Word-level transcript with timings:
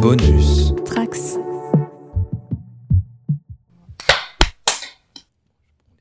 Bonus. 0.00 0.72
Trax. 0.84 1.36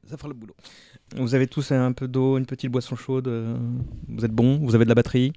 Ça 0.08 0.18
fera 0.18 0.28
le 0.28 0.34
boulot. 0.34 0.56
Vous 1.16 1.36
avez 1.36 1.48
tous 1.48 1.72
un 1.72 1.92
peu 1.92 2.08
d'eau, 2.08 2.38
une 2.38 2.46
petite 2.46 2.72
boisson 2.72 2.96
chaude. 2.96 3.28
euh, 3.28 3.58
Vous 4.08 4.26
êtes 4.26 4.32
bon 4.32 4.58
Vous 4.60 4.76
avez 4.76 4.86
de 4.86 4.90
la 4.90 4.96
batterie? 4.96 5.34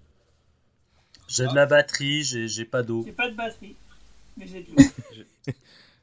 J'ai 1.29 1.47
de 1.47 1.55
la 1.55 1.67
batterie, 1.67 2.23
j'ai 2.25 2.65
pas 2.65 2.83
d'eau. 2.83 3.03
J'ai 3.07 3.13
pas 3.13 3.31
de 3.31 3.35
batterie, 3.37 3.77
mais 4.37 4.47
j'ai 4.47 4.63
de 4.63 4.69
l'eau. 4.71 5.53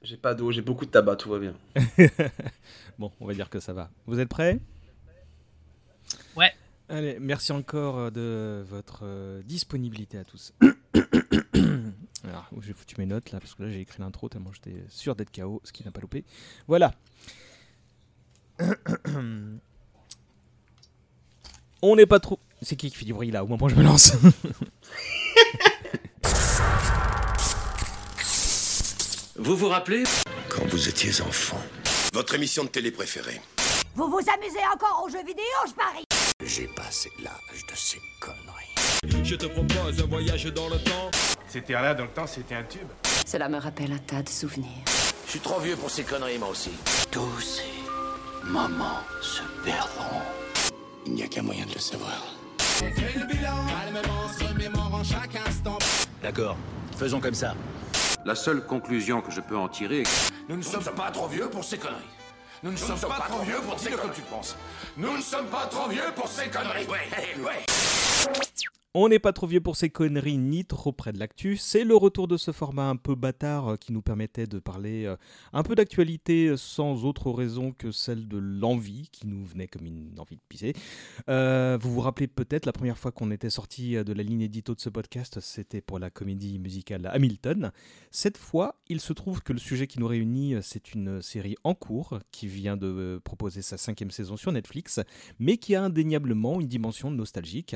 J'ai 0.01 0.15
pas 0.15 0.33
d'eau, 0.33 0.49
j'ai 0.49 0.61
beaucoup 0.61 0.85
de 0.85 0.91
tabac, 0.91 1.17
tout 1.17 1.29
va 1.29 1.39
bien. 1.39 1.53
Bon, 2.97 3.11
on 3.19 3.25
va 3.27 3.33
dire 3.33 3.49
que 3.49 3.59
ça 3.59 3.73
va. 3.73 3.89
Vous 4.07 4.17
êtes 4.17 4.29
prêts? 4.29 4.57
Ouais. 6.37 6.53
Allez, 6.87 7.17
merci 7.19 7.51
encore 7.51 7.97
euh, 7.97 8.09
de 8.09 8.63
votre 8.69 9.01
euh, 9.03 9.41
disponibilité 9.43 10.17
à 10.17 10.23
tous. 10.23 10.53
Alors, 12.29 12.47
j'ai 12.61 12.73
foutu 12.73 12.95
mes 12.99 13.05
notes 13.05 13.31
là, 13.31 13.39
parce 13.39 13.55
que 13.55 13.63
là 13.63 13.69
j'ai 13.69 13.81
écrit 13.81 14.01
l'intro 14.01 14.29
tellement 14.29 14.51
j'étais 14.53 14.83
sûr 14.89 15.15
d'être 15.15 15.31
KO, 15.35 15.61
ce 15.63 15.71
qui 15.71 15.83
n'a 15.83 15.91
pas 15.91 16.01
loupé. 16.01 16.23
Voilà. 16.67 16.93
On 21.81 21.95
n'est 21.95 22.05
pas 22.05 22.19
trop. 22.19 22.39
C'est 22.61 22.75
qui 22.75 22.91
qui 22.91 22.97
fait 22.97 23.05
du 23.05 23.13
bruit 23.13 23.31
là? 23.31 23.43
Au 23.43 23.47
moment 23.47 23.65
où 23.65 23.69
je 23.69 23.75
me 23.75 23.83
lance. 23.83 24.11
Vous 29.37 29.55
vous 29.55 29.69
rappelez? 29.69 30.03
Quand 30.49 30.65
vous 30.65 30.89
étiez 30.89 31.21
enfant. 31.21 31.57
Votre 32.13 32.35
émission 32.35 32.65
de 32.65 32.69
télé 32.69 32.91
préférée. 32.91 33.39
Vous 33.95 34.09
vous 34.09 34.19
amusez 34.19 34.59
encore 34.73 35.03
aux 35.05 35.09
jeux 35.09 35.23
vidéo, 35.25 35.45
je 35.65 35.73
parie? 35.73 36.03
J'ai 36.43 36.67
passé 36.67 37.09
l'âge 37.23 37.65
de 37.65 37.75
ces 37.75 37.99
conneries. 38.19 38.75
Je 39.29 39.35
te 39.35 39.45
propose 39.45 40.01
un 40.01 40.07
voyage 40.07 40.45
dans 40.45 40.67
le 40.69 40.77
temps. 40.77 41.11
C'était 41.47 41.73
là 41.73 41.93
dans 41.93 42.05
le 42.05 42.09
temps, 42.09 42.25
c'était 42.25 42.55
un 42.55 42.63
tube. 42.63 42.87
Cela 43.27 43.47
me 43.47 43.57
rappelle 43.57 43.91
un 43.91 43.97
tas 43.99 44.23
de 44.23 44.29
souvenirs. 44.29 44.83
Je 45.25 45.29
suis 45.29 45.39
trop 45.39 45.59
vieux 45.59 45.75
pour 45.75 45.91
ces 45.91 46.03
conneries, 46.03 46.39
moi 46.39 46.49
aussi. 46.49 46.71
Tous 47.11 47.39
ces 47.39 48.49
moments 48.49 49.01
se 49.21 49.43
perdront. 49.63 50.21
Il 51.05 51.13
n'y 51.13 51.21
a 51.21 51.27
qu'un 51.27 51.43
moyen 51.43 51.65
de 51.67 51.73
le 51.75 51.79
savoir. 51.79 52.35
D'accord, 56.23 56.57
faisons 56.97 57.19
comme 57.19 57.35
ça. 57.35 57.53
La 58.25 58.33
seule 58.33 58.65
conclusion 58.65 59.21
que 59.21 59.31
je 59.31 59.41
peux 59.41 59.57
en 59.57 59.69
tirer 59.69 60.01
est 60.01 60.03
que 60.03 60.09
Nous 60.49 60.57
ne 60.57 60.63
sommes 60.63 60.83
pas 60.83 61.11
trop 61.11 61.27
vieux 61.27 61.49
pour 61.49 61.63
ces 61.63 61.77
conneries. 61.77 62.01
Nous 62.63 62.71
ne 62.71 62.77
sommes 62.77 62.99
pas 62.99 63.27
trop 63.29 63.43
vieux 63.43 63.61
pour 63.63 63.79
ces 63.79 63.91
conneries. 63.91 64.09
tu 64.15 64.21
penses. 64.23 64.55
Nous 64.97 65.15
ne 65.15 65.21
sommes 65.21 65.47
pas 65.47 65.67
trop 65.67 65.87
vieux 65.87 66.11
pour 66.15 66.27
ces 66.27 66.49
conneries. 66.49 66.87
Ouais, 66.87 67.43
ouais. 67.43 67.65
On 68.95 69.07
n'est 69.07 69.19
pas 69.19 69.33
trop 69.33 69.45
vieux 69.45 69.61
pour 69.61 69.75
ces 69.75 69.91
conneries 69.91 70.39
ni 70.39 70.65
trop 70.65 70.91
près 70.91 71.13
de 71.13 71.19
l'actu. 71.19 71.57
C'est 71.57 71.83
le 71.83 71.95
retour 71.95 72.27
de 72.27 72.37
ce 72.37 72.51
format 72.51 72.89
un 72.89 72.95
peu 72.95 73.13
bâtard 73.13 73.67
euh, 73.67 73.75
qui 73.75 73.93
nous 73.93 74.01
permettait 74.01 74.47
de 74.47 74.57
parler 74.57 75.05
euh, 75.05 75.15
un 75.53 75.61
peu 75.61 75.75
d'actualité 75.75 76.47
euh, 76.47 76.57
sans 76.57 77.05
autre 77.05 77.29
raison 77.29 77.71
que 77.71 77.91
celle 77.91 78.27
de 78.27 78.39
l'envie 78.39 79.09
qui 79.11 79.27
nous 79.27 79.45
venait 79.45 79.67
comme 79.67 79.85
une 79.85 80.19
envie 80.19 80.37
de 80.37 80.41
pisser. 80.49 80.73
Vous 81.27 81.93
vous 81.93 82.01
rappelez 82.01 82.25
peut-être 82.25 82.65
la 82.65 82.71
première 82.71 82.97
fois 82.97 83.11
qu'on 83.11 83.29
était 83.29 83.51
sorti 83.51 83.91
de 83.91 84.11
la 84.11 84.23
ligne 84.23 84.41
édito 84.41 84.73
de 84.73 84.79
ce 84.79 84.89
podcast, 84.89 85.39
c'était 85.39 85.81
pour 85.81 85.99
la 85.99 86.09
comédie 86.09 86.57
musicale 86.57 87.07
Hamilton. 87.13 87.71
Cette 88.09 88.37
fois, 88.37 88.79
il 88.87 88.99
se 88.99 89.13
trouve 89.13 89.43
que 89.43 89.53
le 89.53 89.59
sujet 89.59 89.85
qui 89.85 89.99
nous 89.99 90.07
réunit, 90.07 90.55
c'est 90.63 90.95
une 90.95 91.21
série 91.21 91.55
en 91.63 91.75
cours 91.75 92.17
qui 92.31 92.47
vient 92.47 92.75
de 92.75 93.21
proposer 93.23 93.61
sa 93.61 93.77
cinquième 93.77 94.09
saison 94.09 94.35
sur 94.35 94.51
Netflix, 94.51 94.99
mais 95.37 95.57
qui 95.57 95.75
a 95.75 95.83
indéniablement 95.83 96.59
une 96.59 96.67
dimension 96.67 97.11
nostalgique. 97.11 97.75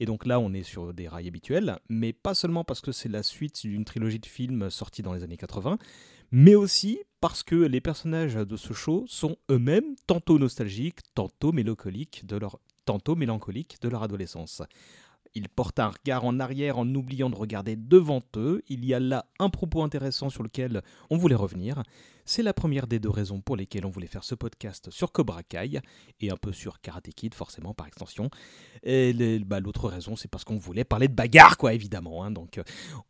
Et 0.00 0.06
donc 0.06 0.24
là, 0.24 0.40
on 0.40 0.53
sur 0.62 0.94
des 0.94 1.08
rails 1.08 1.28
habituels, 1.28 1.78
mais 1.88 2.12
pas 2.12 2.34
seulement 2.34 2.64
parce 2.64 2.80
que 2.80 2.92
c'est 2.92 3.08
la 3.08 3.22
suite 3.22 3.66
d'une 3.66 3.84
trilogie 3.84 4.18
de 4.18 4.26
films 4.26 4.70
sortis 4.70 5.02
dans 5.02 5.12
les 5.12 5.22
années 5.22 5.36
80, 5.36 5.78
mais 6.30 6.54
aussi 6.54 7.00
parce 7.20 7.42
que 7.42 7.54
les 7.54 7.80
personnages 7.80 8.34
de 8.34 8.56
ce 8.56 8.72
show 8.72 9.04
sont 9.08 9.36
eux-mêmes 9.50 9.94
tantôt 10.06 10.38
nostalgiques, 10.38 11.00
tantôt 11.14 11.52
mélancoliques 11.52 12.26
de 12.26 12.36
leur, 12.36 12.60
tantôt 12.84 13.16
mélancoliques 13.16 13.78
de 13.80 13.88
leur 13.88 14.02
adolescence. 14.02 14.62
Ils 15.34 15.48
portent 15.48 15.80
un 15.80 15.88
regard 15.88 16.24
en 16.24 16.38
arrière 16.38 16.78
en 16.78 16.94
oubliant 16.94 17.28
de 17.28 17.34
regarder 17.34 17.76
devant 17.76 18.22
eux. 18.36 18.62
Il 18.68 18.84
y 18.84 18.94
a 18.94 19.00
là 19.00 19.26
un 19.40 19.50
propos 19.50 19.82
intéressant 19.82 20.30
sur 20.30 20.42
lequel 20.42 20.82
on 21.10 21.16
voulait 21.16 21.34
revenir. 21.34 21.82
C'est 22.26 22.42
la 22.42 22.54
première 22.54 22.86
des 22.86 22.98
deux 22.98 23.10
raisons 23.10 23.40
pour 23.40 23.54
lesquelles 23.54 23.84
on 23.84 23.90
voulait 23.90 24.06
faire 24.06 24.24
ce 24.24 24.34
podcast 24.34 24.90
sur 24.90 25.12
Cobra 25.12 25.42
Kai 25.42 25.80
et 26.20 26.30
un 26.30 26.36
peu 26.36 26.52
sur 26.52 26.80
Karate 26.80 27.10
Kid, 27.14 27.34
forcément 27.34 27.74
par 27.74 27.86
extension. 27.86 28.30
Et 28.82 29.12
bah, 29.40 29.60
l'autre 29.60 29.88
raison, 29.88 30.16
c'est 30.16 30.28
parce 30.28 30.44
qu'on 30.44 30.56
voulait 30.56 30.84
parler 30.84 31.08
de 31.08 31.14
bagarre, 31.14 31.58
quoi, 31.58 31.74
évidemment. 31.74 32.24
hein. 32.24 32.30
Donc, 32.30 32.56
euh, 32.56 32.62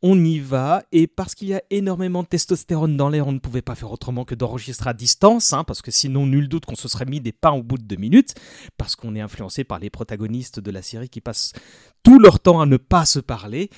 on 0.03 0.23
y 0.25 0.41
va. 0.41 0.83
Et 0.91 1.07
parce 1.07 1.37
qu'il 1.37 1.49
y 1.49 1.55
a 1.55 1.63
énormément 1.71 2.23
de 2.25 2.29
testostérone 2.29 2.97
dans 2.97 3.09
l'air, 3.09 3.29
on 3.29 3.33
ne 3.33 3.39
pouvait 3.39 3.63
pas 3.63 3.77
faire 3.77 3.93
autrement 3.93 4.25
que 4.25 4.35
d'enregistrer 4.35 4.91
à 4.91 4.95
distance, 4.95 5.53
hein, 5.53 5.63
parce 5.63 5.81
que 5.81 5.93
sinon, 5.93 6.27
nul 6.27 6.49
doute 6.49 6.65
qu'on 6.67 6.75
se 6.75 6.89
serait 6.89 7.07
mis 7.07 7.21
des 7.21 7.33
pains 7.33 7.53
au 7.53 7.63
bout 7.63 7.79
de 7.79 7.85
deux 7.85 7.97
minutes, 7.97 8.35
parce 8.77 8.97
qu'on 8.97 9.15
est 9.15 9.21
influencé 9.21 9.63
par 9.63 9.79
les 9.79 9.91
protagonistes 9.91 10.59
de 10.59 10.71
la 10.73 10.83
série 10.83 11.09
qui 11.09 11.21
passent 11.21 11.53
tout 12.03 12.19
leur 12.19 12.41
temps 12.41 12.61
à 12.61 12.67
ne 12.67 12.77
pas 12.77 13.05
se 13.05 13.21
parler. 13.21 13.71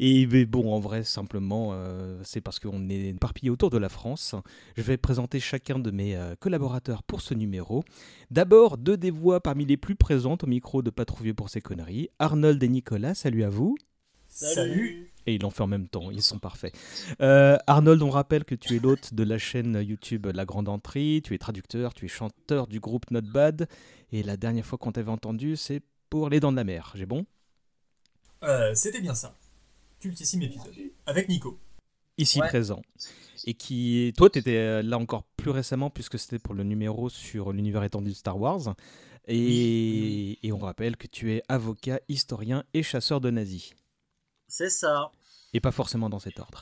Et 0.00 0.26
bon, 0.46 0.72
en 0.72 0.80
vrai, 0.80 1.04
simplement, 1.04 1.70
euh, 1.72 2.20
c'est 2.24 2.40
parce 2.40 2.58
qu'on 2.58 2.88
est 2.88 3.08
éparpillé 3.10 3.50
autour 3.50 3.70
de 3.70 3.78
la 3.78 3.88
France. 3.88 4.34
Je 4.76 4.82
vais 4.82 4.96
présenter 4.96 5.40
chacun 5.40 5.78
de 5.78 5.90
mes 5.90 6.16
euh, 6.16 6.34
collaborateurs 6.38 7.02
pour 7.02 7.20
ce 7.20 7.34
numéro. 7.34 7.84
D'abord, 8.30 8.76
deux 8.76 8.96
des 8.96 9.10
voix 9.10 9.40
parmi 9.40 9.64
les 9.64 9.76
plus 9.76 9.94
présentes 9.94 10.44
au 10.44 10.46
micro 10.46 10.82
de 10.82 10.90
Pas 10.90 11.04
pour 11.36 11.48
ces 11.48 11.60
conneries. 11.60 12.08
Arnold 12.18 12.62
et 12.62 12.68
Nicolas, 12.68 13.14
salut 13.14 13.44
à 13.44 13.48
vous. 13.48 13.76
Salut. 14.26 15.12
Et 15.26 15.36
ils 15.36 15.40
l'ont 15.40 15.50
fait 15.50 15.62
en 15.62 15.68
même 15.68 15.86
temps, 15.86 16.10
ils 16.10 16.22
sont 16.22 16.40
parfaits. 16.40 16.74
Euh, 17.20 17.56
Arnold, 17.68 18.02
on 18.02 18.10
rappelle 18.10 18.44
que 18.44 18.56
tu 18.56 18.74
es 18.74 18.78
l'hôte 18.80 19.14
de 19.14 19.22
la 19.22 19.38
chaîne 19.38 19.80
YouTube 19.80 20.26
La 20.26 20.44
Grande 20.44 20.68
Entrée, 20.68 21.22
tu 21.22 21.34
es 21.34 21.38
traducteur, 21.38 21.94
tu 21.94 22.06
es 22.06 22.08
chanteur 22.08 22.66
du 22.66 22.80
groupe 22.80 23.10
Not 23.12 23.22
Bad, 23.22 23.68
et 24.10 24.24
la 24.24 24.36
dernière 24.36 24.66
fois 24.66 24.76
qu'on 24.76 24.90
t'avait 24.90 25.12
entendu, 25.12 25.56
c'est 25.56 25.82
pour 26.10 26.30
Les 26.30 26.40
Dents 26.40 26.50
de 26.50 26.56
la 26.56 26.64
Mer, 26.64 26.92
j'ai 26.96 27.06
bon? 27.06 27.24
Euh, 28.42 28.74
C'était 28.74 29.00
bien 29.00 29.14
ça. 29.14 29.36
Cultissime 30.04 30.42
épisode. 30.42 30.74
Avec 31.06 31.30
Nico. 31.30 31.58
Ici 32.18 32.38
Ouais. 32.38 32.48
présent. 32.48 32.82
Et 33.46 33.54
qui, 33.54 34.12
toi, 34.18 34.28
tu 34.28 34.38
étais 34.38 34.82
là 34.82 34.98
encore 34.98 35.22
plus 35.38 35.48
récemment, 35.50 35.88
puisque 35.88 36.18
c'était 36.18 36.38
pour 36.38 36.52
le 36.52 36.62
numéro 36.62 37.08
sur 37.08 37.52
l'univers 37.54 37.82
étendu 37.84 38.10
de 38.10 38.14
Star 38.14 38.38
Wars. 38.38 38.74
Et, 39.26 40.46
et 40.46 40.52
on 40.52 40.58
rappelle 40.58 40.98
que 40.98 41.06
tu 41.06 41.32
es 41.32 41.42
avocat, 41.48 42.00
historien 42.10 42.64
et 42.74 42.82
chasseur 42.82 43.22
de 43.22 43.30
nazis. 43.30 43.72
C'est 44.46 44.68
ça. 44.68 45.10
Et 45.54 45.60
pas 45.60 45.72
forcément 45.72 46.10
dans 46.10 46.18
cet 46.18 46.38
ordre. 46.38 46.60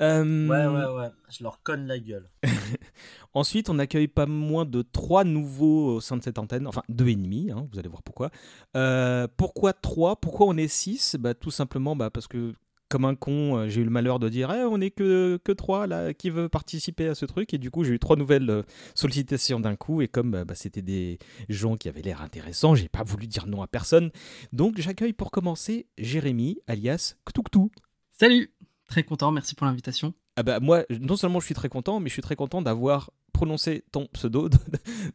Euh, 0.00 0.48
Ouais, 0.48 0.66
ouais, 0.66 0.94
ouais. 0.98 1.10
Je 1.28 1.42
leur 1.42 1.62
conne 1.62 1.86
la 1.86 1.98
gueule. 1.98 2.30
Ensuite, 3.34 3.68
on 3.68 3.78
accueille 3.78 4.08
pas 4.08 4.24
moins 4.24 4.64
de 4.64 4.80
trois 4.80 5.24
nouveaux 5.24 5.96
au 5.96 6.00
sein 6.00 6.16
de 6.16 6.22
cette 6.22 6.38
antenne, 6.38 6.66
enfin 6.66 6.82
deux 6.88 7.08
et 7.08 7.16
demi, 7.16 7.50
hein, 7.50 7.68
vous 7.70 7.78
allez 7.78 7.90
voir 7.90 8.02
pourquoi. 8.02 8.30
Euh, 8.76 9.28
pourquoi 9.36 9.74
trois? 9.74 10.16
Pourquoi 10.18 10.46
on 10.46 10.56
est 10.56 10.68
six? 10.68 11.16
Bah, 11.20 11.34
Tout 11.34 11.50
simplement 11.50 11.94
bah, 11.94 12.08
parce 12.08 12.26
que, 12.28 12.54
comme 12.88 13.04
un 13.04 13.14
con, 13.14 13.56
euh, 13.56 13.68
j'ai 13.68 13.80
eu 13.80 13.84
le 13.84 13.90
malheur 13.90 14.18
de 14.18 14.28
dire 14.28 14.50
Eh, 14.50 14.64
on 14.64 14.80
est 14.80 14.90
que, 14.90 15.38
que 15.42 15.52
trois 15.52 15.86
là, 15.86 16.14
qui 16.14 16.30
veut 16.30 16.48
participer 16.48 17.08
à 17.08 17.14
ce 17.14 17.26
truc 17.26 17.52
Et 17.54 17.58
du 17.58 17.70
coup, 17.70 17.84
j'ai 17.84 17.92
eu 17.92 17.98
trois 17.98 18.16
nouvelles 18.16 18.50
euh, 18.50 18.62
sollicitations 18.94 19.60
d'un 19.60 19.76
coup, 19.76 20.02
et 20.02 20.08
comme 20.08 20.34
euh, 20.34 20.44
bah, 20.44 20.54
c'était 20.54 20.82
des 20.82 21.18
gens 21.48 21.76
qui 21.76 21.88
avaient 21.88 22.02
l'air 22.02 22.22
intéressants, 22.22 22.74
j'ai 22.74 22.88
pas 22.88 23.02
voulu 23.02 23.26
dire 23.26 23.46
non 23.46 23.62
à 23.62 23.66
personne. 23.66 24.10
Donc, 24.52 24.80
j'accueille 24.80 25.12
pour 25.12 25.30
commencer 25.30 25.86
Jérémy, 25.98 26.58
alias 26.66 27.14
Ktouktou. 27.24 27.70
Salut 28.12 28.52
Très 28.88 29.02
content, 29.02 29.30
merci 29.32 29.54
pour 29.54 29.66
l'invitation. 29.66 30.14
Ah 30.36 30.42
bah 30.42 30.60
moi, 30.60 30.84
non 31.00 31.16
seulement 31.16 31.40
je 31.40 31.44
suis 31.44 31.54
très 31.54 31.68
content, 31.68 32.00
mais 32.00 32.08
je 32.08 32.14
suis 32.14 32.22
très 32.22 32.36
content 32.36 32.62
d'avoir 32.62 33.10
prononcé 33.34 33.84
ton 33.92 34.06
pseudo 34.06 34.48
de, 34.48 34.58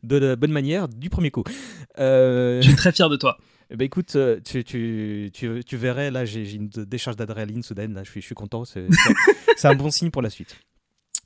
de 0.04 0.16
la 0.18 0.36
bonne 0.36 0.52
manière 0.52 0.88
du 0.88 1.10
premier 1.10 1.32
coup. 1.32 1.44
Euh, 1.98 2.62
Je 2.62 2.68
suis 2.68 2.76
très 2.76 2.92
fier 2.92 3.10
de 3.10 3.16
toi. 3.16 3.38
Eh 3.74 3.76
ben 3.76 3.86
écoute, 3.86 4.16
euh, 4.16 4.40
tu, 4.46 4.64
tu, 4.64 5.30
tu, 5.34 5.64
tu 5.66 5.78
verrais, 5.78 6.12
là 6.12 6.24
j'ai 6.26 6.54
une 6.54 6.68
décharge 6.70 7.16
d'adrénaline 7.18 7.64
soudaine, 7.64 7.94
là 7.94 8.04
je 8.04 8.10
suis, 8.12 8.22
je 8.22 8.26
suis 8.28 8.36
content, 8.36 8.64
c'est 8.66 8.88
c'est- 8.92 9.14
c'est 9.58 9.68
un 9.68 9.76
bon 9.76 9.90
signe 9.92 10.12
pour 10.12 10.22
la 10.22 10.30
suite. 10.30 10.56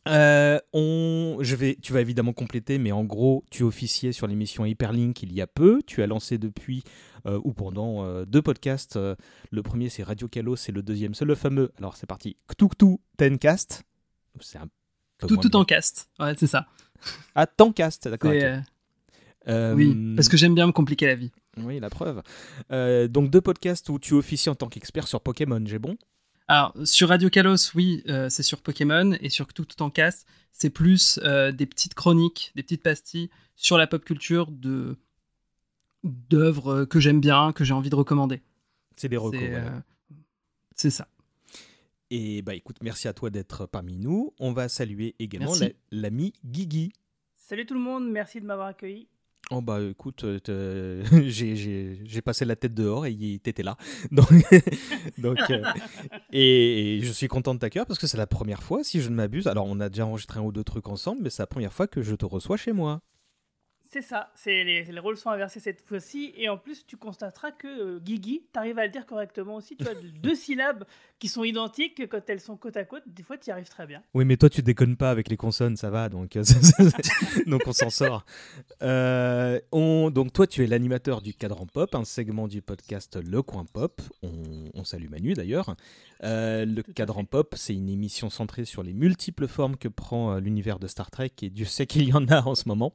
Euh, 0.08 0.58
on, 0.72 1.40
je 1.42 1.56
vais, 1.58 1.76
tu 1.82 1.92
vas 1.92 2.00
évidemment 2.00 2.32
compléter, 2.32 2.78
mais 2.78 2.94
en 2.94 3.04
gros, 3.04 3.44
tu 3.52 3.64
officiais 3.64 4.14
sur 4.14 4.26
l'émission 4.28 4.66
Hyperlink 4.66 5.22
il 5.22 5.34
y 5.34 5.42
a 5.42 5.48
peu. 5.48 5.82
Tu 5.86 6.02
as 6.02 6.08
lancé 6.08 6.38
depuis 6.38 6.84
euh, 7.26 7.42
ou 7.44 7.52
pendant 7.54 8.06
euh, 8.06 8.24
deux 8.24 8.42
podcasts. 8.42 8.98
Le 8.98 9.62
premier, 9.64 9.90
c'est 9.90 10.04
Radio 10.04 10.30
Kalos, 10.30 10.56
et 10.70 10.72
le 10.72 10.82
deuxième, 10.82 11.14
c'est 11.14 11.26
le 11.26 11.36
fameux. 11.36 11.74
Alors, 11.78 11.98
c'est 11.98 12.08
parti. 12.08 12.38
Ktuktu 12.48 13.00
Tencast. 13.18 13.84
C'est 14.40 14.60
un 14.60 14.70
Tout, 15.28 15.36
tout 15.36 15.54
en 15.58 15.66
cast. 15.66 16.10
Ouais, 16.20 16.34
c'est 16.38 16.48
ça. 16.48 16.68
Ah, 17.36 17.46
Tancast, 17.46 18.08
d'accord. 18.08 18.32
C'est, 18.32 19.74
Oui, 19.74 20.14
parce 20.16 20.30
que 20.30 20.38
j'aime 20.38 20.56
bien 20.56 20.68
me 20.68 20.72
compliquer 20.72 21.08
la 21.08 21.16
vie. 21.16 21.32
Oui, 21.64 21.80
la 21.80 21.90
preuve. 21.90 22.22
Euh, 22.72 23.08
donc, 23.08 23.30
deux 23.30 23.42
podcasts 23.42 23.90
où 23.90 24.00
tu 24.00 24.14
officies 24.14 24.50
en 24.50 24.56
tant 24.56 24.68
qu'expert 24.68 25.08
sur 25.08 25.22
Pokémon, 25.22 25.62
j'ai 25.66 25.80
bon? 25.80 25.98
Alors, 26.48 26.74
sur 26.86 27.10
Radio 27.10 27.30
Kalos, 27.30 27.74
oui, 27.76 28.04
euh, 28.08 28.30
c'est 28.30 28.44
sur 28.44 28.62
Pokémon, 28.62 29.14
et 29.20 29.30
sur 29.30 29.48
Tout 29.54 29.66
Tout 29.66 29.82
en 29.82 29.90
Cast, 29.90 30.26
c'est 30.54 30.70
plus 30.70 31.20
euh, 31.24 31.52
des 31.52 31.66
petites 31.66 31.94
chroniques, 31.94 32.52
des 32.56 32.64
petites 32.64 32.84
pastilles 32.84 33.30
sur 33.56 33.78
la 33.78 33.88
pop 33.88 34.04
culture 34.04 34.52
de 34.52 34.98
d'œuvres 36.04 36.86
que 36.86 37.00
j'aime 37.00 37.20
bien, 37.20 37.52
que 37.52 37.64
j'ai 37.64 37.74
envie 37.74 37.90
de 37.90 37.96
recommander. 37.96 38.42
C'est 38.96 39.10
des 39.10 39.18
recos. 39.18 39.40
C'est 39.40 39.50
voilà. 39.50 39.84
euh, 40.86 40.90
ça. 40.90 41.08
Et 42.10 42.42
bah 42.42 42.56
écoute, 42.56 42.78
merci 42.82 43.10
à 43.10 43.14
toi 43.14 43.30
d'être 43.30 43.66
parmi 43.66 43.98
nous. 43.98 44.34
On 44.40 44.54
va 44.54 44.70
saluer 44.70 45.16
également 45.20 45.54
l'ami 45.92 46.34
Guigui. 46.46 46.94
Salut 47.36 47.66
tout 47.66 47.74
le 47.74 47.82
monde, 47.82 48.10
merci 48.10 48.40
de 48.40 48.46
m'avoir 48.46 48.68
accueilli. 48.68 49.10
Oh 49.50 49.62
bah 49.62 49.80
écoute, 49.82 50.26
euh, 50.26 51.04
j'ai- 51.28 52.22
passé 52.22 52.44
la 52.44 52.58
tête 52.58 52.74
dehors 52.74 53.06
et 53.06 53.40
t'étais 53.42 53.64
là. 53.64 53.78
Donc, 54.12 54.28
donc, 55.18 55.40
euh, 55.50 55.64
et, 56.34 56.98
et 56.98 57.02
je 57.02 57.12
suis 57.14 57.30
content 57.30 57.54
de 57.56 57.60
t'accueillir 57.60 57.86
parce 57.86 57.98
que 58.00 58.08
c'est 58.08 58.18
la 58.18 58.28
première 58.28 58.62
fois, 58.62 58.84
si 58.84 59.00
je 59.02 59.10
ne 59.10 59.16
m'abuse. 59.16 59.48
Alors 59.48 59.66
on 59.68 59.80
a 59.80 59.88
déjà 59.88 60.06
enregistré 60.06 60.40
un 60.40 60.44
ou 60.44 60.52
deux 60.52 60.66
trucs 60.66 60.90
ensemble, 60.90 61.22
mais 61.24 61.30
c'est 61.30 61.42
la 61.44 61.48
première 61.48 61.72
fois 61.72 61.88
que 61.88 62.02
je 62.02 62.14
te 62.16 62.26
reçois 62.26 62.58
chez 62.58 62.74
moi. 62.74 63.02
C'est 63.90 64.02
ça, 64.02 64.30
c'est 64.36 64.66
les, 64.66 64.84
les 64.84 65.00
rôles 65.00 65.16
sont 65.16 65.30
inversés 65.30 65.62
cette 65.62 65.82
fois-ci. 65.82 66.34
Et 66.36 66.50
en 66.50 66.58
plus, 66.58 66.86
tu 66.86 66.98
constateras 66.98 67.52
que 67.52 67.68
euh, 67.68 68.00
Guigui, 68.00 68.44
t'arrives 68.52 68.78
à 68.80 68.86
le 68.86 68.92
dire 68.92 69.06
correctement 69.06 69.56
aussi. 69.56 69.78
Tu 69.78 69.86
vois, 69.86 69.94
de- 69.96 70.10
deux 70.10 70.36
syllabes 70.48 70.84
qui 71.20 71.30
sont 71.30 71.44
identiques 71.46 72.08
quand 72.10 72.30
elles 72.30 72.42
sont 72.42 72.58
côte 72.58 72.76
à 72.76 72.84
côte. 72.84 73.04
Des 73.08 73.24
fois, 73.24 73.38
tu 73.38 73.48
y 73.48 73.52
arrives 73.52 73.70
très 73.70 73.88
bien. 73.88 74.04
Oui, 74.14 74.26
mais 74.26 74.36
toi 74.36 74.50
tu 74.50 74.62
déconnes 74.62 74.98
pas 74.98 75.10
avec 75.10 75.30
les 75.30 75.38
consonnes, 75.38 75.78
ça 75.78 75.90
va, 75.90 76.10
donc, 76.10 76.36
euh, 76.36 76.44
donc 77.48 77.62
on 77.66 77.72
s'en 77.72 77.90
sort. 77.90 78.26
Euh, 78.84 79.60
on, 79.72 80.12
donc 80.12 80.34
toi 80.34 80.48
tu 80.48 80.64
es 80.64 80.68
l'animateur 80.68 81.22
du 81.22 81.34
Cadran 81.34 81.66
Pop, 81.66 81.96
un 81.96 82.04
segment 82.06 82.48
du 82.48 82.62
podcast 82.62 83.18
Le 83.24 83.42
Coin 83.42 83.66
Pop. 83.66 84.02
On, 84.22 84.32
on 84.74 84.84
salue 84.84 85.10
Manu 85.10 85.34
d'ailleurs. 85.34 85.76
Euh, 86.24 86.66
le 86.66 86.84
Tout 86.84 86.94
Cadran. 86.94 87.24
Pop, 87.26 87.56
c'est 87.58 87.74
une 87.74 87.90
émission 87.90 88.30
centrée 88.30 88.66
sur 88.66 88.84
les 88.84 88.94
multiples 88.94 89.48
formes 89.48 89.78
que 89.78 89.88
prend 89.88 90.36
l'univers 90.38 90.78
de 90.80 90.88
Star 90.88 91.10
Trek, 91.10 91.32
et 91.42 91.50
Dieu 91.50 91.66
sait 91.66 91.86
qu'il 91.88 92.04
y 92.04 92.14
en 92.14 92.28
a 92.28 92.42
en 92.44 92.54
ce 92.56 92.68
moment. 92.68 92.94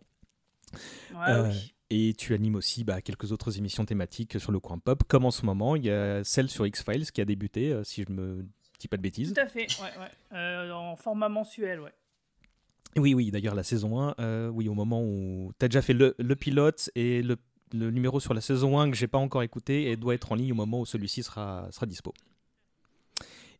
Ouais, 1.14 1.19
Euh, 1.28 1.48
oui. 1.48 1.74
Et 1.94 2.14
tu 2.14 2.32
animes 2.32 2.54
aussi 2.54 2.84
bah, 2.84 3.02
quelques 3.02 3.32
autres 3.32 3.58
émissions 3.58 3.84
thématiques 3.84 4.40
sur 4.40 4.50
le 4.50 4.60
coin 4.60 4.78
pop, 4.78 5.02
comme 5.08 5.26
en 5.26 5.30
ce 5.30 5.44
moment, 5.44 5.76
il 5.76 5.84
y 5.84 5.90
a 5.90 6.24
celle 6.24 6.48
sur 6.48 6.66
X-Files 6.66 7.10
qui 7.12 7.20
a 7.20 7.26
débuté, 7.26 7.70
euh, 7.72 7.84
si 7.84 8.02
je 8.08 8.10
me 8.12 8.46
dis 8.78 8.88
pas 8.88 8.96
de 8.96 9.02
bêtises. 9.02 9.34
Tout 9.34 9.40
à 9.40 9.46
fait, 9.46 9.66
ouais, 9.80 10.00
ouais. 10.00 10.08
Euh, 10.38 10.70
en 10.72 10.96
format 10.96 11.28
mensuel, 11.28 11.80
ouais. 11.80 11.92
Oui, 12.96 13.12
oui, 13.14 13.30
d'ailleurs, 13.30 13.54
la 13.54 13.62
saison 13.62 14.00
1, 14.00 14.14
euh, 14.20 14.48
oui, 14.48 14.69
au 14.69 14.74
moment 14.74 15.02
où 15.04 15.52
tu 15.58 15.64
as 15.64 15.69
déjà 15.69 15.82
fait 15.82 15.92
le, 15.92 16.14
le 16.19 16.34
pilote 16.36 16.90
et 16.94 17.22
le, 17.22 17.36
le 17.74 17.90
numéro 17.90 18.20
sur 18.20 18.32
la 18.32 18.40
saison 18.40 18.78
1 18.80 18.90
que 18.90 18.96
j'ai 18.96 19.06
pas 19.06 19.19
encore 19.19 19.42
écouté 19.42 19.90
et 19.90 19.96
doit 19.96 20.14
être 20.14 20.32
en 20.32 20.34
ligne 20.34 20.52
au 20.52 20.56
moment 20.56 20.80
où 20.80 20.86
celui-ci 20.86 21.22
sera, 21.22 21.69
sera 21.72 21.84
dispo. 21.86 22.12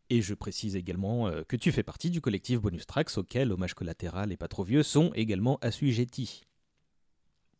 Et 0.09 0.21
je 0.21 0.33
précise 0.33 0.75
également 0.75 1.27
euh, 1.27 1.43
que 1.47 1.55
tu 1.55 1.71
fais 1.71 1.83
partie 1.83 2.09
du 2.09 2.19
collectif 2.21 2.61
Bonus 2.61 2.85
Tracks 2.85 3.15
auquel 3.17 3.51
Hommage 3.51 3.73
Collatéral 3.73 4.31
et 4.31 4.37
Pas 4.37 4.47
Trop 4.47 4.63
Vieux 4.63 4.83
sont 4.83 5.11
également 5.15 5.57
assujettis. 5.61 6.43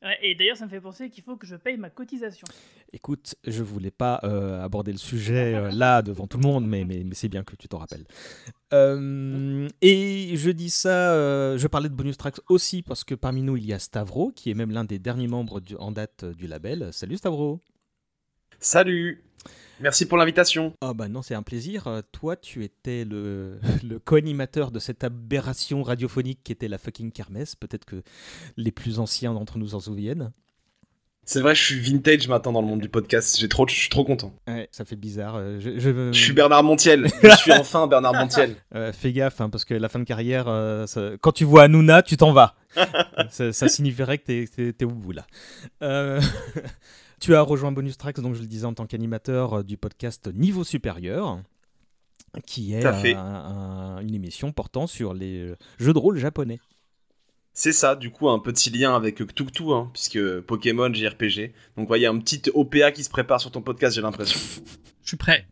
Ouais, 0.04 0.18
et 0.22 0.36
d'ailleurs, 0.36 0.58
ça 0.58 0.66
me 0.66 0.70
fait 0.70 0.82
penser 0.82 1.10
qu'il 1.10 1.24
faut 1.24 1.38
que 1.38 1.48
je 1.48 1.56
paye 1.56 1.78
ma 1.78 1.90
cotisation. 1.90 2.46
Écoute, 2.92 3.36
je 3.46 3.64
voulais 3.64 3.90
pas 3.90 4.20
euh, 4.26 4.62
aborder 4.62 4.92
le 4.92 4.98
sujet 4.98 5.56
euh, 5.56 5.72
là 5.72 6.02
devant 6.02 6.28
tout 6.28 6.38
le 6.38 6.44
monde, 6.44 6.68
mais, 6.68 6.84
mais, 6.84 7.04
mais 7.06 7.16
c'est 7.16 7.30
bien 7.30 7.44
que 7.46 7.56
tu 7.56 7.70
t'en 7.70 7.78
rappelles. 7.78 8.06
Euh, 8.74 9.68
et 9.82 10.36
je 10.36 10.50
dis 10.50 10.70
ça, 10.70 11.14
euh, 11.14 11.58
je 11.58 11.68
parlais 11.68 11.88
de 11.90 11.96
bonus 11.96 12.18
tracks 12.18 12.40
aussi 12.50 12.82
parce 12.82 13.04
que 13.06 13.16
parmi 13.16 13.44
nous 13.44 13.56
il 13.56 13.66
y 13.66 13.72
a 13.72 13.80
Stavro, 13.80 14.32
qui 14.32 14.52
est 14.52 14.56
même 14.56 14.72
l'un 14.72 14.84
des 14.84 15.00
derniers 15.00 15.28
membres 15.30 15.62
du- 15.62 15.78
en 15.78 15.92
date 15.92 16.26
du 16.26 16.48
label. 16.48 16.90
Salut 16.92 17.16
Stavro. 17.18 17.62
Salut 18.60 19.24
Merci 19.80 20.06
pour 20.06 20.18
l'invitation. 20.18 20.74
Ah 20.82 20.94
bah 20.94 21.08
non, 21.08 21.22
c'est 21.22 21.36
un 21.36 21.42
plaisir. 21.44 21.88
Euh, 21.88 22.02
Toi, 22.12 22.36
tu 22.36 22.64
étais 22.64 23.06
le, 23.06 23.60
le 23.84 24.00
co-animateur 24.00 24.72
de 24.72 24.80
cette 24.80 25.04
aberration 25.04 25.84
radiophonique 25.84 26.40
qui 26.44 26.52
était 26.52 26.68
la 26.68 26.78
fucking 26.78 27.12
kermesse. 27.12 27.56
Peut-être 27.56 27.86
que 27.86 28.04
les 28.56 28.72
plus 28.72 29.00
anciens 29.00 29.34
d'entre 29.34 29.58
nous 29.58 29.70
s'en 29.70 29.80
souviennent. 29.80 30.32
C'est 31.26 31.40
vrai, 31.40 31.56
je 31.56 31.64
suis 31.64 31.80
vintage 31.80 32.28
maintenant 32.28 32.52
dans 32.52 32.62
le 32.62 32.68
monde 32.68 32.82
du 32.82 32.90
podcast. 32.90 33.40
J'ai 33.40 33.48
trop, 33.48 33.66
je 33.66 33.74
suis 33.74 33.88
trop 33.88 34.04
content. 34.04 34.34
Ouais, 34.46 34.68
ça 34.72 34.84
fait 34.84 34.98
bizarre. 34.98 35.36
euh, 35.38 35.58
Je, 35.62 35.80
je- 35.80 36.12
Je 36.12 36.20
suis 36.20 36.34
Bernard 36.34 36.64
Montiel. 36.64 37.08
je 37.24 37.30
suis 37.38 37.52
enfin 37.58 37.88
Bernard 37.88 38.14
Montiel. 38.14 38.56
Euh, 38.76 38.92
fais 38.92 39.14
gaffe, 39.14 39.40
hein, 39.40 39.50
parce 39.50 39.64
que 39.64 39.74
la 39.74 39.88
fin 39.88 40.00
de 40.00 40.04
carrière, 40.04 40.50
euh, 40.50 40.86
ça- 40.86 41.12
quand 41.22 41.32
tu 41.32 41.46
vois 41.46 41.64
Hanouna, 41.64 42.02
tu 42.04 42.18
t'en 42.18 42.34
vas. 42.34 42.56
ça, 43.30 43.54
ça 43.54 43.70
signifierait 43.70 44.18
que 44.18 44.26
t'es- 44.26 44.46
t'es 44.54 44.74
t'es 44.74 44.84
au 44.86 44.90
bout 44.92 45.14
là. 45.14 45.26
Euh, 45.82 46.20
tu 47.24 47.36
as 47.36 47.42
rejoint 47.42 47.72
Bonus 47.72 47.98
Tracks, 47.98 48.20
donc 48.20 48.36
je 48.36 48.42
le 48.42 48.48
disais 48.48 48.66
en 48.66 48.74
tant 48.74 48.86
qu'animateur 48.86 49.60
euh, 49.60 49.64
du 49.64 49.78
podcast 49.78 50.28
Niveau 50.34 50.64
Supérieur, 50.66 51.40
qui 52.46 52.74
est 52.74 52.84
un- 52.86 53.16
un- 53.16 54.00
une 54.02 54.14
émission 54.14 54.52
portant 54.52 54.88
sur 54.88 55.14
les 55.14 55.40
euh, 55.40 55.56
jeux 55.80 55.94
de 55.94 56.00
rôle 56.00 56.18
japonais. 56.18 56.60
C'est 57.54 57.72
ça, 57.72 57.96
du 57.96 58.10
coup, 58.12 58.30
un 58.30 58.40
petit 58.40 58.72
lien 58.72 58.96
avec 58.96 59.24
Cthulhu, 59.26 59.72
hein, 59.74 59.90
puisque 59.94 60.20
Pokémon, 60.42 60.92
JRPG. 60.94 61.54
Donc, 61.78 61.88
voyez, 61.88 62.08
un 62.08 62.18
petit 62.20 62.42
OPA 62.54 62.92
qui 62.92 63.04
se 63.04 63.10
prépare 63.10 63.40
sur 63.40 63.52
ton 63.52 63.62
podcast, 63.62 63.96
j'ai 63.96 64.02
l'impression. 64.02 64.40
Je 65.04 65.08
suis 65.08 65.18
prêt. 65.18 65.46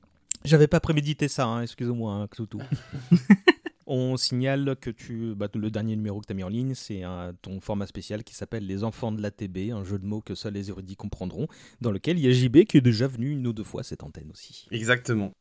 J'avais 0.43 0.67
pas 0.67 0.79
prémédité 0.79 1.27
ça, 1.27 1.45
hein, 1.45 1.61
excusez-moi, 1.61 2.13
hein, 2.13 2.27
Cthulhu. 2.27 2.63
On 3.87 4.15
signale 4.17 4.75
que 4.79 4.89
tu, 4.89 5.33
bah, 5.35 5.47
le 5.53 5.71
dernier 5.71 5.95
numéro 5.95 6.21
que 6.21 6.27
tu 6.27 6.31
as 6.31 6.35
mis 6.35 6.43
en 6.43 6.49
ligne, 6.49 6.75
c'est 6.75 7.03
un- 7.03 7.33
ton 7.41 7.59
format 7.59 7.87
spécial 7.87 8.23
qui 8.23 8.35
s'appelle 8.35 8.65
Les 8.65 8.83
Enfants 8.83 9.11
de 9.11 9.21
l'ATB, 9.21 9.71
un 9.71 9.83
jeu 9.83 9.97
de 9.99 10.05
mots 10.05 10.21
que 10.21 10.35
seuls 10.35 10.53
les 10.53 10.69
érudits 10.69 10.95
comprendront, 10.95 11.47
dans 11.81 11.91
lequel 11.91 12.19
il 12.19 12.25
y 12.25 12.27
a 12.27 12.31
JB 12.31 12.65
qui 12.65 12.77
est 12.77 12.81
déjà 12.81 13.07
venu 13.07 13.31
une 13.31 13.45
ou 13.47 13.53
deux 13.53 13.63
fois 13.63 13.81
à 13.81 13.83
cette 13.83 14.03
antenne 14.03 14.29
aussi. 14.31 14.67
Exactement. 14.71 15.31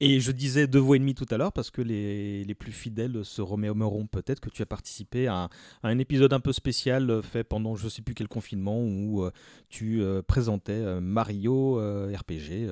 Et 0.00 0.20
je 0.20 0.30
disais 0.30 0.68
deux 0.68 0.78
voix 0.78 0.94
et 0.94 1.00
demie 1.00 1.16
tout 1.16 1.26
à 1.28 1.36
l'heure 1.38 1.52
parce 1.52 1.72
que 1.72 1.82
les, 1.82 2.44
les 2.44 2.54
plus 2.54 2.70
fidèles 2.70 3.24
se 3.24 3.42
remémoreront 3.42 4.06
peut-être 4.06 4.38
que 4.38 4.48
tu 4.48 4.62
as 4.62 4.66
participé 4.66 5.26
à 5.26 5.34
un, 5.34 5.44
à 5.82 5.88
un 5.88 5.98
épisode 5.98 6.32
un 6.32 6.38
peu 6.38 6.52
spécial 6.52 7.10
euh, 7.10 7.20
fait 7.20 7.42
pendant 7.42 7.74
je 7.74 7.88
sais 7.88 8.02
plus 8.02 8.14
quel 8.14 8.28
confinement 8.28 8.80
où 8.80 9.24
euh, 9.24 9.32
tu 9.68 10.00
euh, 10.00 10.22
présentais 10.22 11.00
Mario 11.00 11.80
RPG, 12.14 12.68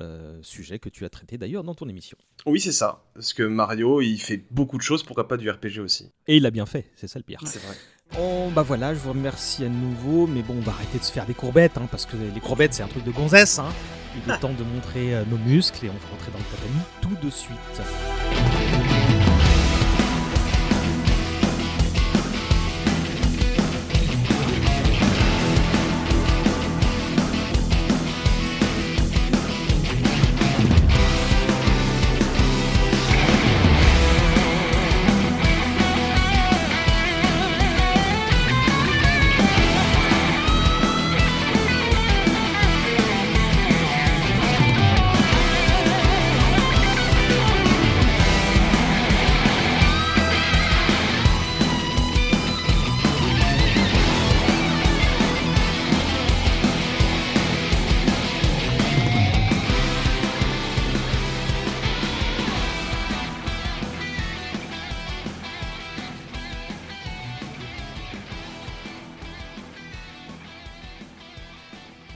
euh, 0.00 0.38
sujet 0.42 0.78
que 0.78 0.88
tu 0.88 1.04
as 1.04 1.08
traité 1.08 1.38
d'ailleurs 1.38 1.64
dans 1.64 1.74
ton 1.74 1.88
émission. 1.88 2.16
Oui, 2.46 2.60
c'est 2.60 2.72
ça. 2.72 3.04
Parce 3.14 3.32
que 3.32 3.42
Mario, 3.42 4.00
il 4.00 4.18
fait 4.18 4.42
beaucoup 4.50 4.78
de 4.78 4.82
choses, 4.82 5.02
pourquoi 5.02 5.28
pas 5.28 5.36
du 5.36 5.50
RPG 5.50 5.80
aussi? 5.80 6.10
Et 6.26 6.36
il 6.36 6.46
a 6.46 6.50
bien 6.50 6.66
fait, 6.66 6.86
c'est 6.96 7.06
ça 7.06 7.18
le 7.18 7.24
pire. 7.24 7.40
C'est 7.44 7.62
vrai. 7.62 7.76
Oh, 8.18 8.50
bah 8.54 8.62
voilà, 8.62 8.94
je 8.94 8.98
vous 8.98 9.10
remercie 9.10 9.64
à 9.64 9.68
nouveau, 9.68 10.26
mais 10.26 10.42
bon, 10.42 10.54
on 10.56 10.60
va 10.60 10.72
arrêter 10.72 10.98
de 10.98 11.04
se 11.04 11.12
faire 11.12 11.26
des 11.26 11.34
courbettes, 11.34 11.78
hein, 11.78 11.86
parce 11.90 12.06
que 12.06 12.16
les 12.16 12.40
courbettes 12.40 12.74
c'est 12.74 12.82
un 12.82 12.88
truc 12.88 13.04
de 13.04 13.12
gonzesse. 13.12 13.58
Hein. 13.58 13.72
Il 14.16 14.32
est 14.32 14.38
temps 14.38 14.52
de 14.52 14.64
montrer 14.64 15.14
euh, 15.14 15.24
nos 15.30 15.38
muscles 15.38 15.86
et 15.86 15.90
on 15.90 15.92
va 15.92 16.08
rentrer 16.10 16.32
dans 16.32 16.38
le 16.38 16.44
tatami 16.44 16.80
tout 17.00 17.26
de 17.26 17.30
suite. 17.30 18.59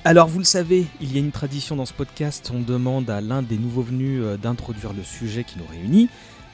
Alors 0.04 0.28
vous 0.28 0.38
le 0.38 0.44
savez, 0.44 0.86
il 1.00 1.12
y 1.12 1.16
a 1.16 1.20
une 1.20 1.30
tradition 1.32 1.76
dans 1.76 1.86
ce 1.86 1.94
podcast, 1.94 2.50
on 2.54 2.60
demande 2.60 3.08
à 3.08 3.20
l'un 3.22 3.40
des 3.42 3.56
nouveaux 3.56 3.82
venus 3.82 4.20
euh, 4.22 4.36
d'introduire 4.36 4.92
le 4.92 5.02
sujet 5.02 5.44
qui 5.44 5.58
nous 5.58 5.64
réunit. 5.66 6.10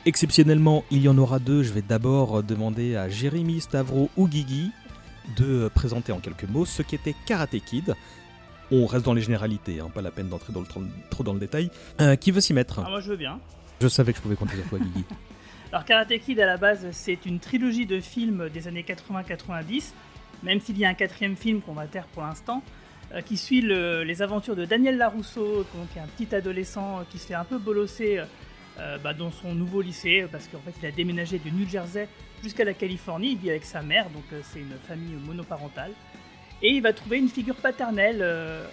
Exceptionnellement, 0.07 0.85
il 0.91 1.03
y 1.03 1.09
en 1.09 1.19
aura 1.19 1.39
deux, 1.41 1.63
je 1.65 1.73
vais 1.73 1.83
d'abord 1.83 2.39
euh, 2.39 2.43
demander 2.43 2.95
à 2.95 3.09
Jérémy, 3.09 3.61
Stavro 3.61 4.09
ou 4.17 4.29
Guigui 4.29 4.71
de 5.37 5.45
euh, 5.65 5.69
présenter 5.69 6.13
en 6.13 6.21
quelques 6.21 6.45
mots 6.45 6.65
ce 6.65 6.83
qu'était 6.83 7.15
Karate 7.27 7.59
Kid. 7.65 7.95
On 8.71 8.87
reste 8.87 9.05
dans 9.05 9.15
les 9.15 9.23
généralités, 9.23 9.81
hein, 9.81 9.91
pas 9.93 10.01
la 10.01 10.13
peine 10.13 10.29
d'entrer 10.29 10.53
dans 10.53 10.61
le 10.61 10.67
tro- 10.67 10.83
trop 11.11 11.25
dans 11.25 11.33
le 11.35 11.41
détail. 11.41 11.71
Euh, 12.01 12.15
qui 12.15 12.31
veut 12.31 12.41
s'y 12.41 12.55
mettre? 12.55 12.81
Ah, 12.87 12.89
moi, 12.89 13.01
je 13.01 13.11
veux 13.11 13.17
bien. 13.17 13.41
Je 13.81 13.89
savais 13.89 14.13
que 14.13 14.19
je 14.19 14.23
pouvais 14.23 14.37
compter 14.37 14.55
sur 14.57 14.69
toi 14.69 14.79
Guigui. 14.79 15.05
Alors 15.73 15.85
Karate 15.85 16.19
Kid 16.19 16.39
à 16.41 16.47
la 16.47 16.57
base 16.57 16.87
c'est 16.91 17.27
une 17.27 17.39
trilogie 17.39 17.87
de 17.87 18.01
films 18.01 18.49
des 18.53 18.67
années 18.67 18.85
80-90, 18.89 19.93
même 20.43 20.61
s'il 20.61 20.77
y 20.79 20.85
a 20.85 20.89
un 20.89 20.95
quatrième 20.95 21.37
film 21.37 21.61
qu'on 21.61 21.75
va 21.75 21.87
taire 21.87 22.07
pour 22.13 22.25
l'instant, 22.25 22.61
qui 23.27 23.37
suit 23.37 23.61
le- 23.61 24.05
les 24.05 24.23
aventures 24.23 24.55
de 24.57 24.65
Daniel 24.65 24.97
Larousseau, 24.97 25.65
donc 25.75 25.89
un 25.97 26.07
petit 26.07 26.33
adolescent 26.35 27.05
qui 27.11 27.19
se 27.19 27.27
fait 27.27 27.35
un 27.35 27.45
peu 27.45 27.59
bolosser 27.59 28.21
euh, 28.79 28.99
bah, 28.99 29.13
dans 29.15 29.31
son 29.33 29.55
nouveau 29.55 29.83
lycée, 29.83 30.27
parce 30.31 30.47
qu'en 30.49 30.61
fait 30.61 30.73
il 30.81 30.87
a 30.87 30.91
déménagé 30.93 31.39
du 31.39 31.51
New 31.51 31.69
Jersey 31.69 32.09
jusqu'à 32.43 32.65
la 32.65 32.73
Californie, 32.73 33.33
il 33.33 33.39
vit 33.39 33.51
avec 33.51 33.65
sa 33.65 33.83
mère, 33.83 34.09
donc 34.11 34.23
euh, 34.33 34.41
c'est 34.45 34.61
une 34.61 34.77
famille 34.87 35.17
monoparentale, 35.27 35.91
et 36.63 36.71
il 36.71 36.81
va 36.83 36.93
trouver 36.93 37.19
une 37.19 37.29
figure 37.29 37.57
paternelle 37.57 38.21
euh, 38.23 38.65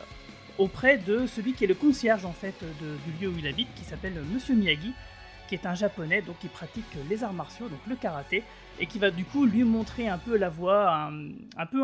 auprès 0.58 0.98
de 0.98 1.26
celui 1.28 1.54
qui 1.54 1.64
est 1.66 1.68
le 1.68 1.74
concierge 1.76 2.26
en 2.26 2.32
fait 2.34 2.56
du 2.80 3.24
lieu 3.26 3.30
où 3.30 3.38
il 3.38 3.48
habite, 3.48 3.68
qui 3.76 3.84
s'appelle 3.84 4.14
Monsieur 4.34 4.56
Miyagi, 4.56 4.94
qui 5.50 5.56
est 5.56 5.66
un 5.66 5.76
japonais 5.76 6.22
donc 6.22 6.38
qui 6.40 6.48
pratique 6.48 6.86
les 7.10 7.24
arts 7.24 7.34
martiaux, 7.34 7.68
donc 7.70 7.80
le 7.88 7.96
karaté, 7.96 8.44
et 8.80 8.86
qui 8.86 9.00
va 9.00 9.12
du 9.12 9.26
coup 9.26 9.46
lui 9.46 9.64
montrer 9.64 10.08
un 10.08 10.18
peu 10.18 10.38
la 10.38 10.50
voie, 10.50 11.10
un, 11.58 11.66
peu 11.66 11.82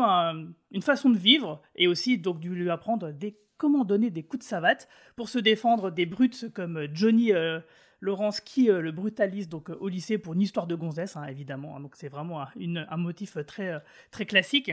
une 0.72 0.82
façon 0.82 1.10
de 1.10 1.18
vivre, 1.18 1.60
et 1.76 1.86
aussi 1.86 2.18
donc 2.18 2.42
lui 2.44 2.70
apprendre 2.70 3.10
des, 3.12 3.36
comment 3.56 3.84
donner 3.84 4.10
des 4.10 4.22
coups 4.22 4.44
de 4.44 4.48
savate 4.48 4.88
pour 5.16 5.28
se 5.28 5.38
défendre 5.38 5.90
des 5.90 6.06
brutes 6.06 6.52
comme 6.54 6.86
Johnny 6.92 7.32
euh, 7.32 7.60
Lawrence 8.00 8.40
qui 8.40 8.66
le 8.66 8.92
brutalise 8.92 9.48
donc 9.48 9.70
au 9.70 9.88
lycée 9.88 10.18
pour 10.18 10.34
une 10.34 10.42
histoire 10.42 10.66
de 10.66 10.74
gonzesse 10.74 11.16
hein, 11.16 11.24
évidemment, 11.24 11.76
hein. 11.76 11.80
donc 11.80 11.96
c'est 11.96 12.08
vraiment 12.08 12.42
un, 12.42 12.48
un, 12.88 12.96
motif 12.96 13.38
très 13.46 13.80
très 14.10 14.26
classique. 14.26 14.72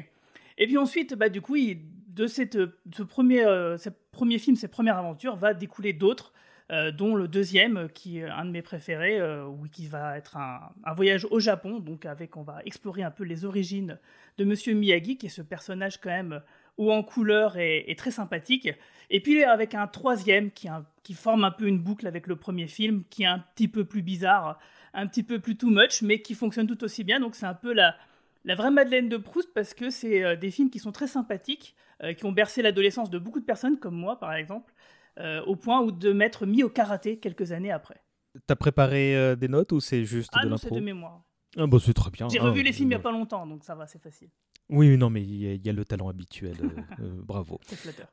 Et 0.57 0.67
puis 0.67 0.77
ensuite, 0.77 1.15
bah, 1.15 1.29
du 1.29 1.41
coup, 1.41 1.55
de 1.55 2.27
cette, 2.27 2.57
ce, 2.93 3.03
premier, 3.03 3.43
ce 3.77 3.89
premier 4.11 4.37
film, 4.37 4.55
cette 4.55 4.71
première 4.71 4.97
aventure, 4.97 5.35
va 5.37 5.53
découler 5.53 5.93
d'autres. 5.93 6.33
Euh, 6.71 6.89
dont 6.91 7.15
le 7.15 7.27
deuxième, 7.27 7.89
qui 7.93 8.19
est 8.19 8.29
un 8.29 8.45
de 8.45 8.51
mes 8.51 8.61
préférés, 8.61 9.19
euh, 9.19 9.51
qui 9.73 9.87
va 9.87 10.17
être 10.17 10.37
un, 10.37 10.71
voyage 10.93 11.27
au 11.29 11.37
Japon, 11.37 11.79
donc 11.79 12.05
avec, 12.05 12.37
on 12.37 12.43
va 12.43 12.61
explorer 12.63 13.03
un 13.03 13.11
peu 13.11 13.25
les 13.25 13.43
origines 13.43 13.99
de 14.37 14.45
Monsieur 14.45 14.73
Miyagi, 14.73 15.17
qui 15.17 15.25
est 15.25 15.29
ce 15.29 15.41
personnage 15.41 15.99
quand 15.99 16.11
même 16.11 16.41
haut 16.77 16.93
en 16.93 17.03
couleur 17.03 17.57
et, 17.57 17.93
très 17.97 18.11
sympathique. 18.11 18.69
Et 19.09 19.19
puis 19.19 19.43
avec 19.43 19.75
un 19.75 19.85
troisième 19.87 20.49
qui, 20.49 20.69
qui, 21.03 21.13
forme 21.13 21.43
un 21.43 21.51
peu 21.51 21.67
une 21.67 21.77
boucle 21.77 22.07
avec 22.07 22.25
le 22.25 22.37
premier 22.37 22.67
film, 22.67 23.03
qui 23.09 23.23
est 23.23 23.27
un 23.27 23.39
petit 23.53 23.67
peu 23.67 23.83
plus 23.83 24.01
bizarre, 24.01 24.57
un 24.93 25.07
petit 25.07 25.23
peu 25.23 25.39
plus 25.39 25.57
too 25.57 25.69
much, 25.69 26.01
mais 26.01 26.21
qui 26.21 26.35
fonctionne 26.35 26.67
tout 26.67 26.81
aussi 26.85 27.03
bien. 27.03 27.19
Donc 27.19 27.35
c'est 27.35 27.45
un 27.45 27.53
peu 27.53 27.73
la, 27.73 27.97
la 28.45 28.55
vraie 28.55 28.71
Madeleine 28.71 29.09
de 29.09 29.17
Proust 29.17 29.53
parce 29.53 29.73
que 29.73 29.89
c'est 29.89 30.23
euh, 30.23 30.37
des 30.37 30.51
films 30.51 30.69
qui 30.69 30.79
sont 30.79 30.93
très 30.93 31.07
sympathiques, 31.07 31.75
qui 32.17 32.25
ont 32.25 32.31
bercé 32.31 32.63
l'adolescence 32.63 33.11
de 33.11 33.19
beaucoup 33.19 33.39
de 33.39 33.45
personnes, 33.45 33.77
comme 33.77 33.93
moi 33.93 34.19
par 34.19 34.33
exemple. 34.33 34.73
Euh, 35.19 35.41
au 35.43 35.55
point 35.55 35.81
où 35.81 35.91
de 35.91 36.13
m'être 36.13 36.45
mis 36.45 36.63
au 36.63 36.69
karaté 36.69 37.17
quelques 37.19 37.51
années 37.51 37.71
après. 37.71 38.01
T'as 38.47 38.55
préparé 38.55 39.15
euh, 39.15 39.35
des 39.35 39.49
notes 39.49 39.73
ou 39.73 39.81
c'est 39.81 40.05
juste 40.05 40.29
ah 40.33 40.45
de 40.45 40.49
non, 40.49 40.57
c'est 40.57 40.71
de 40.71 40.79
mémoire. 40.79 41.21
Ah 41.57 41.67
bah 41.67 41.77
c'est 41.83 41.93
très 41.93 42.11
bien. 42.11 42.29
J'ai 42.29 42.39
ah, 42.39 42.43
revu 42.43 42.63
les 42.63 42.71
films 42.71 42.87
il 42.87 42.95
n'y 42.95 42.95
a 42.95 42.99
pas 42.99 43.11
longtemps, 43.11 43.45
donc 43.45 43.65
ça 43.65 43.75
va, 43.75 43.87
c'est 43.87 44.01
facile. 44.01 44.29
Oui, 44.69 44.95
non, 44.95 45.09
mais 45.09 45.21
il 45.21 45.65
y, 45.65 45.69
a 45.69 45.73
le 45.73 45.83
talent 45.83 46.07
habituel. 46.07 46.55
euh, 47.01 47.19
bravo. 47.23 47.59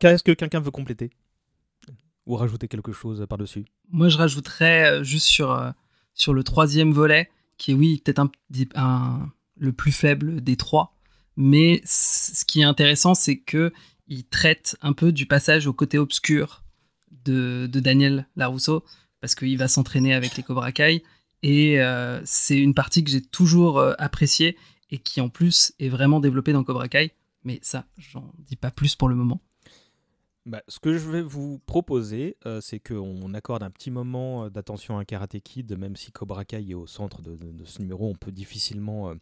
Est-ce 0.00 0.24
que 0.24 0.32
quelqu'un 0.32 0.58
veut 0.58 0.72
compléter 0.72 1.10
ou 2.26 2.34
rajouter 2.34 2.66
quelque 2.66 2.90
chose 2.90 3.24
par-dessus? 3.28 3.64
Moi, 3.90 4.08
je 4.08 4.18
rajouterais 4.18 5.04
juste 5.04 5.26
sur, 5.26 5.72
sur 6.14 6.34
le 6.34 6.42
troisième 6.42 6.90
volet, 6.90 7.30
qui 7.58 7.70
est, 7.70 7.74
oui, 7.74 8.02
peut-être 8.04 8.18
un, 8.18 8.30
un, 8.74 9.30
le 9.56 9.72
plus 9.72 9.92
faible 9.92 10.40
des 10.40 10.56
trois. 10.56 10.96
Mais 11.36 11.80
ce 11.84 12.44
qui 12.44 12.62
est 12.62 12.64
intéressant, 12.64 13.14
c'est 13.14 13.38
que 13.38 13.72
il 14.08 14.24
traite 14.24 14.76
un 14.82 14.94
peu 14.94 15.12
du 15.12 15.26
passage 15.26 15.68
au 15.68 15.72
côté 15.72 15.96
obscur 15.96 16.64
de, 17.24 17.66
Daniel 17.66 18.26
Larousseau, 18.36 18.84
parce 19.20 19.34
qu'il 19.34 19.56
va 19.58 19.68
s'entraîner 19.68 20.14
avec 20.14 20.36
les 20.36 20.42
Cobra 20.42 20.72
Kai. 20.72 21.02
Et 21.42 21.80
euh, 21.80 22.20
c'est 22.24 22.58
une 22.58 22.74
partie 22.74 23.04
que 23.04 23.10
j'ai 23.10 23.22
toujours 23.22 23.78
euh, 23.78 23.94
appréciée 23.98 24.56
et 24.90 24.98
qui 24.98 25.20
en 25.20 25.28
plus 25.28 25.72
est 25.78 25.88
vraiment 25.88 26.20
développée 26.20 26.52
dans 26.52 26.64
Cobra 26.64 26.88
Kai. 26.88 27.12
Mais 27.44 27.60
ça, 27.62 27.86
j'en 27.96 28.32
dis 28.38 28.56
pas 28.56 28.70
plus 28.70 28.96
pour 28.96 29.08
le 29.08 29.14
moment. 29.14 29.40
Bah, 30.46 30.62
ce 30.66 30.80
que 30.80 30.96
je 30.96 31.10
vais 31.10 31.20
vous 31.20 31.58
proposer, 31.66 32.36
euh, 32.46 32.60
c'est 32.62 32.80
qu'on 32.80 33.34
accorde 33.34 33.62
un 33.62 33.70
petit 33.70 33.90
moment 33.90 34.48
d'attention 34.48 34.98
à 34.98 35.04
Karate 35.04 35.38
Kid, 35.40 35.76
même 35.76 35.94
si 35.94 36.10
Cobra 36.10 36.44
Kai 36.46 36.70
est 36.70 36.74
au 36.74 36.86
centre 36.86 37.20
de, 37.20 37.36
ce 37.64 37.80
numéro, 37.80 38.08
on 38.08 38.14
peut 38.14 38.32
difficilement 38.32 39.12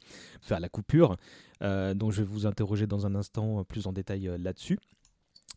faire 0.41 0.61
la 0.61 0.69
coupure. 0.69 1.17
donc 1.61 2.13
je 2.13 2.23
vais 2.23 2.29
vous 2.29 2.47
interroger 2.47 2.87
dans 2.87 3.07
un 3.07 3.17
instant 3.17 3.65
plus 3.65 3.89
en 3.89 3.93
détail 3.93 4.31
là-dessus. 4.39 4.79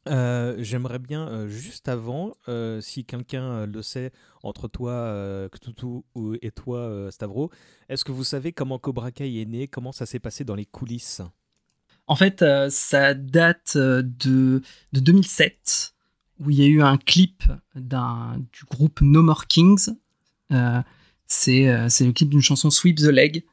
Euh, 0.07 0.55
j'aimerais 0.59 0.99
bien, 0.99 1.27
euh, 1.27 1.47
juste 1.47 1.89
avant, 1.89 2.33
euh, 2.47 2.79
si 2.81 3.03
quelqu'un 3.03 3.65
le 3.65 3.81
sait, 3.81 4.11
entre 4.43 4.67
toi, 4.67 5.47
Ktutu, 5.51 6.03
et 6.41 6.51
toi, 6.51 7.09
Stavro, 7.11 7.51
est-ce 7.89 8.05
que 8.05 8.11
vous 8.11 8.23
savez 8.23 8.53
comment 8.53 8.79
Cobra 8.79 9.11
Kai 9.11 9.41
est 9.41 9.45
né? 9.45 9.67
Comment 9.67 9.91
ça 9.91 10.05
s'est 10.05 10.19
passé 10.19 10.43
dans 10.43 10.55
les 10.55 10.65
coulisses? 10.65 11.21
En 12.07 12.15
fait, 12.15 12.43
ça 12.69 13.13
date 13.13 13.77
de, 13.77 14.61
de 14.93 14.99
2007, 14.99 15.93
où 16.39 16.49
il 16.49 16.59
y 16.59 16.63
a 16.63 16.67
eu 16.67 16.81
un 16.81 16.97
clip 16.97 17.43
du 17.75 18.65
groupe 18.69 19.01
No 19.01 19.21
More 19.21 19.45
Kings. 19.47 19.89
c'est 21.27 21.65
le 21.65 22.11
clip 22.11 22.29
d'une 22.29 22.41
chanson 22.41 22.71
Sweep 22.71 22.97
the 22.97 23.11
Leg. 23.11 23.43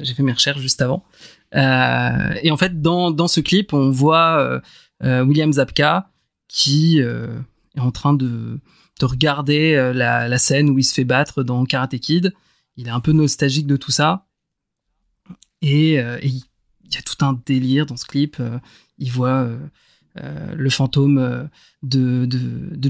J'ai 0.00 0.14
fait 0.14 0.22
mes 0.22 0.32
recherches 0.32 0.60
juste 0.60 0.80
avant. 0.80 1.04
et 1.52 2.50
en 2.50 2.56
fait, 2.56 2.80
dans, 2.80 3.10
dans 3.10 3.28
ce 3.28 3.40
clip, 3.40 3.74
on 3.74 3.90
voit 3.90 4.62
William 5.04 5.52
Zabka 5.52 6.10
qui 6.48 7.02
euh, 7.02 7.40
est 7.76 7.80
en 7.80 7.90
train 7.90 8.14
de, 8.14 8.60
regarder 9.02 9.74
euh, 9.74 9.92
la, 9.92 10.38
scène 10.38 10.70
où 10.70 10.78
il 10.78 10.84
se 10.84 10.94
fait 10.94 11.04
battre 11.04 11.42
dans 11.42 11.64
Karate 11.64 11.98
Kid. 11.98 12.32
Il 12.76 12.86
est 12.86 12.92
un 12.92 13.00
peu 13.00 13.12
nostalgique 13.12 13.66
de 13.66 13.76
tout 13.76 13.90
ça. 13.90 14.26
Et, 15.62 15.94
il 15.94 16.94
y 16.94 16.96
a 16.98 17.02
tout 17.02 17.24
un 17.24 17.40
délire 17.46 17.86
dans 17.86 17.96
ce 17.96 18.04
clip. 18.04 18.40
il 18.98 19.10
voit 19.10 19.48
le 20.16 20.70
fantôme 20.70 21.48
de, 21.82 22.28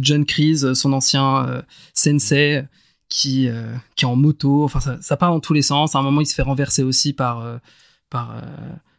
John 0.03 0.27
Kreese, 0.27 0.75
son 0.75 0.93
ancien 0.93 1.65
sensei, 1.95 2.65
qui, 3.09 3.49
qui 3.97 4.05
est 4.05 4.09
en 4.09 4.17
moto. 4.17 4.65
Enfin, 4.65 4.99
ça, 5.01 5.17
part 5.17 5.31
dans 5.31 5.41
tous 5.41 5.53
les 5.53 5.63
sens. 5.63 5.95
À 5.95 6.01
un 6.01 6.03
moment, 6.03 6.21
il 6.21 6.27
se 6.27 6.35
fait 6.35 6.43
renverser 6.43 6.83
aussi 6.83 7.13
par, 7.13 7.61
par, 8.11 8.43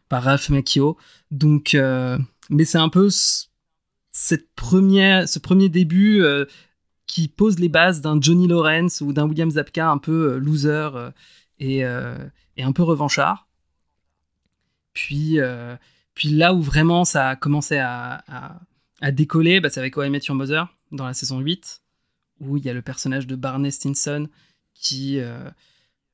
par 0.08 0.22
Ralph 0.22 0.48
Macchio. 0.48 0.96
Donc, 1.30 1.76
mais 2.50 2.64
c'est 2.64 2.78
un 2.78 2.88
peu 2.88 3.08
cette 4.16 4.48
ce 4.56 5.38
premier 5.38 5.68
début 5.68 6.22
euh, 6.22 6.46
qui 7.06 7.28
pose 7.28 7.58
les 7.58 7.68
bases 7.68 8.00
d'un 8.00 8.20
Johnny 8.20 8.48
Lawrence 8.48 9.02
ou 9.02 9.12
d'un 9.12 9.28
William 9.28 9.50
Zabka 9.50 9.90
un 9.90 9.98
peu 9.98 10.32
euh, 10.32 10.38
loser 10.38 10.90
euh, 11.60 12.18
et, 12.56 12.62
un 12.62 12.72
peu 12.72 12.82
revanchard. 12.82 13.46
Puis, 14.94 15.36
là 15.36 16.54
où 16.54 16.62
vraiment 16.62 17.04
ça 17.04 17.30
a 17.30 17.36
commencé 17.36 17.78
à, 17.78 18.24
décoller, 19.12 19.60
bah, 19.60 19.68
c'est 19.68 19.80
avec 19.80 19.96
O.M. 19.98 20.18
Your 20.26 20.34
Mother 20.34 20.66
dans 20.92 21.04
la 21.04 21.12
saison 21.12 21.38
8, 21.40 21.82
où 22.40 22.56
il 22.56 22.64
y 22.64 22.70
a 22.70 22.72
le 22.72 22.80
personnage 22.80 23.26
de 23.26 23.36
Barney 23.36 23.70
Stinson 23.70 24.28
qui 24.72 25.20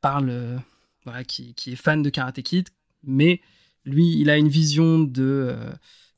parle, 0.01 0.61
qui, 1.29 1.55
est 1.69 1.77
fan 1.77 2.03
de 2.03 2.11
Karate 2.11 2.43
Kid, 2.43 2.71
mais 3.05 3.41
lui, 3.85 4.19
il 4.19 4.29
a 4.29 4.37
une 4.37 4.49
vision 4.49 4.99
de 4.99 5.57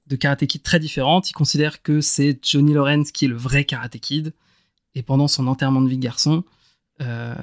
de 0.06 0.16
Karate 0.16 0.46
Kid 0.46 0.62
très 0.62 0.78
différentes. 0.78 1.30
Il 1.30 1.32
considère 1.32 1.82
que 1.82 2.00
c'est 2.00 2.38
Johnny 2.42 2.74
Lawrence 2.74 3.10
qui 3.10 3.24
est 3.24 3.28
le 3.28 3.36
vrai 3.36 3.64
Karate 3.64 3.98
Kid. 3.98 4.34
Et 4.94 5.02
pendant 5.02 5.28
son 5.28 5.46
enterrement 5.46 5.80
de 5.80 5.88
vie 5.88 5.96
de 5.96 6.02
garçon, 6.02 6.44
euh, 7.00 7.34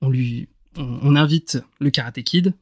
on 0.00 0.08
lui, 0.08 0.48
invite 0.76 1.62
le 1.78 1.90
Karate 1.90 2.22
Kid, 2.22 2.54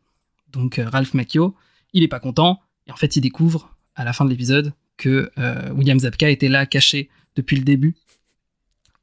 donc 0.51 0.79
euh, 0.79 0.89
Ralph 0.89 1.15
Macchio. 1.15 1.55
Il 1.93 2.03
est 2.03 2.09
pas 2.09 2.21
content 2.21 2.61
et 2.87 2.93
en 2.93 2.97
fait 2.97 3.17
il 3.17 3.21
découvre 3.21 3.77
à 3.95 4.05
la 4.05 4.13
fin 4.13 4.25
de 4.25 4.31
l'épisode 4.31 4.73
que 4.97 5.31
euh, 5.39 5.71
William 5.73 5.99
Zabka 5.99 6.29
était 6.31 6.49
là 6.49 6.67
caché 6.67 7.09
depuis 7.37 7.57
le 7.57 7.65
début. 7.65 7.95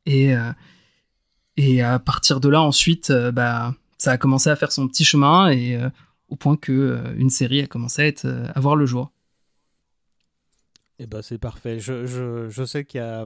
Et 0.06 0.34
à 0.34 2.00
partir 2.00 2.40
de 2.40 2.50
là 2.50 2.62
ensuite, 2.62 3.12
bah 3.12 3.76
ça 3.98 4.14
a 4.14 4.18
commencé 4.18 4.50
à 4.50 4.56
faire 4.56 4.72
son 4.72 4.88
petit 4.88 5.06
chemin 5.06 5.52
et 5.52 5.80
au 6.28 6.36
point 6.36 6.58
que 6.58 7.04
une 7.18 7.30
série 7.30 7.62
a 7.62 7.68
commencé 7.68 8.16
à, 8.24 8.28
à 8.52 8.60
voir 8.60 8.76
le 8.76 8.88
jour. 8.88 9.12
Eh 11.04 11.08
ben, 11.08 11.24
c'est 11.24 11.40
parfait. 11.40 11.80
Je, 11.80 12.06
je, 12.06 12.48
je 12.48 12.64
sais 12.64 12.86
qu'il 12.86 13.00
y 13.00 13.04
a, 13.04 13.26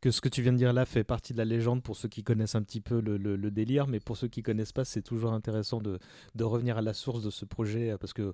que 0.00 0.12
ce 0.12 0.20
que 0.20 0.28
tu 0.28 0.40
viens 0.40 0.52
de 0.52 0.56
dire 0.56 0.72
là 0.72 0.86
fait 0.86 1.02
partie 1.02 1.32
de 1.32 1.38
la 1.38 1.44
légende 1.44 1.82
pour 1.82 1.96
ceux 1.96 2.08
qui 2.08 2.22
connaissent 2.22 2.54
un 2.54 2.62
petit 2.62 2.80
peu 2.80 3.00
le, 3.00 3.16
le, 3.16 3.50
délire, 3.50 3.88
mais 3.88 3.98
pour 3.98 4.16
ceux 4.16 4.28
qui 4.28 4.44
connaissent 4.44 4.70
pas, 4.70 4.84
c'est 4.84 5.02
toujours 5.02 5.32
intéressant 5.32 5.80
de, 5.80 5.98
de, 6.36 6.44
revenir 6.44 6.78
à 6.78 6.80
la 6.80 6.94
source 6.94 7.20
de 7.20 7.30
ce 7.30 7.44
projet 7.44 7.96
parce 7.98 8.12
que 8.12 8.32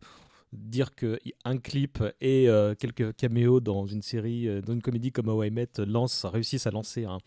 dire 0.52 0.94
qu'un 0.94 1.56
clip 1.56 2.04
et 2.20 2.46
euh, 2.50 2.74
quelques 2.74 3.16
caméos 3.16 3.60
dans 3.60 3.86
une 3.86 4.02
série, 4.02 4.48
euh, 4.48 4.60
dans 4.60 4.74
une 4.74 4.82
comédie 4.82 5.12
comme 5.12 5.30
How 5.30 5.44
I 5.44 5.50
Met 5.50 5.70
lance, 5.78 6.26
réussissent 6.26 6.66
à 6.66 6.70
lancer 6.70 7.06
un, 7.06 7.18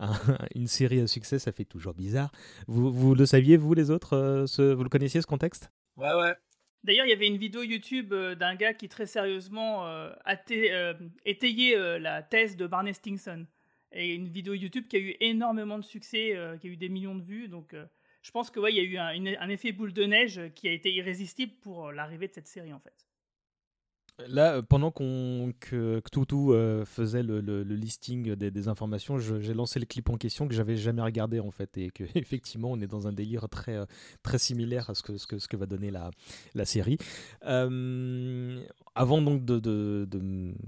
une 0.54 0.66
série 0.66 1.00
à 1.00 1.06
succès, 1.06 1.38
ça 1.38 1.52
fait 1.52 1.66
toujours 1.66 1.92
bizarre. 1.92 2.32
Vous, 2.68 2.90
vous 2.90 3.14
le 3.14 3.26
saviez, 3.26 3.58
vous 3.58 3.74
les 3.74 3.90
autres 3.90 4.14
euh, 4.14 4.74
Vous 4.74 4.82
le 4.82 4.88
connaissiez 4.88 5.20
ce 5.20 5.26
contexte? 5.26 5.70
Ouais, 5.98 6.14
ouais. 6.14 6.34
D'ailleurs, 6.84 7.06
il 7.06 7.10
y 7.10 7.12
avait 7.12 7.28
une 7.28 7.36
vidéo 7.36 7.62
YouTube 7.62 8.12
euh, 8.12 8.34
d'un 8.34 8.56
gars 8.56 8.74
qui 8.74 8.88
très 8.88 9.06
sérieusement 9.06 9.86
euh, 9.86 10.12
a 10.24 10.36
euh, 10.50 10.94
étayé 11.24 11.76
la 11.98 12.22
thèse 12.22 12.56
de 12.56 12.66
Barney 12.66 12.92
Stinson. 12.92 13.46
Et 13.92 14.14
une 14.14 14.28
vidéo 14.28 14.54
YouTube 14.54 14.88
qui 14.88 14.96
a 14.96 15.00
eu 15.00 15.14
énormément 15.20 15.78
de 15.78 15.84
succès, 15.84 16.34
qui 16.60 16.66
a 16.66 16.70
eu 16.70 16.78
des 16.78 16.88
millions 16.88 17.14
de 17.14 17.22
vues. 17.22 17.48
Donc, 17.48 17.76
je 18.22 18.30
pense 18.30 18.50
que 18.50 18.58
ouais, 18.58 18.72
il 18.72 18.76
y 18.76 18.80
a 18.80 18.82
eu 18.82 18.96
un, 18.96 19.26
un, 19.38 19.48
effet 19.50 19.70
boule 19.70 19.92
de 19.92 20.04
neige 20.04 20.40
qui 20.54 20.66
a 20.66 20.72
été 20.72 20.90
irrésistible 20.90 21.52
pour 21.60 21.92
l'arrivée 21.92 22.26
de 22.26 22.32
cette 22.32 22.46
série 22.46 22.72
en 22.72 22.80
fait. 22.80 23.06
Là, 24.28 24.54
euh, 24.54 24.62
pendant 24.62 24.90
qu'on 24.90 25.52
que, 25.60 26.00
que 26.00 26.34
euh, 26.52 26.84
faisait 26.84 27.22
le, 27.22 27.62
listing 27.62 28.34
des, 28.34 28.68
informations, 28.68 29.18
j'ai 29.18 29.54
lancé 29.54 29.80
le 29.80 29.86
clip 29.86 30.08
en 30.08 30.16
question 30.16 30.46
que 30.46 30.54
j'avais 30.54 30.76
jamais 30.76 31.02
regardé 31.02 31.40
en 31.40 31.50
fait 31.50 31.76
et 31.78 31.90
que 31.90 32.04
effectivement 32.14 32.70
on 32.70 32.80
est 32.80 32.86
dans 32.86 33.06
un 33.08 33.12
délire 33.12 33.48
très 33.48 33.76
euh, 33.76 33.84
très 34.22 34.38
similaire 34.38 34.88
à 34.90 34.94
ce 34.94 35.02
que 35.02 35.16
ce 35.16 35.26
que, 35.26 35.38
ce 35.38 35.48
que 35.48 35.56
va 35.56 35.66
donner 35.66 35.90
la, 35.90 36.10
la 36.54 36.64
série. 36.64 36.98
Avant 38.94 39.22
donc 39.22 39.44
de, 39.46 40.08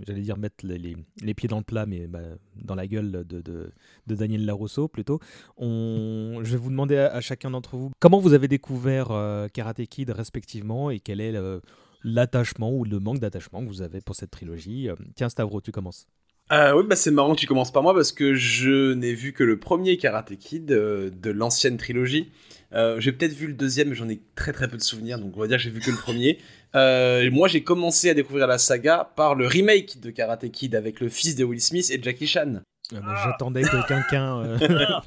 j'allais 0.06 0.22
dire 0.22 0.38
mettre 0.38 0.64
les, 0.66 0.78
les- 0.78 1.34
pieds 1.34 1.48
dans 1.48 1.58
le 1.58 1.64
plat, 1.64 1.84
mais 1.84 2.06
bah, 2.06 2.20
dans 2.56 2.74
la 2.74 2.86
gueule 2.86 3.24
de, 3.26 3.42
de, 3.42 3.70
Daniel 4.06 4.46
Larousseau 4.46 4.88
plutôt, 4.88 5.20
on, 5.58 6.40
je 6.42 6.52
vais 6.52 6.56
vous 6.56 6.70
demander 6.70 6.96
à, 6.96 7.20
chacun 7.20 7.50
d'entre 7.50 7.76
vous 7.76 7.90
comment 8.00 8.18
vous 8.18 8.32
avez 8.32 8.48
découvert 8.48 9.08
Karate 9.52 9.84
Kid 9.86 10.10
respectivement 10.10 10.90
et 10.90 11.00
quel 11.00 11.20
est 11.20 11.32
le- 11.32 11.60
l'attachement 12.04 12.70
ou 12.70 12.84
le 12.84 13.00
manque 13.00 13.18
d'attachement 13.18 13.62
que 13.64 13.68
vous 13.68 13.82
avez 13.82 14.00
pour 14.00 14.14
cette 14.14 14.30
trilogie. 14.30 14.88
Euh, 14.88 14.94
Tiens 15.16 15.28
Stavro, 15.28 15.60
tu 15.60 15.72
commences. 15.72 16.06
Euh, 16.52 16.74
oui, 16.76 16.84
bah 16.86 16.94
c'est 16.94 17.10
marrant 17.10 17.34
que 17.34 17.40
tu 17.40 17.46
commences 17.46 17.72
par 17.72 17.82
moi 17.82 17.94
parce 17.94 18.12
que 18.12 18.34
je 18.34 18.92
n'ai 18.92 19.14
vu 19.14 19.32
que 19.32 19.42
le 19.42 19.58
premier 19.58 19.96
Karate 19.96 20.36
Kid 20.36 20.72
euh, 20.72 21.10
de 21.10 21.30
l'ancienne 21.30 21.78
trilogie. 21.78 22.30
Euh, 22.74 23.00
j'ai 23.00 23.12
peut-être 23.12 23.32
vu 23.32 23.46
le 23.46 23.54
deuxième, 23.54 23.88
mais 23.88 23.94
j'en 23.94 24.08
ai 24.10 24.20
très 24.34 24.52
très 24.52 24.68
peu 24.68 24.76
de 24.76 24.82
souvenirs, 24.82 25.18
donc 25.18 25.34
on 25.36 25.40
va 25.40 25.46
dire 25.46 25.56
que 25.56 25.62
j'ai 25.62 25.70
vu 25.70 25.80
que 25.80 25.90
le 25.90 25.96
premier. 25.96 26.38
Euh, 26.74 27.30
moi, 27.30 27.48
j'ai 27.48 27.62
commencé 27.62 28.10
à 28.10 28.14
découvrir 28.14 28.46
la 28.46 28.58
saga 28.58 29.10
par 29.16 29.34
le 29.34 29.46
remake 29.46 30.00
de 30.00 30.10
Karate 30.10 30.50
Kid 30.50 30.74
avec 30.74 31.00
le 31.00 31.08
fils 31.08 31.34
de 31.34 31.44
Will 31.44 31.62
Smith 31.62 31.90
et 31.90 32.02
Jackie 32.02 32.26
Chan. 32.26 32.60
Ah, 32.94 33.24
J'attendais 33.24 33.62
que 33.62 33.88
quelqu'un 33.88 34.58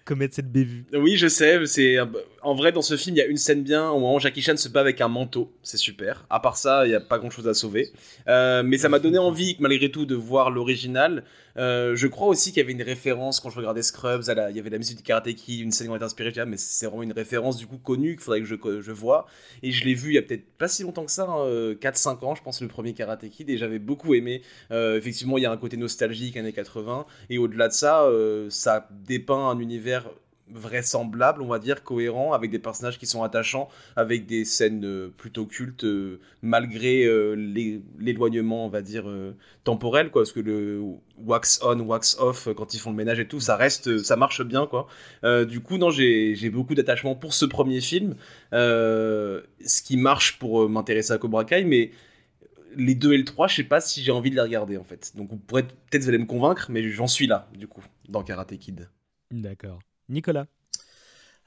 euh, 0.06 0.10
commette 0.10 0.34
cette 0.34 0.52
bévue. 0.52 0.86
Oui, 0.94 1.18
je 1.18 1.28
sais. 1.28 1.66
C'est 1.66 1.98
en 2.46 2.54
vrai 2.54 2.72
dans 2.72 2.84
ce 2.84 2.96
film, 2.96 3.16
il 3.16 3.20
y 3.20 3.22
a 3.24 3.26
une 3.26 3.38
scène 3.38 3.64
bien 3.64 3.92
où 3.92 4.20
Jackie 4.20 4.42
Chan 4.42 4.56
se 4.56 4.70
bat 4.70 4.82
avec 4.82 5.02
un 5.02 5.08
manteau. 5.08 5.52
C'est 5.64 5.78
super. 5.78 6.26
À 6.30 6.40
part 6.40 6.58
ça, 6.58 6.86
il 6.86 6.90
n'y 6.90 6.96
a 6.96 7.00
pas 7.00 7.18
grand-chose 7.18 7.48
à 7.48 7.54
sauver. 7.54 7.92
Euh, 8.28 8.62
mais 8.64 8.78
ça 8.78 8.88
m'a 8.88 9.00
donné 9.00 9.18
envie, 9.18 9.56
malgré 9.60 9.90
tout, 9.90 10.06
de 10.06 10.16
voir 10.16 10.52
l'original. 10.52 11.24
Euh, 11.58 11.96
je 11.96 12.08
crois 12.08 12.28
aussi 12.28 12.52
qu'il 12.52 12.62
y 12.62 12.64
avait 12.64 12.74
une 12.74 12.84
référence 12.84 13.40
quand 13.40 13.50
je 13.50 13.58
regardais 13.58 13.82
Scrubs. 13.82 14.24
Il 14.28 14.56
y 14.56 14.60
avait 14.60 14.70
la 14.70 14.78
musique 14.78 14.98
du 14.98 15.04
Karate 15.04 15.34
Kid, 15.34 15.62
une 15.62 15.72
scène 15.72 15.88
qui 15.88 15.96
été 15.96 16.04
inspirée. 16.04 16.34
ah, 16.38 16.46
mais 16.46 16.58
c'est 16.58 16.86
vraiment 16.86 17.04
une 17.04 17.14
référence 17.14 17.58
du 17.58 17.66
coup 17.66 17.78
connue 17.78 18.16
qu'il 18.16 18.22
faudrait 18.22 18.42
que 18.42 18.46
je, 18.46 18.56
que 18.56 18.82
je 18.82 18.92
vois. 18.92 19.26
Et 19.64 19.72
je 19.72 19.86
l'ai 19.86 19.94
vu 19.94 20.10
il 20.10 20.16
y 20.16 20.18
a 20.18 20.22
peut-être 20.22 20.46
pas 20.58 20.68
si 20.68 20.84
longtemps 20.84 21.06
que 21.06 21.12
ça, 21.12 21.28
hein, 21.28 21.46
euh, 21.46 21.76
4-5 21.76 22.26
ans, 22.26 22.36
je 22.36 22.44
pense, 22.44 22.62
le 22.62 22.68
premier 22.68 22.94
Karate 22.94 23.28
Kid. 23.30 23.50
Et 23.50 23.58
j'avais 23.58 23.80
beaucoup 23.80 24.14
aimé. 24.14 24.42
Euh, 24.72 24.98
effectivement, 24.98 25.38
il 25.38 25.44
y 25.44 25.46
a 25.46 25.52
un 25.52 25.58
côté 25.58 25.78
nostalgique, 25.78 26.36
années 26.38 26.54
80. 26.54 27.06
Et 27.30 27.38
au-delà 27.38 27.70
de 27.70 27.74
ça, 27.74 28.04
euh, 28.04 28.50
ça 28.50 28.90
dépeint 29.08 29.50
un 29.50 29.60
univers 29.60 29.95
vraisemblable, 30.48 31.42
on 31.42 31.48
va 31.48 31.58
dire, 31.58 31.84
cohérent, 31.84 32.34
avec 32.34 32.52
des 32.52 32.60
personnages 32.60 33.00
qui 33.00 33.08
sont 33.08 33.24
attachants, 33.24 33.68
avec 33.96 34.28
des 34.28 34.46
scènes 34.46 34.86
euh, 34.86 35.08
plutôt 35.18 35.48
cultes, 35.48 35.86
euh, 35.86 36.20
malgré 36.44 37.04
euh, 37.06 37.34
l'é- 37.34 37.82
l'éloignement, 37.98 38.64
on 38.66 38.70
va 38.70 38.84
dire, 38.84 39.06
temporel, 39.64 40.12
quoi, 40.12 40.22
parce 40.22 40.32
que 40.32 40.40
le 40.40 40.84
wax 41.18 41.60
on, 41.64 41.80
wax 41.80 42.18
off, 42.20 42.48
quand 42.56 42.76
ils 42.76 42.80
font 42.80 42.92
le 42.92 42.96
ménage 42.96 43.20
et 43.20 43.28
tout, 43.28 43.40
ça 43.40 43.56
reste, 43.56 44.04
ça 44.04 44.16
marche 44.16 44.44
bien, 44.44 44.68
quoi. 44.68 44.88
Du 45.46 45.62
coup, 45.62 45.78
non, 45.78 45.90
j'ai 45.90 46.50
beaucoup 46.52 46.76
d'attachement 46.76 47.16
pour 47.16 47.34
ce 47.34 47.46
premier 47.46 47.82
film, 47.82 48.16
ce 48.52 49.82
qui 49.84 49.98
marche 49.98 50.38
pour 50.38 50.70
m'intéresser 50.70 51.14
à 51.14 51.18
Cobra 51.18 51.44
Kai, 51.46 51.64
mais 51.66 51.90
les 52.76 52.96
deux 52.96 53.14
et 53.14 53.18
le 53.18 53.26
3, 53.26 53.48
je 53.48 53.56
sais 53.56 53.64
pas 53.64 53.82
si 53.82 54.04
j'ai 54.04 54.12
envie 54.12 54.30
de 54.30 54.36
les 54.36 54.42
regarder, 54.42 54.78
en 54.78 54.84
fait. 54.84 55.14
Donc, 55.16 55.30
vous 55.32 55.38
pourrez 55.38 55.64
peut-être 55.64 56.04
vous 56.04 56.10
allez 56.10 56.18
me 56.18 56.26
convaincre, 56.26 56.68
mais 56.70 56.88
j'en 56.90 57.08
suis 57.08 57.28
là, 57.28 57.48
du 57.58 57.68
coup, 57.68 57.84
dans 58.10 58.24
Karate 58.24 58.58
Kid. 58.58 58.90
D'accord. 59.42 59.80
Nicolas. 60.10 60.48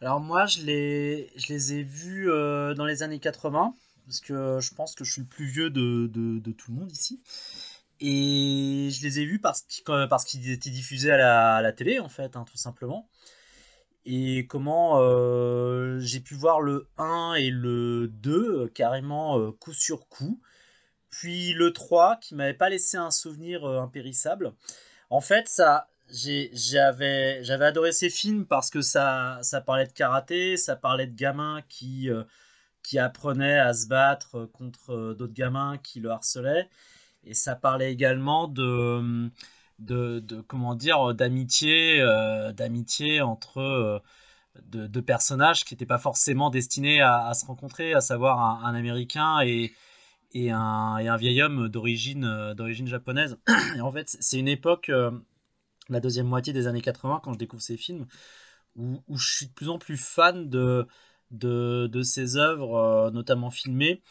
Alors 0.01 0.21
moi, 0.21 0.47
je 0.47 0.63
les, 0.63 1.73
ai 1.73 1.83
vus 1.83 2.31
euh, 2.31 2.75
dans 2.75 2.85
les 2.85 3.03
années 3.03 3.19
80, 3.19 3.75
parce 4.07 4.21
que 4.21 4.61
je 4.61 4.75
pense 4.75 4.95
que 4.95 5.05
je 5.05 5.13
suis 5.13 5.23
le 5.23 5.27
plus 5.27 5.47
vieux 5.47 5.71
de, 5.71 6.53
tout 6.53 6.73
le 6.73 6.79
monde 6.79 6.93
ici. 6.93 7.21
Et 8.01 8.91
je 8.93 9.03
les 9.03 9.21
ai 9.21 9.25
vus 9.25 9.41
parce 9.41 9.65
qu'ils 10.25 10.51
étaient 10.51 10.71
diffusés 10.71 11.11
à 11.11 11.61
la, 11.63 11.73
télé, 11.73 11.99
en 11.99 12.09
fait, 12.09 12.37
hein, 12.37 12.45
tout 12.49 12.57
simplement. 12.57 13.09
Et 14.05 14.47
comment 14.47 15.01
euh, 15.01 15.99
j'ai 15.99 16.21
pu 16.21 16.35
voir 16.35 16.61
le 16.61 16.89
1 16.97 17.35
et 17.35 17.51
le 17.51 18.09
2 18.09 18.33
euh, 18.33 18.69
carrément 18.69 19.39
euh, 19.39 19.51
coup 19.53 19.75
sur 19.75 20.09
coup. 20.09 20.41
Puis 21.11 21.53
le 21.53 21.73
3 21.73 22.17
qui 22.17 22.35
m'avait 22.35 22.55
pas 22.55 22.69
laissé 22.69 22.97
un 22.97 23.11
souvenir 23.11 23.65
euh, 23.65 23.81
impérissable. 23.81 24.55
En 25.11 25.21
fait, 25.21 25.49
ça, 25.49 25.89
j'avais 26.11 27.65
adoré 27.65 27.93
ces 27.93 28.11
films 28.11 28.47
parce 28.47 28.71
que 28.71 28.81
ça, 28.81 29.39
ça 29.43 29.61
parlait 29.61 29.87
de 29.87 29.93
karaté, 29.93 30.57
ça 30.57 30.77
parlait 30.77 31.07
de 31.07 31.15
gamins 31.15 31.63
qui, 31.69 32.11
euh, 32.11 32.25
qui 32.83 32.99
apprenaient 32.99 33.59
à 33.59 33.75
se 33.75 33.87
battre 33.89 34.47
contre 34.47 34.93
euh, 34.93 35.15
d'autres 35.15 35.35
gamins 35.35 35.79
qui 35.79 36.01
le 36.01 36.11
harcelaient. 36.11 36.69
Et 37.25 37.35
ça 37.35 37.57
parlait 37.57 37.93
également 37.93 38.49
de, 38.49 39.31
de, 39.79 40.21
de 40.21 40.41
comment 40.41 40.75
dire, 40.75 41.15
d'amitié, 41.15 42.01
euh, 42.01 42.53
d'amitié 42.53 43.21
entre 43.21 43.59
euh, 43.61 43.99
deux, 44.63 45.03
personnages 45.03 45.65
qui 45.65 45.75
n'étaient 45.75 45.87
pas 45.87 45.99
forcément 45.99 46.51
destinés 46.51 47.01
à, 47.01 47.33
se 47.35 47.47
rencontrer, 47.47 47.95
à 47.95 48.01
savoir 48.01 48.41
un, 48.41 48.69
un 48.69 48.75
Américain 48.75 49.41
et, 49.45 49.73
et, 50.33 50.51
un, 50.51 50.99
et 50.99 51.09
un 51.09 51.17
vieil 51.17 51.43
homme 51.43 51.69
d'origine 51.69 52.25
euh, 52.25 52.55
d'origine 52.55 52.87
japonaise. 52.87 53.39
Et 53.77 53.81
en 53.81 53.93
fait, 53.93 54.17
c'est 54.21 54.39
une 54.39 54.49
époque, 54.49 54.89
euh, 54.89 55.11
la 55.89 56.01
deuxième 56.01 56.27
moitié 56.27 56.53
des 56.53 56.67
années 56.67 56.81
80, 56.83 57.21
quand 57.23 57.33
je 57.33 57.39
découvre 57.39 57.63
ces 57.63 57.77
films, 57.77 58.07
où, 58.77 59.03
je 59.17 59.37
suis 59.37 59.47
de 59.47 59.53
plus 59.53 59.69
en 59.69 59.79
plus 59.79 59.97
fan 59.97 60.49
de, 60.49 60.87
de, 61.31 61.89
de 61.89 62.03
ces 62.03 62.37
œuvres, 62.37 62.77
euh, 62.77 63.11
notamment 63.11 63.51
filmées, 63.51 64.03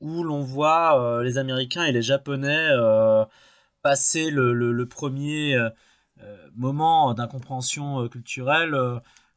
où 0.00 0.24
l'on 0.24 0.42
voit 0.42 1.00
euh, 1.02 1.22
les 1.24 1.38
Américains 1.38 1.84
et 1.84 1.92
les 1.92 2.02
Japonais 2.02 2.68
euh, 2.72 3.24
passer 3.82 4.30
le, 4.30 4.54
le- 4.54 4.72
le 4.72 4.86
premier 4.88 5.58
moment 6.56 7.14
d'incompréhension 7.14 8.08
culturelle, 8.08 8.76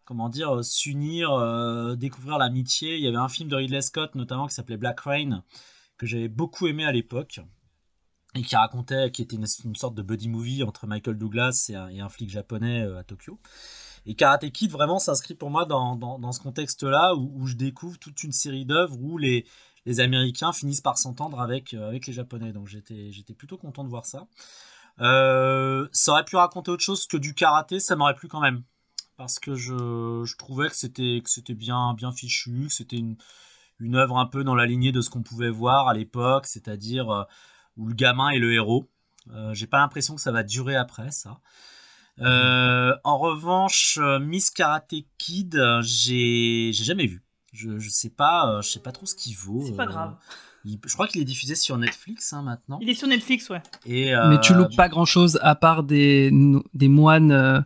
comment 0.06 0.30
dire, 0.30 0.63
s'unir, 0.63 1.96
découvrir 1.98 2.38
l'amitié. 2.38 2.96
Il 2.98 3.02
y 3.04 3.08
avait 3.08 3.17
un 3.17 3.30
film 3.30 3.50
de 3.50 3.56
Ridley 3.56 3.82
Scott 3.82 4.15
notamment 4.15 4.48
qui 4.48 4.54
s'appelait 4.56 4.78
Black 4.78 5.00
Rain, 5.02 5.44
que 5.98 6.06
j'avais 6.06 6.28
beaucoup 6.30 6.67
aimé 6.67 6.86
à 6.86 6.91
l'époque 6.91 7.41
et 8.36 8.41
qui 8.44 8.56
racontait, 8.56 9.12
qui 9.12 9.22
était 9.22 9.36
une, 9.36 9.76
sorte 9.76 9.96
de 9.96 10.02
buddy 10.02 10.30
movie 10.30 10.63
entre 10.63 10.88
Michael 10.88 11.17
Douglas 11.17 11.70
et 11.70 12.00
un, 12.00 12.10
flic 12.10 12.30
japonais 12.30 12.84
euh, 12.84 13.00
à 13.00 13.04
Tokyo. 13.04 13.39
Et 14.06 14.15
Karate 14.15 14.50
Kid 14.52 14.72
vraiment 14.72 15.00
s'inscrit 15.00 15.36
pour 15.36 15.50
moi 15.50 15.65
dans, 15.65 15.96
dans, 15.96 16.32
ce 16.32 16.39
contexte-là 16.39 17.13
où, 17.15 17.46
je 17.46 17.56
découvre 17.56 18.00
toute 18.00 18.24
une 18.24 18.32
série 18.32 18.65
d'œuvres 18.65 18.98
où 19.00 19.17
les, 19.17 19.46
les 19.86 20.00
Américains 20.00 20.54
finissent 20.54 20.82
par 20.82 20.98
s'entendre 20.98 21.39
avec, 21.39 21.74
euh, 21.74 21.89
avec 21.89 22.08
les 22.08 22.13
Japonais. 22.13 22.54
Donc 22.54 22.67
j'étais, 22.67 23.34
plutôt 23.38 23.58
content 23.58 23.84
de 23.84 23.89
voir 23.89 24.06
ça. 24.06 24.28
Euh, 25.02 25.88
ça 25.91 26.13
aurait 26.13 26.26
pu 26.26 26.36
raconter 26.36 26.72
autre 26.72 26.84
chose 26.84 27.06
que 27.08 27.17
du 27.17 27.34
karaté, 27.34 27.80
ça 27.80 27.96
m'aurait 27.96 28.15
plu 28.15 28.28
quand 28.28 28.41
même. 28.41 28.63
Parce 29.17 29.39
que 29.39 29.56
je, 29.56 30.24
je 30.26 30.38
trouvais 30.38 30.70
que 30.70 30.76
c'était, 30.76 31.22
bien, 31.54 31.94
bien 31.94 32.12
fichu, 32.12 32.67
que 32.67 32.74
c'était 32.74 32.98
une, 32.98 33.17
une 33.80 33.96
œuvre 33.96 34.17
un 34.17 34.26
peu 34.26 34.44
dans 34.44 34.56
la 34.56 34.65
lignée 34.65 34.91
de 34.91 35.02
ce 35.02 35.10
qu'on 35.12 35.22
pouvait 35.22 35.52
voir 35.52 35.88
à 35.89 35.94
l'époque, 35.94 36.48
c'est-à-dire 36.48 37.28
où 37.78 37.88
le 37.88 37.94
gamin 37.94 38.30
est 38.30 38.40
le 38.40 38.54
héros. 38.54 38.90
Euh, 39.34 39.54
j'ai 39.54 39.68
pas 39.68 39.78
l'impression 39.78 40.16
que 40.16 40.22
ça 40.22 40.32
va 40.32 40.44
durer 40.44 40.76
après 40.76 41.12
ça. 41.12 41.40
Euh, 42.20 42.94
en 43.04 43.18
revanche, 43.18 43.98
euh, 44.02 44.20
Miss 44.20 44.52
Karate 44.52 44.94
Kid, 45.18 45.60
j'ai 45.82 46.72
jamais 46.74 47.08
vu. 47.08 47.24
Je, 47.54 47.80
je 47.80 47.90
sais 47.90 48.10
pas, 48.10 48.50
euh, 48.50 48.62
je 48.62 48.70
sais 48.70 48.80
pas 48.80 48.92
trop 48.92 49.06
ce 49.06 49.16
qu'il 49.16 49.36
vaut. 49.36 49.64
C'est 49.66 49.76
pas 49.76 49.84
euh, 49.84 49.88
grave. 49.88 50.16
il- 50.66 50.80
je 50.86 50.94
crois 50.94 51.08
qu'il 51.08 51.22
est 51.22 51.26
diffusé 51.26 51.56
sur 51.56 51.78
Netflix 51.78 52.32
hein, 52.34 52.44
maintenant. 52.44 52.80
Il 52.82 52.90
est 52.90 52.94
sur 52.94 53.08
Netflix, 53.08 53.50
ouais. 53.50 53.62
Et, 53.86 54.14
Mais 54.30 54.40
tu 54.40 54.54
loupes 54.54 54.76
pas 54.76 54.90
grand 54.90 55.06
chose 55.06 55.40
à 55.42 55.56
part 55.56 55.84
des, 55.84 56.30
moines 56.32 57.32
euh, 57.32 57.60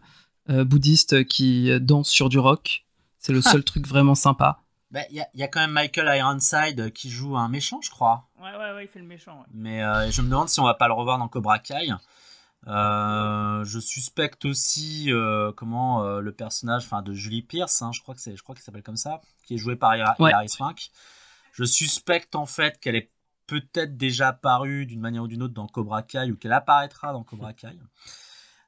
euh, 0.49 0.63
bouddhistes 0.63 1.25
qui 1.27 1.69
dansent 1.81 2.09
sur 2.09 2.29
du 2.29 2.39
rock. 2.39 2.85
C'est 3.19 3.33
le 3.33 3.41
seul 3.41 3.63
truc 3.63 3.87
vraiment 3.87 4.15
sympa. 4.15 4.61
Bah, 4.91 5.01
Il 5.09 5.15
y, 5.17 5.21
a- 5.21 5.27
il 5.33 5.39
y 5.39 5.43
a 5.43 5.47
quand 5.47 5.59
même 5.59 5.71
Michael 5.71 6.17
Ironside 6.17 6.91
qui 6.93 7.09
joue 7.09 7.37
un 7.37 7.49
méchant, 7.49 7.79
je 7.81 7.89
crois. 7.89 8.27
Ouais, 8.39 8.51
ouais, 8.51 8.73
ouais, 8.73 8.85
il 8.85 8.87
fait 8.87 8.99
le 8.99 9.05
méchant. 9.05 9.39
ouais. 9.39 9.45
Mais 9.53 9.83
euh, 9.83 10.09
je 10.11 10.21
me 10.21 10.29
demande 10.29 10.49
si 10.49 10.59
on 10.59 10.65
va 10.65 10.73
pas 10.75 10.87
le 10.87 10.93
revoir 10.93 11.17
dans 11.17 11.27
Cobra 11.27 11.59
Kai. 11.59 11.91
Euh, 12.67 13.63
je 13.63 13.79
suspecte 13.79 14.45
aussi 14.45 15.11
euh, 15.11 15.51
comment 15.55 16.03
euh, 16.03 16.19
le 16.19 16.31
personnage, 16.31 16.83
enfin 16.85 17.01
de 17.03 17.13
Julie 17.13 17.43
Pierce, 17.43 17.81
hein, 17.83 17.91
je 17.93 18.01
crois 18.01 18.15
que 18.15 18.21
c'est, 18.21 18.35
je 18.35 18.41
crois 18.41 18.55
qu'il 18.55 18.63
s'appelle 18.63 18.81
comme 18.83 18.97
ça, 18.97 19.21
qui 19.45 19.53
est 19.53 19.57
joué 19.57 19.75
par 19.75 19.93
Hila- 19.93 20.15
Ouais. 20.19 20.31
Hilary 20.31 20.49
Swank. 20.49 20.89
Je 21.51 21.63
suspecte 21.63 22.35
en 22.35 22.47
fait 22.47 22.79
qu'elle 22.79 22.95
est 22.95 23.11
peut-être 23.47 23.97
déjà 23.97 24.29
apparue 24.29 24.87
d'une 24.87 24.99
manière 24.99 25.23
ou 25.23 25.27
d'une 25.27 25.43
autre 25.43 25.53
dans 25.53 25.67
Cobra 25.67 26.01
Kai 26.01 26.31
ou 26.31 26.37
qu'elle 26.37 26.53
apparaîtra 26.53 27.13
dans 27.13 27.23
Cobra 27.23 27.53
Kai. 27.53 27.77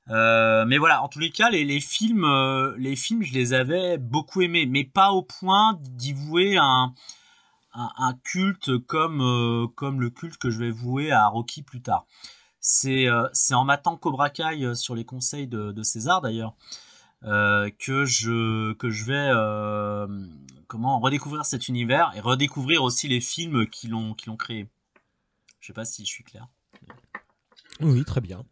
Euh, 0.09 0.65
mais 0.65 0.77
voilà, 0.77 1.03
en 1.03 1.07
tous 1.07 1.19
les 1.19 1.31
cas, 1.31 1.49
les, 1.49 1.79
films, 1.79 2.23
euh, 2.23 2.73
les 2.77 2.95
films, 2.95 3.23
je 3.23 3.33
les 3.33 3.53
avais 3.53 3.97
beaucoup 3.97 4.41
aimés, 4.41 4.65
mais 4.65 4.85
pas 4.85 5.11
au 5.11 5.21
point 5.21 5.77
d'y 5.81 6.13
vouer 6.13 6.57
un, 6.57 6.93
culte 8.23 8.77
comme, 8.85 9.21
euh, 9.21 9.67
comme 9.75 10.01
le 10.01 10.09
culte 10.09 10.37
que 10.37 10.49
je 10.49 10.59
vais 10.59 10.71
vouer 10.71 11.11
à 11.11 11.27
Rocky 11.27 11.61
plus 11.61 11.81
tard. 11.81 12.05
C'est 12.59 13.07
en 13.51 13.63
matant 13.63 13.97
Cobra 13.97 14.29
Kai 14.29 14.75
sur 14.75 14.95
les 14.95 15.05
conseils 15.05 15.47
de, 15.47 15.83
César 15.83 16.21
d'ailleurs 16.21 16.53
que 17.21 18.05
je 18.05 19.03
vais 19.05 19.31
redécouvrir 20.79 21.45
cet 21.45 21.67
univers 21.67 22.11
et 22.15 22.19
redécouvrir 22.19 22.83
aussi 22.83 23.07
les 23.07 23.21
films 23.21 23.67
qui 23.67 23.87
l'ont 23.87 24.15
créé. 24.37 24.67
Je 25.59 25.67
sais 25.67 25.73
pas 25.73 25.85
si 25.85 26.05
je 26.05 26.11
suis 26.11 26.23
clair. 26.23 26.47
Oui, 27.79 28.03
très 28.03 28.21
bien. 28.21 28.43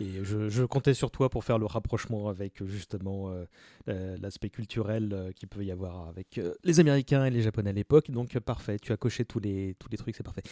Et 0.00 0.24
je, 0.24 0.64
comptais 0.64 0.94
sur 0.94 1.10
toi 1.10 1.28
pour 1.28 1.44
faire 1.44 1.58
le 1.58 1.66
rapprochement 1.66 2.28
avec 2.28 2.64
justement 2.64 3.30
euh, 3.30 3.44
euh, 3.88 4.16
l'aspect 4.20 4.48
culturel 4.48 5.12
euh, 5.12 5.32
qu'il 5.32 5.48
peut 5.48 5.64
y 5.64 5.70
avoir 5.70 6.08
avec 6.08 6.38
euh, 6.38 6.54
les 6.64 6.80
Américains 6.80 7.26
et 7.26 7.30
les 7.30 7.42
Japonais 7.42 7.70
à 7.70 7.74
l'époque. 7.74 8.10
Donc 8.10 8.34
euh, 8.34 8.40
parfait, 8.40 8.78
tu 8.78 8.92
as 8.92 8.96
coché 8.96 9.24
tous 9.24 9.40
les, 9.40 9.76
tous 9.78 9.88
les 9.90 9.98
trucs, 9.98 10.16
c'est 10.16 10.22
parfait. 10.22 10.42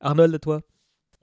Arnold, 0.00 0.34
à 0.34 0.38
toi? 0.38 0.62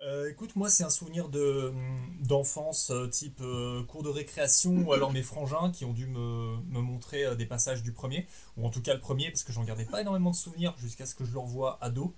Euh, 0.04 0.30
écoute, 0.30 0.56
moi, 0.56 0.70
c'est 0.70 0.84
un 0.84 0.92
souvenir 0.92 1.28
de 1.28 1.74
d'enfance, 2.22 2.92
euh, 2.92 3.08
type 3.08 3.40
euh, 3.42 3.84
cours 3.84 4.04
de 4.04 4.10
récréation, 4.10 4.84
ou 4.86 4.94
alors 4.94 5.12
mes 5.12 5.24
frangins 5.24 5.72
qui 5.72 5.86
ont 5.86 5.94
dû 5.94 6.06
me, 6.06 6.58
me 6.70 6.82
montrer 6.82 7.26
euh, 7.26 7.36
des 7.36 7.48
passages 7.48 7.82
du 7.82 7.92
premier, 7.92 8.28
ou 8.58 8.66
en 8.66 8.70
tout 8.70 8.82
cas 8.82 8.94
le 8.94 9.00
premier, 9.00 9.32
parce 9.32 9.44
que 9.44 9.52
j'en 9.52 9.64
gardais 9.64 9.86
pas 9.86 10.02
énormément 10.02 10.32
de 10.32 10.36
souvenirs 10.36 10.76
jusqu'à 10.78 11.08
ce 11.08 11.16
que 11.16 11.26
je 11.26 11.34
le 11.34 11.40
revoie 11.40 11.80
ado. 11.82 12.14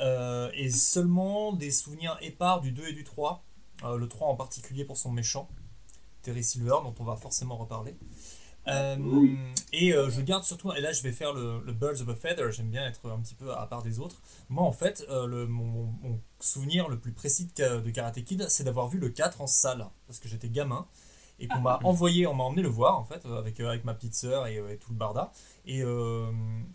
Euh, 0.00 0.50
et 0.54 0.70
seulement 0.70 1.52
des 1.52 1.70
souvenirs 1.70 2.18
épars 2.20 2.60
du 2.60 2.72
2 2.72 2.88
et 2.88 2.92
du 2.92 3.04
3, 3.04 3.42
euh, 3.82 3.96
le 3.96 4.08
3 4.08 4.28
en 4.28 4.36
particulier 4.36 4.84
pour 4.84 4.96
son 4.96 5.10
méchant, 5.10 5.48
Terry 6.22 6.44
Silver, 6.44 6.76
dont 6.82 6.94
on 6.98 7.04
va 7.04 7.16
forcément 7.16 7.56
reparler. 7.56 7.96
Euh, 8.66 9.36
et 9.72 9.92
euh, 9.92 10.08
je 10.10 10.20
garde 10.22 10.44
surtout, 10.44 10.72
et 10.72 10.80
là 10.80 10.92
je 10.92 11.02
vais 11.02 11.12
faire 11.12 11.34
le, 11.34 11.60
le 11.64 11.72
Birds 11.72 12.00
of 12.00 12.08
a 12.08 12.14
Feather, 12.14 12.50
j'aime 12.50 12.70
bien 12.70 12.86
être 12.86 13.10
un 13.10 13.20
petit 13.20 13.34
peu 13.34 13.52
à 13.52 13.66
part 13.66 13.82
des 13.82 14.00
autres. 14.00 14.22
Moi 14.48 14.64
en 14.64 14.72
fait, 14.72 15.04
euh, 15.10 15.26
le, 15.26 15.46
mon, 15.46 15.92
souvenir 16.40 16.88
le 16.88 16.98
plus 16.98 17.12
précis 17.12 17.48
de, 17.56 17.80
de 17.80 17.90
Karate 17.90 18.22
Kid, 18.24 18.46
c'est 18.48 18.64
d'avoir 18.64 18.88
vu 18.88 18.98
le 18.98 19.10
4 19.10 19.42
en 19.42 19.46
salle, 19.46 19.86
parce 20.06 20.18
que 20.18 20.28
j'étais 20.28 20.48
gamin, 20.48 20.86
et 21.40 21.48
qu'on 21.48 21.60
m'a 21.60 21.80
envoyé, 21.82 22.26
on 22.26 22.34
m'a 22.34 22.44
emmené 22.44 22.62
le 22.62 22.68
voir 22.68 22.98
en 22.98 23.04
fait, 23.04 23.26
avec, 23.26 23.58
avec 23.60 23.84
ma 23.84 23.92
petite 23.92 24.14
sœur 24.14 24.46
et, 24.46 24.56
et 24.56 24.78
tout 24.78 24.92
le 24.92 24.96
barda. 24.96 25.32
Et, 25.66 25.82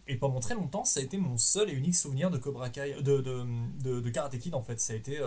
et 0.07 0.15
pendant 0.17 0.41
très 0.41 0.53
longtemps, 0.53 0.83
ça 0.83 0.99
a 0.99 1.03
été 1.03 1.17
mon 1.17 1.37
seul 1.37 1.69
et 1.69 1.73
unique 1.73 1.95
souvenir 1.95 2.29
de 2.29 2.37
Cobra 2.37 2.69
Kai, 2.69 3.01
de, 3.01 3.19
de, 3.19 4.01
de, 4.01 4.09
Karate 4.09 4.37
Kid 4.37 4.53
en 4.53 4.61
fait. 4.61 4.81
Ça 4.81 4.91
a 4.91 4.95
été 4.97 5.17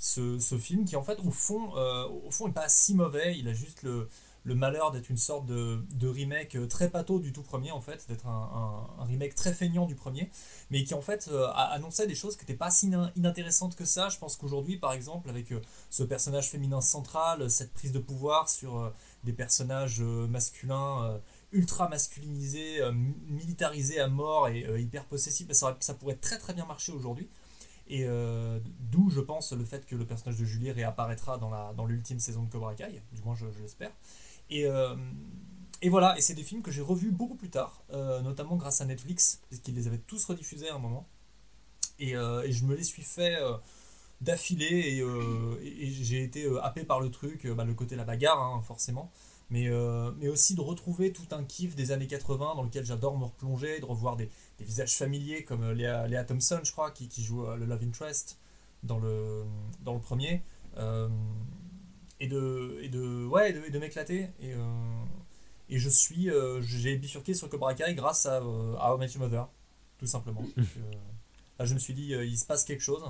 ce, 0.00 0.58
film 0.58 0.86
qui 0.86 0.96
en 0.96 1.02
fait 1.02 1.20
au 1.20 1.30
fond, 1.30 1.76
euh, 1.76 2.06
au 2.08 2.30
fond 2.30 2.48
est 2.48 2.52
pas 2.52 2.68
si 2.68 2.94
mauvais, 2.94 3.38
il 3.38 3.46
a 3.48 3.52
juste 3.52 3.82
le, 3.82 4.08
malheur 4.46 4.90
d'être 4.90 5.10
une 5.10 5.18
sorte 5.18 5.44
de, 5.44 5.84
remake 6.02 6.56
euh, 6.56 6.66
très 6.66 6.88
pâteau 6.88 7.20
du 7.20 7.32
tout 7.34 7.42
premier 7.42 7.70
en 7.70 7.82
fait, 7.82 8.08
d'être 8.08 8.26
un, 8.26 8.88
remake 9.00 9.34
très 9.34 9.52
feignant 9.52 9.84
du 9.84 9.94
premier, 9.94 10.30
mais 10.70 10.84
qui 10.84 10.94
en 10.94 11.02
fait 11.02 11.28
euh, 11.28 11.46
annonçait 11.54 12.06
des 12.06 12.14
choses 12.14 12.36
qui 12.36 12.44
n'étaient 12.44 12.54
pas 12.54 12.70
si 12.70 12.88
inin- 12.88 13.12
inintéressantes 13.14 13.76
que 13.76 13.84
ça. 13.84 14.08
Je 14.08 14.16
pense 14.18 14.36
qu'aujourd'hui 14.36 14.78
par 14.78 14.94
exemple 14.94 15.28
avec 15.28 15.52
euh, 15.52 15.60
ce 15.90 16.02
personnage 16.02 16.48
féminin 16.48 16.80
central, 16.80 17.50
cette 17.50 17.74
prise 17.74 17.92
de 17.92 17.98
pouvoir 17.98 18.48
sur 18.48 18.90
des 19.24 19.34
personnages 19.34 20.00
masculins 20.00 21.20
ultra 21.52 21.90
masculinisés, 21.90 22.80
mi- 22.92 23.14
militarisés 23.28 24.00
à 24.00 24.08
mort 24.08 24.48
et 24.48 24.64
hyper 24.80 25.04
possessifs, 25.04 25.46
bah, 25.46 25.52
ça, 25.54 25.76
ça 25.80 25.92
pourrait 25.92 26.14
très 26.14 26.38
très 26.38 26.54
bien 26.54 26.64
marcher 26.64 26.92
aujourd'hui. 26.92 27.28
Et 27.90 28.04
euh, 28.04 28.60
d'où 28.78 29.10
je 29.10 29.20
pense 29.20 29.52
le 29.52 29.64
fait 29.64 29.84
que 29.84 29.96
le 29.96 30.06
personnage 30.06 30.38
de 30.38 30.44
Julie 30.44 30.70
réapparaîtra 30.70 31.38
dans 31.38 31.50
la 31.50 31.72
dans 31.76 31.86
l'ultime 31.86 32.20
saison 32.20 32.44
de 32.44 32.48
Cobra 32.48 32.76
Kai, 32.76 33.02
du 33.12 33.20
moins 33.22 33.34
je, 33.34 33.46
l'espère. 33.60 33.90
Et, 34.48 34.64
euh, 34.64 34.94
et 35.82 35.88
voilà, 35.88 36.16
et 36.16 36.20
c'est 36.20 36.34
des 36.34 36.44
films 36.44 36.62
que 36.62 36.70
j'ai 36.70 36.82
revus 36.82 37.10
beaucoup 37.10 37.34
plus 37.34 37.50
tard, 37.50 37.82
euh, 37.92 38.20
notamment 38.22 38.54
grâce 38.54 38.80
à 38.80 38.84
Netflix, 38.84 39.40
parce 39.50 39.60
qu'ils 39.60 39.74
les 39.74 39.88
avaient 39.88 39.98
tous 39.98 40.24
rediffusés 40.24 40.68
à 40.68 40.76
un 40.76 40.78
moment. 40.78 41.08
Et, 41.98 42.12
et 42.12 42.52
je 42.52 42.64
me 42.64 42.74
les 42.74 42.84
suis 42.84 43.02
fait 43.02 43.36
d'affilée, 44.22 45.04
et, 45.62 45.90
j'ai 45.90 46.22
été 46.22 46.48
happé 46.62 46.84
par 46.84 47.00
le 47.00 47.10
truc, 47.10 47.46
bah, 47.48 47.64
le 47.64 47.74
côté 47.74 47.94
la 47.96 48.04
bagarre, 48.04 48.40
hein, 48.40 48.62
forcément, 48.62 49.10
mais, 49.50 49.68
euh, 49.68 50.12
mais 50.18 50.28
aussi 50.28 50.54
de 50.54 50.60
retrouver 50.60 51.12
tout 51.12 51.26
un 51.32 51.44
kiff 51.44 51.74
des 51.74 51.90
années 51.90 52.06
80 52.06 52.54
dans 52.54 52.62
lequel 52.62 52.84
j'adore 52.84 53.18
me 53.18 53.24
replonger, 53.24 53.80
de 53.80 53.84
revoir 53.84 54.16
des, 54.16 54.30
des 54.58 54.64
visages 54.64 54.96
familiers 54.96 55.42
comme 55.42 55.64
euh, 55.64 55.74
Léa, 55.74 56.06
Léa 56.06 56.24
Thompson, 56.24 56.60
je 56.62 56.70
crois, 56.70 56.92
qui, 56.92 57.08
qui 57.08 57.22
joue 57.22 57.44
euh, 57.44 57.56
le 57.56 57.66
Love 57.66 57.82
Interest 57.82 58.38
dans 58.84 58.98
le, 58.98 59.44
dans 59.82 59.94
le 59.94 60.00
premier. 60.00 60.42
Euh, 60.76 61.08
et 62.20 62.28
de, 62.28 62.78
et 62.82 62.88
de, 62.88 63.26
ouais, 63.26 63.50
et 63.50 63.52
de, 63.52 63.64
et 63.64 63.70
de 63.70 63.78
m'éclater. 63.80 64.28
Et, 64.40 64.54
euh, 64.54 65.04
et 65.68 65.78
je 65.78 65.88
suis, 65.88 66.28
j'ai 66.60 66.96
bifurqué 66.96 67.34
sur 67.34 67.48
Cobra 67.48 67.74
Kai 67.74 67.94
grâce 67.94 68.26
à, 68.26 68.36
à 68.36 68.40
Your 68.88 68.98
Mother, 69.18 69.48
tout 69.98 70.06
simplement. 70.06 70.42
Donc, 70.56 70.66
là, 71.58 71.64
je 71.64 71.74
me 71.74 71.78
suis 71.78 71.94
dit, 71.94 72.08
il 72.12 72.36
se 72.36 72.44
passe 72.44 72.64
quelque 72.64 72.82
chose. 72.82 73.04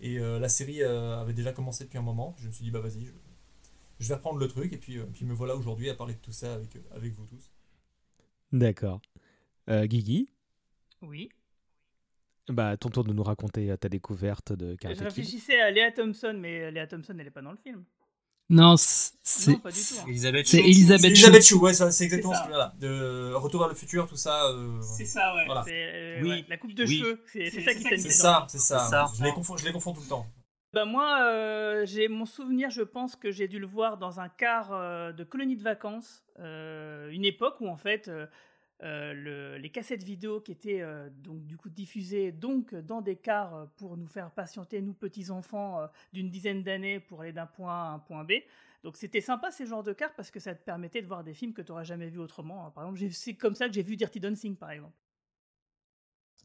Et 0.00 0.18
la 0.18 0.50
série 0.50 0.82
avait 0.82 1.32
déjà 1.32 1.52
commencé 1.52 1.84
depuis 1.84 1.96
un 1.96 2.02
moment. 2.02 2.36
Je 2.38 2.46
me 2.46 2.52
suis 2.52 2.62
dit, 2.62 2.70
bah 2.70 2.80
vas-y, 2.80 3.06
je, 3.06 3.12
je 3.98 4.08
vais 4.08 4.14
reprendre 4.14 4.38
le 4.38 4.48
truc. 4.48 4.72
Et 4.72 4.76
puis, 4.78 4.98
euh, 4.98 5.04
puis 5.12 5.24
me 5.24 5.34
voilà 5.34 5.54
aujourd'hui 5.56 5.88
à 5.90 5.94
parler 5.94 6.14
de 6.14 6.20
tout 6.20 6.32
ça 6.32 6.54
avec, 6.54 6.76
euh, 6.76 6.80
avec 6.94 7.12
vous 7.14 7.26
tous. 7.26 7.50
D'accord. 8.52 9.00
Euh, 9.68 9.86
Guigui 9.86 10.28
Oui. 11.02 11.28
Bah, 12.48 12.76
ton 12.78 12.88
tour 12.88 13.04
de 13.04 13.12
nous 13.12 13.22
raconter 13.22 13.76
ta 13.76 13.88
découverte 13.90 14.52
de 14.54 14.70
Je 14.70 14.76
Karate 14.76 14.96
Kid. 14.98 15.06
réfléchissais 15.06 15.60
à 15.60 15.70
Léa 15.70 15.92
Thompson, 15.92 16.34
mais 16.38 16.70
Léa 16.70 16.86
Thompson, 16.86 17.14
elle 17.18 17.26
est 17.26 17.30
pas 17.30 17.42
dans 17.42 17.50
le 17.52 17.58
film. 17.58 17.84
Non, 18.50 18.76
c'est. 18.78 19.50
Non, 19.50 19.58
pas 19.58 19.70
du 19.70 19.78
tout, 19.78 19.94
hein. 20.00 20.04
Elisabeth 20.08 20.46
C'est 20.46 20.60
Chou. 20.62 20.64
Elisabeth 20.64 21.00
Chou. 21.02 21.06
Elisabeth 21.26 21.42
Chou, 21.44 21.58
ouais, 21.60 21.74
c'est 21.74 22.04
exactement 22.04 22.32
ce 22.32 22.38
ça. 22.40 22.46
que 22.46 22.52
là. 22.52 22.74
De 22.78 23.34
Retour 23.34 23.60
vers 23.60 23.68
le 23.68 23.74
futur, 23.74 24.08
tout 24.08 24.16
ça. 24.16 24.46
euh, 24.46 24.80
C'est 24.80 25.04
ça, 25.04 25.34
ouais. 25.34 25.44
Voilà. 25.44 25.66
Euh, 25.68 26.20
Oui. 26.22 26.28
ouais, 26.30 26.44
La 26.48 26.56
coupe 26.56 26.72
de 26.72 26.84
Oui. 26.84 27.00
cheveux, 27.00 27.22
c'est, 27.30 27.50
ça 27.50 27.74
qui 27.74 27.82
t'aime 27.84 27.98
C'est 27.98 28.08
ça, 28.08 28.46
c'est 28.48 28.56
ça. 28.56 28.78
C'est 28.84 28.90
ça. 28.90 29.12
Je, 29.18 29.22
les 29.24 29.32
confonds, 29.32 29.58
je 29.58 29.66
les 29.66 29.72
confonds 29.72 29.92
tout 29.92 30.00
le 30.00 30.06
temps. 30.08 30.26
Bah 30.78 30.84
moi, 30.84 31.18
euh, 31.22 31.84
j'ai 31.86 32.06
mon 32.06 32.24
souvenir, 32.24 32.70
je 32.70 32.82
pense 32.82 33.16
que 33.16 33.32
j'ai 33.32 33.48
dû 33.48 33.58
le 33.58 33.66
voir 33.66 33.98
dans 33.98 34.20
un 34.20 34.28
car 34.28 34.72
euh, 34.72 35.10
de 35.10 35.24
colonie 35.24 35.56
de 35.56 35.62
vacances, 35.64 36.24
euh, 36.38 37.10
une 37.10 37.24
époque 37.24 37.56
où 37.60 37.66
en 37.66 37.76
fait 37.76 38.08
le- 38.80 39.56
les 39.58 39.70
cassettes 39.70 40.04
vidéo 40.04 40.40
qui 40.40 40.52
étaient 40.52 40.84
donc 41.24 41.44
du 41.46 41.56
coup 41.56 41.68
diffusées 41.68 42.30
donc 42.30 42.74
dans 42.76 43.00
des 43.00 43.16
cars 43.16 43.54
euh, 43.56 43.64
pour 43.76 43.96
nous 43.96 44.06
faire 44.06 44.30
patienter 44.30 44.80
nous 44.80 44.92
petits 44.94 45.30
enfants 45.32 45.80
d'une 46.12 46.30
dizaine 46.30 46.62
d'années 46.62 47.00
pour 47.00 47.22
aller 47.22 47.32
d'un 47.32 47.46
point 47.46 47.72
A 47.72 47.90
à 47.90 47.94
un 47.94 47.98
point 47.98 48.22
B. 48.22 48.34
Donc 48.84 48.96
c'était 48.96 49.20
sympa 49.20 49.50
ces 49.50 49.66
genres 49.66 49.82
de 49.82 49.92
cars 49.92 50.14
parce 50.14 50.30
que 50.30 50.38
ça 50.38 50.54
te 50.54 50.64
permettait 50.64 51.02
de 51.02 51.08
voir 51.08 51.24
des 51.24 51.34
films 51.34 51.54
que 51.54 51.62
tu 51.62 51.72
n'aurais 51.72 51.84
jamais 51.86 52.08
vus 52.08 52.20
autrement. 52.20 52.70
Par 52.70 52.84
exemple, 52.84 53.12
c'est 53.14 53.34
comme 53.34 53.56
ça 53.56 53.66
que 53.68 53.74
j'ai 53.74 53.82
vu 53.82 53.96
Dirty 53.96 54.20
Dancing 54.20 54.54
par 54.56 54.70
exemple. 54.70 54.94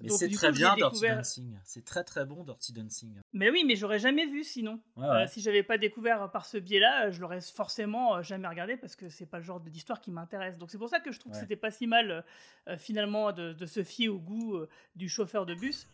Mais 0.01 0.09
c'est 0.09 0.27
très 0.29 0.47
coup, 0.47 0.53
bien 0.55 0.75
Dirty 0.75 1.01
Dancing. 1.07 1.57
C'est 1.63 1.85
très 1.85 2.03
très 2.03 2.25
bon 2.25 2.43
Dirty 2.43 2.73
Dancing. 2.73 3.13
Mais 3.31 3.49
oui, 3.51 3.63
mais 3.65 3.75
j'aurais 3.75 3.99
jamais 3.99 4.25
vu 4.25 4.43
sinon. 4.43 4.79
Ouais, 4.97 5.05
Euh, 5.07 5.27
si 5.27 5.39
j'avais 5.39 5.63
pas 5.63 5.77
découvert 5.77 6.29
par 6.31 6.45
ce 6.45 6.57
biais-là, 6.57 7.11
je 7.11 7.21
l'aurais 7.21 7.39
forcément 7.41 8.15
euh, 8.17 8.21
jamais 8.23 8.47
regardé 8.47 8.75
parce 8.75 8.95
que 8.95 9.07
c'est 9.07 9.27
pas 9.27 9.37
le 9.37 9.43
genre 9.43 9.59
d'histoire 9.59 10.01
qui 10.01 10.11
m'intéresse. 10.11 10.57
Donc 10.57 10.71
c'est 10.71 10.77
pour 10.79 10.89
ça 10.89 10.99
que 10.99 11.11
je 11.11 11.19
trouve 11.19 11.31
Ouais. 11.31 11.37
que 11.37 11.43
c'était 11.43 11.55
pas 11.55 11.71
si 11.71 11.85
mal 11.87 12.11
euh, 12.11 12.21
euh, 12.69 12.77
finalement 12.77 13.31
de, 13.31 13.53
de 13.53 13.65
se 13.65 13.83
fier 13.83 14.09
au 14.09 14.17
goût 14.19 14.55
euh, 14.55 14.67
du 14.95 15.07
chauffeur 15.09 15.45
de 15.45 15.53
bus. 15.53 15.87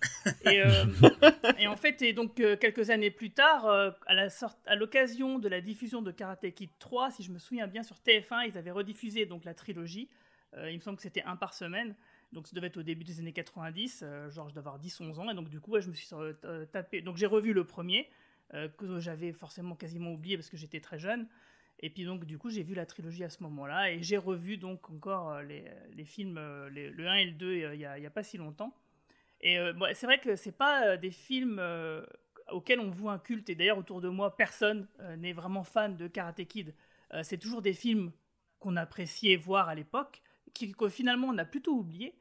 et, 0.45 0.61
euh, 0.63 0.85
et 1.59 1.67
en 1.67 1.75
fait, 1.75 2.01
et 2.01 2.13
donc 2.13 2.39
euh, 2.39 2.55
quelques 2.55 2.89
années 2.89 3.11
plus 3.11 3.31
tard, 3.31 3.65
euh, 3.67 3.91
à 4.07 4.13
la 4.13 4.29
sorte, 4.29 4.57
à 4.65 4.75
l'occasion 4.75 5.39
de 5.39 5.49
la 5.49 5.61
diffusion 5.61 6.01
de 6.01 6.11
Karate 6.11 6.49
Kid 6.53 6.69
3, 6.79 7.11
si 7.11 7.23
je 7.23 7.31
me 7.31 7.37
souviens 7.37 7.67
bien 7.67 7.83
sur 7.83 7.97
TF1, 7.97 8.47
ils 8.47 8.57
avaient 8.57 8.71
rediffusé 8.71 9.25
donc 9.25 9.43
la 9.45 9.53
trilogie. 9.53 10.09
Euh, 10.57 10.71
il 10.71 10.75
me 10.75 10.79
semble 10.79 10.95
que 10.97 11.03
c'était 11.03 11.21
un 11.23 11.35
par 11.35 11.53
semaine. 11.53 11.95
Donc 12.31 12.47
ça 12.47 12.55
devait 12.55 12.67
être 12.67 12.77
au 12.77 12.83
début 12.83 13.03
des 13.03 13.19
années 13.19 13.33
90, 13.33 14.03
euh, 14.03 14.29
genre 14.29 14.49
je 14.49 14.53
devais 14.53 14.59
avoir 14.59 14.79
10-11 14.79 15.19
ans, 15.19 15.29
et 15.31 15.33
donc 15.33 15.49
du 15.49 15.59
coup 15.59 15.79
je 15.79 15.89
me 15.89 15.93
suis 15.93 16.07
euh, 16.13 16.33
euh, 16.45 16.65
tapé. 16.65 17.01
Donc 17.01 17.17
j'ai 17.17 17.25
revu 17.25 17.53
le 17.53 17.63
premier, 17.63 18.07
euh, 18.55 18.67
que 18.67 18.99
j'avais 18.99 19.31
forcément 19.31 19.75
quasiment 19.75 20.11
oublié 20.11 20.35
parce 20.35 20.49
que 20.49 20.57
j'étais 20.57 20.79
très 20.79 20.97
jeune. 20.97 21.27
Et 21.81 21.89
puis 21.91 22.03
donc 22.03 22.25
du 22.25 22.37
coup 22.39 22.49
j'ai 22.49 22.63
vu 22.63 22.73
la 22.73 22.85
trilogie 22.85 23.23
à 23.23 23.29
ce 23.29 23.43
moment-là, 23.43 23.91
et 23.91 24.01
j'ai 24.01 24.17
revu 24.17 24.57
donc 24.57 24.89
encore 24.89 25.41
les, 25.41 26.05
films, 26.05 26.35
le 26.35 27.07
1 27.07 27.13
et 27.15 27.25
le 27.25 27.31
2 27.31 27.47
euh, 27.47 27.75
il 27.75 27.79
y, 27.79 27.85
a, 27.85 28.09
pas 28.09 28.23
si 28.23 28.37
longtemps. 28.37 28.75
Et 29.41 29.57
c'est 29.93 30.05
vrai 30.05 30.19
que 30.19 30.35
c'est 30.35 30.51
pas 30.51 30.97
des 30.97 31.11
films 31.11 31.61
auxquels 32.51 32.81
on 32.81 32.89
voit 32.89 33.13
un 33.13 33.19
culte, 33.19 33.49
et 33.49 33.55
d'ailleurs 33.55 33.77
autour 33.77 34.01
de 34.01 34.09
moi 34.09 34.35
personne 34.35 34.87
n'est 35.17 35.31
vraiment 35.31 35.63
fan 35.63 35.95
de 35.95 36.07
Karate 36.07 36.43
Kid. 36.45 36.75
C'est 37.23 37.37
toujours 37.37 37.61
des 37.61 37.71
films 37.71 38.11
qu'on 38.59 38.75
appréciait 38.75 39.37
voir 39.37 39.69
à 39.69 39.75
l'époque, 39.75 40.21
qui 40.53 40.73
que 40.73 40.89
finalement 40.89 41.27
on 41.27 41.37
a 41.37 41.45
plutôt 41.45 41.73
oublié, 41.73 42.18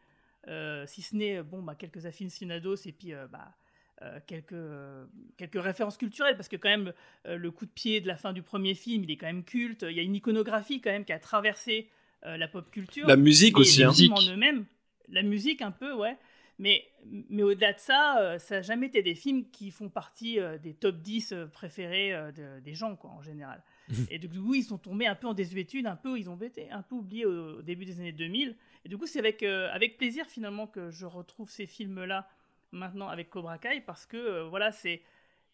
si 0.87 1.03
ce 1.03 1.17
n'est 1.17 1.43
bon, 1.43 1.63
bah, 1.63 1.75
quelques 1.75 2.07
aficionados 2.07 2.77
et 2.87 2.93
puis 2.93 3.13
euh, 3.13 3.27
bah, 3.29 3.55
euh, 4.03 4.21
quelques, 4.27 4.53
euh, 4.53 5.05
quelques 5.37 5.61
références 5.61 5.97
culturelles, 5.97 6.37
parce 6.37 6.49
que 6.49 6.57
quand 6.57 6.69
même 6.69 6.93
euh, 7.27 7.37
le 7.37 7.51
coup 7.51 7.67
de 7.67 7.71
pied 7.71 8.01
de 8.01 8.07
la 8.07 8.17
fin 8.17 8.33
du 8.33 8.43
premier 8.43 8.75
film, 8.75 9.05
il 9.05 9.11
est 9.11 9.17
quand 9.17 9.27
même 9.27 9.45
culte, 9.45 9.85
il 9.89 9.97
y 9.97 10.01
a 10.01 10.03
une 10.03 10.15
iconographie 10.15 10.81
quand 10.81 10.91
même 10.91 11.05
qui 11.05 11.13
a 11.13 11.19
traversé 11.19 11.89
euh, 12.25 12.37
la 12.37 12.49
pop 12.49 12.71
culture. 12.71 13.07
La 13.07 13.17
musique 13.17 13.57
Et 13.57 13.61
aussi, 13.61 13.79
les 13.79 13.85
hein. 13.85 13.93
films 13.93 14.15
en 14.15 14.23
eux-mêmes, 14.23 14.65
la 15.09 15.23
musique 15.23 15.63
un 15.63 15.71
peu, 15.73 15.93
ouais. 15.95 16.17
Mais, 16.61 16.85
mais 17.31 17.43
au-delà 17.45 17.73
de 17.73 17.79
ça, 17.79 18.21
euh, 18.21 18.39
ça 18.39 18.57
n'a 18.57 18.63
jamais 18.63 18.87
été 18.87 19.03
des 19.03 19.15
films 19.15 19.49
qui 19.51 19.71
font 19.71 19.89
partie 19.89 20.41
euh, 20.41 20.59
des 20.59 20.75
top 20.75 20.97
10 21.03 21.33
euh, 21.33 21.47
préférés 21.47 22.13
euh, 22.13 22.33
de- 22.33 22.61
des 22.61 22.75
gens, 22.75 22.97
quoi, 22.97 23.11
en 23.11 23.23
général. 23.23 23.63
Et 24.11 24.19
du 24.19 24.29
coup, 24.29 24.55
ils 24.55 24.65
sont 24.65 24.79
tombés 24.79 25.07
un 25.07 25.15
peu 25.15 25.27
en 25.27 25.35
désuétude, 25.35 25.87
un 25.87 25.97
peu, 25.97 26.19
ils 26.19 26.29
ont 26.29 26.39
un 26.71 26.83
peu 26.83 26.95
oubliés 26.95 27.27
au, 27.27 27.63
début 27.63 27.85
des 27.85 28.01
années 28.01 28.13
2000. 28.13 28.57
Et 28.85 28.89
du 28.89 28.99
coup, 28.99 29.07
c'est 29.07 29.19
avec, 29.19 29.43
euh, 29.43 29.69
avec 29.73 29.97
plaisir 29.97 30.27
finalement 30.27 30.67
que 30.67 30.91
je 30.91 31.07
retrouve 31.07 31.51
ces 31.51 31.67
films-là 31.67 32.29
maintenant 32.71 33.09
avec 33.09 33.31
Cobra 33.31 33.57
Kai 33.57 33.81
parce 33.81 34.05
que 34.05 34.17
euh, 34.17 34.45
voilà, 34.45 34.73
c'est 34.73 35.01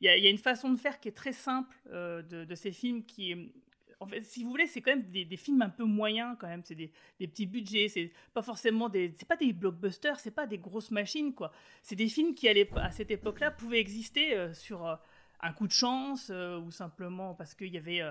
il 0.01 0.07
y, 0.07 0.09
a- 0.09 0.29
une 0.29 0.39
façon 0.39 0.71
de 0.71 0.77
faire 0.77 0.99
qui 0.99 1.09
est 1.09 1.13
très 1.13 1.33
simple 1.33 1.75
euh, 1.93 2.23
de, 2.23 2.55
ces 2.57 2.73
films 2.73 3.05
qui 3.05 3.53
en 4.01 4.07
fait, 4.07 4.21
si 4.21 4.43
vous 4.43 4.51
voulez, 4.51 4.67
c'est 4.67 4.83
quand 4.83 4.91
même 4.91 5.09
des, 5.11 5.37
films 5.37 5.63
un 5.63 5.71
peu 5.71 5.85
moyens 5.85 6.37
quand 6.39 6.49
même. 6.49 6.63
C'est 6.65 6.75
des, 6.75 6.91
petits 7.21 7.47
budgets. 7.47 7.89
C'est 7.89 8.13
pas 8.35 8.43
forcément 8.43 8.89
des, 8.89 9.15
c'est 9.17 9.27
pas 9.27 9.37
des 9.37 9.53
blockbusters, 9.53 10.19
c'est 10.19 10.33
pas 10.33 10.47
des 10.47 10.59
grosses 10.59 10.91
machines 10.91 11.33
quoi. 11.33 11.53
C'est 11.83 11.95
des 11.95 12.09
films 12.09 12.35
qui 12.35 12.49
à 12.49 12.91
cette 12.91 13.13
époque-là 13.13 13.53
pouvaient 13.53 13.81
exister 13.81 14.53
sur 14.53 14.99
un 15.45 15.53
coup 15.53 15.67
de 15.67 15.73
chance 15.73 16.31
euh, 16.31 16.59
ou 16.59 16.71
simplement 16.71 17.35
parce 17.35 17.55
qu'il 17.55 17.73
y 17.73 17.79
avait 17.79 18.03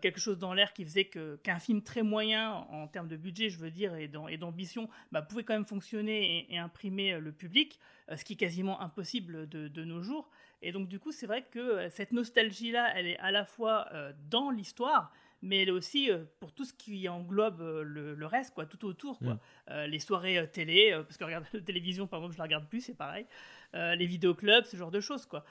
quelque 0.00 0.18
chose 0.18 0.38
dans 0.38 0.54
l'air 0.54 0.72
qui 0.72 0.82
faisait 0.82 1.04
que 1.04 1.36
qu'un 1.42 1.58
film 1.58 1.82
très 1.82 2.02
moyen 2.02 2.52
en 2.70 2.88
termes 2.88 3.06
de 3.06 3.18
budget, 3.18 3.50
je 3.50 3.58
veux 3.58 3.70
dire, 3.70 3.94
et 3.96 4.08
d'ambition, 4.38 4.88
bah, 5.12 5.20
pouvait 5.20 5.44
quand 5.44 5.52
même 5.52 5.66
fonctionner 5.66 6.46
et, 6.50 6.56
imprimer 6.56 7.18
le 7.18 7.32
public, 7.32 7.78
ce 8.16 8.24
qui 8.24 8.32
est 8.32 8.36
quasiment 8.36 8.80
impossible 8.80 9.46
de, 9.46 9.68
de 9.68 9.84
nos 9.84 10.02
jours. 10.02 10.30
Et 10.64 10.72
donc, 10.72 10.88
du 10.88 10.98
coup, 10.98 11.12
c'est 11.12 11.26
vrai 11.26 11.42
que 11.42 11.58
euh, 11.58 11.90
cette 11.90 12.12
nostalgie-là, 12.12 12.92
elle 12.96 13.06
est 13.06 13.18
à 13.18 13.30
la 13.30 13.44
fois 13.44 13.86
euh, 13.92 14.12
dans 14.30 14.50
l'histoire, 14.50 15.12
mais 15.42 15.60
elle 15.60 15.68
est 15.68 15.72
aussi 15.72 16.10
euh, 16.10 16.24
pour 16.40 16.52
tout 16.52 16.64
ce 16.64 16.72
qui 16.72 17.06
englobe 17.06 17.60
le, 17.60 18.26
reste, 18.26 18.54
quoi, 18.54 18.64
tout 18.64 18.82
autour. 18.86 19.18
Quoi. 19.18 19.38
les 19.86 19.98
soirées 19.98 20.48
télé, 20.50 20.92
parce 21.04 21.18
que 21.18 21.24
regarde, 21.24 21.44
la 21.52 21.60
télévision, 21.60 22.06
par 22.06 22.20
exemple, 22.20 22.32
je 22.32 22.38
la 22.38 22.44
regarde 22.44 22.66
plus, 22.66 22.80
c'est 22.80 22.96
pareil. 22.96 23.26
les 23.74 24.06
vidéoclubs, 24.06 24.64
ce 24.64 24.78
genre 24.78 24.90
de 24.90 25.00
choses. 25.00 25.26
Quoi. 25.26 25.44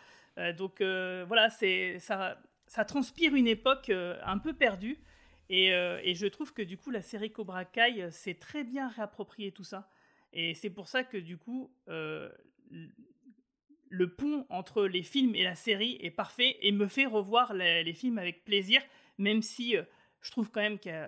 Donc, 0.57 0.81
voilà, 0.81 1.49
c'est, 1.49 1.99
ça, 1.99 2.37
transpire 2.87 3.35
une 3.35 3.47
époque 3.47 3.89
un 3.89 4.37
peu 4.37 4.53
perdue. 4.53 4.97
Et, 5.49 5.69
je 5.69 6.27
trouve 6.27 6.53
que 6.53 6.61
du 6.61 6.77
coup, 6.77 6.89
la 6.89 7.01
série 7.01 7.31
Cobra 7.31 7.65
Kai 7.65 8.09
s'est 8.11 8.35
très 8.35 8.63
bien 8.63 8.87
réapproprié 8.89 9.51
tout 9.51 9.63
ça. 9.63 9.89
Et 10.31 10.53
c'est 10.55 10.71
pour 10.71 10.87
ça 10.87 11.03
que 11.03 11.17
du 11.17 11.37
coup, 11.37 11.71
le 13.93 14.07
pont 14.09 14.47
entre 14.49 14.85
les 14.85 15.03
films 15.03 15.35
et 15.35 15.43
la 15.43 15.53
série 15.53 15.99
est 16.01 16.09
parfait 16.09 16.57
et 16.61 16.71
me 16.71 16.87
fait 16.87 17.05
revoir 17.05 17.53
les, 17.53 17.93
films 17.93 18.17
avec 18.17 18.43
plaisir, 18.43 18.81
même 19.19 19.43
si 19.43 19.77
euh, 19.77 19.83
je 20.21 20.31
trouve 20.31 20.49
quand 20.49 20.61
même 20.61 20.79
que, 20.79 21.07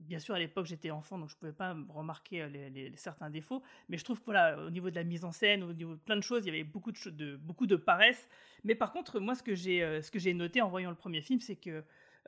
bien 0.00 0.18
sûr, 0.18 0.34
à 0.34 0.38
l'époque 0.38 0.66
j'étais 0.66 0.90
enfant, 0.90 1.18
donc 1.18 1.28
je 1.28 1.34
ne 1.34 1.38
pouvais 1.38 1.52
pas 1.52 1.76
remarquer 1.88 2.42
euh, 2.42 2.90
certains 2.94 3.30
défauts, 3.30 3.62
mais 3.88 3.96
je 3.96 4.04
trouve 4.04 4.18
que 4.20 4.24
voilà, 4.26 4.58
au 4.62 4.70
niveau 4.70 4.90
de 4.90 4.96
la 4.96 5.04
mise 5.04 5.24
en 5.24 5.32
scène, 5.32 5.62
au 5.62 5.72
niveau 5.72 5.94
de 5.94 6.00
plein 6.00 6.16
de 6.16 6.22
choses, 6.22 6.44
il 6.44 6.48
y 6.48 6.50
avait 6.50 6.64
beaucoup 6.64 6.92
de, 6.92 7.36
beaucoup 7.36 7.66
de 7.66 7.76
paresse. 7.76 8.28
Mais 8.64 8.74
par 8.74 8.92
contre, 8.92 9.20
moi, 9.20 9.34
ce 9.34 9.42
que 9.42 9.54
j'ai 9.54 9.82
euh, 9.82 10.02
ce 10.02 10.10
que 10.10 10.18
j'ai 10.18 10.34
noté 10.34 10.60
en 10.60 10.68
voyant 10.68 10.90
le 10.90 10.96
premier 10.96 11.20
film, 11.20 11.40
c'est 11.40 11.56
que 11.56 11.84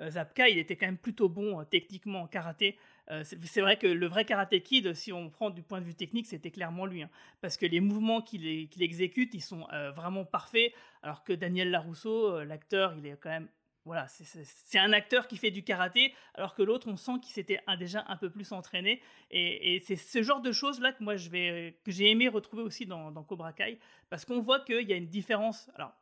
Zapka, 0.08 0.48
il 0.48 0.58
était 0.58 0.74
quand 0.74 0.86
même 0.86 0.96
plutôt 0.96 1.28
bon 1.28 1.62
techniquement 1.64 2.22
en 2.22 2.26
karaté. 2.26 2.78
Euh, 3.10 3.24
c'est 3.24 3.60
vrai 3.60 3.76
que 3.76 3.86
le 3.86 4.06
vrai 4.06 4.24
Karate 4.24 4.62
Kid, 4.62 4.94
si 4.94 5.12
on 5.12 5.28
prend 5.28 5.50
du 5.50 5.62
point 5.62 5.80
de 5.80 5.86
vue 5.86 5.94
technique, 5.94 6.26
c'était 6.26 6.50
clairement 6.50 6.86
lui. 6.86 7.02
Hein. 7.02 7.10
parce 7.40 7.56
que 7.56 7.66
les 7.66 7.80
mouvements 7.80 8.22
qu'il 8.22 8.68
exécute, 8.80 9.34
ils 9.34 9.42
sont 9.42 9.66
euh, 9.72 9.90
vraiment 9.90 10.24
parfaits. 10.24 10.72
Alors 11.02 11.24
que 11.24 11.32
Daniel 11.32 11.70
Larousseau, 11.70 12.36
euh, 12.36 12.44
l'acteur, 12.44 12.94
il 12.96 13.06
est 13.06 13.16
quand 13.20 13.30
même. 13.30 13.48
Voilà, 13.84 14.06
c'est 14.06 14.78
un 14.78 14.92
acteur 14.92 15.26
qui 15.26 15.36
fait 15.36 15.50
du 15.50 15.64
karaté, 15.64 16.14
alors 16.34 16.54
que 16.54 16.62
l'autre, 16.62 16.86
on 16.88 16.96
sent 16.96 17.18
qu'il 17.20 17.32
s'était 17.32 17.60
déjà 17.80 18.04
un 18.06 18.16
peu 18.16 18.30
plus 18.30 18.52
entraîné. 18.52 19.02
Et, 19.32 19.82
c'est 19.84 19.96
ce 19.96 20.22
genre 20.22 20.40
de 20.40 20.52
choses-là 20.52 20.92
que 20.92 21.02
moi, 21.02 21.16
je 21.16 21.28
vais, 21.30 21.78
que 21.84 21.90
j'ai 21.90 22.08
aimé 22.08 22.28
retrouver 22.28 22.62
aussi 22.62 22.86
dans, 22.86 23.10
dans 23.10 23.24
Cobra 23.24 23.52
Kai, 23.52 23.80
parce 24.08 24.24
qu'on 24.24 24.40
voit 24.40 24.60
qu'il 24.60 24.88
y 24.88 24.92
a 24.92 24.96
une 24.96 25.08
différence. 25.08 25.68
Alors, 25.74 25.92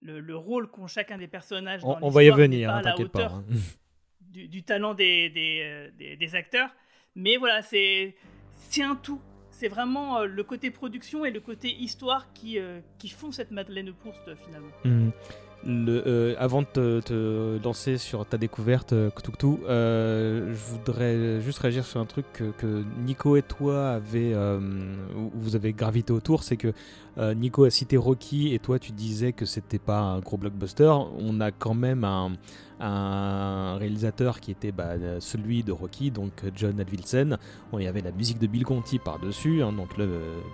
le, 0.00 0.36
rôle 0.36 0.70
qu'ont 0.70 0.86
chacun 0.86 1.18
des 1.18 1.26
personnages. 1.26 1.82
Dans 1.82 1.98
on 2.00 2.10
va 2.10 2.22
y 2.22 2.30
venir, 2.30 2.72
hein, 2.72 2.80
t'inquiète 2.82 3.08
pas. 3.08 3.26
Hein. 3.26 3.44
du, 4.30 4.62
talent 4.62 4.94
des, 4.94 5.32
euh, 5.36 5.90
des, 5.98 6.16
des, 6.16 6.34
acteurs. 6.36 6.70
Mais 7.16 7.36
voilà, 7.36 7.62
c'est 7.62 8.14
un 8.78 8.96
tout. 8.96 9.20
C'est 9.50 9.68
vraiment 9.68 10.18
euh, 10.18 10.26
le 10.26 10.44
côté 10.44 10.70
production 10.70 11.24
et 11.24 11.30
le 11.30 11.40
côté 11.40 11.74
histoire 11.74 12.32
qui, 12.32 12.58
euh, 12.58 12.80
qui 12.98 13.08
font 13.08 13.32
cette 13.32 13.50
Madeleine 13.50 13.92
Proust 13.92 14.34
finalement. 14.46 14.70
Mmh. 14.84 15.10
Le, 15.66 16.34
avant 16.38 16.62
de 16.62 17.00
te, 17.00 17.62
lancer 17.62 17.98
sur 17.98 18.24
ta 18.24 18.38
découverte, 18.38 18.94
Ktuktu, 19.14 19.58
je 19.68 20.70
voudrais 20.70 21.40
juste 21.40 21.58
réagir 21.58 21.84
sur 21.84 22.00
un 22.00 22.06
truc 22.06 22.26
que, 22.32 22.84
Nico 23.04 23.36
et 23.36 23.42
toi 23.42 23.90
avez, 23.90 24.34
vous 25.34 25.56
avez 25.56 25.72
gravité 25.72 26.12
autour, 26.12 26.42
c'est 26.44 26.56
que 26.56 26.72
Nico 27.34 27.64
a 27.64 27.70
cité 27.70 27.96
Rocky 27.98 28.54
et 28.54 28.58
toi 28.58 28.78
tu 28.78 28.92
disais 28.92 29.32
que 29.32 29.44
c'était 29.44 29.78
pas 29.78 29.98
un 29.98 30.20
gros 30.20 30.38
blockbuster. 30.38 30.92
On 31.18 31.40
a 31.40 31.50
quand 31.50 31.74
même 31.74 32.04
un, 32.04 32.32
un 32.80 33.76
réalisateur 33.76 34.40
qui 34.40 34.50
était 34.50 34.72
bah, 34.72 34.94
celui 35.20 35.62
de 35.62 35.72
Rocky, 35.72 36.10
donc 36.10 36.32
John 36.56 36.80
Advilsen. 36.80 37.36
On 37.72 37.78
y 37.78 37.86
avait 37.86 38.00
la 38.00 38.12
musique 38.12 38.38
de 38.38 38.46
Bill 38.46 38.64
Conti 38.64 38.98
par-dessus, 38.98 39.62
hein, 39.62 39.72
donc 39.72 39.96
le, 39.98 40.08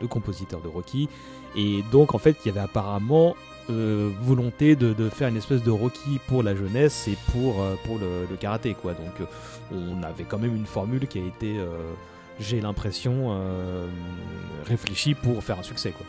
compositeur 0.08 0.60
de 0.60 0.68
Rocky. 0.68 1.08
Et 1.56 1.82
donc 1.92 2.14
en 2.14 2.18
fait, 2.18 2.36
il 2.44 2.48
y 2.48 2.50
avait 2.50 2.60
apparemment 2.60 3.36
euh, 3.70 4.10
volonté 4.22 4.76
de, 4.76 4.94
faire 5.08 5.28
une 5.28 5.36
espèce 5.36 5.62
de 5.62 5.70
Rocky 5.70 6.20
pour 6.28 6.42
la 6.42 6.54
jeunesse 6.54 7.08
et 7.08 7.16
pour, 7.32 7.60
euh, 7.60 7.74
pour 7.84 7.98
le, 7.98 8.36
karaté. 8.36 8.74
Quoi. 8.80 8.92
Donc 8.92 9.20
euh, 9.20 9.24
on 9.72 10.02
avait 10.02 10.24
quand 10.24 10.38
même 10.38 10.54
une 10.54 10.66
formule 10.66 11.06
qui 11.08 11.18
a 11.18 11.22
été, 11.22 11.56
j'ai 12.38 12.60
l'impression, 12.60 13.36
réfléchie 14.66 15.14
pour 15.14 15.42
faire 15.42 15.58
un 15.58 15.64
succès. 15.64 15.90
Quoi 15.90 16.06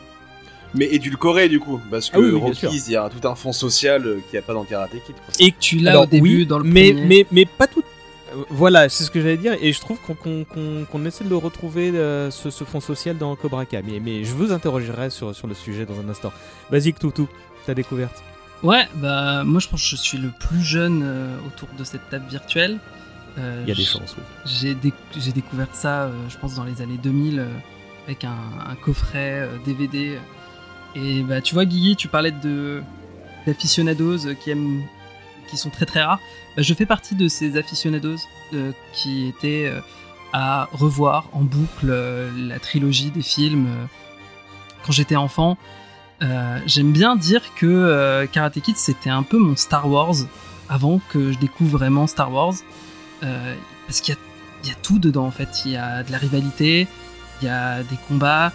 mais 0.74 0.84
édulcoré 0.92 1.48
du 1.48 1.60
coup 1.60 1.80
parce 1.90 2.10
que 2.10 2.18
ah 2.18 2.38
Rocky 2.38 2.66
il 2.66 2.92
y 2.92 2.94
a 2.94 3.08
tout 3.08 3.26
un 3.26 3.34
fond 3.34 3.52
social 3.52 4.02
qu'il 4.02 4.32
n'y 4.32 4.38
a 4.38 4.42
pas 4.42 4.52
dans 4.52 4.64
Karate 4.64 4.90
Kid 4.90 5.16
et 5.40 5.50
que 5.50 5.56
tu 5.58 5.76
l'as 5.76 6.02
au 6.02 6.04
début 6.04 6.44
dans 6.44 6.58
le 6.58 6.64
mais, 6.64 6.92
mais 6.92 7.24
mais 7.32 7.46
pas 7.46 7.66
tout 7.66 7.82
voilà 8.50 8.88
c'est 8.88 9.04
ce 9.04 9.10
que 9.10 9.20
j'allais 9.20 9.36
dire 9.36 9.56
et 9.60 9.72
je 9.72 9.80
trouve 9.80 9.98
qu'on 9.98 11.04
essaie 11.06 11.24
de 11.24 11.30
le 11.30 11.36
retrouver 11.36 11.90
euh, 11.94 12.30
ce, 12.30 12.50
fond 12.50 12.80
social 12.80 13.16
dans 13.16 13.34
Cobra 13.36 13.64
Kai 13.64 13.82
mais, 13.86 14.00
mais 14.00 14.24
je 14.24 14.32
vous 14.32 14.52
interrogerai 14.52 15.10
sur, 15.10 15.34
sur 15.34 15.46
le 15.46 15.54
sujet 15.54 15.86
dans 15.86 15.98
un 16.00 16.08
instant 16.08 16.32
vas-y 16.70 16.92
Toutou 16.92 17.28
ta 17.68 17.74
découverte 17.74 18.22
ouais 18.62 18.88
bah 18.96 19.44
moi 19.44 19.60
je 19.60 19.68
pense 19.68 19.82
que 19.82 19.88
je 19.88 19.96
suis 19.96 20.18
le 20.18 20.30
plus 20.30 20.62
jeune 20.62 21.38
autour 21.46 21.68
de 21.78 21.84
cette 21.84 22.08
table 22.10 22.26
virtuelle 22.28 22.78
il 23.36 23.68
y 23.68 23.72
a 23.72 23.74
des 23.74 23.84
chances 23.84 24.16
oui 24.18 24.24
j'ai 24.44 25.32
découvert 25.32 25.68
ça 25.72 26.10
je 26.28 26.36
pense 26.38 26.56
dans 26.56 26.64
les 26.64 26.82
années 26.82 26.98
2000 27.00 27.46
avec 28.06 28.24
un, 28.24 28.36
un 28.68 28.74
coffret 28.74 29.48
DVD 29.64 30.18
et 30.94 31.22
bah, 31.22 31.40
tu 31.40 31.54
vois, 31.54 31.64
Guigui, 31.64 31.96
tu 31.96 32.08
parlais 32.08 32.32
de 32.32 32.82
d'aficionados 33.46 34.34
qui 34.42 34.50
aiment, 34.50 34.82
qui 35.48 35.56
sont 35.56 35.70
très 35.70 35.86
très 35.86 36.02
rares. 36.02 36.20
Bah, 36.56 36.62
je 36.62 36.74
fais 36.74 36.86
partie 36.86 37.14
de 37.14 37.28
ces 37.28 37.56
aficionados 37.56 38.16
euh, 38.52 38.72
qui 38.92 39.26
étaient 39.26 39.66
euh, 39.66 39.80
à 40.32 40.68
revoir 40.72 41.28
en 41.32 41.42
boucle 41.42 41.88
euh, 41.88 42.30
la 42.36 42.58
trilogie 42.58 43.10
des 43.10 43.22
films 43.22 43.68
quand 44.84 44.92
j'étais 44.92 45.16
enfant. 45.16 45.56
J'aime 46.66 46.92
bien 46.92 47.16
dire 47.16 47.54
que 47.54 48.26
Karate 48.32 48.60
Kid 48.60 48.76
c'était 48.76 49.10
un 49.10 49.22
peu 49.22 49.38
mon 49.38 49.56
Star 49.56 49.88
Wars 49.88 50.16
avant 50.68 51.00
que 51.10 51.32
je 51.32 51.38
découvre 51.38 51.78
vraiment 51.78 52.06
Star 52.06 52.32
Wars. 52.32 52.54
parce 53.20 54.00
qu'il 54.00 54.16
y, 54.64 54.70
a 54.70 54.74
tout 54.82 54.98
dedans 54.98 55.26
en 55.26 55.30
fait. 55.30 55.62
Il 55.64 55.72
y 55.72 55.76
a 55.76 56.02
de 56.02 56.10
la 56.10 56.18
rivalité, 56.18 56.88
il 57.40 57.46
y 57.46 57.48
a 57.48 57.82
des 57.82 57.96
combats, 58.08 58.52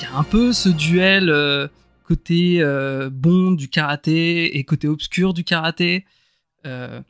il 0.00 0.04
y 0.04 0.06
a 0.06 0.16
un 0.16 0.22
peu 0.22 0.52
ce 0.52 0.68
duel 0.68 1.28
euh, 1.30 1.68
côté 2.04 2.58
euh, 2.60 3.10
bon 3.10 3.52
du 3.52 3.68
karaté 3.68 4.56
et 4.56 4.64
côté 4.64 4.88
obscur 4.88 5.34
du 5.34 5.44
karaté, 5.44 6.06
euh, 6.66 7.00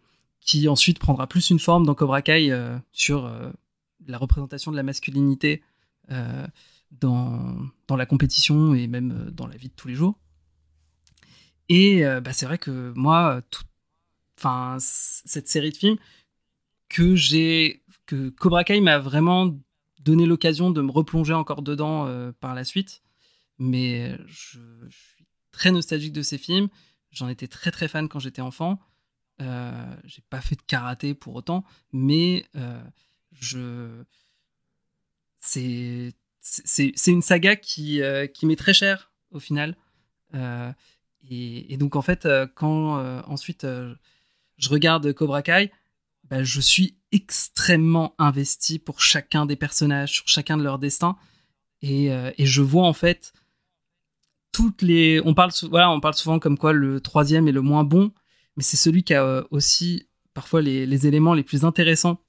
qui 0.40 0.68
ensuite 0.68 0.98
prendra 0.98 1.26
plus 1.26 1.50
une 1.50 1.58
forme 1.58 1.84
dans 1.84 1.94
Cobra 1.94 2.22
Kai 2.22 2.56
sur 2.92 3.30
la 4.06 4.18
représentation 4.18 4.70
de 4.70 4.76
la 4.76 4.82
masculinité 4.82 5.62
dans, 6.90 7.56
dans 7.86 7.96
la 7.96 8.06
compétition 8.06 8.74
et 8.74 8.86
même 8.86 9.30
dans 9.30 9.46
la 9.46 9.56
vie 9.56 9.68
de 9.68 9.74
tous 9.74 9.88
les 9.88 9.94
jours. 9.94 10.18
Et 11.68 12.02
bah, 12.24 12.32
c'est 12.32 12.46
vrai 12.46 12.56
que 12.56 12.92
moi, 12.96 13.42
enfin, 14.38 14.78
cette 14.80 15.48
série 15.48 15.70
de 15.70 15.76
films 15.76 15.98
que 16.88 17.14
que 18.06 18.30
Cobra 18.30 18.64
Kai 18.64 18.80
m'a 18.80 18.98
vraiment 18.98 19.54
donné 20.00 20.26
l'occasion 20.26 20.70
de 20.70 20.80
me 20.80 20.90
replonger 20.90 21.34
encore 21.34 21.62
dedans 21.62 22.06
euh, 22.06 22.32
par 22.40 22.54
la 22.54 22.64
suite. 22.64 23.02
Mais 23.58 24.16
je, 24.26 24.58
suis 24.88 25.26
très 25.50 25.70
nostalgique 25.70 26.12
de 26.12 26.22
ces 26.22 26.38
films. 26.38 26.68
J'en 27.10 27.28
étais 27.28 27.48
très 27.48 27.70
très 27.70 27.88
fan 27.88 28.08
quand 28.08 28.20
j'étais 28.20 28.42
enfant. 28.42 28.78
Euh, 29.40 29.96
j'ai 30.04 30.22
pas 30.30 30.40
fait 30.40 30.56
de 30.56 30.62
karaté 30.62 31.14
pour 31.14 31.34
autant, 31.34 31.64
mais 31.92 32.46
euh, 32.56 32.82
je 33.32 34.02
c'est 35.38 36.14
c'est 36.64 37.10
une 37.10 37.22
saga 37.22 37.56
qui, 37.56 38.02
euh, 38.02 38.26
qui 38.26 38.46
m'est 38.46 38.56
très 38.56 38.74
chère 38.74 39.12
au 39.30 39.40
final. 39.40 39.76
Et, 41.30 41.72
et, 41.72 41.76
donc 41.76 41.96
en 41.96 42.02
fait, 42.02 42.28
quand 42.54 42.98
ensuite 43.26 43.66
je 44.58 44.68
regarde 44.68 45.12
Cobra 45.12 45.42
Kai, 45.42 45.70
bah, 46.30 46.42
je 46.42 46.60
suis 46.60 46.96
extrêmement 47.12 48.14
investi 48.18 48.78
pour 48.78 49.00
chacun 49.00 49.46
des 49.46 49.56
personnages, 49.56 50.12
sur 50.12 50.28
chacun 50.28 50.56
de 50.56 50.62
leur 50.62 50.78
destin. 50.78 51.16
Et, 51.82 52.12
euh, 52.12 52.30
je 52.38 52.62
vois 52.62 52.86
en 52.86 52.92
fait 52.92 53.32
toutes 54.52 54.82
les. 54.82 55.20
On 55.24 55.34
parle, 55.34 55.52
souvent 55.52 56.38
comme 56.38 56.58
quoi 56.58 56.72
le 56.72 57.00
troisième 57.00 57.48
est 57.48 57.52
le 57.52 57.62
moins 57.62 57.84
bon, 57.84 58.12
mais 58.56 58.62
c'est 58.62 58.76
celui 58.76 59.04
qui 59.04 59.14
a 59.14 59.24
euh, 59.24 59.44
aussi 59.50 60.08
parfois 60.34 60.60
les, 60.60 60.86
les, 60.86 61.06
éléments 61.06 61.34
les 61.34 61.42
plus 61.42 61.64
intéressants, 61.64 62.20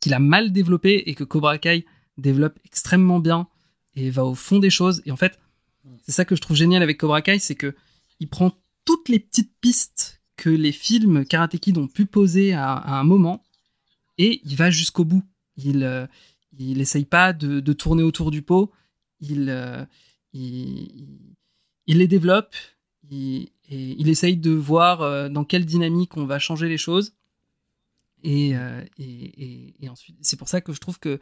qu'il 0.00 0.14
a 0.14 0.18
mal 0.18 0.52
développé 0.52 1.04
et 1.06 1.14
que 1.14 1.24
Cobra 1.24 1.58
Kai 1.58 1.86
développe 2.18 2.58
extrêmement 2.64 3.20
bien 3.20 3.48
et 3.94 4.10
va 4.10 4.24
au 4.24 4.34
fond 4.34 4.58
des 4.58 4.70
choses. 4.70 5.02
Et 5.06 5.10
en 5.10 5.16
fait, 5.16 5.38
c'est 6.02 6.12
ça 6.12 6.24
que 6.24 6.36
je 6.36 6.40
trouve 6.40 6.56
génial 6.56 6.82
avec 6.82 6.98
Cobra 6.98 7.22
Kai, 7.22 7.38
c'est 7.38 7.54
que 7.54 7.74
il 8.20 8.28
prend 8.28 8.52
toutes 8.84 9.08
les 9.08 9.18
petites 9.18 9.52
pistes 9.60 10.22
que 10.36 10.50
les 10.50 10.72
films 10.72 11.24
Karate 11.24 11.58
Kid 11.58 11.78
ont 11.78 11.88
pu 11.88 12.06
poser 12.06 12.52
à, 12.52 12.98
un 12.98 13.04
moment, 13.04 13.42
et 14.18 14.40
il 14.44 14.56
va 14.56 14.70
jusqu'au 14.70 15.04
bout. 15.04 15.22
Il, 15.56 15.82
euh, 15.82 16.06
il 16.58 16.80
essaye 16.80 17.04
pas 17.04 17.32
de, 17.32 17.60
de, 17.60 17.72
tourner 17.72 18.02
autour 18.02 18.30
du 18.30 18.42
pot. 18.42 18.70
Il, 19.20 19.48
euh, 19.48 19.84
il, 20.32 21.18
les 21.86 22.06
développe. 22.06 22.54
Il, 23.08 23.48
et 23.68 23.96
il 23.98 24.08
essaye 24.08 24.36
de 24.36 24.50
voir 24.50 25.02
euh, 25.02 25.28
dans 25.28 25.44
quelle 25.44 25.64
dynamique 25.64 26.16
on 26.16 26.24
va 26.24 26.38
changer 26.38 26.68
les 26.68 26.78
choses. 26.78 27.14
Euh, 28.24 28.84
et, 28.98 29.04
et, 29.04 29.74
et, 29.84 29.88
ensuite, 29.88 30.16
c'est 30.22 30.36
pour 30.36 30.48
ça 30.48 30.60
que 30.60 30.72
je 30.72 30.80
trouve 30.80 30.98
que 30.98 31.20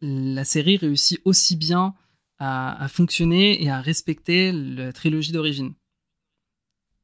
la 0.00 0.44
série 0.44 0.76
réussit 0.76 1.20
aussi 1.24 1.56
bien 1.56 1.94
à, 2.38 2.86
fonctionner 2.88 3.62
et 3.62 3.70
à 3.70 3.80
respecter 3.80 4.52
la 4.52 4.92
trilogie 4.92 5.32
d'origine. 5.32 5.74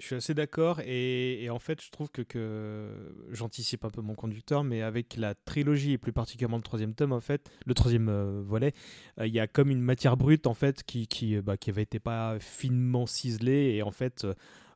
Je 0.01 0.07
suis 0.07 0.17
assez 0.17 0.35
d'accord 0.35 0.81
et, 0.81 1.49
en 1.51 1.61
fait 1.61 1.81
je 1.81 1.91
trouve 1.91 2.11
que, 2.11 2.91
j'anticipe 3.31 3.85
un 3.85 3.91
peu 3.91 4.01
mon 4.01 4.15
conducteur 4.15 4.65
mais 4.65 4.83
avec 4.83 5.17
la 5.17 5.35
trilogie 5.35 5.93
et 5.93 5.99
plus 5.99 6.13
particulièrement 6.13 6.57
le 6.57 6.63
troisième 6.63 6.95
tome 6.95 7.13
en 7.13 7.21
fait, 7.21 7.51
le 7.65 7.75
troisième 7.75 8.09
euh, 8.09 8.43
volet, 8.45 8.73
il 9.21 9.33
y 9.33 9.41
a 9.41 9.47
comme 9.47 9.71
une 9.71 9.81
matière 9.81 10.17
brute 10.17 10.47
en 10.47 10.55
fait 10.55 10.83
qui, 10.83 11.07
qui, 11.07 11.41
bah, 11.41 11.57
qui 11.57 11.71
avait 11.71 11.83
été 11.83 12.01
pas 12.01 12.39
finement 12.41 13.07
ciselée 13.07 13.75
et 13.77 13.83
en 13.83 13.93
fait 13.93 14.27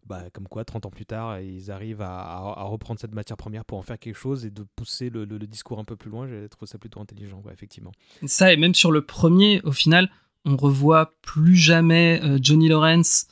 bah, 0.08 0.24
comme 0.32 0.48
quoi 0.48 0.64
30 0.64 0.86
ans 0.86 0.90
plus 0.90 1.06
tard 1.06 1.40
ils 1.40 1.70
arrivent 1.70 2.02
à, 2.02 2.64
reprendre 2.64 2.98
cette 2.98 3.14
matière 3.14 3.36
première 3.36 3.64
pour 3.64 3.78
en 3.78 3.82
faire 3.82 3.98
quelque 3.98 4.16
chose 4.16 4.44
et 4.44 4.50
de 4.50 4.64
pousser 4.76 5.10
le, 5.10 5.26
discours 5.46 5.78
un 5.78 5.84
peu 5.84 5.96
plus 5.96 6.10
loin, 6.10 6.26
j'ai 6.26 6.48
trouvé 6.48 6.68
ça 6.68 6.78
plutôt 6.78 7.00
intelligent 7.00 7.42
effectivement. 7.52 7.92
Ça 8.26 8.52
et 8.52 8.56
même 8.56 8.74
sur 8.74 8.90
le 8.90 9.02
premier 9.02 9.60
au 9.62 9.72
final 9.72 10.10
on 10.44 10.56
revoit 10.56 11.14
plus 11.22 11.56
jamais 11.56 12.20
euh, 12.22 12.38
Johnny 12.40 12.68
Lawrence 12.68 13.26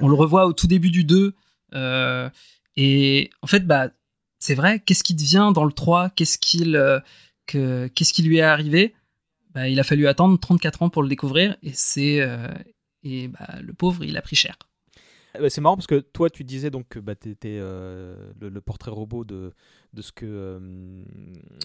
on 0.00 0.08
le 0.08 0.14
revoit 0.14 0.46
au 0.46 0.52
tout 0.52 0.66
début 0.66 0.90
du 0.90 1.04
2. 1.04 1.34
Euh, 1.74 2.30
et 2.76 3.30
en 3.42 3.46
fait, 3.46 3.66
bah, 3.66 3.90
c'est 4.38 4.54
vrai, 4.54 4.80
qu'est-ce 4.80 5.04
qui 5.04 5.14
devient 5.14 5.52
dans 5.54 5.64
le 5.64 5.72
3 5.72 6.10
Qu'est-ce 6.10 6.38
qu'il, 6.38 6.76
euh, 6.76 7.00
que, 7.46 7.88
qu'est-ce 7.88 8.12
qui 8.12 8.22
lui 8.22 8.38
est 8.38 8.42
arrivé? 8.42 8.94
Bah, 9.54 9.68
Il 9.68 9.78
a 9.80 9.84
fallu 9.84 10.06
attendre 10.06 10.38
34 10.38 10.82
ans 10.82 10.88
pour 10.88 11.02
le 11.02 11.08
découvrir. 11.08 11.56
Et, 11.62 11.72
c'est, 11.74 12.20
et 13.02 13.28
bah, 13.28 13.60
le 13.60 13.72
pauvre, 13.72 14.04
il 14.04 14.16
a 14.16 14.22
pris 14.22 14.36
cher. 14.36 14.56
Bah, 15.34 15.48
c'est 15.48 15.60
marrant 15.60 15.76
parce 15.76 15.86
que 15.86 16.00
toi, 16.00 16.28
tu 16.28 16.44
disais 16.44 16.70
donc 16.70 16.88
que 16.88 16.98
bah, 16.98 17.14
tu 17.14 17.30
étais 17.30 17.58
le, 17.58 18.32
le, 18.40 18.60
portrait 18.60 18.90
robot 18.90 19.24
de, 19.24 19.52
de 19.92 20.02
ce 20.02 20.12
que 20.12 20.26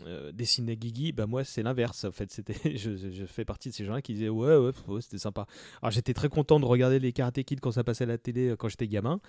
euh, 0.06 0.32
dessinait 0.34 0.76
Guigui, 0.76 1.12
bah 1.14 1.28
moi 1.28 1.44
c'est 1.44 1.64
l'inverse 1.64 2.04
en 2.04 2.12
fait. 2.12 2.32
C'était, 2.32 2.54
je, 2.78 3.26
fais 3.26 3.46
partie 3.46 3.70
de 3.70 3.74
ces 3.74 3.86
gens-là 3.86 4.02
qui 4.02 4.14
disaient 4.14 4.30
ouais 4.30 4.58
ouais, 4.58 4.72
ouais 4.88 5.02
c'était 5.02 5.18
sympa. 5.18 5.46
Alors 5.82 5.92
j'étais 5.92 6.14
très 6.14 6.30
content 6.30 6.60
de 6.60 6.66
regarder 6.66 7.00
les 7.00 7.14
Karate 7.14 7.44
Kid 7.44 7.60
quand 7.60 7.72
ça 7.72 7.84
passait 7.84 8.04
à 8.04 8.08
la 8.08 8.18
télé 8.18 8.56
quand 8.58 8.68
j'étais 8.68 8.88
gamin, 8.88 9.22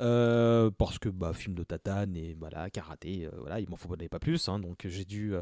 euh, 0.00 0.70
parce 0.70 0.98
que 0.98 1.08
bah 1.08 1.32
film 1.34 1.54
de 1.54 1.62
tatane 1.62 2.16
et 2.16 2.34
voilà 2.38 2.70
karaté, 2.70 3.26
euh, 3.26 3.30
voilà 3.38 3.60
il 3.60 3.68
m'en 3.68 3.76
faut 3.76 3.88
pas 3.88 4.18
plus. 4.18 4.48
Hein, 4.48 4.58
donc 4.58 4.86
j'ai 4.86 5.04
dû 5.04 5.34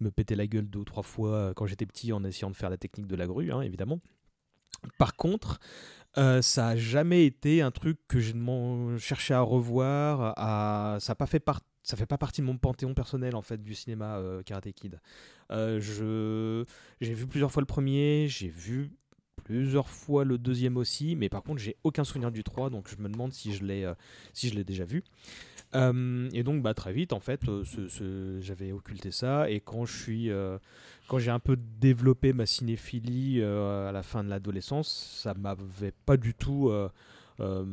me 0.00 0.10
péter 0.10 0.34
la 0.34 0.46
gueule 0.46 0.68
deux 0.68 0.80
ou 0.80 0.84
trois 0.84 1.02
fois 1.02 1.52
quand 1.54 1.66
j'étais 1.66 1.86
petit 1.86 2.12
en 2.12 2.24
essayant 2.24 2.50
de 2.50 2.56
faire 2.56 2.70
la 2.70 2.78
technique 2.78 3.06
de 3.06 3.16
la 3.16 3.26
grue, 3.26 3.52
hein, 3.52 3.62
évidemment. 3.62 4.00
Par 4.98 5.16
contre, 5.16 5.60
euh, 6.18 6.42
ça 6.42 6.68
a 6.68 6.76
jamais 6.76 7.24
été 7.24 7.62
un 7.62 7.70
truc 7.70 7.98
que 8.08 8.18
j'ai 8.18 8.34
cherché 8.98 9.34
à 9.34 9.40
revoir. 9.40 10.34
À... 10.36 10.98
Ça 11.00 11.14
pas 11.14 11.26
fait 11.26 11.42
ça 11.82 11.96
fait 11.96 12.06
pas 12.06 12.18
partie 12.18 12.40
de 12.40 12.46
mon 12.46 12.58
panthéon 12.58 12.94
personnel 12.94 13.34
en 13.34 13.42
fait 13.42 13.62
du 13.62 13.74
cinéma 13.74 14.16
euh, 14.16 14.42
Karate 14.42 14.72
Kid. 14.72 15.00
Euh, 15.50 16.64
j'ai 17.00 17.14
vu 17.14 17.26
plusieurs 17.26 17.50
fois 17.52 17.62
le 17.62 17.66
premier, 17.66 18.26
j'ai 18.28 18.48
vu 18.48 18.90
plusieurs 19.44 19.88
fois 19.88 20.24
le 20.24 20.36
deuxième 20.36 20.76
aussi, 20.76 21.16
mais 21.16 21.28
par 21.28 21.42
contre 21.42 21.60
j'ai 21.60 21.76
aucun 21.82 22.04
souvenir 22.04 22.30
du 22.30 22.44
3, 22.44 22.70
donc 22.70 22.88
je 22.88 23.02
me 23.02 23.08
demande 23.08 23.32
si 23.32 23.52
je 23.52 23.64
l'ai 23.64 24.64
déjà 24.64 24.84
vu. 24.84 25.02
Et 25.72 26.42
donc 26.42 26.62
bah 26.62 26.74
très 26.74 26.92
vite 26.92 27.12
en 27.12 27.20
fait, 27.20 27.40
j'avais 28.40 28.72
occulté 28.72 29.10
ça 29.10 29.48
et 29.48 29.60
quand 29.60 29.86
je 29.86 29.96
suis 29.96 30.30
quand 31.10 31.18
j'ai 31.18 31.32
un 31.32 31.40
peu 31.40 31.58
développé 31.80 32.32
ma 32.32 32.46
cinéphilie 32.46 33.42
à 33.42 33.90
la 33.90 34.02
fin 34.04 34.22
de 34.22 34.28
l'adolescence, 34.28 35.18
ça 35.20 35.34
m'avait 35.34 35.92
pas 36.06 36.16
du 36.16 36.34
tout 36.34 36.70
euh, 37.40 37.64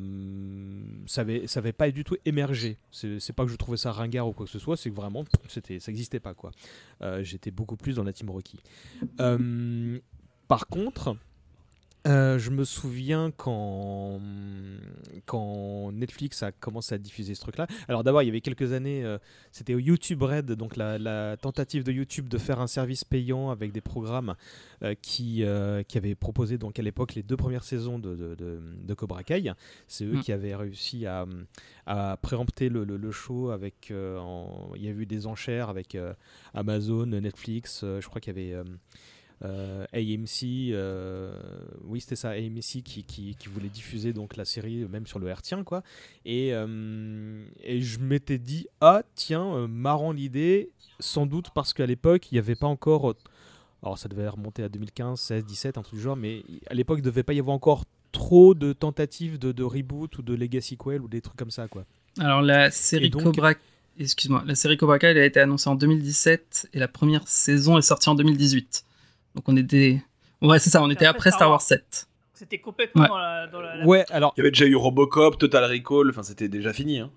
ça 1.07 1.21
avait 1.21 1.45
ça 1.47 1.59
avait 1.59 1.73
pas 1.73 1.91
du 1.91 2.03
tout 2.03 2.15
émergé. 2.25 2.77
C'est 2.91 3.33
pas 3.33 3.45
que 3.45 3.51
je 3.51 3.55
trouvais 3.57 3.77
ça 3.77 3.91
ringard 3.91 4.27
ou 4.27 4.33
quoi 4.33 4.45
que 4.45 4.51
ce 4.51 4.59
soit 4.59 4.77
c'est 4.77 4.89
que 4.89 4.95
vraiment 4.95 5.25
ça 5.47 5.91
existait 5.91 6.19
pas 6.19 6.33
quoi. 6.33 6.51
Euh, 7.01 7.23
j'étais 7.23 7.51
beaucoup 7.51 7.75
plus 7.75 7.95
dans 7.95 8.03
la 8.03 8.13
team 8.13 8.29
Rocky. 8.29 8.59
Euh, 9.19 9.99
par 10.47 10.67
contre 10.67 11.17
euh, 12.07 12.39
je 12.39 12.51
me 12.51 12.63
souviens 12.63 13.31
quand, 13.35 14.21
quand 15.25 15.91
Netflix 15.91 16.41
a 16.43 16.51
commencé 16.51 16.95
à 16.95 16.97
diffuser 16.97 17.35
ce 17.35 17.41
truc-là. 17.41 17.67
Alors 17.87 18.03
d'abord, 18.03 18.21
il 18.21 18.27
y 18.27 18.29
avait 18.29 18.41
quelques 18.41 18.71
années, 18.71 19.03
euh, 19.03 19.17
c'était 19.51 19.73
au 19.73 19.79
YouTube 19.79 20.23
Red, 20.23 20.51
donc 20.53 20.77
la, 20.77 20.97
la, 20.97 21.37
tentative 21.37 21.83
de 21.83 21.91
YouTube 21.91 22.29
de 22.29 22.37
faire 22.37 22.61
un 22.61 22.67
service 22.67 23.03
payant 23.03 23.49
avec 23.49 23.71
des 23.71 23.81
programmes 23.81 24.35
euh, 24.83 24.95
qui, 25.01 25.43
qui 25.87 25.97
avaient 25.97 26.15
proposé 26.15 26.57
donc 26.57 26.79
à 26.79 26.81
l'époque 26.81 27.15
les 27.15 27.23
deux 27.23 27.37
premières 27.37 27.63
saisons 27.63 27.99
de, 27.99 28.15
de, 28.15 28.35
de, 28.35 28.59
de 28.83 28.93
Cobra 28.93 29.23
Kai. 29.23 29.51
C'est 29.87 30.05
eux 30.05 30.17
mm. 30.17 30.21
qui 30.21 30.31
avaient 30.31 30.55
réussi 30.55 31.05
à, 31.05 31.25
à 31.85 32.17
préempter 32.21 32.69
le, 32.69 32.83
le, 32.83 32.97
le 32.97 33.11
show 33.11 33.49
avec... 33.49 33.91
En, 33.93 34.71
il 34.75 34.83
y 34.83 34.87
a 34.87 34.91
eu 34.91 35.05
des 35.05 35.27
enchères 35.27 35.69
avec 35.69 35.97
Amazon, 36.53 37.05
Netflix, 37.05 37.81
je 37.83 38.07
crois 38.07 38.21
qu'il 38.21 38.37
y 38.37 38.53
avait... 38.53 38.63
Euh, 39.45 39.85
AMC, 39.93 40.71
euh, 40.71 41.31
oui 41.83 42.01
c'était 42.01 42.15
ça, 42.15 42.31
AMC 42.31 42.81
qui, 42.83 43.03
qui, 43.03 43.35
qui, 43.37 43.49
voulait 43.49 43.69
diffuser 43.69 44.11
donc 44.11 44.35
la 44.35 44.45
série 44.45 44.87
même 44.89 45.05
sur 45.05 45.19
le 45.19 45.27
Hertien 45.27 45.63
quoi. 45.63 45.83
Et, 46.25 46.53
euh, 46.53 47.45
et 47.63 47.79
je 47.79 47.99
m'étais 47.99 48.39
dit 48.39 48.67
ah 48.81 49.03
tiens 49.13 49.67
marrant 49.67 50.11
l'idée, 50.11 50.71
sans 50.99 51.27
doute 51.27 51.51
parce 51.53 51.73
qu'à 51.73 51.85
l'époque 51.85 52.31
il 52.31 52.35
n'y 52.35 52.39
avait 52.39 52.55
pas 52.55 52.65
encore, 52.65 53.13
alors 53.83 53.99
ça 53.99 54.09
devait 54.09 54.27
remonter 54.27 54.63
à 54.63 54.69
2015, 54.69 55.19
16, 55.19 55.45
17 55.45 55.77
un 55.77 55.83
truc 55.83 55.95
du 55.95 56.01
genre, 56.01 56.15
mais 56.15 56.43
à 56.67 56.73
l'époque 56.73 56.97
il 56.97 57.03
ne 57.03 57.09
devait 57.09 57.23
pas 57.23 57.33
y 57.33 57.39
avoir 57.39 57.55
encore 57.55 57.83
trop 58.11 58.55
de 58.55 58.73
tentatives 58.73 59.37
de, 59.37 59.51
de, 59.51 59.63
reboot 59.63 60.17
ou 60.17 60.23
de 60.23 60.33
legacy 60.33 60.77
quell 60.77 61.01
ou 61.01 61.07
des 61.07 61.21
trucs 61.21 61.37
comme 61.37 61.51
ça 61.51 61.67
quoi. 61.67 61.85
Alors 62.17 62.41
la 62.41 62.71
série 62.71 63.11
donc, 63.11 63.21
Cobra 63.21 63.53
excuse-moi, 63.99 64.43
la 64.47 64.55
série 64.55 64.77
Cobra 64.77 64.97
Kai 64.97 65.07
elle 65.07 65.19
a 65.19 65.25
été 65.25 65.39
annoncée 65.39 65.69
en 65.69 65.75
2017 65.75 66.69
et 66.73 66.79
la 66.79 66.87
première 66.87 67.27
saison 67.27 67.77
est 67.77 67.83
sortie 67.83 68.09
en 68.09 68.15
2018. 68.15 68.86
Donc 69.37 69.47
on 69.47 69.55
était. 69.55 70.01
Ouais, 70.41 70.57
c'est 70.57 70.71
ça, 70.71 70.81
on 70.81 70.89
était 70.89 71.05
après 71.05 71.29
Star 71.29 71.49
Wars 71.49 71.61
7. 71.61 72.07
C'était 72.33 72.57
complètement 72.57 73.03
ouais. 73.03 73.07
dans, 73.07 73.17
la, 73.17 73.47
dans 73.47 73.61
la, 73.61 73.85
Ouais, 73.85 74.03
alors. 74.09 74.33
Il 74.35 74.39
y 74.39 74.41
avait 74.41 74.51
déjà 74.51 74.65
eu 74.65 74.75
Robocop, 74.75 75.37
Total 75.37 75.63
Recall, 75.63 76.09
enfin 76.09 76.23
c'était 76.23 76.49
déjà 76.49 76.73
fini. 76.73 76.99
Hein. 76.99 77.11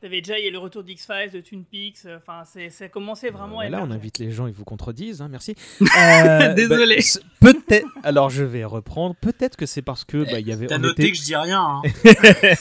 T'avais 0.00 0.20
déjà 0.22 0.38
eu 0.40 0.50
le 0.50 0.58
retour 0.58 0.84
d'X-Files, 0.84 1.30
de 1.32 1.40
Twin 1.40 1.64
Peaks, 1.64 2.06
enfin 2.16 2.44
ça 2.44 2.88
commençait 2.88 3.30
vraiment 3.30 3.60
euh, 3.60 3.64
à 3.64 3.68
Là, 3.68 3.82
on 3.82 3.90
invite 3.90 4.18
les 4.18 4.30
gens, 4.30 4.46
ils 4.46 4.54
vous 4.54 4.64
contredisent, 4.64 5.20
hein, 5.20 5.28
merci. 5.28 5.54
euh, 5.80 6.54
Désolé. 6.54 6.98
Bah, 7.40 7.52
peut-être. 7.52 7.86
Alors 8.02 8.30
je 8.30 8.44
vais 8.44 8.64
reprendre. 8.64 9.14
Peut-être 9.16 9.56
que 9.56 9.66
c'est 9.66 9.82
parce 9.82 10.04
que 10.04 10.24
bah, 10.30 10.40
il 10.40 10.46
y 10.46 10.52
avait. 10.52 10.66
T'as 10.66 10.78
noté 10.78 11.02
était... 11.02 11.12
que 11.12 11.18
je 11.18 11.24
dis 11.24 11.36
rien. 11.36 11.60
Hein. 11.60 11.82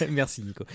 merci 0.10 0.44
Nico. 0.44 0.66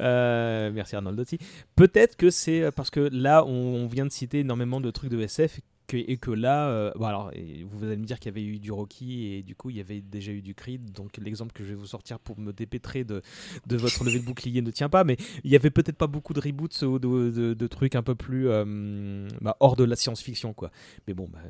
Euh, 0.00 0.70
merci 0.72 0.94
Arnold 0.94 1.18
aussi. 1.18 1.38
Peut-être 1.74 2.16
que 2.16 2.30
c'est 2.30 2.70
parce 2.72 2.90
que 2.90 3.08
là, 3.12 3.44
on, 3.44 3.50
on 3.50 3.86
vient 3.86 4.06
de 4.06 4.12
citer 4.12 4.40
énormément 4.40 4.80
de 4.80 4.90
trucs 4.92 5.10
de 5.10 5.20
SF 5.20 5.60
et 5.94 6.16
que 6.16 6.30
là, 6.30 6.68
euh, 6.68 6.92
vous 6.96 7.84
allez 7.84 7.96
me 7.96 8.04
dire 8.04 8.18
qu'il 8.18 8.30
y 8.30 8.34
avait 8.34 8.44
eu 8.44 8.58
du 8.58 8.72
Rocky 8.72 9.32
et 9.32 9.42
du 9.42 9.54
coup 9.54 9.70
il 9.70 9.76
y 9.76 9.80
avait 9.80 10.00
déjà 10.00 10.32
eu 10.32 10.42
du 10.42 10.54
Creed, 10.54 10.92
donc 10.92 11.16
l'exemple 11.18 11.52
que 11.52 11.64
je 11.64 11.70
vais 11.70 11.74
vous 11.74 11.86
sortir 11.86 12.18
pour 12.18 12.38
me 12.38 12.52
dépêtrer 12.52 13.04
de, 13.04 13.22
votre 13.70 14.04
lever 14.04 14.20
de 14.20 14.24
bouclier 14.24 14.62
ne 14.62 14.70
tient 14.70 14.88
pas, 14.88 15.04
mais 15.04 15.16
il 15.44 15.50
y 15.50 15.56
avait 15.56 15.70
peut-être 15.70 15.96
pas 15.96 16.06
beaucoup 16.06 16.34
de 16.34 16.40
reboots 16.40 16.82
ou 16.82 16.98
de, 16.98 17.30
de, 17.30 17.54
de, 17.54 17.66
trucs 17.66 17.94
un 17.94 18.02
peu 18.02 18.14
plus 18.14 18.48
euh, 18.48 19.28
bah, 19.40 19.56
hors 19.60 19.76
de 19.76 19.84
la 19.84 19.96
science-fiction, 19.96 20.52
quoi. 20.52 20.70
Mais 21.06 21.14
bon, 21.14 21.28
bah, 21.32 21.40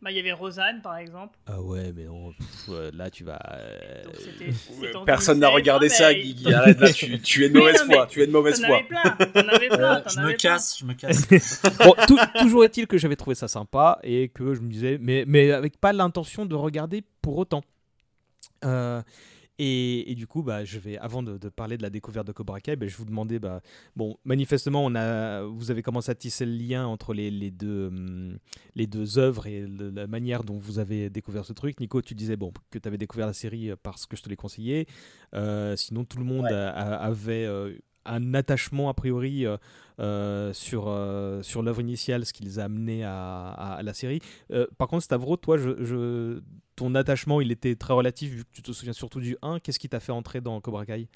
bah, 0.00 0.12
il 0.12 0.16
y 0.16 0.20
avait 0.20 0.32
Rosanne, 0.32 0.80
par 0.80 0.96
exemple. 0.96 1.36
Ah 1.46 1.60
ouais, 1.60 1.92
mais 1.94 2.04
non, 2.04 2.32
pff, 2.32 2.70
là, 2.94 3.10
tu 3.10 3.24
vas... 3.24 3.40
Euh... 3.52 4.02
Ouais, 4.80 4.92
personne 5.04 5.40
n'a 5.40 5.48
regardé 5.48 5.88
ça, 5.88 6.08
mais... 6.08 6.20
Guigui. 6.22 6.52
Arrête, 6.52 6.78
là, 6.78 6.92
tu, 6.92 7.20
tu, 7.20 7.44
es 7.44 7.48
de 7.48 7.54
mauvaise 7.58 7.82
foi. 7.84 8.06
Tu 8.06 8.22
es 8.22 8.26
de 8.26 8.32
mauvaise 8.32 8.64
foi. 8.64 8.80
Euh, 8.80 10.00
je 10.08 10.20
me 10.20 10.32
casse, 10.32 10.78
je 10.78 10.84
me 10.84 10.94
casse. 10.94 11.28
bon, 11.84 11.94
tout, 12.06 12.18
toujours 12.38 12.64
est-il 12.64 12.86
que 12.86 12.96
j'avais 12.96 13.16
trouvé 13.16 13.34
ça 13.34 13.48
sympa 13.48 13.98
et 14.04 14.28
que 14.28 14.54
je 14.54 14.60
me 14.60 14.70
disais, 14.70 14.98
mais, 15.00 15.24
mais 15.26 15.50
avec 15.50 15.78
pas 15.78 15.92
l'intention 15.92 16.46
de 16.46 16.54
regarder 16.54 17.02
pour 17.20 17.38
autant. 17.38 17.62
Euh, 18.64 19.02
et, 19.58 20.10
et, 20.10 20.14
du 20.14 20.26
coup, 20.26 20.42
bah, 20.42 20.64
je 20.64 20.78
vais, 20.78 20.98
avant 20.98 21.22
de, 21.22 21.36
de, 21.38 21.48
parler 21.48 21.76
de 21.76 21.82
la 21.82 21.90
découverte 21.90 22.26
de 22.26 22.32
Cobra 22.32 22.60
Kai, 22.60 22.76
bah, 22.76 22.86
je 22.86 22.96
vous 22.96 23.04
demandais, 23.04 23.38
bah, 23.38 23.60
bon, 23.96 24.16
manifestement, 24.24 24.84
on 24.84 24.94
a, 24.94 25.42
vous 25.42 25.70
avez 25.70 25.82
commencé 25.82 26.10
à 26.10 26.14
tisser 26.14 26.46
le 26.46 26.52
lien 26.52 26.86
entre 26.86 27.14
les, 27.14 27.30
les 27.30 27.50
deux, 27.50 27.88
hum, 27.88 28.38
les 28.74 28.86
deux 28.86 29.18
œuvres 29.18 29.46
et 29.46 29.66
le, 29.66 29.90
la 29.90 30.06
manière 30.06 30.44
dont 30.44 30.58
vous 30.58 30.78
avez 30.78 31.10
découvert 31.10 31.44
ce 31.44 31.52
truc. 31.52 31.80
Nico, 31.80 32.02
tu 32.02 32.14
disais 32.14 32.36
bon, 32.36 32.52
que 32.70 32.78
tu 32.78 32.88
avais 32.88 32.98
découvert 32.98 33.26
la 33.26 33.32
série 33.32 33.70
parce 33.82 34.06
que 34.06 34.16
je 34.16 34.22
te 34.22 34.28
l'ai 34.28 34.36
conseillé. 34.36 34.86
Euh, 35.34 35.76
sinon, 35.76 36.04
tout 36.04 36.18
le 36.18 36.24
monde 36.24 36.44
ouais. 36.44 36.52
a, 36.52 36.70
a, 36.70 36.94
avait 37.06 37.44
euh, 37.44 37.74
un 38.08 38.34
attachement 38.34 38.88
a 38.88 38.94
priori 38.94 39.46
euh, 39.46 39.56
euh, 40.00 40.52
sur, 40.52 40.84
euh, 40.88 41.42
sur 41.42 41.62
l'œuvre 41.62 41.80
initiale, 41.80 42.24
ce 42.24 42.32
qui 42.32 42.42
les 42.44 42.58
a 42.58 42.64
amenés 42.64 43.04
à, 43.04 43.50
à, 43.50 43.74
à 43.74 43.82
la 43.82 43.94
série. 43.94 44.20
Euh, 44.52 44.66
par 44.78 44.88
contre, 44.88 45.02
Stavro, 45.04 45.36
toi, 45.36 45.56
je, 45.56 45.70
je, 45.84 46.40
ton 46.78 46.94
attachement, 46.94 47.40
il 47.40 47.50
était 47.50 47.74
très 47.74 47.92
relatif 47.92 48.30
vu 48.30 48.44
que 48.44 48.50
tu 48.52 48.62
te 48.62 48.70
souviens 48.70 48.92
surtout 48.92 49.18
du 49.18 49.36
1. 49.42 49.58
Qu'est-ce 49.58 49.80
qui 49.80 49.88
t'a 49.88 49.98
fait 49.98 50.12
entrer 50.12 50.40
dans 50.40 50.60
Cobra 50.60 50.86
Kai? 50.86 51.08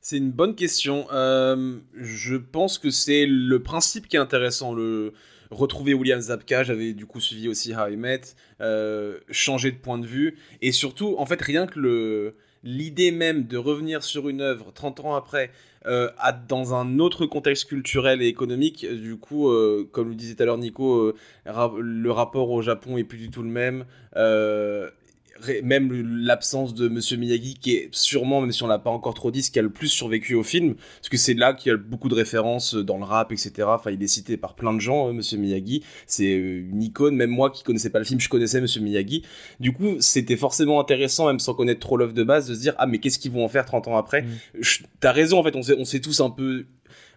C'est 0.00 0.18
une 0.18 0.30
bonne 0.30 0.54
question. 0.54 1.08
Euh, 1.10 1.78
je 1.96 2.36
pense 2.36 2.78
que 2.78 2.90
c'est 2.90 3.26
le 3.26 3.60
principe 3.64 4.06
qui 4.06 4.14
est 4.14 4.20
intéressant. 4.20 4.72
Le 4.72 5.12
retrouver 5.50 5.92
William 5.92 6.20
Zabka, 6.20 6.62
j'avais 6.62 6.92
du 6.92 7.04
coup 7.04 7.20
suivi 7.20 7.48
aussi 7.48 7.74
How 7.74 7.88
Met, 7.96 8.20
euh, 8.60 9.18
changer 9.32 9.72
de 9.72 9.78
point 9.78 9.98
de 9.98 10.06
vue 10.06 10.38
et 10.62 10.70
surtout, 10.70 11.16
en 11.18 11.26
fait, 11.26 11.42
rien 11.42 11.66
que 11.66 11.80
le 11.80 12.36
l'idée 12.62 13.10
même 13.10 13.46
de 13.46 13.56
revenir 13.56 14.04
sur 14.04 14.28
une 14.28 14.40
œuvre 14.40 14.72
30 14.72 15.00
ans 15.00 15.14
après 15.14 15.50
euh, 15.86 16.08
dans 16.48 16.74
un 16.74 16.98
autre 16.98 17.26
contexte 17.26 17.66
culturel 17.66 18.22
et 18.22 18.26
économique. 18.26 18.86
Du 18.86 19.16
coup, 19.16 19.48
euh, 19.48 19.88
comme 19.92 20.08
le 20.10 20.14
disait 20.14 20.34
tout 20.34 20.42
à 20.42 20.46
l'heure 20.46 20.58
Nico, 20.58 21.12
le 21.46 22.10
rapport 22.10 22.50
au 22.50 22.62
Japon 22.62 22.96
est 22.96 23.04
plus 23.04 23.18
du 23.18 23.30
tout 23.30 23.42
le 23.42 23.48
même 23.48 23.84
même 25.62 25.92
l'absence 26.22 26.74
de 26.74 26.88
Monsieur 26.88 27.16
Miyagi 27.16 27.54
qui 27.54 27.74
est 27.74 27.88
sûrement, 27.92 28.40
même 28.40 28.52
si 28.52 28.62
on 28.62 28.66
l'a 28.66 28.78
pas 28.78 28.90
encore 28.90 29.14
trop 29.14 29.30
dit, 29.30 29.42
ce 29.42 29.50
qui 29.50 29.58
a 29.58 29.62
le 29.62 29.70
plus 29.70 29.88
survécu 29.88 30.34
au 30.34 30.42
film, 30.42 30.74
parce 30.74 31.08
que 31.08 31.16
c'est 31.16 31.34
là 31.34 31.54
qu'il 31.54 31.70
y 31.70 31.74
a 31.74 31.78
beaucoup 31.78 32.08
de 32.08 32.14
références 32.14 32.74
dans 32.74 32.98
le 32.98 33.04
rap, 33.04 33.32
etc. 33.32 33.52
Enfin, 33.66 33.90
il 33.90 34.02
est 34.02 34.08
cité 34.08 34.36
par 34.36 34.54
plein 34.54 34.74
de 34.74 34.80
gens, 34.80 35.08
hein, 35.08 35.12
Monsieur 35.12 35.38
Miyagi. 35.38 35.82
C'est 36.06 36.34
euh, 36.34 36.68
une 36.70 36.82
icône. 36.82 37.16
Même 37.16 37.30
moi 37.30 37.50
qui 37.50 37.62
connaissais 37.62 37.90
pas 37.90 37.98
le 37.98 38.04
film, 38.04 38.20
je 38.20 38.28
connaissais 38.28 38.60
Monsieur 38.60 38.80
Miyagi. 38.80 39.22
Du 39.60 39.72
coup, 39.72 39.96
c'était 40.00 40.36
forcément 40.36 40.80
intéressant, 40.80 41.26
même 41.26 41.40
sans 41.40 41.54
connaître 41.54 41.80
trop 41.80 41.96
l'œuvre 41.96 42.14
de 42.14 42.24
base, 42.24 42.48
de 42.48 42.54
se 42.54 42.60
dire 42.60 42.74
ah 42.78 42.86
mais 42.86 42.98
qu'est-ce 42.98 43.18
qu'ils 43.18 43.32
vont 43.32 43.44
en 43.44 43.48
faire 43.48 43.64
30 43.64 43.88
ans 43.88 43.96
après? 43.96 44.22
Mm. 44.22 44.60
T'as 45.00 45.12
raison 45.12 45.38
en 45.38 45.42
fait, 45.42 45.56
on 45.56 45.62
s'est, 45.62 45.76
on 45.78 45.84
s'est 45.84 46.00
tous 46.00 46.20
un 46.20 46.30
peu 46.30 46.66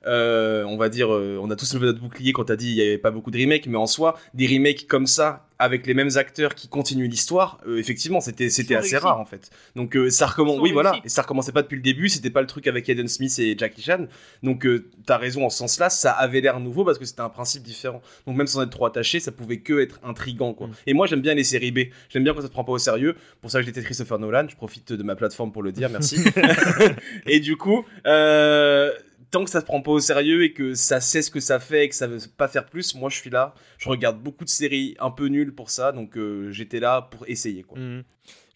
euh, 0.05 0.63
on 0.63 0.77
va 0.77 0.89
dire, 0.89 1.13
euh, 1.13 1.39
on 1.41 1.49
a 1.51 1.55
tous 1.55 1.73
levé 1.73 1.87
notre 1.87 1.99
bouclier 1.99 2.33
quand 2.33 2.45
t'as 2.45 2.55
dit 2.55 2.69
il 2.69 2.75
y 2.75 2.81
avait 2.81 2.97
pas 2.97 3.11
beaucoup 3.11 3.31
de 3.31 3.37
remakes, 3.37 3.67
mais 3.67 3.77
en 3.77 3.87
soi, 3.87 4.17
des 4.33 4.47
remakes 4.47 4.87
comme 4.87 5.07
ça, 5.07 5.45
avec 5.61 5.85
les 5.85 5.93
mêmes 5.93 6.11
acteurs 6.15 6.55
qui 6.55 6.69
continuent 6.69 7.09
l'histoire, 7.09 7.59
euh, 7.67 7.77
effectivement, 7.77 8.21
c'était 8.21 8.49
c'était 8.49 8.75
assez 8.75 8.97
rare 8.97 9.19
en 9.19 9.25
fait. 9.25 9.49
Donc 9.75 9.97
ça 10.09 10.27
recommence, 10.27 10.59
oui 10.61 10.71
voilà, 10.71 10.93
et 11.03 11.09
ça 11.09 11.23
recommençait 11.23 11.51
pas 11.51 11.61
depuis 11.61 11.75
le 11.75 11.81
début, 11.81 12.07
c'était 12.07 12.29
pas 12.29 12.41
le 12.41 12.47
truc 12.47 12.67
avec 12.67 12.87
Aiden 12.87 13.07
Smith 13.07 13.37
et 13.39 13.57
Jackie 13.57 13.81
Chan. 13.81 14.07
Donc 14.41 14.65
t'as 15.05 15.17
raison 15.17 15.45
en 15.45 15.49
ce 15.49 15.57
sens-là, 15.57 15.89
ça 15.89 16.11
avait 16.11 16.39
l'air 16.39 16.59
nouveau 16.59 16.85
parce 16.85 16.97
que 16.97 17.05
c'était 17.05 17.21
un 17.21 17.29
principe 17.29 17.63
différent. 17.63 18.01
Donc 18.25 18.37
même 18.37 18.47
sans 18.47 18.61
être 18.61 18.69
trop 18.69 18.85
attaché, 18.85 19.19
ça 19.19 19.31
pouvait 19.31 19.59
que 19.59 19.81
être 19.81 19.99
intrigant 20.03 20.53
quoi. 20.53 20.67
Mm. 20.67 20.73
Et 20.87 20.93
moi 20.93 21.07
j'aime 21.07 21.21
bien 21.21 21.33
les 21.33 21.43
séries 21.43 21.71
B, 21.71 21.79
j'aime 22.09 22.23
bien 22.23 22.33
quand 22.33 22.41
ça 22.41 22.47
se 22.47 22.51
prend 22.51 22.63
pas 22.63 22.71
au 22.71 22.77
sérieux. 22.77 23.15
Pour 23.41 23.51
ça 23.51 23.59
que 23.59 23.65
j'étais 23.65 23.81
Christopher 23.81 24.17
Nolan, 24.17 24.47
je 24.47 24.55
profite 24.55 24.93
de 24.93 25.03
ma 25.03 25.15
plateforme 25.15 25.51
pour 25.51 25.63
le 25.63 25.73
dire, 25.73 25.89
merci. 25.89 26.23
et 27.25 27.41
du 27.41 27.57
coup. 27.57 27.85
Euh, 28.05 28.91
tant 29.31 29.43
que 29.43 29.49
ça 29.49 29.61
se 29.61 29.65
prend 29.65 29.81
pas 29.81 29.91
au 29.91 29.99
sérieux 29.99 30.43
et 30.43 30.53
que 30.53 30.73
ça 30.73 31.01
sait 31.01 31.21
ce 31.21 31.31
que 31.31 31.39
ça 31.39 31.59
fait 31.59 31.85
et 31.85 31.89
que 31.89 31.95
ça 31.95 32.07
veut 32.07 32.19
pas 32.37 32.47
faire 32.47 32.65
plus, 32.65 32.95
moi 32.95 33.09
je 33.09 33.17
suis 33.17 33.29
là. 33.29 33.53
Je 33.77 33.89
regarde 33.89 34.21
beaucoup 34.21 34.43
de 34.43 34.49
séries 34.49 34.95
un 34.99 35.11
peu 35.11 35.27
nulles 35.27 35.53
pour 35.53 35.69
ça, 35.69 35.91
donc 35.91 36.17
euh, 36.17 36.51
j'étais 36.51 36.79
là 36.79 37.01
pour 37.01 37.27
essayer. 37.27 37.65
Mmh. 37.75 38.01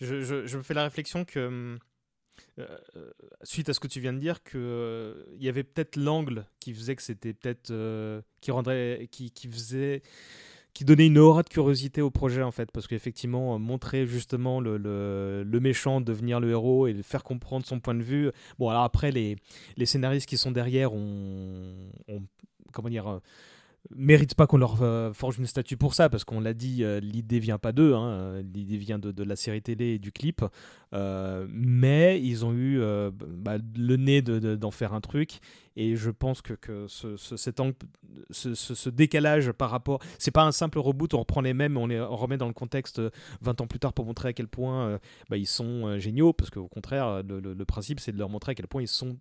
Je, 0.01 0.57
me 0.57 0.63
fais 0.63 0.73
la 0.73 0.83
réflexion 0.83 1.25
que, 1.25 1.77
euh, 2.59 2.67
euh, 2.95 3.11
suite 3.43 3.69
à 3.69 3.73
ce 3.73 3.79
que 3.79 3.87
tu 3.87 3.99
viens 3.99 4.13
de 4.13 4.19
dire, 4.19 4.43
qu'il 4.43 4.59
il 4.59 5.43
y 5.43 5.49
avait 5.49 5.63
peut-être 5.63 5.95
l'angle 5.95 6.45
qui 6.59 6.73
faisait 6.73 6.95
que 6.95 7.03
c'était 7.03 7.33
peut-être. 7.33 7.73
qui 8.41 8.51
rendrait. 8.51 9.07
Qui 9.11 9.47
faisait 9.49 10.01
qui 10.73 10.85
donnait 10.85 11.07
une 11.07 11.17
aura 11.17 11.43
de 11.43 11.49
curiosité 11.49 12.01
au 12.01 12.09
projet 12.09 12.41
en 12.41 12.51
fait 12.51 12.71
parce 12.71 12.87
qu'effectivement 12.87 13.55
euh, 13.55 13.57
montrer 13.57 14.07
justement 14.07 14.59
le, 14.59 15.59
méchant 15.61 16.01
devenir 16.01 16.39
le 16.39 16.49
héros 16.49 16.87
et 16.87 17.01
faire 17.03 17.23
comprendre 17.23 17.65
son 17.65 17.79
point 17.79 17.95
de 17.95 18.01
vue. 18.01 18.31
Bon 18.59 18.69
alors 18.69 18.83
après 18.83 19.11
les, 19.11 19.37
les 19.77 19.85
scénaristes 19.85 20.27
qui 20.27 20.37
sont 20.37 20.51
derrière 20.51 20.93
ont, 20.93 21.89
comment 22.71 22.89
dire 22.89 23.07
euh, 23.07 23.19
méritent 23.95 24.35
pas 24.35 24.47
qu'on 24.47 24.57
leur 24.57 24.81
euh, 24.81 25.13
forge 25.13 25.37
une 25.37 25.45
statue 25.45 25.77
pour 25.77 25.93
ça, 25.93 26.09
parce 26.09 26.23
qu'on 26.23 26.39
l'a 26.39 26.53
dit, 26.53 26.83
l'idée 27.01 27.39
vient 27.39 27.57
pas 27.57 27.71
d'eux, 27.71 27.93
hein, 27.93 28.41
l'idée 28.53 28.77
vient 28.77 28.99
de, 28.99 29.11
de, 29.11 29.23
la 29.23 29.35
série 29.35 29.61
télé 29.61 29.95
et 29.95 29.99
du 29.99 30.11
clip, 30.11 30.43
mais 30.91 32.21
ils 32.21 32.45
ont 32.45 32.53
eu 32.53 32.81
bah, 33.11 33.57
le 33.75 33.95
nez 33.97 34.21
d'en 34.21 34.71
faire 34.71 34.93
un 34.93 35.01
truc, 35.01 35.39
et 35.75 35.95
je 35.95 36.09
pense 36.09 36.41
que, 36.41 36.53
que 36.53 36.87
ce, 36.87 37.17
ce, 37.17 37.35
ce, 38.55 38.89
décalage 38.89 39.51
par 39.51 39.69
rapport. 39.69 39.99
C'est 40.19 40.31
pas 40.31 40.43
un 40.43 40.51
simple 40.51 40.79
reboot, 40.79 41.13
on 41.13 41.19
reprend 41.19 41.41
les 41.41 41.53
mêmes, 41.53 41.77
on 41.77 41.87
les 41.87 41.99
remet 41.99 42.37
dans 42.37 42.47
le 42.47 42.53
contexte 42.53 43.01
20 43.41 43.59
euh, 43.59 43.63
ans 43.63 43.67
plus 43.67 43.79
tard 43.79 43.93
pour 43.93 44.05
montrer 44.05 44.29
à 44.29 44.33
quel 44.33 44.47
point 44.47 44.87
euh, 44.87 44.97
bah, 45.29 45.37
ils 45.37 45.47
sont 45.47 45.87
euh, 45.87 45.99
géniaux, 45.99 46.33
parce 46.33 46.49
qu'au 46.49 46.67
contraire, 46.67 47.23
le, 47.23 47.63
principe 47.65 47.99
c'est 47.99 48.11
de 48.11 48.17
leur 48.17 48.29
montrer 48.29 48.51
à 48.51 48.55
quel 48.55 48.67
point 48.67 48.81
ils 48.81 48.87
sont 48.87 49.17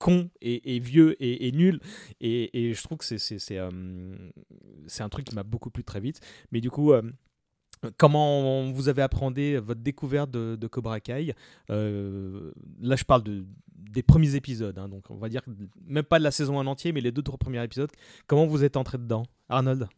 cons 0.00 0.30
et, 0.40 0.80
vieux 0.80 1.14
et, 1.22 1.52
nuls. 1.52 1.80
Et, 2.20 2.72
je 2.74 2.82
trouve 2.82 2.98
que 2.98 3.04
c'est 3.04 3.18
c'est 3.18 3.58
un 3.58 5.08
truc 5.08 5.26
qui 5.26 5.34
m'a 5.36 5.44
beaucoup 5.44 5.70
plu 5.70 5.84
très 5.84 6.00
vite. 6.00 6.20
Mais 6.50 6.60
du 6.60 6.70
coup. 6.70 6.92
Comment 7.96 8.70
vous 8.72 8.90
avez 8.90 9.00
appréhendé 9.00 9.58
votre 9.58 9.80
découverte 9.80 10.30
de, 10.30 10.66
Cobra 10.66 11.00
Kai? 11.00 11.34
Là, 11.68 12.96
je 12.96 13.04
parle 13.04 13.22
de, 13.22 13.46
des 13.90 14.02
premiers 14.02 14.34
épisodes, 14.34 14.78
hein, 14.78 14.88
donc 14.88 15.04
on 15.10 15.16
va 15.16 15.28
dire 15.28 15.42
même 15.86 16.04
pas 16.04 16.18
de 16.18 16.24
la 16.24 16.30
saison 16.30 16.58
en 16.58 16.66
entier, 16.66 16.92
mais 16.92 17.00
les 17.00 17.12
deux 17.12 17.22
trois 17.22 17.38
premiers 17.38 17.62
épisodes. 17.62 17.90
Comment 18.26 18.46
vous 18.46 18.64
êtes 18.64 18.76
entré 18.76 18.98
dedans, 18.98 19.24
Arnold? 19.48 19.88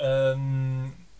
Euh, 0.00 0.36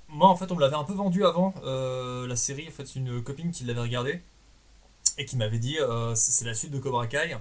Moi, 0.09 0.29
en 0.29 0.37
fait, 0.37 0.51
on 0.51 0.57
me 0.57 0.61
l'avait 0.61 0.77
un 0.77 0.85
peu 0.85 0.95
vendu 0.95 1.25
avant 1.25 1.55
euh, 1.65 2.27
la 2.27 2.37
série. 2.37 2.67
En 2.69 2.71
fait, 2.71 2.87
c'est 2.87 2.99
une 2.99 3.23
copine 3.23 3.51
qui 3.51 3.65
l'avait 3.65 3.81
regardé 3.81 4.23
et 5.19 5.25
qui 5.25 5.37
m'avait 5.37 5.59
dit 5.59 5.79
euh, 5.79 6.15
c'est 6.15 6.45
la 6.45 6.55
suite 6.55 6.73
de 6.73 6.79
Cobra 6.79 7.07
Kai. 7.07 7.37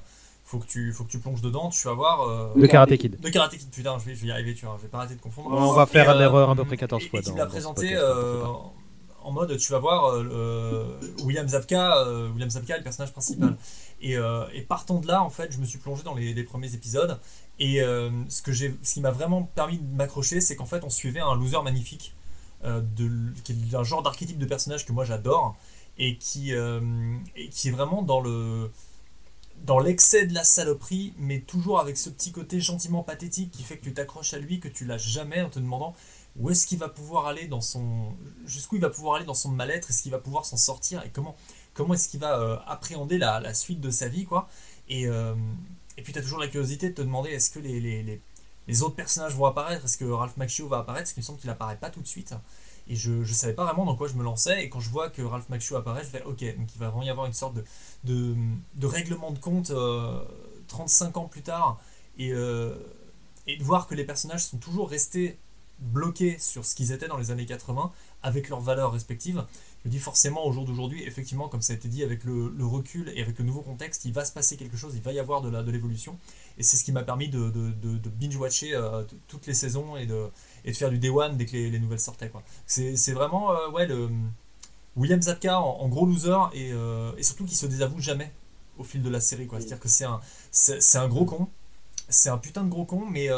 Faut 0.50 0.58
que 0.58 0.66
tu, 0.66 0.92
faut 0.94 1.04
que 1.04 1.12
tu 1.12 1.20
plonges 1.20 1.42
dedans. 1.42 1.70
Tu 1.70 1.86
vas 1.86 1.94
voir. 1.94 2.56
de 2.56 2.66
Karate 2.66 2.98
Kid. 2.98 3.20
De 3.20 3.30
Karate 3.30 3.56
Kid. 3.56 3.70
Putain, 3.70 4.00
je 4.00 4.06
vais, 4.06 4.16
je 4.16 4.22
vais 4.22 4.28
y 4.28 4.32
arriver. 4.32 4.56
Tu 4.56 4.66
vois, 4.66 4.76
je 4.78 4.84
vais 4.84 4.88
pas 4.90 4.98
arrêter 5.00 5.16
de 5.16 5.22
confondre. 5.22 5.52
On 5.52 5.74
va 5.74 5.86
faire 5.86 6.16
l'erreur 6.16 6.50
à 6.50 6.56
peu 6.56 6.66
près 6.66 6.78
14 6.78 7.08
fois. 7.08 7.20
Et 7.20 7.24
qui 7.24 7.34
l'a 7.34 7.46
présenté 7.46 7.96
en 9.22 9.34
mode 9.34 9.58
tu 9.58 9.74
vas 9.74 9.80
voir 9.80 10.16
William 11.24 11.48
Zabka, 11.48 12.06
William 12.34 12.50
Zabka 12.50 12.78
le 12.78 12.84
personnage 12.84 13.12
principal. 13.12 13.58
Euh, 14.04 14.48
et, 14.54 14.62
partant 14.62 15.00
de 15.00 15.08
là, 15.08 15.24
en 15.24 15.30
fait, 15.30 15.52
je 15.52 15.60
me 15.60 15.66
suis 15.66 15.78
plongé 15.78 16.04
dans 16.04 16.16
les, 16.16 16.44
premiers 16.44 16.74
épisodes. 16.74 17.20
Et 17.60 17.82
euh, 17.82 18.10
ce, 18.30 18.42
que 18.42 18.54
ce 18.54 18.94
qui 18.94 19.02
m'a 19.02 19.12
vraiment 19.12 19.44
permis 19.44 19.78
de 19.78 19.96
m'accrocher, 19.96 20.42
c'est 20.42 20.56
qu'en 20.56 20.66
fait, 20.66 20.84
on 20.84 20.90
suivait 20.90 21.20
un 21.20 21.36
loser 21.36 21.62
magnifique, 21.64 22.16
euh, 22.64 22.82
de, 22.96 23.10
qui 23.44 23.52
est 23.52 23.76
un 23.76 23.84
genre 23.84 24.04
d'archétype 24.04 24.38
de 24.38 24.46
personnage 24.46 24.86
que 24.86 24.92
moi 24.92 25.06
j'adore, 25.06 25.56
et 25.98 26.18
qui, 26.18 26.54
qui 27.52 27.68
est 27.68 27.72
vraiment 27.72 28.02
dans 28.02 28.22
le 28.22 28.72
dans 29.66 29.80
l'excès 29.80 30.26
de 30.26 30.34
la 30.34 30.44
saloperie, 30.44 31.14
mais 31.18 31.42
toujours 31.42 31.80
avec 31.80 31.98
ce 31.98 32.10
petit 32.10 32.32
côté 32.32 32.60
gentiment 32.60 33.04
pathétique 33.04 33.52
qui 33.52 33.64
fait 33.64 33.78
que 33.78 33.84
tu 33.84 33.94
t'accroches 33.94 34.34
à 34.34 34.40
lui, 34.40 34.60
que 34.60 34.68
tu 34.68 34.86
lâches 34.86 35.08
jamais 35.08 35.42
en 35.42 35.50
te 35.50 35.60
demandant 35.60 35.96
où 36.38 36.50
est-ce 36.50 36.66
qu'il 36.68 36.78
va 36.78 36.90
pouvoir 36.90 37.28
aller 37.28 37.48
dans 37.48 37.62
son 37.62 38.14
jusqu'où 38.46 38.76
il 38.76 38.82
va 38.82 38.90
pouvoir 38.90 39.16
aller 39.16 39.26
dans 39.26 39.34
son 39.34 39.50
mal-être, 39.50 39.90
est-ce 39.90 40.04
qu'il 40.04 40.12
va 40.12 40.20
pouvoir 40.20 40.46
s'en 40.46 40.58
sortir 40.58 41.04
et 41.06 41.10
comment 41.10 41.36
comment 41.80 41.94
est-ce 41.94 42.10
qu'il 42.10 42.20
va 42.20 42.40
euh, 42.40 42.58
appréhender 42.68 43.18
la, 43.18 43.54
suite 43.54 43.80
de 43.80 43.90
sa 43.90 44.10
vie, 44.10 44.26
quoi. 44.26 44.50
Et, 44.90 45.08
euh, 45.08 45.34
puis 45.96 46.14
tu 46.14 46.20
as 46.20 46.22
toujours 46.22 46.40
la 46.40 46.48
curiosité 46.48 46.90
de 46.90 46.94
te 46.94 47.02
demander 47.02 47.30
est-ce 47.30 47.50
que 47.50 47.60
les, 47.60 48.84
autres 48.84 48.96
personnages 48.96 49.36
vont 49.36 49.46
apparaître, 49.46 49.86
est-ce 49.86 49.98
que 49.98 50.06
Ralph 50.06 50.36
Macchio 50.38 50.68
va 50.68 50.80
apparaître, 50.80 51.04
parce 51.04 51.14
qu'il 51.14 51.22
me 51.22 51.26
semble 51.26 51.40
qu'il 51.40 51.50
apparaît 51.50 51.78
pas 51.78 51.90
tout 51.90 52.02
de 52.02 52.08
suite. 52.08 52.34
Et 52.90 52.96
je 52.96 53.12
ne 53.12 53.26
savais 53.26 53.54
pas 53.54 53.66
vraiment 53.66 53.86
dans 53.86 53.96
quoi 53.96 54.08
je 54.08 54.16
me 54.16 54.24
lançais, 54.24 54.64
et 54.64 54.70
quand 54.70 54.80
je 54.80 54.90
vois 54.90 55.10
que 55.10 55.22
Ralph 55.22 55.48
Macchio 55.50 55.78
apparaît, 55.78 56.04
je 56.04 56.10
fais 56.10 56.24
ok, 56.24 56.44
donc 56.58 56.74
il 56.74 56.80
va 56.80 56.90
vraiment 56.90 57.04
y 57.04 57.10
avoir 57.10 57.28
une 57.28 57.34
sorte 57.34 57.54
de, 57.54 57.64
de, 58.04 58.36
de 58.76 58.88
règlement 58.88 59.32
de 59.32 59.40
compte 59.40 59.72
35 60.68 61.16
euh, 61.16 61.20
ans 61.20 61.26
plus 61.28 61.44
tard, 61.44 61.80
et, 62.18 62.30
et 63.48 63.58
de 63.58 63.64
voir 63.64 63.88
que 63.88 63.96
les 63.96 64.04
personnages 64.04 64.46
sont 64.46 64.58
toujours 64.58 64.90
restés 64.90 65.38
bloqués 65.80 66.38
sur 66.40 66.66
ce 66.66 66.76
qu'ils 66.76 66.92
étaient 66.92 67.08
dans 67.08 67.18
les 67.18 67.32
années 67.32 67.46
80, 67.46 67.92
avec 68.24 68.50
leurs 68.50 68.60
valeurs 68.60 68.92
respectives 68.92 69.46
je 69.86 69.90
dis 69.90 70.00
forcément 70.00 70.46
au 70.46 70.52
jour 70.52 70.66
d'aujourd'hui, 70.66 71.04
effectivement, 71.04 71.48
comme 71.48 71.62
ça 71.62 71.74
a 71.74 71.76
été 71.76 71.88
dit, 71.88 72.04
avec 72.04 72.24
le, 72.26 72.52
recul 72.66 73.12
et 73.16 73.22
avec 73.22 73.40
le 73.40 73.46
nouveau 73.46 73.62
contexte, 73.62 74.04
il 74.06 74.14
va 74.14 74.26
se 74.26 74.34
passer 74.34 74.58
quelque 74.58 74.76
chose, 74.76 74.94
il 74.96 75.02
va 75.02 75.14
y 75.14 75.20
avoir 75.20 75.42
de, 75.42 75.50
la, 75.50 75.64
de 75.64 75.72
l'évolution. 75.72 76.18
Et 76.58 76.64
c'est 76.64 76.76
ce 76.76 76.84
qui 76.84 76.92
m'a 76.92 77.04
permis 77.04 77.30
de, 77.30 77.50
de, 77.50 78.10
binge-watcher 78.10 78.74
euh, 78.74 79.04
toutes 79.28 79.48
les 79.48 79.54
saisons 79.54 79.96
et 79.96 80.06
de, 80.06 80.30
et 80.66 80.72
de 80.72 80.78
faire 80.78 80.90
du 80.90 80.98
day 80.98 81.10
one 81.10 81.38
dès 81.38 81.46
que 81.46 81.56
les, 81.56 81.80
nouvelles 81.80 82.00
sortaient. 82.00 82.30
Quoi. 82.30 82.44
C'est, 82.66 82.96
c'est 82.96 83.14
vraiment 83.14 83.52
euh, 83.54 83.70
ouais, 83.70 83.88
le, 83.88 84.10
William 84.96 85.22
Zabka 85.22 85.60
en, 85.60 85.88
gros 85.88 86.06
loser 86.06 86.36
et, 86.54 86.72
euh, 86.72 87.12
et 87.18 87.24
surtout 87.24 87.46
qui 87.46 87.56
se 87.56 87.66
désavoue 87.66 88.00
jamais 88.00 88.32
au 88.78 88.84
fil 88.84 89.02
de 89.02 89.10
la 89.10 89.20
série. 89.20 89.48
Quoi. 89.48 89.60
C'est-à-dire 89.60 89.80
que 89.80 89.90
c'est 89.90 90.06
un, 90.06 90.20
c'est, 90.52 90.98
un 90.98 91.08
gros 91.08 91.26
con, 91.26 91.48
c'est 92.08 92.30
un 92.30 92.38
putain 92.38 92.64
de 92.64 92.70
gros 92.70 92.86
con, 92.86 93.06
mais, 93.06 93.30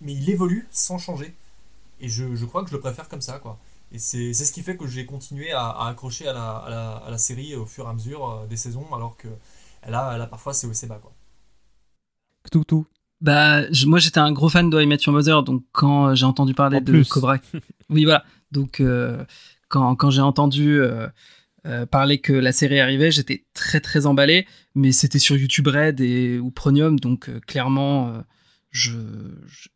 mais 0.00 0.12
il 0.12 0.28
évolue 0.30 0.68
sans 0.70 0.98
changer. 0.98 1.34
Et 2.00 2.08
je, 2.08 2.34
je 2.34 2.44
crois 2.44 2.62
que 2.62 2.70
je 2.70 2.74
le 2.74 2.80
préfère 2.80 3.08
comme 3.08 3.20
ça. 3.20 3.38
quoi. 3.38 3.58
Et 3.94 3.98
c'est 3.98 4.34
ce 4.34 4.52
qui 4.52 4.62
fait 4.62 4.76
que 4.76 4.88
j'ai 4.88 5.06
continué 5.06 5.52
à, 5.52 5.86
accrocher 5.86 6.26
à 6.26 6.32
la, 6.32 6.56
à, 7.06 7.10
la, 7.10 7.18
série 7.18 7.54
au 7.54 7.64
fur 7.64 7.86
et 7.86 7.88
à 7.88 7.92
mesure 7.92 8.28
euh, 8.28 8.46
des 8.46 8.56
saisons, 8.56 8.92
alors 8.92 9.16
que 9.16 9.28
elle 9.82 9.94
a 9.94 10.26
parfois 10.26 10.52
c'est 10.52 10.66
aussi 10.66 10.86
bas. 10.86 10.98
Quoi. 10.98 11.12
Tout, 12.50 12.86
Bah, 13.24 13.62
moi 13.86 13.98
j'étais 13.98 14.18
un 14.18 14.32
gros 14.32 14.48
fan 14.48 14.70
de 14.70 14.80
I 14.80 14.86
Met 14.86 14.98
Your 15.06 15.14
Mother, 15.14 15.42
donc 15.42 15.64
quand 15.72 16.14
j'ai 16.14 16.26
entendu 16.26 16.54
parler 16.54 16.80
de 16.80 17.02
Cobra. 17.02 17.38
oui, 17.90 18.04
voilà. 18.04 18.24
Donc 18.52 18.80
euh, 18.80 19.24
quand, 19.68 19.96
quand 19.96 20.10
j'ai 20.10 20.20
entendu 20.20 20.78
euh, 20.78 21.86
parler 21.86 22.18
que 22.18 22.32
la 22.32 22.52
série 22.52 22.78
arrivait, 22.78 23.10
j'étais 23.10 23.44
très 23.54 23.80
très 23.80 24.06
emballé, 24.06 24.46
mais 24.74 24.92
c'était 24.92 25.18
sur 25.18 25.36
YouTube 25.36 25.66
Red 25.66 26.00
et, 26.00 26.38
ou 26.38 26.50
Premium, 26.50 27.00
donc 27.00 27.30
clairement, 27.46 28.12
je 28.70 28.98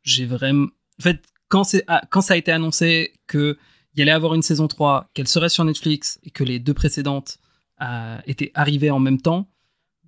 j'ai 0.03 0.27
vraiment. 0.27 0.69
En 1.01 1.03
fait, 1.03 1.23
quand, 1.49 1.65
ah, 1.87 2.03
quand 2.11 2.21
ça 2.21 2.35
a 2.35 2.37
été 2.37 2.53
annoncé 2.53 3.15
que 3.27 3.57
il 3.99 4.03
allait 4.03 4.13
avoir 4.13 4.35
une 4.35 4.43
saison 4.43 4.69
3, 4.69 5.11
qu'elle 5.13 5.27
serait 5.27 5.49
sur 5.49 5.65
Netflix 5.65 6.21
et 6.23 6.31
que 6.31 6.45
les 6.45 6.61
deux 6.61 6.75
précédentes 6.75 7.39
euh, 7.83 8.19
étaient 8.27 8.53
arrivées 8.55 8.93
en 8.93 9.01
même 9.01 9.21
temps, 9.21 9.51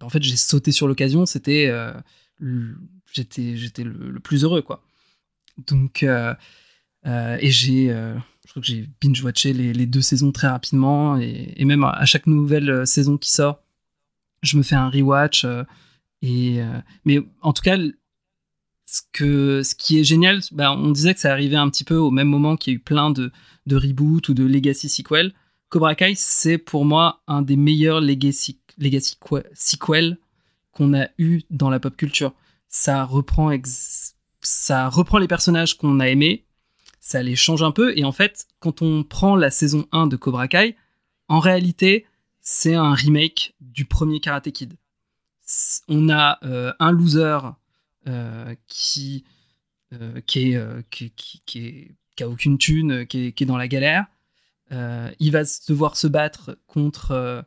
en 0.00 0.08
fait, 0.08 0.22
j'ai 0.22 0.36
sauté 0.36 0.70
sur 0.70 0.86
l'occasion. 0.86 1.26
C'était, 1.26 1.66
euh, 1.66 1.92
j'étais, 3.12 3.56
j'étais 3.56 3.84
le, 3.84 4.18
plus 4.20 4.44
heureux, 4.44 4.62
quoi. 4.62 4.82
Donc, 5.66 6.02
euh, 6.02 6.34
euh, 7.06 7.38
et 7.40 7.50
j'ai, 7.50 7.90
euh, 7.90 8.14
je 8.44 8.50
crois 8.50 8.62
que 8.62 8.68
j'ai 8.68 8.88
binge-watché 9.00 9.52
les, 9.52 9.72
les 9.72 9.86
deux 9.86 10.02
saisons 10.02 10.32
très 10.32 10.48
rapidement, 10.48 11.18
et, 11.18 11.64
même 11.64 11.84
à 11.84 12.04
chaque 12.06 12.26
nouvelle 12.26 12.86
saison 12.86 13.18
qui 13.18 13.30
sort, 13.30 13.60
je 14.42 14.56
me 14.56 14.62
fais 14.62 14.76
un 14.76 14.88
rewatch. 14.88 15.46
et 16.22 16.60
mais 17.04 17.20
en 17.42 17.52
tout 17.52 17.62
cas, 17.62 17.76
ce 18.86 19.02
que 19.12 19.62
ce 19.62 19.74
qui 19.74 20.00
est 20.00 20.04
génial, 20.04 20.40
bah, 20.52 20.72
on 20.72 20.90
disait 20.90 21.14
que 21.14 21.20
ça 21.20 21.32
arrivait 21.32 21.56
un 21.56 21.70
petit 21.70 21.84
peu 21.84 21.94
au 21.96 22.10
même 22.10 22.28
moment 22.28 22.56
qu'il 22.56 22.72
y 22.72 22.76
a 22.76 22.78
eu 22.78 22.80
plein 22.80 23.10
de 23.10 23.30
de 23.66 23.76
reboots 23.76 24.28
ou 24.28 24.34
de 24.34 24.44
legacy 24.44 24.88
sequels. 24.88 25.32
Cobra 25.68 25.94
Kai, 25.94 26.14
c'est 26.16 26.58
pour 26.58 26.84
moi 26.84 27.22
un 27.28 27.42
des 27.42 27.56
meilleurs 27.56 28.00
legacy 28.00 28.58
legacy 28.78 29.16
que- 29.20 29.44
sequels 29.54 30.18
qu'on 30.72 30.94
a 30.94 31.06
eu 31.18 31.42
dans 31.50 31.70
la 31.70 31.78
pop 31.78 31.96
culture. 31.96 32.34
Ça 32.70 33.04
reprend 33.04 33.50
ça 34.42 34.88
reprend 34.88 35.18
les 35.18 35.28
personnages 35.28 35.76
qu'on 35.76 36.00
a 36.00 36.08
aimés, 36.08 36.46
ça 37.00 37.22
les 37.22 37.36
change 37.36 37.62
un 37.62 37.72
peu 37.72 37.92
et 37.98 38.04
en 38.04 38.12
fait, 38.12 38.46
quand 38.60 38.80
on 38.80 39.02
prend 39.02 39.36
la 39.36 39.50
saison 39.50 39.86
1 39.92 40.06
de 40.06 40.16
Cobra 40.16 40.48
Kai, 40.48 40.76
en 41.28 41.40
réalité, 41.40 42.06
c'est 42.40 42.74
un 42.74 42.94
remake 42.94 43.54
du 43.60 43.84
premier 43.84 44.20
Karate 44.20 44.50
Kid. 44.50 44.76
On 45.88 46.08
a 46.08 46.38
euh, 46.44 46.72
un 46.78 46.92
loser 46.92 47.38
euh, 48.06 48.54
qui, 48.66 49.24
euh, 49.92 50.20
qui, 50.20 50.56
euh, 50.56 50.80
qui, 50.90 51.12
qui- 51.44 51.96
a 52.20 52.28
aucune 52.28 52.58
thune, 52.58 53.06
qui 53.06 53.26
est, 53.26 53.40
est 53.40 53.46
dans 53.46 53.56
la 53.56 53.66
galère. 53.66 54.04
Il 54.70 55.30
va 55.32 55.42
devoir 55.68 55.96
se 55.96 56.06
battre 56.06 56.58
contre 56.66 57.44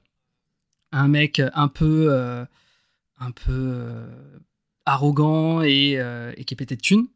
un 0.91 1.07
mec 1.07 1.41
un 1.53 1.67
peu, 1.67 2.11
un 3.19 3.31
peu 3.31 4.03
arrogant 4.85 5.61
et, 5.61 5.97
euh, 5.97 6.33
et 6.37 6.43
qui 6.43 6.53
est 6.53 6.57
pété 6.57 6.75
de 6.75 6.81
thunes. 6.81 7.07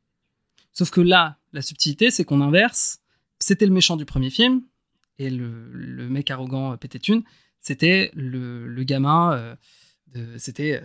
Sauf 0.73 0.89
que 0.89 1.01
là, 1.01 1.37
la 1.53 1.61
subtilité, 1.61 2.11
c'est 2.11 2.23
qu'on 2.23 2.41
inverse. 2.41 2.99
C'était 3.39 3.65
le 3.65 3.73
méchant 3.73 3.97
du 3.97 4.05
premier 4.05 4.29
film, 4.29 4.61
et 5.19 5.29
le, 5.29 6.09
mec 6.09 6.29
arrogant 6.31 6.73
euh, 6.73 6.77
pété 6.77 6.99
de 6.99 7.03
thunes, 7.03 7.23
c'était 7.59 8.11
le, 8.13 8.83
gamin. 8.83 9.55
euh, 10.15 10.37
c'était 10.37 10.81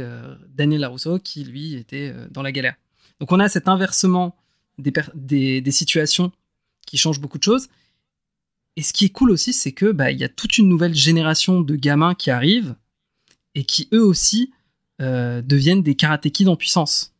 euh, 0.00 0.36
Daniel 0.48 0.82
Larousseau 0.82 1.18
qui, 1.18 1.44
lui, 1.44 1.74
était 1.74 2.14
dans 2.30 2.42
la 2.42 2.52
galère. 2.52 2.76
Donc 3.20 3.32
on 3.32 3.40
a 3.40 3.48
cet 3.48 3.68
inversement 3.68 4.36
des, 4.78 4.92
des, 5.60 5.70
situations 5.70 6.32
qui 6.86 6.98
changent 6.98 7.20
beaucoup 7.20 7.38
de 7.38 7.42
choses. 7.42 7.68
Et 8.76 8.82
ce 8.82 8.92
qui 8.92 9.06
est 9.06 9.10
cool 9.10 9.30
aussi, 9.30 9.52
c'est 9.52 9.72
que 9.72 9.92
bah, 9.92 10.10
y 10.10 10.24
a 10.24 10.28
toute 10.28 10.58
une 10.58 10.68
nouvelle 10.68 10.94
génération 10.94 11.60
de 11.60 11.76
gamins 11.76 12.14
qui 12.14 12.30
arrivent 12.30 12.76
et 13.54 13.64
qui 13.64 13.88
eux 13.92 14.04
aussi 14.04 14.52
euh, 15.00 15.42
deviennent 15.42 15.82
des 15.82 15.94
karaté 15.94 16.30
kids 16.30 16.48
en 16.48 16.56
puissance. 16.56 17.12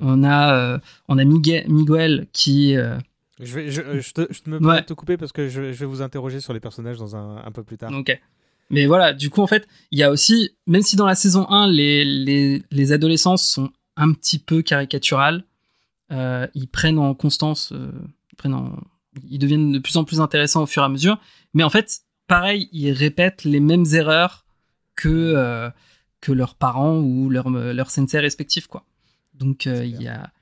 On 0.00 0.24
a, 0.24 0.54
euh, 0.54 0.78
on 1.08 1.16
a 1.18 1.24
Miguel, 1.24 1.64
Miguel 1.68 2.26
qui. 2.32 2.76
euh, 2.76 2.98
Je, 3.40 3.54
vais, 3.54 3.70
je, 3.70 4.00
je 4.00 4.12
te, 4.12 4.26
je 4.32 4.40
te 4.42 4.50
me 4.50 4.58
Ouais. 4.58 4.82
te 4.82 4.92
couper 4.94 5.16
parce 5.16 5.30
que 5.32 5.48
je, 5.48 5.72
je 5.72 5.78
vais 5.78 5.86
vous 5.86 6.02
interroger 6.02 6.40
sur 6.40 6.52
les 6.52 6.60
personnages 6.60 6.98
dans 6.98 7.14
un, 7.14 7.36
un 7.44 7.52
peu 7.52 7.62
plus 7.62 7.78
tard. 7.78 7.92
Ok. 7.92 8.18
Mais 8.70 8.86
voilà, 8.86 9.12
du 9.12 9.30
coup, 9.30 9.42
en 9.42 9.46
fait, 9.46 9.68
il 9.92 9.98
y 9.98 10.02
a 10.02 10.10
aussi, 10.10 10.56
même 10.66 10.82
si 10.82 10.96
dans 10.96 11.06
la 11.06 11.14
saison 11.14 11.48
1, 11.48 11.68
les, 11.70 12.04
les, 12.04 12.62
les 12.72 12.92
adolescents 12.92 13.36
sont 13.36 13.70
un 13.96 14.12
petit 14.12 14.40
peu 14.40 14.60
caricaturales, 14.62 15.44
euh, 16.10 16.48
ils 16.54 16.66
prennent 16.68 16.98
en 16.98 17.14
constance, 17.14 17.70
euh, 17.72 17.92
ils, 18.32 18.36
prennent 18.36 18.54
en- 18.54 18.76
ils 19.30 19.38
deviennent 19.38 19.70
de 19.70 19.78
plus 19.78 19.96
en 19.96 20.04
plus 20.04 20.20
intéressants 20.20 20.62
au 20.64 20.66
fur 20.66 20.82
et 20.82 20.86
à 20.86 20.88
mesure. 20.88 21.20
Mais 21.54 21.62
en 21.62 21.70
fait, 21.70 22.00
pareil, 22.26 22.68
ils 22.72 22.90
répètent 22.90 23.44
les 23.44 23.60
mêmes 23.60 23.84
erreurs 23.92 24.44
que, 24.96 25.08
euh, 25.08 25.70
que 26.20 26.32
leurs 26.32 26.54
parents 26.54 26.98
ou 26.98 27.28
leurs 27.30 27.50
leurs 27.50 27.90
sensei 27.90 28.18
respectifs, 28.20 28.66
quoi. 28.66 28.84
Donc, 29.34 29.66
euh, 29.66 29.84
il 29.84 30.00
y, 30.02 30.08
a, 30.08 30.32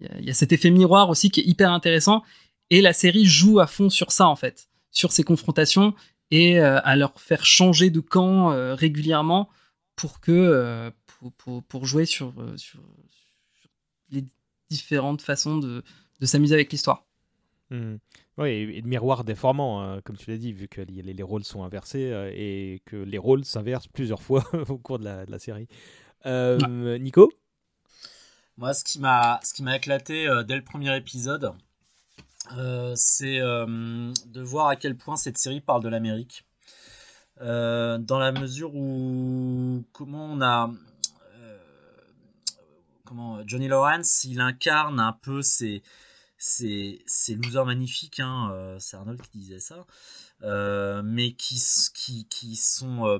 il 0.00 0.24
y 0.24 0.30
a- 0.30 0.34
cet 0.34 0.52
effet 0.52 0.70
miroir 0.70 1.10
aussi 1.10 1.30
qui 1.30 1.40
est 1.40 1.44
hyper 1.44 1.70
intéressant. 1.72 2.22
Et 2.70 2.80
la 2.80 2.92
série 2.92 3.24
joue 3.24 3.60
à 3.60 3.66
fond 3.66 3.90
sur 3.90 4.10
ça, 4.12 4.26
en 4.26 4.36
fait, 4.36 4.68
sur 4.90 5.12
ces 5.12 5.22
confrontations 5.24 5.94
et 6.30 6.58
euh, 6.60 6.80
à 6.84 6.96
leur 6.96 7.18
faire 7.20 7.44
changer 7.46 7.90
de 7.90 8.00
camp 8.00 8.52
euh, 8.52 8.74
régulièrement 8.74 9.48
pour 9.96 10.20
que 10.20 10.32
euh, 10.32 10.90
pour, 11.06 11.32
pour, 11.32 11.62
pour 11.64 11.86
jouer 11.86 12.04
sur, 12.06 12.32
euh, 12.38 12.56
sur, 12.56 12.80
sur 13.52 13.70
les 14.10 14.24
différentes 14.70 15.22
façons 15.22 15.56
de, 15.58 15.82
de 16.20 16.26
s'amuser 16.26 16.54
avec 16.54 16.70
l'histoire. 16.72 17.06
Mhm. 17.70 17.98
Oui, 18.38 18.48
et, 18.50 18.78
et 18.78 18.82
de 18.82 18.86
miroir 18.86 19.24
déformant, 19.24 19.82
hein, 19.82 20.00
comme 20.02 20.16
tu 20.16 20.30
l'as 20.30 20.36
dit, 20.36 20.52
vu 20.52 20.68
que 20.68 20.80
les, 20.80 21.02
les 21.02 21.22
rôles 21.22 21.44
sont 21.44 21.64
inversés 21.64 22.12
euh, 22.12 22.30
et 22.32 22.82
que 22.86 22.96
les 22.96 23.18
rôles 23.18 23.44
s'inversent 23.44 23.88
plusieurs 23.88 24.22
fois 24.22 24.44
au 24.68 24.78
cours 24.78 24.98
de 24.98 25.04
la, 25.04 25.26
de 25.26 25.30
la 25.30 25.38
série. 25.38 25.68
Euh, 26.26 26.98
Nico? 26.98 27.32
Moi, 28.56 28.74
ce 28.74 28.84
qui 28.84 29.00
m'a, 29.00 29.40
ce 29.42 29.54
qui 29.54 29.62
m'a 29.62 29.76
éclaté 29.76 30.28
euh, 30.28 30.42
dès 30.42 30.56
le 30.56 30.62
premier 30.62 30.96
épisode, 30.96 31.52
euh, 32.56 32.92
c'est 32.96 33.40
euh, 33.40 34.12
de 34.26 34.40
voir 34.42 34.68
à 34.68 34.76
quel 34.76 34.96
point 34.96 35.16
cette 35.16 35.38
série 35.38 35.60
parle 35.60 35.82
de 35.82 35.88
l'Amérique. 35.88 36.44
Euh, 37.40 37.98
dans 37.98 38.18
la 38.18 38.32
mesure 38.32 38.74
où 38.74 39.84
comment 39.92 40.26
on 40.26 40.40
a 40.40 40.72
euh, 41.36 41.58
comment 43.04 43.46
Johnny 43.46 43.68
Lawrence 43.68 44.24
il 44.24 44.40
incarne 44.40 44.98
un 44.98 45.12
peu 45.12 45.40
ces 45.40 45.82
ces, 46.38 47.02
ces 47.06 47.34
losers 47.34 47.66
magnifiques 47.66 48.20
hein, 48.20 48.50
euh, 48.52 48.78
c'est 48.78 48.96
Arnold 48.96 49.20
qui 49.20 49.38
disait 49.38 49.60
ça 49.60 49.86
euh, 50.42 51.02
mais 51.04 51.32
qui, 51.34 51.60
qui, 51.94 52.28
qui 52.28 52.56
sont 52.56 53.06
euh, 53.06 53.18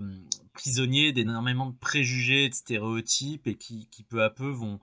prisonniers 0.52 1.12
d'énormément 1.12 1.66
de 1.66 1.76
préjugés 1.76 2.44
et 2.44 2.48
de 2.48 2.54
stéréotypes 2.54 3.46
et 3.48 3.56
qui, 3.56 3.88
qui 3.88 4.04
peu 4.04 4.22
à 4.22 4.30
peu 4.30 4.48
vont 4.48 4.80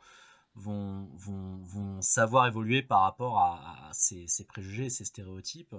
vont, 0.53 1.09
vont, 1.15 1.57
vont 1.63 2.01
savoir 2.01 2.47
évoluer 2.47 2.81
par 2.81 3.01
rapport 3.01 3.39
à, 3.39 3.89
à 3.89 3.93
ces, 3.93 4.27
ces 4.27 4.45
préjugés 4.45 4.85
et 4.85 4.89
ces 4.89 5.03
stéréotypes. 5.03 5.75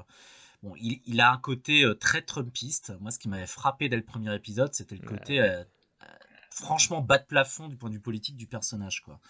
Bon, 0.62 0.74
il, 0.76 1.00
il 1.06 1.20
a 1.20 1.32
un 1.32 1.38
côté 1.38 1.84
très 1.98 2.20
Trumpiste. 2.22 2.92
Moi, 3.00 3.10
ce 3.10 3.18
qui 3.18 3.28
m'avait 3.28 3.46
frappé 3.46 3.88
dès 3.88 3.96
le 3.96 4.04
premier 4.04 4.34
épisode, 4.34 4.74
c'était 4.74 4.96
le 4.96 5.06
côté 5.06 5.40
euh, 5.40 5.64
franchement 6.50 7.00
bas 7.00 7.18
de 7.18 7.24
plafond 7.24 7.68
du 7.68 7.76
point 7.76 7.90
de 7.90 7.94
vue 7.94 8.00
politique 8.00 8.36
du 8.36 8.46
personnage. 8.46 9.02
Quoi. 9.02 9.20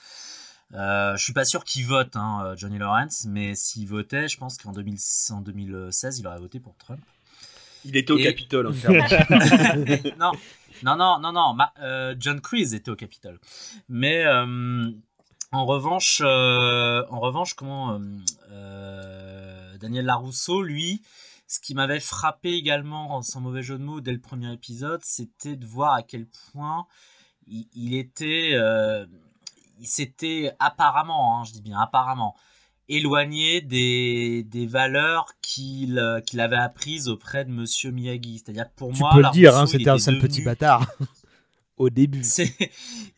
Euh, 0.75 1.17
je 1.17 1.23
suis 1.23 1.33
pas 1.33 1.45
sûr 1.45 1.65
qu'il 1.65 1.87
vote, 1.87 2.17
hein, 2.17 2.43
euh, 2.45 2.57
Johnny 2.57 2.79
Lawrence, 2.79 3.25
mais 3.29 3.55
s'il 3.55 3.87
votait, 3.89 4.29
je 4.29 4.37
pense 4.37 4.59
qu'en 4.59 4.73
2000 4.73 4.99
en 5.31 5.41
2016, 5.41 6.19
il 6.19 6.27
aurait 6.27 6.39
voté 6.41 6.59
pour 6.61 6.77
Trump. 6.77 7.01
Il 7.85 7.97
était 7.97 8.11
au 8.11 8.19
Et- 8.19 8.25
Capitole, 8.25 8.67
hein, 8.67 8.73
non, 10.19 10.33
non, 10.83 10.97
non, 10.97 11.19
non, 11.21 11.33
non. 11.33 11.55
ma- 11.55 11.73
euh, 11.81 12.17
John 12.19 12.41
Kreese 12.41 12.75
était 12.75 12.91
au 12.91 12.97
Capitole. 12.97 13.39
Mais 13.89 14.25
euh, 14.27 14.91
en 15.53 15.67
revanche, 15.67 16.21
en 16.21 17.21
revanche, 17.21 17.55
comment 17.55 18.01
Daniel 19.81 20.05
Larousseau, 20.07 20.63
lui, 20.63 21.03
ce 21.47 21.61
qui 21.61 21.75
m'avait 21.75 22.01
frappé 22.01 22.51
également, 22.55 23.23
sans 23.23 23.41
mauvais 23.41 23.63
jeu 23.63 23.79
de 23.79 23.85
mots, 23.85 24.01
dès 24.01 24.13
le 24.13 24.19
premier 24.21 24.53
épisode, 24.53 25.01
c'était 25.05 25.55
de 25.55 25.65
voir 25.65 25.93
à 25.95 26.03
quel 26.03 26.27
point 26.53 26.87
il, 27.47 27.69
il 27.75 27.95
était, 27.95 28.59
il 29.79 29.87
s'était 29.87 30.53
apparemment, 30.59 31.39
hein, 31.41 31.45
je 31.45 31.53
dis 31.53 31.63
bien 31.63 31.79
apparemment, 31.79 32.35
éloigné 32.89 33.61
des, 33.61 34.45
des 34.45 34.67
valeurs 34.67 35.33
qu'il 35.43 35.99
euh, 35.99 36.21
qu'il 36.21 36.41
avait 36.41 36.57
apprises 36.57 37.09
auprès 37.09 37.45
de 37.45 37.51
Monsieur 37.51 37.91
Miyagi. 37.91 38.39
C'est-à-dire 38.39 38.65
que 38.71 38.77
pour 38.77 38.93
Tu 38.93 39.01
moi, 39.01 39.11
peux 39.13 39.23
le 39.23 39.31
dire, 39.31 39.57
hein, 39.57 39.67
c'était 39.67 39.91
un 39.91 39.99
sale 39.99 40.19
petit 40.19 40.43
bâtard. 40.43 40.87
Au 41.77 41.91
début. 41.91 42.23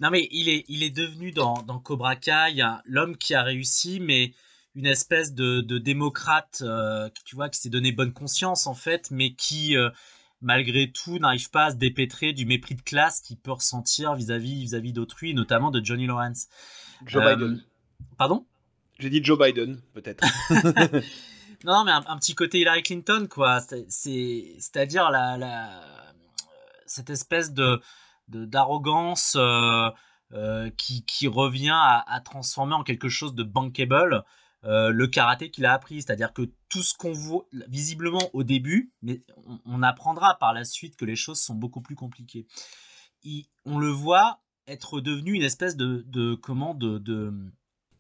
Non 0.01 0.11
mais 0.11 0.27
il 0.33 0.49
est, 0.49 0.65
il 0.67 0.83
est 0.83 0.91
devenu 0.91 1.31
dans, 1.31 1.63
dans 1.63 1.79
Cobra 1.79 2.17
Kai 2.17 2.61
l'homme 2.87 3.17
qui 3.17 3.35
a 3.35 3.43
réussi, 3.43 4.01
mais 4.01 4.33
une 4.75 4.87
espèce 4.87 5.33
de, 5.33 5.61
de 5.61 5.79
démocrate, 5.79 6.63
euh, 6.63 7.09
qui, 7.11 7.25
tu 7.25 7.37
vois, 7.37 7.49
qui 7.49 7.61
s'est 7.61 7.69
donné 7.69 7.93
bonne 7.93 8.13
conscience 8.13 8.67
en 8.67 8.75
fait, 8.75 9.11
mais 9.11 9.35
qui, 9.35 9.77
euh, 9.77 9.91
malgré 10.41 10.91
tout, 10.93 11.19
n'arrive 11.19 11.51
pas 11.51 11.67
à 11.67 11.71
se 11.73 11.77
dépêtrer 11.77 12.33
du 12.33 12.47
mépris 12.47 12.75
de 12.75 12.83
classe 12.83 13.21
qu'il 13.21 13.37
peut 13.39 13.53
ressentir 13.53 14.15
vis-à-vis 14.15 14.55
vis-à-vis 14.63 14.93
d'autrui, 14.93 15.35
notamment 15.35 15.71
de 15.71 15.85
Johnny 15.85 16.07
Lawrence. 16.07 16.47
Joe 17.07 17.23
Euh, 17.25 17.37
Biden. 17.37 17.65
Pardon? 18.17 18.47
J'ai 18.99 19.11
dit 19.11 19.21
Joe 19.23 19.39
Biden, 19.39 19.81
peut-être. 19.95 20.25
Non, 21.65 21.73
non, 21.79 21.85
mais 21.85 21.91
un, 21.91 22.05
un 22.07 22.17
petit 22.19 22.37
côté 22.37 22.61
Hillary 22.61 22.85
Clinton, 22.85 23.27
quoi. 23.29 23.61
C'est- 23.61 23.87
C'est, 23.89 24.55
c'est-à-dire 24.61 25.11
la, 25.11 25.37
la, 25.37 25.83
cette 26.87 27.11
espèce 27.11 27.53
de, 27.53 27.81
de- 28.29 28.45
d'arrogance 28.45 29.35
euh, 29.37 29.91
euh, 30.35 30.71
qui, 30.77 31.05
qui 31.05 31.27
revient 31.27 31.73
à, 31.75 32.05
à 32.07 32.21
transformer 32.21 32.75
en 32.75 32.85
quelque 32.85 33.09
chose 33.09 33.35
de 33.35 33.43
bankable 33.43 34.23
euh, 34.65 34.91
le 34.91 35.07
karaté 35.07 35.51
qu'il 35.51 35.67
a 35.67 35.73
appris. 35.73 36.03
C'est-à-dire 36.03 36.33
que 36.33 36.51
tout 36.69 36.83
ce 36.83 36.95
qu'on 36.95 37.13
voit 37.13 37.47
visiblement 37.69 38.31
au 38.33 38.43
début, 38.43 38.93
mais 39.03 39.23
on, 39.47 39.59
on 39.65 39.83
apprendra 39.83 40.37
par 40.39 40.53
la 40.53 40.65
suite 40.65 40.97
que 40.97 41.05
les 41.05 41.17
choses 41.17 41.41
sont 41.41 41.55
beaucoup 41.55 41.81
plus 41.81 41.95
compliquées. 41.95 42.47
Il- 43.23 43.47
on 43.65 43.79
le 43.79 43.91
voit 43.91 44.41
être 44.67 45.01
devenu 45.01 45.33
une 45.33 45.43
espèce 45.43 45.77
de, 45.77 46.05
de 46.07 46.35
comment 46.35 46.75
de, 46.75 46.99
de 46.99 47.33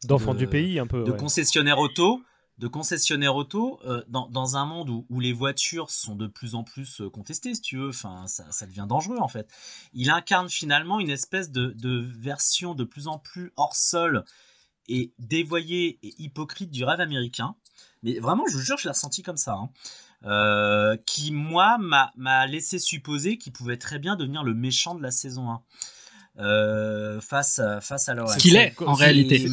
D'enfant 0.04 0.34
de- 0.34 0.38
du 0.38 0.46
pays, 0.46 0.78
un 0.78 0.86
peu. 0.86 1.02
de 1.02 1.10
ouais. 1.10 1.16
concessionnaire 1.16 1.78
auto 1.78 2.22
de 2.58 2.66
concessionnaire 2.66 3.36
auto 3.36 3.80
euh, 3.84 4.02
dans, 4.08 4.28
dans, 4.28 4.56
un 4.56 4.66
monde 4.66 4.90
où, 4.90 5.06
où, 5.10 5.20
les 5.20 5.32
voitures 5.32 5.90
sont 5.90 6.16
de 6.16 6.26
plus 6.26 6.56
en 6.56 6.64
plus 6.64 7.00
euh, 7.00 7.08
contestées, 7.08 7.54
si 7.54 7.60
tu 7.60 7.78
veux. 7.78 7.90
Enfin, 7.90 8.26
ça, 8.26 8.50
ça, 8.50 8.66
devient 8.66 8.86
dangereux 8.88 9.18
en 9.20 9.28
fait. 9.28 9.48
Il 9.94 10.10
incarne 10.10 10.48
finalement 10.48 10.98
une 10.98 11.10
espèce 11.10 11.50
de, 11.52 11.68
de, 11.76 12.00
version 12.18 12.74
de 12.74 12.84
plus 12.84 13.06
en 13.06 13.18
plus 13.18 13.52
hors 13.56 13.76
sol 13.76 14.24
et 14.88 15.12
dévoyée 15.18 15.98
et 16.02 16.14
hypocrite 16.18 16.70
du 16.70 16.84
rêve 16.84 17.00
américain. 17.00 17.54
Mais 18.02 18.18
vraiment, 18.18 18.44
je 18.48 18.54
vous 18.54 18.62
jure, 18.62 18.78
je 18.78 18.84
l'ai 18.84 18.92
ressenti 18.92 19.22
comme 19.22 19.36
ça. 19.36 19.54
Hein. 19.54 19.70
Euh, 20.24 20.96
qui, 21.06 21.30
moi, 21.32 21.78
m'a 21.78 22.46
laissé 22.46 22.78
supposer 22.78 23.38
qu'il 23.38 23.52
pouvait 23.52 23.76
très 23.76 23.98
bien 23.98 24.16
devenir 24.16 24.42
le 24.42 24.54
méchant 24.54 24.94
de 24.94 25.02
la 25.02 25.10
saison 25.10 25.50
1. 25.50 25.62
Euh, 26.40 27.20
face, 27.20 27.58
à, 27.58 27.80
face 27.80 28.08
à 28.08 28.14
l'OS. 28.14 28.34
Ce 28.34 28.38
qu'il 28.38 28.56
est, 28.56 28.72
en 28.82 28.94
réalité. 28.94 29.48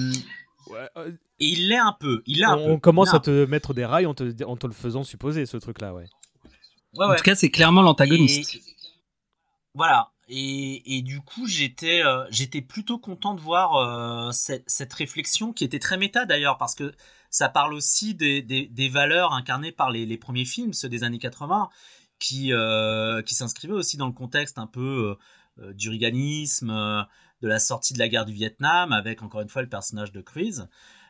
Ouais, 0.68 0.88
euh, 0.98 1.12
il 1.40 1.70
l'est 1.70 1.78
un 1.78 1.96
peu. 2.00 2.22
Il 2.28 2.42
est 2.42 2.46
un 2.46 2.58
on, 2.58 2.76
peu. 2.76 2.80
commence 2.80 3.14
à 3.14 3.20
te 3.20 3.46
mettre 3.46 3.74
des 3.74 3.86
rails 3.86 4.06
en 4.06 4.14
te, 4.14 4.44
en 4.44 4.56
te 4.56 4.68
le 4.68 4.74
faisant 4.74 5.04
supposer, 5.04 5.48
ce 5.48 5.58
truc-là, 5.58 5.96
ouais. 5.96 6.06
ouais. 6.98 7.06
En 7.06 7.16
tout 7.16 7.24
cas, 7.24 7.34
c'est 7.34 7.50
clairement 7.50 7.82
l'antagoniste. 7.82 8.60
Voilà. 9.74 10.12
Et, 10.28 11.02
du 11.04 11.22
coup, 11.22 11.46
j'étais 11.48 12.04
euh, 12.04 12.26
j'étais 12.32 12.62
plutôt 12.62 12.98
content 12.98 13.36
de 13.36 13.42
voir 13.42 13.76
euh, 13.76 14.32
cette, 14.32 14.94
réflexion 14.94 15.54
qui 15.54 15.64
était 15.64 15.80
très 15.80 15.98
méta 15.98 16.26
d'ailleurs, 16.26 16.58
parce 16.58 16.74
que 16.74 16.94
ça 17.30 17.48
parle 17.48 17.74
aussi 17.74 18.16
des, 18.16 18.90
valeurs 18.90 19.34
incarnées 19.34 19.72
par 19.72 19.92
les, 19.92 20.18
premiers 20.18 20.46
films, 20.46 20.74
ceux 20.74 20.90
des 20.90 21.04
années 21.04 21.20
80, 21.20 21.70
qui, 22.20 22.54
euh, 22.54 23.22
qui 23.22 23.36
s'inscrivaient 23.36 23.74
aussi 23.74 23.98
dans 23.98 24.08
le 24.08 24.14
contexte 24.14 24.58
un 24.58 24.68
peu 24.68 25.18
du 25.74 25.90
riganisme, 25.90 26.70
de 27.42 27.48
la 27.48 27.60
sortie 27.60 27.94
de 27.94 28.00
la 28.00 28.08
guerre 28.08 28.26
du 28.26 28.34
Vietnam, 28.34 28.94
avec 28.94 29.22
encore 29.22 29.42
une 29.42 29.50
fois 29.50 29.62
le 29.62 29.70
personnage 29.70 30.12
de 30.12 30.22
Cruise. 30.22 30.68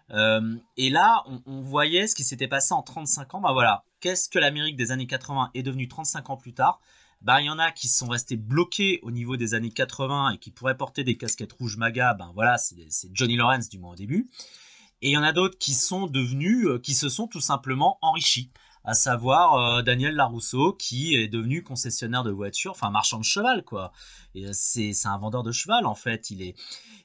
Et 0.09 0.89
là, 0.89 1.24
on, 1.45 1.61
voyait 1.61 2.07
ce 2.07 2.16
qui 2.16 2.26
s'était 2.26 2.49
passé 2.49 2.74
en 2.74 2.82
35 2.82 3.36
ans. 3.36 3.41
Bah 3.41 3.53
voilà, 3.53 3.86
qu'est-ce 4.01 4.28
que 4.28 4.39
l'Amérique 4.39 4.76
des 4.76 4.91
années 4.91 5.07
80 5.07 5.51
est 5.53 5.63
devenue 5.63 5.88
35 5.88 6.30
ans 6.32 6.38
plus 6.38 6.53
tard? 6.53 6.82
Bah, 7.22 7.41
il 7.41 7.45
y 7.45 7.49
en 7.49 7.59
a 7.59 7.72
qui 7.72 7.88
sont 7.88 8.07
restés 8.07 8.38
bloqués 8.38 8.99
au 9.03 9.11
niveau 9.11 9.38
des 9.38 9.53
années 9.53 9.72
80 9.72 10.32
et 10.32 10.38
qui 10.38 10.51
pourraient 10.51 10.78
porter 10.78 11.03
des 11.03 11.18
casquettes 11.18 11.53
rouges 11.53 11.78
MAGA, 11.78 12.13
ben 12.13 12.32
voilà, 12.36 12.57
c'est 12.57 12.76
Johnny 13.13 13.36
Lawrence 13.36 13.70
du 13.70 13.80
moins 13.80 13.93
au 13.93 13.95
début. 13.95 14.30
Et 15.01 15.09
il 15.09 15.11
y 15.11 15.18
en 15.18 15.24
a 15.24 15.34
d'autres 15.34 15.57
qui 15.57 15.74
sont 15.74 16.07
devenus, 16.07 16.68
euh, 16.68 16.80
qui 16.80 16.93
se 16.93 17.09
sont 17.09 17.28
tout 17.28 17.41
simplement 17.41 17.97
enrichis 18.01 18.51
à 18.86 18.93
savoir 18.93 19.55
euh, 19.55 19.82
Daniel 19.82 20.16
Larousseau 20.16 20.74
qui 20.74 21.16
est 21.16 21.28
devenu 21.28 21.63
concessionnaire 21.63 22.24
de 22.24 22.32
voitures, 22.32 22.72
enfin 22.72 22.91
marchand 22.91 23.18
de 23.18 23.24
cheval 23.24 23.63
quoi. 23.63 23.91
Et 24.36 24.45
c'est 24.53 24.93
un 25.05 25.18
vendeur 25.18 25.43
de 25.43 25.51
cheval 25.51 25.86
en 25.86 25.95
fait, 25.95 26.30
il 26.30 26.41
est 26.41 26.55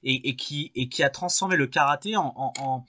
et, 0.02 0.36
qui 0.36 0.72
et 0.74 0.88
qui 0.88 1.02
a 1.02 1.10
transformé 1.10 1.56
le 1.56 1.66
karaté 1.66 2.16
en, 2.16 2.34
en, 2.36 2.84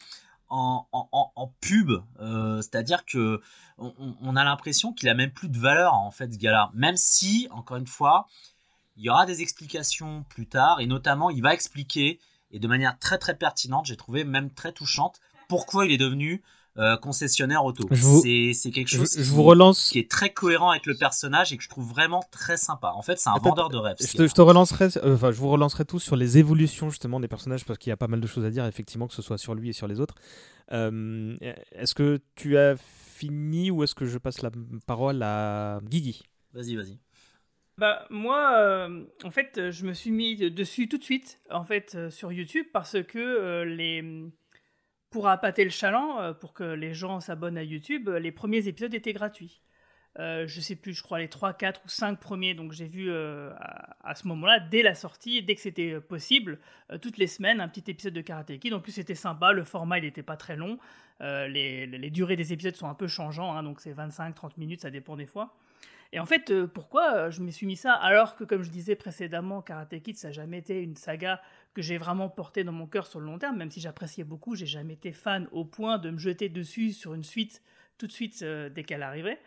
en, 0.52 1.54
pub, 1.62 1.92
euh, 2.20 2.58
c'est-à-dire 2.58 3.06
que 3.06 3.42
on, 3.78 4.36
a 4.36 4.44
l'impression 4.44 4.94
qu'il 4.94 5.10
a 5.10 5.14
même 5.14 5.32
plus 5.32 5.50
de 5.50 5.58
valeur 5.58 5.94
en 5.94 6.12
fait 6.12 6.34
ce 6.34 6.38
gars-là, 6.38 6.72
même 6.74 6.98
si 6.98 7.48
encore 7.52 7.78
une 7.78 7.88
fois 7.88 8.28
il 8.98 9.04
y 9.04 9.10
aura 9.10 9.26
des 9.26 9.42
explications 9.42 10.24
plus 10.30 10.48
tard 10.48 10.82
et 10.82 10.88
notamment 10.88 11.30
il 11.30 11.42
va 11.42 11.54
expliquer 11.54 12.20
et 12.52 12.60
de 12.60 12.68
manière 12.68 13.00
très 13.00 13.18
très 13.18 13.36
pertinente, 13.36 13.86
j'ai 13.86 13.96
trouvé 13.96 14.24
même 14.26 14.52
très 14.52 14.74
touchante 14.74 15.22
pourquoi 15.48 15.86
il 15.86 15.92
est 15.92 15.98
devenu 15.98 16.44
euh, 16.78 16.96
concessionnaire 16.96 17.66
auto. 17.66 17.86
C'est 17.94 18.72
quelque 18.72 18.88
chose 18.88 19.14
je, 19.18 19.30
vous 19.30 19.44
relance... 19.44 19.90
qui 19.90 20.00
est 20.00 20.10
très 20.10 20.32
cohérent 20.32 20.70
avec 20.70 20.86
le 20.86 20.96
personnage 20.96 21.52
et 21.52 21.58
que 21.58 21.64
je 21.64 21.68
trouve 21.68 21.90
vraiment 21.90 22.24
très 22.32 22.56
sympa. 22.56 22.94
En 22.96 23.02
fait, 23.02 23.20
c'est 23.20 23.30
un 23.30 23.38
vendeur 23.40 23.70
de 23.70 23.78
rêves. 23.78 23.98
Je 24.00 24.34
te, 24.34 24.42
relancerai, 24.42 24.86
euh, 25.04 25.16
enfin, 25.16 25.32
je 25.32 25.38
vous 25.38 25.50
relancerai 25.50 25.84
tous 25.84 26.00
sur 26.00 26.16
les 26.16 26.38
évolutions 26.38 26.90
justement 26.90 27.20
des 27.20 27.28
personnages 27.28 27.66
parce 27.66 27.78
qu'il 27.78 27.90
y 27.90 27.94
a 27.94 27.98
pas 27.98 28.08
mal 28.08 28.22
de 28.22 28.28
choses 28.28 28.46
à 28.46 28.50
dire, 28.50 28.66
effectivement, 28.66 29.08
que 29.08 29.14
ce 29.14 29.22
soit 29.22 29.38
sur 29.38 29.54
lui 29.54 29.70
et 29.70 29.74
sur 29.74 29.88
les 29.88 30.00
autres. 30.00 30.16
Euh, 30.72 31.36
est-ce 31.74 31.94
que 31.94 32.22
tu 32.36 32.58
as 32.58 32.78
fini 32.78 33.70
ou 33.70 33.84
est-ce 33.84 33.94
que 33.94 34.06
je 34.06 34.18
passe 34.18 34.42
la 34.42 34.52
parole 34.88 35.22
à 35.24 35.82
Guigui? 35.84 36.24
Vas-y, 36.54 36.78
vas-y. 36.78 36.98
Bah 37.78 38.06
moi, 38.10 38.88
en 39.26 39.32
fait, 39.32 39.72
je 39.72 39.86
me 39.86 39.92
suis 39.92 40.12
mis 40.12 40.38
dessus 40.52 40.88
tout 40.88 40.98
de 40.98 41.04
suite, 41.04 41.42
en 41.50 41.66
fait, 41.66 41.98
sur 42.10 42.32
YouTube 42.32 42.68
parce 42.72 43.02
que 43.04 43.64
les 43.64 44.32
pour 45.12 45.28
appâter 45.28 45.64
le 45.64 45.70
chaland, 45.70 46.20
euh, 46.22 46.34
pour 46.34 46.54
que 46.54 46.64
les 46.64 46.94
gens 46.94 47.20
s'abonnent 47.20 47.58
à 47.58 47.64
YouTube, 47.64 48.10
euh, 48.10 48.18
les 48.18 48.32
premiers 48.32 48.68
épisodes 48.68 48.94
étaient 48.94 49.14
gratuits. 49.14 49.62
Euh, 50.20 50.46
je 50.48 50.60
sais 50.60 50.76
plus, 50.76 50.94
je 50.94 51.04
crois 51.04 51.20
les 51.20 51.28
3, 51.28 51.54
4 51.54 51.82
ou 51.86 51.90
5 51.90 52.20
premiers, 52.20 52.54
donc 52.54 52.72
j'ai 52.72 52.88
vu 52.88 53.14
à, 53.14 54.14
ce 54.16 54.28
moment-là, 54.28 54.60
dès 54.60 54.82
la 54.82 54.94
sortie, 54.94 55.42
dès 55.42 55.56
que 55.56 55.62
c'était 55.62 56.02
possible, 56.02 56.60
toutes 57.02 57.18
les 57.18 57.28
semaines, 57.28 57.62
un 57.62 57.70
petit 57.70 57.90
épisode 57.90 58.14
de 58.14 58.20
Karate 58.20 58.60
Kid. 58.60 58.74
En 58.74 58.82
plus, 58.82 58.92
c'était 58.92 59.16
sympa, 59.16 59.54
le 59.54 59.64
format, 59.64 60.00
il 60.00 60.04
n'était 60.04 60.24
pas 60.24 60.36
très 60.36 60.58
long. 60.58 60.80
Les, 61.22 62.10
durées 62.10 62.36
des 62.36 62.52
épisodes 62.52 62.76
sont 62.76 62.90
un 62.90 62.94
peu 62.94 63.08
changeants, 63.08 63.56
hein, 63.56 63.64
donc 63.64 63.80
c'est 63.80 63.94
25-30 63.94 64.52
minutes, 64.58 64.82
ça 64.82 64.90
dépend 64.90 65.16
des 65.16 65.28
fois. 65.28 65.56
Et 66.12 66.20
en 66.20 66.26
fait, 66.26 66.66
pourquoi 66.66 67.30
je 67.30 67.40
me 67.40 67.50
suis 67.50 67.66
mis 67.66 67.78
ça 67.78 67.94
alors 67.94 68.36
que, 68.36 68.44
comme 68.44 68.64
je 68.64 68.70
disais 68.70 68.96
précédemment, 68.96 69.62
Karate 69.62 69.98
Kid, 70.02 70.18
ça 70.18 70.28
n'a 70.28 70.34
jamais 70.34 70.58
été 70.58 70.82
une 70.82 70.98
saga 70.98 71.42
que 71.74 71.82
j'ai 71.82 71.98
vraiment 71.98 72.30
porté 72.30 72.64
dans 72.64 72.72
mon 72.72 72.88
cœur 72.88 73.08
sur 73.08 73.20
le 73.20 73.26
long 73.26 73.40
terme, 73.40 73.58
même 73.58 73.72
si 73.72 73.80
j'appréciais 73.80 74.24
beaucoup, 74.24 74.56
j'ai 74.56 74.66
jamais 74.66 74.94
été 74.94 75.12
fan 75.12 75.48
au 75.52 75.66
point 75.66 75.98
de 75.98 76.10
me 76.10 76.18
jeter 76.18 76.50
dessus 76.50 76.92
sur 76.92 77.14
une 77.14 77.24
suite 77.24 77.62
tout 78.02 78.08
de 78.08 78.12
suite 78.12 78.42
euh, 78.42 78.70
dès 78.70 78.84
qu'elle 78.84 79.04
arrivait. 79.04 79.40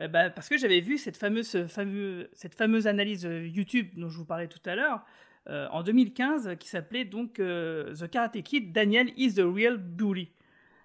Euh, 0.00 0.08
bah, 0.08 0.28
parce 0.28 0.48
que 0.48 0.58
j'avais 0.58 0.80
vu 0.80 0.98
cette 0.98 1.16
fameuse, 1.16 1.66
fameux, 1.68 2.28
cette 2.32 2.54
fameuse 2.54 2.86
analyse 2.86 3.24
euh, 3.24 3.46
YouTube 3.46 3.88
dont 3.96 4.08
je 4.08 4.18
vous 4.18 4.24
parlais 4.24 4.48
tout 4.48 4.62
à 4.66 4.74
l'heure, 4.74 5.04
en 5.48 5.82
2015, 5.82 6.56
qui 6.60 6.68
s'appelait 6.68 7.04
donc 7.04 7.34
The 7.38 8.08
Karate 8.08 8.40
Kid, 8.44 8.72
Daniel 8.72 9.10
is 9.16 9.34
the 9.34 9.44
real 9.44 9.76
bully. 9.76 10.30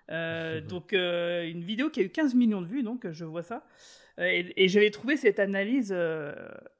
donc 0.67 0.93
une 0.93 1.63
vidéo 1.63 1.91
qui 1.91 1.99
a 1.99 2.03
eu 2.03 2.09
15 2.09 2.33
millions 2.33 2.63
de 2.63 2.65
vues, 2.65 2.81
donc 2.81 3.05
je 3.11 3.23
vois 3.23 3.43
ça. 3.43 3.67
et, 4.17 4.51
et 4.55 4.67
j'avais 4.67 4.89
trouvé 4.89 5.15
cette 5.15 5.37
analyse 5.37 5.95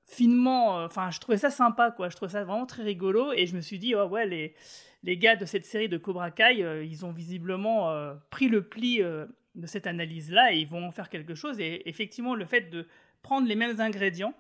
finement. 0.08 0.80
Euh, 0.80 0.86
enfin, 0.86 1.12
je 1.12 1.20
trouvais 1.20 1.38
ça 1.38 1.50
sympa, 1.50 1.92
quoi. 1.92 2.10
Je 2.10 2.16
trouvais 2.16 2.32
ça 2.32 2.44
vraiment 2.44 2.66
très 2.66 2.84
rigolo. 2.84 3.34
Et 3.34 3.46
je 3.46 3.56
me 3.56 3.62
suis 3.62 3.78
dit, 3.78 3.94
oh, 3.94 4.06
ouais, 4.06 4.26
les, 4.26 4.56
les 5.04 5.18
gars 5.18 5.36
de 5.36 5.46
cette 5.46 5.66
série 5.66 5.90
de 5.90 5.98
Cobra 5.98 6.32
Kai, 6.32 6.64
euh, 6.64 6.84
ils 6.84 7.06
ont 7.06 7.12
visiblement 7.12 7.92
euh, 7.92 8.16
pris 8.30 8.48
le 8.48 8.64
pli 8.64 9.00
de 9.00 9.66
cette 9.66 9.88
analyse-là 9.88 10.54
et 10.54 10.58
ils 10.58 10.68
vont 10.68 10.86
en 10.86 10.92
faire 10.92 11.10
quelque 11.10 11.36
chose. 11.36 11.60
Et 11.60 11.88
effectivement, 11.88 12.36
le 12.36 12.46
fait 12.46 12.70
de 12.70 12.88
prendre 13.22 13.48
les 13.48 13.56
mêmes 13.56 13.80
ingrédients, 13.80 14.34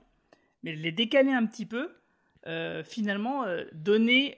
mais 0.63 0.75
les 0.75 0.91
décaler 0.91 1.31
un 1.31 1.45
petit 1.45 1.65
peu, 1.65 1.89
finalement, 2.85 3.45
donner 3.73 4.37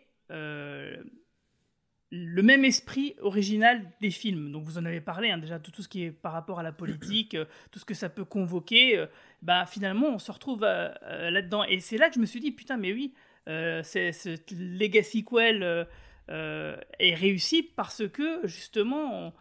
le 2.12 2.41
même 2.41 2.66
esprit 2.66 3.16
original 3.22 3.84
des 4.01 4.10
films. 4.10 4.51
Donc 4.51 4.64
vous 4.64 4.78
en 4.78 4.86
avez 4.86 5.01
parlé, 5.01 5.30
hein, 5.30 5.38
déjà 5.38 5.60
tout, 5.60 5.72
tout, 5.72 5.84
ce 5.84 5.88
qui 5.88 6.03
est 6.03 6.12
par 6.12 6.34
rapport 6.34 6.60
à 6.60 6.64
la 6.64 6.72
politique, 6.72 7.36
euh, 7.36 7.45
tout 7.72 7.80
ce 7.80 7.86
que 7.86 7.93
ça 7.93 8.10
peut 8.10 8.26
convoquer, 8.26 8.97
euh, 8.97 9.05
bah, 9.41 9.66
finalement 9.66 10.07
on 10.07 10.20
se 10.20 10.32
retrouve 10.32 10.64
euh, 10.64 10.89
là-dedans. 11.30 11.64
Et 11.64 11.80
c'est 11.80 11.97
là 11.97 12.10
que 12.10 12.16
je 12.16 12.20
me 12.20 12.26
suis 12.26 12.39
dit, 12.39 12.51
putain 12.51 12.78
mais 12.78 12.93
oui, 12.93 13.14
ce 13.45 14.38
Legacy 14.78 15.24
Quell 15.24 15.88
est 16.28 17.14
réussi 17.16 17.64
parce 17.64 18.07
que 18.07 18.41
justement, 18.45 19.34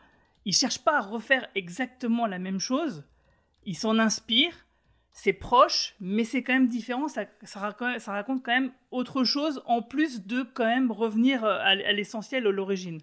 il 0.45 0.51
ne 0.51 0.55
cherche 0.55 0.79
pas 0.79 0.99
à 0.99 1.01
refaire 1.01 1.47
exactement 1.55 2.27
la 2.27 2.39
même 2.39 2.59
chose, 2.59 3.05
il 3.65 3.77
s'en 3.77 3.99
inspire, 3.99 4.53
c'est 5.21 5.33
proche, 5.33 5.97
mais 5.99 6.23
c'est 6.23 6.45
quand 6.45 6.53
même 6.53 6.69
différent. 6.69 7.09
Ça, 7.09 7.27
raconte 7.57 8.45
quand 8.45 8.53
même 8.53 8.71
autre 8.93 9.25
chose 9.25 9.61
en 9.67 9.83
plus 9.83 10.25
de 10.25 10.45
quand 10.55 10.65
même 10.65 10.93
revenir 10.93 11.45
euh, 11.45 11.59
à, 11.61 11.75
l'essentiel, 11.75 12.47
à 12.47 12.51
l'origine. 12.53 13.01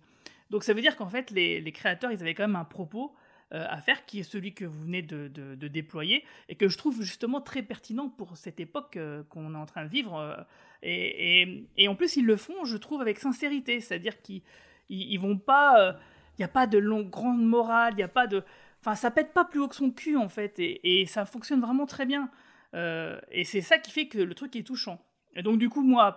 Donc 0.50 0.64
ça 0.64 0.74
veut 0.74 0.80
dire 0.80 0.96
qu'en 0.96 1.10
fait, 1.10 1.30
les, 1.30 1.72
créateurs, 1.74 2.14
ils 2.14 2.22
avaient 2.22 2.34
quand 2.34 2.48
même 2.48 2.56
un 2.56 2.64
propos 2.64 3.14
euh, 3.52 3.66
à 3.70 3.82
faire 3.82 4.06
qui 4.06 4.20
est 4.22 4.24
celui 4.24 4.54
que 4.54 4.64
vous 4.64 4.84
venez 4.84 5.02
de, 5.02 5.28
déployer 5.68 6.24
et 6.48 6.56
que 6.56 6.70
je 6.70 6.78
trouve 6.78 7.02
justement 7.02 7.42
très 7.42 7.64
pertinent 7.64 8.08
pour 8.08 8.38
cette 8.38 8.62
époque 8.62 8.96
euh, 8.96 9.24
qu'on 9.24 9.54
est 9.54 9.58
en 9.58 9.66
train 9.66 9.84
de 9.84 9.90
vivre. 9.90 10.46
et, 10.82 11.66
en 11.86 11.96
plus, 11.96 12.16
ils 12.16 12.26
le 12.26 12.38
font, 12.38 12.64
je 12.64 12.78
trouve, 12.78 13.02
avec 13.02 13.20
sincérité. 13.20 13.82
C'est-à-dire 13.82 14.22
qu'ils 14.22 14.42
ils, 14.88 15.18
vont 15.18 15.38
pas. 15.38 15.98
Il 16.38 16.42
n'y 16.42 16.46
a 16.46 16.50
pas 16.50 16.66
de 16.66 16.78
longue, 16.78 17.10
grande 17.10 17.46
morale, 17.46 17.92
il 17.94 17.98
n'y 17.98 18.04
a 18.04 18.08
pas 18.08 18.28
de 18.28 18.42
Enfin, 18.86 18.94
ça 18.94 19.10
pète 19.10 19.34
pas 19.34 19.46
plus 19.46 19.60
haut 19.60 19.68
que 19.68 19.76
son 19.76 19.90
cul, 19.90 20.16
en 20.16 20.30
fait, 20.30 20.60
et, 20.60 21.06
ça 21.08 21.26
fonctionne 21.26 21.60
vraiment 21.60 21.88
très 21.88 22.06
bien. 22.06 22.30
Euh, 22.76 23.20
et 23.32 23.44
c'est 23.44 23.62
ça 23.62 23.80
qui 23.80 23.90
fait 23.90 24.08
que 24.08 24.20
le 24.20 24.36
truc 24.36 24.56
est 24.56 24.62
touchant. 24.62 25.04
Et 25.36 25.42
donc, 25.42 25.58
du 25.58 25.70
coup, 25.70 25.82
moi, 25.82 26.16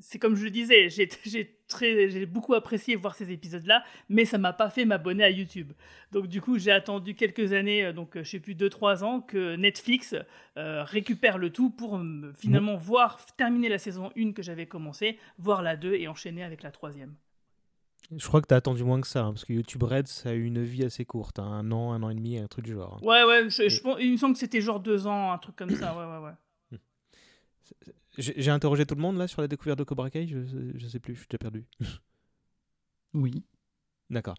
c'est 0.00 0.18
comme 0.18 0.34
je 0.34 0.42
le 0.42 0.50
disais, 0.50 0.88
j'ai 0.88 2.26
beaucoup 2.26 2.54
apprécié 2.54 2.96
voir 2.96 3.14
ces 3.14 3.30
épisodes-là, 3.30 3.84
mais 4.08 4.24
ça 4.24 4.36
m'a 4.36 4.52
pas 4.52 4.68
fait 4.68 4.84
m'abonner 4.84 5.22
à 5.22 5.30
YouTube. 5.30 5.72
Donc 6.10 6.26
du 6.26 6.40
coup, 6.40 6.58
j'ai 6.58 6.72
attendu 6.72 7.14
quelques 7.14 7.52
années, 7.52 7.84
euh, 7.84 7.92
donc 7.92 8.18
je 8.18 8.28
sais 8.28 8.40
plus 8.40 8.56
2-3 8.56 9.04
ans, 9.04 9.20
que 9.20 9.54
Netflix 9.54 10.16
euh, 10.56 10.82
récupère 10.82 11.38
le 11.38 11.50
tout 11.50 11.70
pour 11.70 12.02
finalement 12.36 12.74
voir 12.74 13.24
terminer 13.36 13.68
la 13.68 13.78
saison 13.78 14.10
1 14.16 14.32
que 14.32 14.42
j'avais 14.42 14.66
commencé, 14.66 15.20
voir 15.38 15.62
la 15.62 15.76
2 15.76 15.94
et 15.94 16.08
enchaîner 16.08 16.42
avec 16.42 16.64
la 16.64 16.72
troisième. 16.72 17.14
Je 18.16 18.26
crois 18.26 18.42
que 18.42 18.46
tu 18.46 18.54
as 18.54 18.58
attendu 18.58 18.84
moins 18.84 19.00
que 19.00 19.06
ça, 19.06 19.24
hein, 19.24 19.32
parce 19.32 19.44
que 19.44 19.52
YouTube 19.52 19.82
Red, 19.82 20.06
ça 20.06 20.30
a 20.30 20.32
eu 20.32 20.44
une 20.44 20.62
vie 20.62 20.84
assez 20.84 21.04
courte, 21.04 21.38
hein, 21.38 21.44
un 21.46 21.72
an, 21.72 21.92
un 21.92 22.02
an 22.02 22.10
et 22.10 22.14
demi, 22.14 22.38
un 22.38 22.46
truc 22.46 22.64
du 22.64 22.72
genre. 22.72 22.98
Hein. 23.00 23.06
Ouais, 23.06 23.24
ouais, 23.24 23.48
je, 23.50 24.00
il 24.00 24.12
me 24.12 24.16
semble 24.16 24.34
que 24.34 24.40
c'était 24.40 24.60
genre 24.60 24.80
deux 24.80 25.06
ans, 25.06 25.32
un 25.32 25.38
truc 25.38 25.56
comme 25.56 25.70
ça, 25.70 25.96
ouais, 25.96 26.04
ouais, 26.04 26.26
ouais. 26.72 26.78
J'ai 28.18 28.50
interrogé 28.50 28.86
tout 28.86 28.94
le 28.94 29.00
monde 29.00 29.16
là 29.16 29.26
sur 29.26 29.40
la 29.40 29.48
découverte 29.48 29.78
de 29.78 29.84
Cobra 29.84 30.10
Kai, 30.10 30.26
je, 30.26 30.38
je 30.74 30.86
sais 30.86 31.00
plus, 31.00 31.14
je 31.14 31.20
suis 31.20 31.28
déjà 31.28 31.38
perdu. 31.38 31.64
Oui. 33.14 33.44
D'accord. 34.10 34.34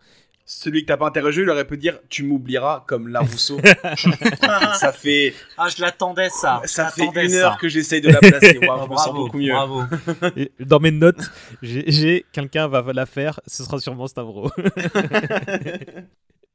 Celui 0.48 0.84
que 0.84 0.88
t'as 0.88 0.98
pas 0.98 1.08
interrogé, 1.08 1.42
il 1.42 1.50
aurait 1.50 1.66
pu 1.66 1.76
dire 1.76 1.98
tu 2.08 2.22
m'oublieras 2.24 2.84
comme 2.88 3.08
la 3.08 3.22
Rousseau. 3.22 3.58
ça 4.76 4.92
fait. 4.94 5.34
Ah, 5.58 5.70
je 5.70 5.82
l'attendais 5.82 6.30
ça. 6.30 6.62
Ça 6.66 6.92
fait 6.92 7.06
une 7.06 7.30
ça. 7.30 7.38
heure 7.38 7.58
que 7.58 7.68
j'essaye 7.68 8.00
de 8.00 8.10
la 8.10 8.20
placer. 8.20 8.54
Je 8.54 8.60
me 8.60 8.66
sens 8.68 8.88
Bravo, 8.90 9.14
beaucoup 9.26 9.40
mieux. 9.40 9.52
Bravo. 9.54 9.84
Et 10.38 10.52
Dans 10.60 10.80
mes 10.80 10.92
notes, 10.92 11.32
j'ai- 11.64 12.26
quelqu'un 12.32 12.68
va 12.68 12.84
la 12.94 13.08
faire, 13.08 13.40
ce 13.48 13.64
sera 13.64 13.80
sûrement 13.80 14.06
Stavro. 14.08 14.52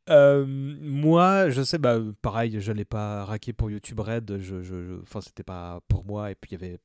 Euh, 0.09 0.45
moi, 0.47 1.51
je 1.51 1.63
sais, 1.63 1.79
bah, 1.79 1.99
pareil, 2.21 2.57
je 2.61 2.73
l'ai 2.73 2.85
pas 2.87 3.25
raqué 3.25 3.53
pour 3.53 3.71
YouTube 3.71 4.01
Red, 4.01 4.39
je, 4.41 4.61
je, 4.63 4.83
je- 4.85 5.01
enfin, 5.03 5.21
c'était 5.21 5.45
pas 5.45 5.79
pour 5.87 6.05
moi, 6.05 6.33
et 6.33 6.35
puis 6.35 6.51
il 6.53 6.61
y 6.61 6.65
avait 6.65 6.79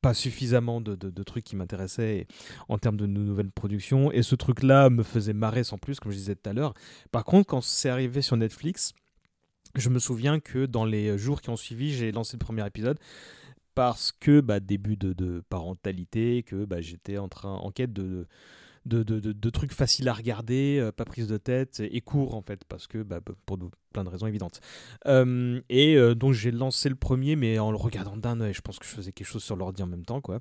pas 0.00 0.14
suffisamment 0.14 0.80
de, 0.80 1.22
trucs 1.22 1.44
qui 1.44 1.56
m'intéressaient 1.56 2.26
en 2.68 2.78
termes 2.78 2.96
de 2.96 3.06
nou- 3.06 3.22
nouvelles 3.22 3.50
productions, 3.50 4.10
et 4.12 4.22
ce 4.22 4.34
truc-là 4.34 4.90
me 4.90 5.02
faisait 5.02 5.32
marrer 5.32 5.64
sans 5.64 5.78
plus, 5.78 6.00
comme 6.00 6.12
je 6.12 6.16
disais 6.16 6.34
tout 6.34 6.48
à 6.48 6.52
l'heure. 6.52 6.74
Par 7.12 7.24
contre, 7.24 7.46
quand 7.46 7.60
c'est 7.60 7.90
arrivé 7.90 8.22
sur 8.22 8.36
Netflix, 8.36 8.94
je 9.76 9.88
me 9.88 9.98
souviens 9.98 10.40
que 10.40 10.66
dans 10.66 10.84
les 10.84 11.16
jours 11.18 11.40
qui 11.40 11.50
ont 11.50 11.56
suivi, 11.56 11.92
j'ai 11.92 12.12
lancé 12.12 12.36
le 12.36 12.44
premier 12.44 12.66
épisode 12.66 12.98
parce 13.74 14.12
que 14.12 14.40
bah, 14.40 14.58
début 14.58 14.96
de, 14.96 15.12
de 15.12 15.42
parentalité, 15.48 16.42
que 16.42 16.64
bah, 16.64 16.80
j'étais 16.80 17.18
en 17.18 17.28
en 17.44 17.70
quête 17.70 17.92
de, 17.92 18.26
de, 18.86 19.50
trucs 19.50 19.72
faciles 19.72 20.08
à 20.08 20.12
regarder, 20.12 20.78
euh, 20.80 20.92
pas 20.92 21.04
prise 21.04 21.26
de 21.26 21.36
tête 21.36 21.80
et 21.80 22.00
courts 22.00 22.34
en 22.34 22.42
fait, 22.42 22.64
parce 22.64 22.86
que 22.86 23.02
bah, 23.02 23.20
pour 23.46 23.58
plein 23.92 24.04
de 24.04 24.08
raisons 24.08 24.26
évidentes. 24.26 24.60
Euh, 25.06 25.60
et 25.68 25.96
euh, 25.96 26.14
donc 26.14 26.32
j'ai 26.32 26.50
lancé 26.50 26.88
le 26.88 26.94
premier, 26.94 27.36
mais 27.36 27.58
en 27.58 27.70
le 27.70 27.76
regardant 27.76 28.16
d'un 28.16 28.40
œil, 28.40 28.54
je 28.54 28.60
pense 28.60 28.78
que 28.78 28.86
je 28.86 28.90
faisais 28.90 29.12
quelque 29.12 29.26
chose 29.26 29.44
sur 29.44 29.56
l'ordi 29.56 29.82
en 29.82 29.86
même 29.86 30.04
temps, 30.04 30.20
quoi. 30.20 30.40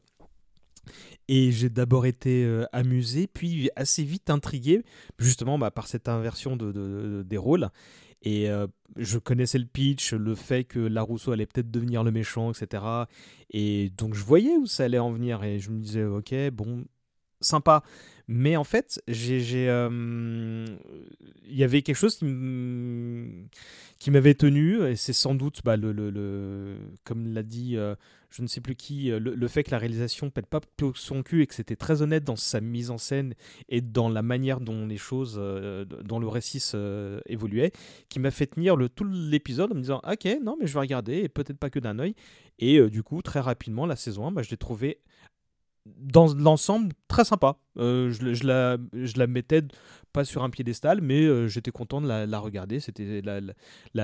Et 1.28 1.52
j'ai 1.52 1.70
d'abord 1.70 2.06
été 2.06 2.50
amusé, 2.72 3.28
puis 3.28 3.70
assez 3.76 4.04
vite 4.04 4.30
intrigué, 4.30 4.84
justement 5.20 5.60
bah, 5.60 5.70
par 5.70 5.88
cette 5.88 6.08
inversion 6.08 6.56
de, 6.56 6.72
de- 6.72 7.18
de- 7.18 7.24
des 7.24 7.38
rôles. 7.38 7.70
Et 8.24 8.48
je 8.96 9.20
connaissais 9.20 9.60
le 9.60 9.66
pitch, 9.66 10.14
le 10.14 10.34
fait 10.36 10.64
que 10.64 10.80
Larousseau 10.80 11.32
allait 11.32 11.46
peut-être 11.46 11.70
devenir 11.70 12.04
le 12.04 12.12
méchant, 12.12 12.52
etc. 12.52 12.84
Et 13.52 13.92
donc 13.98 14.16
je 14.16 14.24
voyais 14.24 14.58
où 14.58 14.66
ça 14.66 14.86
allait 14.86 14.98
en 15.00 15.12
venir. 15.12 15.44
Et 15.44 15.60
je 15.60 15.70
me 15.70 15.80
disais, 15.80 16.04
ok, 16.06 16.34
bon, 16.52 16.86
sympa. 17.42 17.84
Mais 18.32 18.56
en 18.56 18.64
fait, 18.64 19.02
j'ai, 19.08 19.68
euh, 19.70 20.64
il 21.48 21.56
y 21.56 21.64
avait 21.64 21.82
quelque 21.82 21.96
chose 21.96 22.20
qui, 24.00 24.12
m'avait 24.12 24.36
tenu, 24.36 24.84
et 24.84 24.96
c'est 24.96 25.14
sans 25.14 25.34
doute, 25.34 25.62
bah, 25.66 25.78
le, 25.78 25.92
le- 25.92 26.78
comme 27.06 27.34
l'a 27.34 27.42
dit, 27.42 27.76
euh, 27.76 27.96
je 28.30 28.44
ne 28.44 28.48
sais 28.48 28.62
plus 28.62 28.76
qui, 28.76 29.12
euh, 29.12 29.20
le, 29.20 29.48
fait 29.48 29.64
que 29.64 29.72
la 29.72 29.80
réalisation 29.80 30.30
pète 30.30 30.46
pas 30.46 30.62
son 30.94 31.24
cul 31.24 31.42
et 31.42 31.48
que 31.48 31.56
c'était 31.56 31.76
très 31.76 32.04
honnête 32.04 32.24
dans 32.24 32.36
sa 32.36 32.62
mise 32.62 32.92
en 32.92 33.00
scène 33.00 33.34
et 33.68 33.82
dans 33.82 34.10
la 34.10 34.22
manière 34.22 34.60
dont 34.62 34.86
les 34.86 34.98
choses, 34.98 35.38
euh, 35.40 35.84
dont 35.86 36.20
le 36.20 36.28
récit 36.28 36.64
évoluait, 37.26 37.72
qui 38.10 38.20
m'a 38.20 38.30
fait 38.30 38.46
tenir 38.46 38.76
le, 38.76 38.90
tout 38.90 39.06
l'épisode 39.06 39.72
en 39.72 39.76
me 39.76 39.82
disant, 39.82 40.02
ok, 40.08 40.28
non, 40.44 40.56
mais 40.60 40.68
je 40.68 40.74
vais 40.76 40.82
regarder, 40.82 41.18
et 41.18 41.30
peut-être 41.30 41.58
pas 41.58 41.72
que 41.72 41.80
d'un 41.80 41.98
œil. 41.98 42.14
Et 42.60 42.80
du 42.92 43.02
coup, 43.02 43.24
très 43.24 43.40
rapidement, 43.40 43.88
la 43.88 43.96
saison 43.96 44.28
1, 44.28 44.34
bah, 44.34 44.44
je 44.44 44.52
l'ai 44.52 44.58
trouvé 44.58 45.00
dans 45.98 46.34
l'ensemble 46.36 46.94
très 47.08 47.26
sympa. 47.26 47.58
Euh, 47.78 48.12
je, 48.12 48.46
la, 48.46 48.78
je 48.94 49.18
la 49.18 49.28
mettais 49.28 49.62
pas 50.14 50.26
sur 50.26 50.44
un 50.44 50.50
piédestal, 50.50 51.02
mais 51.02 51.22
euh, 51.26 51.48
j'étais 51.48 51.72
content 51.72 52.02
de 52.02 52.08
la, 52.08 52.40
regarder. 52.40 52.80
C'était 52.80 53.22
la, 53.22 53.40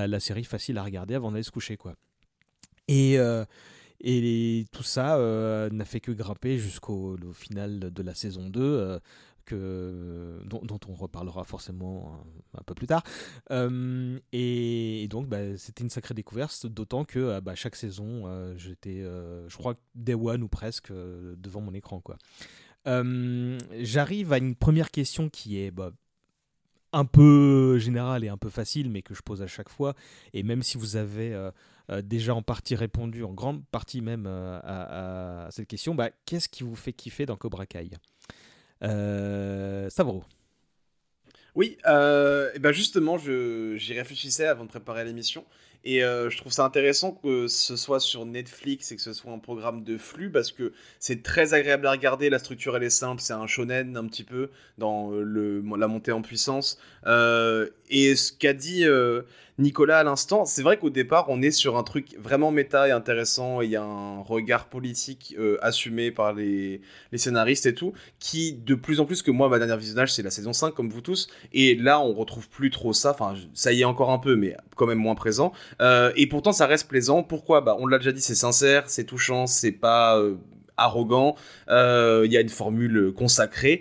la- 0.06 0.20
série 0.20 0.44
facile 0.44 0.78
à 0.78 0.82
regarder 0.84 1.14
avant 1.14 1.30
d'aller 1.30 1.42
se 1.42 1.50
coucher. 1.50 1.76
quoi. 1.76 1.94
Et, 2.88 3.18
euh, 3.18 3.44
et 4.00 4.66
tout 4.72 4.82
ça 4.82 5.18
n'a 5.72 5.84
fait 5.84 6.00
que 6.00 6.12
grimper 6.12 6.58
jusqu'au 6.58 7.16
au 7.16 7.32
final 7.32 7.92
de 7.92 8.02
la 8.02 8.14
saison 8.14 8.48
2. 8.48 8.98
Dont, 9.54 10.80
on 10.88 10.94
reparlera 10.94 11.44
forcément 11.44 12.12
un, 12.14 12.36
un 12.58 12.62
peu 12.62 12.74
plus 12.74 12.86
tard. 12.86 13.02
Euh, 13.50 14.18
et, 14.32 15.06
donc, 15.08 15.28
bah, 15.28 15.56
c'était 15.56 15.82
une 15.84 15.90
sacrée 15.90 16.14
découverte, 16.14 16.66
d'autant 16.66 17.04
que 17.04 17.18
euh, 17.18 17.40
bah, 17.40 17.54
chaque 17.54 17.76
saison, 17.76 18.22
euh, 18.26 18.54
j'étais, 18.56 19.02
je 19.02 19.56
crois, 19.56 19.74
day 19.94 20.14
one 20.14 20.42
ou 20.42 20.48
presque 20.48 20.92
devant 20.92 21.60
mon 21.60 21.74
écran. 21.74 22.00
quoi. 22.00 22.16
J'arrive 22.84 24.32
à 24.32 24.38
une 24.38 24.54
première 24.54 24.90
question 24.90 25.28
qui 25.28 25.58
est 25.58 25.70
bah, 25.70 25.90
un 26.92 27.04
peu 27.04 27.78
générale 27.78 28.24
et 28.24 28.28
un 28.28 28.36
peu 28.36 28.48
facile, 28.48 28.90
mais 28.90 29.02
que 29.02 29.14
je 29.14 29.22
pose 29.22 29.42
à 29.42 29.46
chaque 29.46 29.68
fois. 29.68 29.94
Et 30.32 30.42
même 30.42 30.62
si 30.62 30.78
vous 30.78 30.96
avez 30.96 31.50
déjà 32.04 32.34
en 32.34 32.42
partie 32.42 32.76
répondu, 32.76 33.24
en 33.24 33.32
grande 33.32 33.64
partie 33.66 34.00
même 34.00 34.26
à, 34.26 35.48
cette 35.50 35.66
question, 35.66 35.96
qu'est-ce 36.24 36.48
qui 36.48 36.62
vous 36.62 36.76
fait 36.76 36.92
kiffer 36.92 37.26
dans 37.26 37.36
Cobra 37.36 37.66
Kai? 37.66 37.90
Euh, 38.82 39.88
Stavro. 39.90 40.24
Oui, 41.54 41.78
euh, 41.86 42.50
et 42.54 42.58
ben 42.58 42.72
justement, 42.72 43.16
j'y 43.16 43.94
réfléchissais 43.94 44.46
avant 44.46 44.64
de 44.64 44.68
préparer 44.68 45.04
l'émission. 45.04 45.44
Et 45.84 46.02
euh, 46.02 46.28
je 46.28 46.36
trouve 46.36 46.52
ça 46.52 46.64
intéressant 46.64 47.12
que 47.12 47.46
ce 47.46 47.76
soit 47.76 48.00
sur 48.00 48.26
Netflix 48.26 48.90
et 48.90 48.96
que 48.96 49.02
ce 49.02 49.12
soit 49.12 49.32
un 49.32 49.38
programme 49.38 49.84
de 49.84 49.96
flux 49.96 50.30
parce 50.30 50.50
que 50.50 50.72
c'est 50.98 51.22
très 51.22 51.54
agréable 51.54 51.86
à 51.86 51.92
regarder. 51.92 52.28
La 52.28 52.40
structure 52.40 52.76
elle 52.76 52.82
est 52.82 52.90
simple, 52.90 53.22
c'est 53.22 53.32
un 53.32 53.46
shonen 53.46 53.96
un 53.96 54.04
petit 54.06 54.24
peu 54.24 54.50
dans 54.78 55.10
le, 55.12 55.62
la 55.78 55.86
montée 55.86 56.12
en 56.12 56.22
puissance. 56.22 56.78
Et 57.06 58.16
ce 58.16 58.32
qu'a 58.32 58.52
dit 58.52 58.84
Nicolas 59.58 60.00
à 60.00 60.04
l'instant, 60.04 60.44
c'est 60.44 60.62
vrai 60.62 60.78
qu'au 60.78 60.90
départ 60.90 61.26
on 61.28 61.40
est 61.40 61.50
sur 61.50 61.78
un 61.78 61.82
truc 61.82 62.14
vraiment 62.18 62.50
méta 62.50 62.88
et 62.88 62.90
intéressant. 62.90 63.62
Il 63.62 63.70
y 63.70 63.76
a 63.76 63.82
un 63.82 64.20
regard 64.20 64.66
politique 64.66 65.34
euh, 65.38 65.56
assumé 65.62 66.10
par 66.10 66.34
les, 66.34 66.82
scénaristes 67.14 67.64
et 67.64 67.74
tout, 67.74 67.94
qui 68.18 68.52
de 68.52 68.74
plus 68.74 69.00
en 69.00 69.06
plus 69.06 69.22
que 69.22 69.30
moi, 69.30 69.48
ma 69.48 69.58
dernière 69.58 69.78
visionnage 69.78 70.12
c'est 70.12 70.22
la 70.22 70.30
saison 70.30 70.52
5 70.52 70.74
comme 70.74 70.90
vous 70.90 71.00
tous. 71.00 71.28
Et 71.54 71.74
là 71.74 72.00
on 72.00 72.12
retrouve 72.12 72.50
plus 72.50 72.70
trop 72.70 72.92
ça. 72.92 73.12
Enfin, 73.12 73.34
ça 73.54 73.72
y 73.72 73.80
est 73.80 73.84
encore 73.84 74.10
un 74.10 74.18
peu, 74.18 74.36
mais 74.36 74.54
quand 74.76 74.86
même 74.86 74.98
moins 74.98 75.14
présent. 75.14 75.52
Euh, 75.80 76.12
et 76.16 76.26
pourtant, 76.26 76.52
ça 76.52 76.66
reste 76.66 76.88
plaisant. 76.88 77.22
Pourquoi? 77.22 77.62
Bah, 77.62 77.76
on 77.78 77.86
l'a 77.86 77.96
déjà 77.96 78.12
dit, 78.12 78.20
c'est 78.20 78.34
sincère, 78.34 78.90
c'est 78.90 79.04
touchant, 79.04 79.46
c'est 79.46 79.72
pas 79.72 80.18
euh, 80.18 80.34
arrogant. 80.76 81.34
Il 81.68 82.30
y 82.30 82.36
a 82.36 82.40
une 82.42 82.50
formule 82.50 83.14
consacrée, 83.16 83.80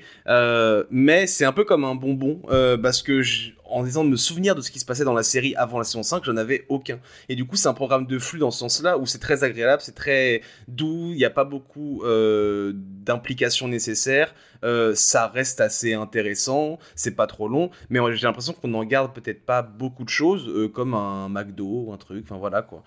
mais 0.89 1.28
c'est 1.28 1.43
un 1.43 1.51
peu 1.51 1.65
comme 1.65 1.84
un 1.84 1.95
bonbon 1.95 2.39
parce 2.82 3.01
que 3.03 3.21
je- 3.21 3.51
en 3.70 3.84
disant 3.84 4.03
de 4.03 4.09
me 4.09 4.16
souvenir 4.16 4.55
de 4.55 4.61
ce 4.61 4.72
qui 4.72 4.80
se 4.80 4.86
passait 4.86 5.03
dans 5.03 5.13
la 5.13 5.24
série 5.24 5.55
avant 5.55 5.78
la 5.78 5.84
saison 5.84 6.03
5, 6.03 6.24
j'en 6.24 6.38
avais 6.38 6.66
aucun. 6.70 6.99
Et 7.30 7.36
du 7.36 7.45
coup, 7.45 7.55
c'est 7.55 7.68
un 7.68 7.74
programme 7.74 8.05
de 8.05 8.20
flux 8.20 8.39
dans 8.39 8.51
ce 8.51 8.59
sens-là 8.59 8.97
où 8.97 9.05
c'est 9.05 9.20
très 9.20 9.43
agréable, 9.43 9.82
c'est 9.84 9.95
très 9.95 10.41
doux, 10.68 11.11
il 11.11 11.18
n'y 11.18 11.26
a 11.26 11.30
pas 11.30 11.45
beaucoup 11.45 12.03
euh, 12.03 12.74
d'implications 12.76 13.68
nécessaires. 13.68 14.34
Euh, 14.63 14.95
ça 14.95 15.28
reste 15.28 15.61
assez 15.61 15.93
intéressant, 15.93 16.80
c'est 16.95 17.16
pas 17.16 17.28
trop 17.28 17.47
long, 17.47 17.70
mais 17.89 17.99
j'ai 18.13 18.26
l'impression 18.26 18.53
qu'on 18.53 18.74
en 18.74 18.84
garde 18.84 19.13
peut-être 19.13 19.45
pas 19.45 19.61
beaucoup 19.61 20.03
de 20.03 20.09
choses, 20.09 20.47
euh, 20.47 20.68
comme 20.68 20.93
un 20.93 21.30
McDo 21.30 21.86
ou 21.88 21.93
un 21.93 21.97
truc, 21.97 22.26
enfin 22.26 22.38
voilà 22.38 22.61
quoi. 22.61 22.84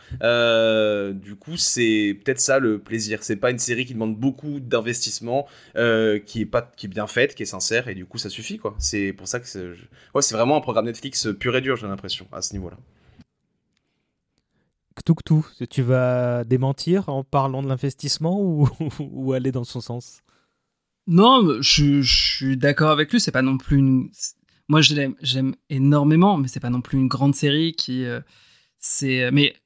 Du 1.12 1.36
coup, 1.36 1.56
c'est 1.56 2.18
peut-être 2.24 2.40
ça 2.40 2.58
le 2.58 2.78
plaisir. 2.78 3.22
C'est 3.22 3.36
pas 3.36 3.50
une 3.50 3.58
série 3.58 3.84
qui 3.84 3.94
demande 3.94 4.16
beaucoup 4.16 4.60
d'investissement, 4.60 5.46
qui 5.74 6.40
est 6.40 6.50
pas 6.50 6.62
qui 6.76 6.86
est 6.86 6.88
bien 6.88 7.06
faite, 7.06 7.34
qui 7.34 7.42
est 7.42 7.46
sincère, 7.46 7.88
et 7.88 7.94
du 7.94 8.06
coup 8.06 8.18
ça 8.18 8.30
suffit 8.30 8.58
quoi. 8.58 8.74
C'est 8.78 9.12
pour 9.12 9.28
ça 9.28 9.38
que 9.38 9.46
c'est 9.46 9.66
ouais, 10.14 10.22
c'est 10.22 10.34
vraiment 10.34 10.56
un 10.56 10.60
programme 10.68 10.84
Netflix 10.84 11.26
pur 11.40 11.56
et 11.56 11.62
dur, 11.62 11.76
j'ai 11.76 11.86
l'impression 11.86 12.26
à 12.30 12.42
ce 12.42 12.52
niveau-là. 12.52 12.76
Ktuktu, 14.96 15.36
tu 15.70 15.80
vas 15.80 16.44
démentir 16.44 17.08
en 17.08 17.24
parlant 17.24 17.62
de 17.62 17.68
l'investissement 17.68 18.38
ou, 18.38 18.68
ou 19.00 19.32
aller 19.32 19.50
dans 19.50 19.64
son 19.64 19.80
sens? 19.80 20.20
Non, 21.06 21.62
je, 21.62 22.02
je 22.02 22.36
suis 22.36 22.56
d'accord 22.58 22.90
avec 22.90 23.10
lui. 23.10 23.18
C'est 23.18 23.32
pas 23.32 23.40
non 23.40 23.56
plus 23.56 23.78
une. 23.78 24.10
Moi, 24.68 24.82
je 24.82 24.94
l'aime, 24.94 25.14
j'aime 25.22 25.54
énormément, 25.70 26.36
mais 26.36 26.48
c'est 26.48 26.60
pas 26.60 26.68
non 26.68 26.82
plus 26.82 26.98
une 26.98 27.08
grande 27.08 27.34
série 27.34 27.72
qui. 27.72 28.04
euh, 28.04 28.20
c'est. 28.78 29.30
Mais 29.30 29.56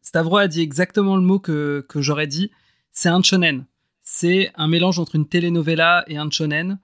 Stavro 0.00 0.38
a 0.38 0.48
dit 0.48 0.62
exactement 0.62 1.16
le 1.16 1.22
mot 1.22 1.38
que, 1.38 1.84
que 1.86 2.00
j'aurais 2.00 2.28
dit. 2.28 2.50
C'est 2.92 3.10
un 3.10 3.22
shonen. 3.22 3.66
C'est 4.02 4.52
un 4.54 4.68
mélange 4.68 4.98
entre 4.98 5.16
une 5.16 5.28
telenovela 5.28 6.02
et 6.06 6.16
un 6.16 6.30
shonen, 6.30 6.78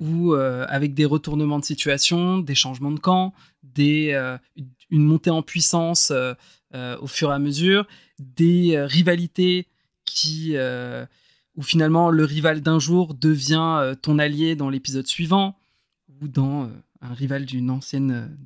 où 0.00 0.34
euh, 0.34 0.66
avec 0.68 0.94
des 0.94 1.04
retournements 1.04 1.58
de 1.58 1.64
situation, 1.64 2.38
des 2.38 2.54
changements 2.54 2.90
de 2.90 3.00
camp, 3.00 3.32
des 3.62 4.12
euh, 4.12 4.36
une 4.90 5.04
montée 5.04 5.30
en 5.30 5.42
puissance 5.42 6.10
euh, 6.10 6.34
euh, 6.74 6.96
au 7.00 7.06
fur 7.06 7.30
et 7.30 7.34
à 7.34 7.38
mesure, 7.38 7.86
des 8.18 8.78
rivalités 8.80 9.66
qui 10.04 10.56
où 11.56 11.62
finalement 11.62 12.10
le 12.10 12.24
rival 12.24 12.60
d'un 12.60 12.78
jour 12.78 13.14
devient 13.14 13.94
ton 14.00 14.18
allié 14.18 14.54
dans 14.54 14.70
l'épisode 14.70 15.06
suivant, 15.06 15.56
ou 16.20 16.28
dans 16.28 16.70
un 17.00 17.14
rival 17.14 17.44
d'une 17.46 17.70
ancienne 17.70 18.36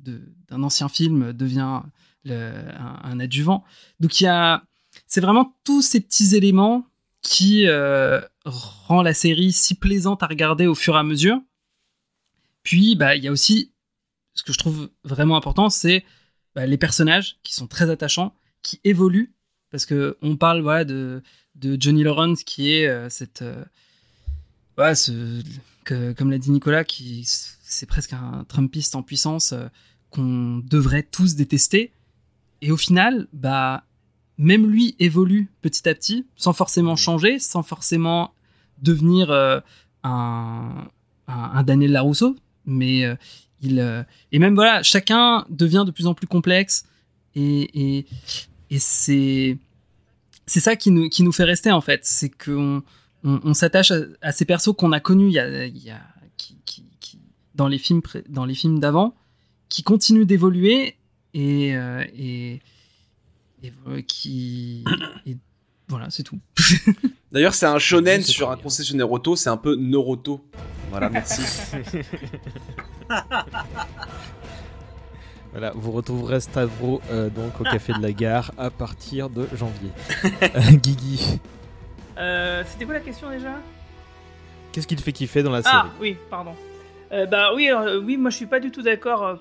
d'un 0.49 0.63
ancien 0.63 0.89
film 0.89 1.33
devient 1.33 1.81
un, 2.29 2.99
un 3.03 3.19
adjuvant. 3.19 3.63
Donc 3.99 4.19
il 4.19 4.25
y 4.25 4.27
a, 4.27 4.63
c'est 5.07 5.21
vraiment 5.21 5.55
tous 5.63 5.81
ces 5.81 5.99
petits 6.01 6.35
éléments 6.35 6.85
qui 7.21 7.65
rend 8.45 9.01
la 9.01 9.13
série 9.13 9.51
si 9.51 9.75
plaisante 9.75 10.23
à 10.23 10.27
regarder 10.27 10.67
au 10.67 10.75
fur 10.75 10.95
et 10.95 10.99
à 10.99 11.03
mesure. 11.03 11.39
Puis 12.63 12.95
bah 12.95 13.15
il 13.15 13.23
y 13.23 13.27
a 13.27 13.31
aussi 13.31 13.71
ce 14.33 14.43
que 14.43 14.53
je 14.53 14.57
trouve 14.57 14.89
vraiment 15.03 15.37
important, 15.37 15.69
c'est 15.69 16.03
bah, 16.55 16.65
les 16.65 16.77
personnages 16.77 17.37
qui 17.43 17.53
sont 17.53 17.67
très 17.67 17.89
attachants, 17.89 18.33
qui 18.61 18.79
évoluent 18.83 19.33
parce 19.71 19.85
que 19.85 20.17
on 20.21 20.37
parle 20.37 20.61
voilà 20.61 20.85
de 20.85 21.21
de 21.55 21.77
Johnny 21.79 22.03
Lawrence 22.03 22.43
qui 22.43 22.71
est 22.71 22.87
euh, 22.87 23.09
cette 23.09 23.41
euh, 23.41 23.63
ce 24.95 25.43
que, 25.83 26.13
comme 26.13 26.31
l'a 26.31 26.37
dit 26.37 26.51
Nicolas, 26.51 26.83
qui 26.83 27.23
c'est 27.25 27.85
presque 27.85 28.13
un 28.13 28.45
Trumpiste 28.47 28.95
en 28.95 29.03
puissance 29.03 29.53
euh, 29.53 29.67
qu'on 30.09 30.59
devrait 30.59 31.03
tous 31.03 31.35
détester. 31.35 31.91
Et 32.61 32.71
au 32.71 32.77
final, 32.77 33.27
bah, 33.33 33.83
même 34.37 34.67
lui 34.67 34.95
évolue 34.99 35.49
petit 35.61 35.87
à 35.87 35.93
petit, 35.93 36.25
sans 36.35 36.53
forcément 36.53 36.95
changer, 36.95 37.39
sans 37.39 37.63
forcément 37.63 38.33
devenir 38.81 39.31
euh, 39.31 39.59
un, 40.03 40.87
un, 41.27 41.63
Daniel 41.63 41.91
Larousseau, 41.91 42.35
mais 42.65 43.05
euh, 43.05 43.15
il 43.61 44.05
et 44.31 44.39
même 44.39 44.55
voilà, 44.55 44.83
chacun 44.83 45.45
devient 45.49 45.83
de 45.85 45.91
plus 45.91 46.07
en 46.07 46.13
plus 46.13 46.27
complexe 46.27 46.85
et, 47.35 47.97
et, 47.97 48.05
et 48.69 48.79
c'est 48.79 49.57
c'est 50.45 50.59
ça 50.59 50.75
qui 50.75 50.91
nous, 50.91 51.09
qui 51.09 51.23
nous 51.23 51.31
fait 51.31 51.45
rester 51.45 51.71
en 51.71 51.81
fait, 51.81 52.01
c'est 52.03 52.29
qu'on 52.29 52.83
on, 53.23 53.53
s'attache 53.53 53.93
à, 54.21 54.31
ces 54.33 54.43
persos 54.43 54.73
qu'on 54.77 54.91
a 54.91 54.99
connus 54.99 55.27
il 55.27 55.33
y 55.33 55.39
a, 55.39 55.65
il 55.65 55.77
y 55.77 55.89
a 55.89 56.01
qui, 56.35 56.57
qui, 56.65 56.83
qui, 56.99 57.19
dans 57.55 57.67
les 57.67 57.77
films 57.77 58.01
dans 58.27 58.45
les 58.45 58.55
films 58.55 58.79
d'avant, 58.79 59.15
qui 59.69 59.83
continuent 59.83 60.25
d'évoluer 60.25 60.97
et, 61.33 61.75
euh, 61.75 62.03
et, 63.63 63.73
et, 63.95 64.03
qui 64.03 64.83
et 65.25 65.37
voilà 65.87 66.09
c'est 66.09 66.23
tout. 66.23 66.39
D'ailleurs 67.31 67.53
c'est 67.53 67.65
un 67.65 67.79
shonen 67.79 68.21
sur 68.21 68.51
un 68.51 68.57
concessionnaire 68.57 69.11
auto, 69.11 69.35
c'est 69.35 69.49
un 69.49 69.57
peu 69.57 69.75
Naruto. 69.75 70.45
Voilà 70.89 71.09
merci. 71.09 71.41
Voilà, 75.53 75.71
vous 75.75 75.91
retrouverez 75.91 76.39
Stavro 76.39 76.99
euh, 77.11 77.29
donc 77.29 77.61
au 77.61 77.63
Café 77.63 77.93
de 77.93 78.01
la 78.01 78.11
Gare 78.11 78.51
à 78.57 78.71
partir 78.71 79.29
de 79.29 79.47
janvier. 79.53 79.91
Euh, 80.41 80.71
Guigui. 80.71 81.39
Euh, 82.17 82.63
C'était 82.65 82.85
quoi 82.85 82.95
la 82.95 82.99
question 82.99 83.29
déjà? 83.29 83.53
Qu'est-ce 84.71 84.87
qui 84.87 84.95
te 84.95 85.03
fait 85.03 85.11
kiffer 85.11 85.43
dans 85.43 85.51
la 85.51 85.59
ah, 85.59 85.61
série? 85.61 85.75
Ah 85.75 85.89
oui, 86.01 86.17
pardon. 86.31 86.55
Euh, 87.13 87.27
bah 87.27 87.53
oui, 87.53 87.69
oui, 88.03 88.17
moi 88.17 88.31
je 88.31 88.37
suis 88.37 88.47
pas 88.47 88.59
du 88.59 88.71
tout 88.71 88.81
d'accord 88.81 89.37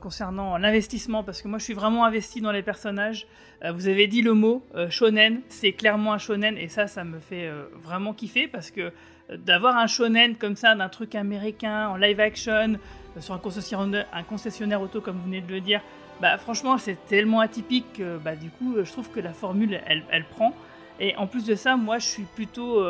concernant 0.00 0.56
l'investissement 0.56 1.24
parce 1.24 1.42
que 1.42 1.48
moi 1.48 1.58
je 1.58 1.64
suis 1.64 1.74
vraiment 1.74 2.04
investi 2.04 2.40
dans 2.40 2.52
les 2.52 2.62
personnages. 2.62 3.26
vous 3.74 3.88
avez 3.88 4.06
dit 4.06 4.22
le 4.22 4.34
mot 4.34 4.64
shonen, 4.88 5.40
c'est 5.48 5.72
clairement 5.72 6.12
un 6.12 6.18
shonen 6.18 6.56
et 6.56 6.68
ça, 6.68 6.86
ça 6.86 7.02
me 7.02 7.18
fait 7.18 7.50
vraiment 7.82 8.12
kiffer 8.14 8.46
parce 8.46 8.70
que 8.70 8.92
d'avoir 9.34 9.78
un 9.78 9.88
shonen 9.88 10.36
comme 10.36 10.54
ça, 10.54 10.76
d'un 10.76 10.88
truc 10.88 11.16
américain 11.16 11.88
en 11.88 11.96
live 11.96 12.20
action, 12.20 12.78
sur 13.18 13.34
un 13.34 13.38
concessionnaire, 13.38 14.06
un 14.12 14.22
concessionnaire 14.22 14.80
auto, 14.80 15.00
comme 15.00 15.16
vous 15.16 15.24
venez 15.24 15.40
de 15.40 15.52
le 15.52 15.60
dire, 15.60 15.80
bah, 16.20 16.38
franchement, 16.38 16.78
c'est 16.78 17.04
tellement 17.06 17.40
atypique 17.40 17.94
que 17.94 18.18
bah, 18.18 18.36
du 18.36 18.48
coup, 18.50 18.76
je 18.80 18.90
trouve 18.92 19.10
que 19.10 19.18
la 19.18 19.32
formule, 19.32 19.80
elle, 19.86 20.04
elle, 20.10 20.24
prend. 20.24 20.54
Et 21.00 21.16
en 21.16 21.26
plus 21.26 21.44
de 21.44 21.56
ça, 21.56 21.76
moi, 21.76 21.98
je 21.98 22.06
suis 22.06 22.24
plutôt. 22.36 22.80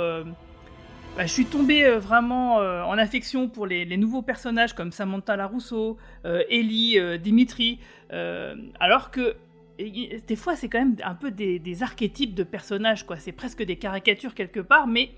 Euh, 1.13 1.17
bah, 1.17 1.27
je 1.27 1.33
suis 1.33 1.45
tombé 1.45 1.85
euh, 1.85 1.99
vraiment 1.99 2.61
euh, 2.61 2.83
en 2.83 2.99
affection 2.99 3.49
pour 3.49 3.67
les, 3.67 3.97
nouveaux 3.97 4.23
personnages 4.23 4.75
comme 4.75 4.93
Samantha 4.93 5.37
Larousseau, 5.37 5.97
Ellie, 6.25 6.99
Dimitri. 7.19 7.79
alors 8.11 9.11
que 9.11 9.37
des 9.79 10.37
fois, 10.37 10.55
c'est 10.55 10.69
quand 10.69 10.79
même 10.79 10.97
un 11.03 11.15
peu 11.15 11.31
des, 11.31 11.83
archétypes 11.83 12.35
de 12.35 12.45
personnages, 12.45 13.05
quoi. 13.07 13.17
C'est 13.17 13.33
presque 13.33 13.63
des 13.63 13.77
caricatures 13.77 14.35
quelque 14.35 14.61
part, 14.61 14.87
mais 14.87 15.11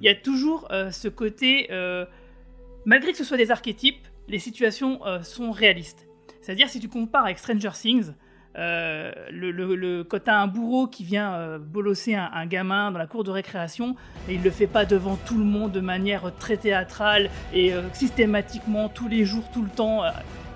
il 0.00 0.04
y 0.04 0.08
a 0.08 0.14
toujours 0.14 0.68
ce 0.90 1.08
côté. 1.08 1.68
malgré 2.84 3.12
que 3.12 3.18
ce 3.18 3.24
soit 3.24 3.36
des 3.36 3.50
archétypes, 3.50 4.06
les 4.28 4.38
situations 4.38 5.04
euh, 5.06 5.22
sont 5.22 5.50
réalistes. 5.50 6.06
C'est-à-dire, 6.40 6.68
si 6.68 6.80
tu 6.80 6.88
compares 6.88 7.24
avec 7.24 7.38
Stranger 7.38 7.70
Things, 7.74 8.12
euh, 8.58 9.12
le, 9.30 9.52
le, 9.52 10.06
un 10.26 10.46
bourreau 10.48 10.88
qui 10.88 11.04
vient 11.04 11.32
euh, 11.34 11.58
bolosser 11.58 12.16
un, 12.16 12.46
gamin 12.46 12.90
dans 12.90 12.98
la 12.98 13.06
cour 13.06 13.22
de 13.22 13.30
récréation, 13.30 13.94
et 14.28 14.34
il 14.34 14.42
le 14.42 14.50
fait 14.50 14.66
pas 14.66 14.84
devant 14.84 15.16
tout 15.16 15.38
le 15.38 15.44
monde 15.44 15.70
de 15.70 15.80
manière 15.80 16.32
très 16.38 16.56
théâtrale 16.56 17.30
et 17.54 17.72
systématiquement 17.92 18.88
tous 18.88 19.08
les 19.08 19.24
jours, 19.24 19.44
tout 19.52 19.62
le 19.62 19.70
temps. 19.70 20.02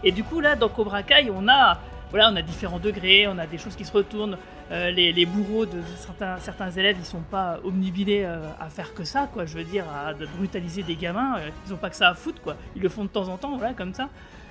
et 0.02 0.10
du 0.10 0.24
coup, 0.24 0.40
là, 0.40 0.56
dans 0.56 0.68
Cobra 0.68 1.02
Kai, 1.02 1.30
on 1.34 1.48
a, 1.48 1.78
voilà, 2.10 2.30
on 2.32 2.36
a 2.36 2.42
différents 2.42 2.80
degrés, 2.80 3.26
on 3.28 3.38
a 3.38 3.46
des 3.46 3.58
choses 3.58 3.76
qui 3.76 3.84
se 3.84 3.92
retournent. 3.92 4.36
Les, 4.70 5.26
bourreaux 5.26 5.66
de 5.66 5.82
certains, 5.98 6.38
certains 6.38 6.70
élèves, 6.70 6.96
ils 6.98 7.04
sont 7.04 7.20
pas 7.20 7.58
omnibilés 7.62 8.24
à 8.24 8.68
faire 8.70 8.94
que 8.94 9.04
ça, 9.04 9.28
quoi. 9.30 9.44
Je 9.44 9.58
veux 9.58 9.64
dire, 9.64 9.84
à 9.84 10.14
brutaliser 10.38 10.82
des 10.82 10.96
gamins, 10.96 11.36
ils 11.66 11.74
ont 11.74 11.76
pas 11.76 11.90
que 11.90 11.96
ça 11.96 12.08
à 12.08 12.14
foutre, 12.14 12.40
quoi. 12.40 12.56
Ils 12.74 12.82
le 12.82 12.88
font 12.88 13.04
de 13.04 13.10
temps 13.10 13.28
en 13.28 13.36
temps, 13.36 13.56
voilà, 13.56 13.74
comme 13.74 13.92
ça. 13.92 14.08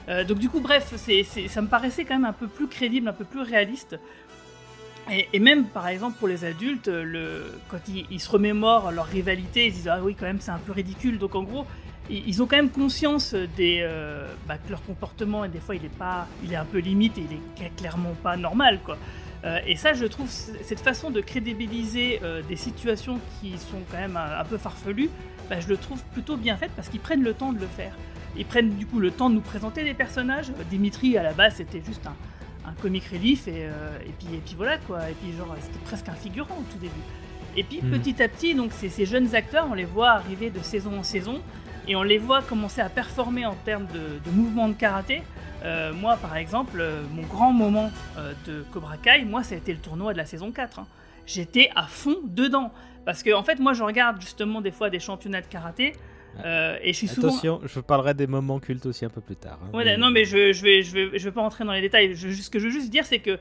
Euh, 0.10 0.24
donc 0.24 0.40
du 0.40 0.50
coup, 0.50 0.60
bref, 0.60 0.94
ça 0.96 1.62
me 1.62 1.68
paraissait 1.68 2.06
quand 2.06 2.16
même 2.16 2.26
un 2.26 2.34
peu 2.34 2.48
plus 2.48 2.68
crédible, 2.68 3.08
un 3.08 3.14
peu 3.14 3.26
plus 3.26 3.42
réaliste. 3.42 4.00
Et, 5.34 5.40
même, 5.40 5.66
par 5.66 5.88
exemple, 5.88 6.18
pour 6.20 6.28
les 6.28 6.46
adultes, 6.46 6.90
quand 7.70 7.80
ils, 7.88 8.20
se 8.20 8.30
remémorent 8.30 8.92
leur 8.92 9.08
rivalité, 9.08 9.66
ils 9.68 9.74
disent 9.74 9.88
ah 9.88 10.00
oui, 10.02 10.16
quand 10.18 10.28
même, 10.28 10.40
c'est 10.40 10.52
un 10.52 10.60
peu 10.60 10.72
ridicule. 10.72 11.18
Donc 11.18 11.36
en 11.36 11.44
gros, 11.44 11.66
ils, 12.10 12.42
ont 12.42 12.46
quand 12.46 12.56
même 12.56 12.70
conscience 12.70 13.34
des, 13.34 13.80
euh, 13.82 14.28
bah, 14.48 14.58
que 14.58 14.70
leur 14.70 14.82
comportement, 14.84 15.44
et 15.44 15.50
des 15.50 15.60
fois, 15.60 15.76
il 15.76 15.84
est 15.84 15.98
pas, 15.98 16.28
il 16.44 16.54
est 16.54 16.56
un 16.56 16.66
peu 16.66 16.78
limite 16.78 17.18
et 17.18 17.26
il 17.60 17.66
est 17.66 17.76
clairement 17.76 18.14
pas 18.22 18.38
normal, 18.38 18.80
quoi. 18.84 18.98
Euh, 19.44 19.60
et 19.66 19.76
ça, 19.76 19.94
je 19.94 20.06
trouve 20.06 20.30
cette 20.30 20.80
façon 20.80 21.10
de 21.10 21.20
crédibiliser 21.20 22.22
des 22.48 22.56
situations 22.56 23.20
qui 23.40 23.58
sont 23.58 23.82
quand 23.90 23.98
même 23.98 24.18
un, 24.18 24.46
peu 24.46 24.60
farfelues, 24.60 25.10
bah, 25.50 25.60
je 25.60 25.68
le 25.68 25.78
trouve 25.78 26.02
plutôt 26.14 26.38
bien 26.38 26.56
faite 26.58 26.72
parce 26.76 26.90
qu'ils 26.90 27.00
prennent 27.00 27.24
le 27.24 27.34
temps 27.34 27.54
de 27.54 27.60
le 27.60 27.68
faire. 27.68 27.94
Ils 28.38 28.46
prennent 28.46 28.76
du 28.76 28.86
coup 28.86 29.00
le 29.00 29.12
temps 29.12 29.30
de 29.30 29.36
nous 29.36 29.42
présenter 29.42 29.84
des 29.84 29.94
personnages. 29.94 30.52
Dimitri, 30.70 31.18
à 31.18 31.24
la 31.24 31.34
base, 31.34 31.56
c'était 31.56 31.82
juste 31.86 32.06
un, 32.08 32.16
un 32.70 32.74
comic 32.74 33.04
relief 33.06 33.48
et, 33.48 33.66
euh, 33.66 33.98
et, 34.06 34.12
puis, 34.12 34.36
et 34.36 34.40
puis 34.40 34.56
voilà 34.56 34.78
quoi. 34.78 35.10
Et 35.10 35.14
puis 35.14 35.36
genre, 35.38 35.56
c'était 35.60 35.80
presque 35.80 36.10
un 36.10 36.14
figurant 36.14 36.56
au 36.56 36.72
tout 36.72 36.80
début. 36.80 36.94
Et 37.58 37.64
puis 37.64 37.82
hmm. 37.82 37.92
petit 37.92 38.24
à 38.24 38.30
petit, 38.30 38.56
donc 38.56 38.72
ces 38.72 39.06
jeunes 39.06 39.36
acteurs, 39.36 39.68
on 39.70 39.74
les 39.74 39.86
voit 39.86 40.12
arriver 40.12 40.50
de 40.50 40.60
saison 40.60 41.00
en 41.00 41.04
saison 41.04 41.42
et 41.88 41.96
on 41.96 42.04
les 42.04 42.18
voit 42.18 42.42
commencer 42.42 42.80
à 42.82 42.90
performer 42.90 43.46
en 43.46 43.56
termes 43.56 43.88
de, 43.88 44.20
de 44.24 44.36
mouvements 44.36 44.70
de 44.70 44.74
karaté. 44.74 45.24
Euh, 45.64 45.94
moi, 45.94 46.16
par 46.16 46.38
exemple, 46.38 46.80
euh, 46.80 47.04
mon 47.14 47.24
grand 47.24 47.52
moment 47.52 47.92
de 48.48 48.64
Cobra 48.72 48.98
Kai, 48.98 49.26
moi, 49.26 49.44
ça 49.44 49.56
a 49.56 49.58
été 49.58 49.74
le 49.74 49.80
tournoi 49.80 50.14
de 50.14 50.18
la 50.18 50.26
saison 50.26 50.52
4. 50.52 50.80
Hein. 50.80 50.88
J'étais 51.26 51.70
à 51.76 51.84
fond 51.84 52.18
dedans. 52.24 52.72
Parce 53.06 53.24
que, 53.24 53.34
en 53.34 53.44
fait, 53.44 53.60
moi, 53.60 53.74
je 53.74 53.84
regarde 53.84 54.22
justement 54.22 54.62
des 54.62 54.72
fois 54.72 54.90
des 54.90 55.00
championnats 55.00 55.42
de 55.42 55.48
karaté. 55.48 55.94
Euh, 56.46 56.78
et 56.82 56.94
souvent... 56.94 57.28
Attention, 57.28 57.62
je 57.66 57.80
parlerai 57.80 58.14
des 58.14 58.28
moments 58.28 58.60
cultes 58.60 58.86
aussi 58.86 59.06
un 59.06 59.10
peu 59.10 59.22
plus 59.22 59.36
tard. 59.36 59.60
Hein, 59.74 59.98
Non, 59.98 60.10
mais 60.10 60.26
je, 60.26 60.54
je, 60.54 60.64
vais, 60.64 60.82
je, 60.82 60.94
vais, 60.94 61.20
je 61.20 61.24
vais 61.26 61.32
pas 61.32 61.42
rentrer 61.42 61.64
dans 61.64 61.74
les 61.74 61.82
détails. 61.82 62.16
Je, 62.16 62.30
ce 62.30 62.50
que 62.50 62.60
je 62.60 62.66
veux 62.66 62.72
juste 62.72 62.90
dire, 62.90 63.06
c'est 63.06 63.20
que 63.20 63.40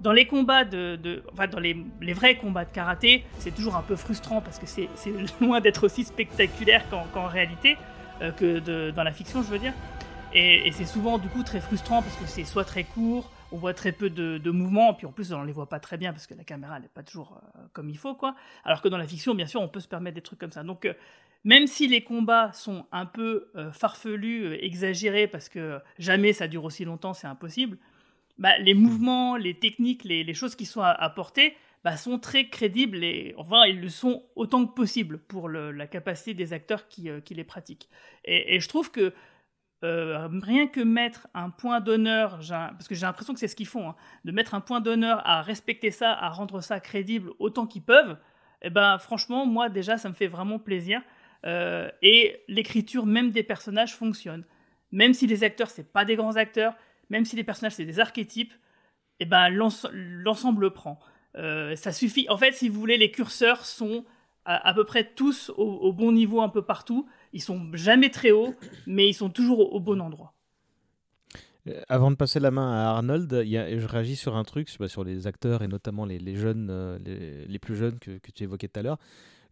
dans 0.00 0.12
les 0.12 0.26
combats 0.26 0.64
de, 0.64 0.96
de 0.96 1.22
enfin 1.32 1.46
dans 1.46 1.60
les, 1.60 1.76
les, 2.00 2.12
vrais 2.12 2.34
combats 2.34 2.64
de 2.64 2.72
karaté, 2.72 3.24
c'est 3.38 3.54
toujours 3.54 3.76
un 3.76 3.82
peu 3.82 3.96
frustrant 3.96 4.40
parce 4.40 4.58
que 4.58 4.66
c'est 4.66 4.88
loin 5.40 5.60
d'être 5.60 5.84
aussi 5.84 6.04
spectaculaire 6.04 6.84
qu'en 7.12 7.26
réalité 7.26 7.76
euh, 8.20 8.32
que 8.32 8.58
de, 8.58 8.90
dans 8.90 9.04
la 9.04 9.12
fiction, 9.12 9.42
je 9.42 9.48
veux 9.48 9.58
dire. 9.58 9.74
Et, 10.34 10.66
et 10.66 10.72
c'est 10.72 10.86
souvent 10.86 11.18
du 11.18 11.28
coup 11.28 11.42
très 11.42 11.60
frustrant 11.60 12.02
parce 12.02 12.16
que 12.16 12.26
c'est 12.26 12.44
soit 12.44 12.64
très 12.64 12.84
court, 12.84 13.30
on 13.52 13.58
voit 13.58 13.74
très 13.74 13.92
peu 13.92 14.10
de, 14.10 14.38
de, 14.38 14.50
mouvements, 14.50 14.94
puis 14.94 15.06
en 15.06 15.12
plus 15.12 15.32
on 15.32 15.42
les 15.42 15.52
voit 15.52 15.68
pas 15.68 15.80
très 15.80 15.98
bien 15.98 16.12
parce 16.12 16.26
que 16.26 16.34
la 16.34 16.44
caméra 16.44 16.80
n'est 16.80 16.88
pas 16.88 17.02
toujours 17.02 17.38
euh, 17.56 17.60
comme 17.72 17.88
il 17.90 17.98
faut, 17.98 18.14
quoi. 18.14 18.34
Alors 18.64 18.82
que 18.82 18.88
dans 18.88 18.98
la 18.98 19.06
fiction, 19.06 19.34
bien 19.34 19.46
sûr, 19.46 19.60
on 19.60 19.68
peut 19.68 19.80
se 19.80 19.88
permettre 19.88 20.14
des 20.14 20.22
trucs 20.22 20.38
comme 20.38 20.52
ça. 20.52 20.62
Donc 20.62 20.86
même 21.44 21.66
si 21.66 21.88
les 21.88 22.02
combats 22.02 22.52
sont 22.52 22.86
un 22.92 23.06
peu 23.06 23.50
euh, 23.56 23.72
farfelus, 23.72 24.44
euh, 24.44 24.64
exagérés, 24.64 25.26
parce 25.26 25.48
que 25.48 25.80
jamais 25.98 26.32
ça 26.32 26.46
dure 26.46 26.64
aussi 26.64 26.84
longtemps, 26.84 27.14
c'est 27.14 27.26
impossible, 27.26 27.78
bah, 28.38 28.56
les 28.58 28.74
mouvements, 28.74 29.36
les 29.36 29.54
techniques, 29.54 30.04
les, 30.04 30.34
choses 30.34 30.54
qui 30.54 30.66
sont 30.66 30.82
apportées 30.82 31.54
bah, 31.84 31.96
sont 31.96 32.18
très 32.18 32.48
crédibles 32.48 33.02
et 33.02 33.34
enfin 33.36 33.64
ils 33.66 33.80
le 33.80 33.88
sont 33.88 34.22
autant 34.36 34.64
que 34.64 34.72
possible 34.72 35.18
pour 35.18 35.48
la 35.48 35.86
capacité 35.86 36.32
des 36.32 36.52
acteurs 36.52 36.88
qui, 36.88 37.10
euh, 37.10 37.20
les 37.30 37.44
pratiquent. 37.44 37.88
Et, 38.24 38.60
je 38.60 38.68
trouve 38.68 38.90
que 38.90 39.12
rien 39.82 40.68
que 40.68 40.80
mettre 40.80 41.28
un 41.34 41.50
point 41.50 41.80
d'honneur, 41.80 42.40
parce 42.48 42.88
que 42.88 42.94
j'ai 42.94 43.06
l'impression 43.06 43.34
que 43.34 43.40
c'est 43.40 43.48
ce 43.48 43.56
qu'ils 43.56 43.66
font, 43.66 43.90
hein, 43.90 43.96
de 44.24 44.32
mettre 44.32 44.54
un 44.54 44.60
point 44.60 44.80
d'honneur 44.80 45.20
à 45.24 45.42
respecter 45.42 45.90
ça, 45.90 46.12
à 46.12 46.28
rendre 46.30 46.60
ça 46.60 46.80
crédible 46.80 47.30
autant 47.38 47.66
qu'ils 47.66 47.82
peuvent, 47.82 48.16
eh 48.62 48.70
ben 48.70 48.98
franchement 48.98 49.44
moi 49.44 49.68
déjà 49.68 49.96
ça 49.96 50.08
me 50.08 50.14
fait 50.14 50.28
vraiment 50.28 50.58
plaisir. 50.58 51.02
Euh, 51.44 51.90
et 52.02 52.40
l'écriture 52.46 53.06
même 53.06 53.32
des 53.32 53.42
personnages 53.42 53.94
fonctionne. 53.96 54.44
Même 54.92 55.14
si 55.14 55.26
les 55.26 55.42
acteurs, 55.42 55.70
c'est 55.70 55.92
pas 55.92 56.04
des 56.04 56.16
grands 56.16 56.36
acteurs, 56.36 56.74
même 57.10 57.24
si 57.24 57.34
les 57.34 57.44
personnages, 57.44 57.72
c'est 57.72 57.84
des 57.84 57.98
archétypes, 57.98 58.52
eh 59.20 59.24
ben 59.24 59.48
l'ensemble 59.50 60.72
prend. 60.72 61.00
Euh, 61.36 61.74
ça 61.76 61.92
suffit. 61.92 62.26
En 62.28 62.36
fait, 62.36 62.52
si 62.52 62.68
vous 62.68 62.78
voulez, 62.78 62.98
les 62.98 63.10
curseurs 63.10 63.64
sont 63.64 64.04
à, 64.44 64.74
peu 64.74 64.84
près 64.84 65.04
tous 65.04 65.52
au, 65.56 65.92
bon 65.92 66.10
niveau 66.12 66.40
un 66.40 66.48
peu 66.48 66.62
partout. 66.62 67.08
Ils 67.32 67.42
sont 67.42 67.70
jamais 67.74 68.10
très 68.10 68.30
hauts, 68.30 68.54
mais 68.86 69.08
ils 69.08 69.14
sont 69.14 69.30
toujours 69.30 69.74
au, 69.74 69.80
bon 69.80 70.00
endroit. 70.00 70.34
Euh, 71.68 71.80
avant 71.88 72.10
de 72.10 72.16
passer 72.16 72.40
la 72.40 72.50
main 72.50 72.72
à 72.72 72.90
Arnold, 72.90 73.30
je 73.30 73.86
réagis 73.86 74.16
sur 74.16 74.36
un 74.36 74.44
truc, 74.44 74.68
sur 74.68 75.04
les 75.04 75.26
acteurs 75.26 75.62
et 75.62 75.68
notamment 75.68 76.04
les, 76.04 76.36
jeunes, 76.36 76.98
les, 77.04 77.46
les, 77.46 77.58
plus 77.58 77.76
jeunes 77.76 77.98
que, 77.98 78.18
tu 78.34 78.42
évoquais 78.44 78.68
tout 78.68 78.80
à 78.80 78.82
l'heure. 78.82 78.98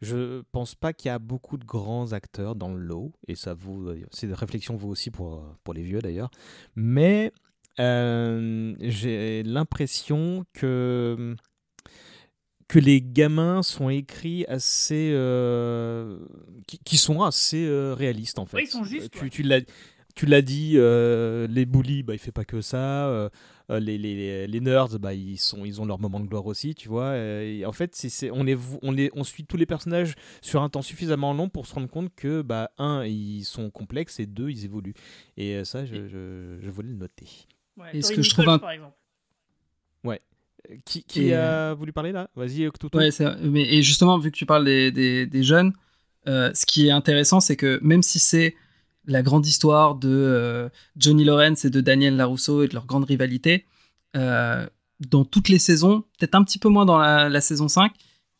Je 0.03 0.43
pense 0.53 0.75
pas 0.75 0.93
qu'il 0.93 1.09
y 1.09 1.13
a 1.13 1.19
beaucoup 1.19 1.59
de 1.59 1.65
grands 1.65 2.13
acteurs 2.13 2.55
dans 2.55 2.73
le 2.73 2.81
lot, 2.81 3.13
et 3.29 3.35
ça 3.35 3.53
vaut, 3.53 3.93
cette 4.11 4.35
réflexion 4.35 4.75
vaut 4.77 4.89
aussi 4.89 5.11
pour, 5.11 5.45
pour 5.63 5.75
les 5.75 5.83
vieux 5.83 6.01
d'ailleurs. 6.01 6.31
Mais 6.75 7.33
euh, 7.79 8.75
j'ai 8.81 9.43
l'impression 9.43 10.45
que 10.53 11.37
que 12.71 12.79
les 12.79 13.03
gamins 13.03 13.63
sont 13.65 13.89
écrits 13.91 14.45
assez. 14.47 15.11
euh, 15.13 16.19
qui, 16.69 16.79
qui 16.79 16.97
sont 16.97 17.23
assez 17.23 17.65
euh, 17.67 17.95
réalistes 17.95 18.39
en 18.39 18.47
fait. 18.47 18.59
Ouais, 18.59 18.63
ils 18.65 18.69
sont 18.69 18.85
justes, 18.85 19.11
Tu, 19.31 19.43
l'as. 19.43 19.61
Tu 20.17 20.27
l'as 20.27 20.43
dit, 20.43 20.73
euh, 20.77 21.47
les 21.49 21.65
bullies, 21.67 22.03
bah, 22.03 22.15
il 22.15 22.19
fait 22.19 22.33
pas 22.33 22.45
que 22.45 22.61
ça. 22.61 23.31
les, 23.71 23.97
les, 23.99 24.47
les 24.49 24.61
nerds, 24.61 24.99
bah, 24.99 25.15
ils, 25.15 25.39
sont, 25.39 25.65
ils 25.65 25.81
ont 25.81 25.85
leur 25.85 25.99
moment 26.01 26.19
de 26.21 26.27
gloire 26.27 26.47
aussi, 26.47 26.75
tu 26.75 26.89
vois. 26.89 27.17
et 27.17 27.65
en 27.65 27.73
fait, 27.73 27.95
c'est, 27.95 28.09
c'est- 28.09 28.31
on, 28.33 28.43
les, 28.43 28.55
vo- 28.57 28.81
on, 28.83 28.91
les, 28.91 29.11
on 29.15 29.23
suit 29.25 29.45
tous 29.47 29.57
les 29.57 29.67
personnages 29.67 30.15
sur 30.43 30.63
un 30.63 30.69
temps 30.69 30.83
suffisamment 30.83 31.33
long 31.33 31.49
pour 31.49 31.67
se 31.69 31.75
rendre 31.75 31.89
compte 31.89 32.13
que, 32.17 32.43
bah, 32.43 32.71
un, 32.79 33.05
ils 33.05 33.45
sont 33.45 33.71
complexes 33.71 34.19
et 34.21 34.27
deux, 34.27 34.51
ils 34.51 34.65
évoluent. 34.65 34.95
Et 35.37 35.65
ça, 35.65 35.85
je, 35.85 36.09
je, 36.09 36.59
je 36.61 36.71
voulais 36.71 36.89
le 36.91 36.97
noter. 36.97 37.29
Ouais, 37.77 37.91
Et 37.97 38.03
ce 38.03 38.13
que 38.13 38.23
je 38.23 38.31
trouve 38.31 38.49
un- 38.49 38.59
par 38.59 38.73
exemple. 38.73 38.97
Ouais. 40.05 40.21
Euh, 40.71 40.77
Qui, 40.85 41.05
qui 41.05 41.29
Et, 41.29 41.35
a 41.35 41.75
voulu 41.75 41.93
parler 41.93 42.13
là? 42.13 42.29
Vas-y, 42.37 42.67
Octoto. 42.67 42.99
Ouais, 42.99 43.11
mais, 43.43 43.63
et 43.73 43.83
justement, 43.83 44.19
vu 44.19 44.31
que 44.31 44.37
tu 44.37 44.47
parles 44.47 44.65
des, 44.65 44.91
des, 44.93 45.27
des 45.27 45.43
jeunes, 45.43 45.73
euh, 46.29 46.51
ce 46.55 46.67
qui 46.67 46.87
est 46.89 46.91
intéressant, 46.91 47.41
c'est 47.41 47.57
que 47.57 47.79
même 47.83 48.03
si 48.03 48.19
c'est 48.19 48.55
la 49.07 49.23
grande 49.23 49.47
histoire 49.47 49.95
de 49.95 50.09
euh, 50.11 50.69
Johnny 50.97 51.25
Lawrence 51.25 51.65
et 51.65 51.71
de 51.71 51.81
Daniel 51.81 52.17
Larousseau 52.17 52.63
et 52.63 52.69
de 52.69 52.75
leur 52.75 52.87
grande 52.87 53.05
rivalité, 53.05 53.65
euh, 54.17 54.67
dans 55.09 55.25
toutes 55.25 55.49
les 55.49 55.59
saisons, 55.59 56.03
peut-être 56.19 56.35
un 56.35 56.45
petit 56.45 56.59
peu 56.59 56.69
moins 56.69 56.85
dans 56.85 56.99
la, 56.99 57.29
la 57.29 57.41
saison 57.41 57.69
5, 57.69 57.93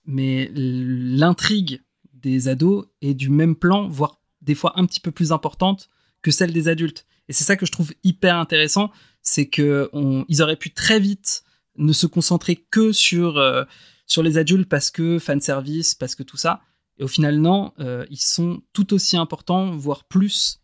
mais 0.07 0.51
l'intrigue 0.55 1.81
des 2.15 2.49
ados 2.49 2.87
est 3.01 3.15
du 3.15 3.31
même 3.31 3.57
plan, 3.57 3.89
voire 3.89 4.21
des 4.43 4.55
fois 4.55 4.73
un 4.77 4.85
petit 4.85 5.01
peu 5.01 5.11
plus 5.11 5.33
importante 5.33 5.89
que 6.23 6.31
celle 6.31 6.53
des 6.53 6.69
adultes. 6.69 7.07
Et 7.29 7.33
c'est 7.33 7.45
ça 7.45 7.57
que 7.57 7.65
je 7.65 7.73
trouve 7.73 7.93
hyper 8.05 8.37
intéressant, 8.37 8.91
c'est 9.23 9.47
que 9.47 9.89
on- 9.93 10.25
ils 10.29 10.43
auraient 10.43 10.57
pu 10.57 10.71
très 10.73 11.01
vite 11.01 11.43
ne 11.81 11.93
se 11.93 12.07
concentrer 12.07 12.57
que 12.57 12.93
sur 12.93 13.37
euh, 13.39 13.65
sur 14.07 14.23
les 14.23 14.39
adultes 14.39 14.69
parce 14.69 14.91
que 14.91 15.19
fan 15.19 15.41
service, 15.41 15.95
parce 15.95 16.15
que 16.15 16.23
tout 16.23 16.37
ça. 16.37 16.63
Et 16.99 17.03
au 17.05 17.09
final, 17.09 17.39
non, 17.39 17.73
euh, 17.81 18.05
ils 18.11 18.21
sont 18.21 18.63
tout 18.73 18.93
aussi 18.93 19.17
importants, 19.17 19.71
voire 19.71 20.05
plus, 20.05 20.61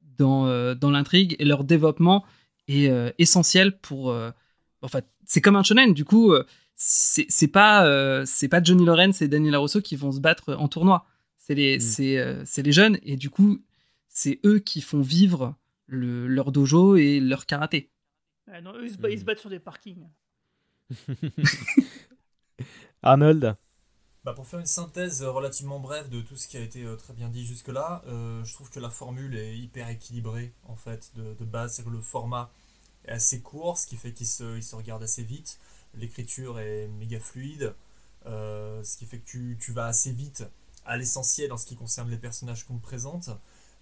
dans, 0.00 0.46
euh, 0.46 0.74
dans 0.74 0.90
l'intrigue 0.90 1.36
et 1.38 1.44
leur 1.44 1.64
développement 1.64 2.24
est 2.68 2.88
euh, 2.88 3.10
essentiel 3.18 3.78
pour. 3.78 4.10
euh, 4.10 4.30
en 4.80 4.88
fait, 4.88 5.06
c'est 5.26 5.40
comme 5.40 5.56
un 5.56 5.62
shonen, 5.62 5.92
du 5.92 6.04
coup, 6.04 6.32
euh, 6.32 6.44
c'est 6.76 7.26
c'est 7.28 7.48
pas, 7.48 7.86
euh, 7.86 8.24
c'est 8.26 8.48
pas 8.48 8.62
Johnny 8.62 8.84
Lawrence 8.84 9.22
et 9.22 9.28
Daniel 9.28 9.52
Larousseau 9.52 9.80
qui 9.82 9.96
vont 9.96 10.12
se 10.12 10.20
battre 10.20 10.54
en 10.54 10.68
tournoi. 10.68 11.06
C'est 11.36 11.54
les, 11.54 11.78
c'est, 11.80 12.16
euh, 12.18 12.42
c'est 12.46 12.62
les 12.62 12.72
jeunes 12.72 12.98
et 13.02 13.16
du 13.16 13.28
coup, 13.28 13.58
c'est 14.08 14.40
eux 14.46 14.58
qui 14.60 14.80
font 14.80 15.02
vivre 15.02 15.54
le, 15.86 16.26
leur 16.26 16.52
dojo 16.52 16.96
et 16.96 17.20
leur 17.20 17.44
karaté. 17.44 17.90
Ouais, 18.46 18.62
non, 18.62 18.72
eux, 18.76 18.84
ils 18.86 18.90
se, 18.90 19.10
ils 19.10 19.18
se 19.18 19.24
battent 19.24 19.40
sur 19.40 19.50
des 19.50 19.58
parkings. 19.58 20.06
Arnold 23.02 23.56
Bah, 24.24 24.32
pour 24.32 24.46
faire 24.46 24.60
une 24.60 24.66
synthèse 24.66 25.22
relativement 25.22 25.80
brève 25.80 26.08
de 26.08 26.20
tout 26.20 26.36
ce 26.36 26.48
qui 26.48 26.56
a 26.56 26.60
été 26.60 26.84
euh, 26.84 26.96
très 26.96 27.12
bien 27.12 27.28
dit 27.28 27.44
jusque-là, 27.44 28.02
euh, 28.06 28.44
je 28.44 28.54
trouve 28.54 28.70
que 28.70 28.80
la 28.80 28.90
formule 28.90 29.36
est 29.36 29.56
hyper 29.56 29.88
équilibrée 29.88 30.52
en 30.64 30.76
fait 30.76 31.12
de, 31.14 31.44
base. 31.44 31.82
Le 31.84 32.00
format 32.00 32.50
est 33.04 33.12
assez 33.12 33.40
court, 33.40 33.78
ce 33.78 33.86
qui 33.86 33.96
fait 33.96 34.12
qu'il 34.12 34.26
se, 34.26 34.56
il 34.56 34.62
se 34.62 34.76
regarde 34.76 35.02
assez 35.02 35.22
vite. 35.22 35.58
L'écriture 35.94 36.58
est 36.58 36.88
méga 36.88 37.20
fluide, 37.20 37.74
euh, 38.26 38.82
ce 38.82 38.96
qui 38.96 39.06
fait 39.06 39.18
que 39.18 39.26
tu, 39.26 39.58
tu 39.60 39.72
vas 39.72 39.86
assez 39.86 40.12
vite 40.12 40.44
à 40.86 40.96
l'essentiel 40.96 41.52
en 41.52 41.56
ce 41.56 41.66
qui 41.66 41.76
concerne 41.76 42.10
les 42.10 42.18
personnages 42.18 42.64
qu'on 42.64 42.78
te 42.78 42.82
présente. 42.82 43.30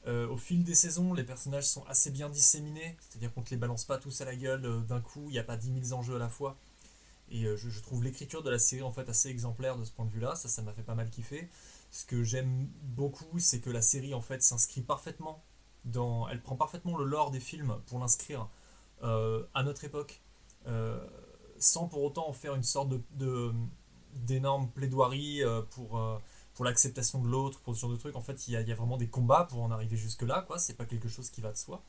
Au 0.05 0.37
fil 0.37 0.65
des 0.65 0.75
saisons, 0.75 1.15
les 1.15 1.23
personnages 1.23 1.69
sont 1.69 1.85
assez 1.87 2.11
bien 2.11 2.29
disséminés, 2.29 2.97
c'est-à-dire 2.99 3.33
qu'on 3.33 3.43
te 3.43 3.51
les 3.51 3.57
balance 3.57 3.85
pas 3.85 3.99
tous 3.99 4.21
à 4.21 4.25
la 4.25 4.35
gueule 4.35 4.85
d'un 4.87 5.01
coup, 5.01 5.27
il 5.29 5.33
n'y 5.33 5.39
a 5.39 5.45
pas 5.45 5.57
10 5.57 5.89
000 5.91 5.97
enjeux 5.97 6.17
à 6.17 6.19
la 6.19 6.29
fois. 6.29 6.57
Et 7.33 7.47
euh, 7.47 7.57
je, 7.57 7.81
trouve 7.81 8.05
l'écriture 8.05 8.43
de 8.43 8.51
la 8.51 8.59
série 8.59 8.83
en 8.83 8.93
fait 8.93 9.09
assez 9.09 9.31
exemplaire 9.31 9.79
de 9.79 9.85
ce 9.85 9.91
point 9.91 10.05
de 10.05 10.11
vue-là. 10.11 10.37
Ça, 10.37 10.49
ça 10.49 10.61
m'a 10.61 10.73
fait 10.75 10.83
pas 10.83 10.95
mal 10.95 11.09
kiffer. 11.09 11.49
Ce 11.91 12.05
que 12.05 12.23
j'aime 12.23 12.69
beaucoup, 12.83 13.39
c'est 13.39 13.61
que 13.61 13.71
la 13.71 13.81
série 13.81 14.13
en 14.13 14.21
fait 14.21 14.43
s'inscrit 14.43 14.83
parfaitement 14.83 15.43
dans. 15.87 16.29
Elle 16.29 16.43
prend 16.43 16.57
parfaitement 16.57 16.97
le 16.99 17.05
lore 17.05 17.31
des 17.31 17.41
films 17.41 17.81
pour 17.87 17.99
l'inscrire 17.99 18.51
euh, 19.03 19.45
à 19.55 19.63
notre 19.63 19.85
époque, 19.85 20.21
euh, 20.67 21.03
sans 21.59 21.89
pour 21.89 22.03
autant 22.03 22.29
en 22.29 22.35
faire 22.35 22.55
une 22.55 22.63
sorte 22.63 22.91
de 22.91 23.53
d'énorme 24.15 24.71
plaidoirie 24.71 25.41
pour 25.71 25.99
pour 26.53 26.67
l'acceptation 26.67 27.23
de 27.23 27.29
l'autre, 27.29 27.61
pour 27.61 27.75
ce 27.75 27.81
genre 27.81 27.91
de 27.91 27.97
trucs. 27.97 28.15
En 28.15 28.21
fait, 28.21 28.47
il 28.47 28.53
y, 28.53 28.57
a, 28.57 28.75
vraiment 28.75 28.99
des 28.99 29.09
combats 29.09 29.45
pour 29.45 29.63
en 29.63 29.71
arriver 29.71 29.97
jusque-là, 29.97 30.43
quoi. 30.43 30.59
C'est 30.59 30.75
pas 30.75 30.85
quelque 30.85 31.09
chose 31.09 31.31
qui 31.31 31.41
va 31.41 31.51
de 31.51 31.57
soi. 31.57 31.83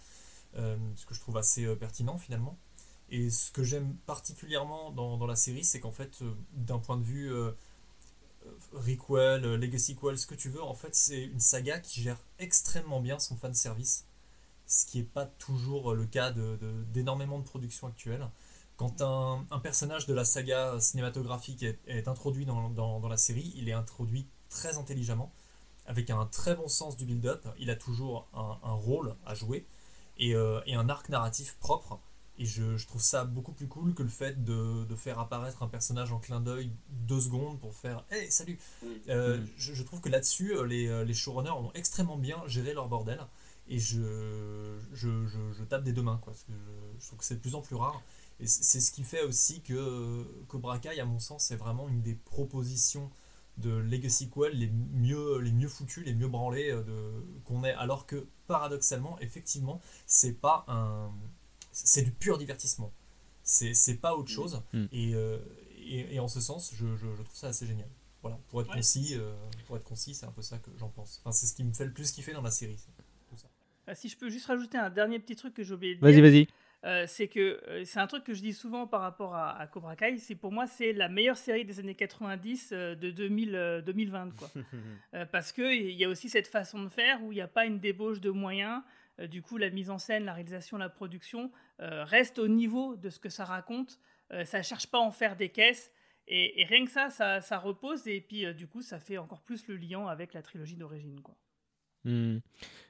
Ce 0.55 1.05
que 1.05 1.13
je 1.13 1.19
trouve 1.19 1.35
assez 1.35 1.75
pertinent 1.75 2.17
finalement. 2.17 2.57
Et 3.09 3.29
ce 3.29 3.51
que 3.51 3.63
j'aime 3.63 3.95
particulièrement 4.05 4.91
dans, 4.91 5.25
la 5.27 5.35
série, 5.35 5.63
c'est 5.63 5.79
qu'en 5.79 5.91
fait, 5.91 6.21
euh, 6.21 6.33
d'un 6.53 6.79
point 6.79 6.97
de 6.97 7.03
vue 7.03 7.31
euh, 7.31 7.51
requel, 8.73 9.45
euh, 9.45 9.57
legacy 9.57 9.95
quel, 9.99 10.17
ce 10.17 10.27
que 10.27 10.35
tu 10.35 10.49
veux, 10.49 10.63
en 10.63 10.73
fait, 10.73 10.95
c'est 10.95 11.23
une 11.23 11.39
saga 11.39 11.79
qui 11.79 12.01
gère 12.01 12.17
extrêmement 12.39 13.01
bien 13.01 13.19
son 13.19 13.35
fan 13.35 13.53
service, 13.53 14.05
ce 14.67 14.85
qui 14.85 14.99
n'est 14.99 15.03
pas 15.03 15.25
toujours 15.25 15.93
le 15.93 16.05
cas 16.05 16.31
de- 16.31 16.57
d'énormément 16.93 17.39
de, 17.39 17.43
productions 17.43 17.87
actuelles. 17.87 18.27
Quand 18.77 19.01
un, 19.01 19.45
un 19.51 19.59
personnage 19.59 20.07
de 20.07 20.13
la 20.13 20.25
saga 20.25 20.79
cinématographique 20.79 21.63
est, 21.87 22.07
introduit 22.07 22.45
dans, 22.45 22.69
dans- 22.69 23.07
la 23.07 23.17
série, 23.17 23.53
il 23.55 23.69
est 23.69 23.73
introduit 23.73 24.25
très 24.49 24.77
intelligemment, 24.77 25.31
avec 25.85 26.09
un 26.09 26.25
très 26.25 26.55
bon 26.55 26.67
sens 26.67 26.97
du 26.97 27.05
build-up. 27.05 27.45
Il 27.59 27.69
a 27.69 27.75
toujours 27.75 28.27
un, 28.33 28.57
un 28.63 28.73
rôle 28.73 29.15
à 29.25 29.35
jouer 29.35 29.65
et, 30.17 30.35
euh, 30.35 30.61
et 30.65 30.75
un 30.75 30.89
arc 30.89 31.09
narratif 31.09 31.57
propre. 31.59 31.99
Et 32.39 32.45
je, 32.45 32.77
je 32.77 32.87
trouve 32.87 33.01
ça 33.01 33.25
beaucoup 33.25 33.51
plus 33.53 33.67
cool 33.67 33.93
que 33.93 34.01
le 34.01 34.09
fait 34.09 34.43
de, 34.43 34.85
de 34.85 34.95
faire 34.95 35.19
apparaître 35.19 35.61
un 35.61 35.67
personnage 35.67 36.11
en 36.11 36.19
clin 36.19 36.39
d'œil 36.41 36.71
deux 36.89 37.21
secondes 37.21 37.59
pour 37.59 37.75
faire 37.75 38.03
Hey, 38.09 38.31
salut 38.31 38.57
Euh, 39.09 39.37
Mm. 39.37 39.47
je, 39.55 39.73
je 39.75 39.83
trouve 39.83 40.01
que 40.01 40.09
là-dessus, 40.09 40.55
euh, 40.55 40.65
les, 40.65 40.87
euh, 40.87 41.03
les 41.03 41.13
showrunners 41.13 41.51
ont 41.51 41.71
extrêmement 41.73 42.17
bien 42.17 42.41
géré 42.47 42.73
leur 42.73 42.87
bordel. 42.89 43.19
Et 43.67 43.79
je, 43.79 44.77
je, 44.93 45.25
je, 45.27 45.53
je 45.53 45.63
tape 45.63 45.83
des 45.83 45.93
deux 45.93 46.01
mains, 46.01 46.17
quoi, 46.21 46.33
parce 46.33 46.43
que 46.43 46.51
je, 46.51 47.01
je 47.01 47.07
trouve 47.07 47.19
que 47.19 47.25
c'est 47.25 47.35
de 47.35 47.39
plus 47.39 47.55
en 47.55 47.61
plus 47.61 47.75
rare. 47.75 48.01
Et 48.39 48.47
c'est 48.47 48.81
ce 48.81 48.91
qui 48.91 49.03
fait 49.03 49.21
aussi 49.23 49.61
que 49.61 50.25
Cobra 50.47 50.79
Kai, 50.79 50.99
à 50.99 51.05
mon 51.05 51.19
sens, 51.19 51.45
c'est 51.45 51.55
vraiment 51.55 51.87
une 51.87 52.01
des 52.01 52.15
propositions 52.15 53.09
de 53.57 53.69
Legacy 53.69 54.29
Quell 54.29 54.53
les 54.57 54.67
mieux, 54.69 55.37
les 55.39 55.51
mieux 55.51 55.67
foutues, 55.69 56.03
les 56.03 56.15
mieux 56.15 56.27
branlées 56.27 56.71
de, 56.71 57.11
qu'on 57.45 57.63
ait. 57.63 57.73
Alors 57.73 58.05
que, 58.07 58.25
paradoxalement, 58.47 59.17
effectivement, 59.19 59.79
c'est 60.07 60.33
pas 60.33 60.65
un. 60.67 61.11
C'est 61.73 62.03
du 62.03 62.11
pur 62.11 62.37
divertissement. 62.37 62.93
C'est 63.43 63.73
c'est 63.73 63.97
pas 63.97 64.15
autre 64.15 64.29
chose. 64.29 64.61
Mm. 64.73 64.85
Et, 64.91 65.15
euh, 65.15 65.37
et, 65.77 66.15
et 66.15 66.19
en 66.19 66.27
ce 66.27 66.39
sens, 66.39 66.73
je, 66.75 66.85
je, 66.95 67.07
je 67.17 67.21
trouve 67.23 67.35
ça 67.35 67.47
assez 67.47 67.65
génial. 67.67 67.89
Voilà, 68.21 68.39
pour 68.47 68.61
être 68.61 68.69
Ouais. 68.69 68.75
concis, 68.77 69.15
euh, 69.17 69.33
pour 69.67 69.75
être 69.75 69.83
concis, 69.83 70.13
c'est 70.13 70.25
un 70.25 70.31
peu 70.31 70.41
ça 70.41 70.57
que 70.57 70.69
j'en 70.77 70.87
pense. 70.89 71.19
Enfin, 71.23 71.33
c'est 71.33 71.45
ce 71.45 71.53
qui 71.53 71.63
me 71.65 71.73
fait 71.73 71.85
le 71.85 71.91
plus 71.91 72.11
kiffer 72.11 72.31
dans 72.31 72.41
la 72.41 72.51
série. 72.51 72.77
c'est 72.77 73.03
tout 73.29 73.35
ça. 73.35 73.49
Ah, 73.87 73.95
si 73.95 74.07
je 74.07 74.17
peux 74.17 74.29
juste 74.29 74.45
rajouter 74.45 74.77
un 74.77 74.89
dernier 74.89 75.19
petit 75.19 75.35
truc 75.35 75.53
que 75.53 75.63
j'ai 75.63 75.73
oublié 75.73 75.95
de 75.95 75.99
Vas-y, 76.01 76.13
dire. 76.15 76.23
vas-y. 76.23 76.47
Euh, 76.85 77.05
c'est 77.07 77.29
que 77.29 77.61
euh, 77.69 77.83
c'est 77.85 77.99
un 77.99 78.07
truc 78.07 78.25
que 78.25 78.33
je 78.33 78.41
dis 78.41 78.51
souvent 78.53 78.87
par 78.87 78.99
rapport 79.01 79.35
à, 79.35 79.57
à 79.57 79.67
Cobra 79.67 79.95
Kai. 79.95 80.17
C'est 80.17 80.35
pour 80.35 80.51
moi 80.51 80.67
c'est 80.67 80.91
la 80.93 81.07
meilleure 81.09 81.37
série 81.37 81.63
des 81.65 81.79
années 81.79 81.95
90 81.95 82.69
euh, 82.73 82.95
de 82.95 83.09
2000, 83.09 83.55
euh, 83.55 83.81
2020 83.81 84.35
quoi. 84.37 84.49
Euh, 85.13 85.25
parce 85.25 85.51
que 85.53 85.73
il 85.73 85.91
y 85.95 86.03
a 86.03 86.09
aussi 86.09 86.27
cette 86.29 86.47
façon 86.47 86.83
de 86.83 86.89
faire 86.89 87.21
où 87.23 87.31
il 87.31 87.35
n'y 87.35 87.41
a 87.41 87.47
pas 87.47 87.65
une 87.65 87.79
débauche 87.79 88.19
de 88.19 88.31
moyens. 88.31 88.81
Euh, 89.19 89.27
du 89.27 89.41
coup, 89.41 89.57
la 89.57 89.69
mise 89.69 89.89
en 89.89 89.97
scène, 89.97 90.25
la 90.25 90.33
réalisation, 90.33 90.77
la 90.77 90.89
production 90.89 91.51
euh, 91.79 92.03
reste 92.03 92.39
au 92.39 92.47
niveau 92.47 92.95
de 92.95 93.09
ce 93.09 93.19
que 93.19 93.29
ça 93.29 93.45
raconte. 93.45 93.99
Euh, 94.31 94.45
ça 94.45 94.61
cherche 94.63 94.87
pas 94.87 94.97
à 94.97 95.01
en 95.01 95.11
faire 95.11 95.35
des 95.35 95.49
caisses. 95.49 95.91
Et, 96.27 96.65
rien 96.69 96.85
que 96.85 96.91
ça, 96.91 97.09
ça, 97.09 97.59
repose. 97.59 98.07
Et 98.07 98.21
puis, 98.21 98.51
du 98.55 98.65
coup, 98.65 98.81
ça 98.81 98.99
fait 98.99 99.17
encore 99.17 99.41
plus 99.41 99.67
le 99.67 99.75
lien 99.75 100.07
avec 100.07 100.33
la 100.33 100.41
trilogie 100.41 100.77
d'origine. 100.77 101.19
Hmm. 102.05 102.37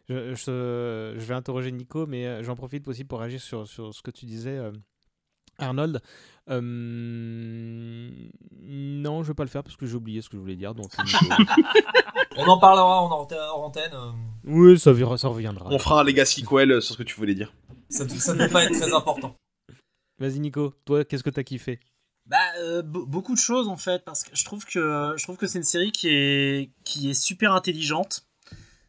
Je, 0.08 1.18
vais 1.18 1.34
interroger 1.34 1.72
Nico, 1.72 2.06
mais 2.06 2.44
j'en 2.44 2.56
profite 2.56 2.88
aussi 2.88 3.06
pour 3.06 3.22
réagir 3.22 3.42
sur, 3.42 3.68
sur 3.68 3.92
ce 3.92 4.04
que 4.04 4.12
tu 4.12 4.28
disais, 4.28 4.60
Arnold. 5.64 6.02
Euh, 6.50 6.60
non, 8.62 9.24
je 9.24 9.28
vais 9.30 9.34
pas 9.34 9.44
le 9.44 9.50
faire 9.50 9.64
parce 9.64 9.76
que 9.76 9.86
j'ai 9.86 9.96
oublié 9.96 10.22
ce 10.22 10.30
que 10.30 10.38
je 10.38 10.42
voulais 10.42 10.56
dire. 10.56 10.74
Donc, 10.76 10.92
Nico- 11.04 11.26
On 12.38 12.46
en 12.48 12.58
parlera 12.60 13.02
en 13.02 13.12
antenne. 13.12 13.92
euh, 13.94 14.12
oui, 14.46 14.80
ça, 14.80 14.92
reviendra. 14.92 15.68
On 15.70 15.80
fera 15.80 16.02
un 16.02 16.04
Legacy 16.04 16.44
Quell 16.44 16.82
sur 16.82 16.94
ce 16.94 16.98
que 16.98 17.04
tu 17.04 17.16
voulais 17.16 17.36
dire. 17.36 17.54
Ça 17.90 18.06
ne 18.06 18.10
devait 18.10 18.50
pas 18.50 18.64
être 18.66 18.74
très 18.78 18.94
important. 18.94 19.36
Vas-y, 20.20 20.40
Nico, 20.40 20.74
toi, 20.86 21.06
qu'est-ce 21.06 21.24
que 21.24 21.30
t'as 21.30 21.44
kiffé? 21.44 21.80
Bah, 22.26 22.38
euh, 22.60 22.82
be- 22.82 23.06
beaucoup 23.06 23.34
de 23.34 23.40
choses 23.40 23.68
en 23.68 23.76
fait, 23.78 24.04
parce 24.06 24.24
que 24.24 24.36
je 24.36 24.46
trouve 24.46 24.64
que 24.66 25.14
je 25.18 25.24
trouve 25.24 25.36
que 25.38 25.46
c'est 25.46 25.58
une 25.58 25.64
série 25.66 25.92
qui 25.92 26.08
est 26.08 26.72
qui 26.86 27.10
est 27.10 27.14
super 27.14 27.52
intelligente 27.54 28.26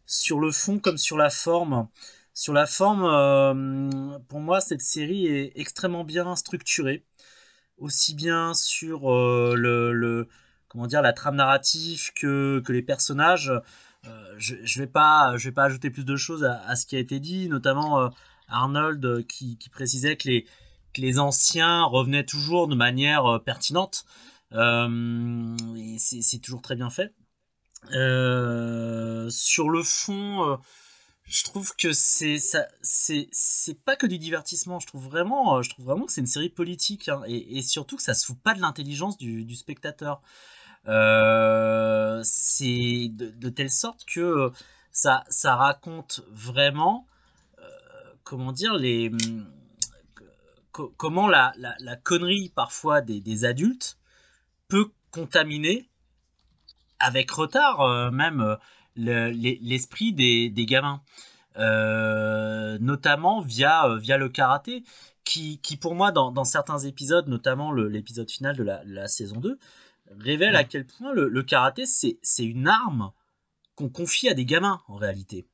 sur 0.07 0.39
le 0.39 0.53
fond 0.53 0.79
comme 0.79 0.99
sur 0.99 1.17
la 1.17 1.31
forme. 1.31 1.89
Sur 2.35 2.53
la 2.53 2.67
forme, 2.67 3.05
euh, 3.05 4.19
pour 4.29 4.41
moi, 4.41 4.61
cette 4.61 4.81
série 4.81 5.27
est 5.29 5.53
extrêmement 5.55 6.03
bien 6.03 6.35
structurée, 6.35 7.05
aussi 7.79 8.13
bien 8.15 8.55
sur 8.55 9.09
euh, 9.13 9.55
le, 9.57 10.29
comment 10.69 10.89
dire 10.89 11.01
la 11.01 11.13
trame 11.13 11.37
narrative 11.37 12.13
que 12.15 12.61
que 12.65 12.73
les 12.73 12.83
personnages. 12.83 13.53
Euh, 14.07 14.35
je, 14.37 14.57
je 14.65 14.81
vais 14.81 14.89
pas 14.89 15.37
vais 15.37 15.53
pas 15.53 15.65
ajouter 15.65 15.91
plus 15.91 16.05
de 16.05 16.17
choses 16.17 16.45
à, 16.45 16.75
ce 16.75 16.87
qui 16.87 16.97
a 16.97 16.99
été 16.99 17.21
dit, 17.21 17.49
notamment 17.49 18.11
Arnold 18.49 19.27
qui, 19.29 19.57
qui 19.59 19.69
précisait 19.71 20.17
que 20.17 20.29
les 20.29 20.47
que 20.93 21.01
les 21.03 21.21
anciens 21.21 21.85
revenaient 21.85 22.27
toujours 22.27 22.67
de 22.69 22.75
manière 22.75 23.41
pertinente. 23.45 24.07
C'est 24.51 26.39
toujours 26.43 26.63
très 26.63 26.77
bien 26.77 26.91
fait. 26.91 27.15
Sur 29.31 29.71
le 29.71 29.83
fond, 29.85 30.59
je 31.27 31.43
trouve 31.45 31.75
que 31.77 31.93
c'est 31.93 32.39
ça, 32.39 32.67
c'est 32.83 33.29
c'est 33.33 33.83
pas 33.83 33.97
que 33.97 34.07
du 34.07 34.19
divertissement. 34.19 34.79
Je 34.79 34.87
trouve 34.87 35.05
vraiment, 35.05 35.57
euh, 35.57 35.63
je 35.63 35.71
trouve 35.71 35.87
vraiment 35.87 36.05
que 36.07 36.13
c'est 36.13 36.21
une 36.21 36.27
série 36.27 36.51
politique 36.51 37.09
hein, 37.09 37.23
et, 37.27 37.59
et 37.59 37.63
surtout 37.63 37.97
que 37.97 38.03
ça 38.03 38.15
se 38.15 38.27
fout 38.27 38.39
pas 38.39 38.55
de 38.55 38.61
l'intelligence 38.61 39.17
du, 39.17 39.55
spectateur. 39.55 40.21
Euh, 40.87 42.21
c'est 42.25 43.09
de, 43.11 43.49
telle 43.49 43.71
sorte 43.71 44.05
que 44.05 44.53
ça 44.93 45.25
ça 45.31 45.57
raconte 45.57 46.23
vraiment 46.31 47.07
euh, 47.59 47.63
comment 48.23 48.53
dire 48.53 48.75
les 48.75 49.11
co- 50.73 50.93
comment 50.99 51.27
la, 51.27 51.55
la, 51.57 51.75
la 51.79 51.97
connerie 51.97 52.53
parfois 52.55 53.01
des, 53.01 53.21
des 53.21 53.47
adultes 53.47 53.99
peut 54.69 54.91
contaminer 55.11 55.89
avec 56.99 57.31
retard 57.31 57.81
euh, 57.81 58.11
même 58.11 58.59
le- 58.97 59.31
l'es- 59.31 59.59
l'esprit 59.63 60.13
des, 60.13 60.51
des 60.51 60.67
gamins. 60.67 61.03
Euh, 61.57 62.79
notamment 62.81 63.41
via, 63.41 63.87
euh, 63.89 63.97
via 63.99 64.19
le 64.19 64.29
karaté, 64.29 64.83
qui, 65.25 65.59
qui 65.61 65.77
pour 65.77 65.95
moi, 65.95 66.11
dans, 66.11 66.33
dans 66.33 66.45
certains 66.45 66.81
épisodes, 66.81 67.29
notamment 67.29 67.71
l'épisode 67.73 68.29
final 68.31 68.57
de 68.57 68.65
la, 68.65 68.83
saison 69.09 69.39
2, 69.39 69.59
révèle 70.19 70.57
à 70.57 70.65
quel 70.65 70.85
point 70.85 71.13
le, 71.13 71.29
le 71.29 71.43
karaté, 71.45 71.87
c'est 71.87 72.19
c'est 72.23 72.45
une 72.45 72.67
arme 72.69 73.13
qu'on 73.77 73.89
confie 73.89 74.29
à 74.29 74.35
des 74.35 74.45
gamins, 74.45 74.83
en 74.89 74.97
réalité. 74.97 75.47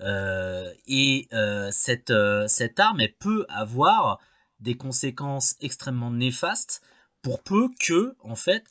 Euh, 0.00 0.72
et 0.86 1.28
euh, 1.32 1.68
cette, 1.72 2.10
cette 2.48 2.80
arme, 2.80 3.00
elle 3.00 3.14
peut 3.14 3.46
avoir 3.48 4.18
des 4.60 4.76
conséquences 4.76 5.56
extrêmement 5.60 6.10
néfastes 6.10 6.82
pour 7.22 7.42
peu 7.42 7.68
que, 7.80 8.16
en 8.20 8.34
fait, 8.34 8.64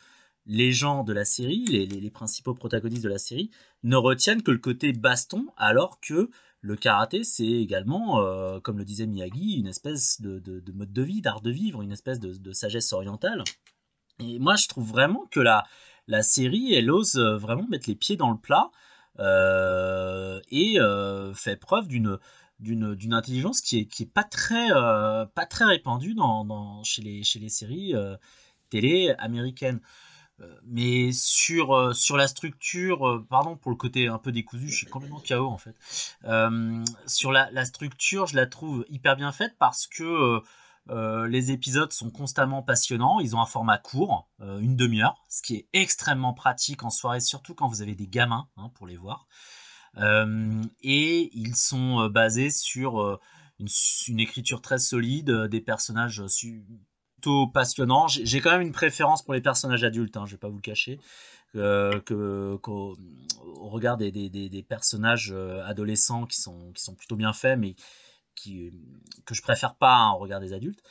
les 0.45 0.71
gens 0.73 1.03
de 1.03 1.13
la 1.13 1.23
série, 1.25 1.65
les, 1.65 1.85
les- 1.85 2.01
les 2.01 2.11
principaux 2.11 2.53
protagonistes 2.53 3.03
de 3.03 3.09
la 3.09 3.17
série, 3.19 3.51
ne 3.83 3.95
retiennent 3.95 4.41
que 4.43 4.51
le 4.51 4.57
côté 4.57 4.93
baston, 4.93 5.47
alors 5.57 5.99
que 5.99 6.29
le 6.61 6.75
karaté, 6.77 7.23
c'est 7.23 7.45
également, 7.45 8.21
euh, 8.21 8.59
comme 8.61 8.77
le 8.77 8.85
disait 8.85 9.05
Miyagi, 9.05 9.59
une 9.59 9.67
espèce 9.67 10.21
de, 10.21 10.39
de- 10.39 10.61
de 10.61 10.71
mode 10.71 10.93
de 10.93 11.01
vie, 11.01 11.21
d'art 11.21 11.41
de 11.41 11.51
vivre, 11.51 11.81
une 11.81 11.91
espèce 11.91 12.19
de, 12.19 12.53
sagesse 12.53 12.93
orientale. 12.93 13.43
Et 14.19 14.39
moi, 14.39 14.55
je 14.55 14.67
trouve 14.67 14.87
vraiment 14.89 15.25
que 15.29 15.41
la, 15.41 15.65
la 16.07 16.23
série, 16.23 16.73
elle 16.73 16.89
ose 16.89 17.17
euh, 17.17 17.35
vraiment 17.37 17.67
mettre 17.67 17.89
les 17.89 17.95
pieds 17.95 18.15
dans 18.15 18.31
le 18.31 18.37
plat 18.37 18.71
euh, 19.19 20.39
et 20.49 20.77
fait 21.35 21.57
preuve 21.57 21.87
d'une 21.87 22.17
intelligence 23.13 23.59
qui 23.59 23.79
est 23.79 24.13
pas 24.13 24.23
très 24.23 25.65
répandue 25.65 26.13
dans, 26.15 26.83
chez 26.83 27.01
les 27.01 27.23
chez 27.23 27.39
les 27.39 27.49
séries 27.49 27.93
télé 28.69 29.13
américaines. 29.19 29.81
Euh, 30.41 30.55
mais 30.65 31.11
sur 31.11 31.75
euh, 31.75 31.93
sur 31.93 32.17
la 32.17 32.27
structure, 32.27 33.07
euh, 33.07 33.25
pardon 33.29 33.55
pour 33.55 33.69
le 33.69 33.77
côté 33.77 34.07
un 34.07 34.17
peu 34.17 34.31
décousu, 34.31 34.67
je 34.67 34.75
suis 34.75 34.87
complètement 34.87 35.21
KO 35.27 35.47
en 35.47 35.57
fait. 35.57 35.75
Sur 37.05 37.31
la, 37.31 37.51
la 37.51 37.65
structure, 37.65 38.25
je 38.25 38.35
la 38.35 38.47
trouve 38.47 38.85
hyper 38.89 39.15
bien 39.15 39.31
faite 39.31 39.55
parce 39.59 39.87
que 39.87 40.41
les 40.87 41.51
épisodes 41.51 41.93
sont 41.93 42.09
constamment 42.09 42.61
passionnants. 42.61 43.19
Ils 43.19 43.35
ont 43.35 43.41
un 43.41 43.45
format 43.45 43.77
court, 43.77 44.27
une 44.39 44.75
demi-heure, 44.75 45.23
ce 45.29 45.41
qui 45.41 45.55
est 45.55 45.67
extrêmement 45.73 46.33
pratique 46.33 46.83
en 46.83 46.89
soirée, 46.89 47.21
surtout 47.21 47.53
quand 47.53 47.67
vous 47.67 47.81
avez 47.81 47.95
des 47.95 48.07
gamins 48.07 48.47
hein, 48.57 48.69
pour 48.75 48.87
les 48.87 48.97
voir. 48.97 49.27
Et 49.97 51.29
ils 51.33 51.55
sont 51.55 52.09
basés 52.09 52.49
sur 52.49 53.19
une, 53.59 54.19
écriture 54.19 54.61
très 54.61 54.79
solide, 54.79 55.31
des 55.31 55.61
personnages 55.61 56.25
plutôt 57.23 57.47
passionnants. 57.47 58.07
J'ai 58.07 58.41
quand 58.41 58.51
même 58.51 58.61
une 58.61 58.73
préférence 58.73 59.21
pour 59.23 59.33
les 59.33 59.41
personnages 59.41 59.83
adultes, 59.83 60.17
hein, 60.17 60.25
je 60.25 60.31
vais 60.31 60.37
pas 60.37 60.49
vous 60.49 60.57
le 60.57 60.61
cacher. 60.61 60.99
euh, 61.55 61.99
que 62.01 62.57
qu'au 62.57 62.97
au 63.45 63.69
regard 63.69 63.95
des, 63.95 64.65
personnages 64.67 65.31
euh, 65.31 65.63
adolescents 65.65 66.25
qui 66.25 66.41
sont 66.41 66.71
qui 66.73 66.81
sont 66.81 66.95
plutôt 66.95 67.15
bien 67.15 67.31
faits 67.31 67.59
mais 67.59 67.75
qui 68.35 68.71
que 69.25 69.35
je 69.35 69.41
préfère 69.43 69.75
pas 69.75 69.95
hein, 69.95 70.13
au 70.13 70.17
regard 70.17 70.39
des 70.39 70.53
adultes 70.53 70.81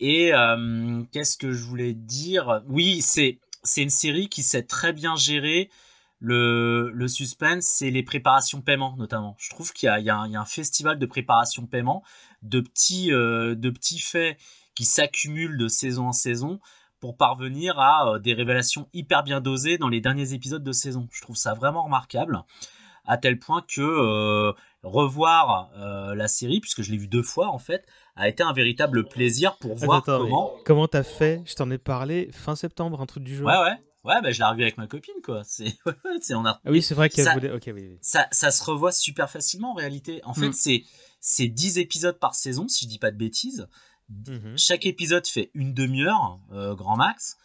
et 0.00 0.32
euh, 0.32 1.02
qu'est-ce 1.12 1.36
que 1.36 1.52
je 1.52 1.62
voulais 1.64 1.92
dire? 1.92 2.62
Oui 2.68 3.02
c'est 3.02 3.38
c'est 3.64 3.82
une 3.82 3.90
série 3.90 4.30
qui 4.30 4.42
sait 4.42 4.62
très 4.62 4.94
bien 4.94 5.14
gérer 5.14 5.70
le, 6.18 7.06
suspense 7.06 7.82
et 7.82 7.90
les 7.90 8.02
préparations 8.02 8.62
paiement 8.62 8.96
notamment 8.96 9.36
je 9.38 9.50
trouve 9.50 9.74
qu'il 9.74 9.90
y 9.94 10.00
y 10.00 10.06
y 10.06 10.10
a 10.10 10.40
un 10.40 10.44
festival 10.46 10.98
de 10.98 11.06
préparation 11.06 11.66
paiement 11.66 12.02
de 12.40 12.60
petits 12.60 13.10
de 13.10 13.70
petits 13.70 14.00
faits 14.00 14.38
qui 14.74 14.84
s'accumulent 14.84 15.58
de 15.58 15.68
saison 15.68 16.08
en 16.08 16.12
saison 16.12 16.60
pour 17.00 17.16
parvenir 17.16 17.78
à 17.78 18.08
euh, 18.14 18.18
des 18.18 18.32
révélations 18.34 18.88
hyper 18.92 19.22
bien 19.24 19.40
dosées 19.40 19.76
dans 19.78 19.88
les 19.88 20.00
derniers 20.00 20.32
épisodes 20.34 20.62
de 20.62 20.72
saison. 20.72 21.08
Je 21.12 21.20
trouve 21.20 21.36
ça 21.36 21.54
vraiment 21.54 21.84
remarquable, 21.84 22.42
à 23.04 23.18
tel 23.18 23.38
point 23.38 23.62
que 23.66 23.80
euh, 23.80 24.52
revoir 24.82 25.70
euh, 25.76 26.14
la 26.14 26.28
série, 26.28 26.60
puisque 26.60 26.82
je 26.82 26.90
l'ai 26.92 26.98
vu 26.98 27.08
deux 27.08 27.22
fois 27.22 27.48
en 27.48 27.58
fait, 27.58 27.84
a 28.16 28.28
été 28.28 28.42
un 28.42 28.52
véritable 28.52 29.08
plaisir 29.08 29.56
pour 29.58 29.74
voir 29.74 29.98
Attends, 29.98 30.12
attends, 30.14 30.24
comment. 30.24 30.52
comment 30.64 30.88
t'as 30.88 31.02
fait? 31.02 31.42
Je 31.44 31.54
t'en 31.54 31.70
ai 31.70 31.78
parlé 31.78 32.30
fin 32.32 32.54
septembre, 32.56 33.00
un 33.00 33.06
truc 33.06 33.24
du 33.24 33.36
genre. 33.36 33.46
Ouais, 33.48 33.58
ouais. 33.58 33.76
Ouais, 34.04 34.20
bah, 34.20 34.32
je 34.32 34.38
l'ai 34.40 34.44
revu 34.44 34.62
avec 34.62 34.78
ma 34.78 34.88
copine, 34.88 35.14
quoi. 35.24 35.42
C'est, 35.44 35.76
on 36.34 36.44
a... 36.44 36.58
Ah 36.64 36.70
oui, 36.72 36.82
c'est 36.82 36.94
vrai 36.96 37.08
qu'elle 37.08 37.24
ça, 37.24 37.34
voulait. 37.34 37.52
Ok, 37.52 37.62
oui, 37.68 37.72
oui. 37.88 37.98
Ça, 38.00 38.26
ça 38.32 38.50
se 38.50 38.64
revoit 38.64 38.90
super 38.90 39.30
facilement 39.30 39.70
en 39.70 39.74
réalité. 39.74 40.20
En 40.24 40.34
fait, 40.34 40.48
Mm. 40.48 40.52
c'est, 40.54 40.82
c'est 41.20 41.46
10 41.46 41.78
épisodes 41.78 42.18
par 42.18 42.34
saison, 42.34 42.66
si 42.66 42.84
je 42.86 42.90
dis 42.90 42.98
pas 42.98 43.12
de 43.12 43.16
bêtises. 43.16 43.68
Mhm. 44.28 44.56
Chaque 44.58 44.86
épisode 44.86 45.26
fait 45.26 45.50
une 45.54 45.74
demi-heure, 45.74 46.38
euh, 46.52 46.74
grand 46.74 46.96
max. 46.96 47.36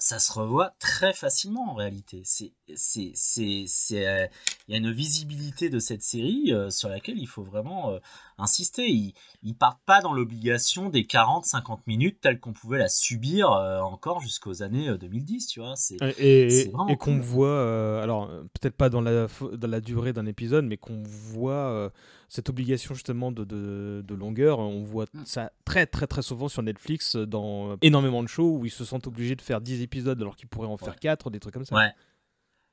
Ça 0.00 0.18
se 0.18 0.32
revoit 0.32 0.74
très 0.80 1.12
facilement 1.12 1.70
en 1.70 1.74
réalité. 1.74 2.22
C'est, 2.24 2.52
c'est, 2.74 3.12
c'est, 3.14 3.64
c'est, 3.68 4.08
euh, 4.08 4.26
il 4.66 4.72
y 4.72 4.74
a 4.74 4.78
une 4.78 4.90
visibilité 4.90 5.70
de 5.70 5.78
cette 5.78 6.02
série 6.02 6.52
euh, 6.52 6.68
sur 6.68 6.88
laquelle 6.88 7.16
il 7.16 7.28
faut 7.28 7.44
vraiment 7.44 7.92
euh, 7.92 8.00
insister. 8.36 8.88
Ils, 8.90 9.14
ils 9.44 9.54
partent 9.54 9.80
pas 9.86 10.00
dans 10.00 10.12
l'obligation 10.12 10.88
des 10.88 11.04
40-50 11.04 11.78
minutes 11.86 12.20
telles 12.20 12.40
qu'on 12.40 12.52
pouvait 12.52 12.78
la 12.78 12.88
subir 12.88 13.50
encore 13.50 14.20
jusqu'aux 14.20 14.64
années 14.64 14.88
euh, 14.88 14.98
2010, 14.98 15.46
tu 15.46 15.60
vois. 15.60 15.76
C'est, 15.76 15.96
Et, 16.18 16.72
qu'on 16.72 16.96
cool. 16.96 17.20
voit, 17.20 18.02
alors 18.02 18.26
peut-être 18.60 18.76
pas 18.76 18.88
dans 18.90 19.00
la, 19.00 19.28
fo- 19.28 19.54
dans 19.54 19.68
la 19.68 19.80
durée 19.80 20.12
d'un 20.12 20.26
épisode, 20.26 20.64
mais 20.64 20.76
qu'on 20.76 21.04
voit 21.04 21.92
cette 22.28 22.48
obligation 22.48 22.94
justement 22.94 23.30
de, 23.32 23.44
de, 23.44 24.02
de 24.06 24.14
longueur. 24.14 24.58
On 24.58 24.82
voit 24.82 25.04
Mm. 25.12 25.24
ça 25.26 25.52
très 25.64 25.86
très 25.86 26.06
très 26.06 26.22
souvent 26.22 26.48
sur 26.48 26.62
Netflix 26.62 27.16
euh, 27.16 27.26
dans 27.26 27.72
euh, 27.72 27.76
énormément 27.82 28.22
de 28.22 28.28
shows 28.28 28.58
où 28.58 28.64
ils 28.66 28.70
se 28.70 28.84
sentent 28.84 29.06
obligés 29.06 29.36
de 29.36 29.42
faire 29.42 29.60
10 29.60 29.82
épisodes 29.82 30.20
alors 30.20 30.36
qu'ils 30.36 30.48
pourraient 30.48 30.68
en 30.68 30.76
faire 30.76 30.96
4, 30.96 31.30
des 31.30 31.40
trucs 31.40 31.54
comme 31.54 31.64
ça. 31.64 31.74
Ouais. 31.76 31.92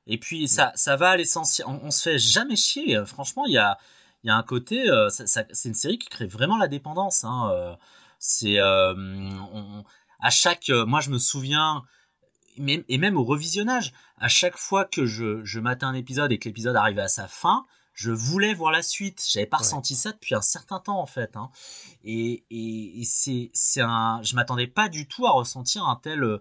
Et 0.06 0.18
puis 0.18 0.48
ça, 0.48 0.72
ça 0.74 0.96
va 0.96 1.10
à 1.10 1.16
l'essentiel. 1.16 1.66
On, 1.68 1.80
on 1.84 1.90
se 1.90 2.02
fait 2.02 2.18
jamais 2.18 2.56
chier. 2.56 2.96
Euh, 2.96 3.04
Franchement, 3.06 3.44
il 3.46 3.52
y 3.52 3.58
a, 3.58 3.78
y 4.24 4.30
a 4.30 4.36
un 4.36 4.42
côté. 4.42 4.88
euh, 4.90 5.08
c'est 5.10 5.68
une 5.68 5.74
série 5.74 5.98
qui 5.98 6.08
crée 6.08 6.26
vraiment 6.26 6.56
la 6.58 6.66
dépendance. 6.68 7.22
hein, 7.24 7.50
euh, 7.52 7.74
C'est 8.18 8.58
euh, 8.58 8.94
à 10.20 10.30
chaque. 10.30 10.70
moi, 10.86 11.00
je 11.00 11.10
me 11.10 11.18
souviens. 11.18 11.82
Et 12.58 12.98
même 12.98 13.16
au 13.16 13.24
revisionnage, 13.24 13.92
à 14.18 14.28
chaque 14.28 14.58
fois 14.58 14.84
que 14.84 15.06
je, 15.06 15.42
je 15.42 15.58
matais 15.58 15.84
un 15.84 15.94
épisode 15.94 16.32
et 16.32 16.38
que 16.38 16.48
l'épisode 16.48 16.76
arrivait 16.76 17.00
à 17.02 17.08
sa 17.08 17.26
fin, 17.26 17.64
je 17.92 18.10
voulais 18.10 18.54
voir 18.54 18.72
la 18.72 18.82
suite. 18.82 19.24
J'avais 19.30 19.46
pas 19.46 19.58
Ouais. 19.58 19.64
ressenti 19.64 19.94
ça 19.94 20.12
depuis 20.12 20.34
un 20.34 20.40
certain 20.40 20.80
temps 20.80 20.98
en 21.00 21.06
fait. 21.06 21.36
hein. 21.36 21.50
Et, 22.04 22.44
et, 22.50 23.00
et 23.00 23.04
c'est, 23.04 23.50
c'est 23.54 23.80
un. 23.82 24.20
Je 24.22 24.34
m'attendais 24.34 24.66
pas 24.66 24.88
du 24.88 25.06
tout 25.06 25.26
à 25.26 25.30
ressentir 25.30 25.86
un 25.86 25.96
tel 25.96 26.22
euh, 26.24 26.40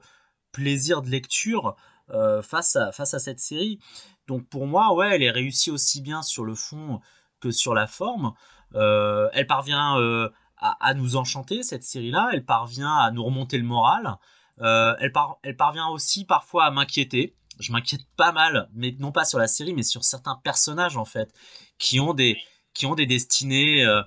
plaisir 0.51 1.01
de 1.01 1.09
lecture 1.09 1.75
euh, 2.11 2.41
face, 2.41 2.75
à, 2.75 2.91
face 2.91 3.13
à 3.13 3.19
cette 3.19 3.39
série. 3.39 3.79
Donc 4.27 4.47
pour 4.47 4.65
moi, 4.67 4.93
ouais, 4.93 5.15
elle 5.15 5.23
est 5.23 5.31
réussie 5.31 5.71
aussi 5.71 6.01
bien 6.01 6.21
sur 6.21 6.45
le 6.45 6.55
fond 6.55 7.01
que 7.39 7.51
sur 7.51 7.73
la 7.73 7.87
forme. 7.87 8.33
Euh, 8.75 9.29
elle 9.33 9.47
parvient 9.47 9.97
euh, 9.99 10.29
à, 10.57 10.77
à 10.85 10.93
nous 10.93 11.15
enchanter, 11.15 11.63
cette 11.63 11.83
série-là. 11.83 12.29
Elle 12.33 12.45
parvient 12.45 12.93
à 12.95 13.11
nous 13.11 13.23
remonter 13.23 13.57
le 13.57 13.63
moral. 13.65 14.17
Elle, 14.59 15.11
par- 15.11 15.39
elle 15.41 15.57
parvient 15.57 15.87
aussi 15.87 16.23
parfois 16.23 16.65
à 16.65 16.71
m'inquiéter. 16.71 17.35
Je 17.61 17.71
m'inquiète 17.71 18.05
pas 18.17 18.31
mal, 18.31 18.69
mais 18.73 18.95
non 18.99 19.11
pas 19.11 19.23
sur 19.23 19.39
la 19.39 19.47
série, 19.47 19.73
mais 19.73 19.83
sur 19.83 20.03
certains 20.03 20.35
personnages 20.43 20.97
en 20.97 21.05
fait, 21.05 21.33
qui 21.77 21.99
ont 21.99 22.13
des, 22.13 22.37
qui 22.73 22.85
ont 22.85 22.95
des 22.95 23.05
destinées 23.05 23.85
euh, 23.85 24.01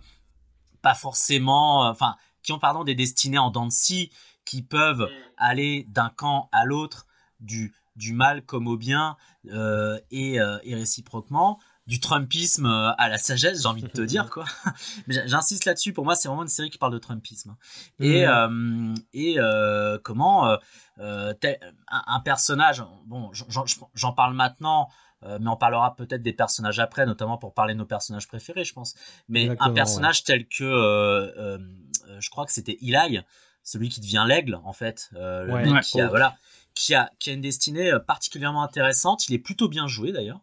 pas 0.83 0.95
forcément, 0.95 1.87
euh, 1.87 1.91
enfin, 1.91 2.15
qui 2.43 2.53
ont 2.53 2.59
pardon 2.59 2.85
des 2.85 2.95
destinées 2.95 3.39
en 3.39 3.51
dents 3.51 3.67
de 3.67 3.73
scie, 3.73 4.11
qui 4.45 4.63
peuvent 4.63 5.09
aller 5.39 5.87
d'un 5.89 6.11
camp 6.11 6.51
à 6.53 6.65
l'autre, 6.65 7.07
du, 7.41 7.75
du 7.97 8.13
mal 8.13 8.45
comme 8.45 8.69
au 8.69 8.77
bien, 8.77 9.17
euh, 9.51 9.99
et, 10.11 10.39
euh, 10.39 10.59
et 10.63 10.75
réciproquement, 10.75 11.59
du 11.87 12.01
Trumpisme 12.01 12.67
euh, 12.67 12.93
à 12.97 13.09
la 13.11 13.19
sagesse, 13.19 13.61
j'ai 13.63 13.69
envie 13.69 13.83
de 13.83 13.89
te 13.89 14.01
dire 14.15 14.31
quoi. 14.31 14.45
J'insiste 15.09 15.65
là-dessus. 15.67 15.93
Pour 15.93 16.05
moi, 16.05 16.15
c'est 16.17 16.29
vraiment 16.29 16.43
une 16.43 16.49
série 16.49 16.71
qui 16.71 16.79
parle 16.79 16.93
de 16.95 16.99
Trumpisme. 16.99 17.51
hein. 17.51 17.57
Et, 18.01 18.27
euh, 18.27 18.95
et 19.13 19.35
euh, 19.39 19.99
comment 20.03 20.57
euh, 20.99 21.35
un, 21.89 22.21
personnage, 22.21 22.83
bon, 23.07 23.31
j'en- 23.95 24.13
parle 24.13 24.35
maintenant. 24.35 24.89
mais 25.23 25.49
on 25.49 25.57
parlera 25.57 25.95
peut-être 25.97 26.23
des 26.23 26.33
personnages 26.33 26.79
après, 26.79 27.05
notamment 27.07 27.37
pour 27.39 27.53
parler 27.55 27.75
de 27.75 27.79
nos 27.79 27.87
personnages 27.87 28.29
préférés, 28.29 28.65
je 28.65 28.73
pense. 28.73 28.95
Mais 29.29 29.45
Exactement, 29.45 29.71
un 29.71 29.75
personnage 29.75 30.25
tel 30.25 30.47
que, 30.47 31.59
je 32.19 32.31
crois 32.31 32.47
que 32.47 32.53
c'était 32.53 32.79
Eli, 32.81 33.21
celui 33.63 33.89
qui 33.89 34.01
devient 34.01 34.25
l'aigle, 34.29 34.61
en 34.65 34.73
fait, 34.73 35.09
le 35.13 35.53
Ouais. 35.53 35.65
mec 35.65 35.73
Ouais. 35.75 35.81
qui 35.81 36.01
a, 36.01 36.09
voilà, 36.09 36.37
qui 36.75 36.95
a, 36.95 37.11
qui 37.19 37.31
a 37.31 37.33
une 37.33 37.41
destinée 37.41 37.93
particulièrement 38.07 38.63
intéressante. 38.63 39.29
Il 39.29 39.35
est 39.35 39.39
plutôt 39.39 39.69
bien 39.69 39.87
joué 39.87 40.13
d'ailleurs. 40.13 40.41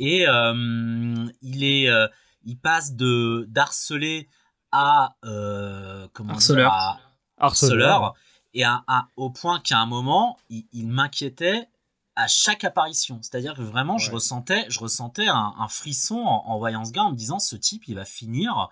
Et 0.00 0.26
euh, 0.26 1.26
il, 1.42 1.62
est, 1.62 1.88
euh, 1.88 2.08
il 2.44 2.58
passe 2.58 2.94
de 2.94 3.44
d'harceler 3.48 4.28
à. 4.72 5.14
comment 6.12 6.32
harceleur. 6.34 6.72
à 6.72 7.00
Harceleur. 7.38 8.14
Et 8.52 8.64
à, 8.64 8.82
à- 8.88 9.06
au 9.16 9.30
point 9.30 9.60
qu'à 9.60 9.78
un 9.78 9.86
moment, 9.86 10.36
il, 10.48 10.66
il 10.72 10.88
m'inquiétait 10.88 11.68
à 12.16 12.26
chaque 12.26 12.64
apparition. 12.64 13.20
C'est-à-dire 13.22 13.54
que 13.54 13.62
vraiment, 13.62 13.96
je 13.98 14.10
ressentais, 14.10 14.66
je 14.68 14.80
ressentais 14.80 15.28
un, 15.28 15.54
un 15.58 15.68
frisson 15.68 16.16
en, 16.18 16.44
en 16.46 16.58
voyant 16.58 16.84
ce 16.84 16.90
gars, 16.92 17.02
en 17.04 17.12
me 17.12 17.16
disant 17.16 17.38
ce 17.38 17.56
type, 17.56 17.84
il 17.88 17.94
va 17.94 18.04
finir, 18.04 18.68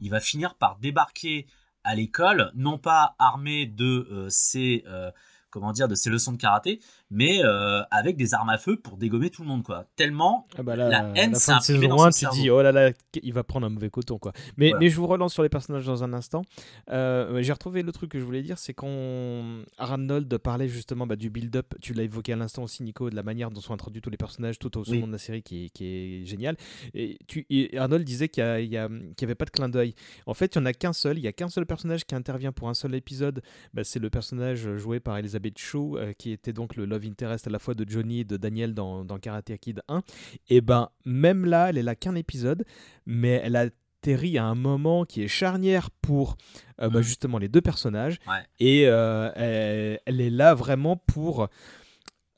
il 0.00 0.10
va 0.10 0.20
finir 0.20 0.54
par 0.56 0.76
débarquer 0.78 1.46
à 1.84 1.94
l'école, 1.94 2.50
non 2.54 2.76
pas 2.78 3.14
armé 3.18 3.66
de 3.66 4.06
euh, 4.10 4.26
ses, 4.28 4.82
euh, 4.86 5.10
comment 5.50 5.72
dire, 5.72 5.88
de 5.88 5.94
ses 5.94 6.10
leçons 6.10 6.32
de 6.32 6.36
karaté, 6.36 6.80
mais 7.10 7.44
euh, 7.44 7.82
avec 7.90 8.16
des 8.16 8.34
armes 8.34 8.48
à 8.50 8.58
feu 8.58 8.76
pour 8.76 8.96
dégommer 8.96 9.30
tout 9.30 9.42
le 9.42 9.48
monde, 9.48 9.62
quoi. 9.62 9.86
Tellement 9.96 10.46
Ah 10.56 10.62
bah 10.62 10.76
là, 10.76 10.88
la 10.88 11.12
haine 11.16 11.32
la 11.32 11.38
s'est 11.38 11.52
imprimée 11.52 11.88
dans 11.88 12.02
1, 12.04 12.10
son 12.10 12.18
tu 12.18 12.18
cerveau. 12.20 12.36
dis, 12.36 12.50
oh 12.50 12.62
là 12.62 12.72
là, 12.72 12.90
il 13.22 13.32
va 13.32 13.42
prendre 13.44 13.66
un 13.66 13.70
mauvais 13.70 13.90
coton, 13.90 14.18
quoi. 14.18 14.32
Mais, 14.56 14.68
Voilà. 14.68 14.80
mais 14.80 14.88
je 14.90 14.96
vous 14.96 15.06
relance 15.06 15.32
sur 15.32 15.42
les 15.42 15.48
personnages 15.48 15.86
dans 15.86 16.04
un 16.04 16.12
instant. 16.12 16.42
Euh, 16.90 17.42
J'ai 17.42 17.52
retrouvé 17.52 17.82
le 17.82 17.92
truc 17.92 18.10
que 18.12 18.18
je 18.20 18.24
voulais 18.24 18.42
dire, 18.42 18.58
c'est 18.58 18.74
quand 18.74 19.62
Arnold 19.78 20.36
parlait 20.38 20.68
justement 20.68 21.06
bah, 21.06 21.16
du 21.16 21.30
build-up, 21.30 21.74
tu 21.80 21.94
l'as 21.94 22.02
évoqué 22.04 22.32
à 22.32 22.36
l'instant 22.36 22.62
aussi, 22.62 22.82
Nico, 22.82 23.10
de 23.10 23.16
la 23.16 23.22
manière 23.22 23.50
dont 23.50 23.60
sont 23.60 23.74
introduits 23.74 24.00
tous 24.02 24.10
les 24.10 24.16
personnages 24.16 24.58
tout 24.58 24.76
au 24.78 24.82
Oui. 24.88 25.00
long 25.00 25.06
de 25.06 25.12
la 25.12 25.18
série 25.18 25.42
qui 25.42 25.66
est, 25.66 25.68
qui 25.70 25.84
est 25.86 26.24
génial. 26.26 26.56
Et, 26.94 27.18
tu, 27.26 27.46
et 27.50 27.76
Arnold 27.76 28.04
disait 28.04 28.28
qu'il 28.28 28.44
n'y 28.44 28.66
y 28.74 28.76
avait 28.76 29.34
pas 29.34 29.44
de 29.44 29.50
clin 29.50 29.68
d'œil. 29.68 29.94
En 30.26 30.34
fait, 30.34 30.54
il 30.54 30.58
n'y 30.58 30.62
en 30.62 30.66
a 30.66 30.72
qu'un 30.72 30.92
seul, 30.92 31.18
il 31.18 31.24
y 31.24 31.28
a 31.28 31.32
qu'un 31.32 31.48
seul 31.48 31.66
personnage 31.66 32.04
qui 32.04 32.14
intervient 32.14 32.52
pour 32.52 32.68
un 32.68 32.74
seul 32.74 32.94
épisode. 32.94 33.42
Bah, 33.74 33.84
c'est 33.84 33.98
le 33.98 34.10
personnage 34.10 34.76
joué 34.76 35.00
par 35.00 35.16
Elizabeth 35.18 35.58
Shaw, 35.58 35.96
euh, 35.98 36.12
qui 36.12 36.30
était 36.32 36.52
donc 36.52 36.76
le 36.76 36.84
love 36.84 36.99
interest 37.06 37.46
à 37.46 37.50
la 37.50 37.58
fois 37.58 37.74
de 37.74 37.88
Johnny 37.88 38.20
et 38.20 38.24
de 38.24 38.36
Daniel 38.36 38.74
dans, 38.74 39.04
dans 39.04 39.18
Karate 39.18 39.56
Kid 39.58 39.80
1. 39.88 40.02
Et 40.48 40.60
ben, 40.60 40.88
même 41.04 41.44
là, 41.44 41.68
elle 41.70 41.78
est 41.78 41.82
là 41.82 41.94
qu'un 41.94 42.14
épisode, 42.14 42.64
mais 43.06 43.40
elle 43.44 43.56
atterrit 43.56 44.38
à 44.38 44.44
un 44.44 44.54
moment 44.54 45.04
qui 45.04 45.22
est 45.22 45.28
charnière 45.28 45.90
pour 45.90 46.36
euh, 46.80 46.88
bah, 46.88 46.98
Mhm. 46.98 47.02
justement 47.04 47.38
les 47.38 47.48
deux 47.48 47.60
personnages. 47.60 48.18
Ouais. 48.26 48.42
Et 48.58 48.84
euh, 48.86 49.30
elle, 49.36 50.00
elle 50.06 50.20
est 50.20 50.30
là 50.30 50.54
vraiment 50.54 50.96
pour 50.96 51.48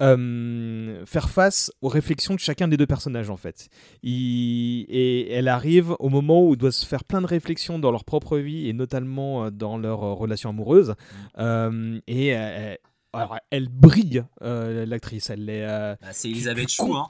euh, 0.01 1.05
faire 1.07 1.31
face 1.31 1.71
aux 1.81 1.89
réflexions 1.89 2.35
de 2.35 2.41
chacun 2.41 2.67
des 2.67 2.77
deux 2.77 2.87
personnages 2.89 3.31
en 3.31 3.37
fait. 3.37 3.69
Il- 4.03 4.85
et 4.89 5.31
elle 5.31 5.47
arrive 5.49 5.95
au 6.01 6.09
moment 6.09 6.45
où 6.45 6.55
ils 6.55 6.57
doivent 6.57 6.73
se 6.73 6.87
faire 6.87 7.05
plein 7.05 7.21
de 7.23 7.27
réflexions 7.27 7.79
dans 7.79 7.93
leur 7.93 8.05
propre 8.05 8.39
vie 8.39 8.69
et 8.69 8.73
notamment 8.73 9.45
euh, 9.45 9.51
dans 9.51 9.79
leur 9.79 10.01
relation 10.01 10.51
amoureuse. 10.51 10.95
Euh, 11.39 12.01
et 12.09 12.35
alors, 13.13 13.39
elle 13.51 13.69
brille 13.69 14.25
euh, 14.43 14.87
l'actrice. 14.87 15.31
Elle 15.31 15.49
est. 15.51 15.65
euh, 15.65 15.95
Bah, 16.01 16.09
c'est 16.13 16.31
Elisabeth 16.31 16.69
Chou, 16.71 16.95
hein. 16.97 17.09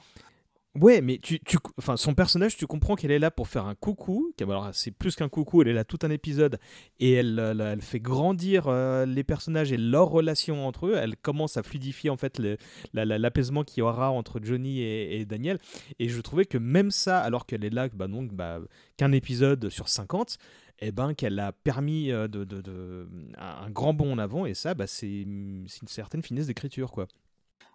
Ouais, 0.81 1.01
mais 1.01 1.19
tu, 1.19 1.39
tu, 1.41 1.57
enfin, 1.77 1.97
son 1.97 2.15
personnage, 2.15 2.57
tu 2.57 2.65
comprends 2.65 2.95
qu'elle 2.95 3.11
est 3.11 3.19
là 3.19 3.29
pour 3.29 3.47
faire 3.47 3.67
un 3.67 3.75
coucou. 3.75 4.33
Alors, 4.41 4.69
c'est 4.73 4.89
plus 4.89 5.15
qu'un 5.15 5.29
coucou, 5.29 5.61
elle 5.61 5.67
est 5.67 5.73
là 5.73 5.83
tout 5.83 5.99
un 6.01 6.09
épisode 6.09 6.57
et 6.99 7.11
elle, 7.13 7.37
euh, 7.37 7.73
elle 7.73 7.81
fait 7.81 7.99
grandir 7.99 8.67
euh, 8.67 9.05
les 9.05 9.23
personnages 9.23 9.71
et 9.71 9.77
leur 9.77 10.09
relation 10.09 10.65
entre 10.67 10.87
eux. 10.87 10.95
Elle 10.95 11.15
commence 11.15 11.57
à 11.57 11.63
fluidifier 11.63 12.09
en 12.09 12.17
fait 12.17 12.39
le- 12.39 12.57
la- 12.93 13.05
l'apaisement 13.05 13.63
qu'il 13.63 13.81
y 13.81 13.83
aura 13.83 14.09
entre 14.09 14.39
Johnny 14.41 14.81
et, 14.81 15.25
Daniel. 15.25 15.59
Et 15.99 16.09
je 16.09 16.19
trouvais 16.21 16.45
que 16.45 16.57
même 16.57 16.89
ça, 16.89 17.19
alors 17.19 17.45
qu'elle 17.45 17.63
est 17.65 17.69
là, 17.69 17.87
bah, 17.93 18.07
donc, 18.07 18.31
bah, 18.33 18.59
qu'un 18.97 19.11
épisode 19.11 19.69
sur 19.69 19.87
50, 19.87 20.39
eh 20.79 20.91
ben, 20.91 21.13
qu'elle 21.13 21.37
a 21.37 21.51
permis 21.51 22.11
euh, 22.11 22.27
de, 22.27 22.45
de- 22.45 23.07
un 23.37 23.69
grand 23.69 23.93
bond 23.93 24.11
en 24.13 24.17
avant. 24.17 24.47
Et 24.47 24.55
ça, 24.55 24.73
bah, 24.73 24.87
c'est 24.87 25.23
c'est 25.67 25.81
une 25.83 25.87
certaine 25.87 26.23
finesse 26.23 26.47
d'écriture, 26.47 26.91
quoi. 26.91 27.07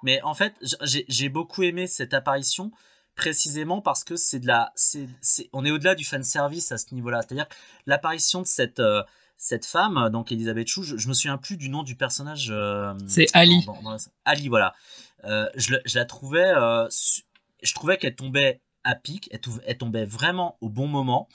Mais 0.02 0.20
en 0.22 0.34
fait, 0.34 0.54
j'ai 1.08 1.28
beaucoup 1.28 1.62
aimé 1.62 1.86
cette 1.86 2.14
apparition 2.14 2.70
précisément 3.14 3.80
parce 3.80 4.04
que 4.04 4.16
c'est 4.16 4.38
de 4.38 4.46
la, 4.46 4.72
c'est, 4.76 5.08
c'est- 5.20 5.48
on 5.52 5.64
est 5.64 5.70
au-delà 5.70 5.94
du 5.94 6.04
fan 6.04 6.22
service 6.22 6.70
à 6.72 6.78
ce 6.78 6.94
niveau-là. 6.94 7.22
C'est-à-dire 7.22 7.48
que 7.48 7.54
l'apparition 7.86 8.42
de 8.42 8.46
cette 8.46 8.80
euh, 8.80 9.02
cette 9.40 9.66
femme, 9.66 10.08
donc 10.10 10.32
Elisabeth 10.32 10.66
Chou, 10.66 10.82
je, 10.82 10.96
je 10.96 11.08
me 11.08 11.14
souviens 11.14 11.38
plus 11.38 11.56
du 11.56 11.68
nom 11.68 11.82
du 11.84 11.94
personnage. 11.94 12.48
euh, 12.50 12.92
C'est 13.06 13.26
Ali. 13.34 13.64
dans- 13.66 13.80
dans 13.82 13.90
la- 13.92 13.98
Ali, 14.24 14.48
voilà. 14.48 14.74
Euh, 15.24 15.48
je, 15.56 15.74
la 15.94 16.04
trouvais, 16.04 16.46
euh, 16.56 16.88
je 17.62 17.74
trouvais 17.74 17.98
qu'elle 17.98 18.16
tombait 18.16 18.60
à 18.84 18.94
pic, 18.96 19.28
elle 19.66 19.78
tombait 19.78 20.04
vraiment 20.04 20.56
au 20.60 20.68
bon 20.68 20.86
moment. 20.88 21.28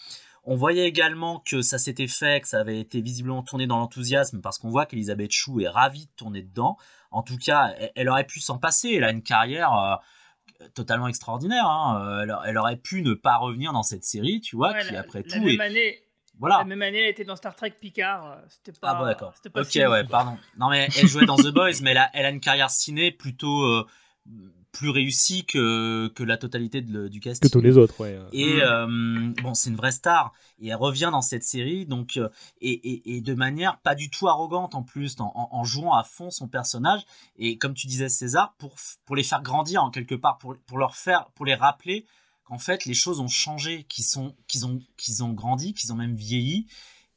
On 0.45 0.55
voyait 0.55 0.85
également 0.87 1.39
que 1.39 1.61
ça 1.61 1.77
s'était 1.77 2.07
fait, 2.07 2.41
que 2.41 2.47
ça 2.49 2.59
avait 2.59 2.79
été 2.79 3.01
visiblement 3.01 3.43
tourné 3.43 3.65
dans 3.67 3.77
l'enthousiasme, 3.77 4.41
parce 4.41 4.57
qu'on 4.57 4.69
voit 4.69 4.85
qu'Elisabeth 4.85 5.31
Chou 5.31 5.61
est 5.61 5.69
ravie 5.69 6.05
de 6.07 6.11
tourner 6.17 6.41
dedans. 6.41 6.77
En 7.11 7.23
tout 7.23 7.37
cas, 7.37 7.73
elle, 7.77 7.91
elle 7.95 8.09
aurait 8.09 8.25
pu 8.25 8.39
s'en 8.41 8.57
passer. 8.57 8.91
Elle 8.97 9.05
a 9.05 9.11
une 9.11 9.23
carrière 9.23 9.73
euh, 9.73 10.67
totalement 10.75 11.07
extraordinaire. 11.07 11.65
hein. 11.67 12.01
Euh, 12.05 12.21
Elle, 12.23 12.35
elle 12.45 12.57
aurait 12.57 12.75
pu 12.77 13.01
ne 13.03 13.13
pas 13.13 13.37
revenir 13.37 13.71
dans 13.71 13.83
cette 13.83 14.03
série, 14.03 14.41
tu 14.41 14.55
vois, 14.57 14.73
Ouais, 14.73 14.85
qui 14.85 14.93
la- 14.93 14.99
après 14.99 15.23
la 15.25 15.29
tout 15.29 15.39
même 15.45 15.61
est... 15.61 15.63
année, 15.63 15.99
Voilà. 16.39 16.57
La 16.57 16.63
même 16.65 16.81
année, 16.81 16.99
elle 17.03 17.09
était 17.11 17.23
dans 17.23 17.35
Star 17.37 17.55
Trek 17.55 17.71
Picard. 17.79 18.25
euh, 18.31 18.35
C'était 18.49 18.73
pas. 18.77 18.89
Ah 18.91 18.95
bon, 18.95 19.05
d'accord. 19.05 19.31
c'était 19.35 19.49
pas 19.49 19.61
Ok, 19.61 19.67
si 19.67 19.85
ouais, 19.85 20.03
pardon. 20.03 20.37
Non, 20.57 20.69
mais 20.69 20.87
elle 20.97 21.07
jouait 21.07 21.25
dans 21.25 21.37
The 21.37 21.53
Boys, 21.53 21.79
mais 21.81 21.91
elle 21.91 21.97
a, 21.99 22.09
elle 22.13 22.25
a 22.25 22.29
une 22.31 22.41
carrière 22.41 22.69
ciné 22.69 23.11
plutôt 23.11 23.63
euh, 23.63 23.87
plus 24.73 24.89
réussie 24.89 25.45
que, 25.45 26.07
que 26.15 26.23
la 26.23 26.35
totalité 26.35 26.81
de 26.81 27.07
du 27.07 27.19
Que 27.19 27.29
casting. 27.29 27.49
tous 27.49 27.61
les 27.61 27.77
autres, 27.77 27.97
ouais. 28.01 28.19
Et 28.33 28.59
euh, 28.61 29.31
bon, 29.41 29.53
c'est 29.53 29.69
une 29.69 29.75
vraie 29.77 29.91
star. 29.93 30.33
Et 30.59 30.67
elle 30.69 30.75
revient 30.75 31.09
dans 31.11 31.21
cette 31.21 31.43
série, 31.43 31.85
donc, 31.85 32.17
euh, 32.17 32.27
et, 32.59 32.71
et, 32.71 33.15
et 33.15 33.21
de 33.21 33.33
manière 33.35 33.77
pas 33.79 33.93
du 33.95 34.09
tout 34.09 34.27
arrogante 34.27 34.73
en 34.75 34.81
plus, 34.83 35.15
en, 35.19 35.31
en- 35.35 35.49
en 35.51 35.63
jouant 35.63 35.93
à 35.93 36.03
fond 36.03 36.31
son 36.31 36.47
personnage. 36.47 37.01
Et 37.37 37.57
comme 37.57 37.75
tu 37.75 37.87
disais, 37.87 38.09
César, 38.09 38.55
pour, 38.57 38.75
pour 39.05 39.15
les 39.15 39.23
faire 39.23 39.41
grandir 39.43 39.83
en 39.83 39.91
quelque 39.91 40.15
part, 40.15 40.39
pour, 40.39 40.55
pour 40.65 40.77
leur 40.79 40.95
faire, 40.95 41.27
pour 41.35 41.45
les 41.45 41.55
rappeler 41.55 42.05
qu'en 42.43 42.57
fait, 42.57 42.85
les 42.85 42.95
choses 42.95 43.19
ont 43.19 43.27
changé, 43.29 43.83
qu'ils 43.85 44.03
sont, 44.05 44.35
qu'ils 44.47 44.65
ont, 44.65 44.81
qu'ils 44.97 45.23
ont 45.23 45.31
grandi, 45.33 45.73
qu'ils 45.73 45.93
ont 45.93 45.95
même 45.95 46.15
vieilli, 46.15 46.65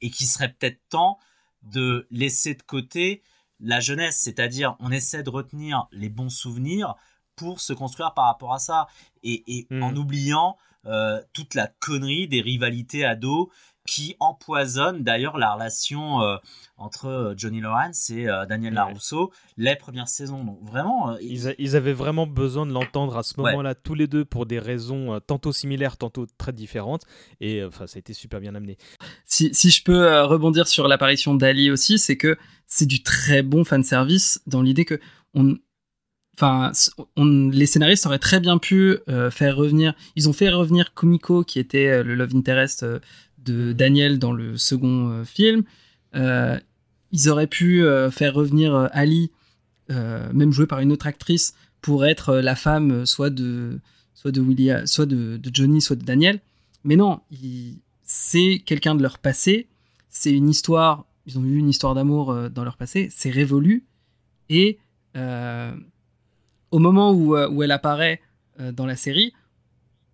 et 0.03 0.11
qu'il 0.11 0.27
serait 0.27 0.53
peut-être 0.53 0.81
temps 0.91 1.19
de 1.63 2.07
laisser 2.11 2.55
de 2.55 2.63
côté 2.63 3.23
la 3.59 3.81
jeunesse, 3.81 4.19
c'est-à-dire 4.19 4.77
on 4.79 4.91
essaie 4.93 5.23
de 5.23 5.31
retenir 5.31 5.87
les 5.91 6.11
bons 6.11 6.29
souvenirs 6.29 6.95
pour 7.37 7.61
se 7.61 7.73
construire 7.73 8.13
par 8.15 8.25
rapport 8.27 8.53
à 8.55 8.59
ça, 8.59 8.87
et, 9.23 9.45
et 9.47 9.67
Mm. 9.71 9.83
en 9.83 9.95
oubliant 9.97 10.57
euh, 10.87 11.21
toute 11.33 11.55
la 11.55 11.67
connerie 11.67 12.29
des 12.29 12.41
rivalités 12.41 13.05
ados 13.05 13.49
qui 13.89 14.17
empoisonnent 14.19 15.03
d'ailleurs 15.05 15.37
la 15.39 15.55
relation 15.55 16.21
euh, 16.23 16.37
entre 16.77 17.07
euh, 17.07 17.35
Johnny 17.37 17.61
Lawrence 17.61 18.11
et 18.11 18.29
euh, 18.29 18.45
Daniel 18.47 18.73
Ouais. 18.73 18.77
Larousseau 18.77 19.33
les 19.57 19.77
premières 19.77 20.09
saisons. 20.09 20.43
Donc 20.45 20.59
vraiment, 20.63 21.11
euh, 21.13 21.17
Ils, 21.23 21.49
a- 21.49 21.55
ils 21.59 21.77
avaient 21.77 21.93
vraiment 21.93 22.27
besoin 22.27 22.67
de 22.67 22.73
l'entendre 22.73 23.17
à 23.17 23.23
ce 23.23 23.41
Ouais. 23.41 23.51
moment-là, 23.51 23.75
tous 23.77 23.95
les 23.95 24.07
deux, 24.09 24.25
pour 24.25 24.47
des 24.47 24.59
raisons 24.59 25.15
euh, 25.15 25.19
tantôt 25.21 25.53
similaires, 25.53 25.97
tantôt 25.97 26.27
très 26.39 26.53
différentes. 26.53 27.03
Et 27.41 27.61
euh, 27.63 27.69
enfin, 27.69 27.87
ça 27.87 27.97
a 27.97 28.01
été 28.01 28.13
super 28.13 28.41
bien 28.41 28.55
amené. 28.57 28.77
si, 29.25 29.55
si 29.55 29.71
je 29.71 29.83
peux 29.85 30.05
euh, 30.07 30.25
rebondir 30.27 30.67
sur 30.69 30.89
l'apparition 30.89 31.35
d'Ali 31.35 31.71
aussi, 31.71 31.99
c'est 31.99 32.17
que 32.17 32.37
c'est 32.67 32.87
du 32.87 33.03
très 33.05 33.43
bon 33.43 33.65
fanservice 33.65 34.41
dans 34.47 34.63
l'idée 34.63 34.85
que 34.85 34.99
on, 35.35 35.57
enfin, 36.39 36.73
les 37.17 37.67
scénaristes 37.67 38.07
auraient 38.07 38.19
très 38.19 38.41
bien 38.41 38.59
pu 38.59 38.99
euh, 39.09 39.31
faire 39.31 39.57
revenir. 39.57 39.95
Ils 40.17 40.29
ont 40.29 40.33
fait 40.33 40.51
revenir 40.51 40.95
Kumiko, 40.95 41.45
qui 41.45 41.59
était 41.59 41.89
euh, 41.89 42.03
le 42.03 42.15
love 42.15 42.35
interest 42.35 42.83
euh, 42.83 42.99
de 43.39 43.73
Daniel 43.73 44.19
dans 44.19 44.33
le 44.33 44.57
second 44.57 45.25
film. 45.25 45.65
Ils 47.13 47.29
auraient 47.29 47.47
pu 47.47 47.85
faire 48.11 48.35
revenir 48.35 48.89
Ali, 48.93 49.31
même 49.89 50.53
joué 50.53 50.67
par 50.67 50.81
une 50.81 50.91
autre 50.91 51.07
actrice, 51.07 51.55
pour 51.81 52.05
être 52.05 52.35
la 52.35 52.57
femme 52.57 53.07
soit 53.07 53.31
de 53.31 53.79
soit 54.15 54.33
de 54.33 54.41
William, 54.41 54.85
soit 54.87 55.07
de, 55.07 55.37
de 55.37 55.51
Johnny, 55.55 55.81
soit 55.81 55.95
de 55.95 56.05
Daniel. 56.05 56.41
Mais 56.83 56.97
non, 56.97 57.21
c'est 58.03 58.61
quelqu'un 58.67 58.97
de 58.97 59.03
leur 59.03 59.19
passé. 59.19 59.69
C'est 60.09 60.33
une 60.33 60.49
histoire. 60.49 61.07
Ils 61.27 61.39
ont 61.39 61.45
eu 61.45 61.57
une 61.59 61.69
histoire 61.69 61.95
d'amour 61.95 62.35
dans 62.51 62.65
leur 62.65 62.77
passé. 62.77 63.09
C'est 63.13 63.31
révolu. 63.31 63.85
Et 64.49 64.81
au 66.71 66.79
moment 66.79 67.13
où, 67.13 67.37
euh, 67.37 67.49
où 67.49 67.63
elle 67.63 67.71
apparaît 67.73 68.21
euh, 68.61 68.73
dans 68.73 68.87
la 68.87 68.97
série, 68.97 69.33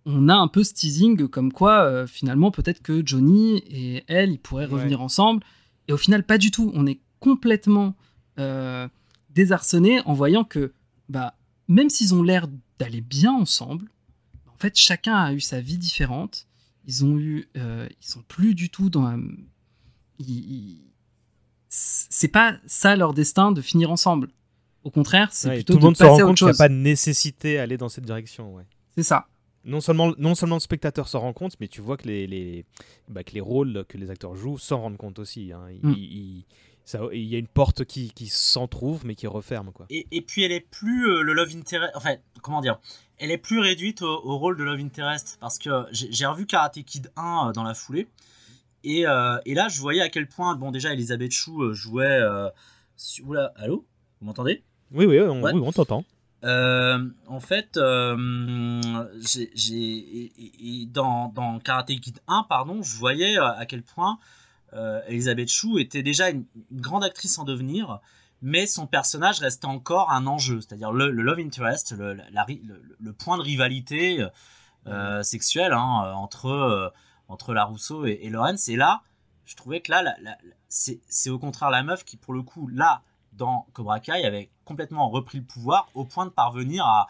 on 0.05 0.27
a 0.29 0.35
un 0.35 0.47
peu 0.47 0.63
ce 0.63 0.73
teasing 0.73 1.27
comme 1.29 1.51
quoi 1.53 1.83
euh, 1.83 2.07
finalement 2.07 2.51
peut-être 2.51 2.81
que 2.81 3.01
Johnny 3.05 3.57
et 3.67 4.03
elle 4.07 4.31
ils 4.31 4.39
pourraient 4.39 4.65
Ouais. 4.67 4.73
revenir 4.73 5.01
ensemble. 5.01 5.43
Et 5.87 5.93
au 5.93 5.97
final 5.97 6.25
pas 6.25 6.37
du 6.37 6.51
tout. 6.51 6.71
On 6.75 6.85
est 6.85 6.99
complètement 7.19 7.95
euh, 8.39 8.87
désarçonné 9.29 10.01
en 10.05 10.13
voyant 10.13 10.43
que 10.43 10.73
bah 11.09 11.35
même 11.67 11.89
s'ils 11.89 12.13
ont 12.13 12.23
l'air 12.23 12.47
d'aller 12.79 13.01
bien 13.01 13.31
ensemble, 13.33 13.89
en 14.47 14.57
fait 14.57 14.75
chacun 14.75 15.15
a 15.15 15.33
eu 15.33 15.39
sa 15.39 15.61
vie 15.61 15.77
différente. 15.77 16.47
Ils 16.85 17.05
ont 17.05 17.17
eu, 17.17 17.47
euh, 17.55 17.87
ils 18.01 18.05
sont 18.07 18.23
plus 18.27 18.55
du 18.55 18.69
tout 18.69 18.89
dans. 18.89 19.05
un- 19.05 19.21
ils- 20.19 20.29
ils- 20.29 20.81
C'est 21.69 22.27
pas 22.27 22.57
ça 22.67 22.95
leur 22.95 23.13
destin 23.13 23.51
de 23.53 23.61
finir 23.61 23.89
ensemble. 23.89 24.29
Au 24.83 24.91
contraire, 24.91 25.29
c'est 25.31 25.47
Ouais, 25.49 25.55
plutôt 25.55 25.73
tout 25.73 25.77
le 25.77 25.81
de 25.81 25.85
monde 25.85 25.97
se 25.97 26.03
rend 26.03 26.17
compte 26.19 26.37
qu'il 26.37 26.47
n'y 26.47 26.51
a 26.51 26.55
pas 26.57 26.69
de 26.69 26.73
nécessité 26.73 27.59
à 27.59 27.63
aller 27.63 27.77
dans 27.77 27.89
cette 27.89 28.05
direction. 28.05 28.53
Ouais. 28.55 28.63
C'est 28.95 29.03
ça. 29.03 29.27
Non 29.65 29.79
seulement, 29.79 30.13
non 30.17 30.35
seulement 30.35 30.55
le 30.57 30.59
spectateur 30.61 31.07
s'en 31.07 31.21
rend 31.21 31.31
compte, 31.33 31.55
mais 31.61 31.69
tu 31.69 31.79
vois 31.79 31.95
que 31.95 32.05
les, 32.07 32.27
les, 32.27 32.65
bah, 33.07 33.23
que 33.23 33.31
les 33.31 33.39
rôles 33.41 33.85
que 33.87 33.97
les 33.97 34.09
acteurs 34.09 34.35
jouent 34.35 34.57
s'en 34.57 34.81
rendent 34.81 34.97
compte 34.97 35.19
aussi. 35.19 35.51
hein. 35.53 35.67
Mm. 35.81 35.91
ils- 35.95 36.45
Ça, 36.85 36.99
il 37.13 37.23
y 37.23 37.35
a 37.35 37.37
une 37.39 37.47
porte 37.47 37.85
qui, 37.85 38.11
qui 38.11 38.27
s'entrouvre 38.27 39.03
mais 39.05 39.15
qui 39.15 39.25
referme 39.25 39.71
quoi. 39.71 39.85
Et, 39.89 40.05
et 40.11 40.19
puis 40.21 40.43
elle 40.43 40.51
est 40.51 40.59
plus 40.69 41.07
euh, 41.07 41.21
le 41.21 41.31
love 41.31 41.55
interest. 41.55 41.93
Enfin, 41.95 42.15
comment 42.41 42.59
dire 42.59 42.77
Elle 43.19 43.31
est 43.31 43.37
plus 43.37 43.59
réduite 43.61 44.01
au, 44.01 44.09
au 44.25 44.37
rôle 44.37 44.57
de 44.57 44.65
love 44.65 44.81
interest 44.81 45.37
parce 45.39 45.57
que 45.59 45.69
j'ai 45.93 46.25
revu 46.25 46.45
Karate 46.45 46.83
Kid 46.83 47.09
1 47.15 47.47
euh, 47.47 47.51
dans 47.53 47.63
la 47.63 47.73
foulée. 47.73 48.09
Et, 48.83 49.07
euh, 49.07 49.37
et 49.45 49.53
là, 49.53 49.69
je 49.69 49.79
voyais 49.79 50.01
à 50.01 50.09
quel 50.09 50.27
point, 50.27 50.55
bon, 50.57 50.71
déjà, 50.71 50.91
Elisabeth 50.91 51.31
Chou 51.31 51.73
jouait. 51.73 52.03
Euh, 52.05 52.49
sur- 52.97 53.25
Oula, 53.29 53.53
allô? 53.55 53.85
Vous 54.19 54.27
m'entendez? 54.27 54.61
Oui 54.93 55.05
oui 55.05 55.19
on, 55.21 55.41
Ouais. 55.41 55.51
oui, 55.53 55.61
on 55.65 55.71
t'entend. 55.71 56.03
Euh, 56.43 56.99
en 57.27 57.39
fait, 57.39 57.77
euh, 57.77 58.81
j'ai, 59.15 59.43
et- 59.77 60.81
et- 60.81 60.85
dans, 60.87 61.29
dans 61.29 61.59
Karate 61.59 61.87
Kid 61.99 62.19
1, 62.27 62.43
pardon, 62.49 62.81
je 62.83 62.97
voyais 62.97 63.37
euh, 63.39 63.47
à 63.55 63.65
quel 63.65 63.81
point 63.81 64.19
euh, 64.73 64.99
Elisabeth 65.07 65.49
Chou 65.49 65.77
était 65.79 66.03
déjà 66.03 66.29
une, 66.31 66.45
une 66.71 66.81
grande 66.81 67.03
actrice 67.03 67.37
en 67.39 67.43
devenir, 67.45 67.99
mais 68.41 68.65
son 68.65 68.87
personnage 68.87 69.39
restait 69.39 69.67
encore 69.67 70.11
un 70.11 70.27
enjeu, 70.27 70.59
c'est-à-dire 70.59 70.91
le, 70.91 71.11
le 71.11 71.21
love 71.23 71.39
interest, 71.39 71.93
le, 71.97 72.13
la- 72.13 72.29
la 72.31 72.43
ri- 72.43 72.61
le- 72.65 72.81
le 72.99 73.13
point 73.13 73.37
de 73.37 73.43
rivalité 73.43 74.25
sexuelle 75.21 75.71
hein, 75.71 76.11
entre, 76.15 76.91
entre 77.29 77.53
la 77.53 77.63
Rousseau 77.63 78.05
et, 78.05 78.19
et 78.23 78.29
Lawrence. 78.29 78.67
Et 78.67 78.75
là, 78.75 79.01
je 79.45 79.55
trouvais 79.55 79.79
que 79.79 79.91
là, 79.91 80.03
c'est 80.67 81.29
au 81.29 81.39
contraire 81.39 81.69
la 81.69 81.83
meuf 81.83 82.03
qui, 82.03 82.17
pour 82.17 82.33
le 82.33 82.41
coup, 82.41 82.67
là, 82.67 83.01
dans 83.31 83.65
Cobra 83.73 83.99
Kai, 84.01 84.25
avait 84.25 84.49
complètement 84.65 85.09
repris 85.09 85.39
le 85.39 85.43
pouvoir 85.43 85.89
au 85.93 86.05
point 86.05 86.25
de 86.25 86.31
parvenir 86.31 86.85
à, 86.85 87.07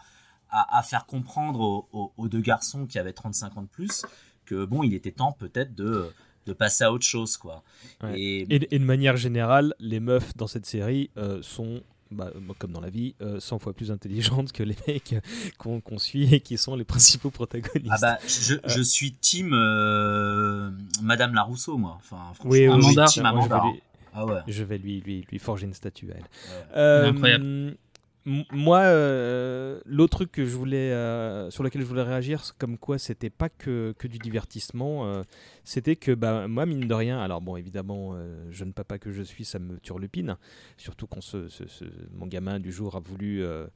à, 0.50 0.78
à 0.78 0.82
faire 0.82 1.06
comprendre 1.06 1.60
aux, 1.60 1.88
aux- 1.92 2.12
aux 2.16 2.28
deux 2.28 2.40
garçons 2.40 2.86
qui 2.86 2.98
avaient 2.98 3.12
35 3.12 3.56
ans 3.56 3.62
de 3.62 3.68
plus 3.68 4.04
que 4.46 4.64
bon, 4.64 4.82
il 4.82 4.92
était 4.94 5.10
temps 5.12 5.32
peut-être 5.32 5.74
de, 5.74 6.12
de 6.46 6.52
passer 6.52 6.84
à 6.84 6.92
autre 6.92 7.06
chose, 7.06 7.36
quoi. 7.36 7.62
Ouais. 8.02 8.20
Et, 8.20 8.40
Et, 8.54 8.74
et 8.74 8.78
de 8.78 8.84
manière 8.84 9.16
générale, 9.16 9.74
les 9.78 10.00
meufs 10.00 10.36
dans 10.36 10.46
cette 10.46 10.66
série 10.66 11.10
euh, 11.16 11.40
sont, 11.40 11.80
bah, 12.10 12.30
comme 12.58 12.72
dans 12.72 12.82
la 12.82 12.90
vie, 12.90 13.14
euh, 13.22 13.40
100 13.40 13.58
fois 13.58 13.72
plus 13.72 13.90
intelligentes 13.90 14.52
que 14.52 14.62
les 14.62 14.76
mecs 14.86 15.14
qu'on 15.58 15.98
suit 15.98 16.34
et 16.34 16.40
qui 16.40 16.58
sont 16.58 16.76
les 16.76 16.84
principaux 16.84 17.30
protagonistes. 17.30 17.88
ah 17.90 17.96
bah, 18.00 18.18
je, 18.26 18.56
je 18.66 18.82
suis 18.82 19.12
team 19.12 19.52
euh, 19.54 20.70
Madame 21.02 21.34
Larousseau, 21.34 21.78
moi. 21.78 21.94
Enfin, 21.96 22.18
franchement, 22.34 22.50
oui, 22.50 22.68
oui, 22.68 22.82
je 22.82 23.06
suis 23.10 23.20
Amanda. 23.20 23.60
team 23.60 23.80
Ah 24.14 24.24
ouais. 24.26 24.40
Je 24.46 24.62
vais 24.64 24.78
lui, 24.78 25.00
lui, 25.00 25.26
lui 25.30 25.38
forger 25.38 25.66
une 25.66 25.74
statue 25.74 26.10
à 26.12 26.14
elle. 26.14 26.22
Ouais. 26.22 26.76
Euh, 26.76 27.08
Incroyable. 27.10 27.44
m- 27.44 28.44
Moi, 28.52 28.78
euh, 28.80 29.80
l'autre 29.84 30.16
truc 30.16 30.32
que 30.32 30.46
je 30.46 30.56
voulais, 30.56 30.92
euh, 30.92 31.50
sur 31.50 31.62
lequel 31.62 31.82
je 31.82 31.86
voulais 31.86 32.02
réagir, 32.02 32.42
comme 32.58 32.78
quoi 32.78 32.96
c'était 32.96 33.28
pas 33.28 33.50
que, 33.50 33.92
que 33.98 34.08
du 34.08 34.16
divertissement, 34.18 35.04
euh, 35.06 35.22
c'était 35.62 35.94
que 35.96 36.12
bah, 36.12 36.48
moi, 36.48 36.64
mine 36.64 36.88
de 36.88 36.94
rien, 36.94 37.20
alors 37.20 37.42
bon, 37.42 37.56
évidemment, 37.56 38.12
euh, 38.14 38.50
jeune 38.50 38.72
papa 38.72 38.96
que 38.98 39.10
je 39.12 39.22
suis, 39.22 39.44
ça 39.44 39.58
me 39.58 39.78
turlupine, 39.78 40.38
surtout 40.78 41.06
quand 41.06 41.20
ce, 41.20 41.48
ce- 41.50 41.68
ce- 41.68 41.84
mon 42.14 42.26
gamin 42.26 42.60
du 42.60 42.72
jour 42.72 42.96
a 42.96 43.00
voulu. 43.00 43.42
euh, 43.44 43.66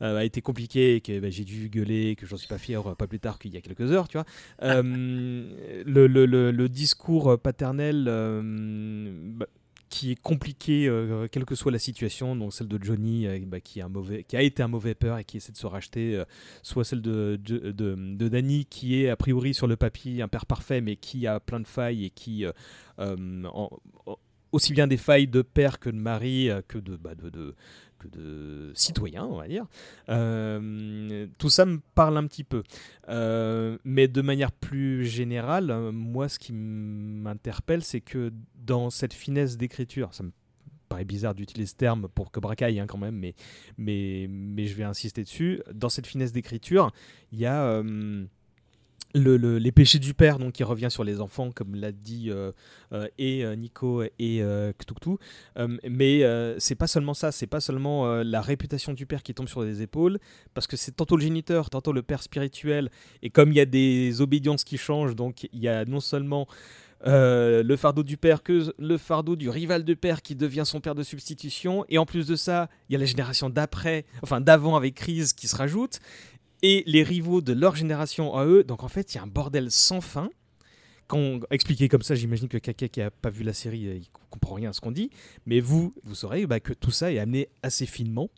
euh, 0.00 0.16
a 0.18 0.24
été 0.24 0.40
compliqué 0.40 0.96
et 0.96 1.00
que 1.00 1.20
bah, 1.20 1.30
j'ai 1.30 1.44
dû 1.44 1.68
gueuler, 1.68 2.16
que 2.16 2.26
j'en 2.26 2.36
suis 2.36 2.48
pas 2.48 2.58
fier, 2.58 2.84
euh, 2.84 2.94
pas 2.96 3.06
plus 3.06 3.20
tard 3.20 3.38
qu'il 3.38 3.54
y 3.54 3.56
a 3.56 3.60
quelques 3.60 3.92
heures, 3.92 4.08
tu 4.08 4.16
vois. 4.18 4.26
Euh, 4.64 4.82
le, 5.86 6.08
le- 6.08 6.26
le- 6.26 6.50
le 6.50 6.68
discours 6.68 7.38
paternel 7.38 8.06
euh, 8.08 8.42
bah, 9.36 9.46
qui 9.92 10.12
est 10.12 10.20
compliqué, 10.22 10.88
euh, 10.88 11.28
quelle 11.30 11.44
que 11.44 11.54
soit 11.54 11.70
la 11.70 11.78
situation, 11.78 12.34
donc 12.34 12.54
celle 12.54 12.66
de 12.66 12.82
Johnny 12.82 13.26
euh, 13.26 13.38
bah, 13.44 13.60
qui, 13.60 13.82
a 13.82 14.42
été 14.42 14.62
un 14.62 14.68
mauvais 14.68 14.94
père 14.94 15.18
et 15.18 15.24
qui 15.24 15.36
essaie 15.36 15.52
de 15.52 15.58
se 15.58 15.66
racheter, 15.66 16.16
euh, 16.16 16.24
soit 16.62 16.82
celle 16.82 17.02
de, 17.02 17.36
Danny 18.16 18.64
qui 18.64 19.02
est 19.02 19.10
a 19.10 19.16
priori 19.16 19.52
sur 19.52 19.66
le 19.66 19.76
papier 19.76 20.22
un 20.22 20.28
père 20.28 20.46
parfait 20.46 20.80
mais 20.80 20.96
qui 20.96 21.26
a 21.26 21.40
plein 21.40 21.60
de 21.60 21.66
failles 21.66 22.06
et 22.06 22.10
qui, 22.10 22.46
aussi 24.50 24.72
bien 24.72 24.86
des 24.86 24.96
failles 24.96 25.28
de 25.28 25.42
père 25.42 25.78
que 25.78 25.90
de 25.90 25.98
mari, 25.98 26.48
que 26.68 26.78
de, 26.78 26.96
bah, 26.96 27.12
que 28.02 28.08
de 28.08 28.72
citoyen, 28.74 29.24
on 29.24 29.36
va 29.36 29.48
dire. 29.48 29.66
Euh, 30.08 31.26
tout 31.38 31.50
ça 31.50 31.64
me 31.64 31.80
parle 31.94 32.16
un 32.16 32.26
petit 32.26 32.44
peu. 32.44 32.62
Euh, 33.08 33.78
mais 33.84 34.08
de 34.08 34.22
manière 34.22 34.52
plus 34.52 35.06
générale, 35.06 35.90
moi, 35.92 36.28
ce 36.28 36.38
qui 36.38 36.52
m'interpelle, 36.52 37.82
c'est 37.82 38.00
que 38.00 38.32
dans 38.56 38.90
cette 38.90 39.12
finesse 39.12 39.56
d'écriture, 39.56 40.14
ça 40.14 40.22
me 40.22 40.32
paraît 40.88 41.04
bizarre 41.04 41.34
d'utiliser 41.34 41.70
ce 41.70 41.76
terme 41.76 42.08
pour 42.08 42.30
Cobra 42.30 42.54
Kai 42.54 42.78
hein, 42.78 42.86
quand 42.86 42.98
même, 42.98 43.16
mais, 43.16 43.34
mais, 43.78 44.26
mais 44.28 44.66
je 44.66 44.74
vais 44.74 44.84
insister 44.84 45.22
dessus. 45.22 45.62
Dans 45.72 45.88
cette 45.88 46.06
finesse 46.06 46.32
d'écriture, 46.32 46.92
il 47.32 47.38
y 47.38 47.46
a 47.46 47.64
euh, 47.64 48.24
le, 49.14 49.36
le- 49.36 49.58
les 49.58 49.72
péchés 49.72 49.98
du 49.98 50.14
père 50.14 50.38
donc, 50.38 50.52
qui 50.52 50.64
revient 50.64 50.90
sur 50.90 51.04
les 51.04 51.20
enfants, 51.20 51.50
comme 51.50 51.74
l'a 51.74 51.92
dit 51.92 52.30
euh, 52.30 52.52
euh, 52.92 53.08
et 53.18 53.44
euh, 53.44 53.54
Nico 53.54 54.02
et 54.18 54.42
Ktuktu. 54.78 55.16
Mais 55.88 56.22
c'est 56.58 56.74
pas 56.74 56.86
seulement 56.86 57.14
ça, 57.14 57.32
c'est 57.32 57.46
pas 57.46 57.60
seulement 57.60 58.22
la 58.22 58.40
réputation 58.40 58.92
du 58.92 59.06
père 59.06 59.22
qui 59.22 59.34
tombe 59.34 59.48
sur 59.48 59.62
les 59.62 59.82
épaules, 59.82 60.18
parce 60.54 60.66
que 60.66 60.76
c'est 60.76 60.92
tantôt 60.92 61.16
le 61.16 61.22
géniteur, 61.22 61.70
tantôt 61.70 61.92
le 61.92 62.02
père 62.02 62.22
spirituel, 62.22 62.90
et 63.22 63.30
comme 63.30 63.50
il 63.50 63.56
y 63.56 63.60
a 63.60 63.66
des 63.66 64.20
obédiences 64.20 64.64
qui 64.64 64.78
changent, 64.78 65.16
donc 65.16 65.44
il 65.52 65.60
y 65.60 65.68
a 65.68 65.84
non 65.84 66.00
seulement 66.00 66.46
le 67.04 67.74
fardeau 67.76 68.04
du 68.04 68.16
père 68.16 68.44
que 68.44 68.72
le 68.78 68.96
fardeau 68.96 69.34
du 69.34 69.50
rival 69.50 69.84
de 69.84 69.94
père 69.94 70.22
qui 70.22 70.36
devient 70.36 70.62
son 70.64 70.80
père 70.80 70.94
de 70.94 71.02
substitution, 71.02 71.84
et 71.88 71.98
en 71.98 72.06
plus 72.06 72.28
de 72.28 72.36
ça, 72.36 72.68
il 72.88 72.92
y 72.92 72.96
a 72.96 72.98
la 72.98 73.06
génération 73.06 73.50
d'après, 73.50 74.04
enfin 74.22 74.40
d'avant 74.40 74.76
avec 74.76 74.94
Crise 74.94 75.32
qui 75.32 75.48
se 75.48 75.56
rajoute, 75.56 75.98
et 76.62 76.84
les 76.86 77.02
rivaux 77.02 77.40
de 77.40 77.52
leur 77.52 77.76
génération 77.76 78.34
à 78.34 78.44
eux, 78.46 78.64
donc 78.64 78.82
en 78.82 78.88
fait 78.88 79.14
il 79.14 79.18
y 79.18 79.20
a 79.20 79.24
un 79.24 79.26
bordel 79.26 79.70
sans 79.70 80.00
fin. 80.00 80.30
Quand 81.12 81.40
expliqué 81.50 81.88
comme 81.90 82.00
ça, 82.00 82.14
j'imagine 82.14 82.48
que 82.48 82.56
quelqu'un 82.56 82.88
qui 82.88 83.02
a 83.02 83.10
pas 83.10 83.28
vu 83.28 83.44
la 83.44 83.52
série, 83.52 83.86
euh, 83.86 83.96
il 83.96 84.08
comprend 84.30 84.54
rien 84.54 84.70
à 84.70 84.72
ce 84.72 84.80
qu'on 84.80 84.92
dit. 84.92 85.10
Mais 85.44 85.60
vous, 85.60 85.92
vous 86.04 86.14
saurez 86.14 86.46
bah, 86.46 86.58
que 86.58 86.72
tout 86.72 86.90
ça 86.90 87.12
est 87.12 87.18
amené 87.18 87.50
assez 87.62 87.84
finement 87.84 88.30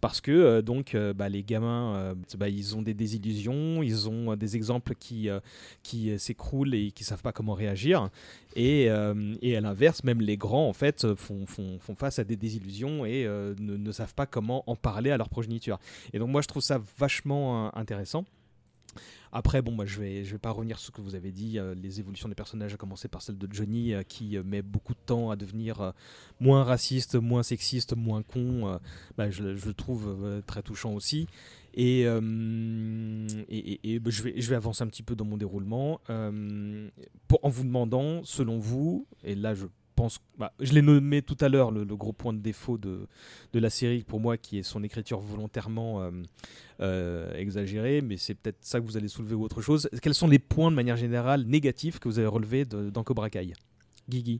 parce 0.00 0.20
que 0.20 0.30
euh, 0.30 0.62
donc 0.62 0.94
euh, 0.94 1.12
bah, 1.12 1.28
les 1.28 1.42
gamins, 1.42 2.14
bah, 2.38 2.48
ils 2.48 2.76
ont 2.76 2.82
des 2.82 2.94
désillusions, 2.94 3.82
ils 3.82 4.08
ont 4.08 4.36
des 4.36 4.54
exemples 4.54 4.94
qui 4.94 5.28
qui 5.82 6.16
s'écroulent 6.20 6.72
et 6.72 6.92
qui 6.92 7.02
savent 7.02 7.20
pas 7.20 7.32
comment 7.32 7.54
réagir. 7.54 8.10
Et, 8.54 8.88
à 8.88 9.60
l'inverse, 9.60 10.04
même 10.04 10.20
les 10.20 10.36
grands 10.36 10.68
en 10.68 10.72
fait 10.72 11.12
font, 11.16 11.46
font, 11.46 11.80
font 11.80 11.96
face 11.96 12.20
à 12.20 12.24
des 12.24 12.36
désillusions 12.36 13.04
et 13.04 13.24
ne, 13.24 13.76
ne 13.76 13.90
savent 13.90 14.14
pas 14.14 14.26
comment 14.26 14.62
en 14.70 14.76
parler 14.76 15.10
à 15.10 15.16
leur 15.16 15.30
progéniture. 15.30 15.80
Et 16.12 16.20
donc 16.20 16.28
moi 16.28 16.42
je 16.42 16.46
trouve 16.46 16.62
ça 16.62 16.80
vachement 16.96 17.76
intéressant. 17.76 18.24
Après, 19.32 19.62
bon, 19.62 19.72
moi, 19.72 19.86
je 19.86 20.00
vais, 20.00 20.24
je 20.24 20.32
vais 20.32 20.38
pas 20.38 20.50
revenir 20.50 20.78
sur 20.78 20.86
ce 20.88 20.90
que 20.92 21.00
vous 21.00 21.14
avez 21.14 21.30
dit, 21.30 21.58
euh, 21.58 21.74
les 21.74 22.00
évolutions 22.00 22.28
des 22.28 22.34
personnages, 22.34 22.74
à 22.74 22.76
commencer 22.76 23.08
par 23.08 23.22
celle 23.22 23.38
de 23.38 23.48
Johnny, 23.52 23.94
euh, 23.94 24.02
qui 24.02 24.36
euh, 24.36 24.42
met 24.42 24.62
beaucoup 24.62 24.94
de 24.94 24.98
temps 25.06 25.30
à 25.30 25.36
devenir 25.36 25.92
moins 26.40 26.64
raciste, 26.64 27.14
moins 27.16 27.42
sexiste, 27.42 27.96
moins 27.96 28.22
con. 28.22 28.78
bah, 29.16 29.30
je, 29.30 29.42
le- 29.42 29.74
trouve 29.74 30.42
très 30.46 30.62
touchant 30.62 30.92
aussi. 30.94 31.26
Et, 31.74 32.00
et, 32.02 32.08
bah, 34.00 34.10
je, 34.10 34.22
vais, 34.22 34.34
je 34.40 34.50
vais 34.50 34.56
avancer 34.56 34.82
un 34.82 34.88
petit 34.88 35.02
peu 35.02 35.14
dans 35.14 35.24
mon 35.24 35.36
déroulement 35.36 36.00
en 36.08 37.48
vous 37.48 37.64
demandant, 37.64 38.22
selon 38.24 38.58
vous, 38.58 39.06
et 39.24 39.34
là 39.34 39.54
je 39.54 39.66
pense, 40.00 40.18
bah, 40.38 40.52
je 40.60 40.72
l'ai 40.72 40.80
nommé 40.82 41.20
tout 41.20 41.36
à 41.40 41.48
l'heure, 41.50 41.70
le, 41.70 41.84
le 41.84 41.96
gros 41.96 42.12
point 42.14 42.32
de 42.32 42.38
défaut 42.38 42.78
de, 42.78 43.06
de 43.52 43.58
la 43.58 43.68
série 43.68 44.02
pour 44.02 44.18
moi, 44.18 44.38
qui 44.38 44.58
est 44.58 44.62
son 44.62 44.82
écriture 44.82 45.20
volontairement 45.20 46.00
euh, 46.02 46.10
euh, 46.80 47.34
exagérée, 47.34 48.00
mais 48.00 48.16
c'est 48.16 48.34
peut-être 48.34 48.56
ça 48.62 48.80
que 48.80 48.86
vous 48.86 48.96
allez 48.96 49.08
soulever 49.08 49.34
ou 49.34 49.42
autre 49.44 49.60
chose. 49.60 49.88
Quels 50.00 50.14
sont 50.14 50.28
les 50.28 50.38
points 50.38 50.70
de 50.70 50.76
manière 50.76 50.96
générale 50.96 51.44
négatifs 51.44 51.98
que 51.98 52.08
vous 52.08 52.18
avez 52.18 52.28
relevés 52.28 52.64
de- 52.64 52.88
dans 52.88 53.04
Cobra 53.04 53.28
Kai? 53.28 53.52
Guigui 54.08 54.38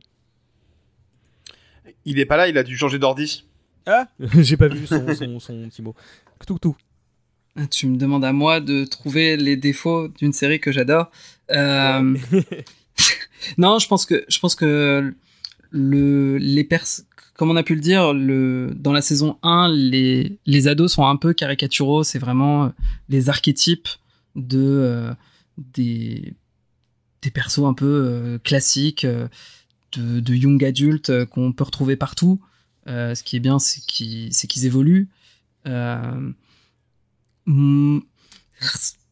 Il 2.05 2.17
est 2.19 2.25
pas 2.25 2.37
là, 2.37 2.47
il 2.47 2.57
a 2.57 2.63
dû 2.63 2.75
changer 2.77 2.97
d'ordi. 2.99 3.45
Ah 3.85 4.07
J'ai 4.39 4.57
pas 4.57 4.67
vu 4.67 4.87
son, 4.87 5.13
son, 5.13 5.39
son 5.39 5.69
petit 5.69 5.81
mot. 5.81 5.95
Tout, 6.47 6.59
tout. 6.59 6.75
Tu 7.69 7.85
me 7.87 7.97
demandes 7.97 8.23
à 8.25 8.31
moi 8.33 8.61
de 8.61 8.85
trouver 8.85 9.37
les 9.37 9.57
défauts 9.57 10.07
d'une 10.07 10.33
série 10.33 10.59
que 10.59 10.71
j'adore. 10.71 11.11
Euh, 11.51 12.17
non, 13.57 13.77
je 13.79 13.87
pense 13.87 14.05
que 14.05 14.23
je 14.29 14.39
pense 14.39 14.55
que 14.55 15.13
le 15.71 16.37
les 16.37 16.63
pers 16.63 16.85
comme 17.35 17.49
on 17.49 17.55
a 17.55 17.63
pu 17.63 17.73
le 17.73 17.81
dire, 17.81 18.13
le 18.13 18.71
dans 18.75 18.93
la 18.93 19.01
saison 19.01 19.37
1, 19.41 19.69
les 19.69 20.37
les 20.45 20.67
ados 20.67 20.93
sont 20.93 21.07
un 21.07 21.15
peu 21.15 21.33
caricaturaux, 21.33 22.03
c'est 22.03 22.19
vraiment 22.19 22.65
euh, 22.65 22.69
les 23.09 23.29
archétypes 23.29 23.87
de 24.35 24.59
euh, 24.59 25.13
des 25.57 26.35
des 27.21 27.31
persos 27.31 27.65
un 27.65 27.73
peu 27.73 27.85
euh, 27.85 28.39
classiques 28.39 29.05
euh, 29.05 29.27
de, 29.93 30.19
de 30.19 30.33
young 30.33 30.63
adultes 30.63 31.09
euh, 31.09 31.25
qu'on 31.25 31.53
peut 31.53 31.63
retrouver 31.63 31.95
partout. 31.95 32.39
Ce 32.87 33.23
qui 33.23 33.35
est 33.35 33.39
bien, 33.39 33.59
c'est 33.59 33.81
qu'ils 33.85 34.65
évoluent. 34.65 35.07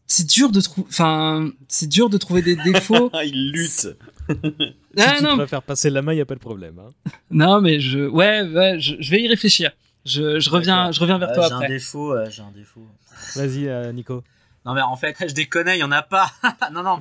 C'est 0.10 0.27
dur 0.27 0.52
de 0.52 0.60
trouver 0.60 0.88
enfin 0.90 1.49
c'est 1.69 1.88
dur 1.88 2.10
de 2.10 2.18
trouver 2.18 2.41
des 2.41 2.56
défauts 2.57 3.10
il 3.23 3.52
lutte. 3.53 3.88
Ah, 4.98 5.14
si 5.15 5.18
tu 5.19 5.23
non. 5.23 5.38
préfères 5.38 5.61
passer 5.64 5.90
la 5.91 6.02
main, 6.02 6.14
il 6.14 6.15
n'y 6.15 6.22
a 6.22 6.26
pas 6.26 6.36
de 6.36 6.40
problème. 6.40 6.80
hein. 6.80 6.90
non 7.31 7.61
mais 7.61 7.80
je 7.80 7.99
ouais, 8.07 8.41
ouais 8.41 8.80
je, 8.80 8.95
je 8.99 9.11
vais 9.11 9.22
y 9.22 9.27
réfléchir 9.27 9.72
je, 10.06 10.40
je 10.40 10.49
reviens 10.49 10.91
je 10.91 10.99
reviens 10.99 11.18
vers 11.19 11.31
toi 11.34 11.45
j'ai 11.48 11.53
après 11.53 11.65
un 11.68 11.69
défaut, 11.69 12.15
j'ai 12.30 12.41
un 12.41 12.52
défaut. 12.52 12.88
Vas-y, 13.36 13.68
euh, 13.68 13.91
Nico. 13.94 14.23
Non 14.65 14.73
mais 14.73 14.81
en 14.81 14.95
fait, 14.98 15.15
je 15.19 15.34
déconne, 15.34 15.69
il 15.69 15.77
y 15.77 15.84
en 15.84 15.91
a 15.91 16.02
pas. 16.02 16.31
non 16.73 16.84
non. 16.84 16.99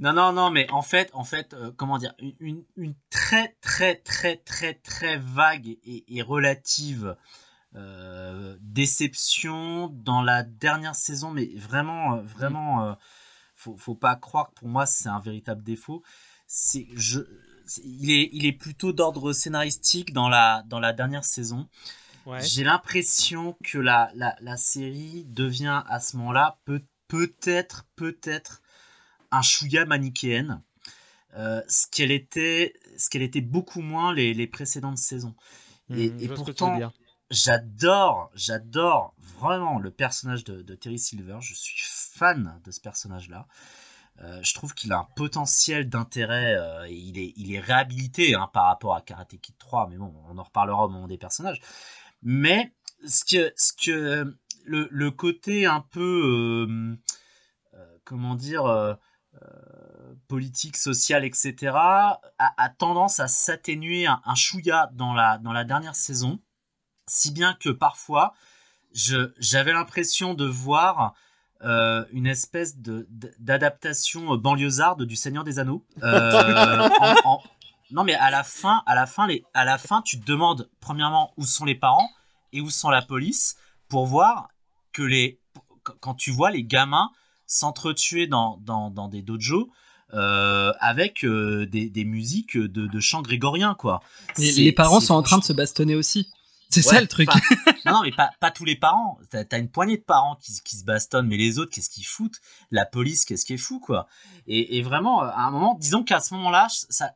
Non, 0.00 0.12
non, 0.12 0.32
non, 0.32 0.50
mais 0.50 0.68
en 0.70 0.82
fait, 0.82 1.10
en 1.12 1.24
fait, 1.24 1.54
euh, 1.54 1.70
comment 1.76 1.96
dire, 1.98 2.12
une, 2.40 2.64
une, 2.76 2.94
très, 3.10 3.54
très, 3.60 3.94
très, 3.96 4.36
très, 4.36 4.74
très 4.74 5.16
vague 5.16 5.68
et, 5.84 6.04
et 6.08 6.22
relative 6.22 7.14
euh, 7.74 8.56
déception 8.60 9.88
dans 9.88 10.22
la 10.22 10.42
dernière 10.42 10.94
saison, 10.94 11.30
mais 11.30 11.50
vraiment, 11.56 12.16
euh, 12.16 12.22
vraiment, 12.22 12.84
euh, 12.84 12.92
faut, 13.56 13.76
faut 13.76 13.94
pas 13.94 14.14
croire 14.16 14.50
que 14.50 14.54
pour 14.60 14.68
moi 14.68 14.84
c'est 14.86 15.08
un 15.08 15.20
véritable 15.20 15.62
défaut. 15.62 16.02
C'est, 16.46 16.86
je, 16.94 17.20
il 17.82 18.10
est, 18.10 18.28
il 18.32 18.44
est 18.44 18.52
plutôt 18.52 18.92
d'ordre 18.92 19.32
scénaristique 19.32 20.12
dans 20.12 20.28
la, 20.28 20.64
dans 20.66 20.80
la 20.80 20.92
dernière 20.92 21.24
saison. 21.24 21.68
J'ai 22.40 22.62
l'impression 22.62 23.56
que 23.64 23.78
la, 23.78 24.12
la, 24.14 24.36
la, 24.40 24.56
série 24.56 25.24
devient 25.24 25.82
à 25.88 25.98
ce 25.98 26.16
moment-là 26.18 26.60
peut, 26.64 26.84
peut-être, 27.08 27.86
peut-être 27.96 28.62
un 29.32 29.42
chouïa 29.42 29.86
manichéenne. 29.86 30.62
Euh, 31.34 31.62
ce 31.66 31.86
qu'elle 31.90 32.12
était, 32.12 32.74
ce 32.96 33.08
qu'elle 33.08 33.22
était 33.22 33.40
beaucoup 33.40 33.80
moins 33.80 34.14
les, 34.14 34.34
les 34.34 34.46
précédentes 34.46 34.98
saisons. 34.98 35.34
Et, 35.90 36.10
mmh, 36.10 36.20
et 36.20 36.28
pourtant, 36.28 36.92
j'adore, 37.32 38.30
j'adore 38.34 39.14
vraiment 39.38 39.78
le 39.78 39.90
personnage 39.90 40.44
de, 40.44 40.74
Terry 40.74 40.98
Silver. 40.98 41.38
Je 41.40 41.54
suis 41.54 41.82
fan 41.82 42.60
de 42.64 42.70
ce 42.70 42.80
personnage-là. 42.80 43.46
Euh, 44.20 44.40
je 44.42 44.54
trouve 44.54 44.74
qu'il 44.74 44.92
a 44.92 44.98
un 44.98 45.08
potentiel 45.16 45.88
d'intérêt. 45.88 46.54
Euh, 46.54 46.86
il, 46.88 47.18
est, 47.18 47.32
il 47.36 47.52
est 47.54 47.60
réhabilité 47.60 48.34
hein, 48.34 48.48
par 48.52 48.66
rapport 48.66 48.94
à 48.94 49.00
Karate 49.00 49.36
Kid 49.40 49.56
3, 49.58 49.88
mais 49.88 49.96
bon, 49.96 50.14
on 50.28 50.38
en 50.38 50.42
reparlera 50.42 50.84
au 50.84 50.88
moment 50.88 51.08
des 51.08 51.18
personnages. 51.18 51.60
Mais 52.22 52.72
ce 53.06 53.24
que, 53.24 53.52
ce 53.56 53.72
que 53.72 54.36
le, 54.64 55.10
côté 55.10 55.66
un 55.66 55.80
peu, 55.80 56.68
euh, 56.68 56.96
euh 57.74 57.98
comment 58.04 58.34
dire, 58.34 58.98
politique, 60.28 60.76
social, 60.76 61.24
etc., 61.24 61.72
a, 61.74 62.20
a 62.38 62.68
tendance 62.68 63.18
à 63.18 63.28
s'atténuer 63.28 64.06
un, 64.06 64.20
un 64.24 64.34
chouïa 64.34 64.90
dans 64.92 65.14
la, 65.14 65.38
dans 65.38 65.52
la 65.52 65.64
dernière 65.64 65.96
saison 65.96 66.38
si 67.12 67.30
bien 67.30 67.54
que 67.60 67.68
parfois, 67.68 68.32
j'avais 68.94 69.74
l'impression 69.74 70.32
de 70.32 70.46
voir 70.46 71.14
euh, 71.62 72.06
une 72.10 72.26
espèce 72.26 72.78
d'adaptation 72.78 74.34
banlieusarde 74.36 75.04
du 75.04 75.14
Seigneur 75.14 75.44
des 75.44 75.58
Anneaux. 75.58 75.84
Euh, 76.02 76.88
non, 77.90 78.02
mais 78.04 78.14
à 78.14 78.30
la 78.30 78.42
fin, 78.42 78.82
à 78.86 78.94
la 78.94 79.04
fin, 79.04 79.26
les, 79.26 79.44
à 79.52 79.66
la 79.66 79.76
fin, 79.76 80.00
tu 80.00 80.18
te 80.18 80.24
demandes 80.24 80.70
premièrement 80.80 81.34
où 81.36 81.44
sont 81.44 81.66
les 81.66 81.74
parents 81.74 82.08
et 82.54 82.62
où 82.62 82.70
sont 82.70 82.88
la 82.88 83.02
police 83.02 83.56
pour 83.88 84.06
voir 84.06 84.48
que 84.94 85.02
les, 85.02 85.38
quand 86.00 86.14
tu 86.14 86.30
vois 86.30 86.50
les 86.50 86.64
gamins 86.64 87.10
s'entretuer 87.46 88.26
dans, 88.26 88.56
dans, 88.62 88.90
dans 88.90 89.08
des 89.08 89.20
dojos. 89.20 89.70
Euh, 90.14 90.74
avec 90.78 91.24
des, 91.24 91.88
des, 91.88 92.04
musiques 92.04 92.58
de, 92.58 92.86
de 92.86 93.00
chants 93.00 93.22
grégoriens 93.22 93.72
quoi. 93.72 94.02
les 94.36 94.70
parents 94.72 95.00
sont 95.00 95.14
en 95.14 95.22
train 95.22 95.38
de 95.38 95.44
se 95.44 95.54
bastonner 95.54 95.94
aussi. 95.94 96.28
C'est 96.72 96.82
ça 96.82 97.00
le 97.00 97.06
truc. 97.06 97.28
non, 97.84 98.02
mais 98.02 98.12
pas, 98.12 98.30
pas, 98.40 98.50
tous 98.50 98.64
les 98.64 98.76
parents. 98.76 99.18
T'as 99.30 99.44
as 99.50 99.58
une 99.58 99.68
poignée 99.68 99.98
de 99.98 100.02
parents 100.02 100.36
qui, 100.36 100.52
qui, 100.64 100.76
se 100.76 100.84
bastonnent, 100.84 101.26
mais 101.26 101.36
les 101.36 101.58
autres, 101.58 101.70
qu'est-ce 101.70 101.90
qu'ils 101.90 102.06
foutent? 102.06 102.40
La 102.70 102.86
police, 102.86 103.24
qu'est-ce 103.24 103.44
qui 103.44 103.54
est 103.54 103.58
fou, 103.58 103.78
quoi. 103.78 104.08
Et, 104.46 104.78
et, 104.78 104.82
vraiment, 104.82 105.22
à 105.22 105.42
un 105.42 105.50
moment, 105.50 105.74
disons 105.78 106.02
qu'à 106.02 106.20
ce 106.20 106.34
moment-là, 106.34 106.68
ça, 106.70 107.14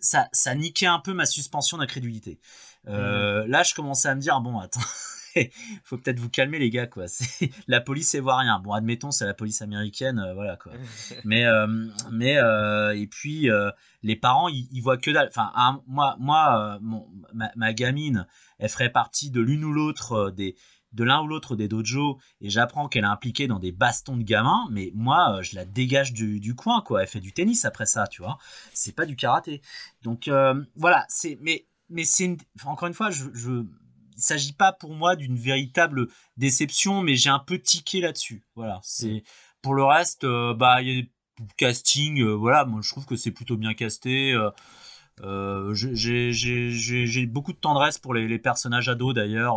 ça, 0.00 0.28
ça 0.32 0.54
niquait 0.54 0.86
un 0.86 1.00
peu 1.00 1.12
ma 1.12 1.26
suspension 1.26 1.78
d'incrédulité. 1.78 2.38
Euh, 2.88 3.44
mmh. 3.44 3.50
Là, 3.50 3.62
je 3.62 3.74
commençais 3.74 4.08
à 4.08 4.14
me 4.14 4.20
dire, 4.20 4.40
bon, 4.40 4.58
attends, 4.58 4.80
faut 5.84 5.98
peut-être 5.98 6.18
vous 6.18 6.30
calmer 6.30 6.58
les 6.58 6.70
gars 6.70 6.86
quoi. 6.86 7.08
C'est 7.08 7.50
la 7.66 7.80
police 7.80 8.14
voit 8.16 8.38
rien. 8.38 8.58
Bon, 8.60 8.72
admettons 8.72 9.10
c'est 9.10 9.26
la 9.26 9.34
police 9.34 9.62
américaine, 9.62 10.18
euh, 10.18 10.34
voilà 10.34 10.56
quoi. 10.56 10.72
Mais 11.24 11.44
euh, 11.44 11.66
mais 12.10 12.36
euh, 12.36 12.96
et 12.96 13.06
puis 13.06 13.48
les 14.02 14.16
parents 14.16 14.48
ils, 14.48 14.80
voient 14.80 14.96
que 14.96 15.10
dalle. 15.10 15.28
Enfin 15.28 15.82
moi 15.86 16.16
moi 16.18 16.80
ma, 17.56 17.72
gamine 17.72 18.26
elle 18.58 18.68
ferait 18.68 18.90
partie 18.90 19.30
de 19.30 19.40
l'une 19.40 19.64
ou 19.64 19.72
l'autre 19.72 20.30
des 20.30 20.56
de 20.92 21.04
l'un 21.04 21.22
ou 21.22 21.26
l'autre 21.26 21.56
des 21.56 21.68
dojos 21.68 22.18
et 22.42 22.50
j'apprends 22.50 22.86
qu'elle 22.88 23.04
est 23.04 23.06
impliquée 23.06 23.46
dans 23.46 23.58
des 23.58 23.72
bastons 23.72 24.16
de 24.16 24.22
gamins, 24.22 24.66
mais 24.70 24.90
moi 24.94 25.40
je 25.42 25.56
la 25.56 25.64
dégage 25.64 26.12
du, 26.12 26.38
du 26.38 26.54
coin 26.54 26.82
quoi. 26.82 27.02
Elle 27.02 27.08
fait 27.08 27.20
du 27.20 27.32
tennis 27.32 27.64
après 27.64 27.86
ça, 27.86 28.06
tu 28.06 28.22
vois. 28.22 28.38
C'est 28.74 28.94
pas 28.94 29.06
du 29.06 29.16
karaté. 29.16 29.62
Donc 30.02 30.30
voilà, 30.76 31.04
c'est 31.08 31.38
mais 31.40 31.66
mais 31.88 32.04
c'est 32.04 32.36
encore 32.64 32.88
une 32.88 32.94
fois 32.94 33.10
je, 33.10 33.24
je 33.32 33.64
il 34.22 34.24
s'agit 34.24 34.52
pas 34.52 34.72
pour 34.72 34.94
moi 34.94 35.16
d'une 35.16 35.36
véritable 35.36 36.06
déception, 36.36 37.02
mais 37.02 37.16
j'ai 37.16 37.30
un 37.30 37.40
peu 37.40 37.58
tiqué 37.58 38.00
là-dessus. 38.00 38.44
Voilà, 38.54 38.80
c'est 38.84 39.24
pour 39.62 39.74
le 39.74 39.84
reste, 39.84 40.24
euh, 40.24 40.54
bah 40.54 40.80
il 40.80 40.88
y 40.88 40.98
a 40.98 41.02
des 41.02 41.10
castings, 41.56 42.20
euh, 42.20 42.32
voilà, 42.32 42.64
moi 42.64 42.80
je 42.82 42.90
trouve 42.90 43.04
que 43.04 43.16
c'est 43.16 43.32
plutôt 43.32 43.56
bien 43.56 43.74
casté. 43.74 44.32
Euh, 45.20 45.74
j'ai 45.74 47.26
beaucoup 47.26 47.52
de 47.52 47.58
tendresse 47.58 47.98
pour 47.98 48.14
les, 48.14 48.26
les 48.26 48.38
personnages 48.38 48.88
ados 48.88 49.14
d'ailleurs. 49.14 49.56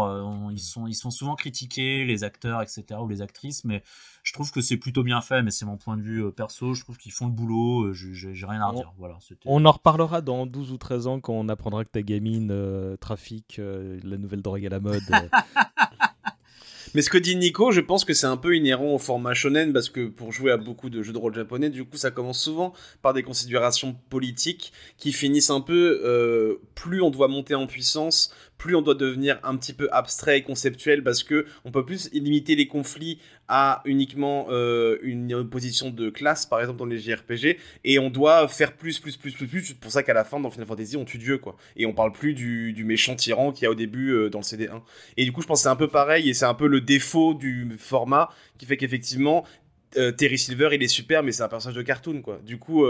ils 0.52 0.60
sont 0.60 0.88
ils 0.88 0.96
sont 0.96 1.12
souvent 1.12 1.36
critiqués, 1.36 2.06
les 2.06 2.24
acteurs, 2.24 2.62
etc. 2.62 3.00
ou 3.02 3.08
les 3.08 3.22
actrices, 3.22 3.64
mais 3.64 3.84
je 4.26 4.34
trouve 4.34 4.52
que 4.52 4.60
c'est 4.60 4.78
plutôt 4.78 5.04
bien 5.04 5.22
fait, 5.22 5.44
mais 5.44 5.52
c'est 5.52 5.66
mon 5.66 5.78
point 5.78 5.96
de 5.98 6.02
vue 6.02 6.26
euh, 6.26 6.32
perso. 6.32 6.74
Je 6.74 6.82
trouve 6.82 6.98
qu'ils 6.98 7.12
font 7.12 7.28
le 7.28 7.32
boulot. 7.32 7.84
Euh, 7.84 7.94
j'ai 7.94 8.46
rien 8.46 8.60
à 8.60 8.68
redire. 8.70 8.92
Voilà, 8.98 9.20
on 9.46 9.64
en 9.66 9.72
reparlera 9.72 10.22
dans 10.22 10.48
12 10.48 10.72
ou 10.72 10.78
13 10.78 11.08
ans 11.08 11.20
quand 11.20 11.34
on 11.34 11.48
apprendra 11.48 11.86
que 11.86 11.92
ta 11.92 12.02
gamine 12.02 12.50
euh, 12.52 12.98
trafique 12.98 13.62
la 13.62 14.18
nouvelle 14.18 14.42
drogue 14.42 14.66
à 14.66 14.70
la 14.70 14.80
mode. 14.80 15.04
Mais 16.94 17.02
ce 17.02 17.10
que 17.10 17.18
dit 17.18 17.36
Nico, 17.36 17.72
je 17.72 17.82
pense 17.82 18.06
que 18.06 18.14
c'est 18.14 18.28
un 18.28 18.38
peu 18.38 18.56
inhérent 18.56 18.94
au 18.94 19.00
format 19.00 19.34
shonen 19.34 19.74
parce 19.74 19.90
que 19.90 20.08
pour 20.08 20.32
jouer 20.32 20.52
à 20.52 20.58
beaucoup 20.58 20.90
de 20.90 21.02
jeux 21.02 21.14
de 21.14 21.18
rôle 21.18 21.34
japonais, 21.34 21.70
du 21.70 21.84
coup, 21.84 21.98
ça 21.98 22.12
commence 22.12 22.40
souvent 22.40 22.74
par 23.02 23.14
des 23.14 23.24
considérations 23.24 23.96
politiques 24.10 24.72
qui 24.98 25.12
finissent 25.12 25.50
un 25.50 25.62
peu 25.62 26.02
euh, 26.04 26.62
plus 26.76 27.02
on 27.02 27.10
doit 27.10 27.28
monter 27.28 27.56
en 27.56 27.68
puissance, 27.68 28.32
plus 28.58 28.76
on 28.76 28.82
doit 28.82 28.96
devenir 28.96 29.40
un 29.44 29.56
petit 29.58 29.74
peu 29.74 29.90
abstrait 29.92 30.40
et 30.40 30.42
conceptuel 30.42 31.04
parce 31.04 31.24
que 31.24 31.46
on 31.66 31.72
peut 31.72 31.86
plus 31.86 32.12
limiter 32.14 32.56
les 32.56 32.68
conflits 32.68 33.20
à 33.48 33.82
uniquement 33.86 34.48
euh, 34.50 34.98
une 35.04 35.34
opposition 35.34 35.90
de 35.90 36.10
classe, 36.10 36.46
par 36.46 36.60
exemple 36.60 36.80
dans 36.80 36.86
les 36.86 36.98
JRPG, 36.98 37.58
et 37.84 38.00
on 38.00 38.10
doit 38.10 38.48
faire 38.48 38.74
plus, 38.74 39.00
plus, 39.00 39.18
plus, 39.18 39.34
plus, 39.34 39.48
plus. 39.48 39.64
C'est 39.66 39.78
pour 39.78 39.92
ça 39.92 40.04
qu'à 40.04 40.14
la 40.14 40.24
fin, 40.24 40.40
dans 40.40 40.50
Final 40.50 40.68
Fantasy, 40.68 40.98
on 40.98 41.06
tue 41.06 41.18
Dieu, 41.18 41.38
quoi. 41.38 41.56
Et 41.76 41.86
on 41.86 41.94
parle 41.94 42.12
plus 42.12 42.34
du, 42.34 42.74
du 42.74 42.86
méchant 42.86 43.16
tyran 43.16 43.52
qu'il 43.52 43.64
y 43.64 43.68
a 43.68 43.72
au 43.72 43.76
début 43.76 44.12
euh, 44.12 44.30
dans 44.30 44.40
le 44.40 44.44
CD1. 44.44 44.82
Et 45.18 45.26
du 45.26 45.32
coup, 45.32 45.42
je 45.42 45.48
pense 45.48 45.60
que 45.60 45.64
c'est 45.64 45.70
un 45.70 45.76
peu 45.76 45.88
pareil, 45.88 46.30
et 46.30 46.34
c'est 46.34 46.46
un 46.46 46.54
peu 46.54 46.68
le 46.68 46.82
défaut 46.82 47.34
du 47.34 47.76
format 47.78 48.30
qui 48.58 48.66
fait 48.66 48.78
qu'effectivement, 48.78 49.46
euh, 49.98 50.12
Terry 50.12 50.38
Silver, 50.38 50.70
il 50.74 50.82
est 50.82 50.88
super, 50.88 51.22
mais 51.24 51.32
c'est 51.32 51.44
un 51.44 51.48
personnage 51.48 51.78
de 51.78 51.84
cartoon, 51.84 52.22
quoi. 52.22 52.40
Du 52.44 52.58
coup, 52.58 52.86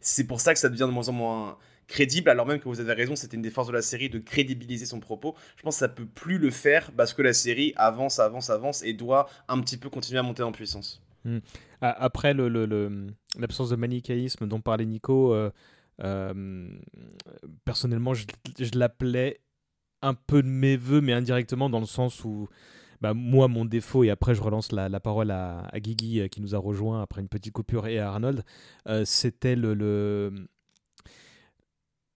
c'est 0.00 0.26
pour 0.26 0.40
ça 0.40 0.52
que 0.52 0.58
ça 0.58 0.68
devient 0.68 0.80
de 0.80 0.86
moins 0.86 1.08
en 1.08 1.12
moins 1.12 1.58
crédible, 1.86 2.30
alors 2.30 2.46
même 2.46 2.58
que 2.58 2.68
vous 2.68 2.80
avez 2.80 2.92
raison, 2.92 3.16
c'était 3.16 3.36
une 3.36 3.42
des 3.42 3.50
forces 3.50 3.68
de 3.68 3.72
la 3.72 3.82
série 3.82 4.08
de 4.08 4.18
crédibiliser 4.18 4.86
son 4.86 5.00
propos. 5.00 5.34
Je 5.56 5.62
pense 5.62 5.76
que 5.76 5.80
ça 5.80 5.88
peut 5.88 6.06
plus 6.06 6.38
le 6.38 6.50
faire 6.50 6.90
parce 6.92 7.12
que 7.12 7.22
la 7.22 7.32
série 7.32 7.72
avance, 7.76 8.18
avance, 8.18 8.50
avance 8.50 8.82
et 8.82 8.92
doit 8.92 9.28
un 9.48 9.60
petit 9.60 9.76
peu 9.76 9.90
continuer 9.90 10.18
à 10.18 10.22
monter 10.22 10.42
en 10.42 10.52
puissance. 10.52 11.02
Hmm. 11.24 11.38
Après 11.80 12.34
l'absence 12.34 13.70
de 13.70 13.76
manichéisme 13.76 14.46
dont 14.46 14.60
parlait 14.60 14.86
Nico, 14.86 15.34
euh, 15.34 15.50
euh, 16.02 16.68
personnellement, 17.64 18.14
je, 18.14 18.26
l'appelais 18.74 19.40
un 20.00 20.14
peu 20.14 20.42
de 20.42 20.48
mes 20.48 20.76
voeux, 20.76 21.00
mais 21.00 21.12
indirectement 21.12 21.70
dans 21.70 21.80
le 21.80 21.86
sens 21.86 22.24
où 22.24 22.48
bah, 23.00 23.14
moi, 23.14 23.48
mon 23.48 23.64
défaut, 23.64 24.04
et 24.04 24.10
après 24.10 24.34
je 24.34 24.42
relance 24.42 24.70
la, 24.70 24.88
parole 25.00 25.32
à, 25.32 25.68
Guigui 25.76 26.20
euh, 26.20 26.28
qui 26.28 26.40
nous 26.40 26.54
a 26.54 26.58
rejoint 26.58 27.02
après 27.02 27.20
une 27.20 27.28
petite 27.28 27.52
coupure 27.52 27.88
et 27.88 27.98
à 27.98 28.10
Arnold, 28.10 28.44
c'était 29.04 29.56
le, 29.56 30.32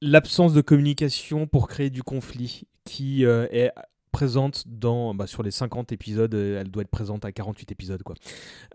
l'absence 0.01 0.52
de 0.52 0.60
communication 0.60 1.47
pour 1.47 1.68
créer 1.68 1.90
du 1.90 2.02
conflit 2.02 2.64
qui 2.85 3.24
euh, 3.24 3.47
est 3.51 3.73
présente 4.12 4.64
dans 4.66 5.14
bah, 5.14 5.27
sur 5.27 5.43
les 5.43 5.51
50 5.51 5.93
épisodes 5.93 6.35
euh, 6.35 6.60
elle 6.60 6.70
doit 6.70 6.82
être 6.82 6.90
présente 6.90 7.27
à 7.27 7.32
48 7.32 7.73
épisodes 7.73 8.02
quoi. 8.02 8.14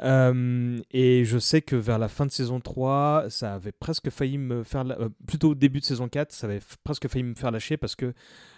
Euh, 0.01 0.77
et 0.91 1.25
je 1.25 1.39
sais 1.39 1.63
que 1.63 1.75
vers 1.75 1.97
la 1.97 2.09
fin 2.09 2.27
de 2.27 2.31
saison 2.31 2.59
3 2.59 3.25
ça 3.29 3.55
avait 3.55 3.71
presque 3.71 4.11
failli 4.11 4.37
me 4.37 4.63
faire 4.63 4.85
plutôt 5.25 5.51
au 5.51 5.55
début 5.55 5.79
de 5.79 5.85
saison 5.85 6.07
4 6.07 6.31
ça 6.31 6.45
avait 6.45 6.59
presque 6.83 7.07
failli 7.07 7.23
me 7.23 7.33
faire 7.33 7.49
lâcher 7.49 7.77
parce 7.77 7.95
que 7.95 8.13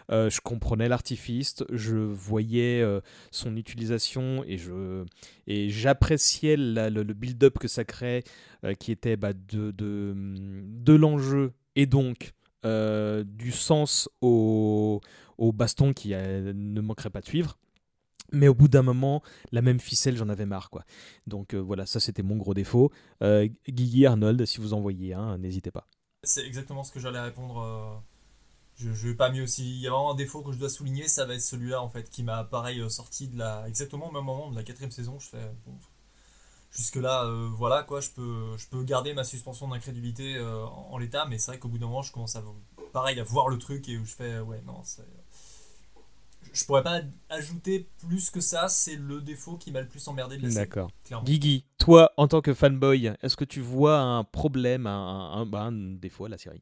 je 0.10 0.41
comprenais 0.41 0.90
l'artifice, 0.90 1.64
je 1.72 1.95
voyais 1.95 2.85
son 3.31 3.56
utilisation 3.56 4.44
et 4.45 4.57
je 4.57 5.06
et 5.48 5.69
j'appréciais 5.69 6.57
le, 6.57 7.03
build-up 7.14 7.57
que 7.57 7.69
ça 7.69 7.85
crée, 7.85 8.26
qui 8.80 8.91
était 8.91 9.15
bah, 9.15 9.31
de, 9.31 9.72
de, 9.72 10.14
de 10.14 10.94
l'enjeu 10.94 11.53
et 11.77 11.85
donc 11.85 12.34
euh, 12.65 13.23
du 13.26 13.52
sens 13.52 14.10
au, 14.22 15.02
baston 15.40 15.94
qui 15.94 16.14
euh, 16.14 16.53
ne 16.56 16.81
manquerait 16.81 17.10
pas 17.10 17.22
de 17.22 17.26
suivre. 17.26 17.57
Mais 18.31 18.48
au 18.48 18.56
bout 18.56 18.68
d'un 18.68 18.81
moment, 18.81 19.22
la 19.52 19.61
même 19.61 19.80
ficelle, 19.80 20.18
j'en 20.18 20.30
avais 20.30 20.45
marre. 20.45 20.69
quoi. 20.69 20.85
Donc 21.27 21.53
euh, 21.53 21.60
voilà, 21.60 21.85
ça 21.85 21.99
c'était 21.99 22.23
mon 22.23 22.38
gros 22.38 22.53
défaut. 22.53 22.91
Guigui, 23.22 24.06
Arnold, 24.06 24.45
si 24.45 24.60
vous 24.60 24.73
en 24.73 24.81
voyez 24.81 25.14
un, 25.14 25.38
n'hésitez 25.38 25.72
pas. 25.72 25.88
C'est 26.23 26.45
exactement 26.45 26.84
ce 26.84 26.91
que 26.91 26.99
j'allais 26.99 27.19
répondre. 27.19 28.03
Je, 28.76 28.91
je 28.91 29.10
vais 29.10 29.15
pas 29.15 29.31
mieux 29.31 29.44
aussi. 29.44 29.69
Il 29.69 29.81
y 29.81 29.88
a 29.88 29.91
vraiment 29.91 30.14
un 30.14 30.15
défaut 30.15 30.41
que 30.41 30.52
je 30.52 30.57
dois 30.57 30.69
souligner, 30.69 31.07
ça 31.07 31.26
va 31.26 31.35
être 31.35 31.41
celui-là 31.41 31.81
en 31.81 31.90
fait, 31.90 32.10
qui 32.10 32.23
m'a 32.23 32.44
pareil 32.44 32.84
sorti 32.90 33.27
de 33.27 33.38
la. 33.38 33.68
exactement 33.68 34.10
au 34.10 34.11
même 34.11 34.23
moment 34.23 34.49
de 34.49 34.56
la 34.56 34.64
quatrième 34.64 34.91
saison. 34.91 35.19
Je 35.19 35.27
fais. 35.27 35.52
Bon, 35.65 35.77
jusque 36.74 36.98
là, 36.98 37.26
voilà 37.56 37.84
quoi, 37.84 38.02
je 38.02 38.10
peux, 38.10 38.58
je 38.58 38.68
peux 38.68 38.84
garder 38.84 39.14
ma 39.14 39.24
suspension 39.24 39.68
d'incrédulité 39.70 40.41
en, 40.41 40.90
en 40.91 40.98
l'état, 40.98 41.26
mais 41.26 41.38
c'est 41.38 41.52
vrai 41.52 41.60
qu'au 41.60 41.70
bout 41.70 41.78
d'un 41.78 41.86
moment, 41.86 42.02
je 42.02 42.12
commence 42.12 42.36
à 42.36 42.44
pareil 42.91 43.20
à 43.20 43.24
voir 43.24 43.48
le 43.48 43.58
truc 43.58 43.88
et 43.88 43.98
où 43.98 44.06
je 44.06 44.14
fais 44.14 44.40
ouais 44.40 44.62
non 44.66 44.82
c'est 44.84 45.08
je 46.54 46.66
pourrais 46.66 46.84
pas 46.84 47.02
ajouter 47.30 47.88
plus 48.08 48.30
que 48.30 48.40
ça, 48.40 48.68
c'est 48.68 48.95
le 48.95 49.22
défaut 49.22 49.58
qui 49.58 49.72
m'a 49.72 49.82
le 49.82 49.88
plus 49.88 50.08
emmerdé 50.08 50.38
de 50.38 50.44
la 50.44 50.54
D'accord. 50.54 50.91
Guigui, 51.24 51.66
toi, 51.78 52.12
en 52.18 52.28
tant 52.28 52.41
que 52.41 52.54
fanboy, 52.54 53.12
est-ce 53.22 53.36
que 53.36 53.45
tu 53.45 53.60
vois 53.60 54.00
un 54.00 54.24
problème, 54.24 54.86
un, 54.86 55.45
bah, 55.45 55.62
un, 55.62 55.72
défaut 55.72 56.26
à 56.26 56.30
la 56.30 56.38
série? 56.38 56.62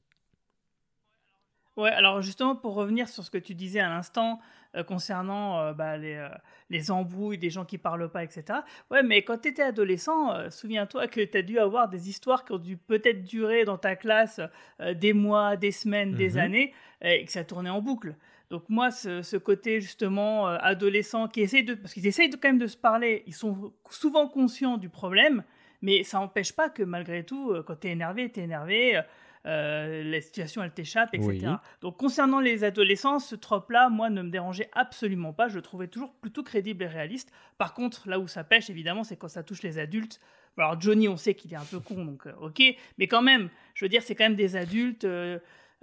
Ouais, 1.78 1.90
alors 1.90 2.22
justement, 2.22 2.56
pour 2.56 2.76
revenir 2.76 3.10
sur 3.10 3.24
ce 3.24 3.32
que 3.32 3.38
tu 3.38 3.56
disais 3.56 3.80
à 3.80 3.90
l'instant 3.90 4.40
euh, 4.78 4.84
concernant 4.84 5.60
euh, 5.60 5.74
bah, 5.74 5.98
les, 5.98 6.16
euh, 6.16 6.30
les, 6.70 6.92
embrouilles, 6.92 7.38
des 7.38 7.50
gens 7.50 7.66
qui 7.66 7.78
parlent 7.78 8.10
pas, 8.10 8.24
etc. 8.24 8.60
Ouais, 8.90 9.04
mais 9.04 9.22
quand 9.22 9.40
tu 9.40 9.50
étais 9.50 9.64
adolescent, 9.64 10.50
souviens-toi 10.50 11.08
que 11.08 11.20
tu 11.20 11.38
as 11.38 11.42
dû 11.42 11.60
avoir 11.60 11.90
des 11.90 12.08
histoires 12.08 12.46
qui 12.46 12.54
ont 12.54 12.58
dû 12.58 12.78
peut-être 12.78 13.24
durer 13.24 13.66
dans 13.66 13.78
ta 13.78 13.98
classe 13.98 14.40
des 14.80 15.12
mois, 15.12 15.58
des 15.58 15.72
semaines, 15.72 16.14
des 16.14 16.32
mhm. 16.32 16.40
années, 16.40 16.74
et 17.02 17.26
que 17.26 17.32
ça 17.34 17.44
tournait 17.44 17.70
en 17.70 17.82
boucle. 17.82 18.16
Donc 18.50 18.64
moi, 18.70 18.92
ce, 18.92 19.36
côté 19.38 19.82
justement 19.82 20.48
adolescent 20.48 21.28
qui 21.28 21.42
essaie 21.42 21.64
de... 21.64 21.74
Parce 21.74 21.94
qu'ils 21.94 22.08
essayent 22.08 22.30
quand 22.30 22.48
même 22.48 22.58
de 22.58 22.68
se 22.68 22.78
parler, 22.78 23.24
ils 23.28 23.34
sont 23.34 23.74
souvent 23.90 24.30
conscients 24.30 24.78
du 24.78 24.88
problème, 24.88 25.44
mais 25.82 26.04
ça 26.04 26.20
n'empêche 26.20 26.54
pas 26.54 26.70
que 26.70 26.84
malgré 26.84 27.26
tout, 27.26 27.54
quand 27.68 27.76
tu 27.82 27.88
es 27.88 27.92
énervé, 27.92 28.32
tu 28.32 28.40
es 28.40 28.44
énervé, 28.44 29.02
euh, 29.46 30.04
la 30.04 30.22
situation 30.22 30.64
elle 30.64 30.72
t'échappe, 30.72 31.14
etc. 31.14 31.54
Donc 31.82 31.98
concernant 31.98 32.40
les 32.40 32.64
adolescents, 32.64 33.20
ce 33.20 33.36
trope-là, 33.36 33.90
moi, 33.90 34.10
ne 34.10 34.22
me 34.22 34.30
dérangeait 34.30 34.70
absolument 34.74 35.34
pas. 35.34 35.48
Je 35.48 35.56
le 35.56 35.62
trouvais 35.62 35.88
toujours 35.88 36.14
plutôt 36.14 36.44
crédible 36.44 36.84
et 36.84 36.88
réaliste. 36.88 37.32
Par 37.58 37.74
contre, 37.74 38.08
là 38.08 38.20
où 38.20 38.28
ça 38.28 38.44
pêche, 38.44 38.70
évidemment, 38.70 39.04
c'est 39.04 39.16
quand 39.16 39.28
ça 39.28 39.44
touche 39.44 39.64
les 39.64 39.78
adultes. 39.78 40.20
Alors 40.58 40.80
Johnny, 40.80 41.08
on 41.08 41.18
sait 41.18 41.34
qu'il 41.34 41.54
est 41.54 41.58
un 41.58 41.66
peu 41.66 41.80
con, 41.80 42.06
donc 42.06 42.28
ok. 42.42 42.62
Mais 42.98 43.08
quand 43.08 43.22
même, 43.22 43.50
je 43.74 43.86
veux 43.86 43.90
dire, 43.90 44.04
c'est 44.04 44.16
quand 44.16 44.26
même 44.26 44.36
des 44.36 44.56
adultes. 44.56 45.06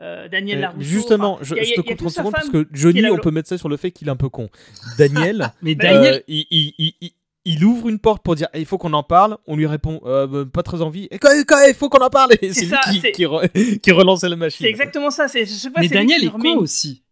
Euh, 0.01 0.29
Daniel 0.29 0.61
Larousseau. 0.61 0.83
Justement, 0.89 1.39
je, 1.43 1.55
te 1.55 1.81
coupe 1.81 1.97
30 1.97 2.11
secondes 2.11 2.33
parce 2.33 2.51
que 2.51 2.69
Johnny, 2.73 3.05
on 3.11 3.19
peut 3.19 3.33
mettre 3.33 3.49
ça 3.49 3.59
sur 3.59 3.69
le 3.69 3.77
fait 3.77 3.91
qu'il 3.91 4.07
est 4.07 4.11
un 4.11 4.17
peu 4.17 4.29
con. 4.29 4.49
Daniel, 4.97 5.51
mais 5.63 5.75
Daniel, 5.75 6.15
euh, 6.15 6.21
il, 6.29 6.47
il, 6.51 6.95
il, 7.01 7.11
il, 7.45 7.65
ouvre 7.65 7.89
une 7.89 7.99
porte 7.99 8.23
pour 8.23 8.35
dire 8.35 8.49
il 8.55 8.67
faut 8.67 8.79
qu'on 8.79 8.93
en 8.93 9.03
parle. 9.03 9.39
On 9.47 9.57
lui 9.57 9.67
répond 9.67 10.01
euh, 10.05 10.45
pas 10.45 10.63
très 10.63 10.83
envie. 10.83 11.09
Et 11.11 11.19
quand, 11.19 11.31
il 11.67 11.75
faut 11.75 11.89
qu'on 11.89 12.05
en 12.05 12.11
parle. 12.11 12.33
C'est 12.41 12.65
lui 12.65 13.01
qui, 13.01 13.13
qui, 13.13 13.81
qui, 13.81 13.93
relançait 13.93 14.29
la 14.29 14.37
machine. 14.37 14.65
C'est 14.65 14.71
exactement 14.71 15.11
ça. 15.11 15.27
Je 15.27 15.45
sais 15.45 15.71
pas, 15.71 15.81
mais 15.81 15.89
Daniel 15.89 16.25
est 16.25 16.31
con 16.31 16.57
aussi 16.57 17.03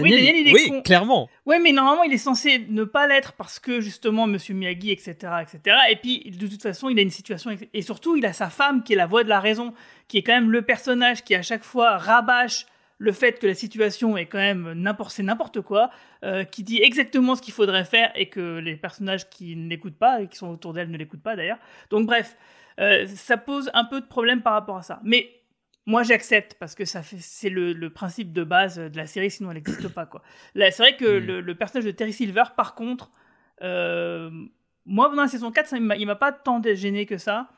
oui, 0.00 0.10
Daniel, 0.10 0.36
il 0.36 0.48
est 0.48 0.52
oui 0.52 0.82
clairement. 0.82 1.28
Oui, 1.44 1.56
mais 1.62 1.72
normalement, 1.72 2.04
il 2.04 2.12
est 2.12 2.18
censé 2.18 2.64
ne 2.68 2.84
pas 2.84 3.06
l'être 3.06 3.32
parce 3.34 3.58
que 3.58 3.80
justement, 3.80 4.26
Monsieur 4.26 4.54
Miyagi, 4.54 4.90
etc., 4.90 5.14
etc. 5.42 5.76
Et 5.90 5.96
puis, 5.96 6.30
de 6.30 6.46
toute 6.46 6.62
façon, 6.62 6.88
il 6.88 6.98
a 6.98 7.02
une 7.02 7.10
situation 7.10 7.50
et 7.72 7.82
surtout, 7.82 8.16
il 8.16 8.24
a 8.24 8.32
sa 8.32 8.48
femme 8.48 8.82
qui 8.82 8.94
est 8.94 8.96
la 8.96 9.06
voix 9.06 9.24
de 9.24 9.28
la 9.28 9.40
raison, 9.40 9.74
qui 10.08 10.18
est 10.18 10.22
quand 10.22 10.34
même 10.34 10.50
le 10.50 10.62
personnage 10.62 11.24
qui 11.24 11.34
à 11.34 11.42
chaque 11.42 11.64
fois 11.64 11.98
rabâche 11.98 12.66
le 13.02 13.10
fait 13.10 13.40
que 13.40 13.48
la 13.48 13.54
situation 13.54 14.16
est 14.16 14.26
quand 14.26 14.38
même 14.38 14.74
n'importe 14.74 15.10
c'est 15.10 15.24
n'importe 15.24 15.60
quoi, 15.60 15.90
euh, 16.24 16.44
qui 16.44 16.62
dit 16.62 16.80
exactement 16.80 17.34
ce 17.34 17.42
qu'il 17.42 17.52
faudrait 17.52 17.84
faire 17.84 18.12
et 18.14 18.28
que 18.28 18.58
les 18.58 18.76
personnages 18.76 19.28
qui 19.28 19.56
ne 19.56 19.68
l'écoutent 19.68 19.98
pas 19.98 20.22
et 20.22 20.28
qui 20.28 20.36
sont 20.36 20.48
autour 20.48 20.72
d'elle 20.72 20.88
ne 20.88 20.96
l'écoutent 20.96 21.22
pas 21.22 21.34
d'ailleurs. 21.34 21.58
Donc 21.90 22.06
bref, 22.06 22.36
euh, 22.78 23.04
ça 23.08 23.36
pose 23.36 23.72
un 23.74 23.84
peu 23.84 24.00
de 24.00 24.06
problème 24.06 24.40
par 24.40 24.52
rapport 24.52 24.76
à 24.76 24.82
ça. 24.82 25.00
Mais 25.02 25.30
moi 25.84 26.04
j'accepte 26.04 26.54
parce 26.60 26.76
que 26.76 26.84
ça 26.84 27.02
fait 27.02 27.16
c'est 27.18 27.50
le, 27.50 27.90
principe 27.90 28.32
de 28.32 28.44
base 28.44 28.78
de 28.78 28.96
la 28.96 29.06
série 29.06 29.32
sinon 29.32 29.50
elle 29.50 29.56
n'existe 29.56 29.88
pas 29.88 30.06
quoi 30.06 30.22
c'est 30.54 30.78
vrai 30.78 30.96
que 30.96 31.18
mm. 31.18 31.40
le, 31.40 31.54
personnage 31.56 31.86
de 31.86 31.90
Terry 31.90 32.12
Silver 32.12 32.44
par 32.56 32.76
contre 32.76 33.10
euh, 33.62 34.30
moi 34.86 35.08
dans 35.08 35.22
la 35.22 35.26
saison 35.26 35.50
4 35.50 35.66
ça, 35.66 35.76
il 35.78 36.06
m'a 36.06 36.14
pas 36.14 36.30
tant 36.30 36.62
gêné 36.62 37.04
que 37.04 37.18
ça 37.18 37.48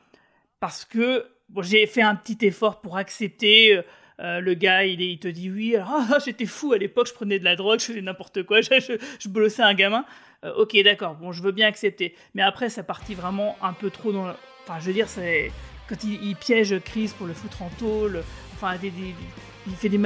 parce 0.59 0.85
que 0.85 1.27
j'ai 1.61 1.85
fait 1.85 2.01
un 2.01 2.15
petit 2.15 2.43
effort 2.47 2.81
pour 2.81 2.97
accepter 2.97 3.79
euh, 4.19 4.39
le 4.39 4.53
gars 4.53 4.85
il, 4.85 5.01
il, 5.01 5.19
te 5.19 5.27
dit 5.27 5.49
oui 5.49 5.75
alors 5.75 5.89
ah, 5.91 6.17
j'étais 6.23 6.45
fou 6.45 6.73
à 6.73 6.77
l'époque 6.77 7.07
je 7.07 7.13
prenais 7.13 7.37
de 7.39 7.43
la 7.43 7.55
drogue 7.55 7.79
je 7.79 7.85
faisais 7.85 8.01
n'importe 8.01 8.43
quoi 8.43 8.61
je, 8.61 8.69
je, 8.79 9.61
un 9.61 9.73
gamin 9.73 10.05
euh, 10.43 10.53
ok 10.55 10.81
d'accord 10.83 11.15
bon 11.15 11.31
je 11.31 11.41
veux 11.41 11.51
bien 11.51 11.67
accepter 11.67 12.15
mais 12.33 12.41
après 12.41 12.69
ça 12.69 12.83
partit 12.83 13.13
vraiment 13.13 13.57
un 13.61 13.73
peu 13.73 13.89
trop 13.89 14.13
dans 14.13 14.27
enfin 14.63 14.79
je 14.79 14.85
veux 14.85 14.93
dire 14.93 15.09
c'est 15.09 15.51
quand 15.87 16.03
il, 16.03 16.35
piège 16.35 16.75
Chris 16.83 17.11
pour 17.17 17.27
le 17.27 17.33
foutre 17.33 17.61
en 17.61 17.69
tôle, 17.77 18.23
enfin, 18.53 18.75
il 18.81 19.75
fait 19.75 19.89
des, 19.89 19.97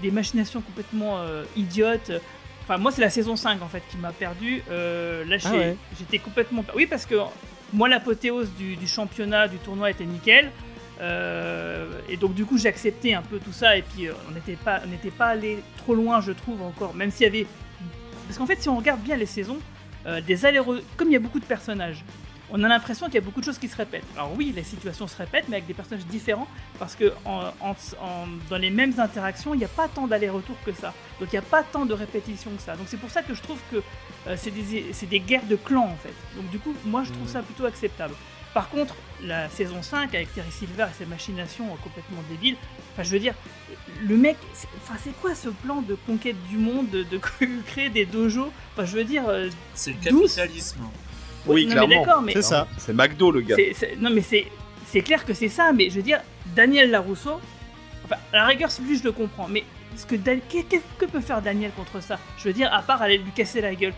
des 0.00 0.10
machinations 0.10 0.60
complètement 0.60 1.18
euh, 1.18 1.44
idiotes. 1.56 2.12
Enfin, 2.62 2.78
moi, 2.78 2.92
c'est 2.92 3.00
la 3.00 3.10
saison 3.10 3.36
5 3.36 3.62
en 3.62 3.68
fait 3.68 3.82
qui 3.90 3.96
m'a 3.96 4.12
perdu. 4.12 4.62
Là, 4.68 5.36
ah 5.44 5.50
j'étais 5.98 6.18
complètement. 6.18 6.64
Oui, 6.74 6.86
parce 6.86 7.06
que 7.06 7.16
moi, 7.72 7.88
l'apothéose 7.88 8.50
du, 8.54 8.86
championnat, 8.86 9.48
du 9.48 9.58
tournoi 9.58 9.90
était 9.90 10.04
nickel. 10.04 10.50
Euh, 11.00 11.86
et 12.08 12.16
donc, 12.16 12.34
du 12.34 12.44
coup, 12.44 12.58
j'ai 12.58 12.68
accepté 12.68 13.14
un 13.14 13.22
peu 13.22 13.38
tout 13.38 13.52
ça. 13.52 13.76
Et 13.76 13.82
puis, 13.82 14.08
on 14.28 14.32
n'était 14.32 14.56
pas, 14.56 14.80
pas 15.18 15.26
allé 15.26 15.62
trop 15.76 15.94
loin, 15.94 16.20
je 16.20 16.32
trouve, 16.32 16.62
encore. 16.62 16.94
Même 16.94 17.10
s'il 17.10 17.24
y 17.24 17.28
avait. 17.28 17.46
Parce 18.26 18.38
qu'en 18.38 18.46
fait, 18.46 18.60
si 18.60 18.68
on 18.68 18.76
regarde 18.76 19.00
bien 19.00 19.16
les 19.16 19.26
saisons, 19.26 19.58
des 20.26 20.46
allers 20.46 20.62
comme 20.96 21.08
il 21.08 21.12
y 21.12 21.16
a 21.16 21.20
beaucoup 21.20 21.40
de 21.40 21.44
personnages, 21.44 22.04
on 22.50 22.62
a 22.62 22.68
l'impression 22.68 23.06
qu'il 23.06 23.16
y 23.16 23.18
a 23.18 23.22
beaucoup 23.22 23.40
de 23.40 23.44
choses 23.44 23.58
qui 23.58 23.68
se 23.68 23.76
répètent. 23.76 24.04
Alors 24.14 24.32
oui, 24.36 24.52
les 24.54 24.62
situations 24.62 25.06
se 25.06 25.16
répètent, 25.16 25.46
mais 25.48 25.56
avec 25.56 25.66
des 25.66 25.74
personnages 25.74 26.06
différents, 26.06 26.46
parce 26.78 26.94
que 26.94 27.12
dans 27.24 28.58
les 28.58 28.70
mêmes 28.70 28.98
interactions, 28.98 29.54
il 29.54 29.58
n'y 29.58 29.64
a 29.64 29.68
pas 29.68 29.88
tant 29.88 30.06
d'aller-retour 30.06 30.56
que 30.64 30.72
ça. 30.72 30.94
Donc 31.18 31.28
il 31.32 31.34
n'y 31.34 31.38
a 31.38 31.42
pas 31.42 31.62
tant 31.62 31.86
de 31.86 31.94
répétitions 31.94 32.50
que 32.56 32.62
ça. 32.62 32.76
Donc 32.76 32.86
c'est 32.88 32.98
pour 32.98 33.10
ça 33.10 33.22
que 33.22 33.34
je 33.34 33.42
trouve 33.42 33.58
que 33.70 33.82
euh, 34.28 34.36
c'est 34.36 34.50
des, 34.50 35.20
guerres 35.20 35.46
de 35.46 35.56
clans 35.56 35.88
en 35.88 35.96
fait. 35.96 36.14
Donc 36.36 36.50
du 36.50 36.58
coup, 36.58 36.74
moi 36.84 37.02
je 37.04 37.12
trouve 37.12 37.28
ça 37.28 37.42
plutôt 37.42 37.66
acceptable. 37.66 38.14
Par 38.54 38.68
contre, 38.68 38.94
la 39.22 39.48
saison 39.48 39.82
5 39.82 40.14
avec 40.14 40.34
Terry 40.34 40.50
Silver 40.50 40.86
et 40.90 40.96
ses 40.96 41.06
machinations 41.06 41.66
complètement 41.82 42.22
débiles, 42.30 42.56
enfin 42.92 43.02
je 43.02 43.10
veux 43.10 43.18
dire, 43.18 43.34
le 44.06 44.16
mec, 44.16 44.36
enfin 44.82 44.98
c'est 45.02 45.18
quoi 45.20 45.34
ce 45.34 45.48
plan 45.48 45.82
de 45.82 45.94
conquête 46.06 46.36
du 46.48 46.58
monde, 46.58 46.90
de, 46.90 47.20
créer 47.66 47.88
des 47.88 48.04
dojos? 48.04 48.50
Enfin 48.72 48.84
je 48.84 48.96
veux 48.96 49.04
dire, 49.04 49.28
euh, 49.28 49.48
c'est 49.74 49.90
le 49.90 49.96
capitalisme. 49.96 50.80
Oui, 51.46 51.66
clairement. 51.66 52.04
C'est 52.32 52.42
ça. 52.42 52.66
C'est 52.76 52.92
McDo, 52.92 53.30
le 53.30 53.40
gars. 53.40 53.56
non, 53.98 54.10
mais 54.10 54.22
c'est 54.22 55.00
clair 55.00 55.24
que 55.24 55.34
c'est 55.34 55.48
ça, 55.48 55.72
mais 55.72 55.90
je 55.90 55.96
veux 55.96 56.02
dire, 56.02 56.20
Daniel 56.54 56.90
Larousseau, 56.90 57.40
enfin, 58.04 58.16
à 58.32 58.36
la 58.36 58.46
rigueur, 58.46 58.70
lui, 58.86 58.98
je 58.98 59.04
le 59.04 59.12
comprends, 59.12 59.48
mais 59.48 59.64
que, 60.04 60.16
que, 60.16 61.06
peut 61.06 61.20
faire 61.20 61.40
Daniel 61.40 61.70
contre 61.72 62.02
ça? 62.02 62.18
Je 62.38 62.44
veux 62.44 62.52
dire, 62.52 62.72
à 62.72 62.82
part 62.82 63.02
aller 63.02 63.18
lui 63.18 63.30
casser 63.30 63.60
la 63.60 63.74
gueule. 63.74 63.94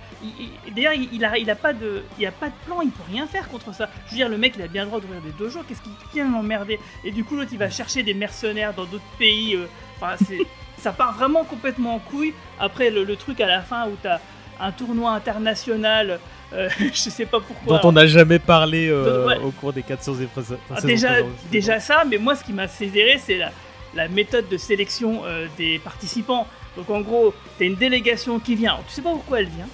D'ailleurs, 0.74 0.92
il, 0.92 1.08
il, 1.12 1.24
a, 1.24 1.36
il, 1.38 1.50
a 1.50 1.56
pas 1.56 1.72
de, 1.72 2.02
il 2.18 2.26
a 2.26 2.32
pas 2.32 2.48
de 2.48 2.54
plan, 2.66 2.80
il 2.82 2.90
peut 2.90 3.02
rien 3.10 3.26
faire 3.26 3.48
contre 3.48 3.74
ça. 3.74 3.88
Je 4.06 4.12
veux 4.12 4.16
dire, 4.16 4.28
le 4.28 4.38
mec, 4.38 4.54
il 4.56 4.62
a 4.62 4.68
bien 4.68 4.82
le 4.82 4.88
droit 4.88 5.00
d'ouvrir 5.00 5.20
des 5.22 5.32
dojos, 5.32 5.62
qu'est-ce 5.66 5.82
qu'il 5.82 5.92
vient 6.12 6.30
l'emmerder? 6.30 6.78
Et 7.04 7.10
du 7.10 7.24
coup, 7.24 7.36
l'autre, 7.36 7.50
il 7.52 7.58
va 7.58 7.70
chercher 7.70 8.02
des 8.02 8.14
mercenaires 8.14 8.74
dans 8.74 8.84
d'autres 8.84 9.02
pays. 9.18 9.54
Euh, 9.54 9.66
enfin, 9.96 10.16
c'est. 10.24 10.38
ça 10.78 10.92
part 10.92 11.12
vraiment 11.14 11.42
complètement 11.44 11.96
en 11.96 11.98
couille. 11.98 12.34
Après, 12.60 12.90
le, 12.90 13.02
le 13.02 13.16
truc 13.16 13.40
à 13.40 13.46
la 13.46 13.62
fin 13.62 13.88
où 13.88 13.96
t'as 14.00 14.20
un 14.60 14.70
tournoi 14.70 15.10
international 15.10 16.20
euh, 16.52 16.68
je 16.80 16.94
sais 16.94 17.26
pas 17.26 17.40
pourquoi. 17.40 17.78
Dont 17.78 17.88
on 17.88 17.92
n'a 17.92 18.06
jamais 18.06 18.38
parlé 18.38 18.88
euh, 18.88 19.38
au 19.40 19.50
cours 19.50 19.72
des 19.72 19.82
400 19.82 20.20
épreuves. 20.20 20.56
Ah, 20.74 20.80
déjà, 20.80 21.10
déjà 21.50 21.80
ça, 21.80 22.04
mais 22.08 22.18
moi 22.18 22.34
ce 22.34 22.44
qui 22.44 22.52
m'a 22.52 22.68
sévéré, 22.68 23.18
c'est 23.18 23.36
la, 23.36 23.50
la, 23.94 24.08
méthode 24.08 24.48
de 24.48 24.56
sélection 24.56 25.22
euh, 25.24 25.46
des 25.56 25.78
participants. 25.78 26.46
Donc 26.76 26.90
en 26.90 27.00
gros, 27.00 27.34
tu 27.56 27.64
as 27.64 27.66
une 27.66 27.74
délégation 27.74 28.38
qui 28.38 28.54
vient. 28.54 28.78
tu 28.86 28.94
sais 28.94 29.02
pas 29.02 29.10
pourquoi 29.10 29.40
elle 29.40 29.48
vient. 29.48 29.68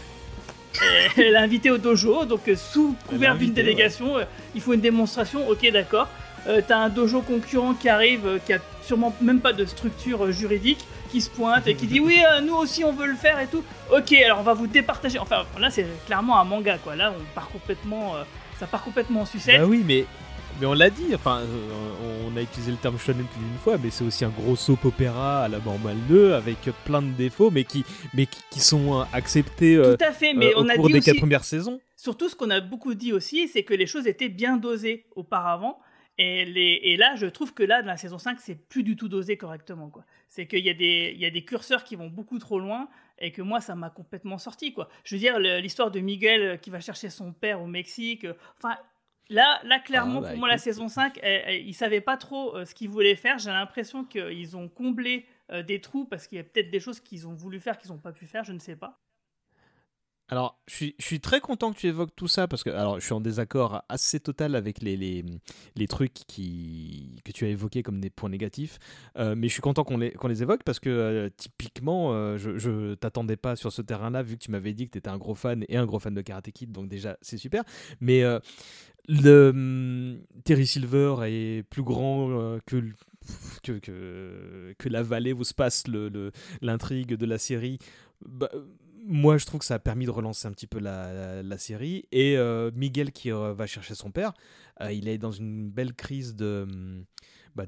elle 1.17 1.35
est 1.35 1.37
invitée 1.37 1.71
au 1.71 1.79
dojo, 1.79 2.25
donc 2.25 2.51
sous 2.57 2.97
couvert 3.07 3.37
d'une 3.37 3.53
délégation, 3.53 4.17
il 4.57 4.61
faut 4.61 4.73
une 4.73 4.81
démonstration, 4.81 5.49
ok 5.49 5.71
d'accord. 5.71 6.09
t'as 6.67 6.77
un 6.77 6.89
dojo 6.89 7.21
concurrent 7.21 7.75
qui 7.75 7.89
arrive, 7.89 8.41
qui 8.45 8.55
a 8.55 8.59
sûrement 8.83 9.15
même 9.21 9.39
pas 9.39 9.53
de 9.53 9.65
structure 9.67 10.33
juridique, 10.33 10.85
qui 11.15 11.21
se 11.21 11.31
pointe 11.31 11.69
et 11.69 11.77
qui 11.77 11.87
dit 11.87 12.01
oui, 12.01 12.21
euh, 12.29 12.41
nous 12.41 12.57
aussi 12.57 12.83
on 12.83 12.93
veut 12.93 13.07
le 13.07 13.15
faire 13.15 13.39
et 13.39 13.47
tout. 13.47 13.63
Ok, 13.93 14.13
alors 14.15 14.41
on 14.41 14.43
va 14.43 14.55
vous 14.55 14.67
départager. 14.67 15.21
Enfin, 15.21 15.45
là 15.61 15.71
c'est 15.71 15.87
clairement 16.07 16.41
un 16.41 16.45
manga 16.45 16.77
quoi. 16.79 16.97
Là 16.97 17.15
on 17.17 17.23
part 17.37 17.49
complètement, 17.51 18.17
euh, 18.17 18.25
ça 18.59 18.67
part 18.67 18.83
complètement 18.83 19.21
en 19.21 19.25
sucette. 19.25 19.61
Bah 19.61 19.67
oui, 19.67 19.85
mais 19.87 20.07
mais 20.61 20.67
on 20.67 20.75
l'a 20.75 20.91
dit. 20.91 21.15
Enfin, 21.15 21.41
euh, 21.41 22.27
on 22.27 22.37
a 22.37 22.43
utilisé 22.43 22.71
le 22.71 22.77
terme 22.77 22.99
shonen 22.99 23.25
plus 23.27 23.41
d'une 23.41 23.59
fois, 23.59 23.77
mais 23.83 23.91
c'est 23.91 24.05
aussi 24.05 24.25
un 24.25 24.31
gros 24.31 24.57
soap 24.57 24.85
opéra 24.85 25.45
à 25.45 25.49
la 25.49 25.59
normale 25.59 25.97
2 26.09 26.33
avec 26.35 26.59
plein 26.85 27.03
de 27.03 27.13
défauts, 27.13 27.51
mais 27.51 27.65
qui 27.65 27.85
mais 28.15 28.27
qui, 28.27 28.61
sont 28.61 29.05
acceptés. 29.13 29.81
Tout 29.83 30.05
à 30.05 30.13
fait, 30.13 30.35
mais 30.35 30.53
on 30.57 30.67
au 30.67 30.69
a 30.69 30.75
cours 30.77 30.87
dit 30.87 30.93
des 30.93 30.99
aussi... 30.99 31.11
quatre 31.11 31.19
premières 31.19 31.45
saisons. 31.45 31.81
Surtout, 31.97 32.29
ce 32.29 32.37
qu'on 32.37 32.51
a 32.51 32.61
beaucoup 32.61 32.95
dit 32.95 33.13
aussi, 33.13 33.49
c'est 33.49 33.63
que 33.63 33.75
les 33.75 33.87
choses 33.87 34.07
étaient 34.07 34.29
bien 34.29 34.57
dosées 34.57 35.07
auparavant. 35.17 35.79
Et, 36.17 36.45
les, 36.45 36.81
et, 36.85 36.97
là, 36.97 37.17
je 37.17 37.27
trouve 37.27 37.55
que 37.55 37.65
là, 37.65 37.83
dans 37.83 37.89
la 37.89 37.97
saison 37.97 38.19
5, 38.19 38.39
c'est 38.41 38.55
plus 38.55 38.85
du 38.85 38.95
tout 38.95 39.09
dosé 39.09 39.37
correctement. 39.37 39.89
quoi. 39.91 40.05
C'est 40.29 40.47
qu'il 40.47 40.65
y, 40.65 40.71
a 40.71 40.75
des, 40.75 41.13
il 41.15 41.21
y 41.21 41.27
a 41.27 41.31
des 41.31 41.45
curseurs 41.45 41.83
qui 41.83 41.97
vont 41.97 42.09
beaucoup 42.09 42.39
trop 42.39 42.61
loin 42.61 42.89
et 43.19 43.33
que 43.33 43.43
moi, 43.43 43.61
ça 43.61 43.75
m'a 43.75 43.91
complètement 43.91 44.39
sorti. 44.39 44.73
quoi. 44.73 44.89
Je 45.03 45.15
veux 45.15 45.19
dire, 45.19 45.39
l'histoire 45.39 45.91
de 45.91 46.01
Miguel 46.01 46.43
euh, 46.43 46.57
qui 46.57 46.71
va 46.71 46.81
chercher 46.81 47.11
son 47.11 47.33
père 47.33 47.61
au 47.63 47.67
Mexique. 47.67 48.25
Euh, 48.25 48.35
enfin, 48.59 48.77
là, 49.29 49.61
là 49.65 49.79
clairement, 49.79 50.19
ah, 50.19 50.23
bah, 50.23 50.29
pour 50.31 50.39
moi, 50.39 50.49
la 50.49 50.59
saison 50.59 50.89
5, 50.89 51.21
ils 51.23 51.67
ne 51.67 51.73
savaient 51.73 52.01
pas 52.01 52.17
trop 52.17 52.57
euh, 52.57 52.65
ce 52.65 52.75
qu'ils 52.75 52.89
voulaient 52.89 53.17
faire. 53.17 53.39
J'ai 53.39 53.51
l'impression 53.51 54.05
qu'ils 54.05 54.57
ont 54.57 54.69
comblé 54.69 55.27
des 55.67 55.79
trous 55.79 56.07
parce 56.07 56.27
qu'il 56.27 56.37
y 56.39 56.41
a 56.41 56.45
peut-être 56.45 56.71
des 56.71 56.81
choses 56.81 57.01
qu'ils 57.01 57.29
ont 57.29 57.35
voulu 57.35 57.61
faire 57.61 57.77
qu'ils 57.77 57.91
n'ont 57.91 57.99
pas 57.99 58.13
pu 58.13 58.25
faire, 58.25 58.45
je 58.45 58.55
ne 58.55 58.59
sais 58.59 58.77
pas. 58.77 58.99
Alors, 60.31 60.59
je 60.67 60.91
suis, 60.99 61.21
très 61.21 61.41
content 61.41 61.71
que 61.71 61.79
tu 61.79 61.87
évoques 61.87 62.17
tout 62.17 62.29
ça 62.29 62.49
parce 62.49 62.65
que 62.65 62.71
alors, 62.71 62.99
je 62.99 63.05
suis 63.05 63.13
en 63.13 63.21
désaccord 63.21 63.85
assez 63.91 64.21
total 64.21 64.55
avec 64.55 64.81
les, 64.81 64.97
les, 64.97 65.23
les 65.77 65.87
trucs 65.87 66.15
qui, 66.15 67.21
que 67.27 67.33
tu 67.33 67.45
as 67.45 67.49
évoqués 67.49 67.83
comme 67.83 68.01
des 68.01 68.09
points 68.09 68.31
négatifs. 68.31 68.79
Euh, 69.19 69.35
mais 69.37 69.49
je 69.49 69.53
suis 69.53 69.61
content 69.61 69.85
qu'on 69.85 69.99
les, 69.99 70.15
les 70.27 70.43
évoque 70.43 70.63
parce 70.65 70.81
que 70.81 70.89
euh, 70.89 71.29
typiquement, 71.37 72.15
euh, 72.15 72.39
je, 72.39 72.57
je 72.57 72.95
t'attendais 72.95 73.37
pas 73.37 73.55
sur 73.55 73.71
ce 73.71 73.83
terrain-là 73.83 74.23
vu 74.23 74.39
que 74.39 74.45
tu 74.45 74.51
m'avais 74.51 74.73
dit 74.73 74.87
que 74.87 74.93
tu 74.93 74.99
étais 74.99 75.11
un 75.11 75.19
gros 75.19 75.35
fan 75.35 75.67
et 75.69 75.77
un 75.77 75.85
gros 75.85 75.99
fan 75.99 76.15
de 76.15 76.23
Karate 76.23 76.51
Kid. 76.53 76.73
Donc, 76.73 76.89
déjà, 76.89 77.19
c'est 77.21 77.39
super. 77.39 77.63
Mais 78.01 78.23
le, 79.09 79.51
hum, 79.51 80.23
Terry 80.45 80.67
Silver 80.67 81.17
est 81.25 81.65
plus 81.69 81.83
grand 81.83 82.59
que, 82.65 82.83
que, 83.63 83.73
que, 83.73 84.75
que, 84.79 84.89
la 84.89 85.03
vallée 85.03 85.35
où 85.35 85.45
se 85.45 85.53
passe 85.53 85.85
l'intrigue 86.63 87.11
le, 87.11 87.17
de 87.19 87.27
la 87.27 87.37
série. 87.37 87.79
Bah, 88.25 88.49
moi, 89.07 89.39
je 89.39 89.47
trouve 89.47 89.61
que 89.61 89.67
ça 89.67 89.75
a 89.75 89.79
permis 89.79 90.07
de 90.07 90.11
relancer 90.11 90.47
un 90.47 90.53
petit 90.53 90.67
peu 90.67 90.79
la, 90.79 91.43
la, 91.43 91.59
série. 91.59 92.07
Et 92.13 92.37
euh, 92.37 92.71
Miguel 92.75 93.13
qui 93.13 93.33
euh, 93.33 93.53
va 93.53 93.67
chercher 93.67 93.95
son 93.95 94.11
père, 94.11 94.33
euh, 94.81 94.93
il 94.93 95.09
est 95.09 95.19
dans 95.19 95.33
une 95.33 95.69
belle 95.71 95.95
crise 95.95 96.35
de. 96.35 96.67
Bah 97.55 97.65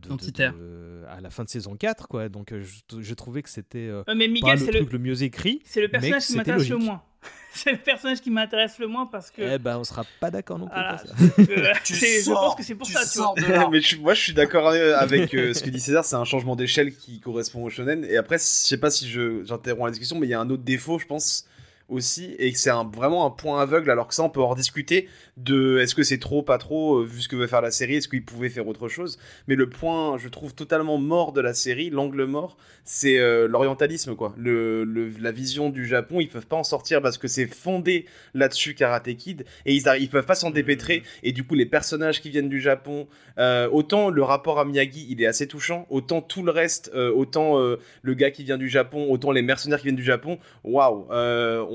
à 1.09 1.21
la 1.21 1.31
fin 1.31 1.45
de 1.45 1.49
saison 1.49 1.77
4, 1.77 2.09
quoi. 2.09 2.29
Donc, 2.29 2.53
je, 2.53 3.15
trouvais 3.15 3.43
que 3.43 3.51
c'était 3.51 3.89
mais 4.17 4.27
Miguel, 4.27 4.59
le 4.59 4.73
truc 4.73 4.93
le... 4.93 4.99
mieux 4.99 5.23
écrit. 5.23 5.61
C'est 5.65 5.81
le 5.81 5.89
personnage 5.89 6.27
qui 6.27 6.37
m'intéresse 6.37 6.69
le 6.69 6.79
moins. 6.79 7.03
c'est 7.53 7.73
le 7.73 7.79
personnage 7.79 8.21
qui 8.21 8.31
m'intéresse 8.31 8.79
le 8.79 8.87
moins 8.87 9.07
parce 9.07 9.31
que. 9.31 9.43
Eh 9.43 9.59
ben, 9.59 9.79
on 9.79 9.85
sera 9.85 10.05
pas 10.21 10.31
d'accord 10.31 10.59
non 10.59 10.69
plus. 10.69 10.75
Voilà, 10.75 11.73
je 11.85 12.33
pense 12.33 12.55
que 12.55 12.63
c'est 12.63 12.75
pour 12.75 12.87
ça, 12.87 13.01
tu 13.07 13.19
vois. 13.19 13.35
mais 13.71 13.81
moi, 14.01 14.15
je 14.15 14.21
suis 14.21 14.35
d'accord 14.35 14.69
avec 14.69 15.31
ce 15.31 15.63
que 15.63 15.71
dit 15.71 15.81
César. 15.81 16.05
C'est 16.05 16.17
un 16.17 16.25
changement 16.25 16.57
d'échelle 16.57 16.95
qui 16.95 17.21
correspond 17.21 17.65
au 17.65 17.71
shonen. 17.71 18.05
Et 18.05 18.17
après, 18.17 18.39
je 18.39 18.45
sais 18.45 18.79
pas 18.79 18.91
si 18.91 19.09
j'interromps 19.09 19.87
la 19.87 19.91
discussion, 19.91 20.19
mais 20.19 20.27
il 20.27 20.31
y 20.31 20.35
a 20.35 20.41
un 20.41 20.51
autre 20.51 20.63
défaut, 20.63 20.99
je 20.99 21.07
pense 21.07 21.47
aussi 21.89 22.35
et 22.39 22.53
que 22.53 22.59
c'est 22.59 22.73
vraiment 22.95 23.27
un 23.27 23.31
point 23.31 23.61
aveugle 23.61 23.91
alors 23.91 24.09
que 24.09 24.15
ça 24.15 24.25
on 24.25 24.29
peut 24.29 24.43
en 24.43 24.55
discuter 24.55 25.09
de 25.37 25.79
est-ce 25.79 25.95
que 25.95 26.03
c'est 26.03 26.19
trop 26.19 26.43
pas 26.43 26.59
trop 26.59 26.97
euh, 26.97 27.05
vu 27.05 27.21
ce 27.21 27.29
que 27.29 27.37
veut 27.37 27.47
faire 27.47 27.61
la 27.61 27.71
série 27.71 27.97
est-ce 27.97 28.09
qu'il 28.09 28.25
pouvait 28.25 28.49
faire 28.49 28.67
autre 28.67 28.89
chose. 28.89 29.19
Mais 29.47 29.55
le 29.55 29.69
point 29.69 30.19
je 30.19 30.29
trouve 30.29 30.55
totalement 30.55 30.99
mort 30.99 31.33
de 31.33 31.41
la 31.41 31.55
série 31.55 31.91
l'angle 31.91 32.25
mort 32.25 32.57
c'est 32.85 33.19
euh, 33.19 33.47
l'orientalisme 33.47 34.17
quoi. 34.17 34.35
Le, 34.37 34.85
la 35.21 35.31
vision 35.31 35.71
du 35.71 35.87
Japon 35.87 36.21
ils 36.21 36.29
peuvent 36.29 36.47
pas 36.47 36.57
en 36.57 36.65
sortir 36.65 37.01
parce 37.01 37.19
que 37.19 37.29
c'est 37.29 37.47
fondé 37.47 38.07
là-dessus 38.35 38.75
Karate 38.75 39.15
Kid 39.17 39.45
et 39.65 39.75
ils, 39.75 39.85
ils 40.01 40.11
peuvent 40.11 40.27
pas 40.27 40.35
s'en 40.35 40.51
dépêtrer. 40.51 41.05
Et 41.23 41.31
du 41.31 41.45
coup 41.45 41.55
les 41.55 41.67
personnages 41.67 42.21
qui 42.21 42.31
viennent 42.31 42.49
du 42.49 42.61
Japon 42.61 43.07
euh, 43.39 43.69
autant 43.71 44.11
le 44.11 44.23
rapport 44.25 44.59
à 44.59 44.65
Miyagi 44.65 45.07
il 45.09 45.23
est 45.23 45.27
assez 45.27 45.47
touchant 45.47 45.87
autant 45.91 46.21
tout 46.21 46.43
le 46.43 46.51
reste 46.51 46.91
autant 46.95 47.59
le 47.59 48.15
gars 48.15 48.31
qui 48.31 48.43
vient 48.43 48.59
du 48.59 48.69
Japon 48.69 49.07
autant 49.11 49.31
les 49.31 49.43
mercenaires 49.43 49.79
qui 49.79 49.85
viennent 49.85 49.97
du 49.97 50.03
Japon 50.03 50.39
waouh 50.65 51.07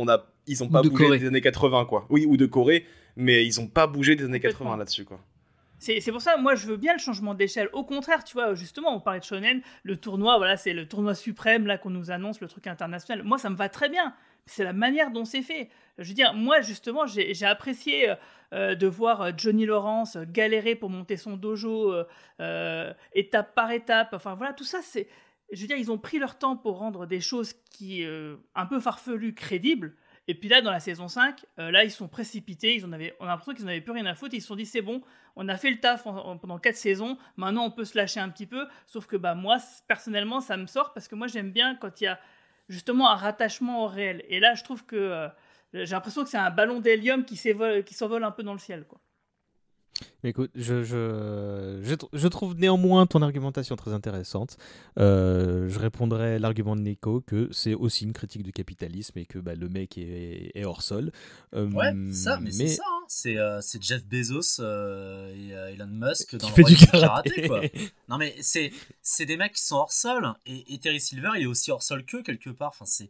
on 0.01 0.07
a, 0.07 0.25
ils 0.47 0.63
ont 0.63 0.69
pas 0.69 0.81
bougé 0.81 1.17
des 1.19 1.27
années 1.27 1.41
80, 1.41 1.85
quoi. 1.85 2.05
Oui, 2.09 2.25
ou 2.25 2.37
de 2.37 2.45
Corée, 2.45 2.85
mais 3.15 3.45
ils 3.45 3.59
ont 3.59 3.67
pas 3.67 3.87
bougé 3.87 4.15
des 4.15 4.25
années 4.25 4.39
80 4.39 4.77
là-dessus, 4.77 5.05
quoi. 5.05 5.19
C'est 5.79 6.11
pour 6.11 6.21
ça, 6.21 6.37
moi, 6.37 6.53
je 6.53 6.67
veux 6.67 6.77
bien 6.77 6.93
le 6.93 6.99
changement 6.99 7.33
d'échelle. 7.33 7.67
Au 7.73 7.83
contraire, 7.83 8.23
tu 8.23 8.33
vois, 8.33 8.53
justement, 8.53 8.95
on 8.95 8.99
parlait 8.99 9.19
de 9.19 9.25
Shonen, 9.25 9.61
le 9.81 9.97
tournoi, 9.97 10.37
voilà, 10.37 10.55
c'est 10.55 10.73
le 10.73 10.87
tournoi 10.87 11.15
suprême, 11.15 11.65
là, 11.65 11.79
qu'on 11.79 11.89
nous 11.89 12.11
annonce, 12.11 12.39
le 12.39 12.47
truc 12.47 12.67
international. 12.67 13.23
Moi, 13.23 13.39
ça 13.39 13.49
me 13.49 13.55
va 13.55 13.67
très 13.67 13.89
bien. 13.89 14.13
C'est 14.45 14.63
la 14.63 14.73
manière 14.73 15.09
dont 15.09 15.25
c'est 15.25 15.41
fait. 15.41 15.69
Je 15.97 16.09
veux 16.09 16.13
dire, 16.13 16.35
moi, 16.35 16.61
justement, 16.61 17.07
j'ai 17.07 17.45
apprécié 17.45 18.13
euh, 18.53 18.75
de 18.75 18.85
voir 18.85 19.21
euh, 19.21 19.31
Johnny 19.35 19.65
Lawrence 19.65 20.17
galérer 20.17 20.75
pour 20.75 20.91
monter 20.91 21.17
son 21.17 21.35
dojo, 21.35 21.95
euh, 22.39 22.93
étape 23.13 23.55
par 23.55 23.71
étape. 23.71 24.09
Enfin, 24.13 24.35
voilà, 24.35 24.53
tout 24.53 24.63
ça, 24.63 24.81
c'est 24.83 25.07
je 25.51 25.61
veux 25.61 25.67
dire, 25.67 25.77
ils 25.77 25.91
ont 25.91 25.97
pris 25.97 26.19
leur 26.19 26.37
temps 26.37 26.55
pour 26.55 26.77
rendre 26.77 27.05
des 27.05 27.21
choses 27.21 27.53
qui, 27.69 28.05
euh, 28.05 28.37
un 28.55 28.65
peu 28.65 28.79
farfelues, 28.79 29.33
crédibles. 29.33 29.95
Et 30.27 30.35
puis 30.35 30.47
là, 30.47 30.61
dans 30.61 30.71
la 30.71 30.79
saison 30.79 31.07
5, 31.07 31.45
euh, 31.59 31.71
là, 31.71 31.83
ils 31.83 31.91
sont 31.91 32.07
précipités. 32.07 32.75
Ils 32.75 32.85
en 32.85 32.91
avaient, 32.91 33.15
on 33.19 33.25
a 33.25 33.29
l'impression 33.29 33.53
qu'ils 33.53 33.65
n'avaient 33.65 33.81
plus 33.81 33.91
rien 33.91 34.05
à 34.05 34.15
foutre. 34.15 34.33
Ils 34.33 34.41
se 34.41 34.47
sont 34.47 34.55
dit, 34.55 34.65
c'est 34.65 34.81
bon, 34.81 35.01
on 35.35 35.47
a 35.49 35.57
fait 35.57 35.71
le 35.71 35.79
taf 35.79 36.03
pendant 36.03 36.59
4 36.59 36.75
saisons. 36.75 37.17
Maintenant, 37.37 37.65
on 37.65 37.71
peut 37.71 37.85
se 37.85 37.97
lâcher 37.97 38.19
un 38.19 38.29
petit 38.29 38.45
peu. 38.45 38.67
Sauf 38.85 39.07
que 39.07 39.17
bah, 39.17 39.35
moi, 39.35 39.57
personnellement, 39.87 40.39
ça 40.39 40.57
me 40.57 40.67
sort 40.67 40.93
parce 40.93 41.07
que 41.07 41.15
moi, 41.15 41.27
j'aime 41.27 41.51
bien 41.51 41.75
quand 41.75 41.99
il 42.01 42.05
y 42.05 42.07
a 42.07 42.19
justement 42.69 43.09
un 43.09 43.15
rattachement 43.15 43.83
au 43.83 43.87
réel. 43.87 44.23
Et 44.29 44.39
là, 44.39 44.53
je 44.53 44.63
trouve 44.63 44.85
que 44.85 44.95
euh, 44.95 45.27
j'ai 45.73 45.95
l'impression 45.95 46.23
que 46.23 46.29
c'est 46.29 46.37
un 46.37 46.51
ballon 46.51 46.79
d'hélium 46.79 47.25
qui 47.25 47.35
s'envole 47.93 48.23
un 48.23 48.31
peu 48.31 48.43
dans 48.43 48.53
le 48.53 48.59
ciel. 48.59 48.85
quoi. 48.85 49.01
Écoute, 50.23 50.51
je, 50.53 50.83
je, 50.83 51.97
je, 52.13 52.27
trouve 52.27 52.55
néanmoins 52.55 53.07
ton 53.07 53.21
argumentation 53.21 53.75
très 53.75 53.91
intéressante. 53.91 54.57
Euh, 54.99 55.67
je 55.67 55.79
répondrai 55.79 56.37
l'argument 56.37 56.75
de 56.75 56.81
Nico 56.81 57.21
que 57.21 57.49
c'est 57.51 57.73
aussi 57.73 58.03
une 58.03 58.13
critique 58.13 58.43
du 58.43 58.51
capitalisme 58.51 59.17
et 59.17 59.25
que 59.25 59.39
bah, 59.39 59.55
le 59.55 59.67
mec 59.67 59.97
est, 59.97 60.51
est, 60.53 60.63
hors 60.63 60.83
sol. 60.83 61.11
Euh, 61.55 61.69
ouais, 61.71 61.91
ça, 62.13 62.39
mais, 62.39 62.51
c'est 62.51 62.67
ça. 62.67 62.83
Hein. 62.85 63.29
Euh, 63.37 63.59
c'est 63.61 63.81
Jeff 63.83 64.05
Bezos 64.05 64.61
et 64.61 65.49
Elon 65.73 65.87
Musk 65.87 66.35
dans 66.35 66.47
qui 66.47 66.61
le 66.61 66.67
fait 66.67 66.75
du 66.75 66.85
karaté. 66.85 67.47
quoi. 67.47 67.61
non, 68.09 68.17
mais 68.17 68.35
c'est 68.41 69.25
des 69.25 69.37
mecs 69.37 69.53
qui 69.53 69.63
sont 69.63 69.77
hors 69.77 69.91
sol 69.91 70.33
et, 70.45 70.73
et, 70.73 70.77
Terry 70.77 70.99
Silver, 70.99 71.31
il 71.35 71.43
est 71.43 71.47
aussi 71.47 71.71
hors 71.71 71.83
sol 71.83 72.05
qu'eux 72.05 72.21
quelque 72.21 72.51
part. 72.51 72.69
Enfin, 72.69 72.85
c'est 72.85 73.09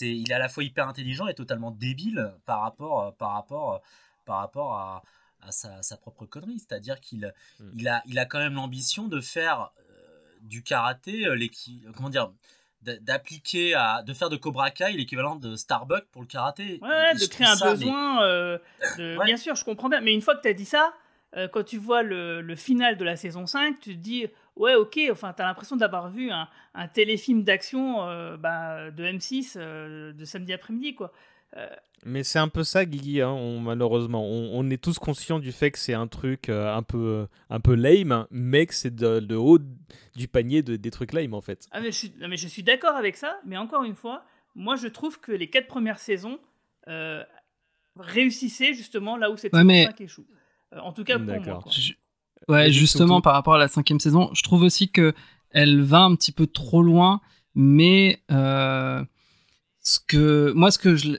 il 0.00 0.30
est 0.30 0.34
à 0.34 0.38
la 0.38 0.48
fois 0.48 0.64
hyper 0.64 0.88
intelligent 0.88 1.26
et 1.26 1.34
totalement 1.34 1.70
débile 1.70 2.32
par 2.44 2.60
rapport, 2.60 3.14
par 3.16 3.32
rapport, 3.32 3.80
par 4.24 4.38
rapport 4.38 4.74
à 4.74 5.02
à 5.42 5.52
sa, 5.52 5.96
propre 5.96 6.26
connerie. 6.26 6.58
C'est-à-dire 6.58 7.00
qu'il 7.00 7.32
hmm. 7.60 7.70
il 7.76 7.88
a, 7.88 8.02
il 8.06 8.18
a 8.18 8.24
quand 8.24 8.38
même 8.38 8.54
l'ambition 8.54 9.08
de 9.08 9.20
faire 9.20 9.70
euh, 9.78 9.82
du 10.42 10.62
karaté, 10.62 11.26
euh, 11.26 11.36
comment 11.96 12.10
dire, 12.10 12.30
d'appliquer 12.82 13.74
à 13.74 14.02
de 14.02 14.14
faire 14.14 14.30
de 14.30 14.36
Cobra 14.36 14.70
Kai 14.70 14.92
l'équivalent 14.92 15.36
de 15.36 15.54
Starbucks 15.54 16.06
pour 16.12 16.22
le 16.22 16.26
karaté. 16.26 16.78
Ouais, 16.82 17.14
de 17.14 17.26
créer 17.26 17.46
un 17.46 17.70
besoin. 17.70 18.24
Euh, 18.24 18.58
bien 19.24 19.36
sûr, 19.36 19.54
je 19.54 19.64
comprends 19.64 19.90
bien. 19.90 20.00
Mais 20.00 20.14
une 20.14 20.22
fois 20.22 20.34
que 20.34 20.42
tu 20.42 20.48
as 20.48 20.54
dit 20.54 20.64
ça, 20.64 20.94
quand 21.52 21.62
tu 21.62 21.76
vois 21.76 22.02
le, 22.02 22.40
le, 22.40 22.56
final 22.56 22.96
de 22.96 23.04
la 23.04 23.16
saison 23.16 23.46
5, 23.46 23.78
tu 23.80 23.94
te 23.94 24.00
dis 24.00 24.26
ouais, 24.56 24.74
ok, 24.74 24.98
enfin, 25.12 25.34
tu 25.34 25.42
as 25.42 25.44
l'impression 25.44 25.76
d'avoir 25.76 26.10
vu 26.10 26.30
un, 26.30 26.48
un 26.74 26.88
téléfilm 26.88 27.44
d'action 27.44 27.98
bah, 28.38 28.90
de 28.90 29.04
M6 29.04 29.58
de 29.58 30.24
samedi 30.24 30.54
après-midi, 30.54 30.94
quoi. 30.94 31.12
Mais 32.06 32.22
c'est 32.24 32.38
un 32.38 32.48
peu 32.48 32.64
ça, 32.64 32.86
Guigui, 32.86 33.20
hein, 33.20 33.36
malheureusement. 33.60 34.24
On, 34.24 34.68
est 34.70 34.82
tous 34.82 34.98
conscients 34.98 35.38
du 35.38 35.52
fait 35.52 35.70
que 35.70 35.78
c'est 35.78 35.92
un 35.92 36.06
truc 36.06 36.48
euh, 36.48 36.74
un, 36.74 36.82
peu, 36.82 37.26
un 37.50 37.60
peu 37.60 37.74
lame, 37.74 38.26
mais 38.30 38.64
que 38.66 38.74
c'est 38.74 38.94
de, 38.94 39.34
haut 39.34 39.58
du 40.16 40.26
panier 40.26 40.62
de, 40.62 40.76
des 40.76 40.90
trucs 40.90 41.12
lame, 41.12 41.34
en 41.34 41.42
fait. 41.42 41.66
Ah, 41.72 41.80
mais 41.80 41.92
je 41.92 41.96
suis, 41.96 42.12
mais 42.26 42.38
je 42.38 42.48
suis 42.48 42.62
d'accord 42.62 42.96
avec 42.96 43.16
ça, 43.16 43.38
mais 43.44 43.58
encore 43.58 43.84
une 43.84 43.94
fois, 43.94 44.24
moi 44.54 44.76
je 44.76 44.88
trouve 44.88 45.20
que 45.20 45.32
les 45.32 45.50
quatre 45.50 45.66
premières 45.66 45.98
saisons 45.98 46.38
euh, 46.88 47.22
réussissaient 47.96 48.72
justement 48.72 49.16
là 49.18 49.30
où 49.30 49.36
c'était 49.36 49.56
ouais, 49.56 49.64
mais... 49.64 49.86
échoue. 49.98 50.26
Euh, 50.72 50.78
en 50.78 50.92
tout 50.92 51.04
cas 51.04 51.18
pour 51.18 51.26
moi. 51.26 51.64
Ouais, 52.48 52.72
justement, 52.72 53.20
par 53.20 53.34
rapport 53.34 53.54
à 53.54 53.58
la 53.58 53.68
cinquième 53.68 54.00
saison, 54.00 54.30
je 54.32 54.42
trouve 54.42 54.62
aussi 54.62 54.90
que 54.90 55.12
elle 55.50 55.82
va 55.82 56.00
un 56.00 56.16
petit 56.16 56.32
peu 56.32 56.46
trop 56.46 56.82
loin, 56.82 57.20
mais 57.54 58.22
ce 59.82 59.98
que 60.06 60.52
moi, 60.54 60.70
ce 60.70 60.78
que 60.78 60.96
je, 60.96 61.16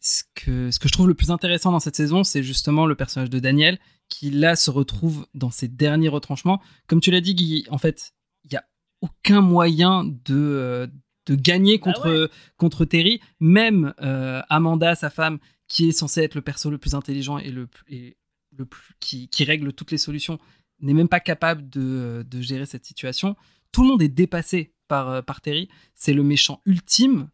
ce 0.00 0.22
que, 0.34 0.70
ce 0.70 0.78
que 0.78 0.88
je 0.88 0.92
trouve 0.92 1.08
le 1.08 1.14
plus 1.14 1.30
intéressant 1.30 1.72
dans 1.72 1.80
cette 1.80 1.96
saison, 1.96 2.24
c'est 2.24 2.42
justement 2.42 2.86
le 2.86 2.94
personnage 2.94 3.30
de 3.30 3.38
Daniel, 3.38 3.78
qui 4.08 4.30
là 4.30 4.56
se 4.56 4.70
retrouve 4.70 5.26
dans 5.34 5.50
ses 5.50 5.68
derniers 5.68 6.08
retranchements. 6.08 6.60
Comme 6.86 7.00
tu 7.00 7.10
l'as 7.10 7.20
dit, 7.20 7.34
Guy, 7.34 7.66
en 7.70 7.78
fait, 7.78 8.14
il 8.44 8.50
n'y 8.50 8.56
a 8.56 8.64
aucun 9.00 9.40
moyen 9.40 10.04
de, 10.04 10.34
euh, 10.34 10.86
de 11.26 11.34
gagner 11.34 11.78
bah 11.78 11.92
contre, 11.92 12.30
contre 12.56 12.84
Terry. 12.84 13.20
Même 13.40 13.94
euh, 14.00 14.42
Amanda, 14.48 14.94
sa 14.94 15.10
femme, 15.10 15.38
qui 15.68 15.88
est 15.88 15.92
censée 15.92 16.22
être 16.22 16.34
le 16.34 16.42
perso 16.42 16.70
le 16.70 16.78
plus 16.78 16.94
intelligent 16.94 17.38
et 17.38 17.50
le, 17.50 17.68
et 17.88 18.16
le 18.56 18.64
plus, 18.64 18.94
qui, 19.00 19.28
qui, 19.28 19.44
règle 19.44 19.72
toutes 19.72 19.90
les 19.90 19.98
solutions, 19.98 20.38
n'est 20.80 20.94
même 20.94 21.08
pas 21.08 21.20
capable 21.20 21.68
de, 21.68 22.24
de, 22.28 22.40
gérer 22.40 22.66
cette 22.66 22.84
situation. 22.84 23.36
Tout 23.72 23.82
le 23.82 23.88
monde 23.88 24.02
est 24.02 24.08
dépassé 24.08 24.72
par, 24.88 25.10
euh, 25.10 25.22
par 25.22 25.40
Terry. 25.40 25.68
C'est 25.94 26.12
le 26.12 26.22
méchant 26.22 26.60
ultime. 26.64 27.28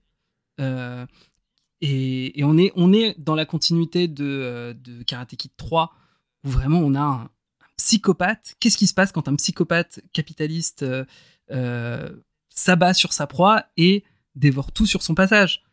Euh, 0.60 1.06
et, 1.80 2.42
on, 2.44 2.56
est, 2.58 2.72
on 2.76 2.92
est 2.92 3.18
dans 3.18 3.34
la 3.34 3.44
continuité 3.44 4.08
de, 4.08 4.24
euh, 4.24 4.74
Karate 5.06 5.34
Kid 5.36 5.52
3, 5.56 5.92
où 6.44 6.48
vraiment 6.48 6.78
on 6.78 6.94
a 6.94 7.00
un, 7.00 7.30
psychopathe. 7.76 8.54
Qu'est-ce 8.60 8.76
qui 8.76 8.86
se 8.86 8.94
passe 8.94 9.10
quand 9.10 9.26
un 9.26 9.34
psychopathe 9.34 10.00
capitaliste 10.12 10.84
euh, 11.50 12.10
s'abat 12.48 12.94
sur 12.94 13.12
sa 13.12 13.26
proie 13.26 13.64
et 13.76 14.04
dévore 14.36 14.70
tout 14.70 14.86
sur 14.86 15.02
son 15.02 15.14
passage? 15.14 15.64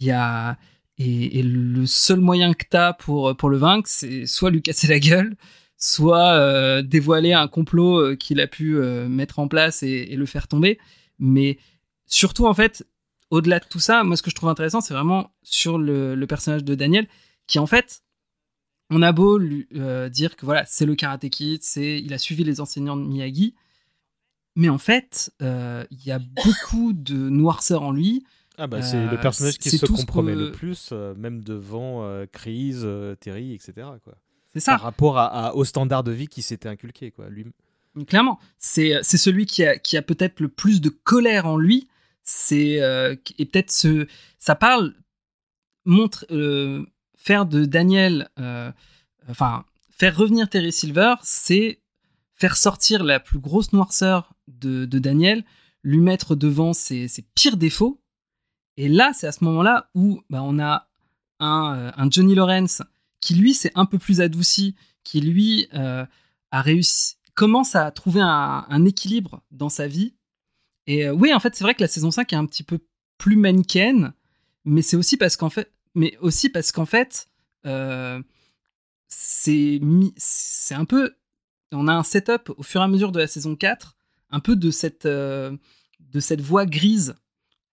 Il 0.00 0.06
y 0.06 0.10
a. 0.10 0.58
Et, 0.98 1.42
le 1.42 1.86
seul 1.86 2.20
moyen 2.20 2.54
que 2.54 2.64
tu 2.68 2.76
as 2.76 2.92
pour, 2.92 3.36
pour 3.36 3.50
le 3.50 3.56
vaincre, 3.56 3.88
c'est 3.88 4.26
soit 4.26 4.50
lui 4.50 4.62
casser 4.62 4.86
la 4.88 4.98
gueule, 4.98 5.36
soit 5.76 6.82
dévoiler 6.82 7.32
un 7.32 7.48
complot 7.48 8.16
qu'il 8.16 8.40
a 8.40 8.46
pu 8.46 8.74
mettre 9.08 9.38
en 9.38 9.48
place 9.48 9.82
et, 9.82 10.16
le 10.16 10.26
faire 10.26 10.48
tomber. 10.48 10.78
Mais 11.18 11.58
surtout, 12.06 12.46
en 12.46 12.54
fait, 12.54 12.84
au-delà 13.32 13.60
de 13.60 13.64
tout 13.64 13.80
ça, 13.80 14.04
moi, 14.04 14.14
ce 14.16 14.22
que 14.22 14.30
je 14.30 14.34
trouve 14.34 14.50
intéressant, 14.50 14.82
c'est 14.82 14.92
vraiment 14.92 15.32
sur 15.42 15.78
le, 15.78 16.22
personnage 16.26 16.64
de 16.64 16.74
Daniel, 16.74 17.08
qui 17.46 17.58
en 17.58 17.66
fait, 17.66 18.02
on 18.90 19.00
a 19.00 19.10
beau 19.10 19.38
lui, 19.38 19.66
euh, 19.74 20.10
dire 20.10 20.36
que 20.36 20.44
voilà, 20.44 20.64
c'est 20.66 20.84
le 20.84 20.94
karaté 20.94 21.30
kid, 21.30 21.62
c'est, 21.62 21.98
il 21.98 22.12
a 22.12 22.18
suivi 22.18 22.44
les 22.44 22.60
enseignants 22.60 22.94
de 22.94 23.02
Miyagi, 23.02 23.54
mais 24.54 24.68
en 24.68 24.76
fait, 24.76 25.32
euh, 25.40 25.82
il 25.90 26.04
y 26.04 26.10
a 26.10 26.18
beaucoup 26.18 26.92
de 26.92 27.14
noirceur 27.14 27.82
en 27.82 27.90
lui. 27.90 28.22
Ah 28.58 28.66
bah 28.66 28.82
c'est 28.82 29.06
le 29.06 29.18
personnage 29.18 29.56
qui 29.56 29.70
se 29.70 29.86
compromet 29.86 30.34
le 30.34 30.52
plus, 30.52 30.92
même 30.92 31.42
devant 31.42 32.06
Chris, 32.32 32.76
Terry, 33.18 33.54
etc. 33.54 33.88
C'est 34.52 34.60
ça. 34.60 34.72
Par 34.72 34.82
rapport 34.82 35.18
à, 35.18 35.56
au 35.56 35.64
standard 35.64 36.04
de 36.04 36.12
vie 36.12 36.28
qui 36.28 36.42
s'était 36.42 36.68
inculqué, 36.68 37.10
quoi. 37.10 37.30
Lui. 37.30 37.46
Clairement, 38.06 38.38
c'est 38.58 39.02
celui 39.02 39.46
qui 39.46 39.64
a, 39.64 39.78
qui 39.78 39.96
a 39.96 40.02
peut-être 40.02 40.40
le 40.40 40.48
plus 40.48 40.82
de 40.82 40.90
colère 40.90 41.46
en 41.46 41.56
lui. 41.56 41.88
C'est 42.24 42.78
et 43.38 43.46
peut-être 43.46 43.70
ce, 43.70 44.06
ça 44.38 44.54
parle 44.54 44.94
montre 45.84 46.24
faire 47.16 47.46
de 47.46 47.64
Daniel, 47.64 48.28
enfin 49.28 49.64
faire 49.90 50.16
revenir 50.16 50.48
Terry 50.48 50.72
Silver, 50.72 51.14
c'est 51.22 51.82
faire 52.34 52.56
sortir 52.56 53.04
la 53.04 53.20
plus 53.20 53.38
grosse 53.38 53.72
noirceur 53.72 54.34
de, 54.48 54.84
Daniel, 54.84 55.44
lui 55.84 56.00
mettre 56.00 56.34
devant 56.34 56.72
ses, 56.72 57.08
pires 57.36 57.56
défauts. 57.56 58.00
Et 58.76 58.88
là, 58.88 59.12
c'est 59.14 59.28
à 59.28 59.32
ce 59.32 59.44
moment-là 59.44 59.90
où 59.94 60.22
bah, 60.28 60.42
on 60.42 60.58
a 60.58 60.88
un, 61.38 61.92
un, 61.96 62.10
Johnny 62.10 62.34
Lawrence 62.34 62.82
qui, 63.20 63.34
lui, 63.34 63.54
s'est 63.54 63.70
un 63.76 63.86
peu 63.86 63.98
plus 63.98 64.20
adouci, 64.20 64.74
qui, 65.04 65.20
lui, 65.20 65.68
euh, 65.74 66.04
a 66.50 66.62
réussi, 66.62 67.14
commence 67.34 67.76
à 67.76 67.90
trouver 67.92 68.22
un, 68.22 68.84
équilibre 68.84 69.42
dans 69.52 69.68
sa 69.68 69.86
vie. 69.86 70.14
Et 70.86 71.06
euh, 71.06 71.12
oui, 71.12 71.32
en 71.32 71.40
fait, 71.40 71.54
c'est 71.54 71.64
vrai 71.64 71.74
que 71.74 71.82
la 71.82 71.88
saison 71.88 72.10
5 72.10 72.32
est 72.32 72.36
un 72.36 72.46
petit 72.46 72.62
peu 72.64 72.78
plus 73.18 73.36
manichéenne, 73.36 74.14
mais 74.64 74.82
c'est 74.82 74.96
aussi 74.96 75.16
parce 75.16 75.36
qu'en 75.36 75.50
fait, 75.50 75.72
mais 75.94 76.16
aussi 76.20 76.48
parce 76.48 76.72
qu'en 76.72 76.86
fait, 76.86 77.28
euh, 77.66 78.22
c'est 79.08 79.80
un 80.70 80.84
peu 80.84 81.14
on 81.70 81.88
a 81.88 81.92
un 81.92 82.02
setup 82.02 82.50
au 82.56 82.62
fur 82.62 82.80
et 82.80 82.84
à 82.84 82.88
mesure 82.88 83.12
de 83.12 83.18
la 83.18 83.26
saison 83.26 83.56
4 83.56 83.96
un 84.30 84.40
peu 84.40 84.56
de 84.56 84.70
cette 84.70 85.06
euh, 85.06 85.56
de 86.00 86.20
cette 86.20 86.40
voix 86.40 86.66
grise 86.66 87.14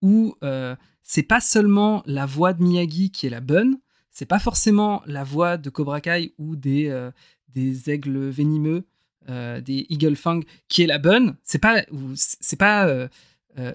où 0.02 0.36
euh, 0.44 0.76
c'est 1.02 1.22
pas 1.22 1.40
seulement 1.40 2.02
la 2.06 2.26
voix 2.26 2.52
de 2.52 2.62
Miyagi 2.62 3.10
qui 3.10 3.26
est 3.26 3.30
la 3.30 3.40
bonne 3.40 3.78
c'est 4.10 4.26
pas 4.26 4.38
forcément 4.38 5.02
la 5.06 5.24
voix 5.24 5.56
de 5.56 5.70
Cobra 5.70 6.00
Kai 6.00 6.34
ou 6.38 6.56
des 6.56 7.10
des 7.48 7.90
aigles 7.90 8.28
venimeux 8.28 8.86
des 9.28 9.86
Eagle 9.90 10.16
Fang 10.16 10.40
qui 10.68 10.82
est 10.82 10.86
la 10.86 10.98
bonne 10.98 11.36
c'est 11.44 11.60
pas 11.60 11.82
c'est 12.14 12.58
pas 12.58 13.08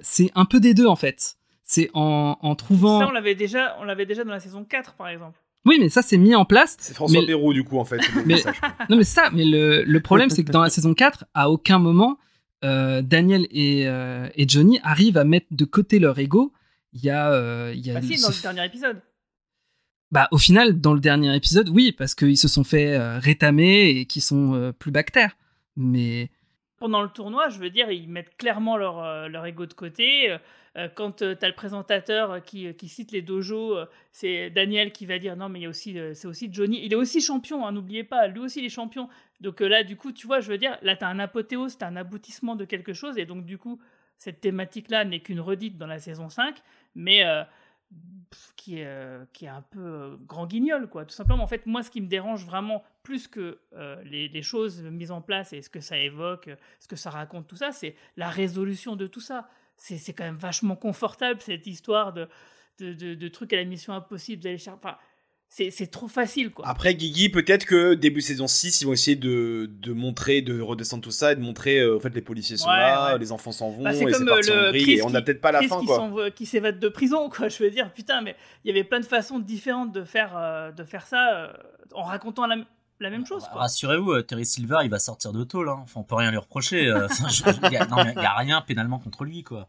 c'est 0.02 0.32
un 0.36 0.46
peu 0.46 0.60
des 0.60 0.74
deux 0.74 0.88
en 0.88 0.96
fait 0.96 1.38
c'est 1.64 1.90
en, 1.94 2.38
en 2.42 2.56
trouvant 2.56 3.00
ça 3.00 3.08
on 3.08 3.12
l'avait 3.12 3.36
déjà 3.36 3.78
on 3.80 3.86
l'avait 3.86 4.06
déjà 4.06 4.24
dans 4.24 4.32
la 4.32 4.40
saison 4.40 4.66
4 4.66 4.96
par 4.96 5.08
exemple 5.08 5.40
oui, 5.66 5.78
mais 5.80 5.90
ça, 5.90 6.04
c'est 6.04 6.18
mis 6.18 6.36
en 6.36 6.46
place. 6.46 6.78
C'est 6.80 6.94
François 6.94 7.22
mais... 7.22 7.54
du 7.54 7.64
coup, 7.64 7.80
en 7.80 7.86
fait. 7.86 8.00
mais... 8.26 8.36
non, 8.90 8.98
mais 8.98 9.04
ça, 9.04 9.32
mais 9.34 9.46
le, 9.46 9.84
le 9.84 10.00
problème, 10.00 10.30
c'est 10.30 10.44
que 10.44 10.52
dans 10.52 10.62
la 10.62 10.70
saison 10.70 10.94
4, 10.94 11.26
à 11.34 11.50
aucun 11.50 11.80
moment, 11.80 12.20
euh, 12.64 13.02
Daniel 13.02 13.48
et, 13.52 13.88
euh, 13.88 14.30
et, 14.36 14.48
Johnny 14.48 14.80
arrivent 14.84 15.18
à 15.18 15.24
mettre 15.24 15.48
de 15.52 15.66
côté 15.66 16.00
leur 16.00 16.18
ego. 16.20 16.54
Il 16.94 17.04
y 17.04 17.10
a. 17.10 17.32
Euh, 17.32 17.74
il 17.76 17.86
y 17.86 17.92
a 17.92 17.96
bah, 17.96 18.02
si, 18.02 18.22
dans 18.22 18.30
le 18.30 18.42
dernier 18.42 18.66
épisode. 18.66 19.02
Bah, 20.11 20.27
au 20.32 20.38
final, 20.38 20.80
dans 20.80 20.94
le 20.94 20.99
dernier 20.99 21.36
épisode, 21.36 21.69
oui, 21.69 21.91
parce 21.91 22.15
qu'ils 22.15 22.38
se 22.38 22.48
sont 22.48 22.64
fait 22.64 22.98
rétamer 23.18 23.90
et 23.90 24.06
qu'ils 24.06 24.22
sont 24.22 24.73
plus 24.77 24.91
bactères. 24.91 25.36
Mais. 25.76 26.30
Pendant 26.77 27.02
le 27.02 27.10
tournoi, 27.10 27.49
je 27.49 27.60
veux 27.60 27.69
dire, 27.69 27.91
ils 27.91 28.07
mettent 28.07 28.38
clairement 28.38 28.77
leur, 28.77 29.27
leur 29.30 29.45
ego 29.45 29.65
de 29.65 29.73
côté. 29.73 30.38
Euh, 30.77 30.90
quand 30.94 31.22
euh, 31.22 31.36
tu 31.36 31.45
as 31.45 31.48
le 31.48 31.56
présentateur 31.56 32.32
euh, 32.32 32.40
qui, 32.40 32.90
cite 32.90 33.11
les 33.11 33.22
dojos, 33.22 33.77
c'est 34.11 34.49
Daniel 34.49 34.91
qui 34.91 35.06
va 35.06 35.19
dire 35.19 35.36
non, 35.36 35.49
mais 35.49 35.61
c'est 35.73 36.26
aussi 36.26 36.49
Johnny. 36.52 36.82
Il 36.84 36.91
est 36.91 36.98
aussi 36.98 37.22
champion, 37.22 37.65
hein, 37.65 37.72
n'oubliez 37.72 38.03
pas, 38.03 38.27
lui 38.27 38.40
aussi 38.40 38.60
il 38.60 38.65
est 38.65 38.69
champion. 38.69 39.10
Donc 39.41 39.61
là, 39.61 39.84
du 39.84 39.95
coup, 39.95 40.11
tu 40.11 40.27
vois, 40.27 40.40
je 40.40 40.49
veux 40.52 40.57
dire, 40.57 40.77
là, 40.82 40.95
tu 40.95 41.03
as 41.03 41.07
un 41.07 41.19
apothéose, 41.19 41.77
tu 41.77 41.84
as 41.84 41.88
un 41.88 41.95
aboutissement 41.95 42.56
de 42.56 42.65
quelque 42.65 42.94
chose. 42.94 43.18
Et 43.18 43.26
donc, 43.26 43.45
du 43.45 43.57
coup, 43.57 43.80
cette 44.18 44.41
thématique-là 44.41 45.06
n'est 45.06 45.19
qu'une 45.19 45.41
redite 45.41 45.77
dans 45.77 45.88
la 45.88 45.99
saison 45.99 46.30
5, 46.30 46.56
mais 46.95 47.23
qui, 48.56 48.80
est, 48.80 49.32
qui 49.34 49.46
est 49.46 49.50
un 49.50 49.62
peu 49.62 50.18
grand 50.26 50.48
guignol, 50.48 50.90
quoi. 50.90 51.06
Tout 51.06 51.14
simplement, 51.14 51.44
en 51.44 51.48
fait, 51.48 51.66
moi, 51.66 51.84
ce 51.84 51.92
qui 51.92 52.02
me 52.02 52.08
dérange 52.08 52.46
vraiment 52.46 52.84
plus 53.04 53.28
que 53.28 53.60
les, 54.04 54.28
les, 54.28 54.42
choses 54.42 54.82
mises 54.84 55.12
en 55.12 55.22
place 55.22 55.54
et 55.54 55.62
ce 55.62 55.70
que 55.70 55.80
ça 55.80 55.98
évoque, 55.98 56.50
ce 56.80 56.88
que 56.88 56.96
ça 56.96 57.10
raconte, 57.10 57.48
tout 57.48 57.56
ça, 57.56 57.72
c'est 57.72 57.96
la 58.18 58.30
résolution 58.30 58.96
de 58.96 59.08
tout 59.08 59.22
ça 59.22 59.48
c'est 59.78 60.14
quand 60.14 60.24
même 60.24 60.38
vachement 60.38 60.76
confortable 60.76 61.42
cette 61.42 61.68
histoire 61.68 62.14
de, 62.14 62.28
de, 62.80 63.28
trucs 63.28 63.54
à 63.54 63.58
la 63.58 63.66
mission 63.66 63.94
impossible 63.94 64.44
d'aller 64.44 64.58
chercher. 64.58 64.80
C'est 65.72 65.88
trop 65.88 66.10
facile 66.10 66.52
quoi. 66.52 66.68
Après 66.68 66.95
Guigui, 66.95 67.30
peut-être 67.30 67.65
que 67.65 67.94
début 67.94 68.22
saison 68.22 68.48
6, 68.48 68.82
ils 68.82 68.86
vont 68.86 68.94
essayer 68.94 69.15
de, 69.15 69.69
de 69.72 69.94
montrer, 69.94 70.41
de 70.41 70.60
redescendre 70.60 71.02
tout 71.03 71.11
ça 71.11 71.32
et 71.32 71.36
de 71.36 71.41
montrer 71.41 71.80
euh, 71.80 71.95
en 71.95 71.99
fait 72.02 72.14
les 72.14 72.22
policiers 72.22 72.57
sont 72.57 72.69
là, 72.69 73.18
les 73.18 73.32
enfants 73.32 73.53
s'en 73.53 73.69
vont 73.69 73.84
bah, 73.84 73.94
et 73.94 73.95
c'est 73.95 74.26
parti 74.26 74.52
en 74.52 74.73
et 74.73 75.02
on 75.03 75.10
n'a 75.10 75.22
peut-être 75.22 75.40
pas 75.40 75.53
la 75.53 75.61
fin 75.61 75.80
qui 75.80 75.86
quoi. 75.86 76.32
qui 76.32 76.45
s'évade 76.45 76.80
de 76.80 76.90
prison 76.90 77.30
quoi, 77.30 77.48
je 77.48 77.64
veux 77.64 77.69
dire 77.69 77.91
putain 77.94 78.22
mais 78.22 78.36
il 78.64 78.68
y 78.68 78.72
avait 78.72 78.84
plein 78.84 78.99
de 78.99 79.06
façons 79.06 79.40
différentes 79.40 79.94
de 79.94 80.03
faire 80.03 80.36
euh, 80.36 80.72
de 80.72 80.84
faire 80.84 81.07
ça 81.07 81.34
euh, 81.34 81.53
en 81.94 82.03
racontant 82.03 82.48
la, 82.48 82.57
la 83.02 83.10
même 83.10 83.26
chose. 83.26 83.44
Rassurez-vous, 83.54 84.12
euh, 84.14 84.22
Terry 84.22 84.46
Silver, 84.46 84.78
il 84.84 84.90
va 84.90 85.00
sortir 85.00 85.34
de 85.34 85.44
tôle. 85.44 85.68
Hein. 85.68 85.80
Enfin, 85.84 86.00
on 86.00 86.04
peut 86.04 86.16
rien 86.16 86.32
lui 86.32 86.38
reprocher. 86.38 86.88
Euh, 86.88 87.08
il 87.64 87.70
n'y 87.70 87.78
a, 87.78 88.36
rien 88.38 88.62
pénalement 88.62 89.00
contre 89.00 89.26
lui, 89.26 89.44
quoi. 89.44 89.68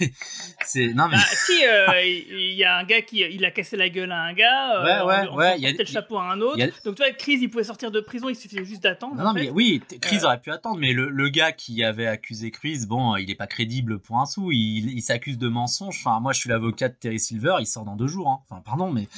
C'est, 0.64 0.94
non 0.94 1.08
mais. 1.08 1.16
Bah, 1.16 1.22
si, 1.32 1.64
euh, 1.64 2.04
il 2.04 2.54
y 2.54 2.62
a 2.62 2.76
un 2.76 2.84
gars 2.84 3.02
qui 3.02 3.18
il 3.18 3.44
a 3.44 3.50
cassé 3.50 3.76
la 3.76 3.88
gueule 3.88 4.12
à 4.12 4.22
un 4.22 4.32
gars. 4.32 4.82
ouais, 4.84 5.02
ouais, 5.02 5.28
ouais. 5.30 5.58
Il 5.58 5.66
a 5.66 5.72
le 5.72 5.84
chapeau 5.84 6.18
à 6.18 6.30
un 6.30 6.40
autre. 6.40 6.58
Donc 6.84 6.94
tu 6.94 7.02
vois, 7.02 7.10
Chris, 7.12 7.38
il 7.42 7.50
pouvait 7.50 7.64
sortir 7.64 7.90
de 7.90 8.00
prison. 8.00 8.28
Il 8.28 8.36
suffisait 8.36 8.64
juste 8.64 8.84
d'attendre. 8.84 9.16
Non, 9.16 9.32
mais 9.32 9.50
oui, 9.50 9.82
Chris 10.00 10.20
aurait 10.22 10.40
pu 10.40 10.52
attendre, 10.52 10.78
mais 10.78 10.92
le, 10.92 11.28
gars 11.30 11.52
qui 11.52 11.82
avait 11.82 12.06
accusé 12.06 12.50
Chris, 12.50 12.84
bon, 12.86 13.16
il 13.16 13.26
n'est 13.26 13.34
pas 13.34 13.46
crédible 13.46 13.98
pour 13.98 14.18
un 14.18 14.26
sou. 14.26 14.52
Il, 14.52 15.02
s'accuse 15.02 15.38
de 15.38 15.48
mensonge. 15.48 16.00
Enfin, 16.04 16.20
moi, 16.20 16.32
je 16.32 16.38
suis 16.38 16.48
l'avocat 16.48 16.88
de 16.88 16.94
Terry 16.94 17.18
Silver. 17.18 17.56
Il 17.58 17.66
sort 17.66 17.84
dans 17.84 17.96
deux 17.96 18.06
jours. 18.06 18.28
Hein. 18.28 18.38
Enfin, 18.48 18.62
pardon, 18.64 18.92
mais. 18.92 19.08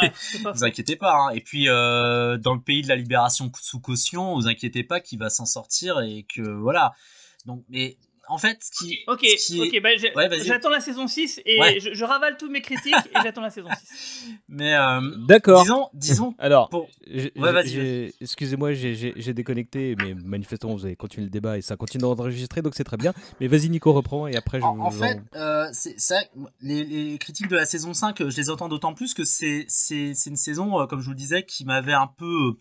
Ouais, 0.00 0.12
vous 0.54 0.64
inquiétez 0.64 0.96
pas. 0.96 1.14
Hein. 1.14 1.30
Et 1.34 1.40
puis, 1.40 1.66
dans 1.66 2.54
le 2.54 2.60
pays 2.60 2.77
de 2.82 2.88
la 2.88 2.96
libération 2.96 3.50
sous 3.60 3.80
caution, 3.80 4.34
vous 4.34 4.48
inquiétez 4.48 4.84
pas 4.84 5.00
qu'il 5.00 5.18
va 5.18 5.30
s'en 5.30 5.46
sortir 5.46 6.00
et 6.00 6.24
que 6.24 6.42
voilà. 6.42 6.94
Donc, 7.46 7.64
mais 7.68 7.96
en 8.28 8.38
fait, 8.38 8.58
ce 8.62 8.70
qui. 8.70 8.98
Ok, 9.06 9.24
ok, 9.58 9.82
bah, 9.82 9.90
j'attends 10.44 10.70
la 10.70 10.80
saison 10.80 11.06
6 11.06 11.42
et 11.44 11.80
je, 11.80 12.04
ravale 12.04 12.36
tous 12.36 12.48
mes 12.48 12.60
critiques 12.60 12.94
et 12.94 13.22
j'attends 13.22 13.40
la 13.40 13.50
saison 13.50 13.68
6. 13.68 14.26
Mais. 14.48 14.74
Euh, 14.74 15.00
D'accord. 15.26 15.62
Disons. 15.62 15.88
disons 15.94 16.34
Alors, 16.38 16.70
excusez-moi, 18.20 18.72
j'ai 18.72 19.34
déconnecté, 19.34 19.96
mais 19.98 20.14
manifestement, 20.14 20.74
vous 20.74 20.84
avez 20.84 20.96
continué 20.96 21.24
le 21.24 21.30
débat 21.30 21.58
et 21.58 21.62
ça 21.62 21.76
continue 21.76 22.02
d'enregistrer, 22.02 22.62
donc 22.62 22.74
c'est 22.74 22.84
très 22.84 22.96
bien. 22.96 23.12
Mais 23.40 23.48
vas-y, 23.48 23.68
Nico, 23.68 23.92
reprend 23.92 24.26
et 24.26 24.36
après, 24.36 24.60
je 24.60 24.64
En, 24.64 24.78
en 24.78 24.90
fait, 24.90 25.20
euh, 25.34 25.68
c'est 25.72 25.98
ça, 25.98 26.20
les, 26.60 26.84
les, 26.84 27.18
critiques 27.18 27.48
de 27.48 27.56
la 27.56 27.66
saison 27.66 27.94
5, 27.94 28.28
je 28.28 28.36
les 28.36 28.50
entends 28.50 28.68
d'autant 28.68 28.94
plus 28.94 29.14
que 29.14 29.24
c'est 29.24 29.66
une 29.88 30.36
saison, 30.36 30.80
euh, 30.80 30.86
comme 30.86 31.00
je 31.00 31.06
vous 31.06 31.12
le 31.12 31.16
disais, 31.16 31.44
qui 31.44 31.64
m'avait 31.64 31.92
un 31.92 32.06
peu 32.06 32.56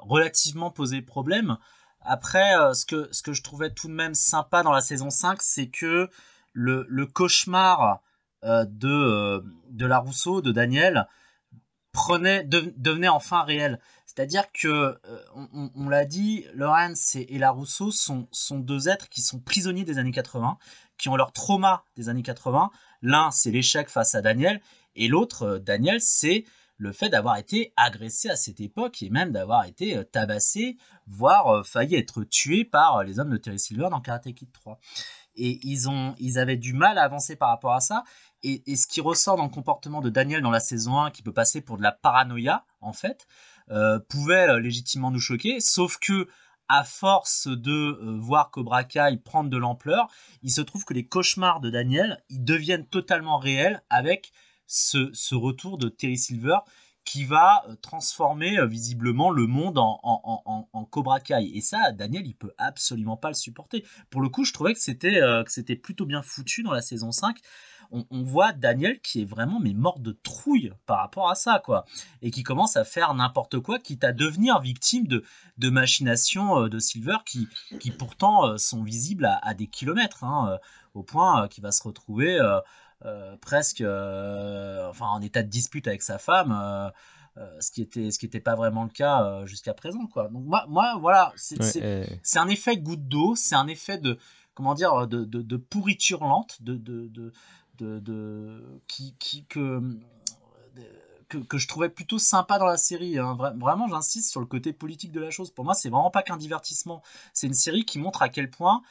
relativement 0.00 0.70
posé 0.70 1.02
problème. 1.02 1.56
Après, 2.04 2.56
euh, 2.58 2.74
ce, 2.74 2.84
que, 2.84 3.08
ce 3.12 3.22
que 3.22 3.32
je 3.32 3.42
trouvais 3.42 3.70
tout 3.70 3.88
de 3.88 3.94
même 3.94 4.14
sympa 4.14 4.62
dans 4.62 4.72
la 4.72 4.82
saison 4.82 5.10
5, 5.10 5.40
c'est 5.42 5.68
que 5.68 6.10
le, 6.52 7.06
cauchemar 7.06 8.02
euh, 8.44 8.64
de, 8.68 8.88
euh, 8.88 9.40
la 9.78 9.98
Rousseau, 9.98 10.42
de 10.42 10.52
Daniel, 10.52 11.08
prenait, 11.92 12.44
devenait 12.44 13.08
enfin 13.08 13.42
réel. 13.42 13.80
C'est-à-dire 14.06 14.52
que, 14.52 15.00
on, 15.74 15.88
l'a 15.88 16.04
dit, 16.04 16.46
Lawrence 16.54 17.16
et, 17.16 17.26
et, 17.30 17.38
la 17.38 17.50
Rousseau 17.50 17.90
sont, 17.90 18.28
sont 18.30 18.58
deux 18.58 18.88
êtres 18.88 19.08
qui 19.08 19.22
sont 19.22 19.40
prisonniers 19.40 19.84
des 19.84 19.98
années 19.98 20.12
80, 20.12 20.58
qui 20.98 21.08
ont 21.08 21.16
leur 21.16 21.32
trauma 21.32 21.84
des 21.96 22.08
années 22.08 22.22
80. 22.22 22.70
L'un, 23.02 23.30
c'est 23.30 23.50
l'échec 23.50 23.88
face 23.88 24.14
à 24.14 24.22
Daniel, 24.22 24.60
et 24.94 25.08
l'autre, 25.08 25.58
Daniel, 25.58 26.00
c'est 26.00 26.44
le 26.84 26.92
fait 26.92 27.08
d'avoir 27.08 27.36
été 27.38 27.72
agressé 27.76 28.28
à 28.28 28.36
cette 28.36 28.60
époque 28.60 29.02
et 29.02 29.10
même 29.10 29.32
d'avoir 29.32 29.64
été 29.64 29.96
euh, 29.96 30.04
tabassé, 30.04 30.76
voire 31.06 31.48
euh, 31.48 31.62
failli 31.62 31.96
être 31.96 32.22
tué 32.24 32.64
par 32.64 32.98
euh, 32.98 33.04
les 33.04 33.18
hommes 33.18 33.30
de 33.30 33.38
Terry 33.38 33.58
Silver 33.58 33.88
dans 33.90 34.00
Karate 34.00 34.32
Kid 34.34 34.52
3. 34.52 34.78
Et 35.36 35.58
ils, 35.66 35.88
ont, 35.88 36.14
avaient 36.36 36.56
du 36.56 36.74
mal 36.74 36.98
à 36.98 37.02
avancer 37.02 37.36
par 37.36 37.48
rapport 37.48 37.72
à 37.72 37.80
ça. 37.80 38.04
Et, 38.42 38.76
ce 38.76 38.86
qui 38.86 39.00
ressort 39.00 39.36
dans 39.36 39.44
le 39.44 39.50
comportement 39.50 40.00
de 40.00 40.10
Daniel 40.10 40.42
dans 40.42 40.50
la 40.50 40.60
saison 40.60 41.00
1, 41.00 41.10
qui 41.10 41.22
peut 41.22 41.32
passer 41.32 41.62
pour 41.62 41.78
de 41.78 41.82
la 41.82 41.90
paranoïa, 41.90 42.64
en 42.82 42.92
fait, 42.92 43.26
pouvait 44.08 44.60
légitimement 44.60 45.10
nous 45.10 45.18
choquer. 45.18 45.58
Sauf 45.58 45.96
que, 45.98 46.28
à 46.68 46.84
force 46.84 47.48
de 47.48 48.16
voir 48.20 48.50
Cobra 48.50 48.84
Kai 48.84 49.16
prendre 49.24 49.50
de 49.50 49.56
l'ampleur, 49.56 50.06
il 50.42 50.52
se 50.52 50.60
trouve 50.60 50.84
que 50.84 50.94
les 50.94 51.06
cauchemars 51.06 51.60
de 51.60 51.70
Daniel, 51.70 52.22
ils 52.28 52.44
deviennent 52.44 52.86
totalement 52.86 53.38
réels 53.38 53.82
avec 53.90 54.30
ce, 54.66 55.34
retour 55.34 55.78
de 55.78 55.88
Terry 55.88 56.18
Silver 56.18 56.58
qui 57.04 57.24
va 57.24 57.64
euh, 57.68 57.76
transformer 57.76 58.58
euh, 58.58 58.66
visiblement 58.66 59.30
le 59.30 59.46
monde 59.46 59.78
en, 59.78 60.88
Cobra 60.90 61.20
Kai. 61.20 61.50
Et 61.54 61.60
ça, 61.60 61.92
Daniel, 61.92 62.26
il 62.26 62.34
peut 62.34 62.52
absolument 62.56 63.16
pas 63.16 63.28
le 63.28 63.34
supporter. 63.34 63.84
Pour 64.10 64.20
le 64.20 64.28
coup, 64.28 64.44
je 64.44 64.52
trouvais 64.52 64.74
que 64.74 64.80
c'était 64.80 65.20
euh, 65.20 65.42
que 65.44 65.52
c'était 65.52 65.76
plutôt 65.76 66.06
bien 66.06 66.22
foutu 66.22 66.62
dans 66.62 66.72
la 66.72 66.82
saison 66.82 67.10
5. 67.10 67.36
on, 67.90 68.22
voit 68.22 68.52
Daniel 68.52 69.00
qui 69.00 69.22
est 69.22 69.24
vraiment 69.24 69.60
mais 69.60 69.72
mort 69.72 70.00
de 70.00 70.12
trouille 70.12 70.72
par 70.86 70.98
rapport 70.98 71.30
à 71.30 71.34
ça, 71.34 71.60
quoi. 71.64 71.84
Et 72.22 72.30
qui 72.30 72.42
commence 72.42 72.76
à 72.76 72.84
faire 72.84 73.12
n'importe 73.14 73.60
quoi, 73.60 73.78
quitte 73.78 74.04
à 74.04 74.12
devenir 74.12 74.60
victime 74.60 75.06
de, 75.06 75.24
de 75.58 75.70
machinations 75.70 76.68
de 76.68 76.78
Silver 76.78 77.18
qui, 77.26 77.48
qui 77.80 77.90
pourtant 77.90 78.56
sont 78.58 78.82
visibles 78.82 79.28
à, 79.42 79.54
des 79.54 79.66
kilomètres, 79.66 80.24
hein, 80.24 80.58
au 80.94 81.02
point 81.02 81.46
qu'il 81.48 81.62
va 81.62 81.70
se 81.70 81.82
retrouver 81.82 82.40
presque 83.40 83.80
enfin, 83.80 85.06
en 85.06 85.20
état 85.20 85.42
de 85.42 85.48
dispute 85.48 85.86
avec 85.86 86.02
sa 86.02 86.18
femme. 86.18 86.92
ce 87.60 87.70
qui 87.70 87.82
était 87.82 88.10
ce 88.10 88.18
qui 88.18 88.26
n'était 88.26 88.40
pas 88.40 88.54
vraiment 88.54 88.84
le 88.84 88.90
cas 88.90 89.44
jusqu'à 89.44 89.74
présent 89.74 90.06
quoi 90.06 90.28
donc 90.28 90.44
moi, 90.44 90.64
moi 90.68 90.96
voilà 91.00 91.32
c'est 91.36 92.38
un 92.38 92.48
effet 92.48 92.76
goutte 92.76 93.08
d'eau 93.08 93.34
c'est 93.34 93.56
un 93.56 93.66
effet 93.66 93.98
de 93.98 94.18
comment 94.54 94.74
dire 94.74 95.06
de, 95.06 95.24
de, 95.24 95.42
de 95.42 95.56
pourriture 95.56 96.24
lente 96.24 96.62
de, 96.62 96.76
de, 96.76 97.08
de, 97.08 97.32
de, 98.00 98.80
qui, 98.86 99.14
qui 99.18 99.44
que, 99.46 99.80
que, 101.28 101.38
que, 101.38 101.58
je 101.58 101.68
trouvais 101.68 101.88
plutôt 101.88 102.18
sympa 102.18 102.58
dans 102.58 102.66
la 102.66 102.76
série. 102.76 103.18
Hein. 103.18 103.36
vraiment, 103.56 103.88
j'insiste 103.88 104.30
sur 104.30 104.40
le 104.40 104.46
côté 104.46 104.72
politique 104.72 105.12
de 105.12 105.20
la 105.20 105.30
chose. 105.30 105.50
Pour 105.50 105.64
moi, 105.64 105.74
c'est 105.74 105.88
vraiment 105.88 106.10
pas 106.10 106.22
qu'un 106.22 106.36
divertissement. 106.36 107.02
C'est 107.32 107.46
une 107.46 107.54
série 107.54 107.84
qui 107.84 107.98
montre 107.98 108.22
à 108.22 108.28
quel 108.28 108.50
point, 108.50 108.82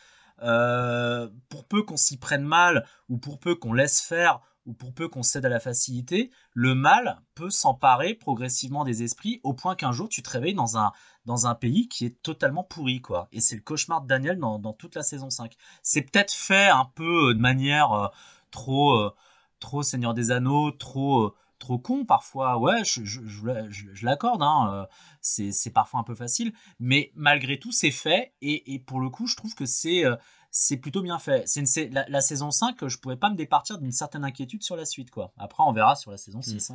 euh, 0.41 1.29
pour 1.49 1.65
peu 1.65 1.83
qu'on 1.83 1.97
s'y 1.97 2.17
prenne 2.17 2.43
mal, 2.43 2.85
ou 3.09 3.17
pour 3.17 3.39
peu 3.39 3.55
qu'on 3.55 3.73
laisse 3.73 4.01
faire, 4.01 4.41
ou 4.65 4.73
pour 4.73 4.93
peu 4.93 5.07
qu'on 5.07 5.23
cède 5.23 5.45
à 5.45 5.49
la 5.49 5.59
facilité, 5.59 6.31
le 6.53 6.73
mal 6.73 7.21
peut 7.35 7.49
s'emparer 7.49 8.13
progressivement 8.13 8.85
des 8.85 9.03
esprits 9.03 9.41
au 9.43 9.53
point 9.53 9.75
qu'un 9.75 9.91
jour 9.91 10.07
tu 10.07 10.23
te 10.23 10.29
réveilles 10.29 10.53
dans 10.53 10.77
un, 10.77 10.93
dans 11.25 11.47
un 11.47 11.55
pays 11.55 11.89
qui 11.89 12.05
est 12.05 12.21
totalement 12.21 12.63
pourri, 12.63 13.01
quoi. 13.01 13.27
Et 13.31 13.41
c'est 13.41 13.55
le 13.55 13.61
cauchemar 13.61 14.01
de 14.01 14.07
Daniel 14.07 14.39
dans, 14.39 14.59
dans 14.59 14.73
toute 14.73 14.95
la 14.95 15.03
saison 15.03 15.29
5. 15.29 15.55
C'est 15.81 16.01
peut-être 16.01 16.33
fait 16.33 16.69
un 16.69 16.85
peu 16.95 17.29
euh, 17.29 17.33
de 17.33 17.39
manière 17.39 17.91
euh, 17.91 18.07
trop, 18.51 19.09
trop 19.59 19.83
Seigneur 19.83 20.13
des 20.13 20.31
Anneaux, 20.31 20.71
trop, 20.71 21.35
trop 21.63 21.79
con 21.79 22.05
parfois. 22.05 22.57
Ouais, 22.57 22.83
je, 22.83 23.03
je, 23.03 23.21
je, 23.25 24.05
l'accorde, 24.05 24.43
hein, 24.43 24.69
euh, 24.73 24.85
c'est 25.21 25.73
parfois 25.73 25.99
un 25.99 26.03
peu 26.03 26.15
facile, 26.15 26.53
mais 26.79 27.11
malgré 27.15 27.57
tout, 27.57 27.71
c'est 27.71 27.91
fait. 27.91 28.33
Et, 28.41 28.73
et, 28.73 28.79
pour 28.79 28.99
le 28.99 29.09
coup, 29.09 29.27
je 29.27 29.35
trouve 29.35 29.55
que 29.55 29.65
c'est 29.65 30.03
c'est 30.51 30.77
plutôt 30.77 31.01
bien 31.01 31.17
fait. 31.17 31.47
C'est 31.47 31.89
la, 31.89 32.07
la, 32.07 32.21
saison 32.21 32.51
5, 32.51 32.87
je 32.87 32.97
pourrais 32.99 33.17
pas 33.17 33.31
me 33.31 33.35
départir 33.35 33.79
d'une 33.79 33.91
certaine 33.91 34.23
inquiétude 34.23 34.61
sur 34.61 34.75
la 34.75 34.85
suite. 34.85 35.09
quoi. 35.09 35.33
Après, 35.37 35.63
on 35.63 35.73
verra 35.73 35.95
sur 35.95 36.11
la 36.11 36.17
saison 36.17 36.41
6. 36.41 36.73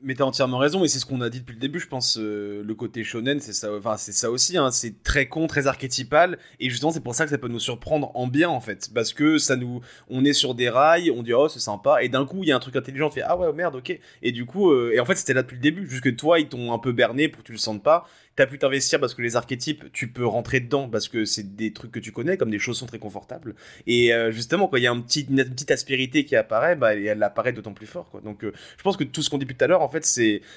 Mais 0.00 0.14
t'as 0.14 0.24
entièrement 0.24 0.58
raison, 0.58 0.84
et 0.84 0.88
c'est 0.88 1.00
ce 1.00 1.04
qu'on 1.04 1.20
a 1.20 1.28
dit 1.28 1.40
depuis 1.40 1.54
le 1.54 1.60
début, 1.60 1.80
je 1.80 1.88
pense, 1.88 2.18
euh, 2.18 2.62
le 2.62 2.74
côté 2.74 3.02
shonen, 3.02 3.40
c'est 3.40 3.52
ça, 3.52 3.68
c'est 3.98 4.12
ça 4.12 4.30
aussi, 4.30 4.56
hein, 4.56 4.70
c'est 4.70 5.02
très 5.02 5.26
con, 5.26 5.48
très 5.48 5.66
archétypal, 5.66 6.38
et 6.60 6.70
justement, 6.70 6.92
c'est 6.92 7.02
pour 7.02 7.16
ça 7.16 7.24
que 7.24 7.30
ça 7.30 7.36
peut 7.36 7.48
nous 7.48 7.58
surprendre 7.58 8.12
en 8.14 8.28
bien, 8.28 8.48
en 8.48 8.60
fait, 8.60 8.88
parce 8.94 9.12
que 9.12 9.38
ça 9.38 9.56
nous, 9.56 9.80
on 10.08 10.24
est 10.24 10.32
sur 10.32 10.54
des 10.54 10.70
rails, 10.70 11.10
on 11.10 11.24
dit, 11.24 11.34
oh, 11.34 11.48
c'est 11.48 11.58
sympa, 11.58 12.02
et 12.02 12.08
d'un 12.08 12.24
coup, 12.24 12.44
il 12.44 12.48
y 12.48 12.52
a 12.52 12.56
un 12.56 12.60
truc 12.60 12.76
intelligent, 12.76 13.08
tu 13.08 13.16
fais, 13.16 13.22
ah 13.22 13.36
ouais, 13.36 13.52
merde, 13.52 13.74
ok, 13.74 13.98
et 14.22 14.32
du 14.32 14.46
coup, 14.46 14.70
euh, 14.70 14.92
et 14.94 15.00
en 15.00 15.04
fait, 15.04 15.16
c'était 15.16 15.34
là 15.34 15.42
depuis 15.42 15.56
le 15.56 15.62
début, 15.62 15.90
juste 15.90 16.04
que 16.04 16.10
toi, 16.10 16.38
ils 16.38 16.48
t'ont 16.48 16.72
un 16.72 16.78
peu 16.78 16.92
berné 16.92 17.28
pour 17.28 17.42
que 17.42 17.46
tu 17.48 17.52
le 17.52 17.58
sentes 17.58 17.82
pas, 17.82 18.06
t'as 18.38 18.46
pu 18.46 18.56
t'investir 18.56 19.00
parce 19.00 19.14
que 19.14 19.22
les 19.22 19.34
archétypes, 19.34 19.90
tu 19.92 20.06
peux 20.12 20.24
rentrer 20.24 20.60
dedans 20.60 20.88
parce 20.88 21.08
que 21.08 21.24
c'est 21.24 21.56
des 21.56 21.72
trucs 21.72 21.90
que 21.90 21.98
tu 21.98 22.12
connais, 22.12 22.36
comme 22.36 22.52
des 22.52 22.60
choses 22.60 22.78
sont 22.78 22.86
très 22.86 23.00
confortables. 23.00 23.56
Et 23.88 24.14
euh, 24.14 24.30
justement, 24.30 24.68
quand 24.68 24.76
il 24.76 24.84
y 24.84 24.86
a 24.86 24.92
une 24.92 25.02
petite 25.02 25.72
aspérité 25.72 26.24
qui 26.24 26.36
apparaît, 26.36 26.76
bah, 26.76 26.94
elle 26.94 27.20
apparaît 27.24 27.52
d'autant 27.52 27.74
plus 27.74 27.88
fort. 27.88 28.08
Quoi. 28.10 28.20
Donc, 28.20 28.44
euh, 28.44 28.52
je 28.76 28.82
pense 28.84 28.96
que 28.96 29.02
tout 29.02 29.22
ce 29.22 29.28
qu'on 29.28 29.38
dit 29.38 29.44
depuis 29.44 29.56
tout 29.56 29.64
à 29.64 29.66
l'heure, 29.66 29.82
en 29.82 29.88
fait, 29.88 30.04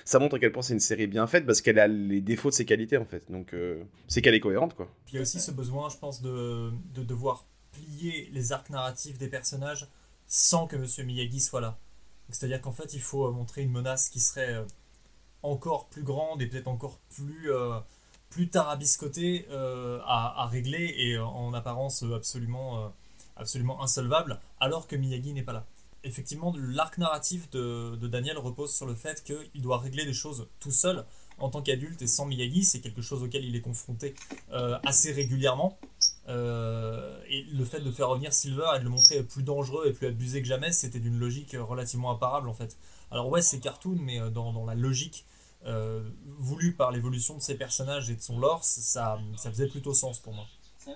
ça 0.06 0.20
montre 0.20 0.36
à 0.36 0.40
quel 0.40 0.52
point 0.52 0.62
c'est 0.62 0.74
une 0.74 0.80
série 0.80 1.08
bien 1.08 1.26
faite 1.26 1.44
parce 1.48 1.60
qu'elle 1.60 1.80
a 1.80 1.88
les 1.88 2.22
défauts 2.22 2.52
de 2.52 2.54
ses 2.54 2.66
qualités, 2.66 2.98
en 2.98 3.06
fait. 3.06 3.24
Donc, 3.32 3.56
euh, 3.56 3.82
c'est 4.08 4.22
qu'elle 4.22 4.36
est 4.36 4.40
cohérente, 4.40 4.76
quoi. 4.76 4.88
Il 5.12 5.16
y 5.16 5.18
a 5.18 5.24
aussi 5.24 5.40
ce 5.40 5.50
besoin, 5.50 5.90
je 5.90 5.98
pense, 5.98 6.22
de, 6.22 6.70
de 6.94 7.02
devoir 7.02 7.48
plier 7.72 8.30
les 8.32 8.52
arcs 8.52 8.70
narratifs 8.70 9.18
des 9.18 9.28
personnages 9.28 9.88
sans 10.28 10.68
que 10.68 10.76
Monsieur 10.76 11.04
Miyagi 11.04 11.40
soit 11.40 11.62
là. 11.62 11.80
C'est-à-dire 12.30 12.62
qu'en 12.62 12.74
fait, 12.74 12.94
il 12.94 13.02
faut 13.02 13.32
montrer 13.32 13.64
une 13.64 13.72
menace 13.72 14.08
qui 14.10 14.20
serait 14.20 14.64
encore 15.44 15.88
plus 15.88 16.04
grande 16.04 16.42
et 16.42 16.48
peut-être 16.48 16.68
encore 16.68 17.00
plus, 17.10 17.52
euh, 17.52 17.80
plus 18.30 18.50
tarabiscotée 18.50 19.48
euh, 19.50 20.00
à, 20.06 20.44
à, 20.44 20.48
régler 20.48 20.94
et 20.98 21.18
en 21.18 21.54
apparence 21.54 22.04
absolument, 22.04 22.86
euh, 22.86 22.88
absolument 23.36 23.82
insolvable, 23.82 24.40
alors 24.60 24.88
que 24.88 24.96
Miyagi 24.96 25.34
n'est 25.34 25.44
pas 25.44 25.54
là. 25.54 25.66
Effectivement, 26.04 26.54
l'arc 26.58 26.98
narratif 26.98 27.50
de, 27.52 27.96
de, 27.96 28.08
Daniel 28.08 28.38
repose 28.40 28.74
sur 28.74 28.88
le 28.88 28.96
fait 28.96 29.24
qu'il 29.24 29.62
doit 29.62 29.78
régler 29.78 30.04
des 30.04 30.14
choses 30.14 30.48
tout 30.60 30.72
seul 30.72 31.06
en 31.38 31.50
tant 31.50 31.62
qu'adulte 31.62 32.02
et 32.02 32.08
sans 32.08 32.26
Miyagi, 32.26 32.64
c'est 32.64 32.82
quelque 32.82 33.04
chose 33.04 33.22
auquel 33.24 33.46
il 33.46 33.56
est 33.56 33.62
confronté 33.62 34.16
assez 34.84 35.12
régulièrement. 35.12 35.78
et 36.28 36.32
le 36.32 37.66
fait 37.66 37.80
de 37.82 37.92
faire 37.92 38.10
revenir 38.10 38.34
Silver 38.34 38.66
et 38.76 38.80
de 38.80 38.84
le 38.84 38.90
montrer 38.90 39.24
plus 39.24 39.42
dangereux 39.42 39.88
et 39.88 39.94
plus 39.94 40.08
abusé 40.08 40.42
que 40.42 40.48
jamais, 40.48 40.72
c'était 40.72 41.00
d'une 41.00 41.20
logique 41.20 41.56
relativement 41.60 42.12
imparable 42.12 42.48
en 42.50 42.54
fait. 42.54 42.78
Alors 43.12 43.30
ouais, 43.30 43.42
c'est 43.42 43.60
cartoon, 43.60 43.98
mais 44.00 44.20
dans, 44.32 44.54
dans 44.54 44.66
la 44.66 44.76
logique 44.76 45.26
euh, 45.68 46.02
voulu 46.40 46.74
par 46.74 46.92
l'évolution 46.92 47.38
de 47.38 47.42
ses 47.42 47.56
personnages 47.56 48.10
et 48.10 48.16
de 48.16 48.22
son 48.22 48.40
lore, 48.40 48.64
ça, 48.64 49.20
ça 49.36 49.52
faisait 49.52 49.68
plutôt 49.68 49.94
sens 49.94 50.20
pour 50.20 50.34
moi. 50.34 50.46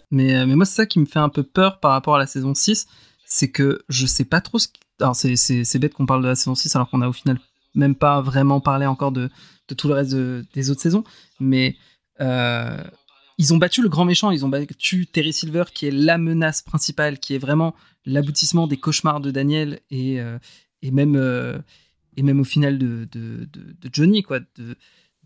Mais, 0.09 0.35
euh, 0.35 0.47
mais 0.47 0.55
moi, 0.55 0.65
c'est 0.65 0.75
ça 0.75 0.85
qui 0.87 0.99
me 0.99 1.05
fait 1.05 1.19
un 1.19 1.29
peu 1.29 1.43
peur 1.43 1.79
par 1.79 1.91
rapport 1.91 2.15
à 2.15 2.19
la 2.19 2.25
saison 2.25 2.55
6, 2.55 2.87
c'est 3.25 3.51
que 3.51 3.83
je 3.89 4.05
sais 4.07 4.25
pas 4.25 4.41
trop 4.41 4.57
ce 4.57 4.67
qui... 4.67 4.79
Alors, 4.99 5.15
c'est 5.15 5.79
bête 5.79 5.93
qu'on 5.93 6.05
parle 6.05 6.23
de 6.23 6.29
la 6.29 6.35
saison 6.35 6.55
6 6.55 6.75
alors 6.75 6.89
qu'on 6.89 7.01
a 7.01 7.07
au 7.07 7.13
final 7.13 7.39
même 7.75 7.95
pas 7.95 8.21
vraiment 8.21 8.61
parlé 8.61 8.85
encore 8.85 9.11
de, 9.11 9.29
de 9.67 9.75
tout 9.75 9.87
le 9.87 9.93
reste 9.93 10.15
des 10.15 10.69
autres 10.69 10.81
saisons, 10.81 11.03
mais 11.39 11.75
euh, 12.21 12.81
ils 13.37 13.53
ont 13.53 13.57
battu 13.57 13.81
le 13.81 13.89
grand 13.89 14.05
méchant, 14.05 14.31
ils 14.31 14.45
ont 14.45 14.49
battu 14.49 15.05
Terry 15.05 15.33
Silver 15.33 15.65
qui 15.73 15.87
est 15.87 15.91
la 15.91 16.17
menace 16.17 16.61
principale, 16.61 17.19
qui 17.19 17.35
est 17.35 17.37
vraiment 17.37 17.75
l'aboutissement 18.05 18.65
des 18.65 18.77
cauchemars 18.77 19.19
de 19.19 19.29
Daniel 19.29 19.81
et, 19.91 20.21
et 20.81 20.91
même 20.91 21.17
et 22.17 22.23
même 22.23 22.39
au 22.39 22.45
final 22.45 22.77
de, 22.77 23.07
de, 23.11 23.47
de, 23.51 23.89
Johnny, 23.91 24.23
quoi, 24.23 24.39
de, 24.39 24.75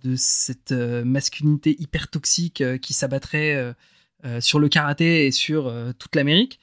de 0.04 0.16
cette 0.16 0.72
euh, 0.72 1.04
masculinité 1.04 1.76
hyper 1.80 2.10
toxique 2.10 2.62
euh, 2.62 2.78
qui 2.78 2.94
s'abattrait 2.94 3.74
euh, 4.26 4.42
sur 4.42 4.60
le 4.60 4.70
karaté 4.70 5.28
et 5.28 5.32
sur 5.32 5.74
toute 5.98 6.16
l'Amérique. 6.16 6.60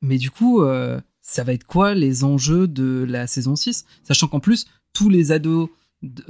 Mais 0.00 0.16
du 0.16 0.30
coup, 0.30 0.64
ça 1.20 1.44
va 1.44 1.52
être 1.52 1.64
quoi 1.64 1.94
les 1.94 2.24
enjeux 2.24 2.66
de 2.66 3.04
la 3.06 3.26
saison 3.26 3.54
6 3.54 3.84
Sachant 4.02 4.28
qu'en 4.28 4.40
plus, 4.40 4.64
tous 4.94 5.10
les 5.10 5.30
ados 5.30 5.68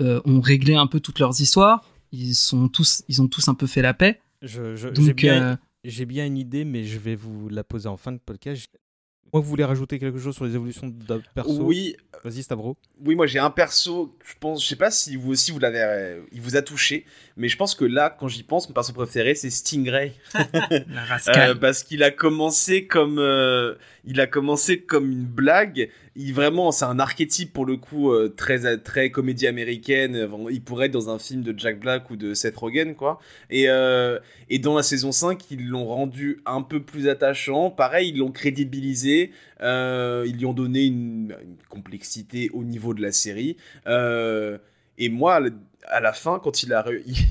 ont 0.03 0.41
réglé 0.41 0.75
un 0.75 0.89
peu 0.89 0.99
toutes 0.99 1.21
leurs 1.21 1.41
histoires, 1.41 1.85
ils, 2.11 2.35
sont 2.35 2.69
tous, 2.69 3.05
ils 3.07 3.23
ont 3.23 3.29
tous 3.29 3.47
un 3.47 3.55
peu 3.55 3.69
fait 3.69 3.81
la 3.81 3.95
paix. 3.95 4.21
Je, 4.43 4.75
j'ai, 4.75 5.15
bien, 5.15 5.57
j'ai 5.85 6.05
bien 6.05 6.27
une 6.27 6.37
idée, 6.37 6.65
mais 6.65 6.83
je 6.83 6.99
vais 6.99 7.15
vous 7.15 7.49
la 7.49 7.63
poser 7.63 7.89
en 7.89 7.97
fin 7.97 8.11
de 8.11 8.19
podcast. 8.19 8.77
Moi, 9.32 9.40
vous 9.40 9.48
voulez 9.48 9.65
rajouter 9.65 9.98
quelque 9.98 10.19
chose 10.19 10.35
sur 10.35 10.44
les 10.44 10.55
évolutions 10.55 10.89
de 10.89 11.23
perso 11.35 11.62
Oui. 11.62 11.97
Vas-y, 12.23 12.43
Stavro. 12.43 12.77
Oui, 13.02 13.15
moi 13.15 13.27
j'ai 13.27 13.39
un 13.39 13.48
perso, 13.51 14.15
je 14.23 14.35
pense, 14.39 14.62
je 14.62 14.69
sais 14.69 14.77
pas 14.77 14.90
si 14.90 15.16
vous 15.16 15.31
aussi 15.31 15.52
vous 15.52 15.59
l'avez, 15.59 15.81
euh, 15.81 16.20
il 16.32 16.43
vous 16.43 16.55
a 16.55 16.61
touché, 16.61 17.07
mais 17.39 17.48
je 17.48 17.57
pense 17.57 17.74
que 17.74 17.86
là, 17.86 18.11
quand 18.11 18.28
j'y 18.28 18.43
pense, 18.43 18.69
mon 18.69 18.74
perso 18.74 18.93
préféré, 18.93 19.35
c'est 19.35 19.48
Stingray. 19.48 20.12
La 20.35 21.19
euh, 21.28 21.55
parce 21.55 21.82
qu'il 21.82 22.02
a 22.02 22.11
commencé 22.11 22.86
comme, 22.86 23.19
euh, 23.19 23.74
il 24.05 24.20
a 24.20 24.27
commencé 24.27 24.82
comme 24.82 25.11
une 25.11 25.24
blague. 25.24 25.89
Il 26.16 26.35
vraiment, 26.35 26.73
c'est 26.73 26.85
un 26.85 26.99
archétype 26.99 27.53
pour 27.53 27.65
le 27.65 27.77
coup 27.77 28.12
très 28.37 28.78
très 28.78 29.11
comédie 29.11 29.47
américaine. 29.47 30.28
Il 30.51 30.62
pourrait 30.62 30.87
être 30.87 30.93
dans 30.93 31.11
un 31.11 31.19
film 31.19 31.43
de 31.43 31.57
Jack 31.57 31.81
Black 31.81 32.11
ou 32.11 32.16
de 32.16 32.35
Seth 32.35 32.57
Rogen, 32.57 32.95
quoi. 32.95 33.20
Et 33.49 33.69
et 34.49 34.59
dans 34.59 34.74
la 34.74 34.82
saison 34.82 35.12
5, 35.12 35.51
ils 35.51 35.69
l'ont 35.69 35.87
rendu 35.87 36.41
un 36.47 36.62
peu 36.62 36.82
plus 36.82 37.09
attachant. 37.09 37.70
Pareil, 37.70 38.11
ils 38.11 38.19
l'ont 38.19 38.32
crédibilisé. 38.32 39.31
Euh, 39.62 40.24
ils 40.27 40.37
lui 40.37 40.47
ont 40.47 40.53
donné 40.53 40.87
une, 40.87 41.37
complexité 41.69 42.51
au 42.53 42.65
niveau 42.65 42.95
de 42.95 43.03
la 43.03 43.12
série. 43.12 43.57
Euh, 43.87 44.59
et 44.99 45.09
moi, 45.09 45.41
à 45.86 46.01
la 46.01 46.12
fin, 46.12 46.39
quand 46.39 46.62
il 46.62 46.73
a, 46.73 46.85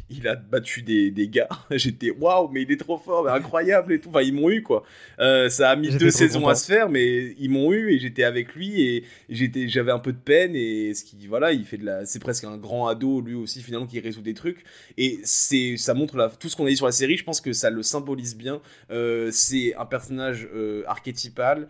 il, 0.10 0.28
a 0.28 0.36
battu 0.36 0.82
des, 0.82 1.12
des 1.12 1.28
gars, 1.28 1.48
j'étais 1.72 2.12
waouh, 2.12 2.50
mais 2.50 2.64
il 2.64 2.72
est 2.72 2.80
trop 2.80 2.98
fort, 2.98 3.24
mais 3.24 3.32
incroyable 3.32 3.94
et 3.94 4.00
tout. 4.00 4.10
Enfin, 4.10 4.22
ils 4.22 4.34
m'ont 4.34 4.50
eu 4.50 4.64
quoi. 4.64 4.84
Euh, 5.20 5.50
ça 5.50 5.70
a 5.70 5.76
mis 5.76 5.90
deux 5.96 6.12
saisons 6.12 6.48
à 6.48 6.56
se 6.56 6.66
faire, 6.66 6.90
mais 6.90 7.36
ils 7.40 7.50
m'ont 7.50 7.72
eu 7.72 7.92
et 7.92 8.00
j'étais 8.00 8.24
avec 8.24 8.56
lui 8.56 8.82
et 8.82 9.04
j'étais, 9.30 9.68
j'avais 9.68 9.92
un 9.92 10.00
peu 10.00 10.12
de 10.12 10.18
peine 10.18 10.56
et 10.56 10.94
ce 10.94 11.04
qui, 11.04 11.28
voilà, 11.28 11.52
il 11.52 11.66
fait 11.66 11.78
de 11.78 11.86
la, 11.86 12.06
c'est 12.06 12.20
presque 12.20 12.44
un 12.44 12.58
grand 12.58 12.88
ado 12.88 13.22
lui 13.22 13.36
aussi 13.36 13.62
finalement 13.62 13.88
qui 13.88 14.00
résout 14.00 14.22
des 14.22 14.34
trucs 14.34 14.64
et 14.98 15.20
c'est, 15.24 15.78
ça 15.78 15.94
montre 15.94 16.18
la, 16.18 16.30
tout 16.30 16.50
ce 16.50 16.56
qu'on 16.56 16.66
a 16.66 16.70
dit 16.70 16.78
sur 16.78 16.86
la 16.86 16.92
série. 16.92 17.18
Je 17.18 17.24
pense 17.24 17.42
que 17.42 17.54
ça 17.54 17.70
le 17.70 17.84
symbolise 17.84 18.36
bien. 18.36 18.62
Euh, 18.92 19.30
c'est 19.32 19.76
un 19.76 19.86
personnage 19.86 20.48
euh, 20.54 20.84
archétypal 20.88 21.68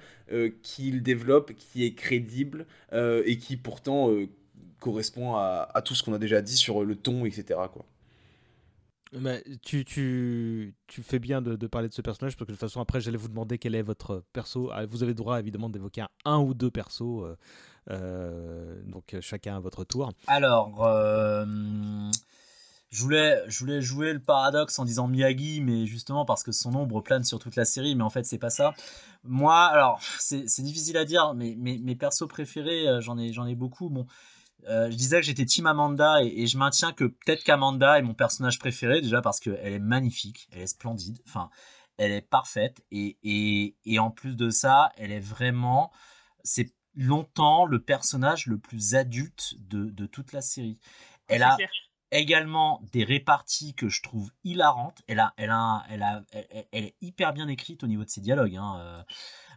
qu'il 0.61 1.01
développe, 1.01 1.53
qui 1.55 1.83
est 1.83 1.95
crédible 1.95 2.67
et 2.93 3.37
qui 3.39 3.57
pourtant 3.57 4.11
correspond 4.79 5.35
à, 5.35 5.81
tout 5.85 5.95
ce 5.95 6.03
qu'on 6.03 6.13
a 6.13 6.19
déjà 6.19 6.41
dit 6.41 6.57
sur 6.57 6.83
le 6.83 6.95
ton, 6.95 7.25
etc. 7.25 7.59
Quoi. 7.71 7.85
Mais 9.11 9.43
tu, 9.63 9.85
tu, 9.85 10.75
tu 10.85 11.01
fais 11.01 11.17
bien 11.17 11.41
de, 11.41 11.55
parler 11.67 11.89
de 11.89 11.93
ce 11.93 12.01
personnage 12.01 12.37
parce 12.37 12.45
que 12.45 12.51
de 12.51 12.57
toute 12.57 12.67
façon 12.67 12.79
après 12.79 13.01
j'allais 13.01 13.17
vous 13.17 13.27
demander 13.27 13.57
quel 13.57 13.73
est 13.73 13.81
votre 13.81 14.23
perso. 14.33 14.69
Ah, 14.71 14.85
vous 14.85 15.01
avez 15.01 15.11
le 15.11 15.15
droit 15.15 15.39
évidemment 15.39 15.69
d'évoquer 15.69 16.05
un, 16.25 16.37
ou 16.37 16.53
deux 16.53 16.69
persos, 16.69 17.01
euh, 17.01 17.35
euh, 17.89 18.81
donc 18.85 19.15
chacun 19.19 19.55
à 19.55 19.59
votre 19.59 19.83
tour. 19.83 20.11
Alors, 20.27 20.85
euh, 20.85 21.45
je 22.91 23.01
voulais, 23.01 23.41
je 23.47 23.59
voulais 23.59 23.81
jouer 23.81 24.13
le 24.13 24.19
paradoxe 24.19 24.77
en 24.77 24.85
disant 24.85 25.07
Miyagi, 25.07 25.61
mais 25.61 25.87
justement 25.87 26.23
parce 26.23 26.43
que 26.43 26.51
son 26.51 26.75
ombre 26.75 27.01
plane 27.01 27.23
sur 27.23 27.39
toute 27.39 27.55
la 27.55 27.65
série, 27.65 27.95
mais 27.95 28.03
en 28.03 28.11
fait, 28.11 28.25
c'est 28.25 28.37
pas 28.37 28.51
ça. 28.51 28.75
Moi, 29.23 29.57
alors, 29.59 29.99
c'est 30.19 30.61
difficile 30.61 30.97
à 30.97 31.05
dire, 31.05 31.33
mais 31.33 31.55
mes, 31.57 31.95
persos 31.95 32.27
préférés, 32.27 32.85
j'en 33.01 33.17
ai, 33.17 33.33
j'en 33.33 33.47
ai 33.47 33.55
beaucoup. 33.55 33.89
Bon, 33.89 34.05
euh, 34.67 34.91
je 34.91 34.95
disais 34.95 35.19
que 35.19 35.25
j'étais 35.25 35.45
Team 35.45 35.67
Amanda 35.67 36.21
et, 36.23 36.47
je 36.47 36.57
maintiens 36.57 36.91
que 36.91 37.05
peut-être 37.05 37.43
qu'Amanda 37.43 37.97
est 37.97 38.01
mon 38.01 38.13
personnage 38.13 38.59
préféré, 38.59 39.01
déjà 39.01 39.21
parce 39.21 39.39
qu'elle 39.39 39.73
est 39.73 39.79
magnifique, 39.79 40.49
elle 40.51 40.61
est 40.61 40.67
splendide, 40.67 41.19
enfin, 41.27 41.49
elle 41.97 42.11
est 42.11 42.21
parfaite, 42.21 42.81
et, 42.91 43.17
et, 43.23 43.77
et 43.85 43.99
en 43.99 44.11
plus 44.11 44.35
de 44.35 44.49
ça, 44.49 44.91
elle 44.97 45.11
est 45.11 45.19
vraiment. 45.19 45.91
C'est 46.43 46.73
longtemps 46.95 47.65
le 47.65 47.81
personnage 47.81 48.47
le 48.47 48.57
plus 48.57 48.95
adulte 48.95 49.55
de, 49.59 49.85
de 49.85 50.05
toute 50.05 50.33
la 50.33 50.41
série. 50.41 50.79
Elle 51.27 51.43
a, 51.43 51.57
également 52.11 52.81
des 52.91 53.03
réparties 53.03 53.75
que 53.75 53.87
je 53.87 54.01
trouve 54.01 54.31
hilarantes. 54.43 55.01
Elle, 55.07 55.19
a, 55.19 55.33
elle, 55.37 55.51
a, 55.51 55.83
elle, 55.89 56.01
a, 56.01 56.23
elle, 56.71 56.85
est 56.85 56.95
hyper 57.01 57.33
bien 57.33 57.47
écrite 57.47 57.83
au 57.83 57.87
niveau 57.87 58.03
de 58.03 58.09
ses 58.09 58.21
dialogues. 58.21 58.55
Hein. 58.55 59.05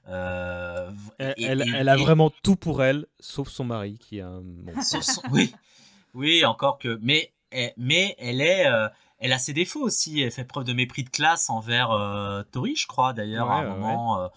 Euh, 0.09 0.91
euh, 1.21 1.33
elle, 1.37 1.63
elle, 1.75 1.89
a 1.89 1.97
vraiment 1.97 2.31
tout 2.43 2.57
pour 2.57 2.83
elle, 2.83 3.07
sauf 3.21 3.49
son 3.49 3.65
mari 3.65 3.99
qui 3.99 4.21
a 4.21 4.29
un 4.29 4.43
oui, 5.31 5.55
oui, 6.15 6.45
encore 6.45 6.79
que. 6.79 6.99
Mais, 7.03 7.33
mais 7.77 8.17
elle 8.19 8.41
est. 8.41 8.67
Euh, 8.67 8.89
elle 9.19 9.33
a 9.33 9.39
ses 9.39 9.53
défauts 9.53 9.83
aussi. 9.83 10.21
Elle 10.21 10.33
fait 10.33 10.45
preuve 10.45 10.65
de 10.65 10.73
mépris 10.73 11.05
de 11.05 11.11
classe 11.11 11.49
envers 11.49 11.91
Tori, 12.51 12.75
je 12.75 12.89
crois, 12.89 13.13
d'ailleurs, 13.13 13.51
à 13.51 13.61
un 13.61 13.77
moment. 13.77 14.31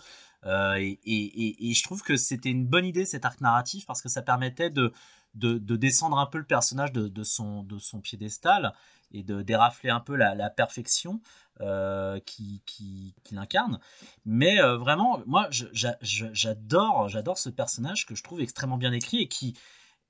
et, 0.46 1.74
je 1.74 1.84
trouve 1.84 2.04
que 2.04 2.16
c'était 2.16 2.52
une 2.52 2.68
bonne 2.68 2.86
idée 2.86 3.06
cet 3.06 3.26
arc 3.26 3.42
narratif 3.42 3.88
parce 3.88 4.04
que 4.04 4.10
ça 4.10 4.22
permettait 4.22 4.70
de, 4.70 4.94
de, 5.34 5.76
descendre 5.76 6.20
un 6.20 6.28
peu 6.28 6.38
le 6.38 6.46
personnage 6.46 6.92
de, 6.92 7.24
son, 7.24 7.64
de 7.64 7.80
son 7.80 8.00
piédestal 8.00 8.74
et 9.16 9.24
de 9.24 9.42
dérafler 9.42 9.90
un 9.90 10.02
peu 10.02 10.16
la, 10.16 10.50
perfection 10.50 11.22
euh, 11.62 12.20
qui, 12.26 12.62
qui, 12.66 13.14
incarne. 13.36 13.80
Mais 14.26 14.62
euh, 14.62 14.78
vraiment, 14.78 15.22
moi, 15.26 15.48
j'adore, 15.52 17.10
j'adore 17.10 17.38
ce 17.38 17.50
personnage 17.50 18.06
que 18.06 18.14
je 18.14 18.24
trouve 18.24 18.42
extrêmement 18.42 18.78
bien 18.78 18.92
écrit 18.92 19.22
et 19.22 19.28
qui, 19.28 19.58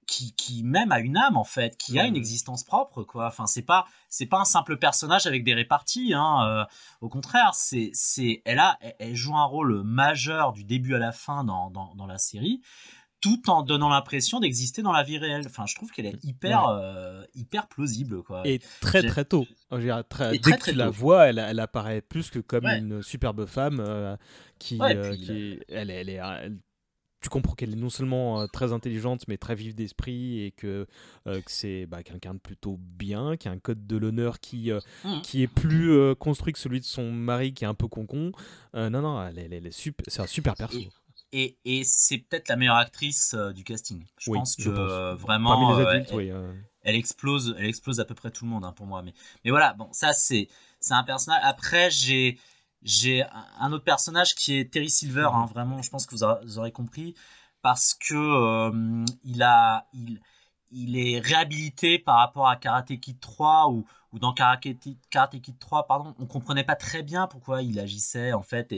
qui, 0.08 0.34
qui 0.36 0.64
même 0.64 0.92
a 0.92 1.00
une 1.00 1.18
âme 1.18 1.38
en 1.38 1.44
fait, 1.44 1.78
qui 1.78 2.00
a 2.00 2.06
une 2.06 2.16
existence 2.16 2.64
propre 2.64 3.04
quoi. 3.04 3.28
Enfin, 3.28 3.48
c'est 3.48 3.64
pas 3.64 3.86
c'est 4.10 4.26
pas 4.26 4.40
un 4.40 4.46
simple 4.46 4.78
personnage 4.78 5.26
avec 5.28 5.44
des 5.44 5.54
réparties. 5.54 6.14
Hein. 6.14 6.48
Euh, 6.48 6.66
au 7.02 7.10
contraire, 7.10 7.52
c'est 7.54 7.90
c'est 7.94 8.42
elle 8.46 8.60
a 8.60 8.78
elle 9.00 9.16
joue 9.16 9.36
un 9.36 9.46
rôle 9.46 9.84
majeur 9.84 10.52
du 10.54 10.64
début 10.64 10.96
à 10.96 11.00
la 11.00 11.12
fin 11.12 11.44
dans, 11.44 11.70
dans, 11.70 11.96
dans 11.96 12.08
la 12.08 12.18
série 12.18 12.62
tout 13.26 13.50
en 13.50 13.64
donnant 13.64 13.90
l'impression 13.90 14.40
d'exister 14.40 14.84
dans 14.84 14.92
la 14.92 15.02
vie 15.02 15.18
réelle. 15.18 15.42
Enfin, 15.48 15.66
je 15.66 15.74
trouve 15.74 15.90
qu'elle 15.90 16.06
est 16.06 16.24
hyper, 16.24 16.68
euh, 16.68 17.24
hyper 17.34 17.68
plausible. 17.68 18.22
Quoi. 18.22 18.48
Et 18.48 18.62
très 18.82 19.02
très 19.02 19.26
tôt. 19.26 19.48
Très, 20.10 20.38
dès 20.38 20.52
que 20.52 20.70
tu 20.70 20.76
la 20.76 20.92
vois, 20.92 21.26
elle, 21.26 21.40
elle, 21.40 21.60
apparaît 21.60 22.02
plus 22.02 22.30
que 22.30 22.38
comme 22.38 22.68
une 22.68 23.02
superbe 23.02 23.48
femme 23.48 23.80
euh, 23.80 24.16
qui, 24.60 24.78
euh, 24.80 25.16
qui 25.16 25.60
elle, 25.70 25.90
elle 25.90 26.10
est, 26.10 26.22
tu 27.20 27.30
comprends 27.30 27.56
qu'elle 27.56 27.74
est 27.74 27.78
non 27.78 27.90
seulement 27.90 28.48
très 28.48 28.72
intelligente 28.72 29.24
mais 29.28 29.38
très 29.38 29.56
vive 29.56 29.74
d'esprit 29.74 30.44
et 30.44 30.52
que, 30.52 30.86
que 31.26 31.42
c'est 31.48 31.88
bah, 31.88 32.04
quelqu'un 32.04 32.36
de 32.36 32.40
plutôt 32.40 32.78
bien, 32.80 33.38
qui 33.38 33.48
a 33.48 33.52
un 33.52 33.58
code 33.58 33.88
de 33.88 33.98
l'honneur 33.98 34.40
qui, 34.40 34.72
mmh. 34.72 35.22
qui 35.24 35.42
est 35.42 35.48
plus 35.48 36.14
construit 36.18 36.54
que 36.54 36.60
celui 36.60 36.80
de 36.80 36.86
son 36.86 37.12
mari 37.12 37.56
qui 37.56 37.64
est 37.64 37.68
un 37.68 37.74
peu 37.74 37.88
concon. 37.88 38.34
non, 38.76 38.90
non, 38.92 39.28
elle, 39.28 39.40
elle, 39.40 39.66
est 39.66 39.72
super, 39.72 40.06
c'est 40.08 40.22
un 40.22 40.28
super 40.28 40.54
perso 40.54 40.78
et, 40.78 40.90
c'est 41.32 42.18
peut-être 42.18 42.50
la 42.50 42.56
meilleure 42.56 42.78
actrice 42.78 43.34
euh, 43.34 43.52
du 43.52 43.64
casting. 43.64 44.06
Je 44.18 44.32
pense 44.32 44.56
que 44.56 44.70
euh, 44.70 45.16
vraiment, 45.16 45.78
euh, 45.78 46.04
elle, 46.84 46.96
explose, 46.96 47.56
elle 47.58 47.66
explose 47.66 48.00
à 48.00 48.06
peu 48.06 48.16
près 48.16 48.32
tout 48.32 48.46
le 48.46 48.52
monde 48.52 48.66
hein, 48.66 48.74
pour 48.74 48.86
moi. 48.86 49.02
Mais, 49.02 49.14
mais 49.44 49.52
voilà, 49.52 49.74
bon, 49.74 49.90
ça 49.92 50.14
c'est 50.14 50.48
c'est 50.80 50.94
un 50.94 51.04
personnage. 51.04 51.42
Après, 51.44 51.90
j'ai 51.90 52.40
j'ai 52.82 53.24
un 53.60 53.72
autre 53.72 53.84
personnage 53.84 54.36
qui 54.36 54.58
est 54.58 54.72
Terry 54.72 54.90
Silver. 54.90 55.30
Hein, 55.34 55.48
vraiment, 55.48 55.82
je 55.82 55.90
pense 55.90 56.06
que 56.06 56.16
vous, 56.16 56.58
aurez 56.60 56.72
compris 56.72 57.16
parce 57.62 57.96
que 57.96 59.04
il 59.24 59.44
a 59.44 59.88
il 59.94 60.20
il 60.72 60.98
est 60.98 61.20
réhabilité 61.20 62.00
par 62.00 62.18
rapport 62.18 62.48
à 62.48 62.58
Karate 62.58 63.00
Kid 63.00 63.20
3 63.20 63.70
ou, 63.70 63.86
ou 64.16 64.20
dans 64.20 64.34
Karate 64.34 64.62
Kid 64.62 65.60
3, 65.60 65.88
pardon, 65.88 66.16
on 66.20 66.26
comprenait 66.26 66.64
pas 66.64 66.78
très 66.78 67.04
bien 67.04 67.28
pourquoi 67.28 67.62
il 67.62 67.82
agissait 67.82 68.32
en 68.32 68.42
fait. 68.42 68.74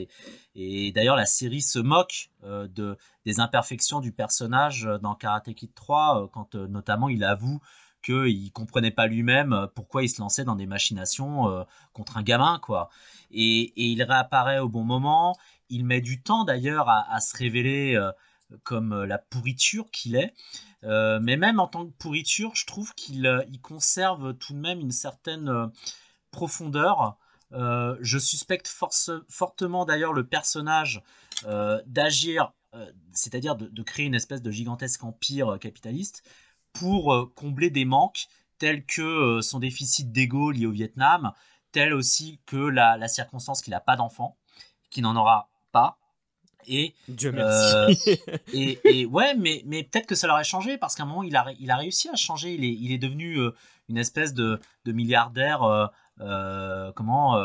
Et, 0.56 0.90
d'ailleurs, 0.92 1.14
la 1.14 1.26
série 1.26 1.62
se 1.62 1.78
moque 1.78 2.30
euh, 2.42 2.66
de, 2.66 2.98
des 3.24 3.38
imperfections 3.38 4.00
du 4.00 4.10
personnage 4.10 4.88
dans 5.00 5.14
Karate 5.14 5.54
Kid 5.54 5.72
3, 5.74 6.24
euh, 6.24 6.26
quand 6.26 6.56
euh, 6.56 6.66
notamment 6.66 7.08
il 7.08 7.22
avoue 7.22 7.60
qu'il 8.02 8.50
comprenait 8.50 8.90
pas 8.90 9.06
lui-même 9.06 9.68
pourquoi 9.76 10.02
il 10.02 10.08
se 10.08 10.20
lançait 10.20 10.44
dans 10.44 10.56
des 10.56 10.66
machinations 10.66 11.66
contre 11.92 12.16
un 12.16 12.22
gamin, 12.22 12.60
quoi. 12.60 12.90
Et, 13.32 13.72
il 13.76 14.02
réapparaît 14.02 14.60
au 14.60 14.68
bon 14.68 14.84
moment. 14.84 15.36
Il 15.68 15.84
met 15.84 16.00
du 16.00 16.22
temps 16.22 16.44
d'ailleurs 16.44 16.88
à, 16.88 17.20
se 17.20 17.36
révéler 17.36 18.00
comme 18.62 19.02
la 19.02 19.18
pourriture 19.18 19.90
qu'il 19.90 20.14
est. 20.14 20.32
Euh, 20.84 21.18
mais 21.20 21.36
même 21.36 21.60
en 21.60 21.66
tant 21.66 21.86
que 21.86 21.92
pourriture, 21.92 22.54
je 22.54 22.66
trouve 22.66 22.94
qu'il 22.94 23.26
euh, 23.26 23.42
conserve 23.62 24.34
tout 24.34 24.52
de 24.52 24.58
même 24.58 24.80
une 24.80 24.92
certaine 24.92 25.48
euh, 25.48 25.66
profondeur. 26.30 27.16
je 27.50 28.18
suspecte 28.18 28.68
fortement 29.28 29.84
d'ailleurs 29.86 30.12
le 30.12 30.26
personnage 30.26 31.02
d'agir, 31.86 32.52
c'est-à-dire 33.12 33.56
de, 33.56 33.82
créer 33.82 34.04
une 34.04 34.14
espèce 34.14 34.42
de 34.42 34.50
gigantesque 34.50 35.02
empire 35.02 35.58
capitaliste 35.58 36.22
pour 36.74 37.32
combler 37.34 37.70
des 37.70 37.86
manques 37.86 38.26
tels 38.58 38.84
que 38.84 39.40
son 39.40 39.60
déficit 39.60 40.12
d'ego 40.12 40.50
lié 40.50 40.66
au 40.66 40.72
Vietnam, 40.72 41.32
tel 41.72 41.94
aussi 41.94 42.40
que 42.44 42.58
la, 42.58 42.98
la 42.98 43.08
circonstance 43.08 43.62
qu'il 43.62 43.70
n'a 43.70 43.80
pas 43.80 43.96
d'enfant, 43.96 44.36
qu'il 44.90 45.04
n'en 45.04 45.16
aura 45.16 45.48
pas, 45.72 45.98
et, 46.68 46.94
Dieu 47.08 47.32
merci. 47.32 48.10
Euh, 48.10 48.74
et, 48.84 49.06
ouais, 49.06 49.34
mais, 49.34 49.62
mais 49.66 49.82
peut-être 49.82 50.06
que 50.06 50.14
ça 50.14 50.26
l'aurait 50.26 50.44
changé 50.44 50.78
parce 50.78 50.94
qu'à 50.94 51.02
un 51.02 51.06
moment, 51.06 51.22
il 51.22 51.34
a, 51.36 51.46
il 51.58 51.70
a 51.70 51.76
réussi 51.76 52.08
à 52.08 52.16
changer. 52.16 52.54
Il 52.54 52.64
est, 52.64 52.72
il 52.72 52.92
est 52.92 52.98
devenu 52.98 53.38
euh, 53.38 53.54
une 53.88 53.96
espèce 53.96 54.34
de, 54.34 54.60
de 54.84 54.92
milliardaire. 54.92 55.62
Euh, 56.20 56.92
comment 56.92 57.38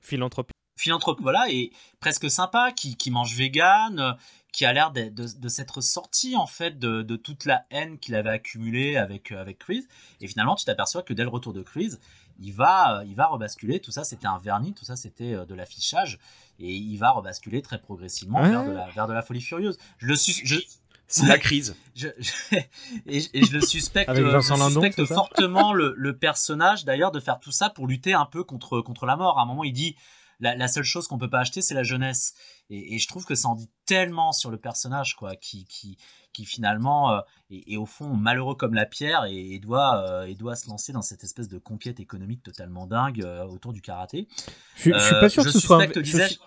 Philanthrope. 0.00 0.50
Philanthrope, 0.76 1.18
voilà, 1.20 1.46
et 1.50 1.72
presque 1.98 2.30
sympa, 2.30 2.70
qui, 2.70 2.96
qui 2.96 3.10
mange 3.10 3.34
vegan, 3.34 4.16
qui 4.52 4.64
a 4.64 4.72
l'air 4.72 4.92
de, 4.92 5.08
de, 5.08 5.48
s'être 5.48 5.80
sorti 5.80 6.36
en 6.36 6.46
fait 6.46 6.78
de, 6.78 7.02
de 7.02 7.16
toute 7.16 7.46
la 7.46 7.66
haine 7.70 7.98
qu'il 7.98 8.14
avait 8.14 8.30
accumulée 8.30 8.96
avec, 8.96 9.32
avec 9.32 9.58
Chris. 9.58 9.86
Et 10.20 10.28
finalement, 10.28 10.54
tu 10.54 10.64
t'aperçois 10.64 11.02
que 11.02 11.12
dès 11.12 11.24
le 11.24 11.30
retour 11.30 11.52
de 11.52 11.62
Chris, 11.62 11.94
il 12.38 12.52
va, 12.52 13.02
il 13.06 13.16
va 13.16 13.26
rebasculer. 13.26 13.80
Tout 13.80 13.90
ça, 13.90 14.04
c'était 14.04 14.28
un 14.28 14.38
vernis, 14.38 14.72
tout 14.72 14.84
ça, 14.84 14.94
c'était 14.94 15.44
de 15.44 15.54
l'affichage 15.54 16.20
et 16.58 16.74
il 16.74 16.96
va 16.96 17.10
rebasculer 17.10 17.62
très 17.62 17.80
progressivement 17.80 18.42
vers, 18.42 18.64
de 18.64 18.72
la, 18.72 18.90
vers 18.90 19.06
de 19.06 19.12
la 19.12 19.22
folie 19.22 19.40
furieuse. 19.40 19.78
Je 19.98 20.06
le 20.06 20.16
suis, 20.16 20.34
je, 20.44 20.56
c'est 21.08 21.26
la 21.26 21.38
crise. 21.38 21.74
Je, 21.96 22.06
et, 23.06 23.20
je 23.20 23.52
le 23.52 23.60
suspecte, 23.60 24.08
je 24.14 24.40
suspecte 24.40 25.04
fortement 25.06 25.72
le, 25.72 25.94
le, 25.96 26.16
personnage 26.16 26.84
d'ailleurs 26.84 27.10
de 27.10 27.18
faire 27.18 27.40
tout 27.40 27.50
ça 27.50 27.70
pour 27.70 27.88
lutter 27.88 28.12
un 28.12 28.24
peu 28.24 28.44
contre, 28.44 28.80
contre 28.82 29.04
la 29.04 29.16
mort. 29.16 29.40
À 29.40 29.42
un 29.42 29.46
moment, 29.46 29.64
il 29.64 29.72
dit 29.72 29.96
la, 30.40 30.54
la 30.56 30.68
seule 30.68 30.84
chose 30.84 31.08
qu'on 31.08 31.18
peut 31.18 31.30
pas 31.30 31.40
acheter, 31.40 31.62
c'est 31.62 31.74
la 31.74 31.82
jeunesse. 31.82 32.34
Et, 32.70 32.94
et, 32.94 32.98
je 32.98 33.08
trouve 33.08 33.24
que 33.24 33.34
ça 33.34 33.48
en 33.48 33.54
dit 33.54 33.70
tellement 33.86 34.32
sur 34.32 34.50
le 34.50 34.58
personnage, 34.58 35.16
quoi, 35.16 35.36
qui, 35.36 35.64
qui, 35.64 35.96
qui 36.32 36.44
finalement 36.44 37.12
euh, 37.12 37.20
est, 37.50 37.76
au 37.76 37.86
fond 37.86 38.14
malheureux 38.14 38.54
comme 38.54 38.74
la 38.74 38.86
pierre 38.86 39.24
et, 39.28 39.58
doit, 39.58 40.04
euh, 40.06 40.26
et 40.26 40.34
doit 40.34 40.54
se 40.54 40.68
lancer 40.68 40.92
dans 40.92 41.02
cette 41.02 41.24
espèce 41.24 41.48
de 41.48 41.58
conquête 41.58 41.98
économique 41.98 42.42
totalement 42.42 42.86
dingue 42.86 43.22
euh, 43.22 43.44
autour 43.44 43.72
du 43.72 43.80
karaté. 43.80 44.28
Je, 44.76 44.92
je 44.92 44.98
suis 44.98 45.14
pas 45.20 45.28
sûr 45.28 45.44
que 45.44 45.50
ce 45.50 45.58
soit 45.58 45.82
un, 45.82 45.88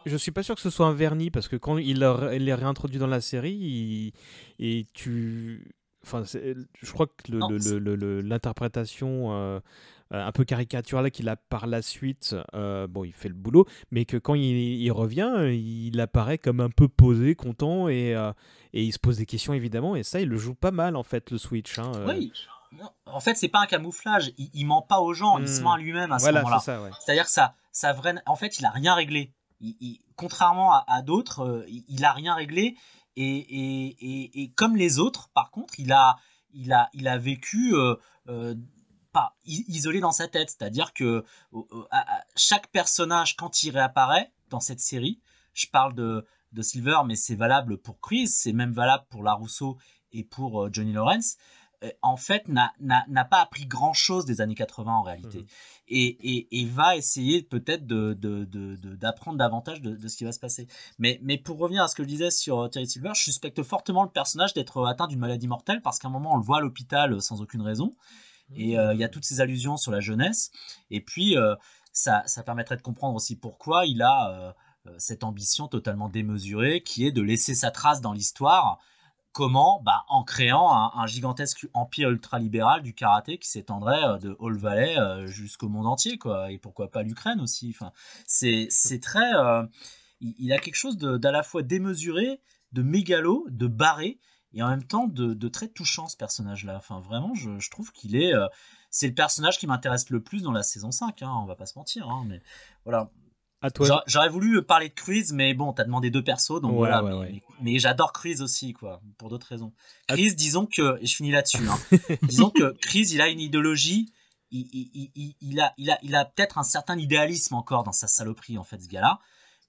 je, 0.06 0.18
suis, 0.18 0.32
pas 0.32 0.44
sûr 0.44 0.56
que 0.56 0.62
ce 0.62 0.70
soit 0.70 0.88
un 0.88 0.94
vernis 0.94 1.32
parce 1.32 1.48
que 1.48 1.58
quand 1.58 1.78
il, 1.78 1.98
il 2.34 2.50
est 2.50 2.54
réintroduit 2.54 3.00
dans 3.00 3.08
la 3.08 3.22
série 3.22 4.14
et 4.60 4.88
tu 4.94 5.76
enfin 6.04 6.24
je 6.24 6.92
crois 6.92 7.08
que 7.08 7.32
l'interprétation 8.22 9.62
un 10.12 10.32
peu 10.32 10.44
caricaturale 10.44 11.10
qu'il 11.10 11.30
a 11.30 11.36
par 11.36 11.68
la 11.68 11.82
suite, 11.82 12.36
bon, 12.54 13.04
il 13.04 13.14
fait 13.14 13.30
le 13.30 13.34
boulot, 13.34 13.66
mais 13.92 14.06
que 14.06 14.18
quand 14.18 14.36
il, 14.36 14.44
il, 14.44 14.92
revient, 14.92 15.50
il 15.52 16.00
apparaît 16.00 16.38
comme 16.38 16.60
un 16.60 16.70
peu 16.70 16.88
posé, 16.88 17.36
content, 17.36 17.88
et, 17.88 18.12
et 18.74 18.84
il 18.84 18.92
se 18.92 19.00
pose 19.00 19.18
des 19.18 19.26
questions 19.26 19.54
évidemment, 19.54 19.96
et 19.96 20.04
ça, 20.04 20.20
il 20.22 20.30
le 20.30 20.38
joue 20.38 20.56
pas 20.56 20.72
mal 20.72 20.96
en 20.96 21.04
fait, 21.04 21.32
le 21.32 21.38
Switch. 21.38 21.80
Hein, 21.80 21.92
euh. 21.96 22.08
Oui. 22.08 22.32
en 23.06 23.20
fait, 23.20 23.36
c'est 23.36 23.50
pas 23.50 23.60
un 23.60 23.66
camouflage. 23.66 24.32
Il, 24.38 24.66
ment 24.66 24.82
pas 24.82 25.00
aux 25.00 25.14
gens. 25.14 25.38
Il 25.40 25.48
se 25.48 25.60
hmm. 25.60 25.64
ment 25.64 25.74
à 25.74 25.78
lui-même 25.78 26.12
à 26.12 26.20
ce 26.20 26.32
moment-là. 26.32 26.60
C'est-à-dire 26.60 27.26
que 27.26 27.32
ça, 27.32 27.56
ça 27.72 27.94
vrai... 27.94 28.16
en 28.26 28.36
fait, 28.36 28.60
il 28.60 28.66
a 28.66 28.70
rien 28.70 28.94
réglé. 28.94 29.34
Il, 29.60 30.00
contrairement 30.16 30.74
à, 30.74 31.02
d'autres, 31.02 31.42
euh, 31.42 31.66
il, 31.68 32.06
a 32.06 32.14
rien 32.14 32.34
réglé. 32.34 32.76
Et, 33.16 33.26
et, 33.26 34.42
et, 34.42 34.52
comme 34.52 34.76
les 34.76 35.00
autres, 35.00 35.30
par 35.34 35.52
contre, 35.52 35.74
il 35.78 35.92
a, 35.92 36.18
il 36.54 36.72
a, 36.72 36.90
il 36.94 37.08
a 37.08 37.18
vécu 37.18 37.76
euh, 37.76 37.96
pas 39.12 39.36
isolé 39.46 40.00
dans 40.00 40.12
sa 40.12 40.28
tête. 40.28 40.50
C'est-à-dire 40.50 40.94
que 40.94 41.24
chaque 42.36 42.68
personnage, 42.68 43.36
quand 43.36 43.64
il 43.64 43.72
réapparaît 43.72 44.32
dans 44.50 44.60
cette 44.60 44.80
série, 44.80 45.20
je 45.54 45.68
parle 45.68 45.94
de, 45.96 46.26
de 46.54 46.62
Silver, 46.62 47.00
mais 47.06 47.16
c'est 47.16 47.36
valable 47.36 47.78
pour 47.78 48.00
Chris, 48.00 48.28
c'est 48.28 48.54
même 48.54 48.72
valable 48.72 49.06
pour 49.10 49.24
LaRusso 49.24 49.78
et 50.12 50.24
pour 50.24 50.64
euh, 50.64 50.70
Johnny 50.72 50.94
Lawrence. 50.94 51.38
en 52.02 52.16
fait, 52.16 52.48
n'a 52.48 53.26
pas 53.26 53.42
appris 53.42 53.66
grand-chose 53.66 54.26
des 54.26 54.40
années 54.40 54.56
80 54.56 54.94
en 54.94 55.02
réalité. 55.02 55.40
Mhm. 55.40 55.48
Et, 55.88 56.62
et, 56.62 56.66
va 56.66 56.96
essayer 56.96 57.42
peut-être 57.42 57.86
d'apprendre 57.86 59.38
de, 59.38 59.44
davantage 59.44 59.82
de, 59.82 60.08
ce 60.08 60.16
qui 60.16 60.24
va 60.24 60.32
se 60.32 60.40
passer. 60.40 60.68
Mais, 61.00 61.20
mais 61.22 61.38
pour 61.38 61.58
revenir 61.58 61.84
à 61.84 61.88
ce 61.90 61.96
que 61.96 62.04
je 62.04 62.08
disais 62.08 62.32
sur 62.32 62.70
Terry 62.70 62.88
Silver, 62.88 63.12
je 63.14 63.24
suspecte 63.24 63.62
fortement 63.64 64.04
le 64.04 64.10
personnage 64.10 64.54
d'être 64.54 64.86
atteint 64.86 65.08
d'une 65.08 65.20
maladie 65.20 65.48
mortelle 65.48 65.82
parce 65.82 66.00
qu'à 66.00 66.08
un 66.08 66.12
moment, 66.12 66.34
on 66.34 66.38
le 66.38 66.44
voit 66.44 66.58
à 66.58 66.62
l'hôpital 66.62 67.22
sans 67.22 67.42
aucune 67.42 67.62
raison. 67.62 67.94
Et 68.56 68.72
il 68.74 68.98
y 68.98 69.04
a 69.04 69.10
toutes 69.10 69.26
ces 69.26 69.42
allusions 69.42 69.78
sur 69.78 69.92
la 69.92 70.00
jeunesse. 70.00 70.52
Et 70.90 71.02
puis, 71.02 71.36
ça, 71.94 72.24
ça 72.26 72.44
permettrait 72.44 72.78
de 72.78 72.82
comprendre 72.82 73.16
aussi 73.16 73.36
pourquoi 73.36 73.86
il 73.86 74.02
a 74.02 74.54
euh, 74.88 74.96
cette 74.98 75.24
ambition 75.24 75.68
totalement 75.68 76.10
démesurée 76.10 76.82
qui 76.82 77.06
est 77.06 77.12
de 77.12 77.22
laisser 77.22 77.54
sa 77.54 77.70
trace 77.70 78.02
dans 78.02 78.14
l'histoire. 78.14 78.80
Comment? 79.32 79.82
Bah, 79.86 80.04
En 80.10 80.24
créant 80.24 80.72
un, 80.72 81.06
gigantesque 81.06 81.68
empire 81.74 82.10
ultralibéral 82.10 82.82
du 82.82 82.94
karaté 82.94 83.38
qui 83.38 83.48
s'étendrait 83.48 84.04
euh, 84.04 84.18
de 84.18 84.36
Hall 84.40 84.58
Valley 84.58 84.98
euh, 84.98 85.28
jusqu'au 85.28 85.70
monde 85.70 85.86
entier, 85.86 86.18
quoi. 86.18 86.52
Et 86.52 86.58
pourquoi 86.58 86.90
pas 86.90 87.04
l'Ukraine 87.04 87.40
aussi. 87.42 87.74
Enfin, 87.76 87.92
c'est, 88.26 88.70
très. 89.02 89.32
il, 90.20 90.52
a 90.52 90.58
quelque 90.58 90.76
chose 90.76 90.98
d'à 90.98 91.32
la 91.32 91.44
fois 91.44 91.62
démesuré, 91.62 92.42
de 92.72 92.82
mégalo, 92.82 93.46
de 93.50 93.68
barré, 93.68 94.20
et 94.54 94.64
en 94.64 94.70
même 94.70 94.84
temps 94.84 95.08
de, 95.08 95.48
très 95.48 95.68
touchant 95.68 96.08
ce 96.08 96.18
personnage-là. 96.18 96.76
Enfin, 96.78 97.00
vraiment, 97.00 97.34
je, 97.36 97.70
trouve 97.70 97.92
qu'il 97.92 98.16
est. 98.16 98.34
c'est 98.90 99.08
le 99.08 99.14
personnage 99.14 99.58
qui 99.58 99.68
m'intéresse 99.68 100.10
le 100.10 100.22
plus 100.22 100.44
dans 100.44 100.52
la 100.52 100.64
saison 100.64 100.92
5, 100.92 101.22
hein, 101.22 101.34
on 101.42 101.46
va 101.46 101.56
pas 101.56 101.66
se 101.66 101.78
mentir. 101.78 102.10
Hein, 102.10 102.26
mais 102.28 102.42
voilà, 102.84 103.12
J'aurais 104.08 104.30
voulu 104.30 104.64
parler 104.64 104.90
de 104.90 104.94
Chris, 104.94 105.28
mais 105.34 105.54
bon, 105.54 105.72
t'as 105.72 105.84
demandé 105.84 106.10
deux 106.10 106.24
persos, 106.24 106.62
donc 106.62 106.74
voilà. 106.74 107.04
mais, 107.62 107.78
j'adore 107.78 108.12
Chris 108.12 108.42
aussi, 108.42 108.74
quoi, 108.74 109.02
pour 109.18 109.30
d'autres 109.30 109.48
raisons. 109.48 109.72
Chris, 110.08 110.34
disons 110.34 110.66
que, 110.66 111.00
et 111.00 111.06
je 111.06 111.16
finis 111.16 111.32
là-dessus, 111.32 111.68
hein, 111.68 111.80
disons 112.24 112.50
que 112.50 112.76
Chris, 112.82 113.10
il 113.12 113.22
a 113.22 113.28
une 113.28 113.40
idéologie, 113.40 114.12
il, 114.50 114.68
il, 114.74 115.36
il, 115.42 115.60
a, 115.60 115.74
il 115.78 115.92
a, 115.92 116.00
il 116.02 116.16
a 116.16 116.26
peut-être 116.26 116.58
un 116.58 116.64
certain 116.64 116.98
idéalisme 116.98 117.54
encore 117.54 117.84
dans 117.84 117.92
sa 117.92 118.08
saloperie, 118.08 118.58
en 118.58 118.64
fait, 118.64 118.82
ce 118.82 118.88
gars-là, 118.88 119.20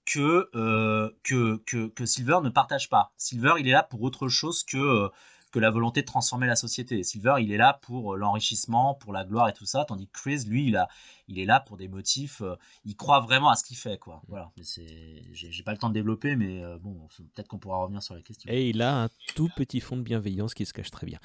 que, 0.05 0.49
euh, 0.55 1.11
que, 1.23 1.57
que, 1.67 1.89
que, 1.89 2.07
Silver 2.07 2.39
ne 2.43 2.49
partage 2.49 2.89
pas. 2.89 3.13
Silver, 3.17 3.55
il 3.59 3.69
est 3.69 3.73
là 3.73 3.83
pour 3.83 4.03
autre 4.03 4.29
chose 4.29 4.65
que, 4.65 4.77
euh, 4.77 5.09
que 5.53 5.59
la 5.59 5.71
volonté 5.71 6.01
de 6.01 6.07
transformer 6.07 6.47
la 6.47 6.57
société. 6.57 7.03
Silver, 7.05 7.35
il 7.41 7.53
est 7.53 7.57
là 7.59 7.79
pour 7.83 8.15
euh, 8.15 8.17
l'enrichissement, 8.17 8.95
pour 8.95 9.13
la 9.13 9.25
gloire 9.25 9.49
et 9.49 9.53
tout 9.53 9.67
ça, 9.67 9.85
tandis 9.85 10.07
que 10.09 10.13
Chris, 10.13 10.45
lui, 10.49 10.67
il, 10.67 10.77
a, 10.77 10.89
il 11.29 11.39
est 11.39 11.45
là 11.45 11.61
pour 11.61 11.77
des 11.77 11.89
motifs. 11.89 12.41
Euh, 12.41 12.57
il 12.85 12.97
croit 12.97 13.21
vraiment 13.21 13.51
à 13.51 13.57
ce 13.57 13.63
qu'il 13.63 13.77
fait, 13.77 13.99
quoi. 13.99 14.23
Voilà. 14.29 14.51
J'ai 14.57 15.63
pas 15.63 15.73
le 15.73 15.79
temps 15.79 15.91
de 15.91 15.95
développer, 15.95 16.35
mais 16.35 16.63
euh, 16.63 16.79
bon, 16.79 17.07
peut-être 17.35 17.49
qu'on 17.49 17.59
pourra 17.59 17.79
revenir 17.79 18.03
sur 18.03 18.15
la 18.15 18.23
question. 18.23 18.51
Et 18.51 18.71
il 18.71 18.81
a 18.83 19.05
un 19.05 19.09
tout 19.35 19.51
petit 19.55 19.81
fond 19.81 19.97
de 19.97 20.03
bienveillance 20.03 20.55
qui 20.55 20.65
se 20.65 20.73
cache 20.73 20.91
très 20.91 21.07
bien. 21.07 21.21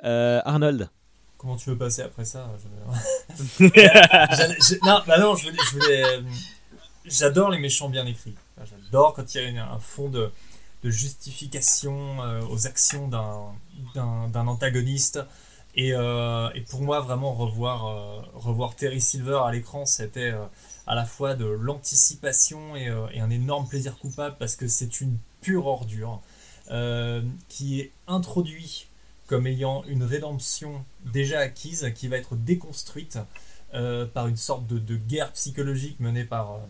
Arnold. 0.00 0.88
Comment 1.36 1.56
tu 1.56 1.70
veux 1.70 1.78
passer 1.78 2.02
après 2.02 2.24
ça 2.24 2.48
Non, 3.60 5.00
bah 5.04 5.18
non, 5.18 5.34
je 5.34 5.50
voulais. 5.72 6.04
J'adore 7.04 7.50
les 7.50 7.58
méchants 7.58 7.88
bien 7.88 8.06
écrits. 8.06 8.34
J'adore 8.64 9.14
quand 9.14 9.34
il 9.34 9.54
y 9.54 9.58
a 9.58 9.70
un 9.70 9.78
fond 9.78 10.08
de 10.08 10.30
justification 10.84 12.18
aux 12.50 12.66
actions 12.66 13.08
d'un 13.08 14.46
antagoniste. 14.46 15.20
Et, 15.74 15.92
euh, 15.94 16.50
et, 16.54 16.60
pour 16.60 16.82
moi, 16.82 17.00
vraiment, 17.00 17.32
revoir, 17.32 17.86
euh, 17.86 18.20
revoir 18.34 18.76
Terry 18.76 19.00
Silver 19.00 19.40
à 19.44 19.52
l'écran, 19.52 19.86
c'était 19.86 20.32
euh, 20.32 20.44
à 20.86 20.94
la 20.94 21.06
fois 21.06 21.34
de 21.34 21.46
l'anticipation 21.46 22.76
et, 22.76 22.92
et, 23.14 23.20
un 23.20 23.30
énorme 23.30 23.66
plaisir 23.66 23.96
coupable 23.98 24.36
parce 24.38 24.56
que 24.56 24.68
c'est 24.68 25.00
une 25.00 25.16
pure 25.40 25.66
ordure 25.66 26.20
qui 27.48 27.80
est 27.80 27.92
introduit 28.06 28.86
comme 29.26 29.46
ayant 29.46 29.84
une 29.88 30.04
rédemption 30.04 30.86
déjà 31.04 31.40
acquise 31.40 31.92
qui 31.94 32.08
va 32.08 32.16
être 32.16 32.34
déconstruite 32.34 33.18
par 34.14 34.26
une 34.26 34.36
sorte 34.36 34.66
de, 34.66 34.78
de, 34.78 34.96
guerre 34.96 35.32
psychologique 35.32 36.00
menée 36.00 36.24
par, 36.24 36.60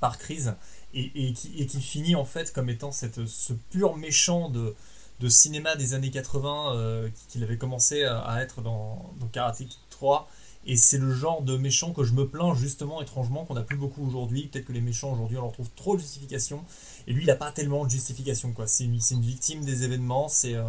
par 0.00 0.18
Crise 0.18 0.54
et, 0.94 1.32
qui, 1.32 1.80
finit 1.80 2.16
en 2.16 2.24
fait 2.24 2.52
comme 2.52 2.68
étant 2.68 2.92
cette, 2.92 3.26
ce 3.26 3.52
pur 3.70 3.96
méchant 3.96 4.48
de, 4.48 4.74
de 5.20 5.28
cinéma 5.28 5.76
des 5.76 5.94
années 5.94 6.10
80 6.10 6.74
euh, 6.74 7.08
qu'il 7.28 7.44
avait 7.44 7.58
commencé 7.58 8.04
à, 8.04 8.42
être 8.42 8.62
dans, 8.62 9.12
Karate 9.32 9.58
Kid 9.58 9.70
3. 9.90 10.28
Et 10.66 10.76
c'est 10.76 10.98
le 10.98 11.10
genre 11.14 11.40
de 11.40 11.56
méchant 11.56 11.92
que 11.92 12.04
je 12.04 12.12
me 12.12 12.28
plains 12.28 12.54
justement 12.54 13.00
étrangement 13.00 13.44
qu'on 13.46 13.54
n'a 13.54 13.62
plus 13.62 13.76
beaucoup 13.76 14.06
aujourd'hui. 14.06 14.48
Peut-être 14.48 14.66
que 14.66 14.72
les 14.72 14.82
méchants 14.82 15.12
aujourd'hui 15.12 15.38
on 15.38 15.42
leur 15.42 15.52
trouve 15.52 15.70
trop 15.74 15.96
de 15.96 16.00
justification. 16.00 16.64
Et 17.06 17.12
lui 17.12 17.22
il 17.22 17.26
n'a 17.26 17.36
pas 17.36 17.50
tellement 17.50 17.84
de 17.84 17.90
justification 17.90 18.52
quoi. 18.52 18.66
C'est 18.66 18.84
une, 18.84 18.98
une, 19.10 19.22
victime 19.22 19.64
des 19.64 19.84
événements. 19.84 20.28
C'est 20.28 20.54
euh, 20.54 20.64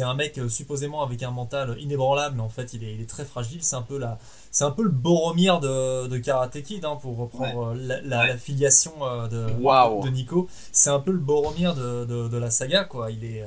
un 0.00 0.14
mec 0.14 0.36
euh, 0.36 0.48
supposément 0.48 1.02
avec 1.02 1.22
un 1.22 1.30
mental 1.30 1.76
inébranlable, 1.80 2.36
mais 2.36 2.42
en 2.42 2.50
fait 2.50 2.74
il 2.74 2.84
est, 2.84 2.94
il 2.94 3.00
est 3.00 3.08
très 3.08 3.24
fragile. 3.24 3.62
C'est 3.62 3.76
un 3.76 3.82
peu 3.82 3.96
la, 3.96 4.18
c'est 4.50 4.64
un 4.64 4.70
peu 4.70 4.82
le 4.82 4.90
Boromir 4.90 5.60
de, 5.60 6.06
de 6.06 6.18
Karate 6.18 6.62
Kid, 6.62 6.84
hein, 6.84 6.96
pour 7.00 7.16
reprendre 7.16 7.74
la, 7.74 8.00
la, 8.02 8.36
filiation 8.36 8.92
euh, 9.02 9.28
de, 9.28 9.46
de, 9.46 10.08
Nico. 10.08 10.48
C'est 10.72 10.90
un 10.90 11.00
peu 11.00 11.12
le 11.12 11.18
Boromir 11.18 11.74
de, 11.74 12.04
de, 12.04 12.36
la 12.38 12.50
saga, 12.50 12.84
quoi. 12.84 13.10
Il 13.10 13.24
est, 13.24 13.44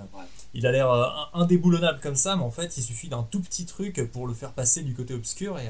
il 0.53 0.67
a 0.67 0.71
l'air 0.71 0.91
euh, 0.91 1.05
indéboulonnable 1.33 1.99
comme 2.01 2.15
ça, 2.15 2.35
mais 2.35 2.43
en 2.43 2.51
fait 2.51 2.77
il 2.77 2.83
suffit 2.83 3.07
d'un 3.07 3.23
tout 3.23 3.41
petit 3.41 3.65
truc 3.65 4.11
pour 4.11 4.27
le 4.27 4.33
faire 4.33 4.51
passer 4.51 4.83
du 4.83 4.93
côté 4.93 5.13
obscur 5.13 5.57
et 5.59 5.69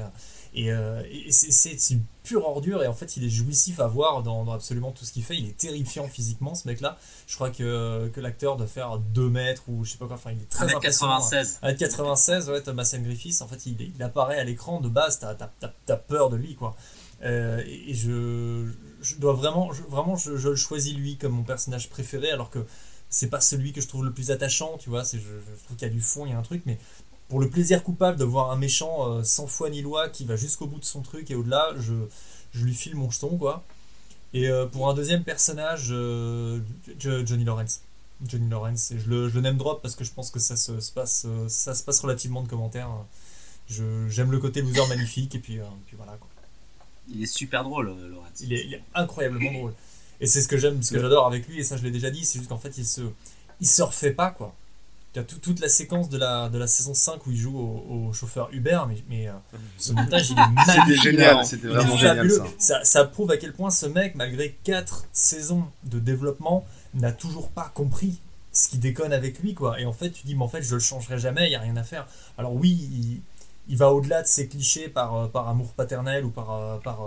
et, 0.54 0.70
euh, 0.70 1.02
c'est 1.30 1.90
une 1.90 2.04
pure 2.24 2.46
ordure 2.46 2.82
et 2.82 2.86
en 2.86 2.92
fait 2.92 3.16
il 3.16 3.24
est 3.24 3.30
jouissif 3.30 3.80
à 3.80 3.86
voir 3.86 4.22
dans, 4.22 4.50
absolument 4.52 4.92
tout 4.92 5.04
ce 5.04 5.12
qu'il 5.12 5.24
fait. 5.24 5.36
Il 5.36 5.48
est 5.48 5.56
terrifiant 5.56 6.06
physiquement 6.08 6.54
ce 6.54 6.68
mec 6.68 6.80
là. 6.80 6.98
Je 7.26 7.34
crois 7.34 7.50
que, 7.50 8.08
que 8.08 8.20
l'acteur 8.20 8.56
doit 8.56 8.66
faire 8.66 8.98
2 8.98 9.28
mètres 9.28 9.64
ou 9.68 9.84
je 9.84 9.92
sais 9.92 9.98
pas 9.98 10.06
quoi. 10.06 10.16
Enfin 10.16 10.32
il 10.32 10.42
est 10.42 10.48
très 10.48 10.66
1m96. 10.66 11.60
1m96 11.62 12.50
ouais 12.50 12.60
Thomas 12.60 12.88
Ian 12.92 13.02
Griffiths. 13.02 13.42
En 13.42 13.48
fait 13.48 13.66
il, 13.66 13.80
il 13.80 14.02
apparaît 14.02 14.38
à 14.38 14.44
l'écran 14.44 14.80
de 14.80 14.88
base. 14.88 15.18
T'as 15.18 15.36
as, 15.88 15.96
peur 15.96 16.28
de 16.28 16.36
lui 16.36 16.54
quoi. 16.54 16.76
Euh, 17.24 17.62
et, 17.66 17.94
je, 17.94 18.68
je, 19.00 19.16
dois 19.16 19.32
vraiment, 19.32 19.72
je, 19.72 19.82
vraiment 19.84 20.16
je, 20.16 20.36
je, 20.36 20.50
le 20.50 20.56
choisis 20.56 20.94
lui 20.94 21.16
comme 21.16 21.32
mon 21.32 21.44
personnage 21.44 21.88
préféré 21.88 22.30
alors 22.30 22.50
que 22.50 22.66
c'est 23.08 23.28
pas 23.28 23.40
celui 23.40 23.72
que 23.72 23.80
je 23.80 23.86
trouve 23.86 24.04
le 24.04 24.12
plus 24.12 24.30
attachant, 24.30 24.78
tu 24.78 24.88
vois, 24.88 25.02
je, 25.04 25.18
je 25.18 25.64
trouve 25.64 25.76
qu'il 25.76 25.86
y 25.86 25.90
a 25.90 25.94
du 25.94 26.00
fond, 26.00 26.24
il 26.24 26.30
y 26.30 26.32
a 26.32 26.38
un 26.38 26.42
truc, 26.42 26.62
mais 26.64 26.78
pour 27.32 27.40
le 27.40 27.48
plaisir 27.48 27.82
coupable 27.82 28.18
de 28.18 28.24
voir 28.24 28.50
un 28.50 28.56
méchant 28.56 29.08
euh, 29.08 29.22
sans 29.24 29.46
foi 29.46 29.70
ni 29.70 29.80
loi 29.80 30.10
qui 30.10 30.26
va 30.26 30.36
jusqu'au 30.36 30.66
bout 30.66 30.78
de 30.78 30.84
son 30.84 31.00
truc 31.00 31.30
et 31.30 31.34
au-delà, 31.34 31.70
je, 31.78 31.94
je 32.52 32.62
lui 32.62 32.74
file 32.74 32.94
mon 32.94 33.10
jeton, 33.10 33.38
quoi. 33.38 33.64
Et 34.34 34.50
euh, 34.50 34.66
pour 34.66 34.90
un 34.90 34.92
deuxième 34.92 35.24
personnage, 35.24 35.88
euh, 35.92 36.60
Johnny 36.98 37.44
Lawrence. 37.44 37.80
Johnny 38.28 38.50
Lawrence, 38.50 38.90
et 38.90 38.98
je 38.98 39.08
le, 39.08 39.30
je 39.30 39.36
le 39.36 39.40
name 39.40 39.56
drop 39.56 39.80
parce 39.80 39.96
que 39.96 40.04
je 40.04 40.12
pense 40.12 40.30
que 40.30 40.40
ça 40.40 40.56
se, 40.56 40.72
passe, 40.92 41.26
ça 41.48 41.74
se 41.74 41.82
passe 41.82 42.00
relativement 42.00 42.42
de 42.42 42.48
commentaires. 42.48 42.90
J'aime 43.66 44.30
le 44.30 44.38
côté 44.38 44.60
loser 44.60 44.86
magnifique, 44.90 45.34
et 45.34 45.38
puis, 45.38 45.58
puis 45.86 45.96
voilà, 45.96 46.18
quoi. 46.18 46.28
Il 47.08 47.22
est 47.22 47.34
super 47.34 47.64
drôle, 47.64 47.86
Lawrence. 47.86 48.40
Il 48.42 48.52
est, 48.52 48.66
il 48.66 48.74
est 48.74 48.82
incroyablement 48.94 49.52
drôle. 49.54 49.72
Et 50.20 50.26
c'est 50.26 50.42
ce 50.42 50.48
que 50.48 50.58
j'aime, 50.58 50.82
ce 50.82 50.92
que 50.92 51.00
j'adore 51.00 51.26
avec 51.26 51.48
lui, 51.48 51.60
et 51.60 51.64
ça 51.64 51.78
je 51.78 51.82
l'ai 51.82 51.90
déjà 51.90 52.10
dit, 52.10 52.26
c'est 52.26 52.40
juste 52.40 52.50
qu'en 52.50 52.58
fait 52.58 52.76
il 52.76 52.84
se, 52.84 53.00
il 53.62 53.66
se 53.66 53.82
refait 53.82 54.12
pas, 54.12 54.30
quoi. 54.30 54.54
Il 55.14 55.18
y 55.18 55.20
a 55.20 55.24
toute 55.24 55.60
la 55.60 55.68
séquence 55.68 56.08
de 56.08 56.16
la, 56.16 56.48
de 56.48 56.56
la 56.56 56.66
saison 56.66 56.94
5 56.94 57.26
où 57.26 57.32
il 57.32 57.36
joue 57.36 57.58
au, 57.58 58.14
chauffeur 58.14 58.48
Uber, 58.50 58.80
mais, 58.88 59.04
mais 59.10 59.28
euh, 59.28 59.32
ce 59.76 59.92
montage 59.92 60.30
il 60.30 60.38
est 60.38 60.48
magnifique. 60.54 60.84
C'était 60.86 61.02
génial, 61.02 61.44
c'était 61.44 61.68
vraiment 61.68 61.96
génial 61.98 62.30
ça. 62.58 62.82
ça. 62.82 63.04
prouve 63.04 63.30
à 63.30 63.36
quel 63.36 63.52
point 63.52 63.70
ce 63.70 63.84
mec, 63.84 64.14
malgré 64.14 64.56
4 64.64 65.04
saisons 65.12 65.64
de 65.84 65.98
développement, 65.98 66.64
n'a 66.94 67.12
toujours 67.12 67.50
pas 67.50 67.70
compris 67.74 68.20
ce 68.52 68.68
qui 68.70 68.78
déconne 68.78 69.12
avec 69.12 69.38
lui, 69.40 69.52
quoi. 69.52 69.78
Et 69.80 69.84
en 69.84 69.92
fait, 69.92 70.10
tu 70.10 70.26
dis, 70.26 70.34
mais 70.34 70.44
en 70.44 70.48
fait, 70.48 70.62
je 70.62 70.74
le 70.74 70.80
changerai 70.80 71.18
jamais, 71.18 71.46
il 71.46 71.50
n'y 71.50 71.56
a 71.56 71.60
rien 71.60 71.76
à 71.76 71.84
faire. 71.84 72.06
Alors 72.38 72.54
oui, 72.54 72.70
il, 72.70 73.20
il 73.68 73.76
va 73.76 73.92
au-delà 73.92 74.22
de 74.22 74.26
ses 74.26 74.48
clichés 74.48 74.88
par, 74.88 75.14
euh, 75.14 75.26
par 75.26 75.46
amour 75.46 75.74
paternel 75.74 76.24
ou 76.24 76.30
par, 76.30 76.52
euh, 76.52 76.78
par 76.78 77.00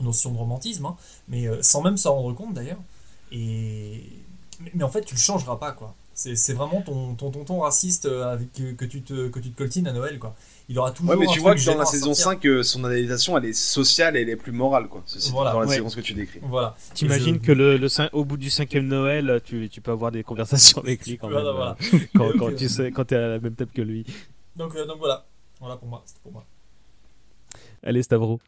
notion 0.00 0.30
de 0.30 0.38
romantisme, 0.38 0.86
hein, 0.86 0.96
mais 1.26 1.48
sans 1.60 1.82
même 1.82 1.96
s'en 1.96 2.14
rendre 2.14 2.36
compte 2.36 2.54
d'ailleurs. 2.54 2.80
Et... 3.32 4.04
Mais, 4.74 4.84
en 4.84 4.88
fait, 4.88 5.02
tu 5.02 5.14
le 5.16 5.20
changeras 5.20 5.56
pas, 5.56 5.72
quoi. 5.72 5.94
C'est 6.16 6.54
vraiment 6.54 6.80
ton, 6.80 7.14
ton 7.14 7.30
tonton 7.30 7.60
raciste 7.60 8.06
euh, 8.06 8.32
avec, 8.32 8.50
que, 8.54 8.84
tu 8.86 9.02
te, 9.02 9.28
que 9.28 9.38
tu 9.38 9.50
te 9.50 9.58
coltines 9.58 9.86
à 9.86 9.92
Noël, 9.92 10.18
quoi. 10.18 10.34
Il 10.66 10.78
aura 10.78 10.90
toujours. 10.90 11.10
Ouais, 11.10 11.16
mais 11.18 11.26
tu 11.26 11.40
vois 11.40 11.54
que 11.54 11.62
dans 11.66 11.76
la 11.76 11.84
saison 11.84 12.14
5, 12.14 12.42
euh, 12.46 12.62
son 12.62 12.84
analysation, 12.84 13.36
elle 13.36 13.44
est 13.44 13.52
sociale 13.52 14.16
et 14.16 14.22
elle 14.22 14.30
est 14.30 14.36
plus 14.36 14.50
morale, 14.50 14.88
quoi. 14.88 15.02
C'est 15.04 15.30
voilà, 15.30 15.52
dans 15.52 15.60
la 15.60 15.68
séquence 15.68 15.94
que 15.94 16.00
tu 16.00 16.14
décris. 16.14 16.40
Voilà. 16.42 16.74
T'imagines 16.94 17.38
que 17.38 17.52
le, 17.52 17.76
le, 17.76 17.88
au 18.14 18.24
bout 18.24 18.38
du 18.38 18.48
cinquième 18.48 18.86
Noël, 18.86 19.42
tu, 19.44 19.68
tu 19.68 19.82
peux 19.82 19.90
avoir 19.90 20.10
des 20.10 20.22
conversations 20.22 20.80
avec 20.80 21.06
lui 21.06 21.18
quand 21.18 21.28
même. 21.28 21.38
Voilà, 21.42 21.76
euh, 21.92 21.98
quand, 22.16 22.32
quand, 22.38 22.56
tu 22.56 22.70
sais, 22.70 22.90
quand 22.92 23.04
t'es 23.04 23.16
à 23.16 23.28
la 23.28 23.38
même 23.38 23.54
table 23.54 23.72
que 23.74 23.82
lui. 23.82 24.06
Donc, 24.56 24.74
donc 24.74 24.98
voilà. 24.98 25.26
Voilà 25.60 25.76
pour 25.76 25.88
moi. 25.88 26.02
C'était 26.06 26.20
pour 26.22 26.32
moi. 26.32 26.46
Allez, 27.82 28.02
Stavro. 28.02 28.40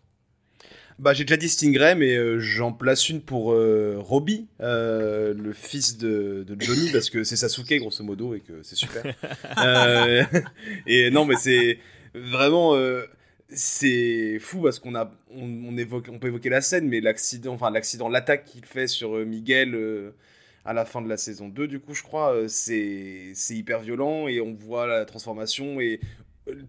Bah, 0.99 1.13
j'ai 1.13 1.25
déjà 1.25 1.37
dit 1.37 1.49
Stingray, 1.49 1.95
mais 1.95 2.17
euh, 2.17 2.41
j'en 2.41 2.73
place 2.73 3.09
une 3.09 3.21
pour 3.21 3.53
euh, 3.53 3.97
Robbie, 3.99 4.49
euh, 4.61 5.33
le 5.33 5.53
fils 5.53 5.97
de, 5.97 6.45
de, 6.47 6.61
Johnny, 6.61 6.91
parce 6.93 7.09
que 7.09 7.23
c'est 7.23 7.37
Sasuke, 7.37 7.73
grosso 7.79 8.03
modo, 8.03 8.35
et 8.35 8.41
que 8.41 8.63
c'est 8.65 8.75
super. 8.75 9.05
et 10.89 11.11
non, 11.13 11.25
mais 11.25 11.37
c'est 11.37 11.79
vraiment. 12.15 12.77
c'est 13.49 14.39
fou 14.41 14.63
parce 14.63 14.81
qu'on 14.81 14.97
a 14.97 15.11
on, 15.31 15.77
évoque 15.79 16.09
on 16.13 16.19
peut 16.19 16.27
évoquer 16.27 16.51
la 16.51 16.61
scène 16.61 16.87
mais 16.87 17.01
l'accident 17.01 17.55
enfin 17.55 17.71
l'accident 17.71 18.11
l'attaque 18.11 18.45
qu'il 18.45 18.67
fait 18.67 18.87
sur 18.87 19.13
Miguel 19.25 20.13
à 20.67 20.75
la 20.75 20.85
fin 20.85 21.01
de 21.01 21.09
la 21.09 21.17
saison 21.17 21.49
2, 21.49 21.67
du 21.67 21.81
coup, 21.81 21.95
je 21.95 22.03
crois, 22.03 22.35
c'est 22.49 23.33
hyper 23.49 23.81
violent 23.81 24.29
et 24.29 24.41
on 24.41 24.53
voit 24.53 24.87
la 24.87 25.05
transformation 25.07 25.81
et 25.81 26.01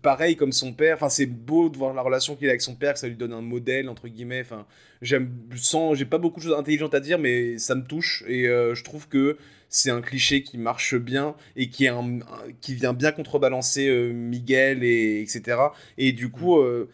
pareil 0.02 0.36
comme 0.36 0.52
son 0.52 0.74
père. 0.74 0.96
Enfin, 0.96 1.10
c'est 1.10 1.26
beau 1.26 1.70
de 1.70 1.78
voir 1.78 1.94
la 1.94 2.02
relation 2.02 2.36
qu'il 2.36 2.48
a 2.48 2.52
avec 2.52 2.62
son 2.62 2.76
père, 2.76 2.94
que 2.94 3.00
ça 3.00 3.08
lui 3.08 3.16
donne 3.16 3.34
un 3.34 3.42
modèle 3.42 3.90
entre 3.90 4.08
guillemets. 4.08 4.42
Enfin, 4.42 4.66
j'aime, 5.02 5.32
sans, 5.56 5.94
j'ai 5.94 6.06
pas 6.06 6.18
beaucoup 6.18 6.40
de 6.40 6.46
choses 6.46 6.58
intelligentes 6.58 6.94
à 6.94 7.00
dire, 7.00 7.20
mais 7.20 7.58
ça 7.58 7.76
me 7.76 7.84
touche 7.84 8.24
et 8.28 8.48
euh, 8.48 8.76
je 8.76 8.84
trouve 8.84 9.08
que 9.08 9.38
c'est 9.70 9.92
un 9.92 10.02
cliché 10.02 10.42
qui 10.44 10.58
marche 10.58 10.96
bien 10.96 11.36
et 11.56 11.70
qui 11.70 11.86
est 11.86 11.90
un, 11.90 12.22
un- 12.22 12.52
qui 12.62 12.74
vient 12.76 12.94
bien 12.94 13.12
contrebalancer 13.12 13.88
euh, 13.88 14.12
Miguel 14.14 14.84
et 14.84 15.22
etc. 15.22 15.58
Et 15.98 16.12
du 16.12 16.30
coup. 16.30 16.60
euh, 16.60 16.90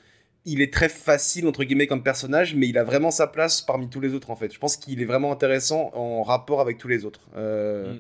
il 0.48 0.62
est 0.62 0.72
très 0.72 0.90
facile 0.90 1.48
entre 1.48 1.64
guillemets 1.64 1.88
comme 1.88 2.04
personnage, 2.04 2.54
mais 2.54 2.68
il 2.68 2.78
a 2.78 2.84
vraiment 2.84 3.10
sa 3.10 3.26
place 3.26 3.64
parmi 3.64 3.90
tous 3.90 4.00
les 4.00 4.14
autres 4.14 4.30
en 4.30 4.36
fait. 4.36 4.54
Je 4.54 4.60
pense 4.60 4.78
qu'il 4.78 5.02
est 5.02 5.06
vraiment 5.06 5.32
intéressant 5.32 5.90
en 5.96 6.22
rapport 6.22 6.62
avec 6.62 6.78
tous 6.78 6.88
les 6.88 7.04
autres. 7.04 7.22
Mm. 7.36 7.98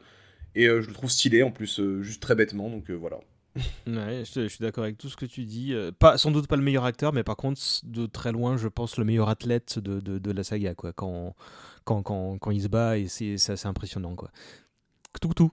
Et 0.53 0.65
je 0.65 0.87
le 0.87 0.93
trouve 0.93 1.09
stylé 1.09 1.41
en 1.41 1.49
plus, 1.49 1.81
juste 2.01 2.21
très 2.21 2.35
bêtement, 2.35 2.69
donc 2.69 2.91
voilà. 2.91 3.17
Je, 3.87 4.47
suis 4.47 4.59
d'accord 4.59 4.83
avec 4.83 4.97
tout 4.97 5.09
ce 5.09 5.15
que 5.15 5.25
tu 5.25 5.45
dis. 5.45 5.73
Euh, 5.73 5.91
Pas, 5.97 6.17
sans 6.17 6.31
doute 6.31 6.47
pas 6.47 6.55
le 6.55 6.61
meilleur 6.61 6.85
acteur, 6.85 7.13
mais 7.13 7.23
par 7.23 7.37
contre, 7.37 7.61
de 7.83 8.05
très 8.05 8.31
loin, 8.31 8.57
je 8.57 8.67
pense 8.67 8.97
le 8.97 9.05
meilleur 9.05 9.29
athlète 9.29 9.79
de, 9.79 9.99
de, 9.99 10.31
la 10.31 10.43
saga, 10.43 10.73
quoi. 10.75 10.91
Quand, 10.93 11.35
quand, 11.83 12.01
quand, 12.01 12.37
quand 12.37 12.51
il 12.51 12.61
se 12.61 12.67
bat, 12.67 12.97
et 12.97 13.07
c'est 13.07 13.35
assez 13.49 13.67
impressionnant, 13.67 14.15
quoi. 14.15 14.29
Tout, 15.21 15.33
tout. 15.33 15.51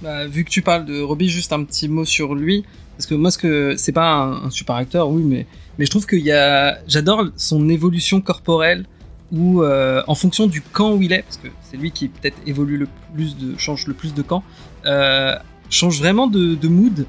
Bah, 0.00 0.26
vu 0.26 0.44
que 0.44 0.50
tu 0.50 0.62
parles 0.62 0.84
de 0.84 1.00
Robbie, 1.00 1.28
juste 1.28 1.52
un 1.52 1.64
petit 1.64 1.88
mot 1.88 2.04
sur 2.04 2.34
lui. 2.34 2.64
Parce 2.96 3.06
que 3.06 3.14
moi, 3.14 3.30
ce 3.30 3.38
que 3.38 3.76
c'est 3.76 3.92
pas 3.92 4.12
un, 4.12 4.50
super 4.50 4.76
acteur, 4.76 5.08
oui, 5.08 5.22
mais, 5.22 5.46
mais 5.78 5.84
je 5.84 5.90
trouve 5.90 6.06
qu'il 6.06 6.20
y 6.20 6.32
a. 6.32 6.78
J'adore 6.86 7.26
son 7.36 7.68
évolution 7.68 8.20
corporelle 8.20 8.86
où, 9.30 9.62
euh, 9.62 10.02
en 10.06 10.14
fonction 10.14 10.46
du 10.46 10.62
camp 10.62 10.94
où 10.94 11.02
il 11.02 11.12
est, 11.12 11.22
parce 11.22 11.36
que 11.36 11.48
c'est 11.62 11.76
lui 11.76 11.90
qui 11.90 12.08
peut-être 12.08 12.38
évolue 12.46 12.78
le 12.78 12.88
plus 13.14 13.36
de. 13.36 13.56
change 13.58 13.86
le 13.86 13.94
plus 13.94 14.14
de 14.14 14.22
camp, 14.22 14.42
euh, 14.86 15.36
change 15.68 15.98
vraiment 15.98 16.26
de 16.26 16.68
mood, 16.68 17.06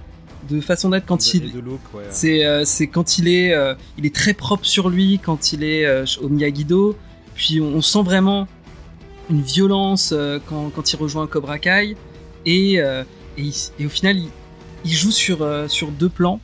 de 0.49 0.61
façon 0.61 0.89
d'être 0.89 1.05
quand 1.05 1.33
il. 1.33 1.43
ouais. 1.93 2.03
C'est 2.09 2.45
euh, 2.45 2.65
c'est 2.65 2.87
quand 2.87 3.17
il 3.17 3.27
est, 3.27 3.53
euh, 3.53 3.75
il 3.97 4.05
est 4.05 4.13
très 4.15 4.33
propre 4.33 4.65
sur 4.65 4.89
lui, 4.89 5.19
quand 5.23 5.53
il 5.53 5.63
est 5.63 5.85
euh, 5.85 6.05
au 6.21 6.29
Miyagi-Do. 6.29 6.95
Puis 7.35 7.61
on, 7.61 7.75
on 7.75 7.81
sent 7.81 8.03
vraiment 8.03 8.47
une 9.29 9.41
violence 9.41 10.13
quand, 10.47 10.69
quand 10.75 10.91
il 10.91 10.95
rejoint 10.97 11.27
Cobra 11.27 11.59
Kai. 11.59 11.95
Et, 12.45 12.73
et, 12.75 13.03
il- 13.37 13.53
et 13.79 13.85
au 13.85 13.89
final, 13.89 14.17
il, 14.17 14.29
il 14.85 14.91
joue 14.91 15.11
sur, 15.11 15.45
sur 15.69 15.89
deux 15.91 16.09
plans. 16.09 16.39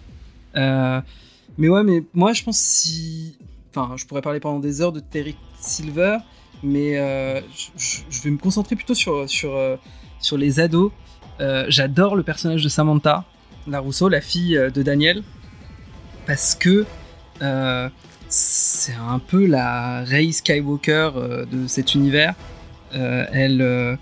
Mais 0.55 1.69
ouais, 1.69 1.83
mais 1.83 2.03
moi 2.13 2.33
je 2.33 2.43
pense 2.43 2.57
si. 2.57 3.37
Enfin, 3.73 3.95
je 3.97 4.05
pourrais 4.05 4.21
parler 4.21 4.39
pendant 4.39 4.59
des 4.59 4.81
heures 4.81 4.91
de 4.93 4.99
Terry 5.01 5.35
Silver, 5.59 6.17
mais 6.63 6.93
je, 7.77 7.97
je- 8.09 8.21
vais 8.21 8.29
me 8.29 8.37
concentrer 8.37 8.75
plutôt 8.75 8.93
sur, 8.95 9.29
sur, 9.29 9.51
sur 10.19 10.37
les 10.37 10.59
ados. 10.59 10.91
J'adore 11.67 12.15
le 12.15 12.23
personnage 12.23 12.63
de 12.63 12.69
Samantha, 12.69 13.25
la 13.67 13.79
Rousseau, 13.79 14.09
la 14.09 14.21
fille 14.21 14.57
euh, 14.57 14.69
de 14.69 14.83
Daniel, 14.83 15.23
parce 16.25 16.55
que 16.55 16.85
euh, 17.41 17.89
c'est 18.27 18.93
un 18.93 19.19
peu 19.19 19.45
la 19.45 20.03
Rey 20.03 20.31
Skywalker 20.31 21.11
euh, 21.15 21.45
de 21.45 21.67
cet 21.67 21.95
univers. 21.95 22.33
Euh, 22.95 23.25
elle, 23.31 23.97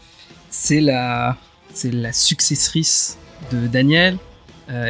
c'est 0.50 0.82
la, 0.82 1.38
c'est 1.74 1.94
la 1.94 2.14
successrice 2.14 3.18
de 3.52 3.68
Daniel. 3.68 4.18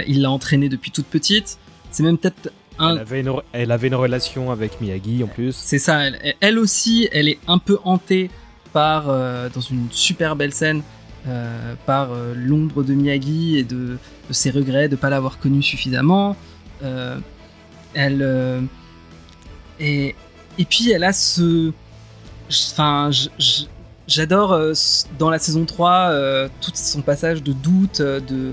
Il 0.08 0.22
l'a 0.22 0.32
entraînée 0.32 0.70
depuis 0.70 0.92
toute 0.92 1.08
petite. 1.08 1.58
C'est 1.92 2.04
même 2.04 2.18
peut-être 2.18 2.52
un, 2.80 2.96
Elle 2.96 3.00
avait, 3.00 3.22
une, 3.22 3.34
elle 3.52 3.72
avait 3.72 3.88
une 3.88 3.96
relation 3.96 4.52
avec 4.52 4.80
Miyagi 4.82 5.24
en 5.24 5.28
plus. 5.28 5.54
c'est 5.56 5.80
ça, 5.80 6.06
elle, 6.06 6.36
elle 6.40 6.58
aussi, 6.58 7.08
elle 7.12 7.28
est 7.28 7.40
un 7.48 7.58
peu 7.60 7.78
hantée 7.84 8.30
par, 8.72 9.06
dans 9.06 9.62
une 9.62 9.88
super 9.92 10.36
belle 10.36 10.54
scène, 10.54 10.82
euh, 11.26 11.76
par 11.86 12.12
euh, 12.12 12.34
l'ombre 12.36 12.84
de 12.84 12.94
Miyagi 12.94 13.58
et 13.58 13.64
de, 13.64 13.98
ses 14.30 14.52
regrets 14.52 14.90
de 14.90 14.96
ne 14.96 15.00
pas 15.00 15.10
l'avoir 15.10 15.40
connu 15.40 15.62
suffisamment. 15.62 16.36
Euh, 16.84 17.18
elle. 17.94 18.68
et, 19.80 20.16
et 20.58 20.66
puis 20.66 20.92
elle 20.92 21.04
a 21.04 21.14
ce. 21.14 21.72
Enfin, 22.50 23.10
j'adore 24.08 24.60
dans 25.18 25.30
la 25.30 25.40
saison 25.40 25.66
3 25.66 26.10
euh, 26.12 26.50
tout 26.60 26.72
son 26.74 27.02
passage 27.02 27.42
de 27.42 27.54
doute, 27.54 28.02
de. 28.02 28.20
de, 28.20 28.52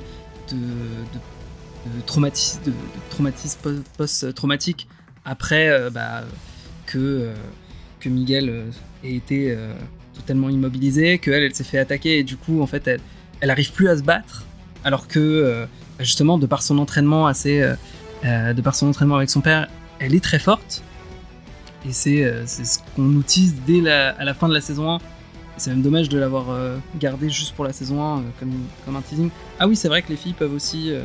de, 0.53 2.01
traumatisme, 2.07 2.61
de, 2.67 2.73
traumatisme 3.11 3.59
po- 3.63 3.83
post-traumatique 3.97 4.87
après 5.25 5.91
bah, 5.91 6.23
que, 6.87 7.31
que 7.99 8.09
Miguel 8.09 8.67
ait 9.03 9.15
été 9.15 9.57
totalement 10.21 10.49
immobilisé, 10.49 11.19
qu'elle 11.19 11.43
elle, 11.43 11.55
s'est 11.55 11.65
fait 11.65 11.79
attaquer 11.79 12.19
et 12.19 12.23
du 12.25 12.37
coup 12.37 12.63
en 12.63 12.67
fait 12.67 12.87
elle, 12.87 13.01
elle 13.41 13.51
arrive 13.51 13.73
plus 13.73 13.89
à 13.89 13.97
se 13.97 14.03
battre. 14.03 14.45
Alors 14.85 15.09
que 15.09 15.19
euh, 15.19 15.67
justement 15.99 16.39
de 16.39 16.47
par 16.47 16.63
son 16.63 16.79
entraînement 16.79 17.27
assez 17.27 17.61
euh, 17.63 17.75
euh, 18.25 18.53
de 18.53 18.63
par 18.63 18.75
son 18.75 18.89
entraînement 18.89 19.17
avec 19.17 19.31
son 19.31 19.41
père 19.41 19.69
elle 19.99 20.15
est 20.15 20.23
très 20.25 20.39
forte. 20.39 20.83
Et 21.89 21.93
c'est 21.93 22.25
euh, 22.25 22.45
c'est 22.47 22.65
ce 22.65 22.79
qu'on 22.95 23.03
nous 23.03 23.23
tease 23.23 23.55
dès 23.67 23.81
la, 23.81 24.11
à 24.11 24.25
la 24.25 24.35
fin 24.35 24.49
de 24.49 24.55
la 24.55 24.61
saison 24.61 24.91
1 24.93 24.99
c'est 25.57 25.71
même 25.71 25.83
dommage 25.83 26.09
de 26.09 26.19
l'avoir 26.19 26.47
euh, 26.51 26.79
gardé 26.99 27.29
juste 27.29 27.55
pour 27.55 27.67
la 27.67 27.73
saison 27.75 28.03
1 28.03 28.19
euh, 28.19 28.23
comme, 28.39 28.53
comme 28.87 28.97
un 28.97 29.03
teasing. 29.03 29.29
Ah 29.59 29.69
oui 29.69 29.77
c'est 29.77 29.89
vrai 29.89 30.01
que 30.03 30.09
les 30.09 30.17
filles 30.17 30.33
peuvent 30.33 30.55
aussi 30.55 30.91
euh, 30.91 31.03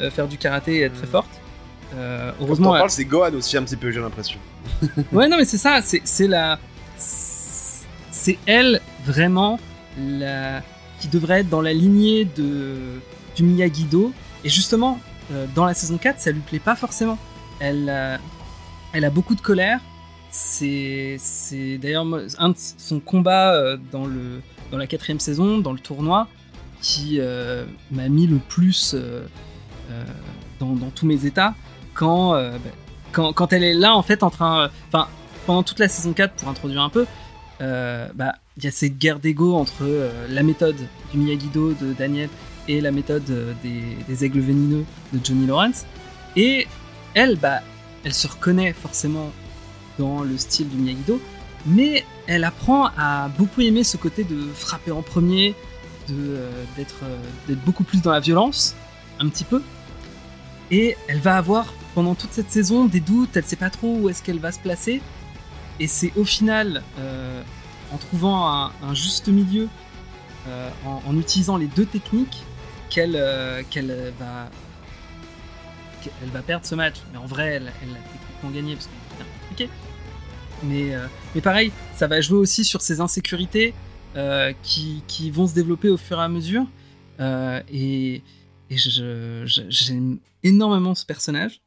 euh, 0.00 0.10
faire 0.10 0.28
du 0.28 0.36
karaté 0.36 0.76
et 0.76 0.80
être 0.82 0.94
très 0.96 1.06
fortes. 1.06 1.40
Euh, 1.94 2.30
Quand 2.38 2.44
heureusement 2.44 2.70
on 2.70 2.74
elle- 2.74 2.80
parle, 2.80 2.90
c'est 2.90 3.04
Gohan 3.06 3.32
aussi 3.34 3.56
un 3.56 3.62
petit 3.62 3.76
peu, 3.76 3.90
j'ai 3.90 4.00
l'impression. 4.00 4.38
ouais, 5.12 5.28
non, 5.28 5.36
mais 5.38 5.44
c'est 5.46 5.56
ça, 5.56 5.80
c'est 5.82 6.02
c'est 6.04 6.26
la. 6.26 6.58
C'est 8.26 8.38
elle, 8.46 8.80
vraiment, 9.04 9.60
qui 9.96 11.06
devrait 11.06 11.42
être 11.42 11.48
dans 11.48 11.60
la 11.60 11.72
lignée 11.72 12.24
de... 12.24 12.74
du 13.36 13.44
Miyagi-Do. 13.44 14.12
Et 14.42 14.48
justement, 14.48 14.98
euh, 15.30 15.46
dans 15.54 15.64
la 15.64 15.74
saison 15.74 15.96
4, 15.96 16.18
ça 16.18 16.32
lui 16.32 16.40
plaît 16.40 16.58
pas 16.58 16.74
forcément. 16.74 17.18
Elle, 17.60 17.88
a- 17.88 18.18
elle 18.92 19.04
a 19.04 19.10
beaucoup 19.10 19.36
de 19.36 19.40
colère. 19.40 19.78
C'est 20.32 21.18
d'ailleurs 21.80 22.04
son 22.56 22.98
combat 22.98 23.54
euh, 23.54 23.76
dans, 23.92 24.08
la 24.76 24.88
quatrième 24.88 25.20
saison, 25.20 25.58
dans 25.58 25.72
le 25.72 25.78
tournoi, 25.78 26.26
qui 26.82 27.20
euh, 27.20 27.64
m'a 27.92 28.08
mis 28.08 28.26
le 28.26 28.38
plus 28.38 28.94
euh, 28.94 29.24
euh, 29.92 30.04
dans, 30.58 30.74
tous 30.92 31.06
mes 31.06 31.26
états. 31.26 31.54
Quand, 31.94 32.34
euh, 32.34 32.58
bah, 32.58 32.70
quand, 33.12 33.32
quand 33.32 33.52
elle 33.52 33.62
est 33.62 33.74
là, 33.74 33.94
en 33.94 34.02
fait, 34.02 34.24
en 34.24 34.30
train. 34.30 34.68
Enfin, 34.88 35.06
pendant 35.46 35.62
toute 35.62 35.78
la 35.78 35.86
saison 35.86 36.12
4, 36.12 36.34
pour 36.34 36.48
introduire 36.48 36.82
un 36.82 36.90
peu, 36.90 37.06
euh, 37.60 38.08
bah, 38.14 38.34
il 38.56 38.64
y 38.64 38.66
a 38.66 38.70
cette 38.70 38.98
guerre 38.98 39.18
d'ego 39.18 39.54
entre 39.54 39.82
euh, 39.82 40.26
la 40.28 40.42
méthode 40.42 40.76
du 41.12 41.18
Miyagi-Do 41.18 41.74
de 41.74 41.92
Daniel 41.94 42.28
et 42.68 42.80
la 42.80 42.90
méthode 42.90 43.28
euh, 43.30 43.52
des, 43.62 44.24
aigles 44.24 44.40
vénineux 44.40 44.84
de 45.12 45.20
Johnny 45.24 45.46
Lawrence. 45.46 45.86
Et 46.36 46.66
elle, 47.14 47.36
bah, 47.36 47.60
elle 48.04 48.14
se 48.14 48.26
reconnaît 48.26 48.72
forcément 48.72 49.30
dans 49.98 50.22
le 50.22 50.36
style 50.36 50.68
du 50.68 50.76
Miyagi-Do, 50.76 51.20
mais 51.66 52.04
elle 52.26 52.44
apprend 52.44 52.90
à 52.98 53.28
beaucoup 53.38 53.62
aimer 53.62 53.84
ce 53.84 53.96
côté 53.96 54.24
de 54.24 54.42
frapper 54.54 54.90
en 54.90 55.02
premier, 55.02 55.54
d'être 56.76 57.04
beaucoup 57.64 57.82
plus 57.82 58.02
dans 58.02 58.12
la 58.12 58.20
violence, 58.20 58.76
un 59.18 59.28
petit 59.28 59.44
peu. 59.44 59.62
Et 60.70 60.96
elle 61.08 61.20
va 61.20 61.38
avoir 61.38 61.72
pendant 61.94 62.14
toute 62.14 62.32
cette 62.32 62.50
saison 62.50 62.84
des 62.84 63.00
doutes, 63.00 63.36
elle 63.36 63.44
sait 63.44 63.56
pas 63.56 63.70
trop 63.70 63.96
où 63.96 64.10
est-ce 64.10 64.22
qu'elle 64.22 64.38
va 64.38 64.52
se 64.52 64.58
placer. 64.58 65.00
Et 65.80 65.86
c'est 65.86 66.12
au 66.16 66.24
final, 66.24 66.82
euh, 66.98 67.42
en 67.92 67.98
trouvant 67.98 68.46
un, 68.48 68.94
juste 68.94 69.28
milieu, 69.28 69.68
euh, 70.48 70.70
en, 70.84 71.16
utilisant 71.18 71.56
les 71.56 71.66
deux 71.66 71.86
techniques, 71.86 72.44
qu'elle 72.88 73.16
euh, 73.16 73.62
va 74.18 74.48
qu'elle 76.02 76.30
va 76.30 76.42
perdre 76.42 76.64
ce 76.64 76.74
match. 76.74 76.96
Mais 77.12 77.18
en 77.18 77.26
vrai, 77.26 77.46
elle, 77.46 77.72
elle 77.82 77.88
l'a 77.88 77.98
techniquement 77.98 78.50
gagné 78.50 78.74
parce 78.74 78.86
qu'elle 78.86 78.94
est 78.94 79.24
bien 79.24 79.26
compliquée. 79.40 79.70
Mais, 80.62 80.94
euh, 80.94 81.06
mais 81.34 81.40
pareil, 81.40 81.72
ça 81.94 82.06
va 82.06 82.20
jouer 82.20 82.38
aussi 82.38 82.64
sur 82.64 82.80
ses 82.80 83.00
insécurités 83.00 83.74
qui, 84.62 85.02
qui 85.06 85.30
vont 85.30 85.46
se 85.46 85.52
développer 85.52 85.90
au 85.90 85.98
fur 85.98 86.18
et 86.18 86.22
à 86.22 86.28
mesure. 86.28 86.64
Et 87.20 88.22
et 88.70 88.76
j'aime 88.78 90.18
énormément 90.42 90.94
ce 90.94 91.06
personnage. 91.06 91.60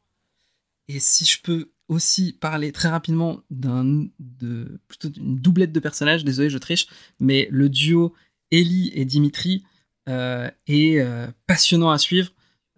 Et 0.88 1.00
si 1.00 1.24
je 1.24 1.40
peux 1.40 1.70
aussi 1.90 2.32
parler 2.32 2.70
très 2.72 2.88
rapidement 2.88 3.40
d'un 3.50 4.06
de 4.20 4.78
plutôt 4.88 5.08
d'une 5.08 5.36
doublette 5.36 5.72
de 5.72 5.80
personnages, 5.80 6.24
désolé 6.24 6.48
je 6.48 6.58
triche, 6.58 6.86
mais 7.18 7.48
le 7.50 7.68
duo 7.68 8.14
Ellie 8.52 8.90
et 8.94 9.04
Dimitri 9.04 9.64
euh, 10.08 10.48
est 10.66 11.00
euh, 11.00 11.26
passionnant 11.46 11.90
à 11.90 11.98
suivre. 11.98 12.30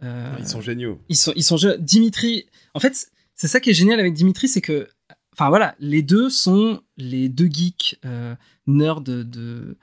Euh, 0.02 0.34
Ils 0.38 0.46
sont 0.48 0.60
géniaux. 0.62 0.98
ils 1.08 1.16
sont, 1.16 1.32
ils 1.36 1.44
sont. 1.44 1.56
Dimitri, 1.78 2.46
en 2.74 2.80
fait, 2.80 3.10
c'est 3.34 3.48
ça 3.48 3.60
qui 3.60 3.70
est 3.70 3.74
génial 3.74 4.00
avec 4.00 4.14
Dimitri, 4.14 4.48
c'est 4.48 4.60
que, 4.62 4.88
enfin 5.34 5.48
voilà, 5.50 5.74
les 5.78 6.02
deux 6.02 6.30
sont 6.30 6.82
les 6.96 7.28
deux 7.28 7.48
geeks 7.48 8.00
nerds 8.66 9.02
de, 9.02 9.22
de- 9.22 9.76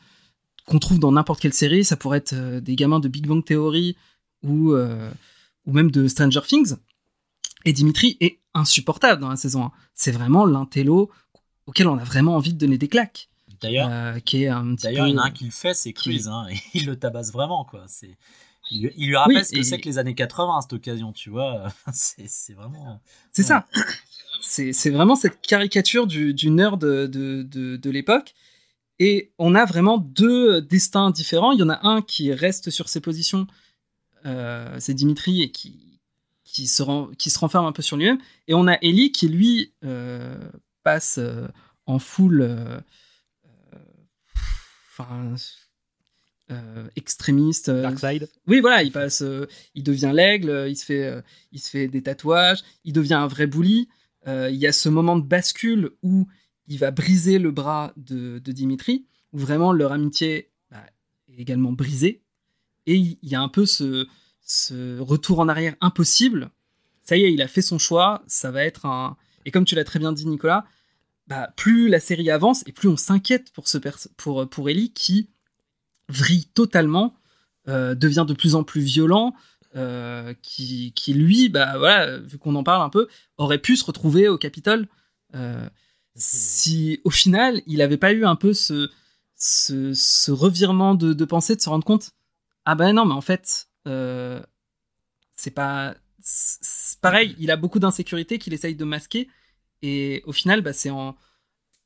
qu'on 0.65 0.79
trouve 0.79 0.99
dans 0.99 1.11
n'importe 1.11 1.39
quelle 1.39 1.53
série. 1.53 1.83
Ça 1.85 1.95
pourrait 1.95 2.17
être 2.19 2.59
des 2.59 2.75
gamins 2.75 2.99
de 2.99 3.07
Big 3.07 3.27
Bang 3.27 3.43
Theory 3.45 3.95
ou, 4.43 4.73
ou 4.73 5.71
même 5.71 5.91
de 5.91 6.07
Stranger 6.07 6.41
Things. 6.47 6.75
Et 7.65 7.73
Dimitri 7.73 8.17
est 8.21 8.39
insupportable 8.53 9.21
dans 9.21 9.29
la 9.29 9.35
saison 9.35 9.65
1. 9.65 9.71
C'est 9.93 10.11
vraiment 10.11 10.45
l'intello 10.45 11.09
auquel 11.65 11.87
on 11.87 11.97
a 11.97 12.03
vraiment 12.03 12.35
envie 12.35 12.53
de 12.53 12.57
donner 12.59 12.77
des 12.77 12.87
claques. 12.87 13.29
D'ailleurs, 13.61 13.89
euh, 13.91 14.19
qui 14.19 14.43
est 14.43 14.47
un 14.47 14.75
petit 14.75 14.83
D'ailleurs, 14.85 15.05
peu- 15.05 15.09
il 15.09 15.13
y 15.15 15.19
en 15.19 15.21
a 15.21 15.25
un 15.25 15.31
qui 15.31 15.45
le 15.45 15.51
fait, 15.51 15.73
c'est 15.73 15.91
qui- 15.93 16.09
Cruz. 16.17 16.27
Hein, 16.29 16.47
et 16.49 16.57
il 16.73 16.85
le 16.85 16.97
tabasse 16.97 17.31
vraiment, 17.33 17.65
quoi. 17.65 17.83
C'est, 17.87 18.17
il, 18.71 18.83
lui- 18.83 18.93
il 18.97 19.07
lui 19.07 19.15
rappelle 19.17 19.37
Oui, 19.37 19.45
ce 19.45 19.51
que 19.51 19.57
et- 19.59 19.63
c'est 19.63 19.79
que 19.79 19.85
les 19.89 19.97
années 19.97 20.15
80 20.15 20.57
à 20.57 20.61
cette 20.61 20.73
occasion, 20.73 21.11
tu 21.11 21.29
vois. 21.29 21.67
C'est, 21.93 22.29
c'est 22.29 22.53
vraiment. 22.53 23.01
C'est 23.33 23.43
ça. 23.43 23.67
C'est 24.41 24.71
c'est 24.71 24.89
vraiment 24.89 25.15
cette 25.15 25.41
caricature 25.41 26.07
du, 26.07 26.33
du 26.33 26.49
nerd 26.51 26.79
de, 26.79 27.07
de, 27.07 27.43
de, 27.43 27.75
de 27.75 27.89
l'époque. 27.89 28.33
Et 28.99 29.31
on 29.37 29.55
a 29.55 29.65
vraiment 29.65 29.97
deux 29.97 30.61
destins 30.61 31.11
différents. 31.11 31.51
Il 31.51 31.59
y 31.59 31.63
en 31.63 31.69
a 31.69 31.79
un 31.87 32.01
qui 32.01 32.31
reste 32.33 32.69
sur 32.69 32.87
ses 32.89 33.01
positions, 33.01 33.47
euh, 34.25 34.75
c'est 34.79 34.93
Dimitri, 34.93 35.41
et 35.41 35.51
qui, 35.51 35.88
qui, 36.53 36.67
se 36.67 36.81
ren- 36.83 37.09
qui 37.17 37.29
se 37.29 37.39
renferme 37.39 37.65
un 37.65 37.71
peu 37.71 37.81
sur 37.81 37.97
lui-même. 37.97 38.19
Et 38.47 38.53
on 38.53 38.67
a 38.67 38.73
Ellie 38.81 39.11
qui, 39.11 39.27
lui, 39.29 39.73
euh, 39.83 40.49
passe 40.83 41.17
euh, 41.17 41.47
en 41.85 41.99
full. 41.99 42.41
euh, 42.41 42.79
euh, 43.45 43.77
Enfin. 44.97 45.35
extrémiste. 46.95 47.69
Darkseid. 47.69 48.27
oui, 48.47 48.59
voilà, 48.59 48.81
il 48.83 48.91
passe, 48.91 49.23
il 49.75 49.83
devient 49.83 50.11
l'aigle, 50.13 50.65
il 50.67 50.75
se 50.75 50.83
fait, 50.83 51.23
il 51.51 51.59
se 51.59 51.69
fait 51.69 51.87
des 51.87 52.01
tatouages, 52.01 52.63
il 52.83 52.91
devient 52.93 53.13
un 53.13 53.27
vrai 53.27 53.45
bully. 53.47 53.87
Il 54.27 54.55
y 54.55 54.65
a 54.67 54.71
ce 54.73 54.89
moment 54.89 55.15
de 55.17 55.23
bascule 55.25 55.91
où 56.01 56.27
il 56.67 56.77
va 56.79 56.91
briser 56.91 57.37
le 57.39 57.51
bras 57.51 57.93
de, 57.97 58.39
de 58.39 58.51
Dimitri, 58.51 59.05
où 59.31 59.37
vraiment 59.37 59.71
leur 59.73 59.91
amitié 59.91 60.49
bah, 60.71 60.83
est 61.31 61.39
également 61.39 61.71
brisée. 61.71 62.23
Et 62.87 62.95
il 62.95 63.17
y 63.21 63.35
a 63.35 63.41
un 63.41 63.49
peu 63.49 63.65
ce, 63.67 64.07
ce 64.41 64.99
retour 64.99 65.39
en 65.39 65.49
arrière 65.49 65.75
impossible. 65.81 66.51
Ça 67.03 67.17
y 67.17 67.23
est, 67.23 67.33
il 67.33 67.41
a 67.41 67.47
fait 67.47 67.61
son 67.61 67.79
choix, 67.79 68.23
ça 68.27 68.51
va 68.51 68.63
être 68.63 68.85
un. 68.85 69.17
Et 69.45 69.51
comme 69.51 69.65
tu 69.65 69.75
l'as 69.75 69.83
très 69.83 69.99
bien 69.99 70.11
dit, 70.11 70.27
Nicolas, 70.27 70.65
bah, 71.27 71.51
plus 71.55 71.89
la 71.89 71.99
série 71.99 72.29
avance 72.29 72.63
et 72.67 72.71
plus 72.71 72.89
on 72.89 72.97
s'inquiète 72.97 73.51
pour, 73.53 73.67
ce 73.67 73.77
perso- 73.77 74.09
pour, 74.17 74.49
pour 74.49 74.69
Ellie 74.69 74.91
qui 74.91 75.29
vrille 76.07 76.47
totalement, 76.47 77.15
euh, 77.67 77.95
devient 77.95 78.25
de 78.27 78.33
plus 78.33 78.55
en 78.55 78.63
plus 78.63 78.81
violent, 78.81 79.35
euh, 79.75 80.33
qui, 80.41 80.91
qui 80.93 81.13
lui, 81.13 81.49
bah 81.49 81.77
voilà, 81.77 82.17
vu 82.17 82.39
qu'on 82.39 82.55
en 82.55 82.63
parle 82.63 82.81
un 82.81 82.89
peu, 82.89 83.07
aurait 83.37 83.59
pu 83.59 83.75
se 83.75 83.85
retrouver 83.85 84.27
au 84.27 84.39
Capitole 84.39 84.87
euh, 85.35 85.69
si 86.15 86.99
au 87.03 87.11
final 87.11 87.61
il 87.67 87.77
n'avait 87.77 87.97
pas 87.97 88.11
eu 88.11 88.25
un 88.25 88.35
peu 88.35 88.53
ce, 88.53 88.89
ce, 89.35 89.93
ce 89.93 90.31
revirement 90.31 90.95
de, 90.95 91.13
de 91.13 91.25
pensée, 91.25 91.55
de 91.55 91.61
se 91.61 91.69
rendre 91.69 91.85
compte, 91.85 92.11
ah 92.65 92.73
ben 92.73 92.93
non, 92.93 93.05
mais 93.05 93.13
en 93.13 93.21
fait, 93.21 93.68
euh, 93.89 94.41
c'est 95.35 95.51
pas. 95.51 95.95
pareil, 97.01 97.35
il 97.39 97.51
a 97.51 97.55
beaucoup 97.57 97.79
d'insécurité 97.79 98.37
qu'il 98.39 98.53
essaye 98.53 98.75
de 98.75 98.85
masquer, 98.85 99.27
et 99.81 100.21
au 100.25 100.31
final, 100.31 100.61
bah, 100.61 100.73
c'est 100.73 100.89
en, 100.89 101.15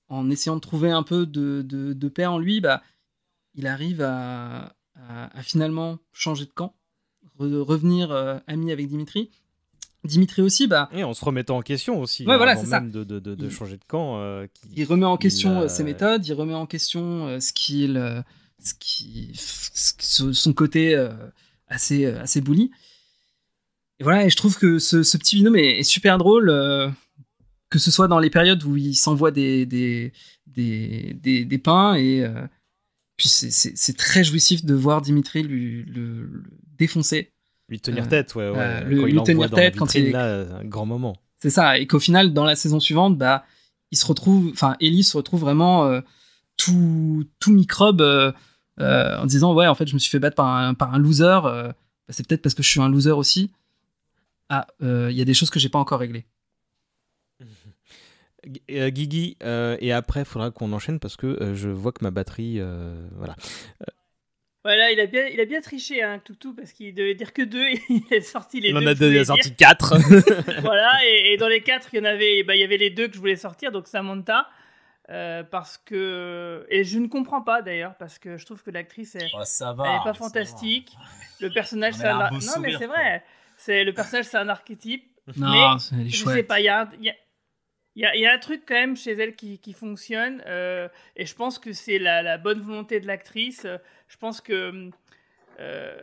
en 0.10 0.30
essayant 0.30 0.56
de 0.56 0.62
trouver 0.62 0.92
un 0.92 1.04
peu 1.04 1.26
de, 1.26 1.62
de, 1.62 1.94
de 1.94 2.08
paix 2.10 2.26
en 2.26 2.38
lui, 2.40 2.62
bah, 2.62 2.82
il 3.56 3.68
arrive 3.68 4.02
à, 4.02 4.76
à- 4.96 5.38
à 5.38 5.44
finalement 5.44 6.00
changer 6.12 6.46
de 6.46 6.52
camp, 6.52 6.76
re- 7.40 7.60
revenir 7.62 8.12
euh, 8.12 8.40
ami 8.48 8.72
avec 8.72 8.88
Dimitri. 8.88 9.30
Dimitri 10.04 10.42
aussi, 10.42 10.68
bah, 10.68 10.90
Et 10.92 11.04
en 11.06 11.14
se 11.14 11.24
remettant 11.24 11.58
en 11.58 11.62
question 11.62 12.02
aussi. 12.02 12.26
Ouais, 12.26 12.34
hein, 12.34 12.38
voilà, 12.38 12.58
c'est 12.58 12.66
ça. 12.66 12.82
de, 12.82 13.04
de- 13.06 13.20
de- 13.20 13.46
Il- 13.46 13.52
changer 13.52 13.78
de 13.78 13.86
camp. 13.88 14.18
euh, 14.20 14.48
qui- 14.54 14.68
il 14.76 14.84
remet 14.86 15.06
en 15.06 15.16
question 15.18 15.62
il, 15.62 15.64
euh, 15.66 15.68
ses 15.70 15.84
méthodes, 15.84 16.28
il 16.28 16.34
remet 16.34 16.54
en 16.56 16.66
question 16.66 17.40
ce 17.40 17.54
qu'il, 17.54 18.24
ce 18.60 18.74
qui, 18.74 19.32
son 19.36 20.54
côté 20.54 20.96
assez, 21.68 22.06
euh, 22.06 22.22
assez 22.22 22.42
bully. 22.42 22.72
Et 24.00 24.04
voilà, 24.04 24.26
et 24.26 24.30
je 24.30 24.36
trouve 24.36 24.58
que 24.58 24.80
ce, 24.80 25.04
ce 25.04 25.18
petit 25.18 25.36
binôme 25.38 25.56
est, 25.56 25.80
est 25.80 25.84
super 25.84 26.18
drôle, 26.18 26.50
euh, 26.50 26.90
que 27.70 27.80
ce 27.80 27.92
soit 27.92 28.08
dans 28.08 28.20
les 28.20 28.30
périodes 28.30 28.64
où 28.64 28.76
il 28.76 28.96
s'envoie 28.96 29.32
des, 29.32 29.66
des, 29.66 30.14
des, 30.48 31.16
des, 31.22 31.46
des 31.46 31.58
pains, 31.58 31.96
et 31.96 32.24
euh, 32.24 32.46
puis 33.18 33.28
c'est- 33.30 33.98
très 33.98 34.24
jouissif 34.24 34.66
de 34.66 34.74
voir 34.74 35.02
Dimitri 35.02 35.44
lui, 35.44 35.84
le, 35.86 36.26
le 36.26 36.44
défoncer. 36.78 37.32
Lui 37.70 37.80
tenir 37.80 38.08
tête, 38.08 38.36
ouais. 38.36 38.50
ouais. 38.50 38.84
Quand 38.84 38.90
il 38.90 39.14
lui 39.14 39.24
tenir 39.24 39.50
dans 39.50 39.56
la 39.58 39.64
tête 39.64 39.76
quand 39.78 39.86
vitrine, 39.86 40.04
il 40.06 40.10
est- 40.10 40.12
là, 40.12 40.58
un 40.60 40.66
grand 40.66 40.86
moment. 40.86 41.16
C'est 41.40 41.50
ça, 41.50 41.78
et 41.78 41.88
qu'au 41.88 42.00
final, 42.00 42.34
dans 42.34 42.46
la 42.46 42.56
saison 42.56 42.80
suivante, 42.80 43.18
bah, 43.18 43.46
il 43.92 43.98
se 43.98 44.06
retrouve, 44.06 44.50
enfin, 44.54 44.76
Ellie 44.80 45.04
se 45.04 45.16
retrouve 45.18 45.42
vraiment 45.42 46.02
tout, 46.58 47.26
tout 47.40 47.52
microbe 47.52 48.34
euh, 48.80 48.84
euh, 48.84 49.20
en 49.22 49.26
disant 49.26 49.54
ouais, 49.54 49.68
en 49.68 49.76
fait, 49.76 49.88
je 49.88 49.94
me 49.94 50.00
suis 50.00 50.10
fait 50.10 50.20
battre 50.20 50.36
par 50.36 50.48
un, 50.48 50.74
par 50.74 50.94
un 50.94 50.98
loser. 50.98 51.24
euh, 51.46 51.68
bah, 51.70 51.74
c'est 52.10 52.28
peut-être 52.28 52.42
parce 52.42 52.56
que 52.56 52.64
je 52.64 52.70
suis 52.70 52.82
un 52.82 52.90
loser 52.90 53.12
aussi. 53.12 53.52
Ah, 54.50 54.68
euh, 54.82 55.10
il 55.12 55.18
y 55.18 55.22
a 55.22 55.26
des 55.26 55.34
choses 55.34 55.50
que 55.50 55.60
j'ai 55.60 55.70
pas 55.70 55.80
encore 55.80 56.00
réglées. 56.00 56.26
Gu- 58.46 58.62
euh, 58.72 58.90
Guigui, 58.90 59.38
euh, 59.44 59.78
et 59.80 59.94
après, 59.94 60.22
il 60.22 60.26
faudra 60.26 60.52
qu'on 60.52 60.74
enchaîne 60.74 61.00
parce 61.00 61.16
que 61.16 61.28
euh, 61.42 61.56
je 61.56 61.70
vois 61.70 61.92
que 61.94 62.04
ma 62.04 62.12
batterie. 62.12 62.58
euh, 62.60 63.08
voilà. 63.16 63.36
Voilà, 64.66 64.92
il 64.92 65.00
a 65.00 65.06
bien, 65.08 65.26
il 65.28 65.40
a 65.42 65.46
bien 65.46 65.60
triché, 65.62 66.02
hein, 66.02 66.20
Toutou, 66.24 66.54
parce 66.54 66.72
qu'il 66.72 66.94
devait 66.96 67.16
dire 67.16 67.34
que 67.34 67.42
deux, 67.42 67.66
et 67.68 67.80
il 67.90 68.04
a 68.18 68.22
sorti 68.22 68.60
les 68.62 68.70
Il 68.70 68.76
deux. 68.76 68.82
en 68.82 68.88
a 68.88 68.94
que 68.94 69.00
je 69.00 69.06
voulais 69.06 69.26
sorti 69.26 69.56
quatre. 69.56 69.96
voilà, 70.62 70.92
et, 71.06 71.34
et 71.34 71.38
dans 71.38 71.48
les 71.50 71.62
quatre, 71.62 71.90
il 71.94 71.98
y 71.98 72.02
en 72.02 72.06
avait, 72.06 72.44
bah, 72.44 72.56
il 72.56 72.62
y 72.62 72.64
avait 72.64 72.78
les 72.78 72.90
deux 72.90 73.08
que 73.08 73.14
je 73.14 73.20
voulais 73.20 73.36
sortir, 73.36 73.72
donc 73.72 73.88
Samantha, 73.88 74.48
euh, 75.10 75.44
parce 75.44 75.78
que 75.78 76.66
et 76.70 76.84
je 76.84 76.98
ne 77.00 77.08
comprends 77.08 77.42
pas 77.42 77.62
d'ailleurs, 77.62 77.96
parce 77.98 78.20
que 78.20 78.38
je 78.38 78.46
trouve 78.46 78.64
que 78.64 78.72
l'actrice, 78.72 79.16
elle, 79.16 79.30
Oh, 79.34 79.42
ça 79.44 79.74
va. 79.74 79.88
elle 79.90 79.96
est 79.96 80.04
pas 80.04 80.14
fantastique. 80.14 80.96
Le 81.40 81.50
personnage, 81.50 81.96
On 81.96 81.98
c'est 82.00 82.08
un, 82.08 82.20
un 82.20 82.30
non 82.32 82.60
mais 82.62 82.72
c'est 82.78 82.88
vrai, 82.88 83.24
c'est 83.58 83.84
le 83.84 83.94
personnage, 83.94 84.26
c'est 84.26 84.38
un 84.38 84.50
archétype. 84.50 85.10
Non, 85.38 85.76
mais 85.92 86.10
je 86.10 86.16
sais 86.18 86.24
chouette. 86.24 86.48
pas, 86.48 86.60
il 86.60 86.64
y 86.66 86.70
a, 86.70 86.82
un- 86.82 86.90
il 87.00 87.04
y 87.06 87.10
a- 87.10 87.16
il 87.96 88.02
y 88.02 88.06
a- 88.06 88.16
il 88.16 88.22
y 88.22 88.26
a 88.26 88.34
un 88.34 88.40
truc 88.40 88.64
quand 88.68 88.74
même 88.76 88.96
chez 88.98 89.12
elle 89.12 89.36
qui, 89.36 89.60
qui 89.60 89.72
fonctionne, 89.74 90.42
euh, 90.48 90.88
et 91.16 91.26
je 91.26 91.36
pense 91.36 91.60
que 91.60 91.74
c'est 91.74 92.00
la, 92.00 92.22
la 92.24 92.38
bonne 92.38 92.60
volonté 92.62 93.00
de 93.00 93.08
l'actrice. 93.08 93.66
Euh, 93.66 93.78
Je 94.08 94.18
pense 94.18 94.42
que, 94.42 94.90
euh, 95.60 95.98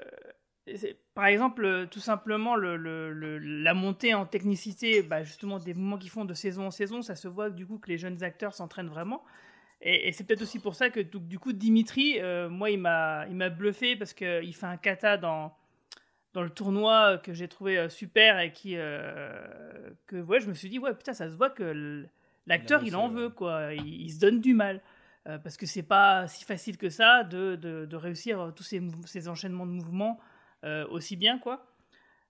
par 1.14 1.26
exemple, 1.26 1.64
euh, 1.64 1.86
tout 1.86 2.00
simplement, 2.00 2.56
le, 2.56 2.76
le- 2.76 3.12
le- 3.12 3.38
la 3.38 3.74
montée 3.74 4.14
en 4.14 4.26
technicité, 4.26 5.02
bah, 5.02 5.22
justement, 5.22 5.58
des 5.58 5.74
mouvements 5.74 5.98
qu'ils 5.98 6.10
font 6.10 6.24
de 6.24 6.34
saison 6.34 6.66
en 6.66 6.70
saison, 6.70 7.02
ça 7.02 7.14
se 7.16 7.28
voit 7.28 7.50
du 7.50 7.66
coup 7.66 7.78
que 7.78 7.88
les 7.88 7.98
jeunes 7.98 8.22
acteurs 8.22 8.54
s'entraînent 8.54 8.88
vraiment. 8.88 9.22
Et, 9.82 10.08
et 10.08 10.12
c'est 10.12 10.24
peut-être 10.24 10.42
aussi 10.42 10.58
pour 10.58 10.74
ça 10.74 10.90
que 10.90 11.00
du 11.00 11.38
coup 11.38 11.52
Dimitri, 11.52 12.20
euh, 12.20 12.48
moi, 12.50 12.70
il 12.70 12.78
m'a, 12.78 13.26
il 13.28 13.36
m'a 13.36 13.48
bluffé 13.48 13.96
parce 13.96 14.12
qu'il 14.12 14.54
fait 14.54 14.66
un 14.66 14.76
kata 14.76 15.16
dans, 15.16 15.54
dans 16.34 16.42
le 16.42 16.50
tournoi 16.50 17.18
que 17.18 17.32
j'ai 17.32 17.48
trouvé 17.48 17.78
euh, 17.78 17.88
super 17.88 18.38
et 18.40 18.52
qui 18.52 18.74
euh, 18.76 19.90
que 20.06 20.16
ouais, 20.20 20.40
je 20.40 20.48
me 20.48 20.54
suis 20.54 20.68
dit 20.68 20.78
ouais 20.78 20.94
putain 20.94 21.12
ça 21.14 21.30
se 21.30 21.34
voit 21.36 21.50
que 21.50 22.04
l'acteur 22.46 22.82
il, 22.84 22.94
en 22.94 23.08
veut 23.08 23.30
quoi, 23.30 23.72
il, 23.74 24.02
il 24.02 24.10
se 24.12 24.20
donne 24.20 24.40
du 24.40 24.54
mal 24.54 24.80
Euh, 25.26 25.36
parce 25.38 25.58
que 25.58 25.66
c'est 25.66 25.82
pas 25.86 26.26
si 26.28 26.44
facile 26.46 26.78
que 26.78 26.88
ça 26.88 27.24
de, 27.24 27.54
de, 27.56 27.84
de 27.84 27.96
réussir 27.96 28.52
tous 28.56 28.62
ces, 28.62 28.80
ces 29.04 29.28
enchaînements 29.28 29.66
de 29.66 29.72
mouvements 29.72 30.18
aussi 30.64 31.16
bien 31.16 31.38
quoi. 31.38 31.66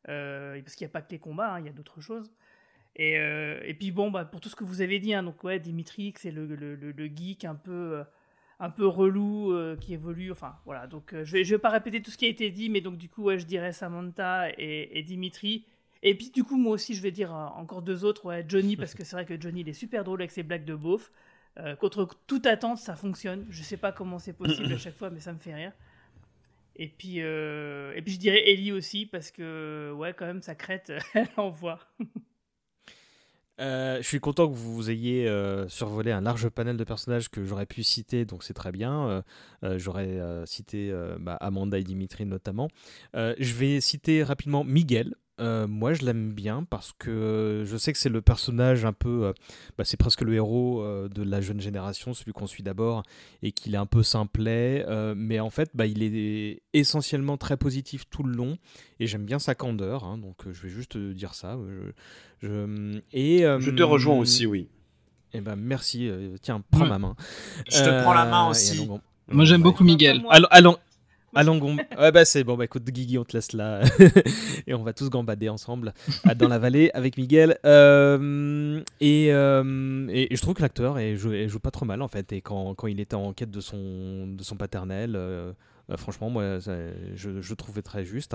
Euh, 0.09 0.61
parce 0.63 0.77
qu'il 0.77 0.87
n'y 0.87 0.91
a 0.91 0.93
pas 0.93 1.03
que 1.03 1.11
les 1.11 1.19
combats, 1.19 1.55
hein, 1.55 1.61
il 1.61 1.67
y 1.67 1.69
a 1.69 1.73
d'autres 1.73 2.01
choses. 2.01 2.31
Et, 2.97 3.19
euh, 3.19 3.61
et 3.65 3.75
puis 3.75 3.93
bon, 3.93 4.11
bah, 4.11 4.25
pour 4.25 4.41
tout 4.41 4.49
ce 4.49 4.57
que 4.57 4.65
vous 4.65 4.81
avez 4.83 4.99
dit, 4.99 5.15
hein, 5.15 5.23
donc 5.23 5.43
ouais, 5.45 5.59
Dimitri, 5.59 6.13
c'est 6.17 6.31
le, 6.31 6.47
le, 6.47 7.07
geek 7.15 7.45
un 7.45 7.55
peu, 7.55 7.99
euh, 7.99 8.05
un 8.59 8.71
peu 8.71 8.87
relou 8.87 9.53
euh, 9.53 9.77
qui 9.77 9.95
évolue. 9.95 10.33
Enfin 10.33 10.57
voilà, 10.65 10.87
donc 10.87 11.15
euh, 11.15 11.25
je 11.25 11.33
vais, 11.33 11.43
vais 11.43 11.59
pas 11.59 11.71
répéter 11.71 12.03
tout 12.03 12.11
ce 12.11 12.19
qui 12.19 12.27
a 12.27 12.29
été 12.29 12.51
dit, 12.51 12.69
mais 12.69 12.81
donc 12.81 12.97
du 12.97 13.09
coup, 13.09 13.25
ouais, 13.25 13.39
je 13.39 13.47
dirais 13.47 13.73
Samantha 13.73 14.49
et, 14.59 15.03
Dimitri. 15.03 15.65
Et 16.03 16.15
puis 16.15 16.31
du 16.31 16.45
coup, 16.45 16.57
moi 16.57 16.73
aussi, 16.73 16.95
je 16.95 17.03
vais 17.03 17.11
dire 17.11 17.35
euh, 17.35 17.47
encore 17.57 17.83
deux 17.83 18.05
autres, 18.05 18.27
ouais, 18.27 18.45
Johnny, 18.49 18.77
parce 18.77 18.95
que 18.95 19.05
c'est 19.05 19.17
vrai 19.17 19.27
que 19.27 19.41
Johnny, 19.41 19.61
il 19.61 19.69
est 19.69 19.75
super 19.75 20.05
drôle 20.05 20.21
avec 20.21 20.31
ses 20.31 20.43
blagues 20.43 20.65
de 20.65 20.75
beauf. 20.75 21.11
Euh, 21.59 21.75
contre 21.75 22.09
toute 22.27 22.47
attente, 22.47 22.79
ça 22.79 22.97
fonctionne. 22.97 23.45
Je 23.51 23.63
sais 23.63 23.77
pas 23.77 23.93
comment 23.93 24.19
c'est 24.19 24.33
possible 24.33 24.73
à 24.73 24.79
chaque 24.79 24.97
fois, 24.97 25.11
mais 25.11 25.21
ça 25.21 25.33
me 25.33 25.39
fait 25.39 25.55
rire. 25.55 25.73
Et 26.81 26.89
puis, 26.89 27.17
euh, 27.19 27.93
et 27.95 28.01
puis 28.01 28.15
je 28.15 28.19
dirais 28.19 28.43
Ellie 28.51 28.73
aussi, 28.73 29.05
parce 29.05 29.31
que, 29.31 29.93
ouais, 29.93 30.15
quand 30.17 30.25
même, 30.25 30.41
sa 30.41 30.55
crête, 30.55 30.91
elle 31.15 31.29
envoie. 31.37 31.79
Euh, 33.61 33.99
je 33.99 34.09
suis 34.09 34.19
content 34.19 34.49
que 34.49 34.55
vous 34.55 34.89
ayez 34.89 35.29
euh, 35.29 35.69
survolé 35.69 36.11
un 36.11 36.23
large 36.23 36.49
panel 36.49 36.79
de 36.79 36.85
personnages 36.85 37.29
que 37.29 37.45
j'aurais 37.45 37.67
pu 37.67 37.83
citer, 37.83 38.25
donc 38.25 38.43
c'est 38.43 38.55
très 38.55 38.73
bien. 38.73 39.23
J'aurais 39.77 40.19
cité 40.47 40.91
bah, 41.19 41.37
Amanda 41.43 41.79
et 41.79 41.85
Dimitri 41.85 42.25
notamment. 42.25 42.69
Je 43.13 43.55
vais 43.55 43.83
citer 43.83 44.23
rapidement 44.23 44.65
Miguel. 44.65 45.17
Euh, 45.41 45.67
moi, 45.67 45.95
je 45.95 46.05
l'aime 46.05 46.33
bien 46.33 46.65
parce 46.69 46.93
que 46.99 47.65
je 47.67 47.77
sais 47.79 47.93
que 47.93 47.99
c'est 47.99 48.11
le 48.11 48.21
personnage 48.21 48.85
un 48.85 48.93
peu, 48.93 49.25
euh, 49.25 49.33
bah, 49.79 49.85
c'est 49.85 49.97
presque 49.97 50.21
le 50.21 50.35
héros 50.35 50.83
euh, 50.83 51.09
de 51.09 51.23
la 51.23 51.41
jeune 51.41 51.61
génération, 51.61 52.13
celui 52.13 52.33
qu'on 52.33 52.47
suit 52.47 52.63
d'abord, 52.63 53.03
et 53.43 53.51
qu'il 53.51 53.75
est 53.75 53.79
un 53.79 53.87
peu 53.87 54.03
simplet, 54.03 54.85
euh, 54.87 55.15
mais 55.17 55.41
en 55.41 55.49
fait, 55.51 55.71
bah, 55.75 55.87
il 55.87 56.03
est 56.03 56.61
essentiellement 56.75 57.39
très 57.39 57.57
positif 57.57 58.05
tout 58.11 58.23
le 58.23 58.35
long, 58.35 58.59
et 58.99 59.07
j'aime 59.07 59.25
bien 59.25 59.39
sa 59.39 59.55
candeur, 59.55 60.05
hein, 60.05 60.19
donc 60.19 60.47
euh, 60.47 60.53
je 60.53 60.61
vais 60.63 60.69
juste 60.69 60.97
euh, 60.97 61.15
dire 61.15 61.33
ça. 61.35 61.57
Je, 62.43 62.47
je- 62.49 63.01
et, 63.13 63.45
euh, 63.47 63.59
Je 63.61 63.71
te 63.71 63.83
rejoins 63.83 64.17
aussi, 64.19 64.45
oui. 64.47 64.69
Eh 65.33 65.41
ben 65.41 65.57
merci, 65.57 66.09
euh, 66.09 66.37
tiens, 66.43 66.63
prends 66.71 66.83
Ouais. 66.83 66.89
ma 66.89 66.99
main. 66.99 67.15
Je 67.71 67.79
te 67.85 68.03
prends 68.03 68.13
la 68.15 68.25
main 68.27 68.47
Euh, 68.47 68.51
aussi. 68.51 68.85
bon, 68.85 69.01
Moi, 69.31 69.45
j'aime 69.45 69.61
ouais. 69.61 69.65
beaucoup 69.65 69.85
Miguel. 69.85 70.21
Moi. 70.23 70.35
Allons, 70.51 70.77
Allons, 71.35 71.59
gom- 71.59 71.79
ouais, 71.99 72.11
bah 72.13 72.25
c'est 72.25 72.43
bon, 72.43 72.57
bah 72.57 72.65
écoute, 72.65 72.85
Guigui, 72.85 73.17
on 73.19 73.25
te 73.25 73.37
laisse 73.37 73.53
là. 73.53 73.83
et 74.67 74.75
on 74.75 74.83
va 74.83 74.93
tous 74.93 75.09
gambader 75.11 75.49
ensemble 75.49 75.93
à- 76.25 76.35
dans 76.35 76.49
la 76.49 76.59
vallée 76.59 76.91
avec 76.93 77.17
Miguel. 77.17 77.59
Euh, 77.65 78.81
et, 79.01 79.29
euh, 79.33 80.07
et, 80.11 80.33
et 80.33 80.37
je 80.37 80.43
trouve 80.43 80.55
que 80.55 80.63
l'acteur 80.63 80.99
joue, 81.17 81.33
joue 81.47 81.61
pas 81.61 81.71
trop 81.71 81.85
mal 81.85 82.03
en 82.03 82.09
fait. 82.09 82.33
Et 82.33 82.41
quand, 82.41 82.75
quand 82.75 82.87
il 82.89 82.99
était 83.01 83.15
en 83.15 83.33
quête 83.33 83.51
de 83.51 83.61
son, 83.61 84.27
de 84.29 84.43
son 84.43 84.57
paternel, 84.57 85.15
euh, 85.17 85.53
franchement, 85.97 86.31
moi, 86.31 86.61
ça- 86.61 86.77
je, 87.15 87.41
je 87.41 87.55
trouvais 87.55 87.83
très 87.83 88.05
juste. 88.05 88.35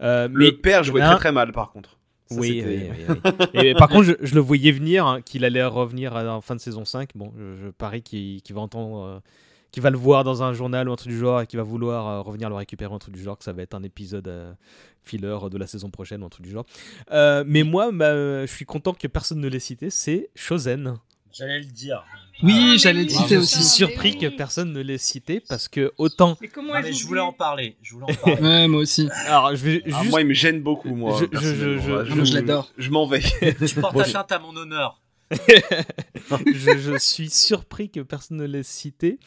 Le 0.00 0.50
père 0.52 0.84
jouait 0.84 1.00
hein, 1.02 1.10
très 1.12 1.16
très 1.18 1.32
mal 1.32 1.52
par 1.52 1.72
contre. 1.72 1.98
Ça, 2.28 2.40
oui, 2.40 2.60
oui, 2.66 2.90
oui, 2.90 3.04
oui. 3.08 3.46
Et 3.66 3.74
par 3.74 3.88
contre, 3.88 4.02
je, 4.04 4.12
je 4.20 4.34
le 4.34 4.40
voyais 4.40 4.72
venir, 4.72 5.06
hein, 5.06 5.20
qu'il 5.20 5.44
allait 5.44 5.64
revenir 5.64 6.16
à- 6.16 6.24
en 6.36 6.40
fin 6.40 6.56
de 6.56 6.60
saison 6.60 6.84
5. 6.84 7.10
Bon, 7.14 7.32
je, 7.38 7.54
je 7.64 7.68
parie 7.70 8.02
qu'il 8.02 8.42
va 8.50 8.60
entendre, 8.60 9.00
euh, 9.04 9.18
qu'il 9.76 9.82
va 9.82 9.90
le 9.90 9.98
voir 9.98 10.24
dans 10.24 10.42
un 10.42 10.54
journal 10.54 10.88
ou 10.88 10.92
un 10.94 10.96
truc 10.96 11.12
du 11.12 11.18
genre 11.18 11.42
et 11.42 11.46
qu'il 11.46 11.58
va 11.58 11.62
vouloir 11.62 12.06
euh, 12.08 12.20
revenir 12.22 12.48
le 12.48 12.54
récupérer 12.54 12.90
ou 12.90 12.94
un 12.94 12.98
truc 12.98 13.14
du 13.14 13.22
genre, 13.22 13.36
que 13.36 13.44
ça 13.44 13.52
va 13.52 13.60
être 13.60 13.74
un 13.74 13.82
épisode 13.82 14.26
euh, 14.26 14.54
filler 15.04 15.36
de 15.50 15.58
la 15.58 15.66
saison 15.66 15.90
prochaine 15.90 16.22
ou 16.22 16.24
un 16.26 16.30
truc 16.30 16.46
du 16.46 16.50
genre. 16.50 16.64
Euh, 17.12 17.44
mais 17.46 17.62
moi, 17.62 17.90
bah, 17.92 18.46
je 18.46 18.50
suis 18.50 18.64
content 18.64 18.94
que 18.94 19.06
personne 19.06 19.38
ne 19.38 19.48
l'ait 19.48 19.58
cité, 19.58 19.90
c'est 19.90 20.30
Shozen. 20.34 20.96
J'allais 21.30 21.58
le 21.58 21.66
dire. 21.66 22.02
Oui, 22.42 22.78
j'allais 22.78 23.02
le 23.02 23.10
Je 23.10 23.14
citer 23.14 23.26
suis 23.28 23.36
aussi. 23.36 23.64
surpris 23.64 24.16
que 24.16 24.28
personne 24.28 24.72
ne 24.72 24.80
l'ait 24.80 24.96
cité 24.96 25.40
parce 25.46 25.68
que 25.68 25.92
autant. 25.98 26.38
Mais 26.40 26.48
comment 26.48 26.72
Non, 26.72 26.80
mais 26.82 26.94
je 26.94 27.06
voulais 27.06 27.20
en 27.20 27.34
parler. 27.34 27.76
Je 27.82 27.92
voulais 27.92 28.06
en 28.10 28.14
parler. 28.14 28.36
Ouais, 28.42 28.68
moi 28.68 28.80
aussi. 28.80 29.10
Alors, 29.26 29.54
je 29.54 29.62
vais 29.62 29.82
Ah, 29.92 29.98
juste. 30.00 30.10
moi, 30.10 30.22
il 30.22 30.26
me 30.26 30.32
gêne 30.32 30.62
beaucoup, 30.62 30.94
moi. 30.94 31.18
Je- 31.20 31.38
je- 31.38 31.54
je- 31.78 31.90
Ouais, 31.92 32.04
je- 32.06 32.24
je 32.24 32.34
l'adore. 32.34 32.70
Je 32.78 32.88
m'en 32.90 33.06
vais. 33.06 33.20
tu 33.20 33.74
portes 33.78 33.98
atteinte 34.00 34.32
à 34.32 34.38
mon 34.38 34.56
honneur. 34.56 34.98
je, 36.30 36.96
suis 37.00 37.30
surpris 37.30 37.90
que 37.90 38.00
personne 38.00 38.36
ne 38.36 38.44
l'ait 38.44 38.62
cité. 38.62 39.18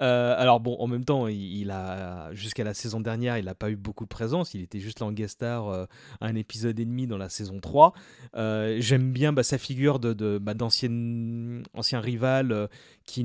Euh, 0.00 0.34
alors 0.38 0.60
bon, 0.60 0.76
en 0.78 0.86
même 0.86 1.04
temps, 1.04 1.26
il, 1.26 1.70
a 1.70 2.32
jusqu'à 2.32 2.62
la 2.62 2.74
saison 2.74 3.00
dernière, 3.00 3.38
il 3.38 3.46
n'a 3.46 3.54
pas 3.54 3.70
eu 3.70 3.76
beaucoup 3.76 4.04
de 4.04 4.08
présence. 4.08 4.54
Il 4.54 4.62
était 4.62 4.78
juste 4.78 5.00
là 5.00 5.06
en 5.06 5.12
guest 5.12 5.34
star 5.34 5.68
euh, 5.68 5.86
un 6.20 6.36
épisode 6.36 6.78
et 6.78 6.84
demi 6.84 7.06
dans 7.06 7.18
la 7.18 7.28
saison 7.28 7.58
3. 7.60 7.92
Euh, 8.36 8.76
J'aime 8.80 9.12
bien 9.12 9.32
bah, 9.32 9.42
sa 9.42 9.58
figure 9.58 9.98
bah, 9.98 10.54
d'ancien 10.54 10.90
ancien 11.74 12.00
rival 12.00 12.68
qui, 13.04 13.24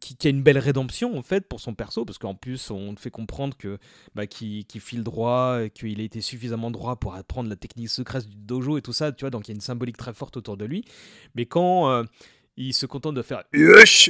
qui, 0.00 0.16
qui 0.16 0.26
a 0.26 0.30
une 0.30 0.42
belle 0.42 0.58
rédemption 0.58 1.16
en 1.16 1.22
fait 1.22 1.48
pour 1.48 1.60
son 1.60 1.74
perso, 1.74 2.04
parce 2.04 2.18
qu'en 2.18 2.34
plus 2.34 2.70
on 2.70 2.94
te 2.94 3.00
fait 3.00 3.10
comprendre 3.10 3.56
que 3.56 3.78
bah, 4.14 4.26
qu'il 4.26 4.66
qu'il 4.66 4.80
file 4.80 5.02
droit, 5.02 5.60
qu'il 5.72 6.00
a 6.00 6.04
été 6.04 6.20
suffisamment 6.20 6.70
droit 6.70 6.96
pour 6.96 7.14
apprendre 7.14 7.48
la 7.48 7.56
technique 7.56 7.88
secrète 7.88 8.28
du 8.28 8.36
dojo 8.36 8.76
et 8.76 8.82
tout 8.82 8.92
ça, 8.92 9.12
tu 9.12 9.22
vois, 9.22 9.30
donc 9.30 9.48
il 9.48 9.52
y 9.52 9.54
a 9.54 9.56
une 9.56 9.60
symbolique 9.60 9.96
très 9.96 10.12
forte 10.12 10.36
autour 10.36 10.56
de 10.56 10.64
lui. 10.64 10.73
Mais 11.34 11.46
quand 11.46 11.90
euh, 11.90 12.02
il 12.56 12.72
se 12.72 12.86
contente 12.86 13.14
de 13.14 13.22
faire 13.22 13.42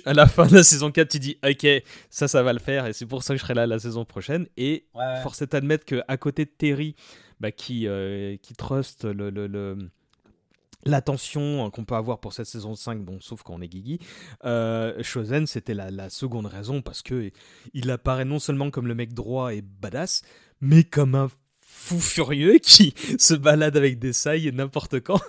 à 0.04 0.12
la 0.14 0.26
fin 0.26 0.46
de 0.46 0.54
la 0.54 0.62
saison 0.62 0.90
4, 0.90 1.08
tu 1.08 1.18
dis 1.18 1.38
ok, 1.44 1.66
ça, 2.10 2.28
ça 2.28 2.42
va 2.42 2.52
le 2.52 2.58
faire, 2.58 2.86
et 2.86 2.92
c'est 2.92 3.06
pour 3.06 3.22
ça 3.22 3.34
que 3.34 3.38
je 3.38 3.42
serai 3.42 3.54
là 3.54 3.66
la 3.66 3.78
saison 3.78 4.04
prochaine. 4.04 4.46
Et 4.56 4.86
Ouais, 4.94 5.20
force 5.22 5.42
est 5.42 5.52
d'admettre 5.52 5.84
qu'à 5.84 6.16
côté 6.16 6.44
de 6.44 6.50
Terry, 6.50 6.94
bah, 7.40 7.50
qui, 7.52 7.86
euh, 7.88 8.36
qui 8.42 8.54
trust 8.54 9.04
le. 9.04 9.30
le- 9.30 9.46
le- 9.46 9.90
L'attention 10.86 11.70
qu'on 11.70 11.86
peut 11.86 11.94
avoir 11.94 12.20
pour 12.20 12.34
cette 12.34 12.44
saison 12.44 12.74
5, 12.74 13.00
bon, 13.02 13.18
sauf 13.18 13.42
quand 13.42 13.54
on 13.54 13.62
est 13.62 13.68
Guigui, 13.68 14.00
euh, 14.44 15.02
c'était 15.46 15.72
la, 15.72 15.90
la 15.90 16.10
seconde 16.10 16.44
raison 16.44 16.82
parce 16.82 17.00
que 17.00 17.30
il 17.72 17.90
apparaît 17.90 18.26
non 18.26 18.38
seulement 18.38 18.70
comme 18.70 18.86
le 18.86 18.94
mec 18.94 19.14
droit 19.14 19.54
et 19.54 19.62
badass, 19.62 20.20
mais 20.60 20.84
comme 20.84 21.14
un 21.14 21.30
fou 21.76 21.98
furieux 22.00 22.58
qui 22.62 22.94
se 23.18 23.34
balade 23.34 23.76
avec 23.76 23.98
des 23.98 24.12
sailles 24.12 24.50
n'importe 24.54 25.00
quand 25.00 25.20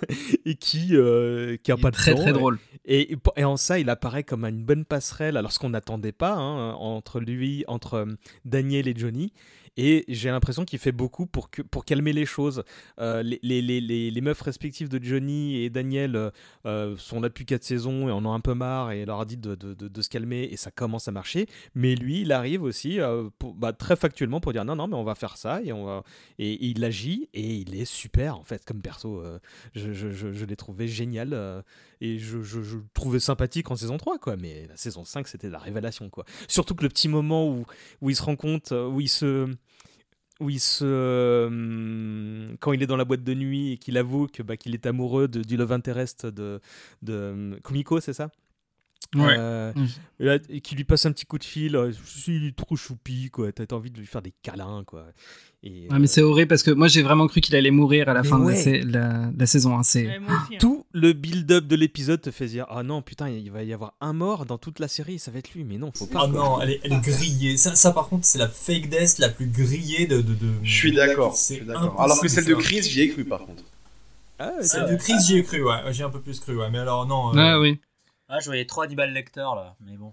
et 0.44 0.54
qui, 0.54 0.90
euh, 0.96 1.56
qui 1.62 1.72
a 1.72 1.74
Il 1.76 1.80
pas 1.82 1.88
est 1.88 1.90
de 1.90 1.96
très 1.96 2.14
temps, 2.14 2.20
très 2.22 2.30
et- 2.30 2.32
drôle. 2.32 2.58
et, 2.86 3.16
et 3.36 3.44
en 3.44 3.56
ça, 3.56 3.78
il 3.78 3.90
apparaît 3.90 4.22
comme 4.24 4.44
une 4.44 4.62
bonne 4.64 4.84
passerelle, 4.84 5.36
alors 5.36 5.52
ce 5.52 5.58
qu'on 5.58 5.70
n'attendait 5.70 6.12
pas, 6.12 6.34
hein, 6.34 6.72
entre 6.74 7.20
lui, 7.20 7.64
entre 7.66 7.94
euh, 7.94 8.06
Daniel 8.44 8.86
et 8.88 8.94
Johnny. 8.96 9.32
Et 9.76 10.04
j'ai 10.08 10.30
l'impression 10.30 10.64
qu'il 10.64 10.78
fait 10.78 10.92
beaucoup 10.92 11.26
pour, 11.26 11.50
calmer 11.84 12.12
les 12.12 12.24
choses. 12.24 12.64
Euh, 12.98 13.22
les, 13.22 14.20
meufs 14.22 14.40
respectives 14.40 14.88
de 14.88 15.02
Johnny 15.02 15.56
et 15.62 15.70
Daniel 15.70 16.16
euh, 16.16 16.30
euh, 16.64 16.96
sont 16.96 17.20
là 17.20 17.28
depuis 17.28 17.44
4 17.44 17.62
saisons 17.62 18.08
et 18.08 18.12
en 18.12 18.24
ont 18.24 18.32
un 18.32 18.40
peu 18.40 18.54
marre 18.54 18.92
et 18.92 19.04
leur 19.04 19.20
a 19.20 19.24
dit 19.24 19.36
de, 19.36 20.00
se 20.00 20.08
calmer 20.08 20.48
et 20.50 20.56
ça 20.56 20.70
commence 20.70 21.08
à 21.08 21.12
marcher. 21.12 21.46
Mais 21.74 21.94
lui, 21.94 22.22
il 22.22 22.32
arrive 22.32 22.62
aussi 22.62 22.98
bah, 23.56 23.72
très 23.72 23.96
factuellement 23.96 24.40
pour 24.40 24.52
dire 24.52 24.64
non, 24.64 24.76
non, 24.76 24.88
mais 24.88 24.96
on 24.96 25.04
va 25.04 25.14
faire 25.14 25.36
ça 25.36 25.60
et, 25.62 25.70
il 26.38 26.84
agit 26.84 27.28
et 27.34 27.56
il 27.56 27.78
est 27.78 27.84
super 27.84 28.38
en 28.38 28.44
fait 28.44 28.64
comme 28.64 28.80
perso. 28.80 29.22
je 29.74 30.44
l'ai 30.44 30.56
trouvé 30.56 30.88
génial. 30.88 31.64
et 32.00 32.18
je, 32.18 32.38
le 32.38 32.84
trouvais 32.94 33.20
sympathique 33.20 33.70
en 33.70 33.76
saison 33.76 33.96
3 33.96 34.18
quoi 34.18 34.36
mais 34.36 34.66
la 34.68 34.76
saison 34.76 35.04
5 35.04 35.28
c'était 35.28 35.48
la 35.48 35.58
révélation 35.58 36.10
quoi 36.10 36.24
surtout 36.48 36.74
que 36.74 36.82
le 36.82 36.88
petit 36.88 37.08
moment 37.08 37.48
où, 37.48 37.64
où 38.00 38.10
il 38.10 38.16
se 38.16 38.22
rend 38.22 38.36
compte 38.36 38.72
où 38.72 39.00
il 39.00 39.08
se 39.08 39.48
où 40.40 40.50
il 40.50 40.60
se 40.60 40.84
euh, 40.84 42.54
quand 42.60 42.72
il 42.72 42.82
est 42.82 42.86
dans 42.86 42.96
la 42.96 43.04
boîte 43.04 43.24
de 43.24 43.34
nuit 43.34 43.72
et 43.72 43.78
qu'il 43.78 43.96
avoue 43.98 44.28
bah, 44.44 44.56
qu'il 44.56 44.74
est 44.74 44.86
amoureux 44.86 45.28
de, 45.28 45.42
du 45.42 45.56
love 45.56 45.72
interest 45.72 46.26
de, 46.26 46.60
de 47.02 47.12
euh, 47.12 47.60
Kumiko 47.64 48.00
c'est 48.00 48.12
ça? 48.12 48.30
Ouais. 49.14 49.36
Euh, 49.38 49.72
Mm. 49.74 49.86
et 50.20 50.24
là, 50.24 50.38
et 50.48 50.60
qui 50.60 50.74
lui 50.74 50.84
passe 50.84 51.06
un 51.06 51.12
petit 51.12 51.26
coup 51.26 51.38
de 51.38 51.44
fil 51.44 51.76
euh, 51.76 51.92
il 52.26 52.46
est 52.46 52.56
trop 52.56 52.76
choupi 52.76 53.30
quoi 53.30 53.52
t'as 53.52 53.74
envie 53.76 53.90
de 53.90 53.98
lui 53.98 54.06
faire 54.06 54.22
des 54.22 54.32
câlins 54.42 54.82
quoi 54.86 55.04
et, 55.62 55.88
Ouais, 55.90 55.98
mais 55.98 56.06
c'est 56.06 56.22
horrible 56.22 56.48
parce 56.48 56.62
que 56.62 56.70
moi 56.70 56.86
j'ai 56.88 57.02
vraiment 57.02 57.26
cru 57.26 57.40
qu'il 57.40 57.56
allait 57.56 57.70
mourir 57.70 58.08
à 58.08 58.14
la 58.14 58.22
Mais 58.22 58.28
fin 58.28 58.38
de 58.38 59.32
la, 59.38 59.46
saison 59.46 59.76
1. 59.78 59.82
C'est 59.82 60.06
Ouais, 60.06 60.18
moi 60.18 60.34
aussi, 60.42 60.54
hein. 60.54 60.58
tout 60.60 60.84
le 60.92 61.12
build-up 61.12 61.66
de 61.66 61.76
l'épisode 61.76 62.20
te 62.20 62.30
fait 62.30 62.46
dire 62.46 62.66
ah 62.68 62.82
non 62.82 63.02
putain 63.02 63.28
il 63.28 63.50
va 63.50 63.62
y 63.64 63.72
avoir 63.72 63.94
un 64.00 64.12
mort 64.12 64.44
dans 64.46 64.58
toute 64.58 64.78
la 64.80 64.88
série 64.88 65.18
ça 65.18 65.30
va 65.30 65.38
être 65.38 65.52
lui 65.54 65.64
mais 65.64 65.78
non 65.78 65.90
faut 65.94 66.06
pas 66.06 66.22
Ah 66.24 66.26
non, 66.28 66.60
elle 66.60 66.70
est, 66.70 66.80
elle 66.84 66.92
est 66.92 67.00
grillée. 67.00 67.56
Ça, 67.56 67.74
ça, 67.74 67.92
par 67.92 68.08
contre, 68.08 68.24
c'est 68.26 68.38
la 68.38 68.48
fake 68.48 68.88
death 68.88 69.18
la 69.18 69.28
plus 69.28 69.46
grillée 69.46 70.06
de. 70.06 70.16
de, 70.20 70.34
de- 70.34 70.52
Je 70.62 70.72
suis 70.74 70.92
d'accord. 70.92 71.34
Alors 71.98 72.20
que 72.20 72.28
celle 72.28 72.44
de. 72.44 72.54
Chris, 72.54 72.82
j'y 72.82 73.02
ai 73.02 73.08
cru 73.10 73.24
par 73.24 73.40
contre. 73.40 73.62
Ah, 74.38 74.52
Celle 74.60 74.90
de 74.90 74.96
Chris, 74.96 75.14
j'y 75.26 75.38
ai 75.38 75.42
cru, 75.42 75.62
ouais. 75.64 75.76
J'y 75.92 76.02
ai 76.02 76.04
un 76.04 76.10
peu 76.10 76.20
plus 76.20 76.40
cru, 76.40 76.54
ouais. 76.58 76.68
Mais 76.70 76.78
alors, 76.78 77.06
non. 77.06 77.30
euh, 77.34 77.38
Ah 77.38 77.58
oui. 77.58 77.80
Ah, 78.28 78.40
je 78.40 78.46
voyais 78.46 78.66
trop 78.66 78.82
Hannibal 78.82 79.12
Lecter 79.12 79.40
là, 79.40 79.76
mais 79.80 79.96
bon. 79.96 80.12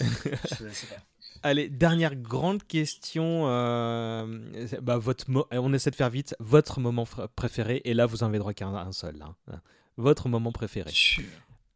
je, 0.00 0.04
sais 0.04 0.86
pas. 0.88 1.00
Allez, 1.42 1.68
dernière 1.68 2.14
grande 2.14 2.62
question. 2.66 3.44
euh, 3.48 4.66
bah, 4.82 4.98
votre 4.98 5.30
mo- 5.30 5.46
on 5.52 5.72
essaie 5.72 5.90
de 5.90 5.96
faire 5.96 6.10
vite. 6.10 6.34
Votre 6.40 6.80
moment 6.80 7.06
préféré, 7.36 7.82
et 7.84 7.94
là, 7.94 8.06
vous 8.06 8.22
en 8.22 8.26
avez 8.26 8.38
droit 8.38 8.52
qu'à 8.54 8.66
un, 8.66 8.74
un 8.74 8.92
seul. 8.92 9.16
hein. 9.22 9.34
Votre 9.96 10.28
moment 10.28 10.52
préféré. 10.52 10.90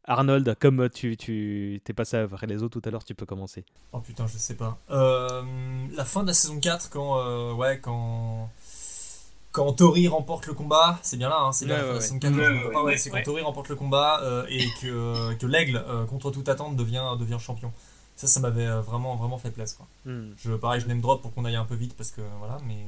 Arnold, 0.04 0.56
comme 0.58 0.88
tu, 0.88 1.16
tu 1.18 1.82
t'es 1.84 1.92
passé 1.92 2.16
après 2.16 2.46
les 2.46 2.62
autres 2.62 2.80
tout 2.80 2.88
à 2.88 2.90
l'heure, 2.90 3.04
tu 3.04 3.14
peux 3.14 3.26
commencer. 3.26 3.64
Oh 3.92 4.00
putain, 4.00 4.26
je 4.26 4.38
sais 4.38 4.56
pas. 4.56 4.78
Euh, 4.90 5.42
la 5.94 6.04
fin 6.06 6.22
de 6.22 6.28
la 6.28 6.34
saison 6.34 6.58
4, 6.60 6.88
quand. 6.88 7.18
euh, 7.20 7.52
ouais, 7.52 7.78
quand. 7.78 8.50
Quand 9.52 9.72
Tori 9.72 10.08
remporte 10.08 10.46
le 10.46 10.52
combat, 10.54 10.98
c'est 11.02 11.16
bien 11.16 11.28
là, 11.28 11.38
hein, 11.40 11.52
c'est 11.52 11.64
bien 11.64 11.76
Ouais, 11.76 11.80
la 11.80 11.86
fin 11.86 11.88
de 11.88 11.94
la 11.94 11.98
ouais, 11.98 12.04
saison 12.04 12.18
4, 12.18 12.32
ouais. 12.34 12.44
je 12.44 12.50
me 12.50 12.60
trompe 12.60 12.72
pas, 12.72 12.82
ouais, 12.82 12.96
c'est 12.98 13.10
quand 13.10 13.16
Ouais. 13.16 13.22
Tori 13.22 13.42
remporte 13.42 13.68
le 13.68 13.76
combat 13.76 14.20
euh, 14.22 14.46
et 14.48 14.66
que, 14.80 15.34
que 15.34 15.46
l'aigle, 15.46 15.82
euh, 15.88 16.04
contre 16.04 16.30
toute 16.30 16.48
attente, 16.48 16.76
devient, 16.76 17.16
devient 17.18 17.38
champion. 17.40 17.72
Ça, 18.16 18.26
ça 18.26 18.40
m'avait 18.40 18.66
euh, 18.66 18.80
vraiment, 18.80 19.14
vraiment 19.16 19.38
fait 19.38 19.50
plaisir. 19.50 19.78
Quoi. 19.78 19.86
Hmm. 20.04 20.34
Je, 20.38 20.52
pareil, 20.52 20.80
je 20.80 20.86
name 20.86 21.00
drop 21.00 21.22
pour 21.22 21.32
qu'on 21.32 21.44
aille 21.44 21.56
un 21.56 21.64
peu 21.64 21.76
vite 21.76 21.94
parce 21.96 22.10
que 22.10 22.20
voilà, 22.38 22.58
mais. 22.66 22.84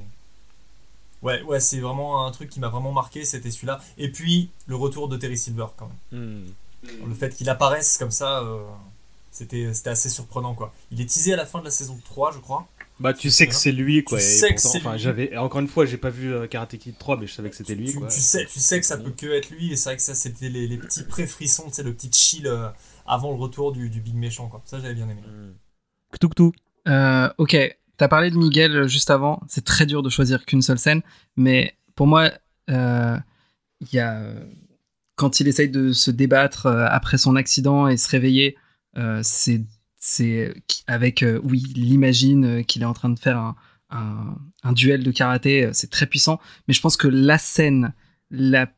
Ouais, 1.23 1.43
ouais, 1.43 1.61
c'est 1.61 1.81
vraiment 1.81 2.27
un 2.27 2.31
truc 2.33 2.51
qui 2.51 2.61
m'a 2.61 2.69
vraiment 2.69 2.93
marqué, 2.93 3.25
c'était 3.25 3.51
celui-là. 3.51 3.81
Et 3.97 4.11
puis, 4.11 4.51
le 4.67 4.75
retour 4.75 5.09
de 5.09 5.17
Terry 5.17 5.39
Silver 5.39 5.67
quand 5.77 5.89
même. 6.11 6.45
Hmm. 6.45 7.07
Le 7.07 7.15
fait 7.15 7.35
qu'il 7.35 7.49
apparaisse 7.49 7.97
comme 7.99 8.11
ça, 8.11 8.41
euh, 8.41 8.65
c'était 9.31 9.73
c'était 9.75 9.91
assez 9.91 10.09
surprenant 10.09 10.55
quoi. 10.55 10.73
Il 10.91 11.01
est 11.01 11.05
teasé 11.05 11.33
à 11.35 11.37
la 11.37 11.47
fin 11.47 11.61
de 11.61 11.65
la 11.65 11.71
saison 11.71 11.99
3, 12.07 12.33
je 12.33 12.39
crois. 12.39 12.67
Bah, 13.01 13.15
tu 13.15 13.31
sais 13.31 13.47
que 13.47 13.55
c'est 13.55 13.73
lui, 13.73 14.05
quoi. 14.05 14.19
Tu 14.19 14.25
et 14.25 14.27
sais 14.27 14.55
que 14.55 14.61
pourtant, 14.61 14.69
c'est 14.79 14.87
enfin, 14.87 14.97
j'avais, 14.99 15.37
encore 15.37 15.61
une 15.61 15.69
fois, 15.69 15.87
j'ai 15.87 15.97
pas 15.97 16.11
vu 16.11 16.33
euh, 16.33 16.47
Karate 16.47 16.77
Kid 16.77 16.99
3, 16.99 17.17
mais 17.19 17.27
je 17.27 17.33
savais 17.33 17.49
que 17.49 17.57
c'était 17.57 17.75
lui, 17.75 17.91
Tu, 17.91 17.99
quoi. 17.99 18.09
tu 18.09 18.21
sais, 18.21 18.45
tu 18.45 18.61
sais 18.61 18.79
que 18.79 18.85
ça 18.87 18.99
peut 18.99 19.11
que 19.11 19.27
être 19.27 19.51
lui, 19.51 19.73
et 19.73 19.77
c'est 19.77 19.89
vrai 19.89 19.97
que 19.97 20.03
ça 20.03 20.15
c'était 20.15 20.51
les, 20.51 20.67
les 20.69 20.77
petits 20.77 21.05
pré-frissons, 21.05 21.69
tu 21.69 21.75
sais, 21.75 21.83
le 21.83 21.95
petit 21.95 22.11
chill 22.13 22.47
euh, 22.47 22.69
avant 23.07 23.31
le 23.31 23.37
retour 23.39 23.73
du, 23.73 23.89
du 23.89 24.01
big 24.01 24.15
méchant 24.15 24.49
quoi. 24.49 24.63
Ça 24.65 24.79
j'avais 24.81 24.95
bien 24.95 25.09
aimé. 25.09 25.23
Ktuk 26.13 26.55
Euh, 26.89 27.29
ok, 27.39 27.57
t'as 27.97 28.09
parlé 28.09 28.31
de 28.31 28.37
Miguel 28.37 28.77
euh, 28.77 28.87
juste 28.87 29.11
avant. 29.11 29.41
C'est 29.49 29.65
très 29.65 29.87
dur 29.87 30.03
de 30.03 30.11
choisir 30.11 30.45
qu'une 30.45 30.63
seule 30.63 30.79
scène, 30.79 31.03
mais 31.37 31.75
pour 31.95 32.07
moi, 32.07 32.31
euh, 32.69 33.17
il 33.81 33.95
y 33.95 33.99
a 33.99 34.23
quand 35.17 35.41
il 35.41 35.49
essaye 35.49 35.69
de 35.69 35.93
se 35.93 36.11
débattre 36.11 36.67
après 36.67 37.19
son 37.19 37.37
accident 37.37 37.89
et 37.89 37.99
se 37.99 38.09
réveiller, 38.09 38.57
euh, 38.97 39.21
c'est 39.23 39.63
c'est 40.01 40.53
qui- 40.67 40.83
avec 40.89 41.23
euh, 41.23 41.39
oui, 41.45 41.63
il 41.77 41.93
imagine 41.93 42.45
euh, 42.45 42.63
qu'il 42.63 42.83
est 42.83 42.87
en 42.87 42.95
train 42.95 43.11
de 43.11 43.19
faire 43.19 43.39
un, 43.39 43.55
un, 43.91 44.37
un 44.65 44.73
duel 44.73 45.05
de 45.05 45.11
karaté. 45.13 45.67
euh, 45.67 45.71
C'est 45.73 45.91
très 45.91 46.07
puissant, 46.07 46.41
mais 46.67 46.75
je 46.75 46.81
pense 46.81 46.97
que 46.97 47.07
la 47.07 47.39
scène 47.39 47.95
la 48.31 48.69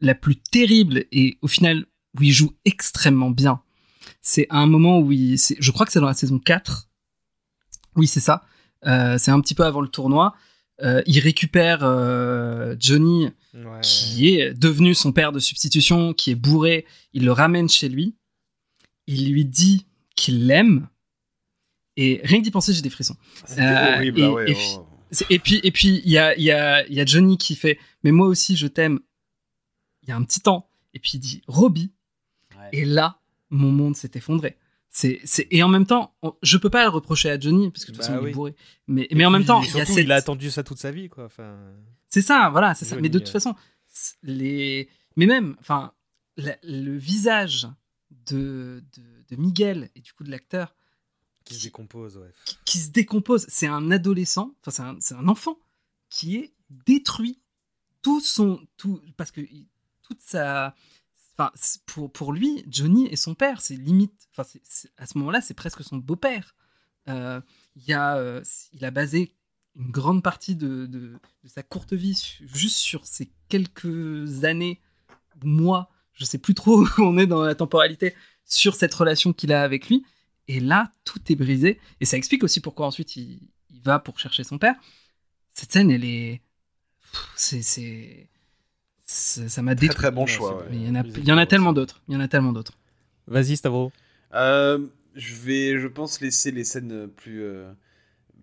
la 0.00 0.14
plus 0.16 0.36
terrible 0.36 1.04
et 1.12 1.38
au 1.42 1.46
final 1.46 1.86
où 2.18 2.22
il 2.24 2.32
joue 2.32 2.52
extrêmement 2.64 3.30
bien, 3.30 3.62
c'est 4.20 4.46
à 4.50 4.58
un 4.58 4.66
moment 4.66 4.98
où 4.98 5.12
il, 5.12 5.38
je 5.38 5.70
crois 5.70 5.86
que 5.86 5.92
c'est 5.92 6.00
dans 6.00 6.06
la 6.06 6.12
saison 6.14 6.40
4. 6.40 6.88
Oui, 7.94 8.06
c'est 8.08 8.18
ça. 8.20 8.42
Euh, 8.84 9.16
c'est 9.18 9.30
un 9.30 9.40
petit 9.40 9.54
peu 9.54 9.64
avant 9.64 9.80
le 9.80 9.86
tournoi. 9.88 10.34
Euh, 10.82 11.02
il 11.06 11.20
récupère 11.20 11.80
euh, 11.84 12.74
Johnny, 12.80 13.28
qui 13.82 14.30
est 14.34 14.52
devenu 14.54 14.92
son 14.94 15.12
père 15.12 15.30
de 15.30 15.38
substitution, 15.38 16.12
qui 16.14 16.32
est 16.32 16.34
bourré. 16.34 16.84
Il 17.12 17.24
le 17.24 17.30
ramène 17.32 17.68
chez 17.68 17.88
lui. 17.88 18.16
Il 19.06 19.30
lui 19.32 19.44
dit 19.44 19.86
qu'il 20.14 20.46
l'aime. 20.46 20.88
Et 21.96 22.20
rien 22.24 22.38
que 22.38 22.44
d'y 22.44 22.50
penser, 22.50 22.72
j'ai 22.72 22.82
des 22.82 22.90
frissons. 22.90 23.16
C'était 23.44 23.60
Euh, 23.62 23.96
horrible, 23.96 24.20
et, 24.20 24.24
ah 24.24 24.32
ouais, 24.32 24.50
et 24.50 24.54
oh. 24.54 24.56
puis- 24.56 24.78
c'est- 25.10 25.26
et 25.30 25.38
puis, 25.38 25.60
et 25.62 25.70
puis, 25.72 26.00
il 26.04 26.10
y 26.10 26.18
a, 26.18 26.34
il 26.36 26.42
y, 26.42 26.50
a, 26.50 26.86
il 26.86 26.94
y 26.94 27.00
a 27.00 27.04
Johnny 27.04 27.36
qui 27.36 27.54
fait, 27.54 27.78
mais 28.02 28.12
moi 28.12 28.26
aussi, 28.26 28.56
je 28.56 28.66
t'aime. 28.66 29.00
Il 30.02 30.08
y 30.08 30.12
a 30.12 30.16
un 30.16 30.22
petit 30.24 30.40
temps. 30.40 30.68
Et 30.94 30.98
puis 30.98 31.12
il 31.14 31.20
dit, 31.20 31.42
Robbie. 31.46 31.92
Et 32.72 32.84
là, 32.84 33.18
mon 33.50 33.70
monde 33.70 33.96
s'est 33.96 34.10
effondré. 34.14 34.56
C'est, 34.88 35.20
c'est, 35.24 35.46
et 35.50 35.62
en 35.62 35.68
même 35.68 35.86
temps, 35.86 36.14
on- 36.22 36.34
je 36.42 36.56
peux 36.58 36.68
pas 36.70 36.82
le 36.84 36.90
reprocher 36.90 37.30
à 37.30 37.38
Johnny, 37.40 37.70
parce 37.70 37.84
que 37.84 37.92
de 37.92 37.96
toute 37.96 38.06
Bah 38.06 38.12
façon, 38.12 38.24
il 38.26 38.28
est 38.28 38.32
bourré. 38.32 38.54
Mais, 38.86 39.08
mais 39.12 39.24
en 39.24 39.30
même 39.30 39.44
temps, 39.44 39.62
il 39.62 39.66
y 39.66 39.68
a 39.68 39.72
surtout, 39.84 39.92
cette... 39.94 40.04
il 40.04 40.12
a 40.12 40.16
attendu 40.16 40.50
ça 40.50 40.62
toute 40.62 40.78
sa 40.78 40.90
vie, 40.90 41.08
quoi. 41.08 41.24
Enfin, 41.26 41.56
C'est 42.08 42.20
ça, 42.22 42.48
voilà, 42.50 42.74
c'est 42.74 42.84
ça. 42.84 42.96
Mais 42.96 43.08
de 43.08 43.18
toute 43.18 43.28
euh. 43.28 43.32
façon, 43.32 43.54
c'est- 43.88 44.16
les, 44.22 44.88
mais 45.16 45.26
même, 45.26 45.56
enfin, 45.60 45.92
la- 46.36 46.56
le 46.62 46.96
visage 46.96 47.66
de, 48.30 48.82
de, 48.96 49.02
de 49.32 49.40
Miguel 49.40 49.90
et 49.94 50.00
du 50.00 50.12
coup 50.12 50.24
de 50.24 50.30
l'acteur 50.30 50.74
qui 51.44 51.54
se 51.54 51.64
décompose, 51.64 52.18
ouais. 52.18 52.30
qui, 52.44 52.56
qui 52.64 52.78
se 52.78 52.90
décompose, 52.90 53.46
c'est 53.48 53.66
un 53.66 53.90
adolescent, 53.90 54.54
enfin 54.64 54.96
c'est 55.00 55.14
un, 55.14 55.28
enfant 55.28 55.58
qui 56.08 56.36
est 56.36 56.54
détruit. 56.70 57.40
Tout 58.02 58.20
son, 58.20 58.60
tout, 58.76 59.00
parce 59.16 59.30
que 59.30 59.40
toute 60.02 60.20
sa, 60.20 60.74
enfin 61.38 61.52
pour 61.86 62.12
pour 62.12 62.32
lui, 62.32 62.64
Johnny 62.68 63.06
est 63.06 63.16
son 63.16 63.34
père, 63.34 63.60
c'est 63.60 63.76
limite, 63.76 64.28
enfin 64.32 64.48
à 64.98 65.06
ce 65.06 65.18
moment-là, 65.18 65.40
c'est 65.40 65.54
presque 65.54 65.84
son 65.84 65.96
beau-père. 65.96 66.56
Euh, 67.08 67.40
Il 67.76 67.84
y 67.84 67.92
a, 67.92 68.16
euh, 68.16 68.42
il 68.72 68.84
a 68.84 68.90
basé 68.90 69.34
une 69.76 69.90
grande 69.90 70.22
partie 70.22 70.56
de, 70.56 70.86
de, 70.86 71.18
de 71.44 71.48
sa 71.48 71.62
courte 71.62 71.92
vie 71.92 72.38
juste 72.40 72.76
sur 72.76 73.06
ces 73.06 73.30
quelques 73.48 74.44
années, 74.44 74.80
mois, 75.44 75.90
je 76.12 76.24
sais 76.24 76.38
plus 76.38 76.54
trop 76.54 76.84
où 76.98 77.02
on 77.02 77.18
est 77.18 77.26
dans 77.26 77.42
la 77.42 77.54
temporalité, 77.54 78.14
sur 78.44 78.74
cette 78.74 78.94
relation 78.94 79.32
qu'il 79.32 79.52
a 79.52 79.62
avec 79.62 79.88
lui. 79.88 80.04
Et 80.48 80.60
là, 80.60 80.92
tout 81.04 81.20
est 81.30 81.36
brisé. 81.36 81.78
Et 82.00 82.04
ça 82.04 82.16
explique 82.16 82.42
aussi 82.44 82.60
pourquoi 82.60 82.86
ensuite 82.86 83.16
il, 83.16 83.40
il 83.70 83.80
va 83.82 83.98
pour 83.98 84.18
chercher 84.18 84.44
son 84.44 84.58
père. 84.58 84.74
Cette 85.52 85.72
scène, 85.72 85.90
elle 85.90 86.04
est. 86.04 86.40
C'est. 87.36 87.62
c'est- 87.62 88.28
c'est- 89.04 89.48
Ça 89.48 89.62
m'a 89.62 89.74
Très, 89.74 89.82
détruit. 89.88 89.96
très 89.98 90.10
bon 90.10 90.26
choix, 90.26 90.58
ouais. 90.62 90.68
Il 90.72 90.86
y 90.86 90.90
en 90.90 90.94
a, 90.94 91.02
il 91.04 91.24
y 91.24 91.32
en 91.32 91.38
a 91.38 91.46
tellement 91.46 91.72
d'autres. 91.72 92.02
Il 92.08 92.14
y 92.14 92.16
en 92.16 92.20
a 92.20 92.28
tellement 92.28 92.52
d'autres. 92.52 92.72
Vas-y, 93.26 93.56
Stavro. 93.56 93.92
Euh, 94.34 94.86
je 95.14 95.34
vais, 95.34 95.78
je 95.78 95.86
pense, 95.86 96.20
laisser 96.20 96.50
les 96.50 96.64
scènes 96.64 97.08
plus 97.08 97.42
euh, 97.42 97.70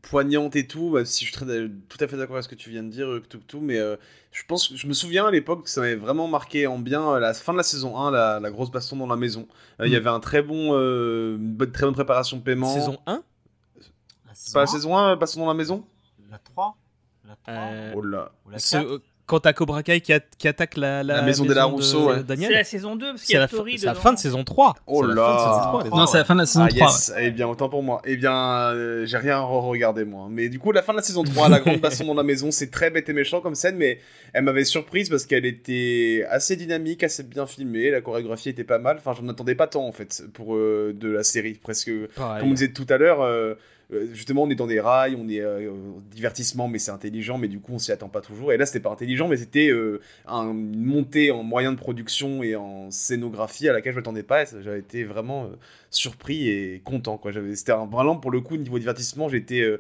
poignantes 0.02 0.56
et 0.56 0.66
tout, 0.68 0.92
même 0.92 1.06
si 1.06 1.26
je 1.26 1.32
suis 1.32 1.46
très- 1.46 1.70
tout 1.90 1.98
à 2.00 2.08
fait 2.08 2.18
d'accord 2.18 2.36
avec 2.36 2.44
ce 2.46 2.50
que 2.50 2.56
tu 2.56 2.70
viens 2.70 2.84
de 2.84 2.90
dire, 2.90 3.08
euh, 3.08 3.20
tout, 3.22 3.40
tout, 3.48 3.60
mais 3.60 3.78
euh, 3.78 3.96
je 4.32 4.44
pense, 4.48 4.74
je 4.76 4.88
me 4.88 4.94
souviens 4.94 5.26
à 5.28 5.32
l'époque 5.32 5.64
que 5.64 5.70
ça 5.70 5.82
m'avait 5.82 5.96
vraiment 5.96 6.28
marqué 6.28 6.68
en 6.68 6.80
bien 6.80 7.08
euh, 7.16 7.20
la 7.20 7.34
fin 7.34 7.52
de 7.54 7.58
la 7.58 7.64
saison 7.64 7.98
1, 7.98 8.12
la, 8.12 8.40
la 8.40 8.52
grosse 8.52 8.72
baston 8.72 8.96
dans 8.98 9.08
la 9.08 9.16
maison. 9.16 9.48
Euh, 9.80 9.88
Il 9.88 9.92
y 9.92 9.96
Mm. 9.96 9.98
avait 9.98 10.10
un 10.10 10.20
très 10.20 10.42
bon, 10.42 10.70
euh, 10.74 11.36
une 11.38 11.54
bonne, 11.54 11.72
très 11.72 11.86
bonne 11.86 11.94
préparation 11.96 12.38
de 12.38 12.42
paiement. 12.44 12.74
Saison 12.74 12.98
1 13.08 13.22
C'est 14.34 14.54
pas 14.54 14.62
la 14.62 14.68
saison 14.68 14.98
1, 14.98 15.16
baston 15.18 15.42
dans 15.42 15.48
la 15.48 15.54
maison? 15.54 15.86
La 16.32 16.38
3 16.40 16.78
La 17.28 17.36
3 17.36 17.54
Euh, 17.54 17.94
Oh 17.96 18.02
là. 18.02 18.32
Ou 18.46 18.50
la 18.52 18.60
ce- 18.60 18.78
4 18.78 18.86
euh, 18.88 19.00
quand 19.30 19.40
t'as 19.42 19.54
Cobra 19.54 19.84
Kai 19.84 20.02
qui, 20.02 20.12
a- 20.12 20.20
qui 20.20 20.48
attaque 20.48 20.76
la, 20.76 21.04
la, 21.04 21.18
La 21.18 21.22
maison 21.22 21.46
des 21.46 21.54
Larousseau, 21.54 22.10
ouais. 22.10 22.24
Daniel. 22.24 22.50
C'est 22.50 22.58
la 22.58 22.64
saison 22.64 22.96
2, 22.96 23.06
parce 23.12 23.22
qu'il 23.22 23.28
C'est 23.28 23.34
y 23.34 23.38
a 23.38 23.40
la, 23.42 23.48
fin- 23.48 23.58
Tori 23.58 23.78
c'est 23.80 23.86
la 23.86 23.94
fin 23.96 24.12
de 24.14 24.18
saison 24.18 24.44
3. 24.44 24.76
Oh 24.88 25.04
la 25.04 25.14
là. 25.14 25.22
fin 25.24 25.34
de 25.34 25.40
saison 25.40 25.62
3, 25.70 25.84
les 25.84 25.90
Non, 25.92 26.06
c'est 26.08 26.18
la 26.18 26.26
fin 26.26 26.34
de 26.36 26.40
la 26.40 26.46
saison 26.48 26.66
Ah 26.66 26.70
3. 26.70 26.80
yes, 26.88 27.14
eh 27.20 27.32
bien 27.32 27.48
autant 27.48 27.70
pour 27.70 27.84
moi. 27.84 28.02
Eh 28.06 28.18
bien, 28.18 28.34
euh, 28.74 29.06
j'ai 29.06 29.18
rien 29.18 29.40
re-regardé 29.40 30.04
moi. 30.04 30.28
Mais 30.30 30.50
du 30.50 30.58
coup, 30.60 30.72
la 30.72 30.82
fin 30.82 30.94
de 30.94 30.98
la 30.98 31.04
saison 31.04 31.24
3, 31.24 31.48
la 31.50 31.60
grande 31.60 31.80
baston 31.80 32.06
dans 32.06 32.16
la 32.16 32.24
maison, 32.24 32.50
c'est 32.52 32.72
très 32.72 32.90
bête 32.90 33.08
et 33.08 33.14
méchant 33.14 33.40
comme 33.40 33.56
scène, 33.56 33.76
mais 33.78 34.00
elle 34.34 34.44
m'avait 34.44 34.66
surprise 34.66 35.10
parce 35.10 35.26
qu'elle 35.26 35.46
était 35.46 36.26
assez 36.30 36.56
dynamique, 36.56 37.04
assez 37.04 37.24
bien 37.24 37.46
filmée, 37.46 37.92
la 37.92 38.02
chorégraphie 38.02 38.50
était 38.50 38.64
pas 38.64 38.80
mal. 38.80 38.98
Enfin, 38.98 39.14
j'en 39.20 39.28
attendais 39.30 39.56
pas 39.56 39.68
tant 39.68 39.86
en 39.86 39.92
fait 39.92 40.24
pour 40.34 40.56
euh, 40.56 40.94
de 41.00 41.08
la 41.10 41.24
série, 41.24 41.54
presque. 41.54 41.92
Pareil. 42.16 42.40
Comme 42.42 42.50
on 42.50 42.54
disait 42.54 42.70
tout 42.74 42.88
à 42.90 42.98
l'heure, 42.98 43.22
euh, 43.22 43.54
justement, 44.14 44.44
on 44.44 44.50
est 44.50 44.56
dans 44.56 44.68
des 44.68 44.80
rails, 44.80 45.16
on 45.20 45.28
est 45.28 45.40
euh, 45.42 45.72
divertissement, 46.12 46.68
mais 46.68 46.78
c'est 46.80 46.92
intelligent, 46.92 47.38
mais 47.38 47.48
du 47.48 47.60
coup, 47.60 47.74
on 47.74 47.80
s'y 47.80 47.92
attend 47.92 48.10
pas 48.10 48.22
toujours. 48.22 48.54
Et 48.54 48.58
là, 48.58 48.66
c'était 48.66 48.80
pas 48.80 48.92
intelligent, 48.92 49.28
mais 49.28 49.38
c'était 49.38 49.70
euh, 49.70 50.00
un- 50.28 50.50
une 50.52 50.86
montée 50.86 51.32
en 51.32 51.44
moyens 51.44 51.76
de 51.76 51.80
production 51.80 52.44
et 52.44 52.56
en 52.56 52.92
scénographie 52.92 53.68
à 53.68 53.74
laquelle 53.74 53.94
je 53.94 53.98
m'attendais 53.98 54.24
pas. 54.24 54.46
J'avais 54.46 54.80
été 54.80 55.04
vraiment 55.04 55.46
euh, 55.46 55.56
surpris 55.90 56.50
et 56.50 56.82
content. 56.84 57.18
Quoi. 57.18 57.32
J'avais, 57.32 57.56
c'était 57.56 57.72
un, 57.72 57.86
vraiment 57.86 58.16
pour 58.18 58.32
le 58.32 58.42
coup, 58.42 58.58
niveau 58.58 58.78
divertissement, 58.80 59.28
j'étais, 59.30 59.62
euh, 59.62 59.80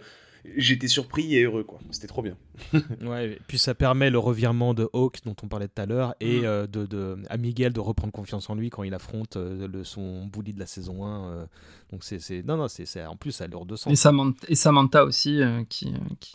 j'étais 0.56 0.88
surpris 0.88 1.36
et 1.36 1.44
heureux. 1.44 1.64
Quoi. 1.64 1.80
C'était 1.91 2.07
trop 2.07 2.22
bien. 2.22 2.38
Ouais, 3.02 3.32
et 3.34 3.40
puis 3.48 3.57
ça 3.60 3.76
permet 3.76 4.10
le 4.10 4.20
revirement 4.20 4.74
de 4.74 4.90
Hawk 4.94 5.20
dont 5.26 5.36
on 5.44 5.48
parlait 5.48 5.68
tout 5.68 5.82
à 5.82 5.86
l'heure 5.86 6.16
et 6.20 6.41
Mm. 6.41 6.45
euh, 6.45 6.68
de, 6.68 6.86
de, 6.86 7.18
à 7.30 7.38
Miguel 7.38 7.74
de 7.74 7.80
reprendre 7.80 8.11
confiance 8.14 8.49
en 8.49 8.56
lui 8.56 8.70
quand 8.70 8.84
il 8.84 8.94
affronte 8.94 9.38
euh, 9.38 9.68
le, 9.68 9.84
son 9.84 10.26
bully 10.28 10.53
de 10.53 10.60
la 10.60 10.66
saison 10.66 11.06
1. 11.06 11.32
euh. 11.32 11.45
donc 11.91 12.03
c'est, 12.03 12.20
c'est 12.20 12.44
non 12.44 12.57
non 12.57 12.68
c'est, 12.68 12.86
c'est 12.86 13.06
en 13.06 13.16
plus 13.16 13.32
ça 13.32 13.45
a 13.45 13.48
l'air 13.48 13.66
de 13.66 13.76
sens. 13.76 13.91
Et 13.91 13.95
Samantha, 13.95 14.45
et 14.48 14.56
Samantha 14.56 15.03
aussi, 15.06 15.41
euh, 15.41 15.64
qui, 15.70 15.88
euh, 15.94 15.98
qui, 16.20 16.34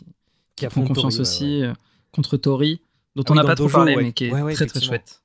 qui 0.55 0.65
prend 0.65 0.81
affronte 0.81 0.87
confiance 0.87 1.15
Tori, 1.15 1.17
ouais, 1.17 1.21
aussi 1.21 1.63
euh, 1.63 1.73
contre 2.11 2.37
Tori, 2.37 2.81
dont 3.15 3.23
Ah 3.27 3.31
on 3.31 3.35
n'a 3.35 3.43
pas 3.43 3.55
trop 3.55 3.65
Dojo, 3.65 3.77
parlé, 3.77 3.95
ouais. 3.95 4.03
mais 4.03 4.13
qui 4.13 4.25
est 4.25 4.31
Ouais, 4.33 4.41
ouais, 4.41 4.53
très 4.53 4.65
très 4.65 4.79
effectivement. 4.79 4.87
chouette. 4.97 5.21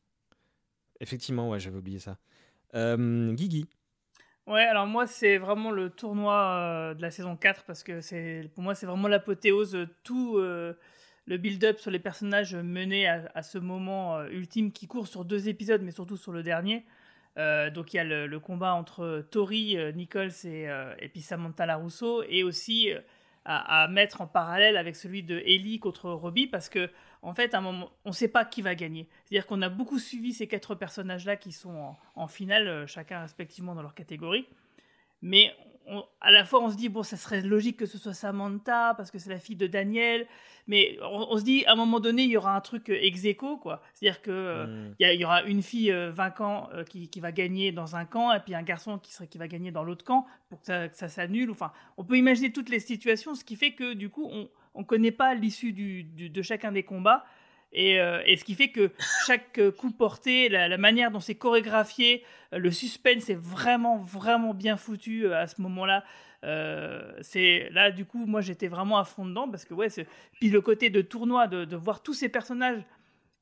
Effectivement 1.01 1.49
ouais 1.51 1.61
j'avais 1.61 1.79
oublié 1.79 1.99
ça. 1.99 2.19
Euh, 2.75 3.33
Guigui. 3.33 3.67
Ouais, 4.51 4.63
alors 4.63 4.87
moi, 4.87 5.07
c'est 5.07 5.39
vraiment 5.39 5.71
le 5.71 5.91
tournoi 5.91 6.35
euh, 6.35 6.95
de 6.95 7.03
la 7.03 7.13
saison 7.13 7.37
4 7.37 7.63
parce 7.65 7.85
que 7.85 8.47
pour 8.49 8.65
moi, 8.65 8.75
c'est 8.75 8.85
vraiment 8.85 9.07
l'apothéose 9.07 9.71
de 9.71 9.89
tout 10.03 10.39
euh, 10.39 10.75
le 11.27 11.37
build-up 11.37 11.79
sur 11.79 11.93
les 11.93 12.01
personnages 12.01 12.57
menés 12.57 13.07
à, 13.07 13.43
ce 13.45 13.59
moment 13.59 14.17
euh, 14.19 14.29
ultime 14.31 14.73
qui 14.73 14.89
court 14.89 15.07
sur 15.07 15.25
deux 15.25 15.49
épisodes, 15.49 15.83
mais 15.83 15.93
surtout 15.93 16.17
sur 16.17 16.33
le 16.33 16.43
dernier. 16.43 16.85
Euh, 17.39 17.71
donc 17.71 17.95
il 17.95 17.99
y 17.99 18.01
a 18.01 18.05
le, 18.05 18.41
combat 18.41 18.75
entre 18.75 19.25
Tori, 19.31 19.77
euh, 19.79 19.93
Nichols 19.93 20.33
et, 20.45 20.69
euh, 20.69 20.93
puis 21.13 21.21
Samantha 21.21 21.65
Larousseau, 21.65 22.25
et 22.29 22.43
aussi 22.43 22.93
euh, 22.93 22.99
à, 23.45 23.85
à 23.85 23.89
mettre 23.89 24.21
en 24.21 24.27
parallèle 24.27 24.77
avec 24.77 24.97
celui 24.97 25.23
de 25.23 25.39
Ellie 25.47 25.79
contre 25.79 26.11
Robbie, 26.11 26.49
parce 26.49 26.69
que 26.69 26.91
en 27.23 27.35
fait, 27.35 27.55
à 27.55 27.59
un 27.59 27.61
moment, 27.61 27.91
on 28.05 28.11
ne 28.11 28.15
sait 28.15 28.29
pas 28.29 28.45
qui 28.45 28.63
va 28.63 28.75
gagner. 28.75 29.09
C'est-à-dire 29.25 29.47
qu'on 29.47 29.63
a 29.63 29.69
beaucoup 29.69 29.99
suivi 29.99 30.33
ces 30.33 30.47
quatre 30.49 30.75
personnages-là 30.75 31.37
qui 31.37 31.53
sont 31.53 31.75
en, 31.77 31.99
en 32.17 32.29
finale, 32.29 32.69
euh, 32.69 32.87
chacun 32.87 33.21
respectivement 33.21 33.75
dans 33.75 33.83
leur 33.83 33.95
catégorie. 33.95 34.47
Mais 35.23 35.53
on- 35.87 36.05
à 36.21 36.31
la 36.31 36.45
fois, 36.45 36.63
on 36.63 36.71
se 36.71 36.77
dit, 36.77 36.89
bon, 36.89 37.03
ça 37.03 37.17
serait 37.17 37.43
logique 37.43 37.77
que 37.77 37.87
ce 37.87 37.99
soit 37.99 38.15
Samantha, 38.15 38.95
parce 38.97 39.11
que 39.11 39.19
c'est 39.19 39.31
la 39.31 39.39
fille 39.39 39.57
de 39.57 39.67
Daniel. 39.67 40.27
Mais 40.67 40.99
on, 41.03 41.27
on 41.31 41.39
se 41.39 41.43
dit, 41.43 41.65
à 41.67 41.73
un 41.73 41.77
moment 41.77 42.01
donné, 42.01 42.23
il 42.23 42.31
y 42.31 42.37
aura 42.37 42.55
un 42.55 42.61
truc 42.61 42.91
euh, 42.91 42.99
ex 43.01 43.25
aequo, 43.25 43.57
quoi. 43.59 43.83
C'est-à-dire 43.95 44.23
que 44.23 44.31
euh, 44.31 44.67
Mm. 44.67 44.95
il 45.01 45.21
y, 45.21 45.25
aura 45.25 45.43
une 45.43 45.63
fille 45.63 45.91
euh, 45.91 46.13
euh, 46.17 46.85
qui, 46.85 47.09
qui 47.09 47.21
va 47.21 47.33
gagner 47.33 47.73
dans 47.73 47.97
un 47.97 48.05
camp, 48.05 48.33
et 48.33 48.41
puis 48.41 48.55
un 48.55 48.63
garçon 48.63 48.99
qui, 48.99 49.13
serait, 49.13 49.27
qui 49.27 49.39
va 49.39 49.49
gagner 49.49 49.73
dans 49.73 49.83
l'autre 49.83 50.05
camp, 50.05 50.27
pour 50.49 50.61
que 50.61 50.67
ça, 50.67 50.89
ça 50.93 51.09
s'annule. 51.09 51.51
Enfin, 51.51 51.73
on 51.97 52.05
peut 52.05 52.17
imaginer 52.17 52.53
toutes 52.53 52.69
les 52.69 52.81
situations, 52.81 53.35
ce 53.35 53.45
qui 53.45 53.57
fait 53.57 53.73
que, 53.73 53.95
du 53.95 54.11
coup, 54.11 54.29
on 54.33 54.49
ne 54.77 54.85
connaît 54.85 55.11
pas 55.11 55.35
l'issue 55.35 55.73
de 55.73 56.43
chacun 56.43 56.73
des 56.73 56.85
combats. 56.85 57.25
Et, 57.73 58.01
euh, 58.01 58.21
et 58.27 58.37
ce 58.37 58.45
qui 58.45 58.55
fait 58.55 58.71
que 58.71 58.91
chaque 59.27 59.61
coup 59.79 59.93
porté, 59.93 60.49
la, 60.49 60.77
manière 60.77 61.11
dont 61.11 61.21
c'est 61.21 61.37
chorégraphié, 61.37 62.25
le 62.53 62.71
suspense 62.71 63.31
est 63.31 63.39
vraiment, 63.39 63.99
vraiment 63.99 64.55
bien 64.55 64.77
foutu 64.77 65.27
euh, 65.27 65.41
à 65.41 65.47
ce 65.47 65.61
moment-là. 65.63 66.05
Euh, 66.43 67.13
c'est 67.21 67.69
là, 67.71 67.91
du 67.91 68.07
coup, 68.07 68.27
moi 68.27 68.41
j'étais 68.41 68.67
vraiment 68.67 68.99
à 68.99 69.05
fond 69.05 69.25
dedans 69.27 69.49
parce 69.49 69.65
que, 69.65 69.75
ouais, 69.75 69.89
puis 70.41 70.51
le 70.51 70.61
côté 70.61 70.91
de 70.91 71.01
tournoi, 71.03 71.47
de, 71.47 71.77
voir 71.77 72.03
tous 72.03 72.15
ces 72.15 72.29
personnages 72.29 72.83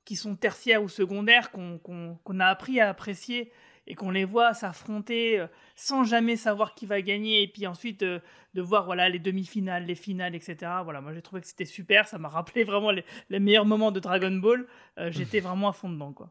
qui 0.04 0.16
sont 0.16 0.36
tertiaires 0.36 0.82
ou 0.82 0.88
secondaires, 0.88 1.50
qu'on 1.50 2.40
a 2.40 2.46
appris 2.46 2.80
à 2.80 2.90
apprécier 2.90 3.50
et 3.88 3.94
qu'on 3.94 4.10
les 4.10 4.24
voit 4.24 4.54
s'affronter 4.54 5.40
euh, 5.40 5.46
sans 5.74 6.04
jamais 6.04 6.36
savoir 6.36 6.74
qui 6.74 6.86
va 6.86 7.02
gagner, 7.02 7.42
et 7.42 7.48
puis 7.48 7.66
ensuite 7.66 8.02
euh, 8.02 8.20
de 8.54 8.62
voir 8.62 8.84
voilà 8.84 9.08
les 9.08 9.18
demi-finales, 9.18 9.86
les 9.86 9.94
finales, 9.94 10.34
etc. 10.34 10.56
Voilà, 10.84 11.00
moi 11.00 11.12
j'ai 11.14 11.22
trouvé 11.22 11.40
que 11.40 11.48
c'était 11.48 11.64
super, 11.64 12.06
ça 12.06 12.18
m'a 12.18 12.28
rappelé 12.28 12.64
vraiment 12.64 12.90
les, 12.90 13.04
les 13.30 13.40
meilleurs 13.40 13.64
moments 13.64 13.90
de 13.90 13.98
Dragon 13.98 14.30
Ball. 14.30 14.66
Euh, 14.98 15.10
J'étais 15.10 15.40
vraiment 15.40 15.68
à 15.68 15.72
fond 15.72 15.90
dedans, 15.90 16.12
quoi. 16.12 16.30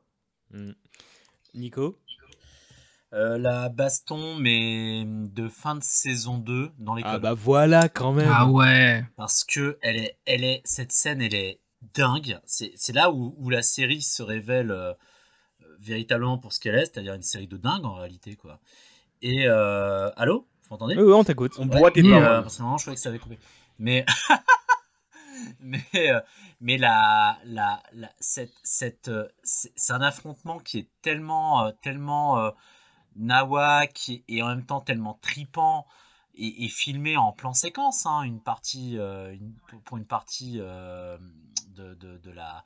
Mm. 0.51 0.71
Nico? 1.55 1.99
Euh, 3.13 3.37
la 3.37 3.69
baston, 3.69 4.35
mais 4.35 5.05
de 5.07 5.47
fin 5.47 5.75
de 5.75 5.83
saison 5.83 6.37
2 6.37 6.71
dans 6.77 6.93
l'école. 6.93 7.11
Ah 7.15 7.19
bah 7.19 7.33
voilà 7.33 7.89
quand 7.89 8.11
même. 8.11 8.29
Ah 8.31 8.47
ouais. 8.47 9.03
Parce 9.15 9.43
que 9.43 9.79
elle 9.81 9.97
est, 9.97 10.17
elle 10.25 10.43
est, 10.43 10.61
cette 10.65 10.91
scène, 10.91 11.21
elle 11.21 11.33
est 11.33 11.59
dingue. 11.95 12.39
C'est 12.45 12.73
c'est 12.75 12.93
là 12.93 13.11
où, 13.11 13.33
où 13.37 13.49
la 13.49 13.61
série 13.61 14.01
se 14.01 14.21
révèle 14.21 14.71
euh, 14.71 14.93
véritablement 15.79 16.37
pour 16.37 16.53
ce 16.53 16.59
qu'elle 16.59 16.75
est, 16.75 16.85
c'est-à-dire 16.85 17.13
une 17.13 17.21
série 17.23 17.47
de 17.47 17.57
dingue 17.57 17.85
en 17.85 17.95
réalité, 17.95 18.35
quoi. 18.35 18.59
Et 19.21 19.45
euh, 19.47 20.09
allô, 20.17 20.47
vous 20.63 20.67
m'entendez? 20.71 20.95
Oui, 20.95 21.03
oui, 21.03 21.13
on 21.13 21.23
t'écoute. 21.23 21.53
On 21.59 21.65
boit 21.65 21.91
tes 21.91 22.03
Et, 22.03 22.09
paroles. 22.09 22.25
euh, 22.25 22.41
parce 22.41 22.57
que 22.57 22.63
je 22.63 22.81
croyais 22.81 22.95
que 22.95 23.01
ça 23.01 23.09
avait 23.09 23.19
coupé. 23.19 23.37
Mais, 23.79 24.05
mais, 25.59 25.83
euh, 25.95 26.19
mais 26.61 26.77
la, 26.77 27.37
la, 27.45 27.81
la, 27.93 28.09
cette, 28.19 28.53
cette, 28.63 29.07
euh, 29.09 29.27
c'est 29.43 29.93
un 29.93 30.01
affrontement 30.01 30.59
qui 30.59 30.79
est 30.79 30.89
tellement, 31.01 31.65
euh, 31.65 31.71
tellement 31.81 32.39
euh, 32.39 32.51
nawak 33.15 34.09
et, 34.09 34.23
et 34.27 34.43
en 34.43 34.47
même 34.49 34.65
temps 34.65 34.81
tellement 34.81 35.15
tripant 35.21 35.87
et, 36.35 36.65
et 36.65 36.69
filmé 36.69 37.17
en 37.17 37.31
plan 37.33 37.53
séquence. 37.53 38.05
hein, 38.05 38.23
une 38.23 38.41
partie, 38.41 38.97
euh, 38.97 39.33
une- 39.33 39.55
pour- 39.85 39.97
une 39.97 40.05
partie 40.07 40.57
euh, 40.59 41.17
de, 41.69 41.93
de, 41.95 42.17
de 42.17 42.31
la 42.31 42.63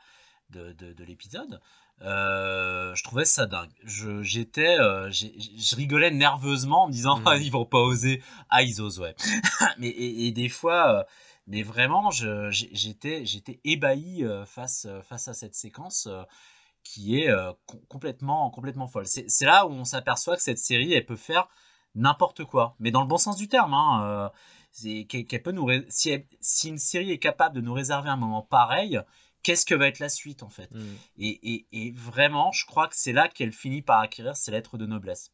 de, 0.52 0.74
de, 0.74 0.94
de 0.94 1.04
l'épisode. 1.06 1.62
Euh, 2.03 2.94
je 2.95 3.03
trouvais 3.03 3.26
ça 3.26 3.45
dingue. 3.45 3.69
Je, 3.84 4.23
j'étais, 4.23 4.78
euh, 4.80 5.11
je 5.11 5.76
rigolais 5.76 6.11
nerveusement 6.11 6.84
en 6.84 6.88
me 6.88 6.91
disant 6.91 7.19
Mm. 7.19 7.23
ah, 7.28 7.38
ils 7.38 7.52
vont 7.52 7.65
pas 7.65 7.80
oser. 7.80 8.22
Ah 8.49 8.64
ils 8.64 8.82
osent 8.82 8.99
ouais. 8.99 9.15
mais 9.78 9.88
et, 9.90 10.28
et 10.28 10.32
des 10.32 10.49
fois, 10.49 10.99
euh, 10.99 11.03
mais 11.48 11.61
vraiment, 11.64 12.10
je, 12.11 12.49
j'étais, 12.52 13.26
j'étais 13.26 13.60
ébahi 13.64 14.23
face 14.45 14.88
face 15.03 15.28
à 15.28 15.34
cette 15.34 15.56
séquence 15.56 16.07
qui 16.84 17.19
est 17.19 17.30
com- 17.68 17.80
complètement 17.88 18.49
complètement 18.49 18.88
folle. 18.88 19.06
C'est, 19.07 19.30
c'est 19.30 19.45
là 19.45 19.68
où 19.68 19.72
on 19.72 19.86
s'aperçoit 19.86 20.36
que 20.36 20.41
cette 20.41 20.57
série 20.60 20.94
elle 20.94 21.06
peut 21.06 21.15
faire 21.15 21.48
n'importe 21.94 22.45
quoi, 22.45 22.76
mais 22.80 22.90
dans 22.91 23.02
le 23.02 23.07
bon 23.07 23.18
sens 23.18 23.36
du 23.38 23.48
terme. 23.48 23.73
Hein, 23.73 24.32
c'est 24.72 25.03
qu'elle, 25.06 25.26
qu'elle 25.26 25.44
peut 25.44 25.52
nous 25.52 25.65
ré- 25.65 25.86
si, 25.90 26.10
elle- 26.11 26.26
si 26.40 26.69
une 26.69 26.78
série 26.78 27.11
est 27.11 27.19
capable 27.19 27.56
de 27.56 27.61
nous 27.61 27.73
réserver 27.73 28.10
un 28.10 28.15
moment 28.15 28.41
pareil, 28.41 28.99
qu'est-ce 29.44 29.66
que 29.66 29.76
va 29.76 29.88
être 29.88 30.00
la 30.00 30.10
suite 30.10 30.44
en 30.44 30.50
fait 30.50 30.70
et, 31.18 31.54
et- 31.54 31.68
et 31.72 31.92
vraiment, 31.92 32.52
je 32.52 32.66
crois 32.66 32.88
que 32.88 32.96
c'est 32.96 33.14
là 33.14 33.28
qu'elle 33.28 33.52
finit 33.52 33.82
par 33.82 34.00
acquérir 34.00 34.36
ses 34.36 34.52
lettres 34.52 34.78
de 34.78 34.86
noblesse. 34.86 35.32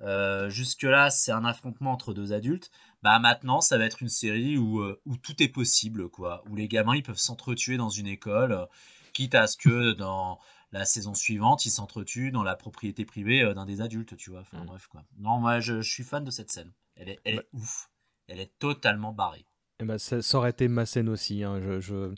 Euh, 0.00 0.48
Jusque-là, 0.48 1.10
c'est 1.10 1.32
un 1.32 1.44
affrontement 1.44 1.90
entre 1.92 2.14
deux 2.14 2.32
adultes. 2.32 2.70
Bah 3.02 3.18
maintenant, 3.18 3.60
ça 3.60 3.78
va 3.78 3.84
être 3.84 4.00
une 4.02 4.08
série 4.08 4.56
où, 4.56 4.80
euh, 4.80 5.00
où 5.06 5.16
tout 5.16 5.42
est 5.42 5.48
possible, 5.48 6.08
quoi. 6.08 6.44
Où 6.48 6.54
les 6.56 6.68
gamins, 6.68 6.94
ils 6.94 7.02
peuvent 7.02 7.18
s'entretuer 7.18 7.76
dans 7.76 7.88
une 7.90 8.06
école, 8.06 8.52
euh, 8.52 8.66
quitte 9.12 9.34
à 9.34 9.46
ce 9.48 9.56
que 9.56 9.92
dans 9.92 10.38
la 10.70 10.84
saison 10.84 11.14
suivante, 11.14 11.64
ils 11.64 11.70
s'entretuent 11.70 12.30
dans 12.30 12.42
la 12.44 12.54
propriété 12.54 13.04
privée 13.04 13.42
d'un 13.54 13.64
des 13.66 13.80
adultes, 13.80 14.16
tu 14.16 14.30
vois. 14.30 14.40
Enfin 14.40 14.64
bref, 14.64 14.86
quoi. 14.86 15.02
Non, 15.18 15.38
moi, 15.38 15.58
je, 15.60 15.80
je 15.80 15.90
suis 15.90 16.04
fan 16.04 16.22
de 16.24 16.30
cette 16.30 16.52
scène. 16.52 16.72
Elle 16.94 17.08
est, 17.08 17.20
elle 17.24 17.36
est 17.36 17.48
ouf. 17.52 17.90
Elle 18.28 18.38
est 18.40 18.52
totalement 18.58 19.12
barrée. 19.12 19.46
Eh 19.80 19.84
ben, 19.84 19.96
ça, 19.96 20.20
ça 20.22 20.38
aurait 20.38 20.50
été 20.50 20.66
ma 20.68 20.86
scène 20.86 21.08
aussi. 21.08 21.42
hein. 21.44 21.60
Je, 21.60 21.80
je- 21.80 22.14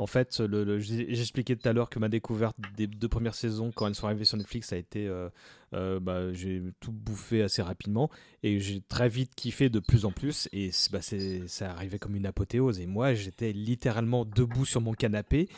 En 0.00 0.06
fait, 0.06 0.40
le, 0.40 0.64
le- 0.64 0.78
j'expliquais 0.80 1.56
tout 1.56 1.68
à 1.68 1.72
l'heure 1.72 1.90
que 1.90 1.98
ma 1.98 2.08
découverte 2.08 2.56
des 2.76 2.86
deux 2.86 3.08
premières 3.08 3.34
saisons, 3.34 3.70
quand 3.74 3.86
elles 3.86 3.94
sont 3.94 4.06
arrivées 4.06 4.24
sur 4.24 4.36
Netflix, 4.38 4.68
ça 4.68 4.76
a 4.76 4.78
été. 4.78 5.06
euh, 5.06 5.28
euh, 5.72 6.00
bah, 6.00 6.32
j'ai 6.32 6.60
tout 6.80 6.90
bouffé 6.90 7.42
assez 7.42 7.62
rapidement 7.62 8.10
et 8.42 8.58
j'ai 8.58 8.80
très 8.88 9.08
vite 9.08 9.30
kiffé 9.36 9.68
de 9.68 9.78
plus 9.78 10.04
en 10.04 10.10
plus. 10.10 10.48
Et 10.52 10.70
bah, 10.90 10.98
ça 11.00 11.70
arrivait 11.70 12.00
comme 12.00 12.16
une 12.16 12.26
apothéose. 12.26 12.80
Et 12.80 12.86
moi, 12.86 13.14
j'étais 13.14 13.52
littéralement 13.52 14.24
debout 14.24 14.64
sur 14.64 14.80
mon 14.80 14.94
canapé, 14.94 15.48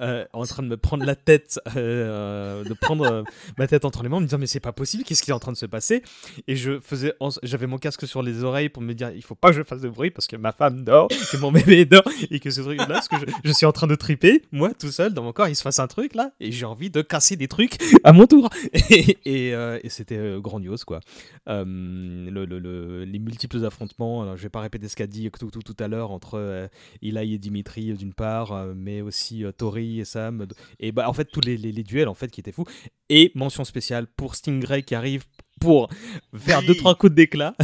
euh, 0.00 0.24
en 0.32 0.44
train 0.44 0.62
de 0.62 0.68
me 0.68 0.76
prendre 0.76 1.04
la 1.04 1.16
tête, 1.16 1.58
de 1.74 2.74
prendre 2.74 3.24
ma 3.58 3.66
tête 3.66 3.84
entre 3.84 4.02
les 4.02 4.08
mains, 4.08 4.18
en 4.18 4.20
me 4.20 4.26
disant 4.26 4.38
Mais 4.38 4.46
c'est 4.46 4.60
pas 4.60 4.72
possible, 4.72 5.02
qu'est-ce 5.04 5.22
qui 5.22 5.30
est 5.30 5.34
en 5.34 5.40
train 5.40 5.52
de 5.52 5.56
se 5.56 5.66
passer? 5.66 6.02
Et 6.46 6.54
je 6.56 6.78
faisais, 6.80 7.12
j'avais 7.42 7.66
mon 7.66 7.78
casque 7.78 8.06
sur 8.06 8.22
les 8.22 8.44
oreilles 8.44 8.68
pour 8.68 8.82
me 8.82 8.92
dire 8.94 9.10
Il 9.10 9.22
faut 9.22 9.34
pas 9.34 9.50
que 9.50 9.56
je 9.56 9.62
fasse 9.62 9.80
de 9.80 9.88
bruit 9.88 10.10
parce 10.10 10.26
que 10.26 10.36
ma 10.36 10.52
femme 10.52 10.84
dort, 10.84 11.08
que 11.08 11.36
mon 11.38 11.50
bébé 11.50 11.84
dort 11.86 12.04
et 12.30 12.38
que 12.40 12.50
ce 12.50 12.60
truc-là, 12.60 12.86
parce 12.86 13.08
que 13.08 13.16
je, 13.18 13.24
je 13.44 13.52
suis 13.52 13.66
en 13.66 13.72
train 13.72 13.85
de 13.86 13.94
triper, 13.94 14.42
moi 14.52 14.72
tout 14.74 14.90
seul 14.90 15.14
dans 15.14 15.22
mon 15.22 15.32
corps, 15.32 15.48
il 15.48 15.56
se 15.56 15.62
passe 15.62 15.78
un 15.78 15.86
truc 15.86 16.14
là, 16.14 16.32
et 16.40 16.52
j'ai 16.52 16.64
envie 16.66 16.90
de 16.90 17.02
casser 17.02 17.36
des 17.36 17.48
trucs 17.48 17.76
à 18.04 18.12
mon 18.12 18.26
tour. 18.26 18.50
Et, 18.90 19.18
et, 19.24 19.54
euh, 19.54 19.78
et 19.82 19.88
c'était 19.88 20.16
euh, 20.16 20.40
grandiose 20.40 20.84
quoi. 20.84 21.00
Euh, 21.48 21.64
le- 21.64 22.44
le- 22.44 22.58
le- 22.58 23.04
les 23.04 23.18
multiples 23.18 23.64
affrontements, 23.64 24.22
alors, 24.22 24.36
je 24.36 24.42
vais 24.42 24.48
pas 24.48 24.60
répéter 24.60 24.88
ce 24.88 24.96
qu'a 24.96 25.06
dit 25.06 25.30
tout, 25.38 25.50
tout, 25.50 25.62
tout 25.62 25.76
à 25.78 25.88
l'heure 25.88 26.10
entre 26.10 26.34
euh, 26.38 26.68
Eli 27.02 27.34
et 27.34 27.38
Dimitri 27.38 27.92
d'une 27.94 28.12
part, 28.14 28.66
mais 28.74 29.00
aussi 29.00 29.44
Tori 29.56 30.00
et 30.00 30.04
Sam, 30.04 30.46
et 30.80 30.92
bah 30.92 31.08
en 31.08 31.12
fait 31.12 31.26
tous 31.26 31.40
les, 31.40 31.56
les- 31.56 31.72
les 31.72 31.82
duels 31.82 32.08
en 32.08 32.14
fait 32.14 32.28
qui 32.30 32.40
étaient 32.40 32.52
fous. 32.52 32.64
Et 33.08 33.30
mention 33.34 33.64
spéciale 33.64 34.06
pour 34.16 34.34
Stingray 34.34 34.82
qui 34.82 34.94
arrive 34.94 35.24
pour 35.60 35.88
faire 36.36 36.58
Oui. 36.60 36.66
deux 36.66 36.74
trois 36.74 36.94
coups 36.96 37.12
d'éclat. 37.14 37.54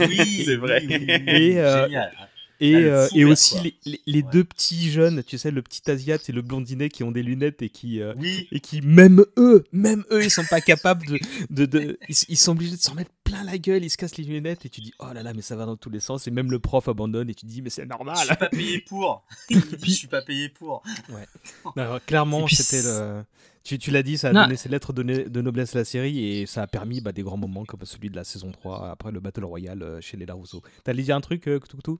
Oui, 0.00 0.42
C'est 0.46 0.56
vrai. 0.56 0.82
Et, 0.84 1.58
euh, 1.60 1.84
Génial. 1.84 2.12
Et, 2.60 2.74
euh, 2.74 3.06
et 3.14 3.24
aussi 3.24 3.56
les, 3.84 4.00
les- 4.06 4.22
deux 4.22 4.44
petits 4.44 4.90
jeunes, 4.90 5.22
tu 5.22 5.38
sais, 5.38 5.50
le 5.50 5.62
petit 5.62 5.88
Asiat 5.90 6.18
et 6.28 6.32
le 6.32 6.42
blondinet 6.42 6.88
qui 6.88 7.04
ont 7.04 7.12
des 7.12 7.22
lunettes 7.22 7.62
et 7.62 7.68
qui, 7.70 8.00
euh, 8.00 8.14
Oui. 8.18 8.48
et 8.52 8.60
qui 8.60 8.80
même 8.82 9.24
eux, 9.36 9.64
même 9.72 10.04
eux, 10.10 10.24
ils 10.24 10.30
sont 10.30 10.44
pas 10.50 10.60
capables 10.60 11.06
de. 11.06 11.18
de, 11.50 11.66
de- 11.66 11.98
ils, 12.08 12.16
ils 12.28 12.36
sont 12.36 12.52
obligés 12.52 12.76
de 12.76 12.80
s'en 12.80 12.94
mettre 12.94 13.10
plein 13.24 13.44
la 13.44 13.58
gueule, 13.58 13.84
ils 13.84 13.90
se 13.90 13.96
cassent 13.96 14.16
les 14.16 14.24
lunettes 14.24 14.64
et 14.64 14.68
tu 14.70 14.80
dis, 14.80 14.92
oh 14.98 15.06
là 15.14 15.22
là, 15.22 15.32
mais 15.34 15.42
ça 15.42 15.54
va 15.56 15.66
dans 15.66 15.76
tous 15.76 15.90
les 15.90 16.00
sens. 16.00 16.26
Et 16.26 16.30
même 16.30 16.50
le 16.50 16.58
prof 16.58 16.88
abandonne 16.88 17.28
et 17.30 17.34
tu 17.34 17.46
dis, 17.46 17.62
mais 17.62 17.70
c'est 17.70 17.82
Je 17.82 17.88
normal. 17.88 18.16
suis 18.26 18.36
pas 18.36 18.48
payé 18.48 18.80
pour. 18.80 19.24
Je 19.50 19.90
suis 19.90 20.08
pas 20.08 20.22
payé 20.22 20.48
pour. 20.48 20.82
Alors, 21.76 22.04
clairement, 22.04 22.46
c'était 22.48 22.82
le. 22.82 23.22
Tu, 23.64 23.78
tu 23.78 23.90
l'as 23.90 24.02
dit, 24.02 24.16
ça 24.16 24.28
a 24.30 24.32
Non. 24.32 24.42
donné 24.44 24.56
ses 24.56 24.70
lettres 24.70 24.94
de, 24.94 25.02
de 25.02 25.40
noblesse 25.42 25.74
à 25.76 25.80
la 25.80 25.84
série 25.84 26.24
et 26.24 26.46
ça 26.46 26.62
a 26.62 26.66
permis 26.66 27.02
bah, 27.02 27.12
des 27.12 27.22
grands 27.22 27.36
moments 27.36 27.64
comme 27.66 27.80
celui 27.84 28.08
de 28.08 28.16
la 28.16 28.24
saison 28.24 28.50
3 28.50 28.88
après 28.90 29.12
le 29.12 29.20
Battle 29.20 29.44
Royale 29.44 29.82
euh, 29.82 30.00
chez 30.00 30.16
les 30.16 30.24
Larousseau. 30.24 30.62
T'allais 30.84 31.02
dire 31.02 31.14
un 31.16 31.20
truc, 31.20 31.46
euh, 31.48 31.58
Koutou 31.60 31.98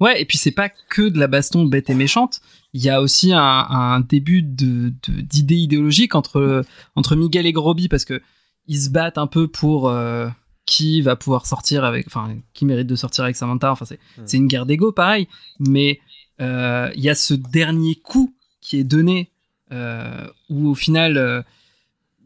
Ouais, 0.00 0.20
et 0.20 0.24
puis 0.24 0.38
c'est 0.38 0.50
pas 0.50 0.68
que 0.68 1.08
de 1.08 1.18
la 1.18 1.26
baston 1.26 1.64
bête 1.64 1.90
et 1.90 1.94
méchante. 1.94 2.40
Il 2.72 2.82
y 2.82 2.88
a 2.88 3.00
aussi 3.00 3.32
un, 3.32 3.38
un 3.40 4.00
début 4.00 4.42
de 4.42 4.92
d'idées 5.08 5.56
idéologiques 5.56 6.14
entre 6.14 6.64
entre 6.94 7.16
Miguel 7.16 7.46
et 7.46 7.52
Groby 7.52 7.88
parce 7.88 8.04
que 8.04 8.22
ils 8.66 8.80
se 8.80 8.90
battent 8.90 9.18
un 9.18 9.26
peu 9.26 9.48
pour 9.48 9.88
euh, 9.88 10.28
qui 10.64 11.02
va 11.02 11.16
pouvoir 11.16 11.46
sortir 11.46 11.84
avec, 11.84 12.06
enfin, 12.06 12.36
qui 12.54 12.64
mérite 12.64 12.86
de 12.86 12.94
sortir 12.94 13.24
avec 13.24 13.34
Samantha. 13.34 13.72
Enfin, 13.72 13.84
c'est 13.84 13.98
Hmm. 14.16 14.22
c'est 14.26 14.36
une 14.36 14.46
guerre 14.46 14.66
d'ego, 14.66 14.92
pareil. 14.92 15.26
Mais 15.58 16.00
euh, 16.40 16.90
il 16.94 17.02
y 17.02 17.10
a 17.10 17.14
ce 17.14 17.34
dernier 17.34 17.96
coup 17.96 18.32
qui 18.60 18.78
est 18.78 18.84
donné 18.84 19.30
euh, 19.72 20.26
où 20.48 20.68
au 20.68 20.74
final 20.74 21.44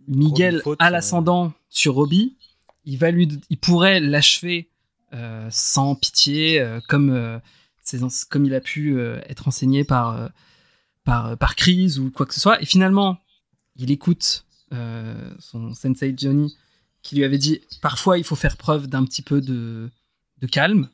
Miguel 0.09 0.61
faute, 0.63 0.77
a 0.81 0.91
l'ascendant 0.91 1.53
sur 1.71 1.95
Roby. 1.95 2.37
Il 2.85 2.99
va 2.99 3.11
lui, 3.11 3.29
il 3.49 3.57
pourrait 3.57 4.01
l'achever 4.01 4.69
sans 5.51 5.95
pitié, 5.95 6.61
euh, 6.61 6.81
comme 6.89 7.11
euh, 7.11 7.39
comme 8.31 8.45
il 8.45 8.55
a 8.55 8.61
pu 8.61 8.99
euh, 8.99 9.21
être 9.29 9.47
enseigné 9.49 9.85
par 9.85 10.17
euh, 10.17 10.29
par 11.05 11.37
par 11.39 11.55
Chris 11.57 11.99
ou 11.99 12.11
quoi 12.11 12.27
que 12.27 12.35
ce 12.35 12.41
soit. 12.41 12.61
Et 12.63 12.67
finalement, 12.67 13.19
il 13.77 13.91
écoute 13.91 14.45
euh, 14.73 15.31
son 15.39 15.75
sensei 15.75 16.15
Johnny 16.17 16.57
qui 17.03 17.17
lui 17.17 17.25
avait 17.25 17.39
dit 17.39 17.61
parfois 17.83 18.19
il 18.19 18.25
faut 18.25 18.37
faire 18.37 18.57
preuve 18.57 18.87
d'un 18.87 19.05
petit 19.05 19.23
peu 19.23 19.41
de 19.41 19.91
de 20.41 20.47
calme. 20.47 20.89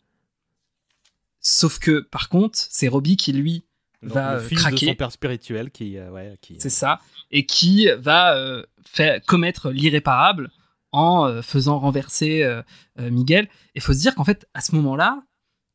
Sauf 1.41 1.79
que 1.79 2.01
par 2.01 2.29
contre, 2.29 2.59
c'est 2.59 2.89
Roby 2.89 3.17
qui 3.17 3.33
lui 3.33 3.65
Donc, 4.03 4.13
va 4.13 4.35
le 4.35 4.41
euh, 4.41 4.47
fils 4.47 4.59
de 4.59 4.63
craquer. 4.63 4.87
son 4.89 4.95
père 4.95 5.13
spirituel 5.13 5.71
qui, 5.71 5.97
euh, 5.97 6.11
ouais, 6.11 6.37
qui 6.43 6.57
C'est 6.61 6.69
ça. 6.69 7.01
Et 7.31 7.47
qui 7.47 7.89
va 7.99 8.37
euh, 8.37 8.63
faire, 8.85 9.23
commettre 9.25 9.71
l'irréparable 9.71 10.51
en 10.93 11.27
euh, 11.27 11.43
faisant 11.43 11.79
renverser 11.79 12.43
euh, 12.43 12.63
euh, 12.99 13.11
Miguel. 13.11 13.49
Et 13.75 13.81
faut 13.81 13.93
se 13.93 13.99
dire 14.01 14.15
qu'en 14.15 14.25
fait, 14.25 14.47
à 14.55 14.61
ce 14.61 14.75
moment-là, 14.77 15.23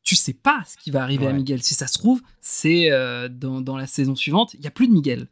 tu 0.02 0.14
sais 0.14 0.34
pas 0.34 0.62
ce 0.66 0.76
qui 0.76 0.90
va 0.90 1.02
arriver 1.02 1.26
à. 1.26 1.32
Miguel. 1.32 1.62
Si 1.62 1.74
ça 1.74 1.86
se 1.86 1.98
trouve, 1.98 2.20
c'est 2.40 2.90
euh, 2.92 3.28
dans, 3.28 3.60
dans 3.60 3.76
la 3.76 3.86
saison 3.86 4.14
suivante, 4.14 4.54
il 4.54 4.60
y 4.62 4.66
a 4.66 4.70
plus 4.70 4.88
de 4.88 4.92
Miguel. 4.92 5.26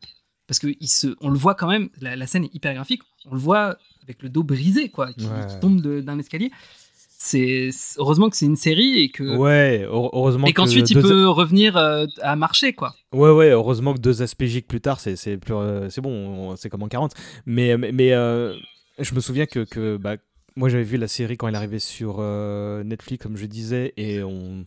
Parce 0.46 0.58
que 0.58 0.66
il 0.80 0.88
se, 0.88 1.14
on 1.20 1.30
le 1.30 1.38
voit 1.38 1.54
quand 1.54 1.68
même, 1.68 1.88
la, 2.00 2.16
la 2.16 2.26
scène 2.26 2.44
est 2.44 2.54
hyper 2.54 2.74
graphique, 2.74 3.00
on 3.24 3.34
le 3.34 3.40
voit 3.40 3.78
avec 4.02 4.22
le 4.22 4.28
dos 4.28 4.42
brisé, 4.42 4.90
quoi, 4.90 5.12
qui, 5.14 5.24
Ouais. 5.26 5.46
qui 5.48 5.58
tombe 5.60 5.80
d'un 5.80 6.18
escalier. 6.18 6.50
C'est 7.16 7.70
heureusement 7.96 8.28
que 8.28 8.36
c'est 8.36 8.44
une 8.44 8.56
série 8.56 8.98
et 8.98 9.08
que 9.08 9.36
Ouais, 9.36 9.82
heure- 9.84 10.10
heureusement 10.14 10.46
et 10.46 10.52
que 10.52 10.56
qu'ensuite 10.60 10.90
il 10.90 11.00
peut 11.00 11.26
revenir 11.28 11.76
euh, 11.78 12.04
à 12.20 12.36
marcher, 12.36 12.74
quoi. 12.74 12.94
Ouais, 13.14 13.30
ouais, 13.30 13.50
heureusement 13.50 13.94
que 13.94 14.00
deux 14.00 14.20
aspects 14.20 14.44
gigs 14.44 14.66
plus 14.66 14.80
tard, 14.82 15.00
c'est 15.00 15.38
plus, 15.38 15.54
euh, 15.54 15.88
c'est 15.88 16.02
bon, 16.02 16.10
on- 16.50 16.56
c'est 16.56 16.68
comme 16.68 16.82
en 16.82 16.88
40. 16.88 17.12
Mais, 17.46 17.78
mais, 17.78 18.12
je 18.98 19.14
me 19.14 19.20
souviens 19.20 19.46
que, 19.46 19.64
que 19.64 19.96
bah, 19.96 20.16
moi 20.56 20.68
j'avais 20.68 20.84
vu 20.84 20.96
la 20.96 21.08
série 21.08 21.36
quand 21.36 21.48
elle 21.48 21.56
arrivait 21.56 21.78
sur 21.78 22.16
euh, 22.18 22.82
Netflix, 22.84 23.22
comme 23.22 23.36
je 23.36 23.46
disais, 23.46 23.92
et 23.96 24.22
on 24.22 24.64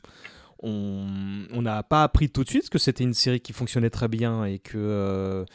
on 0.64 1.62
n'a 1.62 1.84
pas 1.84 2.04
appris 2.04 2.30
tout 2.30 2.44
de 2.44 2.50
suite 2.50 2.70
que 2.70 2.80
c'était 2.80 3.04
une 3.04 3.14
série 3.14 3.40
qui 3.40 3.54
fonctionnait 3.54 3.92
très 3.92 4.08
bien 4.08 4.44
et 4.46 4.58
que 4.58 4.78
euh, 4.78 5.46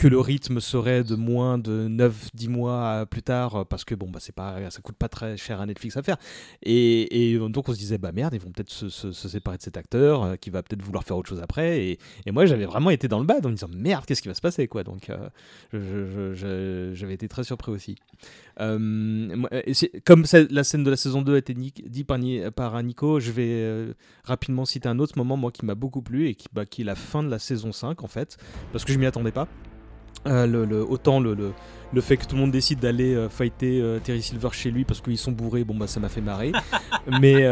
que 0.00 0.08
le 0.08 0.18
rythme 0.18 0.60
serait 0.60 1.04
de 1.04 1.14
moins 1.14 1.58
de 1.58 1.86
9-10 1.86 2.48
mois 2.48 3.04
plus 3.04 3.22
tard 3.22 3.54
euh, 3.54 3.64
parce 3.64 3.84
que 3.84 3.94
bon 3.94 4.08
bah 4.08 4.18
c'est 4.18 4.34
pas 4.34 4.70
ça 4.70 4.80
coûte 4.80 4.96
pas 4.96 5.10
très 5.10 5.36
cher 5.36 5.60
à 5.60 5.66
Netflix 5.66 5.94
à 5.98 6.02
faire. 6.02 6.16
Et, 6.62 7.32
et 7.34 7.38
donc 7.38 7.68
on 7.68 7.74
se 7.74 7.78
disait 7.78 7.98
bah 7.98 8.10
merde 8.10 8.32
ils 8.32 8.40
vont 8.40 8.50
peut-être 8.50 8.70
se, 8.70 8.88
se- 8.88 9.12
séparer 9.12 9.58
de 9.58 9.62
cet 9.62 9.76
acteur 9.76 10.22
euh, 10.22 10.36
qui 10.36 10.48
va 10.48 10.62
peut-être 10.62 10.80
vouloir 10.82 11.04
faire 11.04 11.18
autre 11.18 11.28
chose 11.28 11.42
après. 11.42 11.84
Et, 11.84 11.98
et 12.24 12.30
moi 12.32 12.46
j'avais 12.46 12.64
vraiment 12.64 12.88
été 12.88 13.08
dans 13.08 13.18
le 13.20 13.26
bad 13.26 13.44
en 13.44 13.50
me 13.50 13.54
disant 13.56 13.68
merde 13.76 14.06
qu'est-ce 14.06 14.22
qui 14.22 14.28
va 14.28 14.34
se 14.34 14.40
passer 14.40 14.68
quoi. 14.68 14.84
Donc 14.84 15.10
euh, 15.10 16.94
j'avais 16.94 17.12
été 17.14 17.28
très 17.28 17.44
surpris 17.44 17.70
aussi. 17.70 17.96
Euh, 18.60 19.36
comme 20.06 20.24
la 20.50 20.64
scène 20.64 20.82
de 20.82 20.90
la 20.90 20.96
saison 20.96 21.20
2 21.20 21.34
a 21.34 21.38
été 21.38 21.52
dit 21.54 22.04
par, 22.04 22.18
par 22.56 22.82
Nico, 22.82 23.20
je 23.20 23.32
vais 23.32 23.48
euh, 23.50 23.92
rapidement 24.24 24.64
citer 24.64 24.88
un 24.88 24.98
autre 24.98 25.18
moment 25.18 25.36
moi 25.36 25.50
qui 25.52 25.66
m'a 25.66 25.74
beaucoup 25.74 26.00
plu 26.00 26.26
et 26.28 26.34
qui, 26.34 26.46
bah, 26.54 26.64
qui 26.64 26.82
est 26.82 26.84
la 26.86 26.94
fin 26.94 27.22
de 27.22 27.28
la 27.28 27.38
saison 27.38 27.72
5 27.72 28.02
en 28.02 28.08
fait, 28.08 28.38
parce 28.72 28.84
que 28.86 28.92
je 28.94 28.98
m'y 28.98 29.04
attendais 29.06 29.32
pas. 29.32 29.46
Euh, 30.26 30.46
le, 30.46 30.64
le- 30.66 30.82
autant 30.84 31.18
le, 31.18 31.32
le, 31.34 31.52
le 31.94 32.00
fait 32.02 32.16
que 32.18 32.26
tout 32.26 32.34
le 32.36 32.42
monde 32.42 32.50
décide 32.50 32.78
d'aller 32.80 33.14
euh, 33.14 33.28
fighter 33.30 33.80
euh, 33.80 33.98
Terry 34.04 34.20
Silver 34.20 34.50
chez 34.52 34.70
lui 34.70 34.84
parce 34.84 35.00
qu'ils 35.00 35.16
sont 35.16 35.32
bourrés, 35.32 35.64
bon 35.64 35.74
bah 35.74 35.86
ça 35.86 35.98
m'a 35.98 36.10
fait 36.10 36.20
marrer. 36.20 36.52
mais, 37.20 37.46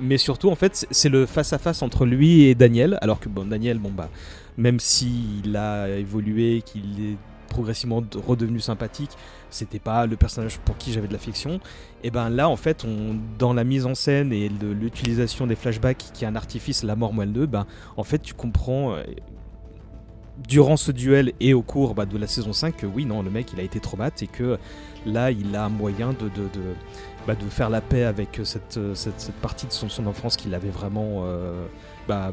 mais 0.00 0.16
surtout 0.16 0.48
en 0.50 0.54
fait 0.54 0.86
c'est- 0.90 1.08
le 1.08 1.26
face 1.26 1.52
à 1.52 1.58
face 1.58 1.82
entre 1.82 2.06
lui 2.06 2.44
et 2.44 2.54
Daniel, 2.54 2.96
alors 3.02 3.18
que 3.18 3.28
bon 3.28 3.44
Daniel 3.44 3.78
bon 3.78 3.90
bah 3.90 4.08
même 4.56 4.78
s'il 4.80 5.56
a 5.56 5.88
évolué, 5.88 6.62
qu'il 6.64 7.04
est 7.04 7.16
progressivement 7.48 8.00
de- 8.02 8.18
redevenu 8.18 8.60
sympathique, 8.60 9.10
c'était 9.50 9.78
pas 9.80 10.06
le 10.06 10.16
personnage 10.16 10.58
pour 10.58 10.76
qui 10.78 10.92
j'avais 10.92 11.08
de 11.08 11.12
l'affection. 11.12 11.58
Et 12.04 12.10
ben 12.10 12.28
là, 12.30 12.48
en 12.48 12.56
fait, 12.56 12.84
on, 12.84 13.16
dans 13.38 13.52
la 13.52 13.64
mise 13.64 13.84
en 13.86 13.94
scène 13.94 14.32
et 14.32 14.48
de 14.48 14.68
l'utilisation 14.68 15.46
des 15.46 15.54
flashbacks, 15.56 16.04
qui 16.12 16.24
est 16.24 16.28
un 16.28 16.36
artifice, 16.36 16.82
la 16.84 16.94
mort 16.96 17.12
moelle 17.12 17.32
2, 17.32 17.46
ben 17.46 17.66
en 17.96 18.04
fait, 18.04 18.20
tu 18.20 18.34
comprends. 18.34 18.94
Euh, 20.38 20.42
durant 20.48 20.76
ce 20.76 20.92
duel 20.92 21.32
et 21.40 21.54
au 21.54 21.62
cours 21.62 21.94
bah, 21.94 22.06
de 22.06 22.18
la 22.18 22.26
saison 22.26 22.52
5 22.52 22.76
que 22.76 22.86
oui, 22.86 23.04
non, 23.04 23.22
le 23.22 23.30
mec 23.30 23.52
il 23.52 23.60
a 23.60 23.62
été 23.62 23.80
traumatisé 23.80 24.26
et 24.26 24.28
que 24.28 24.58
là 25.04 25.30
il 25.30 25.54
a 25.56 25.68
moyen 25.68 26.10
de, 26.10 26.28
de, 26.28 26.42
de, 26.42 26.74
bah, 27.26 27.34
de 27.34 27.48
faire 27.48 27.70
la 27.70 27.80
paix 27.80 28.04
avec 28.04 28.40
cette, 28.44 28.78
cette, 28.94 29.20
cette 29.20 29.34
partie 29.36 29.66
de 29.66 29.72
son, 29.72 29.88
son 29.88 30.06
enfance 30.06 30.36
qu'il 30.36 30.54
avait 30.54 30.70
vraiment 30.70 31.22
euh, 31.24 31.66
bah, 32.08 32.32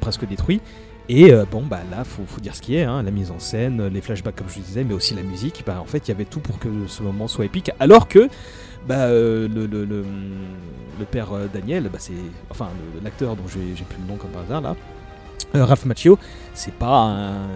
presque 0.00 0.26
détruit. 0.26 0.60
Et 1.08 1.32
euh, 1.32 1.44
bon, 1.50 1.62
bah 1.62 1.80
là, 1.90 2.02
faut, 2.02 2.22
faut 2.26 2.40
dire 2.40 2.56
ce 2.56 2.62
qui 2.62 2.76
est, 2.76 2.82
hein, 2.82 3.02
la 3.02 3.10
mise 3.10 3.30
en 3.30 3.38
scène, 3.38 3.88
les 3.88 4.00
flashbacks, 4.00 4.36
comme 4.36 4.48
je 4.48 4.58
disais, 4.60 4.84
mais 4.84 4.94
aussi 4.94 5.14
la 5.14 5.22
musique. 5.22 5.62
Bah, 5.66 5.78
en 5.80 5.84
fait, 5.84 6.08
il 6.08 6.10
y 6.10 6.14
avait 6.14 6.24
tout 6.24 6.40
pour 6.40 6.58
que 6.58 6.68
ce 6.86 7.02
moment 7.02 7.28
soit 7.28 7.44
épique. 7.44 7.70
Alors 7.78 8.08
que 8.08 8.28
bah, 8.88 9.06
euh, 9.06 9.46
le, 9.48 9.66
le, 9.66 9.84
le, 9.84 11.04
père 11.04 11.32
euh, 11.32 11.46
Daniel, 11.52 11.90
c'est. 11.98 12.12
Enfin, 12.50 12.70
l'acteur 13.02 13.36
dont 13.36 13.46
j'ai 13.46 13.60
plus 13.84 14.00
le 14.00 14.08
nom 14.08 14.16
comme 14.16 14.30
par 14.30 14.42
hasard 14.42 14.62
là, 14.62 14.76
euh, 15.54 15.64
Ralph 15.64 15.84
Macchio, 15.86 16.18
c'est 16.52 16.74
pas 16.74 16.96
un 16.96 17.48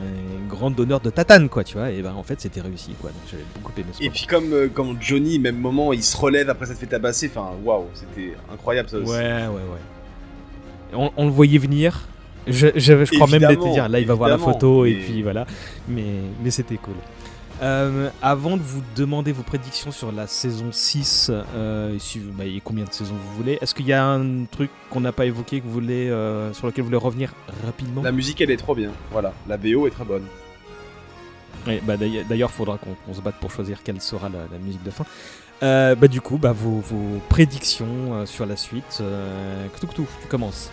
grand 0.48 0.70
donneur 0.70 1.00
de 1.00 1.10
tatane, 1.10 1.48
quoi, 1.48 1.64
tu 1.64 1.76
vois. 1.76 1.90
Et 1.90 2.02
ben 2.02 2.14
en 2.14 2.22
fait, 2.22 2.40
c'était 2.40 2.60
réussi, 2.60 2.92
quoi. 3.00 3.10
Donc 3.10 3.20
j'avais 3.30 3.44
beaucoup 3.54 3.72
aimé 3.76 3.86
ce 3.92 4.00
Et 4.00 4.04
moment. 4.04 4.14
puis 4.14 4.26
comme, 4.26 4.52
euh, 4.52 4.68
comme 4.68 4.96
Johnny, 5.00 5.38
même 5.38 5.56
moment, 5.58 5.92
il 5.92 6.02
se 6.02 6.16
relève 6.16 6.48
après 6.50 6.66
s'être 6.66 6.78
fait 6.78 6.86
tabasser, 6.86 7.28
enfin 7.34 7.50
waouh, 7.64 7.86
c'était 7.94 8.34
incroyable 8.52 8.88
ça 8.88 8.98
aussi. 8.98 9.10
Ouais, 9.10 9.16
ouais, 9.18 9.46
ouais. 9.48 10.94
On, 10.94 11.10
on 11.16 11.24
le 11.26 11.32
voyait 11.32 11.58
venir. 11.58 12.06
Je, 12.46 12.68
je, 12.76 13.04
je 13.04 13.14
crois 13.14 13.26
même 13.26 13.56
dire, 13.56 13.88
là 13.90 14.00
il 14.00 14.06
va 14.06 14.14
voir 14.14 14.30
la 14.30 14.38
photo 14.38 14.86
et 14.86 14.94
puis 14.94 15.22
voilà. 15.22 15.44
Mais, 15.86 16.04
mais 16.42 16.50
c'était 16.50 16.76
cool. 16.76 16.94
Euh, 17.60 18.10
avant 18.22 18.56
de 18.56 18.62
vous 18.62 18.82
demander 18.94 19.32
vos 19.32 19.42
prédictions 19.42 19.90
sur 19.90 20.12
la 20.12 20.28
saison 20.28 20.70
6, 20.70 21.30
euh, 21.32 21.96
et 21.96 21.98
si, 21.98 22.20
bah, 22.20 22.44
et 22.44 22.60
combien 22.62 22.84
de 22.84 22.92
saisons 22.92 23.16
vous 23.16 23.36
voulez, 23.36 23.58
est-ce 23.60 23.74
qu'il 23.74 23.86
y 23.86 23.92
a 23.92 24.04
un 24.04 24.44
truc 24.44 24.70
qu'on 24.90 25.00
n'a 25.00 25.10
pas 25.10 25.26
évoqué 25.26 25.60
que 25.60 25.66
vous 25.66 25.72
voulez, 25.72 26.08
euh, 26.08 26.52
sur 26.52 26.68
lequel 26.68 26.82
vous 26.82 26.88
voulez 26.88 26.98
revenir 26.98 27.34
rapidement? 27.64 28.02
La 28.02 28.12
musique 28.12 28.40
elle 28.40 28.52
est 28.52 28.56
trop 28.56 28.76
bien, 28.76 28.92
voilà, 29.10 29.32
la 29.48 29.56
BO 29.56 29.88
est 29.88 29.90
très 29.90 30.04
bonne. 30.04 30.24
Ouais, 31.66 31.82
bah, 31.84 31.96
d'ailleurs, 31.96 32.24
d'ailleurs, 32.28 32.50
faudra 32.52 32.78
qu'on 32.78 33.12
se 33.12 33.20
batte 33.20 33.36
pour 33.40 33.50
choisir 33.50 33.82
quelle 33.82 34.00
sera 34.00 34.28
la, 34.28 34.40
la 34.52 34.58
musique 34.58 34.84
de 34.84 34.90
fin. 34.90 35.04
Euh, 35.64 35.96
bah, 35.96 36.06
du 36.06 36.20
coup, 36.20 36.38
bah, 36.38 36.52
vos, 36.52 36.78
vos 36.78 37.20
prédictions 37.28 38.24
sur 38.24 38.46
la 38.46 38.56
suite. 38.56 39.02
Koutou, 39.80 40.06
tu 40.22 40.28
commences. 40.28 40.70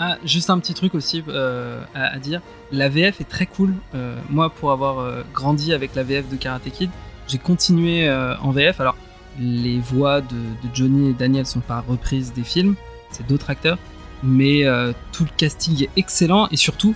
Ah, 0.00 0.16
juste 0.24 0.48
un 0.50 0.58
petit 0.60 0.74
truc 0.74 0.94
aussi 0.94 1.24
euh, 1.28 1.82
à, 1.94 2.18
dire. 2.18 2.40
La 2.70 2.88
VF 2.88 3.20
est 3.20 3.28
très 3.28 3.46
cool. 3.46 3.74
Euh, 3.94 4.16
moi, 4.30 4.50
pour 4.50 4.70
avoir 4.70 5.00
euh, 5.00 5.22
grandi 5.34 5.72
avec 5.72 5.94
la 5.96 6.04
VF 6.04 6.28
de 6.28 6.36
Karate 6.36 6.70
Kid, 6.70 6.90
j'ai 7.26 7.38
continué 7.38 8.10
en 8.10 8.52
VF. 8.52 8.80
Alors, 8.80 8.96
les 9.38 9.78
voix 9.80 10.20
de, 10.20 10.36
Johnny 10.72 11.10
et 11.10 11.12
Daniel 11.12 11.46
sont 11.46 11.60
pas 11.60 11.84
reprises 11.86 12.32
des 12.32 12.42
films, 12.42 12.74
c'est 13.10 13.26
d'autres 13.26 13.50
acteurs, 13.50 13.76
mais 14.22 14.64
tout 15.12 15.24
le 15.24 15.30
casting 15.36 15.82
est 15.82 15.90
excellent 15.96 16.48
et 16.50 16.56
surtout, 16.56 16.94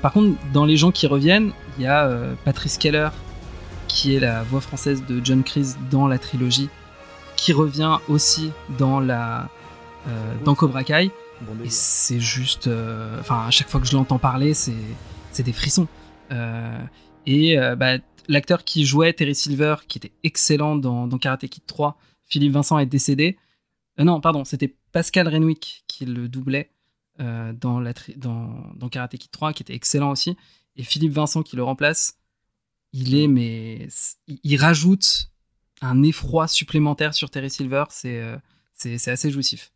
par 0.00 0.12
contre, 0.12 0.38
dans 0.52 0.64
les 0.64 0.76
gens 0.76 0.92
qui 0.92 1.08
reviennent, 1.08 1.50
il 1.76 1.82
y 1.82 1.88
a 1.88 2.08
Patrice 2.44 2.78
Keller 2.78 3.08
qui 3.88 4.14
est 4.14 4.20
la 4.20 4.44
voix 4.44 4.60
française 4.60 5.02
de 5.04 5.20
John 5.24 5.42
Kreese 5.42 5.76
dans 5.90 6.06
la 6.06 6.18
trilogie, 6.18 6.68
qui 7.34 7.52
revient 7.52 7.98
aussi 8.08 8.52
dans 8.78 9.00
la 9.00 9.48
dans 10.44 10.54
Cobra 10.54 10.84
Kai. 10.84 11.10
Bon 11.40 11.64
Et 11.64 11.70
c'est 11.70 12.20
juste. 12.20 12.66
euh, 12.66 13.20
Enfin, 13.20 13.46
à 13.46 13.50
chaque 13.50 13.68
fois 13.68 13.80
que 13.80 13.86
je 13.86 13.94
l'entends 13.94 14.18
parler, 14.18 14.54
c'est 14.54 14.74
des 15.38 15.52
frissons. 15.52 15.88
Euh, 16.32 16.84
et 17.26 17.58
euh, 17.58 17.76
bah, 17.76 17.98
l'acteur 18.28 18.64
qui 18.64 18.86
jouait 18.86 19.12
Terry 19.12 19.34
Silver, 19.34 19.76
qui 19.86 19.98
était 19.98 20.12
excellent 20.22 20.76
dans, 20.76 21.06
dans 21.06 21.18
Karate 21.18 21.46
Kid 21.46 21.66
3, 21.66 21.98
Philippe 22.24 22.52
Vincent 22.52 22.78
est 22.78 22.86
décédé. 22.86 23.38
Non, 23.98 24.20
pardon, 24.20 24.44
c'était 24.44 24.76
Pascal 24.92 25.28
Renwick 25.28 25.84
qui 25.88 26.04
le 26.04 26.28
doublait 26.28 26.70
dans, 27.18 27.80
la 27.80 27.94
dans, 28.16 28.72
dans 28.74 28.88
Karate 28.90 29.16
Kid 29.16 29.30
3, 29.30 29.52
qui 29.54 29.62
était 29.62 29.74
excellent 29.74 30.10
aussi. 30.10 30.36
Et 30.76 30.82
Philippe 30.82 31.12
Vincent 31.12 31.42
qui 31.42 31.56
le 31.56 31.62
remplace, 31.62 32.18
il 32.92 33.14
est, 33.14 33.26
mais. 33.28 33.88
Il, 34.26 34.38
il 34.42 34.56
rajoute 34.58 35.30
un 35.80 36.02
effroi 36.02 36.48
supplémentaire 36.48 37.14
sur 37.14 37.30
Terry 37.30 37.50
Silver, 37.50 37.84
c'est 37.90 38.20
euh, 38.20 38.36
c'est 38.74 38.98
c'est 38.98 39.10
assez 39.10 39.30
jouissif. 39.30 39.72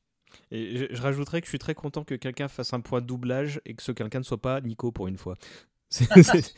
Et 0.53 0.77
je, 0.77 0.85
je 0.91 1.01
rajouterais 1.03 1.41
que 1.41 1.47
je 1.47 1.51
suis 1.51 1.59
très 1.59 1.75
content 1.75 2.03
que 2.05 2.15
quelqu'un 2.17 2.49
fasse 2.49 2.73
un 2.73 2.81
point 2.81 3.01
doublage 3.01 3.61
et 3.67 3.75
que 3.75 3.83
ce 3.83 3.93
quelqu'un 3.93 4.19
ne 4.19 4.25
soit 4.25 4.41
pas 4.41 4.61
Nico 4.61 4.91
pour 4.93 5.07
une 5.09 5.17
fois. 5.19 5.37
C'est- 5.93 6.23
c'est- 6.23 6.55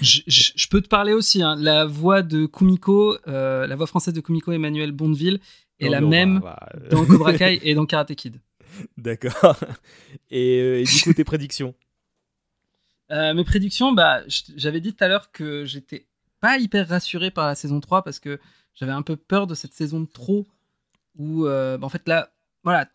je, 0.00 0.20
je- 0.26 0.52
je 0.56 0.68
peux 0.68 0.80
te 0.80 0.88
parler 0.88 1.12
aussi. 1.12 1.42
hein. 1.42 1.54
La 1.58 1.84
voix 1.84 2.22
de 2.22 2.46
Kumiko, 2.46 3.18
euh, 3.28 3.66
la 3.66 3.76
voix 3.76 3.86
française 3.86 4.14
de 4.14 4.20
Kumiko 4.22 4.52
Emmanuel 4.52 4.90
Bondeville 4.92 5.38
est 5.80 5.84
Non, 5.86 5.90
la 5.92 6.00
même 6.00 6.40
dans 6.90 7.04
Cobra 7.04 7.34
Kai 7.34 7.60
et 7.62 7.74
dans 7.74 7.84
Karate 7.84 8.14
Kid. 8.14 8.40
D'accord. 8.96 9.56
Et, 10.30 10.60
euh, 10.60 10.80
et 10.80 10.84
du 10.84 11.00
coup, 11.02 11.12
tes 11.12 11.24
prédictions? 11.24 11.74
Euh, 13.10 13.34
mes 13.34 13.44
prédictions, 13.44 13.92
bah, 13.92 14.22
j'avais 14.56 14.80
dit 14.80 14.94
tout 14.94 15.04
à 15.04 15.08
l'heure 15.08 15.30
que 15.32 15.64
j'étais 15.64 16.06
pas 16.40 16.58
hyper 16.58 16.88
rassuré 16.88 17.30
par 17.30 17.46
la 17.46 17.54
saison 17.54 17.80
3 17.80 18.02
parce 18.02 18.18
que 18.18 18.38
j'avais 18.74 18.92
un 18.92 19.02
peu 19.02 19.16
peur 19.16 19.46
de 19.46 19.54
cette 19.54 19.72
saison 19.74 20.00
de 20.00 20.06
trop 20.06 20.46
où, 21.18 21.44
bah, 21.44 21.78
en 21.82 21.88
fait, 21.88 22.06
là, 22.08 22.30
voilà, 22.64 22.86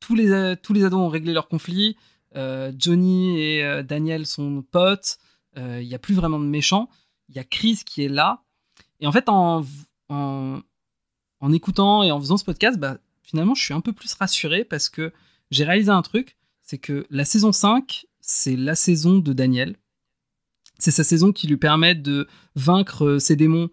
tous 0.00 0.14
les, 0.14 0.30
euh, 0.30 0.56
tous 0.60 0.72
les 0.72 0.84
ados 0.84 1.00
ont 1.00 1.08
réglé 1.08 1.32
leur 1.32 1.48
conflit. 1.48 1.96
Euh, 2.36 2.72
Johnny 2.78 3.40
et 3.40 3.64
euh, 3.64 3.82
Daniel 3.82 4.26
sont 4.26 4.62
potes. 4.62 5.18
Euh, 5.56 5.80
Il 5.80 5.88
n'y 5.88 5.94
a 5.94 5.98
plus 5.98 6.14
vraiment 6.14 6.38
de 6.38 6.44
méchants. 6.44 6.88
Il 7.28 7.36
y 7.36 7.38
a 7.38 7.44
Chris 7.44 7.80
qui 7.84 8.04
est 8.04 8.08
là. 8.08 8.42
Et 9.00 9.06
en 9.06 9.12
fait, 9.12 9.28
en, 9.28 9.64
en, 10.08 11.52
écoutant 11.52 12.02
et 12.02 12.10
en 12.10 12.20
faisant 12.20 12.36
ce 12.36 12.44
podcast, 12.44 12.78
bah, 12.78 12.98
finalement, 13.22 13.54
je 13.54 13.62
suis 13.62 13.74
un 13.74 13.80
peu 13.80 13.92
plus 13.92 14.14
rassuré 14.14 14.64
parce 14.64 14.88
que 14.88 15.12
j'ai 15.50 15.64
réalisé 15.64 15.90
un 15.90 16.02
truc 16.02 16.38
c'est 16.68 16.78
que 16.78 17.06
la 17.08 17.24
saison 17.24 17.50
5, 17.50 18.04
c'est 18.20 18.54
la 18.54 18.74
saison 18.74 19.18
de 19.18 19.32
Daniel. 19.32 19.76
C'est 20.78 20.90
sa 20.90 21.02
saison 21.02 21.32
qui 21.32 21.46
lui 21.46 21.56
permet 21.56 21.94
de 21.94 22.28
vaincre 22.56 23.06
euh, 23.06 23.18
ses 23.18 23.36
démons 23.36 23.70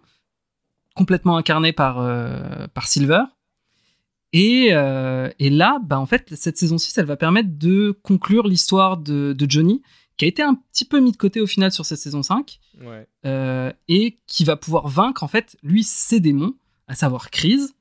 complètement 0.96 1.36
incarnés 1.36 1.74
par, 1.74 2.00
euh, 2.00 2.68
par 2.74 2.88
Silver. 2.88 3.24
Et, 4.38 4.70
euh, 4.74 5.30
et 5.40 5.50
là, 5.50 5.80
bah, 5.82 5.98
en 5.98 6.06
fait, 6.06 6.36
cette 6.36 6.58
saison 6.58 6.78
6, 6.78 6.98
elle 6.98 7.06
va 7.06 7.16
permettre 7.16 7.50
de 7.58 7.98
conclure 8.04 8.48
l'histoire 8.48 8.98
de, 8.98 9.32
de 9.38 9.50
Johnny, 9.50 9.82
qui 10.18 10.26
a 10.26 10.28
été 10.28 10.42
un 10.44 10.56
petit 10.56 10.84
peu 10.84 11.00
mis 11.00 11.14
de 11.14 11.18
côté 11.18 11.40
au 11.40 11.48
final 11.48 11.72
sur 11.72 11.86
cette 11.86 12.00
saison 12.00 12.22
5, 12.22 12.60
Ouais. 12.84 13.08
euh, 13.26 13.72
et 13.88 14.20
qui 14.28 14.44
va 14.44 14.58
pouvoir 14.58 14.90
vaincre, 14.90 15.24
en 15.24 15.30
fait, 15.30 15.56
lui, 15.64 15.84
ses 15.84 16.20
démons, 16.20 16.54
à 16.88 16.96
savoir 16.96 17.30
Crise. 17.32 17.76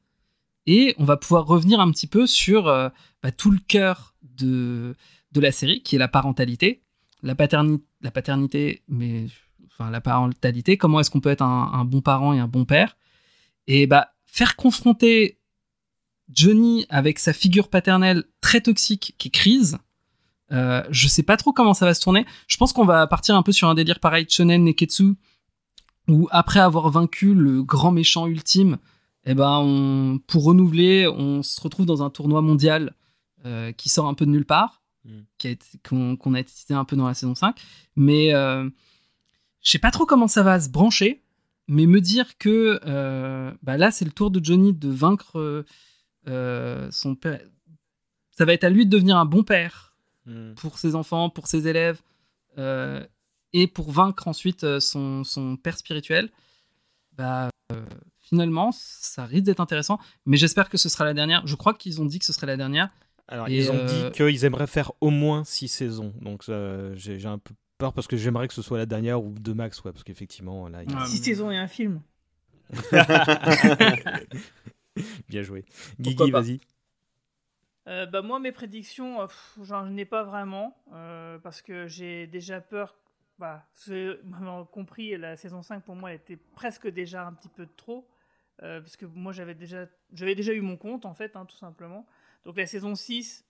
Et 0.67 0.95
on 0.99 1.05
va 1.05 1.17
pouvoir 1.17 1.45
revenir 1.47 1.81
un 1.81 1.91
petit 1.91 2.07
peu 2.07 2.27
sur 2.29 2.69
euh, 2.69 2.89
bah, 3.23 3.33
tout 3.33 3.51
le 3.51 3.59
cœur 3.67 4.15
de, 4.23 4.95
de 5.33 5.41
la 5.41 5.51
série, 5.51 5.83
qui 5.83 5.97
est 5.97 5.99
la 5.99 6.09
parentalité. 6.09 6.83
La, 7.25 7.35
paterni- 7.35 7.83
la 8.01 8.11
paternité, 8.13 8.83
mais 8.87 9.27
enfin 9.67 9.91
la 9.91 10.01
parentalité, 10.01 10.77
comment 10.77 11.01
est-ce 11.01 11.11
qu'on 11.11 11.21
peut 11.21 11.31
être 11.31 11.43
un, 11.43 11.71
un 11.73 11.85
bon 11.85 12.01
parent 12.01 12.33
et 12.33 12.39
un 12.39 12.47
bon 12.49 12.65
père? 12.65 12.97
Et 13.67 13.87
bah, 13.89 14.11
faire 14.27 14.55
confronter 14.57 15.39
Johnny 16.31 16.87
avec 16.89 17.19
sa 17.19 17.33
figure 17.33 17.69
paternelle 17.69 18.25
très 18.41 18.61
toxique 18.61 19.15
qui 19.19 19.29
est 19.29 19.31
Crise, 19.31 19.79
euh, 20.53 20.83
je 20.91 21.09
sais 21.09 21.23
pas 21.23 21.37
trop 21.37 21.53
comment 21.53 21.75
ça 21.75 21.87
va 21.87 21.95
se 21.95 22.01
tourner. 22.01 22.27
Je 22.47 22.57
pense 22.57 22.73
qu'on 22.73 22.85
va 22.85 23.07
partir 23.07 23.37
un 23.37 23.43
peu 23.43 23.53
sur 23.53 23.69
un 23.69 23.75
délire 23.75 24.01
pareil, 24.01 24.27
Shonen 24.29 24.65
Neketsu, 24.65 25.15
où 26.09 26.29
après 26.31 26.61
avoir 26.61 26.91
vaincu 26.91 27.35
le 27.35 27.63
grand 27.63 27.91
méchant 27.93 28.27
ultime, 28.27 28.79
eh 29.25 29.35
ben 29.35 29.59
on, 29.63 30.19
pour 30.27 30.45
renouveler, 30.45 31.09
on 31.09 31.43
se 31.43 31.61
retrouve 31.61 31.87
dans 31.87 32.03
un 32.03 32.11
tournoi 32.11 32.43
mondial 32.43 32.95
euh, 33.47 33.73
qui 33.73 33.89
sort 33.89 34.07
un 34.07 34.15
peu 34.15 34.27
de 34.27 34.31
nulle 34.31 34.47
part, 34.47 34.81
Mm. 35.07 35.21
qui 35.37 35.49
a 35.49 35.51
été- 35.51 35.67
qu'on 35.87 36.17
qu'on 36.17 36.35
cité 36.47 36.73
un 36.73 36.87
peu 36.87 36.97
dans 36.97 37.07
la 37.07 37.13
saison 37.13 37.35
5. 37.35 37.55
Mais 37.95 38.33
euh, 38.33 38.67
je 39.61 39.71
sais 39.71 39.79
pas 39.79 39.91
trop 39.91 40.07
comment 40.07 40.29
ça 40.29 40.43
va 40.43 40.59
se 40.59 40.71
brancher, 40.71 41.23
mais 41.69 41.85
me 41.85 42.01
dire 42.01 42.39
que 42.39 42.81
euh, 42.87 43.53
bah 43.63 43.77
là, 43.77 43.91
c'est 43.91 44.07
le 44.07 44.13
tour 44.13 44.31
de 44.31 44.43
Johnny 44.43 44.73
de 44.73 44.89
vaincre 44.89 45.65
euh, 46.29 46.91
son 46.91 47.15
père. 47.15 47.41
Ça 48.31 48.45
va 48.45 48.53
être 48.53 48.65
à 48.65 48.71
lui 48.71 48.85
de 48.87 48.91
devenir 48.91 49.17
un 49.17 49.25
bon 49.27 49.43
père 49.43 49.95
Mm. 50.27 50.55
pour 50.55 50.79
ses 50.79 50.95
enfants, 50.95 51.29
pour 51.29 51.47
ses 51.49 51.69
élèves, 51.69 52.01
euh, 52.57 53.05
et 53.53 53.67
pour 53.67 53.91
vaincre 53.93 54.27
ensuite 54.27 54.65
euh, 54.65 54.81
son, 54.81 55.23
son 55.23 55.57
père 55.59 55.77
spirituel. 55.77 56.31
Bah, 57.13 57.51
euh, 57.73 57.85
finalement, 58.21 58.71
ça 58.73 59.27
risque 59.27 59.45
d'être 59.45 59.61
intéressant, 59.61 59.99
mais 60.25 60.39
j'espère 60.39 60.71
que 60.71 60.79
ce 60.79 60.89
sera 60.89 61.05
la 61.05 61.13
dernière. 61.13 61.47
Je 61.47 61.55
crois 61.57 61.75
qu'ils 61.75 62.01
ont 62.01 62.07
dit 62.07 62.19
que 62.19 62.25
ce 62.25 62.33
serait 62.33 62.47
la 62.47 62.57
dernière. 62.57 62.89
Alors, 63.29 63.49
Et, 63.49 63.57
ils 63.59 63.71
ont 63.71 63.75
euh, 63.77 63.85
dit 64.11 64.13
qu'ils 64.17 64.47
aimeraient 64.47 64.67
faire 64.67 64.93
au 65.03 65.11
moins 65.11 65.45
6 65.45 65.69
saisons. 65.69 66.15
Donc, 66.23 66.45
euh, 66.49 66.95
j'ai 66.97 67.19
j'ai 67.19 67.29
un 67.29 67.37
peu 67.39 67.53
peur 67.77 67.93
parce 67.93 68.07
que 68.07 68.17
j'aimerais 68.17 68.49
que 68.49 68.55
ce 68.55 68.63
soit 68.63 68.79
la 68.79 68.87
dernière 68.87 69.23
ou 69.23 69.31
deux 69.39 69.53
max, 69.53 69.85
ouais, 69.85 69.93
parce 69.93 70.05
qu'effectivement, 70.05 70.69
là. 70.69 70.83
il 70.85 70.91
y 70.91 70.95
a- 70.95 71.05
Six 71.05 71.19
saisons 71.23 71.51
et 71.51 71.59
un 71.59 71.69
film. 71.69 72.01
Bien 75.29 75.43
joué. 75.43 75.65
Guigui, 76.01 76.31
vas-y. 76.31 76.61
Euh, 77.87 78.07
bah 78.07 78.23
moi 78.23 78.39
mes 78.41 78.53
prédictions, 78.53 79.21
euh, 79.21 79.27
j'en 79.63 79.95
ai 79.97 80.07
pas 80.07 80.25
vraiment 80.25 80.75
euh, 80.93 81.39
parce 81.39 81.61
que 81.61 81.87
j'ai 81.87 82.27
déjà 82.27 82.61
peur. 82.61 82.97
Bah, 83.39 83.67
j'ai 83.85 84.15
vraiment 84.25 84.65
compris 84.65 85.17
la 85.19 85.37
saison 85.37 85.61
5 85.63 85.85
pour 85.85 85.97
moi 85.97 86.13
était 86.15 86.37
presque 86.37 86.87
déjà 86.89 87.27
un 87.27 87.33
petit 87.35 87.49
peu 87.49 87.67
de 87.67 87.73
trop 87.77 88.09
euh, 88.63 88.81
parce 88.81 88.97
que 88.97 89.07
moi 89.07 89.33
j'avais 89.33 89.55
déjà 89.57 89.87
j'avais 90.13 90.37
déjà 90.37 90.53
eu 90.53 90.61
mon 90.61 90.77
compte 90.77 91.05
en 91.05 91.15
fait 91.15 91.37
hein, 91.37 91.45
tout 91.47 91.57
simplement. 91.57 92.07
Donc 92.45 92.57
la 92.57 92.67
saison 92.67 92.95
6 92.95 93.45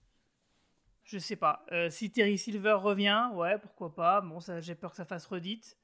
Je 1.05 1.19
sais 1.19 1.37
pas. 1.37 1.65
Euh, 1.73 1.91
si 1.91 2.11
Terry 2.11 2.39
Silver 2.39 2.75
revient, 2.75 3.29
ouais, 3.35 3.59
pourquoi 3.59 3.95
pas. 3.95 4.21
Bon, 4.21 4.41
ça, 4.41 4.61
j'ai 4.61 4.75
peur 4.75 4.91
que 4.91 4.97
ça 4.97 5.05
fasse 5.05 5.27
redite. 5.27 5.77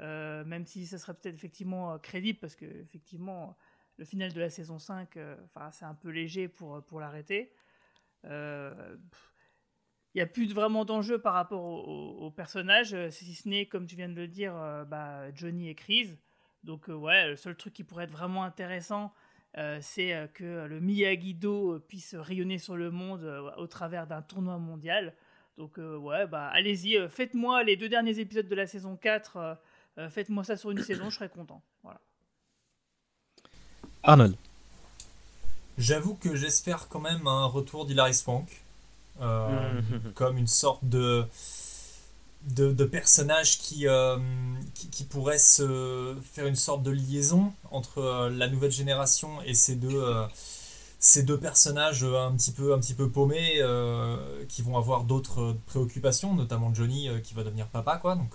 Euh, 0.00 0.44
même 0.44 0.66
si 0.66 0.86
ça 0.86 0.98
serait 0.98 1.14
peut-être 1.14 1.36
effectivement 1.36 1.98
crédible, 2.00 2.40
parce 2.40 2.56
que 2.56 2.64
effectivement, 2.66 3.56
le 3.96 4.04
final 4.04 4.32
de 4.32 4.40
la 4.40 4.50
saison 4.50 4.78
5, 4.78 5.18
enfin, 5.44 5.70
c'est 5.70 5.84
un 5.84 5.94
peu 5.94 6.08
léger 6.10 6.48
pour, 6.48 6.82
pour 6.84 7.00
l'arrêter. 7.00 7.52
Il 8.24 8.98
n'y 10.16 10.20
a 10.20 10.26
plus 10.26 10.52
vraiment 10.52 10.84
d'enjeu 10.84 11.20
par 11.20 11.34
rapport 11.34 11.62
au, 11.62 12.30
personnage, 12.30 12.96
si 13.10 13.34
ce 13.34 13.48
n'est, 13.48 13.66
comme 13.66 13.86
tu 13.86 13.96
viens 13.96 14.08
de 14.08 14.14
le 14.14 14.28
dire, 14.28 14.54
bah, 14.88 15.32
Johnny 15.34 15.68
et 15.68 15.74
Chris. 15.74 16.16
Donc, 16.62 16.88
ouais, 16.88 17.28
le 17.28 17.36
seul 17.36 17.56
truc 17.56 17.74
qui 17.74 17.84
pourrait 17.84 18.04
être 18.04 18.12
vraiment 18.12 18.44
intéressant, 18.44 19.12
euh, 19.56 19.78
c'est 19.80 20.12
euh, 20.12 20.26
que 20.26 20.66
le 20.66 20.80
Miyagi-Do 20.80 21.78
puisse 21.86 22.16
rayonner 22.16 22.58
sur 22.58 22.76
le 22.76 22.90
monde 22.90 23.22
euh, 23.22 23.50
au 23.56 23.68
travers 23.68 24.06
d'un 24.06 24.22
tournoi 24.22 24.58
mondial. 24.58 25.14
Donc 25.56 25.76
ouais, 25.78 26.26
bah 26.26 26.48
allez-y, 26.48 27.08
faites-moi 27.08 27.62
les 27.62 27.76
deux 27.76 27.88
derniers 27.88 28.18
épisodes 28.18 28.48
de 28.48 28.54
la 28.56 28.66
saison 28.66 28.96
4, 28.96 29.56
faites-moi 30.10 30.42
ça 30.42 30.56
sur 30.56 30.72
une 30.72 30.82
saison, 30.82 31.10
je 31.10 31.14
serais 31.14 31.28
content. 31.28 31.62
Arnold. 34.04 34.36
J'avoue 35.76 36.14
que 36.14 36.36
j'espère 36.36 36.88
quand 36.88 37.00
même 37.00 37.26
un 37.26 37.46
retour 37.46 37.86
d'Hilary 37.86 38.14
Swank. 38.14 38.48
comme 40.14 40.38
une 40.38 40.46
sorte 40.46 40.84
de 40.84 41.26
de, 42.48 42.84
personnages 42.84 43.58
qui, 43.58 43.86
euh, 43.88 44.18
qui, 44.74 44.88
qui, 44.88 45.04
pourraient 45.04 45.38
se 45.38 46.14
faire 46.32 46.46
une 46.46 46.56
sorte 46.56 46.82
de 46.82 46.90
liaison 46.90 47.52
entre 47.70 47.98
euh, 47.98 48.30
la 48.30 48.48
nouvelle 48.48 48.70
génération 48.70 49.40
et 49.42 49.54
ces 49.54 49.76
deux, 49.76 49.94
euh, 49.94 50.26
ces 50.98 51.22
deux 51.22 51.38
personnages 51.38 52.04
un 52.04 52.32
petit 52.32 52.52
peu, 52.52 52.74
un 52.74 52.78
petit 52.78 52.94
peu 52.94 53.08
paumés 53.08 53.60
qui 54.48 54.62
vont 54.62 54.76
avoir 54.76 55.04
d'autres 55.04 55.56
préoccupations, 55.66 56.34
notamment 56.34 56.72
Johnny 56.74 57.08
qui 57.22 57.34
va 57.34 57.44
devenir 57.44 57.66
papa. 57.66 57.98
Quoi, 57.98 58.16
donc 58.16 58.34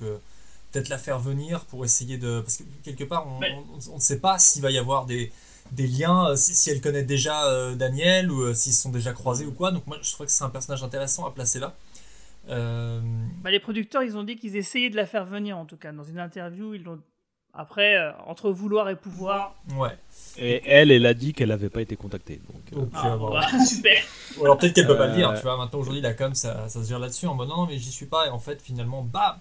peut-être 0.72 0.90
la 0.90 1.00
faire 1.00 1.20
venir 1.20 1.66
pour 1.66 1.84
essayer 1.84 2.18
de... 2.18 2.42
Parce 2.42 2.58
que 2.58 2.64
quelque 2.84 3.04
part, 3.04 3.26
on 3.28 3.96
ne 3.96 4.00
sait 4.00 4.20
pas 4.20 4.38
s'il 4.38 4.62
va 4.62 4.70
y 4.70 4.78
avoir 4.78 5.08
des, 5.08 5.32
des 5.72 5.88
liens, 5.88 6.36
si, 6.36 6.56
si 6.56 6.70
elle 6.70 6.82
connaît 6.82 7.04
déjà 7.04 7.76
Daniel 7.76 8.32
ou 8.32 8.54
s'ils 8.54 8.74
sont 8.74 8.90
déjà 8.90 9.14
croisés 9.14 9.46
ou 9.46 9.52
quoi. 9.52 9.72
Donc 9.72 9.88
moi, 9.88 9.98
je 10.02 10.12
trouve 10.12 10.26
que 10.26 10.32
c'est 10.32 10.44
un 10.44 10.50
personnage 10.50 10.84
intéressant 10.84 11.26
à 11.26 11.32
placer 11.32 11.60
là. 11.60 11.76
Euh, 12.50 13.00
bah, 13.44 13.52
les 13.52 13.60
producteurs, 13.60 14.04
ils 14.04 14.18
ont 14.18 14.24
dit 14.24 14.36
qu'ils 14.36 14.56
essayaient 14.56 14.90
de 14.90 14.96
la 14.96 15.06
faire 15.06 15.26
venir, 15.26 15.58
en 15.58 15.66
tout 15.66 15.78
cas. 15.78 15.92
Dans 15.92 16.04
une 16.04 16.20
interview, 16.20 16.74
ils 16.74 16.84
l'ont. 16.84 17.00
Après, 17.52 17.98
euh, 17.98 18.12
entre 18.28 18.52
vouloir 18.52 18.90
et 18.90 18.96
pouvoir. 18.96 19.56
Ouais. 19.76 19.98
Et 20.38 20.62
elle, 20.66 20.92
elle 20.92 21.06
a 21.06 21.16
dit 21.16 21.34
qu'elle 21.34 21.50
n'avait 21.50 21.70
pas 21.70 21.82
été 21.82 21.96
contactée. 21.96 22.40
Donc, 22.48 22.84
euh. 22.84 22.86
ah, 22.94 23.18
bah, 23.18 23.48
super. 23.66 24.02
Ou 24.38 24.44
alors 24.44 24.58
peut-être 24.58 24.74
qu'elle 24.74 24.86
peut 24.86 24.98
pas 24.98 25.08
le 25.08 25.16
dire, 25.16 25.34
tu 25.36 25.42
vois. 25.42 25.58
Maintenant, 25.58 25.80
aujourd'hui, 25.80 26.02
la 26.02 26.14
com, 26.14 26.34
ça, 26.36 26.70
ça 26.70 26.84
se 26.84 26.88
gère 26.88 27.00
là-dessus 27.00 27.26
en 27.26 27.34
mode 27.34 27.50
non, 27.50 27.58
non, 27.58 27.68
mais 27.68 27.78
j'y 27.78 27.92
suis 27.92 28.06
pas. 28.06 28.28
Et 28.28 28.30
en 28.30 28.40
fait, 28.40 28.62
finalement, 28.62 29.02
bam 29.02 29.36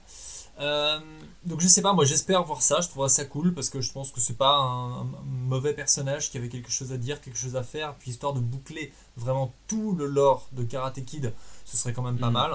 Donc, 0.59 1.61
je 1.61 1.69
sais 1.69 1.83
pas, 1.83 1.93
moi, 1.93 2.05
j'espère 2.05 2.43
voir 2.43 2.61
ça. 2.61 2.81
Je 2.81 2.89
trouverais 2.89 3.09
ça 3.09 3.25
cool 3.25 3.55
parce 3.55 3.71
que 3.71 3.81
je 3.81 3.93
pense 3.93 4.11
que 4.11 4.21
c'est 4.21 4.37
pas 4.37 4.57
un, 4.57 5.07
mauvais 5.25 5.73
personnage 5.73 6.31
qui 6.31 6.37
avait 6.37 6.49
quelque 6.49 6.71
chose 6.71 6.93
à 6.93 6.99
dire, 6.99 7.21
quelque 7.21 7.39
chose 7.39 7.57
à 7.57 7.63
faire. 7.63 7.95
Puis, 7.95 8.11
histoire 8.11 8.35
de 8.35 8.41
boucler 8.41 8.93
vraiment 9.17 9.55
tout 9.67 9.95
le 9.97 10.07
lore 10.07 10.49
de 10.53 10.65
Karate 10.65 11.05
Kid, 11.05 11.33
ce 11.65 11.77
serait 11.77 11.93
quand 11.93 12.03
même 12.03 12.19
pas 12.19 12.31
mm. 12.31 12.35
mal. 12.35 12.51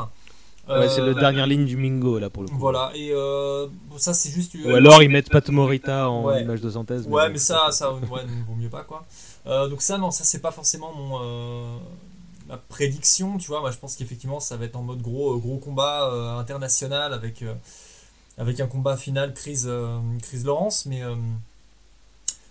Ouais, 0.67 0.87
c'est 0.87 1.01
la 1.01 1.07
euh, 1.07 1.13
dernière 1.13 1.45
ligne 1.45 1.65
du 1.65 1.75
Mingo 1.75 2.19
là 2.19 2.29
pour 2.29 2.43
le 2.43 2.49
coup. 2.49 2.57
Voilà, 2.57 2.91
et 2.95 3.11
euh, 3.11 3.67
ça 3.97 4.13
c'est 4.13 4.29
juste. 4.29 4.55
Ou 4.55 4.69
alors 4.69 5.03
ils 5.03 5.09
mettent 5.09 5.29
Pat 5.29 5.47
Morita 5.49 6.09
en 6.09 6.33
image 6.37 6.61
de 6.61 6.69
synthèse. 6.69 7.05
Ouais, 7.05 7.29
mais, 7.29 7.37
ça, 7.37 7.69
ça 7.71 7.91
ouais, 7.91 7.99
vaut 8.47 8.55
mieux 8.55 8.69
pas 8.69 8.83
quoi. 8.83 9.05
Euh, 9.45 9.67
donc 9.67 9.81
ça, 9.81 9.97
non, 9.97 10.09
ça 10.09 10.23
c'est 10.23 10.39
pas 10.39 10.51
forcément 10.51 10.93
mon 10.93 11.79
ma 12.47 12.57
prédiction, 12.57 13.37
tu 13.37 13.47
vois. 13.49 13.59
Moi 13.59 13.71
je 13.71 13.77
pense 13.77 13.97
qu'effectivement 13.97 14.39
ça 14.39 14.55
va 14.55 14.63
être 14.63 14.77
en 14.77 14.83
mode 14.83 15.01
gros 15.01 15.37
gros 15.37 15.57
combat 15.57 16.37
international 16.39 17.13
avec 17.13 17.43
avec 18.37 18.59
un 18.59 18.67
combat 18.67 18.97
final 18.97 19.33
crise 19.33 19.69
crise 20.21 20.45
Laurence, 20.45 20.85
mais 20.85 21.01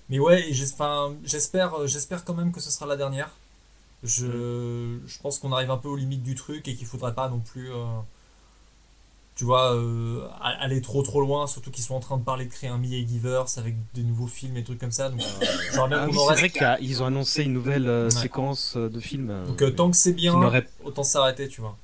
mais 0.09 0.19
ouais, 0.19 0.47
j'espère 0.51 1.11
j'espère 1.25 2.25
quand 2.25 2.35
même 2.35 2.53
que 2.53 2.61
ce 2.61 2.71
sera 2.71 2.87
la 2.87 2.97
dernière. 2.97 3.31
Je, 4.03 4.99
je 5.07 5.19
pense 5.23 5.39
qu'on 5.39 5.53
arrive 5.53 5.71
un 5.71 5.77
peu 5.77 5.89
aux 5.89 5.97
limites 5.97 6.25
du 6.25 6.35
truc 6.35 6.67
et 6.67 6.75
qu'il 6.75 6.87
faudrait 6.87 7.15
pas 7.15 7.29
non 7.29 7.39
plus, 7.39 7.71
euh, 7.73 7.85
tu 9.37 9.45
vois, 9.45 9.75
euh, 9.75 10.27
aller 10.41 10.81
trop 10.81 11.03
trop 11.03 11.21
loin, 11.21 11.47
surtout 11.47 11.71
qu'ils 11.71 11.85
sont 11.85 11.95
en 11.95 12.01
train 12.01 12.17
de 12.17 12.25
parler 12.25 12.47
de 12.47 12.51
créer 12.51 12.69
un 12.69 12.79
Miyagi-verse 12.79 13.59
avec 13.59 13.77
des 13.95 14.03
nouveaux 14.03 14.27
films 14.27 14.57
et 14.57 14.65
trucs 14.65 14.81
comme 14.81 14.91
ça. 14.91 15.09
Donc, 15.09 15.21
euh, 15.21 15.47
ah 15.79 16.09
c'est 16.11 16.49
vrai 16.49 16.79
qu'ils 16.79 17.03
ont 17.03 17.07
annoncé 17.07 17.45
une 17.45 17.53
nouvelle 17.53 18.11
séquence 18.11 18.77
de 18.77 19.01
films. 19.01 19.45
Donc 19.47 19.77
tant 19.77 19.91
que 19.91 19.97
c'est 19.97 20.15
bien, 20.15 20.35
autant 20.85 21.05
s'arrêter, 21.05 21.47
tu 21.47 21.61
vois. 21.61 21.77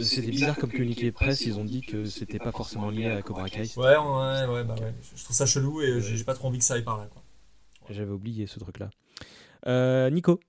C'était 0.00 0.30
bizarre 0.30 0.56
comme 0.56 0.70
communiqué 0.70 1.12
presse, 1.12 1.42
ils 1.42 1.58
ont 1.58 1.64
dit 1.64 1.80
que 1.80 2.04
c'était 2.04 2.38
pas 2.38 2.52
forcément 2.52 2.90
lié 2.90 3.06
à 3.06 3.22
Cobra 3.22 3.48
Kai. 3.48 3.62
Ouais, 3.76 3.96
ouais, 3.96 4.46
ouais, 4.46 4.64
bah 4.64 4.74
ouais. 4.80 4.94
Je 5.14 5.24
trouve 5.24 5.36
ça 5.36 5.46
chelou 5.46 5.82
et 5.82 6.00
j'ai 6.00 6.24
pas 6.24 6.34
trop 6.34 6.48
envie 6.48 6.58
que 6.58 6.64
ça 6.64 6.74
aille 6.74 6.82
par 6.82 6.98
là. 6.98 7.08
J'avais 7.90 8.10
oublié 8.10 8.46
ce 8.46 8.58
truc 8.58 8.78
là. 8.78 8.90
Euh, 9.66 10.10
Nico 10.10 10.40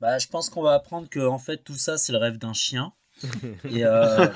bah, 0.00 0.18
Je 0.18 0.28
pense 0.28 0.50
qu'on 0.50 0.62
va 0.62 0.74
apprendre 0.74 1.08
que 1.08 1.20
en 1.20 1.38
fait, 1.38 1.58
tout 1.58 1.74
ça, 1.74 1.98
c'est 1.98 2.12
le 2.12 2.18
rêve 2.18 2.38
d'un 2.38 2.52
chien. 2.52 2.92
Euh, 3.64 4.28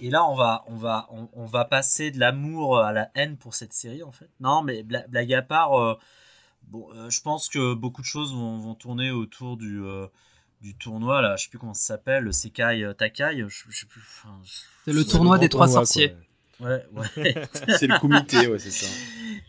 et, 0.00 0.10
là, 0.10 0.26
on 0.26 0.34
va, 0.34 0.64
on, 0.66 0.76
va, 0.76 1.08
on, 1.10 1.44
va 1.44 1.64
passer 1.64 2.10
de 2.10 2.18
l'amour 2.18 2.78
à 2.78 2.92
la 2.92 3.10
haine 3.14 3.36
pour 3.36 3.54
cette 3.54 3.72
série, 3.72 4.02
en 4.02 4.10
fait. 4.10 4.28
Non, 4.40 4.62
mais 4.62 4.82
blague 4.82 5.32
à 5.32 5.42
part, 5.42 5.78
euh, 5.78 5.98
bon, 6.62 6.88
je 7.08 7.20
pense 7.20 7.48
que 7.48 7.74
beaucoup 7.74 8.00
de 8.00 8.06
choses 8.06 8.34
vont, 8.34 8.74
tourner 8.74 9.10
autour 9.10 9.56
du 9.56 9.82
du 10.62 10.76
tournoi 10.76 11.20
là, 11.20 11.36
je 11.36 11.44
sais 11.44 11.50
plus 11.50 11.58
comment 11.58 11.74
ça 11.74 11.94
s'appelle, 11.94 12.24
le 12.24 12.32
Sekai 12.32 12.92
Takai, 12.96 13.44
je, 13.48 13.54
sais 13.70 13.86
plus. 13.86 14.02
c'est 14.84 14.92
le 14.92 15.04
tournoi 15.04 15.38
des 15.38 15.48
trois 15.48 15.68
sorciers. 15.68 16.14
Ouais, 16.60 16.86
ouais. 16.94 17.34
c'est 17.78 17.86
le 17.86 17.98
comité, 17.98 18.46
ouais, 18.46 18.58
c'est 18.58 18.70
ça. 18.70 18.86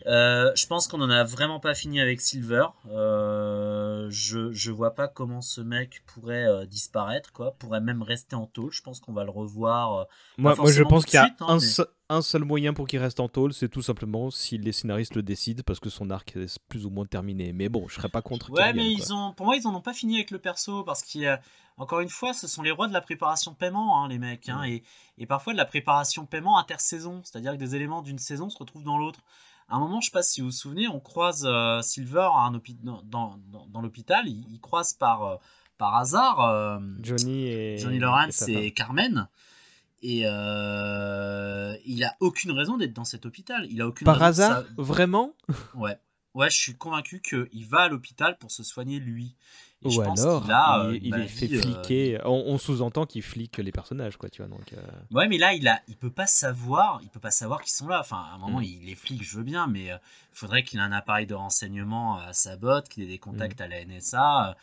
Euh, 0.06 0.50
je 0.54 0.66
pense 0.66 0.88
qu'on 0.88 1.00
en 1.00 1.10
a 1.10 1.24
vraiment 1.24 1.60
pas 1.60 1.74
fini 1.74 2.00
avec 2.00 2.20
Silver. 2.20 2.66
Euh, 2.90 4.06
je, 4.10 4.52
je 4.52 4.70
vois 4.70 4.94
pas 4.94 5.08
comment 5.08 5.40
ce 5.40 5.60
mec 5.60 6.02
pourrait 6.06 6.46
euh, 6.46 6.66
disparaître, 6.66 7.32
quoi. 7.32 7.54
Pourrait 7.58 7.80
même 7.80 8.02
rester 8.02 8.36
en 8.36 8.46
tôle. 8.46 8.72
Je 8.72 8.82
pense 8.82 9.00
qu'on 9.00 9.12
va 9.12 9.24
le 9.24 9.30
revoir. 9.30 10.06
moi, 10.38 10.54
moi, 10.56 10.70
je 10.70 10.82
pense 10.82 11.04
qu'il 11.06 11.14
y 11.14 11.18
a 11.18 11.30
hein, 11.40 11.58
un, 12.08 12.22
seul 12.22 12.44
moyen 12.44 12.72
pour 12.72 12.86
qu'il 12.86 12.98
reste 12.98 13.20
en 13.20 13.28
tôle, 13.28 13.52
c'est 13.52 13.68
tout 13.68 13.82
simplement 13.82 14.30
si 14.30 14.58
les 14.58 14.72
scénaristes 14.72 15.14
le 15.14 15.22
décident, 15.22 15.62
parce 15.66 15.80
que 15.80 15.90
son 15.90 16.10
arc 16.10 16.36
est 16.36 16.58
plus 16.68 16.86
ou 16.86 16.90
moins 16.90 17.06
terminé. 17.06 17.52
Mais 17.52 17.68
bon, 17.68 17.88
je 17.88 17.94
serais 17.94 18.08
pas 18.08 18.22
contre. 18.22 18.50
Ouais, 18.50 18.72
mais 18.72 18.90
ils 18.90 19.12
ont, 19.12 19.32
pour 19.32 19.46
moi, 19.46 19.56
ils 19.56 19.66
en 19.66 19.74
ont 19.74 19.80
pas 19.80 19.94
fini 19.94 20.16
avec 20.16 20.30
le 20.30 20.38
perso, 20.38 20.84
parce 20.84 21.02
qu'il 21.02 21.22
y 21.22 21.26
a 21.26 21.40
encore 21.76 22.00
une 22.00 22.08
fois, 22.08 22.32
ce 22.32 22.46
sont 22.46 22.62
les 22.62 22.70
rois 22.70 22.86
de 22.86 22.92
la 22.92 23.00
préparation 23.00 23.52
paiement, 23.52 24.02
hein, 24.02 24.08
les 24.08 24.18
mecs. 24.18 24.48
Hein, 24.48 24.62
et, 24.64 24.84
et, 25.18 25.26
parfois 25.26 25.52
de 25.52 25.58
la 25.58 25.64
préparation 25.64 26.24
paiement 26.24 26.58
intersaison, 26.58 27.20
c'est-à-dire 27.24 27.52
que 27.52 27.56
des 27.56 27.74
éléments 27.74 28.02
d'une 28.02 28.18
saison 28.18 28.48
se 28.48 28.58
retrouvent 28.58 28.84
dans 28.84 28.98
l'autre. 28.98 29.20
À 29.68 29.76
un 29.76 29.78
moment, 29.80 30.00
je 30.00 30.06
ne 30.06 30.10
sais 30.10 30.12
pas 30.12 30.22
si 30.22 30.40
vous 30.40 30.48
vous 30.48 30.52
souvenez, 30.52 30.88
on 30.88 31.00
croise 31.00 31.44
euh, 31.46 31.80
Silver 31.80 32.28
à 32.32 32.46
un 32.46 32.52
dans, 32.82 33.02
dans, 33.04 33.38
dans 33.66 33.80
l'hôpital, 33.80 34.28
il, 34.28 34.60
croise 34.60 34.92
par, 34.92 35.24
euh, 35.24 35.36
par 35.78 35.96
hasard 35.96 36.40
euh, 36.40 36.78
Johnny, 37.00 37.46
et, 37.46 37.78
Johnny 37.78 37.98
Lawrence 37.98 38.42
et, 38.46 38.72
Carmen. 38.72 39.26
Et 40.06 40.20
il 41.86 42.04
a 42.04 42.16
aucune 42.20 42.52
raison 42.52 42.76
d'être 42.76 42.92
dans 42.92 43.04
cet 43.04 43.26
hôpital. 43.26 43.66
Il 43.70 43.80
a 43.80 43.88
aucune 43.88 44.04
par 44.04 44.22
hasard, 44.22 44.64
vraiment? 44.76 45.34
Ouais. 45.74 45.98
Ouais, 46.34 46.50
je 46.50 46.56
suis 46.56 46.74
convaincu 46.74 47.22
qu'il 47.22 47.66
va 47.66 47.82
à 47.82 47.88
l'hôpital 47.88 48.36
pour 48.38 48.50
se 48.50 48.64
soigner 48.64 48.98
lui. 48.98 49.36
Ou 49.84 50.00
alors, 50.00 50.92
il, 50.92 51.06
il 51.06 51.14
est 51.14 51.28
fait 51.28 51.46
fliquer. 51.46 52.18
On, 52.24 52.56
sous-entend 52.58 53.04
qu'il 53.06 53.22
flique 53.22 53.58
les 53.58 53.70
personnages, 53.70 54.16
quoi, 54.16 54.30
tu 54.30 54.42
vois. 54.42 54.48
Donc, 54.48 54.72
euh. 54.72 54.80
Ouais, 55.10 55.28
mais 55.28 55.36
là, 55.36 55.52
il 55.52 55.68
a, 55.68 55.80
il 55.88 55.96
peut 55.96 56.10
pas 56.10 56.26
savoir, 56.26 57.00
il 57.02 57.08
peut 57.10 57.20
pas 57.20 57.30
savoir 57.30 57.60
qu'ils 57.60 57.72
sont 57.72 57.86
là. 57.86 58.00
Enfin, 58.00 58.24
à 58.30 58.34
un 58.34 58.38
moment, 58.38 58.60
mm. 58.60 58.64
il 58.64 58.86
les 58.86 58.94
flique, 58.94 59.22
je 59.22 59.36
veux 59.36 59.44
bien, 59.44 59.66
mais 59.66 59.92
euh, 59.92 59.96
il 60.32 60.38
faudrait 60.38 60.62
qu'il 60.62 60.78
ait 60.78 60.82
un 60.82 60.92
appareil 60.92 61.26
de 61.26 61.34
renseignement 61.34 62.18
à 62.18 62.32
sa 62.32 62.56
botte, 62.56 62.88
qu'il 62.88 63.02
ait 63.02 63.08
des 63.08 63.18
contacts 63.18 63.60
mm. 63.60 63.62
à 63.62 63.68
la 63.68 63.84
NSA. 63.84 64.56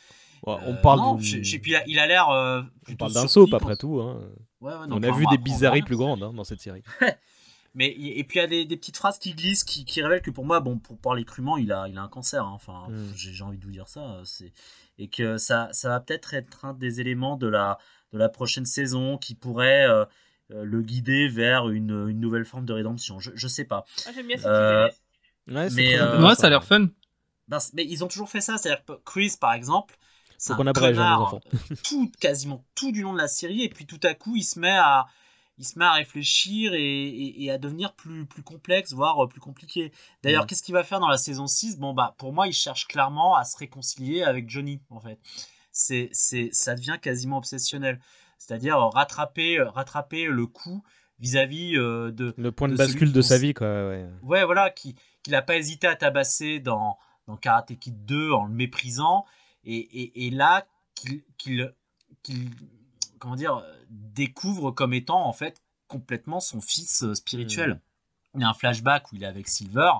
On 0.44 0.74
euh, 0.74 0.82
parle. 0.82 1.18
puis 1.20 1.76
il 1.88 2.00
a 2.00 2.08
l'air. 2.08 2.28
on 2.30 2.96
parle 2.96 3.14
d'un 3.14 3.28
soap 3.28 3.54
après 3.54 3.76
tout. 3.76 4.00
Hein. 4.00 4.22
on 4.62 5.04
a 5.04 5.12
vu 5.12 5.26
des 5.32 5.38
bizarreries 5.38 5.84
plus 5.84 5.98
grandes 5.98 6.24
hein, 6.24 6.34
dans 6.34 6.44
cette 6.44 6.62
série. 6.62 6.84
Mais 7.74 7.88
et 7.88 8.26
puis 8.26 8.40
il 8.40 8.42
y 8.42 8.44
a 8.44 8.48
des, 8.48 8.66
des, 8.66 8.76
petites 8.76 8.98
phrases 8.98 9.18
qui 9.18 9.34
glissent, 9.34 9.64
qui, 9.64 9.86
qui, 9.86 10.02
révèlent 10.02 10.22
que 10.22 10.30
pour 10.30 10.44
moi, 10.44 10.60
bon, 10.60 10.78
pour 10.78 10.98
parler 10.98 11.24
crûment, 11.24 11.56
il 11.56 11.72
a, 11.72 11.88
il 11.88 11.98
a 11.98 12.02
un 12.02 12.10
cancer. 12.10 12.44
Hein. 12.44 12.52
Enfin, 12.54 12.88
mm. 12.90 13.14
j'ai 13.16 13.44
envie 13.44 13.58
de 13.58 13.64
vous 13.64 13.72
dire 13.72 13.88
ça. 13.88 14.20
C'est 14.26 14.52
et 14.98 15.08
que 15.08 15.38
ça, 15.38 15.70
ça 15.72 15.90
va 15.90 16.00
peut-être 16.00 16.34
être 16.34 16.66
un 16.66 16.74
des 16.74 17.02
éléments 17.02 17.38
de 17.38 17.48
la, 17.48 17.80
de 18.14 18.18
la 18.18 18.30
prochaine 18.30 18.66
saison 18.66 19.18
qui 19.18 19.36
pourrait 19.36 19.88
euh, 19.88 20.06
euh, 20.52 20.64
le 20.64 20.82
guider 20.82 21.28
vers 21.28 21.70
une, 21.70 22.10
une, 22.10 22.20
nouvelle 22.20 22.46
forme 22.46 22.66
de 22.66 22.74
rédemption. 22.74 23.20
Je, 23.20 23.32
je 23.34 23.48
sais 23.48 23.66
pas. 23.66 23.86
Ah, 24.06 24.12
J'aime 24.14 24.28
bien 24.28 24.38
cette 24.38 24.46
euh, 24.46 24.90
Ouais, 25.48 25.70
mais, 25.72 26.00
ouais, 26.00 26.36
ça 26.36 26.48
a 26.48 26.50
l'air 26.50 26.64
fun. 26.64 26.90
Ben, 27.48 27.58
mais 27.74 27.84
ils 27.84 28.04
ont 28.04 28.08
toujours 28.08 28.30
fait 28.30 28.42
ça. 28.42 28.58
C'est-à-dire 28.58 28.86
que 28.86 28.94
Chris, 29.04 29.34
par 29.40 29.54
exemple, 29.54 29.98
c'est 30.42 30.56
qu'on 30.56 30.66
abrège 30.66 30.98
hein, 30.98 31.16
les 31.16 31.22
enfants. 31.22 31.42
tout, 31.84 32.12
quasiment 32.20 32.66
tout 32.74 32.92
du 32.92 33.04
long 33.04 33.14
de 33.14 33.20
la 33.20 33.28
série, 33.28 33.64
et 33.64 33.70
puis 33.70 33.86
tout 33.86 34.00
à 34.02 34.16
coup, 34.16 34.36
il 34.36 34.44
se 34.44 34.60
met 34.60 34.76
à, 34.76 35.06
il 35.60 35.66
se 35.66 35.78
met 35.78 35.86
à 35.86 35.94
réfléchir 35.94 36.72
et, 36.74 37.50
à 37.52 37.60
devenir 37.60 37.94
plus, 37.94 38.26
plus 38.26 38.42
complexe, 38.42 38.94
voire 38.94 39.24
euh, 39.24 39.28
plus 39.28 39.40
compliqué. 39.40 39.92
D'ailleurs, 40.24 40.48
qu'est-ce 40.48 40.64
qu'il 40.64 40.74
va 40.74 40.84
faire 40.84 41.00
dans 41.00 41.08
la 41.08 41.20
saison 41.20 41.46
6 41.46 41.78
Bon, 41.78 41.94
bah, 41.94 42.16
pour 42.18 42.34
moi, 42.34 42.48
il 42.48 42.54
cherche 42.54 42.88
clairement 42.88 43.36
à 43.36 43.44
se 43.44 43.56
réconcilier 43.56 44.24
avec 44.24 44.50
Johnny, 44.50 44.82
en 44.90 45.00
fait. 45.00 45.20
c'est, 45.72 46.10
c'est, 46.12 46.50
ça 46.54 46.74
devient 46.74 46.98
quasiment 47.00 47.38
obsessionnel. 47.38 48.00
C'est-à-dire 48.40 48.80
rattraper, 48.80 49.62
rattraper 49.62 50.26
le 50.26 50.48
coup 50.48 50.84
vis-à-vis 51.20 51.74
de. 51.74 52.34
Le 52.36 52.52
point 52.52 52.68
de, 52.68 52.74
de 52.74 52.78
bascule 52.80 53.14
de 53.14 53.22
sa 53.22 53.38
vie, 53.38 53.54
quoi. 53.54 53.68
Ouais. 53.68 54.10
Ouais, 54.24 54.44
voilà, 54.44 54.72
qui 54.72 54.96
qu'il 55.24 55.34
n'a 55.34 55.42
pas 55.42 55.56
hésité 55.56 55.88
à 55.88 55.96
tabasser 55.96 56.60
dans, 56.60 56.98
dans 57.28 57.38
Karate 57.38 57.78
Kid 57.78 58.06
2 58.06 58.32
en 58.32 58.46
le 58.46 58.54
méprisant, 58.54 59.26
et, 59.64 59.78
et, 59.78 60.28
et 60.28 60.30
là, 60.30 60.68
qu'il 61.38 61.74
comment 63.20 63.36
dire, 63.36 63.64
découvre 63.90 64.72
comme 64.72 64.94
étant 64.94 65.26
en 65.26 65.34
fait 65.34 65.62
complètement 65.88 66.40
son 66.40 66.62
fils 66.62 67.04
euh, 67.04 67.14
spirituel. 67.14 67.82
Il 68.36 68.42
y 68.42 68.44
a 68.44 68.50
un 68.50 68.54
flashback 68.54 69.12
où 69.12 69.16
il 69.16 69.24
est 69.24 69.28
avec 69.28 69.48
Silver, 69.48 69.92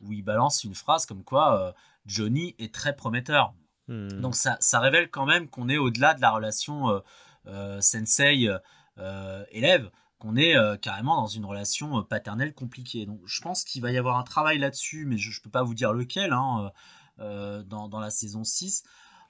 où 0.00 0.12
il 0.12 0.22
balance 0.22 0.64
une 0.64 0.74
phrase 0.74 1.06
comme 1.06 1.22
quoi 1.22 1.60
euh, 1.60 1.72
Johnny 2.06 2.54
est 2.58 2.72
très 2.72 2.96
prometteur. 2.96 3.54
Hmm. 3.88 4.20
Donc 4.20 4.34
ça, 4.34 4.56
ça 4.60 4.80
révèle 4.80 5.10
quand 5.10 5.26
même 5.26 5.48
qu'on 5.48 5.68
est 5.68 5.78
au-delà 5.78 6.14
de 6.14 6.20
la 6.20 6.30
relation 6.30 6.90
euh, 6.90 7.00
euh, 7.46 7.80
sensei-élève, 7.80 9.90
qu'on 10.18 10.36
est 10.36 10.56
euh, 10.56 10.76
carrément 10.76 11.16
dans 11.16 11.26
une 11.26 11.44
relation 11.44 12.02
paternelle 12.02 12.54
compliquée. 12.54 13.06
Donc 13.06 13.20
je 13.26 13.40
pense 13.40 13.64
qu'il 13.64 13.82
va 13.82 13.92
y 13.92 13.98
avoir 13.98 14.18
un 14.18 14.24
travail 14.24 14.58
là-dessus, 14.58 15.04
mais 15.06 15.18
je 15.18 15.38
ne 15.38 15.42
peux 15.42 15.50
pas 15.50 15.62
vous 15.62 15.74
dire 15.74 15.92
lequel 15.92 16.32
hein, 16.32 16.72
dans, 17.18 17.88
dans 17.88 18.00
la 18.00 18.10
saison 18.10 18.44
6. 18.44 18.84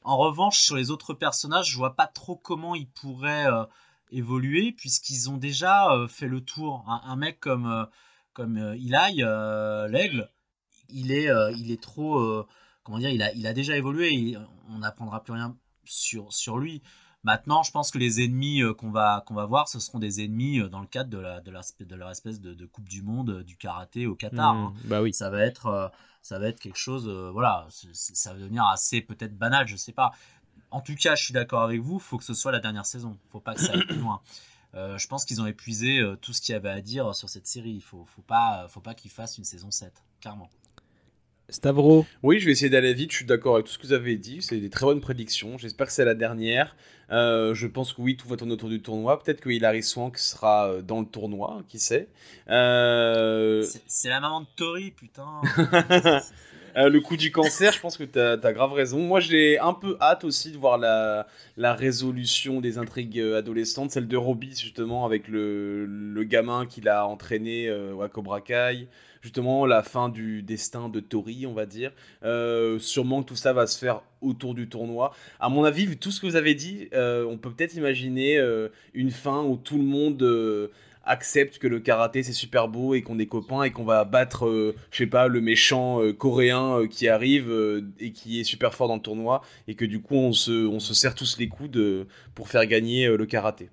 En 0.06 0.18
revanche, 0.18 0.60
sur 0.60 0.76
les 0.76 0.92
autres 0.92 1.15
personnages, 1.15 1.70
je 1.70 1.76
vois 1.76 1.97
pas 1.97 2.06
trop 2.06 2.36
comment 2.36 2.76
ils 2.76 2.89
pourraient 2.89 3.47
euh, 3.50 3.65
évoluer, 4.12 4.70
puisqu'ils 4.70 5.28
ont 5.28 5.36
déjà 5.36 5.90
euh, 5.92 6.06
fait 6.06 6.28
le 6.28 6.40
tour. 6.42 6.84
Un, 6.86 7.16
mec 7.16 7.40
comme, 7.40 7.66
euh, 7.66 7.84
comme 8.32 8.56
euh, 8.56 8.74
Eli, 8.74 9.24
euh, 9.24 9.89
l'aigle, 9.89 10.31
il 10.89 11.10
est, 11.10 11.28
euh, 11.28 11.50
il 11.56 11.73
est 11.73 11.82
trop... 11.82 12.20
euh, 12.20 12.47
comment 12.84 12.98
dire, 13.00 13.10
il 13.10 13.20
a, 13.20 13.32
il 13.32 13.48
a 13.48 13.52
déjà 13.52 13.76
évolué, 13.76 14.15
et 14.15 14.36
on 14.68 14.78
n'apprendra 14.78 15.24
plus 15.24 15.32
rien 15.32 15.56
sur, 15.84 16.32
sur 16.32 16.58
lui. 16.58 16.82
Maintenant, 17.27 17.65
je 17.65 17.73
pense 17.73 17.91
que 17.91 17.99
les 17.99 18.23
ennemis 18.23 18.63
euh, 18.63 18.73
qu'on 18.73 18.93
va, 18.93 19.25
qu'on 19.27 19.35
va 19.35 19.47
voir, 19.47 19.69
ce 19.69 19.81
seront 19.81 19.99
des 19.99 20.25
ennemis 20.25 20.61
euh, 20.61 20.69
dans 20.69 20.79
le 20.79 20.87
cadre 20.87 21.11
de, 21.11 21.19
la, 21.19 21.41
de, 21.41 21.51
leur, 21.51 21.65
de 21.81 21.95
leur 21.97 22.09
espèce 22.09 22.41
de, 22.41 22.55
de 22.55 22.67
Coupe 22.67 22.89
du 22.89 23.03
Monde 23.03 23.31
euh, 23.31 23.43
du 23.43 23.57
karaté 23.57 24.07
au 24.07 24.15
Qatar. 24.15 24.55
Hmm, 24.55 24.67
hein. 24.67 24.75
Bah 24.85 25.03
oui. 25.03 25.13
Ça 25.13 25.29
va 25.29 25.41
être, 25.41 25.91
ça 26.23 26.39
va 26.39 26.47
être 26.47 26.61
quelque 26.61 26.79
chose, 26.79 27.09
euh, 27.09 27.33
voilà, 27.33 27.67
ça 27.71 28.33
va 28.33 28.39
devenir 28.39 28.65
assez 28.67 29.01
peut-être 29.01 29.37
banal, 29.37 29.67
je 29.67 29.75
sais 29.75 29.91
pas. 29.91 30.13
En 30.71 30.81
tout 30.81 30.95
cas, 30.95 31.17
je 31.17 31.25
suis 31.25 31.33
d'accord 31.33 31.63
avec 31.63 31.81
vous, 31.81 31.99
faut 31.99 32.17
que 32.17 32.23
ce 32.23 32.33
soit 32.33 32.53
la 32.53 32.61
dernière 32.61 32.87
saison, 32.87 33.19
faut 33.33 33.41
pas 33.41 33.57
que 33.57 33.61
ça 33.61 33.73
aille 33.73 33.87
plus 33.87 33.99
loin. 33.99 34.21
Euh, 34.75 34.97
je 34.97 35.09
pense 35.09 35.25
qu'ils 35.25 35.41
ont 35.41 35.47
épuisé 35.47 36.01
tout 36.21 36.33
ce 36.33 36.41
qu'il 36.41 36.53
y 36.53 36.57
avait 36.57 36.69
à 36.69 36.81
dire 36.81 37.13
sur 37.17 37.29
cette 37.29 37.49
série. 37.49 37.73
Il 37.73 37.83
faut, 37.83 38.05
faut 38.05 38.23
pas, 38.23 38.69
faut 38.69 38.81
pas 38.81 38.95
qu'ils 38.95 39.11
fassent 39.11 39.39
une 39.39 39.45
saison 39.45 39.73
7, 39.73 39.93
clairement. 40.21 40.49
Stavro 41.49 42.05
Oui, 42.23 42.41
je 42.41 42.47
vais 42.47 42.52
essayer 42.52 42.70
d'aller 42.70 42.92
vite. 42.92 43.12
Je 43.12 43.18
suis 43.18 43.25
d'accord 43.25 43.55
avec 43.55 43.66
tout 43.66 43.73
ce 43.73 43.78
que 43.78 43.86
vous 43.86 43.92
avez 43.92 44.16
dit. 44.16 44.42
C'est 44.42 44.58
des 44.58 44.70
très 44.70 44.84
bonnes 44.86 45.00
prédictions. 45.00 45.58
J'espère 45.58 45.86
que 45.86 45.92
c'est 45.92 46.05
la 46.05 46.15
dernière. 46.15 46.75
Euh, 47.12 47.55
je 47.55 47.68
pense 47.68 47.92
que 47.92 48.00
oui, 48.02 48.16
tout 48.16 48.26
va 48.28 48.36
tourner 48.36 48.55
autour 48.55 48.68
du 48.68 48.83
tournoi. 48.83 49.23
Peut-être 49.23 49.41
que 49.41 49.50
Hilary 49.50 49.83
Swank 49.84 50.18
sera 50.18 50.68
euh, 50.68 50.83
dans 50.83 50.99
le 51.00 51.07
tournoi, 51.07 51.62
qui 51.68 51.78
sait. 51.78 52.08
Euh, 52.49 53.62
C'est- 53.62 53.83
C'est 53.86 54.08
la 54.08 54.18
maman 54.18 54.41
de 54.41 54.47
Tori, 54.57 54.91
putain. 54.91 55.41
Euh, 56.77 56.91
le 56.91 57.01
coup 57.01 57.17
du 57.17 57.33
cancer, 57.33 57.73
je 57.73 57.81
pense 57.81 57.97
que 57.97 58.05
tu 58.05 58.19
as, 58.19 58.53
grave 58.53 58.73
raison. 58.75 58.99
Moi, 58.99 59.21
j'ai 59.21 59.59
un 59.59 59.73
peu 59.73 59.97
hâte 60.01 60.25
aussi 60.25 60.53
de 60.53 60.59
voir 60.59 60.77
la, 60.77 61.27
résolution 61.75 62.61
des 62.61 62.77
intrigues 62.77 63.19
euh, 63.19 63.39
adolescentes, 63.39 63.93
celle 63.93 64.09
de 64.09 64.17
Robbie, 64.17 64.55
justement, 64.55 65.07
avec 65.07 65.27
le, 65.29 65.87
le 65.87 66.25
gamin 66.25 66.67
qu'il 66.67 66.89
a 66.89 67.07
entraîné 67.07 67.69
euh, 67.69 67.99
à 68.01 68.09
Cobra 68.09 68.43
Kai. 68.43 68.89
Justement, 69.23 69.65
la 69.65 69.83
fin 69.83 70.11
du 70.11 70.43
destin 70.43 70.91
de 70.91 71.01
Tori, 71.01 71.47
on 71.47 71.55
va 71.55 71.65
dire. 71.65 71.93
Euh, 72.23 72.79
sûrement 72.79 73.23
que 73.23 73.29
tout 73.29 73.37
ça 73.37 73.55
va 73.55 73.67
se 73.67 73.79
faire 73.79 74.03
autour 74.21 74.55
du 74.55 74.69
tournoi. 74.69 75.13
À 75.41 75.49
mon 75.49 75.65
avis, 75.65 75.87
vu 75.87 75.97
tout 75.97 76.11
ce 76.11 76.21
que 76.21 76.27
vous 76.27 76.37
avez 76.37 76.55
dit, 76.55 76.89
on 76.93 77.39
peut 77.39 77.51
peut-être 77.51 77.75
imaginer 77.75 78.39
une 78.95 79.11
fin 79.11 79.43
où 79.43 79.57
tout 79.57 79.79
le 79.79 79.85
monde 79.85 80.71
accepte 81.07 81.59
que 81.59 81.67
le 81.67 81.81
karaté 81.81 82.23
c'est 82.23 82.33
super 82.33 82.68
beau 82.68 82.94
et 82.94 83.02
qu'on 83.02 83.18
est 83.18 83.26
copains 83.26 83.62
et 83.62 83.70
qu'on 83.70 83.85
va 83.85 84.05
battre, 84.05 84.47
euh, 84.47 84.75
je 84.91 84.99
sais 84.99 85.07
pas, 85.07 85.28
le 85.28 85.41
méchant 85.41 86.02
euh, 86.02 86.12
coréen 86.12 86.81
euh, 86.81 86.86
qui 86.86 87.09
arrive 87.09 87.51
euh, 87.51 87.83
et 88.01 88.12
qui 88.12 88.41
est 88.41 88.44
super 88.44 88.75
fort 88.75 88.89
dans 88.89 88.97
le 88.97 89.02
tournoi 89.02 89.43
et 89.68 89.75
que 89.75 89.85
du 89.85 90.01
coup 90.01 90.17
on 90.17 90.33
se, 90.33 90.67
on 90.67 90.81
se 90.81 90.94
serre 90.94 91.15
tous 91.15 91.39
les 91.39 91.49
coudes 91.49 91.76
euh, 91.76 92.05
pour 92.35 92.49
faire 92.49 92.67
gagner 92.67 93.07
euh, 93.07 93.17
le 93.17 93.26
karaté. 93.26 93.70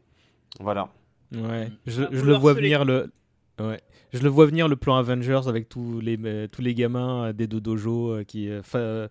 Voilà. 0.60 0.90
Ouais, 1.34 1.72
je, 1.88 2.04
le 2.04 2.34
vois 2.36 2.54
venir 2.54 2.86
le. 2.86 3.12
Ouais. 3.60 3.80
Je 4.14 4.20
le 4.20 4.30
vois 4.30 4.46
venir 4.46 4.68
le 4.68 4.76
plan 4.76 4.96
Avengers 4.96 5.42
avec 5.48 5.70
tous 5.70 6.00
les, 6.00 6.18
euh, 6.24 6.48
tous 6.48 6.62
les 6.62 6.74
gamins 6.74 7.26
euh, 7.28 7.34
des 7.34 7.48
deux 7.48 7.62
dojos 7.62 8.12
euh, 8.12 8.24
qui 8.24 8.50
fa- 8.64 9.08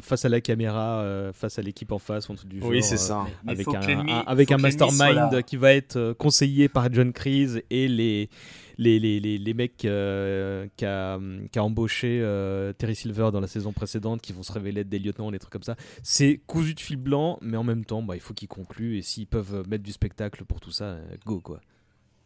face 0.00 0.24
à 0.24 0.30
la 0.30 0.40
caméra, 0.40 1.04
face 1.34 1.58
à 1.58 1.62
l'équipe 1.62 1.92
en 1.92 1.98
face, 1.98 2.30
un 2.30 2.34
truc 2.34 2.48
du 2.48 2.58
genre. 2.60 2.70
Oui, 2.70 2.82
c'est 2.82 2.96
ça. 2.96 3.26
Avec 3.46 3.66
un, 3.68 3.82
avec 4.26 4.50
un 4.50 4.56
mastermind 4.62 5.42
qui 5.44 5.56
va 5.58 5.74
être 5.74 6.14
conseillé 6.14 6.70
par 6.70 6.90
John 6.90 7.12
Kreese 7.12 7.60
et 7.68 7.86
les, 7.86 8.30
les, 8.78 8.98
les, 8.98 9.20
les, 9.20 9.36
les 9.36 9.54
mecs 9.54 9.76
qu'a 9.76 11.18
qu'a 11.52 11.62
embauché 11.62 12.22
Terry 12.78 12.94
Silver 12.94 13.28
dans 13.30 13.40
la 13.40 13.46
saison 13.46 13.74
précédente 13.74 14.22
qui 14.22 14.32
vont 14.32 14.42
se 14.42 14.52
révéler 14.52 14.80
être 14.80 14.88
des 14.88 14.98
lieutenants, 14.98 15.30
des 15.30 15.38
trucs 15.38 15.52
comme 15.52 15.62
ça. 15.62 15.76
C'est 16.02 16.40
cousu 16.46 16.72
de 16.72 16.80
fil 16.80 16.96
blanc, 16.96 17.38
mais 17.42 17.58
en 17.58 17.64
même 17.64 17.84
temps, 17.84 18.02
bah, 18.02 18.14
il 18.16 18.20
faut 18.20 18.32
qu'ils 18.32 18.48
concluent 18.48 18.96
et 18.96 19.02
s'ils 19.02 19.26
peuvent 19.26 19.68
mettre 19.68 19.84
du 19.84 19.92
spectacle 19.92 20.46
pour 20.46 20.60
tout 20.60 20.70
ça, 20.70 20.96
go 21.26 21.40
quoi. 21.40 21.60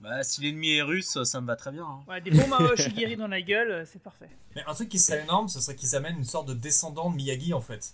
Bah, 0.02 0.22
si 0.22 0.40
l'ennemi 0.40 0.76
est 0.76 0.82
russe, 0.82 1.16
ça 1.22 1.40
me 1.40 1.47
va 1.47 1.55
très 1.56 1.70
bien. 1.70 1.84
hein. 1.84 2.00
Ouais, 2.08 2.20
des 2.20 2.31
bons 2.32 2.47
Mao 2.48 2.74
Shigeri 2.76 3.16
dans 3.16 3.28
la 3.28 3.40
gueule, 3.40 3.70
euh, 3.70 3.84
c'est 3.86 4.02
parfait. 4.02 4.28
Mais 4.56 4.62
un 4.66 4.74
truc 4.74 4.89
qui 4.89 4.98
serait 4.98 5.22
énorme, 5.22 5.48
ce 5.48 5.60
serait 5.60 5.76
qu'ils 5.76 5.94
amènent 5.94 6.18
une 6.18 6.24
sorte 6.24 6.48
de 6.48 6.55
descendant 6.55 7.10
de 7.10 7.16
Miyagi 7.16 7.55
en 7.55 7.60
fait. 7.60 7.92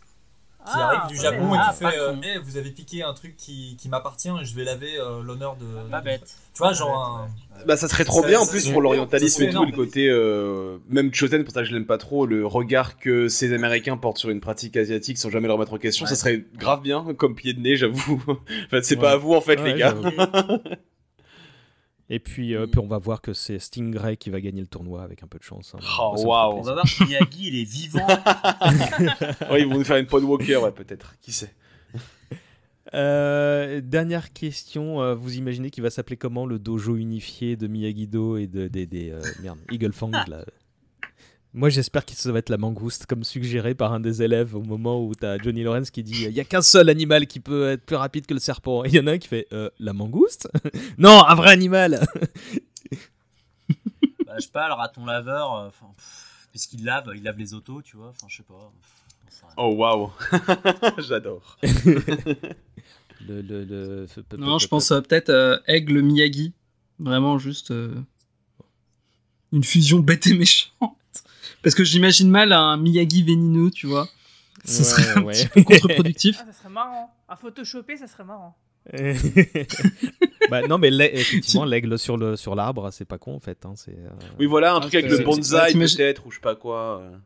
Qui 0.65 0.73
Ah, 0.75 0.89
arrive 0.91 1.17
du 1.17 1.23
Japon 1.23 1.55
et 1.55 1.59
Ah, 1.61 1.73
qui 1.73 1.83
pas 1.85 1.91
fait 1.93 1.99
euh, 1.99 2.13
con. 2.15 2.21
Eh, 2.25 2.39
vous 2.39 2.57
avez 2.57 2.71
piqué 2.71 3.03
un 3.03 3.15
truc 3.15 3.37
qui, 3.37 3.77
qui 3.81 3.89
m'appartient 3.89 4.29
et 4.29 4.45
je 4.45 4.55
vais 4.57 4.65
laver 4.65 4.99
euh, 4.99 5.23
l'honneur 5.23 5.57
de. 5.57 5.67
Pas 5.89 6.01
bête. 6.01 6.35
Tu 6.53 6.59
vois, 6.59 6.73
genre 6.73 6.99
un. 6.99 7.29
Bah 7.65 7.77
ça 7.77 7.89
serait 7.89 8.05
trop 8.05 8.23
Ça- 8.23 8.27
bien 8.29 8.41
en 8.41 8.45
ça 8.45 8.51
plus 8.51 8.69
pour 8.71 8.83
l'orientalisme 8.83 9.45
ça 9.45 9.49
et 9.49 9.51
tout, 9.53 9.65
le 9.65 9.73
côté 9.73 10.09
euh, 10.11 10.79
même 10.89 11.15
Chosen 11.15 11.45
pour 11.45 11.55
ça 11.55 11.61
que 11.61 11.69
je 11.69 11.75
l'aime 11.75 11.87
pas 11.87 11.97
trop, 11.97 12.27
le 12.27 12.45
regard 12.45 12.99
que 12.99 13.29
ces 13.29 13.53
Américains 13.55 13.97
portent 13.97 14.19
sur 14.19 14.31
une 14.31 14.41
pratique 14.41 14.77
asiatique 14.77 15.17
sans 15.19 15.31
jamais 15.31 15.47
le 15.47 15.55
remettre 15.55 15.75
en 15.75 15.79
question, 15.79 16.05
Ouais. 16.05 16.11
ça 16.11 16.17
serait 16.17 16.45
grave 16.57 16.83
bien 16.83 17.15
comme 17.15 17.35
pied 17.37 17.53
de 17.55 17.61
nez, 17.61 17.77
j'avoue. 17.77 18.21
enfin, 18.67 18.81
c'est 18.83 18.97
Ouais. 18.97 19.01
pas 19.03 19.13
à 19.13 19.17
vous 19.17 19.35
en 19.35 19.41
fait 19.41 19.61
Ouais, 19.61 19.73
les 19.75 19.79
gars. 19.79 19.95
j'avoue. 20.03 20.59
Et 22.11 22.19
puis, 22.21 22.55
euh, 22.55 22.67
Mm. 22.67 22.71
puis 22.71 22.81
on 22.81 22.87
va 22.87 22.99
voir 22.99 23.21
que 23.21 23.33
c'est 23.35 23.59
Stingray 23.59 24.17
qui 24.17 24.31
va 24.31 24.41
gagner 24.41 24.61
le 24.63 24.67
tournoi 24.67 25.03
avec 25.03 25.23
un 25.23 25.27
peu 25.27 25.39
de 25.39 25.45
chance. 25.45 25.75
hein. 25.75 25.79
Oh, 26.01 26.15
waouh. 26.17 26.23
fera 26.25 26.55
On 26.55 26.63
va 26.63 26.73
voir 26.73 26.89
si 26.89 27.05
Miyagi 27.05 27.49
il 27.49 27.61
est 27.61 27.65
vivant. 27.65 28.07
ouais, 29.51 29.61
ils 29.63 29.67
vont 29.69 29.75
nous 29.79 29.85
faire 29.85 29.99
une 29.99 30.07
Pod 30.07 30.23
Walker, 30.25 30.57
ouais, 30.57 30.73
peut-être, 30.73 31.15
qui 31.21 31.33
sait? 31.33 31.55
Euh, 32.95 33.83
dernière 33.83 34.33
question, 34.33 35.03
euh, 35.03 35.15
vous 35.15 35.37
imaginez 35.37 35.69
qu'il 35.71 35.83
va 35.83 35.91
s'appeler 35.91 36.17
comment 36.17 36.47
le 36.47 36.59
dojo 36.59 36.97
unifié 36.97 37.55
de 37.57 37.67
Miyagi-Do 37.67 38.39
et 38.39 38.47
de, 38.47 38.67
des 38.69 38.87
des, 38.87 39.11
euh, 39.11 39.21
merde, 39.43 39.59
Eagle 39.71 39.93
Fang 39.93 40.11
là? 40.11 40.45
Moi 41.59 41.71
j'espère 41.71 42.07
que 42.07 42.13
ça 42.13 42.31
va 42.31 42.39
être 42.39 42.51
la 42.51 42.57
mangouste 42.57 43.07
comme 43.07 43.25
suggéré 43.25 43.75
par 43.75 43.93
un 43.93 43.99
des 43.99 44.23
élèves 44.23 44.55
au 44.55 44.63
moment 44.63 45.05
où 45.05 45.13
t'as 45.17 45.39
Johnny 45.39 45.65
Lawrence 45.65 45.91
qui 45.91 46.05
dit 46.05 46.27
il 46.27 46.31
y 46.33 46.39
a 46.39 46.45
qu'un 46.45 46.63
seul 46.63 46.89
animal 46.89 47.27
qui 47.27 47.41
peut 47.41 47.71
être 47.71 47.85
plus 47.85 47.97
rapide 47.97 48.27
que 48.27 48.35
le 48.35 48.39
serpent. 48.39 48.85
Et 48.85 48.89
il 48.91 48.95
y 48.95 49.01
en 49.01 49.09
a 49.09 49.13
un 49.13 49.19
qui 49.19 49.27
fait 49.27 49.49
Euh, 49.53 49.69
la 49.81 49.93
mangouste? 49.93 50.49
Non, 50.99 51.25
un 51.27 51.35
vrai 51.35 51.51
animal 51.51 52.07
bah, 54.25 54.35
je 54.37 54.43
sais 54.45 54.53
pas, 54.53 54.69
le 54.69 54.75
raton 54.75 55.05
laveur, 55.05 55.55
euh, 55.57 55.69
puisqu'il 56.53 56.85
lave, 56.85 57.11
il 57.17 57.25
lave 57.25 57.39
les 57.39 57.55
autos, 57.55 57.83
tu 57.83 57.97
vois. 57.97 58.11
Enfin, 58.11 58.27
je 58.29 58.37
sais 58.37 58.43
pas. 58.45 58.73
Oh 59.57 59.75
waouh. 59.75 60.13
J'adore. 60.99 61.59
le, 61.63 63.41
le, 63.43 63.65
le- 63.65 64.07
Non, 64.39 64.59
je 64.61 64.69
pense 64.69 64.93
euh, 64.93 65.01
peut-être 65.01 65.31
euh, 65.31 65.59
Aigle 65.67 66.03
Miyagi. 66.03 66.53
Vraiment 67.01 67.37
juste 67.39 67.73
euh, 67.73 67.95
une 69.53 69.65
fusion 69.65 69.99
bête 69.99 70.27
et 70.29 70.35
méchante. 70.35 70.95
Parce 71.63 71.75
que 71.75 71.85
j'imagine 71.85 72.31
mal 72.31 72.53
un 72.53 72.77
Miyagi 72.77 73.23
vénineux, 73.23 73.71
tu 73.71 73.87
vois. 73.87 74.09
Ce 74.65 74.79
Ouais, 74.79 74.85
serait 74.85 75.19
un 75.19 75.23
ouais. 75.23 75.33
petit 75.35 75.49
peu 75.49 75.63
contre-productif. 75.63 76.39
Ah, 76.41 76.47
ça 76.53 76.59
serait 76.59 76.69
marrant. 76.71 77.15
À 77.29 77.37
photoshopper, 77.37 77.97
ça 77.97 78.07
serait 78.07 78.25
marrant. 78.25 78.57
bah, 80.51 80.63
non 80.67 80.79
mais 80.79 80.89
effectivement 81.13 81.67
l'aigle 81.67 81.99
sur 81.99 82.17
le 82.17 82.37
sur 82.37 82.55
l'arbre 82.55 82.91
c'est 82.91 83.05
pas 83.05 83.19
con 83.19 83.35
en 83.35 83.41
fait. 83.41 83.67
hein, 83.67 83.75
c'est, 83.77 83.91
euh, 83.91 84.09
Oui, 84.39 84.47
voilà, 84.47 84.73
un 84.73 84.79
Ah, 84.79 84.81
truc 84.81 84.95
avec 84.95 85.11
le 85.11 85.19
c'est- 85.19 85.25
bonsaï 85.25 85.75
peut-être, 85.75 86.27
ou 86.27 86.31
je 86.31 86.37
sais 86.37 86.41
pas 86.41 86.55
quoi. 86.57 87.01
euh. 87.03 87.17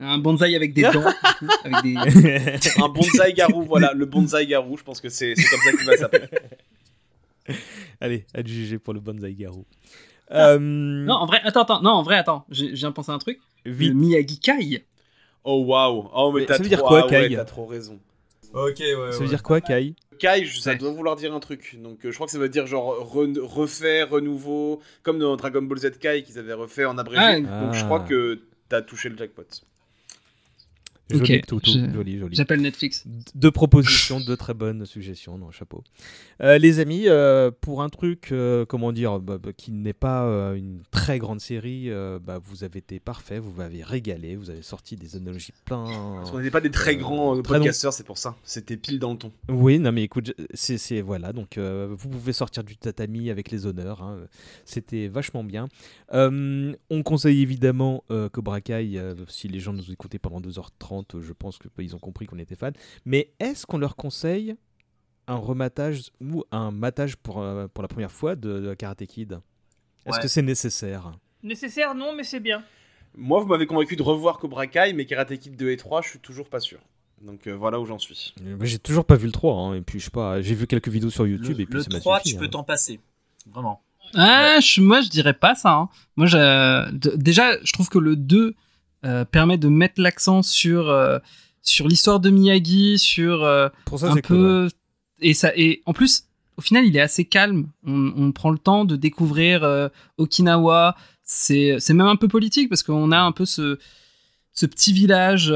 Un 0.00 0.18
bonsaï 0.18 0.56
avec 0.56 0.72
des 0.72 0.82
dents. 0.82 1.04
avec 1.64 1.82
des... 1.84 1.94
un 2.82 2.88
bonsaï 2.88 3.32
garou, 3.34 3.62
voilà, 3.62 3.92
le 3.92 4.06
bonsaï 4.06 4.46
garou, 4.48 4.76
je 4.76 4.82
pense 4.82 5.00
que 5.00 5.08
c'est 5.08 5.34
c'est 5.36 5.44
comme 5.50 5.60
ça 5.60 5.70
qu'il 5.72 5.86
va 5.86 5.96
s'appeler. 5.96 6.26
Allez, 8.00 8.24
à 8.34 8.42
juger 8.42 8.78
pour 8.78 8.94
le 8.94 9.00
bonsaï 9.00 9.34
garou. 9.34 9.66
Euh, 10.32 10.58
Non, 10.58 11.14
en 11.14 11.26
vrai, 11.26 11.40
attends, 11.44 11.62
attends, 11.62 11.82
non, 11.82 11.90
en 11.90 12.02
vrai, 12.02 12.16
attends. 12.16 12.44
J'ai 12.50 12.68
je 12.70 12.74
viens 12.80 12.90
de 12.90 12.94
penser 12.94 13.10
à 13.10 13.14
un 13.14 13.18
truc. 13.18 13.40
vite. 13.64 13.88
Le 13.90 13.94
Miyagi 13.94 14.38
Kai. 14.38 14.84
Oh 15.44 15.64
waouh, 15.64 16.08
oh 16.14 16.32
mais, 16.32 16.40
Mais 16.40 16.46
t'as 16.46 16.58
veut 16.58 16.68
dire 16.68 16.78
trop- 16.78 16.88
quoi, 16.88 17.00
ah 17.02 17.06
ouais, 17.06 17.28
Kai 17.28 17.34
t'as 17.36 17.44
trop 17.44 17.66
raison. 17.66 17.98
Ok, 18.52 18.78
ouais. 18.78 18.92
Ça 18.94 19.18
ouais. 19.18 19.18
veut 19.24 19.28
dire 19.28 19.42
quoi, 19.42 19.60
Kai? 19.60 19.94
Kai, 20.18 20.44
ça 20.46 20.70
Ouais. 20.70 20.76
doit 20.76 20.90
vouloir 20.90 21.16
dire 21.16 21.32
un 21.34 21.40
truc. 21.40 21.78
Donc 21.82 22.04
euh, 22.04 22.10
je 22.10 22.14
crois 22.16 22.26
que 22.26 22.32
ça 22.32 22.38
veut 22.38 22.48
dire 22.50 22.66
genre 22.66 23.10
re- 23.14 23.38
refait, 23.40 24.02
renouveau, 24.02 24.80
comme 25.02 25.18
dans 25.18 25.34
Dragon 25.36 25.62
Ball 25.62 25.78
Z 25.78 25.98
Kai 25.98 26.22
qu'ils 26.22 26.38
avaient 26.38 26.52
refait 26.52 26.84
en 26.84 26.98
abrégé. 26.98 27.22
Ah, 27.22 27.40
Donc 27.40 27.72
je 27.74 27.80
Ah. 27.80 27.84
crois 27.84 28.00
que 28.00 28.40
t'as 28.68 28.82
touché 28.82 29.08
le 29.08 29.16
jackpot. 29.16 29.44
Joli, 31.10 31.36
Ok, 31.38 31.46
Toutou, 31.46 31.70
je- 31.72 31.92
joli, 31.92 32.18
joli. 32.18 32.36
J'appelle 32.36 32.60
Netflix. 32.60 33.04
Deux 33.34 33.50
propositions, 33.50 34.20
deux 34.20 34.36
très 34.36 34.54
bonnes 34.54 34.86
suggestions, 34.86 35.36
non, 35.38 35.50
chapeau. 35.50 35.82
Euh, 36.42 36.58
les 36.58 36.78
amis, 36.78 37.04
euh, 37.08 37.50
pour 37.60 37.82
un 37.82 37.88
truc, 37.88 38.28
euh, 38.32 38.64
comment 38.64 38.92
dire, 38.92 39.18
bah, 39.20 39.38
bah, 39.38 39.50
qui 39.56 39.72
n'est 39.72 39.92
pas 39.92 40.24
euh, 40.24 40.54
une 40.54 40.82
très 40.90 41.18
grande 41.18 41.40
série, 41.40 41.90
euh, 41.90 42.18
bah, 42.18 42.38
vous 42.42 42.64
avez 42.64 42.78
été 42.78 43.00
parfait, 43.00 43.38
vous 43.38 43.52
m'avez 43.52 43.82
régalé, 43.82 44.36
vous 44.36 44.50
avez 44.50 44.62
sorti 44.62 44.96
des 44.96 45.16
analogies 45.16 45.52
plein. 45.64 45.84
Parce 46.16 46.30
qu'on 46.30 46.38
n'était 46.38 46.50
pas 46.50 46.60
des 46.60 46.70
très 46.70 46.96
grands 46.96 47.36
euh, 47.36 47.42
très 47.42 47.54
long. 47.54 47.60
podcasteurs, 47.60 47.92
c'est 47.92 48.04
pour 48.06 48.18
ça. 48.18 48.36
C'était 48.44 48.76
pile 48.76 48.98
dans 48.98 49.12
le 49.12 49.18
ton. 49.18 49.32
Oui, 49.48 49.78
non 49.78 49.92
mais 49.92 50.02
écoute, 50.04 50.34
c'est 50.54 50.78
c'est- 50.78 51.00
voilà, 51.00 51.32
donc 51.32 51.58
euh, 51.58 51.88
vous 51.90 52.08
pouvez 52.08 52.32
sortir 52.32 52.64
du 52.64 52.76
tatami 52.76 53.30
avec 53.30 53.50
les 53.50 53.66
honneurs, 53.66 54.02
hein, 54.02 54.18
c'était 54.64 55.08
vachement 55.08 55.44
bien. 55.44 55.68
Euh, 56.12 56.72
on 56.90 57.02
conseille 57.02 57.42
évidemment 57.42 58.04
euh, 58.10 58.28
Cobra 58.28 58.60
Kai, 58.60 58.92
euh, 58.96 59.14
si 59.28 59.48
les 59.48 59.60
gens 59.60 59.72
nous 59.72 59.90
écoutaient 59.92 60.18
pendant 60.18 60.40
2h30, 60.40 60.99
je 61.20 61.32
pense 61.32 61.58
qu'ils 61.58 61.94
ont 61.94 61.98
compris 61.98 62.26
qu'on 62.26 62.38
était 62.38 62.54
fans. 62.56 62.70
Mais 63.04 63.32
est-ce 63.40 63.66
qu'on 63.66 63.78
leur 63.78 63.96
conseille 63.96 64.54
un 65.26 65.36
rematage 65.36 66.10
ou 66.20 66.44
un 66.50 66.70
matage 66.70 67.16
pour, 67.16 67.40
euh, 67.40 67.68
pour 67.68 67.82
la 67.82 67.88
première 67.88 68.10
fois 68.12 68.36
de, 68.36 68.60
de 68.60 68.74
Karate 68.74 69.06
Kid? 69.06 69.40
Est-ce 70.06 70.16
Ouais. 70.16 70.22
que 70.22 70.28
c'est 70.28 70.42
nécessaire? 70.42 71.12
Nécessaire, 71.42 71.94
non, 71.94 72.14
mais 72.16 72.24
c'est 72.24 72.40
bien. 72.40 72.62
Moi, 73.16 73.40
vous 73.40 73.46
m'avez 73.46 73.66
convaincu 73.66 73.96
de 73.96 74.02
revoir 74.02 74.38
Cobra 74.38 74.66
Kai, 74.66 74.92
mais 74.94 75.04
Karate 75.06 75.36
Kid 75.38 75.56
2 75.56 75.70
et 75.70 75.76
3, 75.76 76.02
je 76.02 76.08
suis 76.10 76.18
toujours 76.20 76.48
pas 76.48 76.60
sûr. 76.60 76.78
Donc 77.22 77.46
euh, 77.46 77.52
voilà 77.54 77.78
où 77.78 77.84
j'en 77.84 77.98
suis. 77.98 78.32
Euh, 78.42 78.56
J'ai 78.62 78.78
toujours 78.78 79.04
pas 79.04 79.16
vu 79.16 79.26
le 79.26 79.32
3, 79.32 79.54
hein, 79.54 79.74
et 79.74 79.82
puis 79.82 79.98
je 80.00 80.04
sais 80.06 80.10
pas, 80.10 80.40
j'ai 80.40 80.54
vu 80.54 80.66
quelques 80.66 80.88
vidéos 80.88 81.10
sur 81.10 81.26
YouTube 81.26 81.56
Le, 81.58 81.62
et 81.62 81.66
puis 81.66 81.74
le 81.74 81.82
ça 81.82 81.90
m'a 81.90 82.00
3, 82.00 82.20
suffi, 82.20 82.32
tu 82.34 82.38
peux 82.38 82.46
hein. 82.46 82.48
t'en 82.48 82.64
passer. 82.64 82.98
Vraiment. 83.52 83.82
Ah, 84.14 84.58
je- 84.60 84.80
moi, 84.80 85.02
je 85.02 85.08
dirais 85.10 85.34
pas 85.34 85.54
ça. 85.54 85.72
hein. 85.74 85.88
Moi, 86.16 86.26
je- 86.26 87.16
déjà, 87.16 87.62
je 87.62 87.72
trouve 87.74 87.88
que 87.90 87.98
le 87.98 88.16
2 88.16 88.54
euh, 89.04 89.24
permet 89.24 89.56
de 89.56 89.68
mettre 89.68 90.00
l'accent 90.00 90.42
sur, 90.42 90.90
euh, 90.90 91.18
sur 91.62 91.88
l'histoire 91.88 92.20
de 92.20 92.28
Miyagi, 92.28 92.98
sur 92.98 93.44
euh, 93.44 93.70
Pour 93.86 93.98
ça, 93.98 94.10
un 94.10 94.14
cool, 94.14 94.22
peu. 94.22 94.70
Et, 95.20 95.32
ça, 95.32 95.52
et 95.56 95.82
en 95.86 95.94
plus, 95.94 96.24
au 96.58 96.60
final, 96.60 96.84
il 96.84 96.94
est 96.96 97.00
assez 97.00 97.24
calme. 97.24 97.68
On, 97.86 98.12
on 98.14 98.32
prend 98.32 98.50
le 98.50 98.58
temps 98.58 98.84
de 98.84 98.96
découvrir 98.96 99.90
Okinawa. 100.18 100.96
C'est 101.22 101.76
c'est 101.78 101.94
même 101.94 102.08
un 102.08 102.16
peu 102.16 102.28
politique 102.28 102.68
parce 102.68 102.82
qu'on 102.82 103.10
a 103.12 103.18
un 103.18 103.32
peu 103.32 103.46
ce, 103.46 103.78
ce 104.52 104.66
petit 104.66 104.92
village 104.92 105.54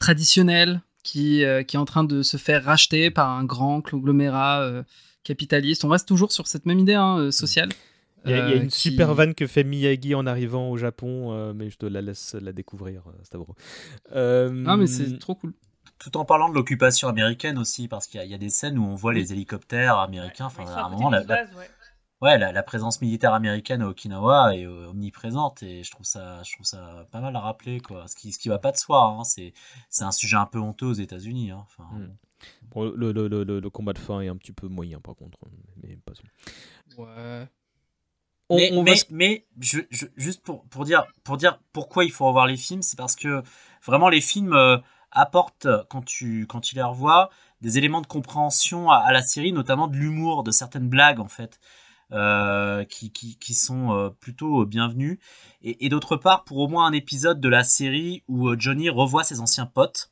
traditionnel 0.00 0.80
qui, 1.04 1.44
qui 1.68 1.76
est 1.76 1.78
en 1.78 1.84
train 1.84 2.02
de 2.02 2.22
se 2.22 2.36
faire 2.36 2.64
racheter 2.64 3.10
par 3.10 3.30
un 3.30 3.44
grand 3.44 3.82
conglomérat 3.82 4.82
capitaliste. 5.22 5.84
On 5.84 5.88
reste 5.88 6.08
toujours 6.08 6.32
sur 6.32 6.48
cette 6.48 6.66
même 6.66 6.80
idée 6.80 6.94
hein, 6.94 7.30
sociale. 7.30 7.68
Il 8.24 8.30
y 8.30 8.34
a, 8.34 8.36
il 8.36 8.50
y 8.50 8.52
a 8.52 8.56
euh, 8.56 8.62
une 8.62 8.68
qui- 8.68 8.78
super 8.80 9.14
vanne 9.14 9.34
que 9.34 9.46
fait 9.46 9.64
Miyagi 9.64 10.14
en 10.14 10.26
arrivant 10.26 10.68
au 10.70 10.76
Japon, 10.76 11.32
euh, 11.32 11.52
mais 11.54 11.70
je 11.70 11.78
te 11.78 11.86
la 11.86 12.02
laisse 12.02 12.34
la 12.34 12.52
découvrir, 12.52 13.02
euh, 13.08 13.12
Stavro. 13.24 13.54
Euh, 14.14 14.50
Non, 14.50 14.76
mais 14.76 14.86
c'est 14.86 15.18
trop 15.18 15.34
cool. 15.34 15.54
Tout 15.98 16.16
en 16.16 16.24
parlant 16.24 16.48
de 16.48 16.54
l'occupation 16.54 17.08
américaine 17.08 17.58
aussi, 17.58 17.86
parce 17.88 18.06
qu'il 18.06 18.22
y, 18.22 18.28
y 18.28 18.34
a 18.34 18.38
des 18.38 18.48
scènes 18.50 18.78
où 18.78 18.84
on 18.84 18.94
voit 18.94 19.12
les 19.12 19.32
hélicoptères 19.32 19.98
américains. 19.98 20.46
Enfin, 20.46 20.64
sont 20.66 20.72
à 20.72 20.84
un 20.84 20.88
moment, 20.90 21.10
la, 21.10 21.22
la- 21.24 21.44
ouais. 21.44 21.70
ouais, 22.22 22.38
la, 22.38 22.52
la 22.52 22.62
présence 22.62 23.00
militaire 23.02 23.34
américaine 23.34 23.82
à 23.82 23.88
Okinawa 23.88 24.56
est 24.56 24.66
omniprésente 24.66 25.62
et 25.62 25.82
je 25.82 25.90
trouve 25.90 26.06
ça, 26.06 26.42
je 26.42 26.52
trouve 26.54 26.64
ça 26.66 27.06
pas 27.10 27.20
mal 27.20 27.36
à 27.36 27.40
rappeler, 27.40 27.80
quoi. 27.80 28.06
Ce 28.08 28.16
qui, 28.16 28.32
ce 28.32 28.38
qui 28.38 28.48
va 28.48 28.58
pas 28.58 28.72
de 28.72 28.78
soi. 28.78 29.04
hein. 29.04 29.24
C'est, 29.24 29.52
un 30.00 30.12
sujet 30.12 30.36
un 30.36 30.46
peu 30.46 30.58
honteux 30.58 30.86
aux 30.86 30.92
États-Unis. 30.94 31.50
hein. 31.50 31.64
Enfin, 31.66 31.84
Hmm. 31.92 32.08
Bon, 32.70 32.84
le, 32.84 33.12
le- 33.12 33.28
le- 33.28 33.44
le- 33.44 33.60
le 33.60 33.70
combat 33.70 33.92
de 33.92 33.98
fin 33.98 34.22
est 34.22 34.28
un 34.28 34.36
petit 34.36 34.52
peu 34.52 34.66
moyen, 34.68 34.98
par 35.00 35.14
contre. 35.14 35.38
Mais 35.82 35.98
passons. 36.06 36.22
Ouais. 36.96 37.46
On- 38.50 38.56
mais, 38.56 38.70
on 38.72 38.78
va 38.78 38.90
mais, 38.90 38.96
se- 38.96 39.04
mais 39.10 39.46
je- 39.60 39.80
je- 39.90 40.06
juste 40.16 40.42
pour, 40.42 40.64
pour, 40.66 40.84
dire, 40.84 41.06
pour 41.24 41.36
dire 41.38 41.58
pourquoi 41.72 42.04
il 42.04 42.10
faut 42.12 42.26
revoir 42.26 42.46
les 42.46 42.56
films, 42.56 42.82
c'est 42.82 42.96
parce 42.98 43.16
que 43.16 43.42
vraiment 43.86 44.08
les 44.08 44.20
films 44.20 44.52
euh, 44.52 44.76
apportent, 45.12 45.68
quand 45.88 46.02
tu, 46.04 46.46
quand 46.46 46.60
tu 46.60 46.74
les 46.74 46.82
revois, 46.82 47.30
des 47.62 47.78
éléments 47.78 48.00
de 48.00 48.06
compréhension 48.06 48.90
à, 48.90 48.96
à 48.96 49.12
la 49.12 49.22
série, 49.22 49.52
notamment 49.52 49.86
de 49.88 49.96
l'humour, 49.96 50.42
de 50.42 50.50
certaines 50.50 50.88
blagues 50.88 51.20
en 51.20 51.28
fait, 51.28 51.60
euh, 52.12 52.84
qui, 52.84 53.12
qui, 53.12 53.38
qui 53.38 53.54
sont 53.54 53.92
euh, 53.92 54.10
plutôt 54.10 54.62
euh, 54.62 54.66
bienvenues. 54.66 55.20
Et, 55.62 55.86
et 55.86 55.88
d'autre 55.88 56.16
part, 56.16 56.44
pour 56.44 56.58
au 56.58 56.68
moins 56.68 56.86
un 56.86 56.92
épisode 56.92 57.40
de 57.40 57.48
la 57.48 57.62
série 57.64 58.24
où 58.28 58.48
euh, 58.48 58.56
Johnny 58.58 58.88
revoit 58.90 59.22
ses 59.24 59.40
anciens 59.40 59.66
potes, 59.66 60.10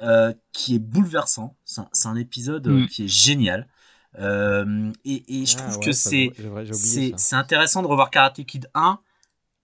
euh, 0.00 0.32
qui 0.52 0.76
est 0.76 0.78
bouleversant. 0.78 1.56
C'est 1.64 2.06
un, 2.06 2.14
épisode 2.14 2.68
euh, 2.68 2.82
Mm. 2.82 2.86
qui 2.86 3.04
est 3.04 3.08
génial. 3.08 3.66
Euh, 4.18 4.90
et, 5.04 5.42
et 5.42 5.46
je 5.46 5.56
Ah 5.58 5.62
trouve 5.62 5.78
ouais, 5.78 5.84
que 5.84 5.92
c'est 5.92 6.32
c'est 7.18 7.36
intéressant 7.36 7.82
de 7.82 7.86
revoir 7.86 8.10
Karate 8.10 8.42
Kid 8.44 8.70
1 8.74 8.98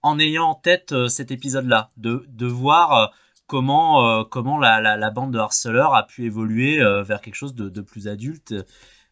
en 0.03 0.19
ayant 0.19 0.45
en 0.45 0.55
tête 0.55 0.91
euh, 0.91 1.07
cet 1.07 1.31
épisode-là, 1.31 1.91
de, 1.97 2.25
de 2.27 2.45
voir 2.45 2.93
euh, 2.93 3.07
comment, 3.47 4.07
euh, 4.07 4.23
comment 4.23 4.59
la, 4.59 4.81
la, 4.81 4.97
la 4.97 5.09
bande 5.09 5.33
de 5.33 5.39
harceleurs 5.39 5.95
a 5.95 6.05
pu 6.05 6.25
évoluer 6.25 6.79
euh, 6.79 7.01
vers 7.01 7.21
quelque 7.21 7.35
chose 7.35 7.55
de, 7.55 7.69
de 7.69 7.81
plus 7.81 8.07
adulte 8.07 8.53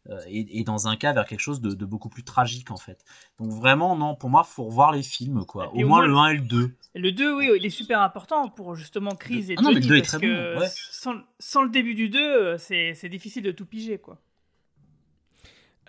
euh, 0.10 0.20
et, 0.28 0.60
et 0.60 0.64
dans 0.64 0.88
un 0.88 0.96
cas 0.98 1.14
vers 1.14 1.26
quelque 1.26 1.40
chose 1.40 1.62
de, 1.62 1.74
de 1.74 1.86
beaucoup 1.86 2.10
plus 2.10 2.24
tragique 2.24 2.70
en 2.70 2.78
fait. 2.78 3.04
Donc 3.40 3.52
vraiment, 3.52 3.96
non, 3.96 4.16
pour 4.16 4.30
moi, 4.30 4.44
faut 4.44 4.66
revoir 4.66 4.92
les 4.92 5.02
films, 5.02 5.46
quoi. 5.46 5.74
Au 5.74 5.78
au 5.82 5.88
moins 5.88 6.06
moins, 6.06 6.08
le 6.08 6.16
1 6.16 6.28
et 6.28 6.34
le 6.36 6.42
2. 6.42 6.76
Et 6.96 7.00
Le 7.00 7.12
2, 7.12 7.36
oui, 7.38 7.50
il 7.58 7.66
est 7.66 7.70
super 7.72 8.02
important 8.02 8.50
pour 8.50 8.76
justement 8.76 9.16
Chris 9.16 9.52
et 9.52 9.56
Ah 9.58 9.62
non, 9.64 9.70
mais 9.70 9.76
le 9.76 9.82
Johnny, 9.82 9.88
2 9.88 9.96
est 9.96 10.00
parce 10.02 10.10
très 10.12 10.20
que 10.20 10.54
bon, 10.54 10.60
ouais. 10.60 10.68
sans, 10.70 11.16
sans 11.40 11.64
le 11.64 11.70
début 11.70 11.96
du 11.96 12.10
2, 12.10 12.20
euh, 12.20 12.58
c'est 12.60 12.94
c'est 12.94 13.10
difficile 13.10 13.44
de 13.44 13.52
tout 13.52 13.66
piger, 13.66 13.98
quoi. 13.98 14.20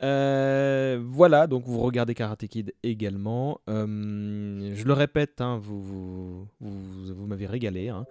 Euh, 0.02 1.00
voilà, 1.04 1.46
donc 1.46 1.64
vous 1.66 1.80
regardez 1.80 2.14
Karate 2.14 2.46
Kid 2.46 2.74
également. 2.82 3.60
Euh, 3.68 4.72
je 4.74 4.84
le 4.84 4.92
répète, 4.92 5.40
hein, 5.40 5.58
vous, 5.62 6.46
vous, 6.60 7.26
m'avez 7.26 7.46
régalé. 7.46 7.88
hein. 7.88 8.06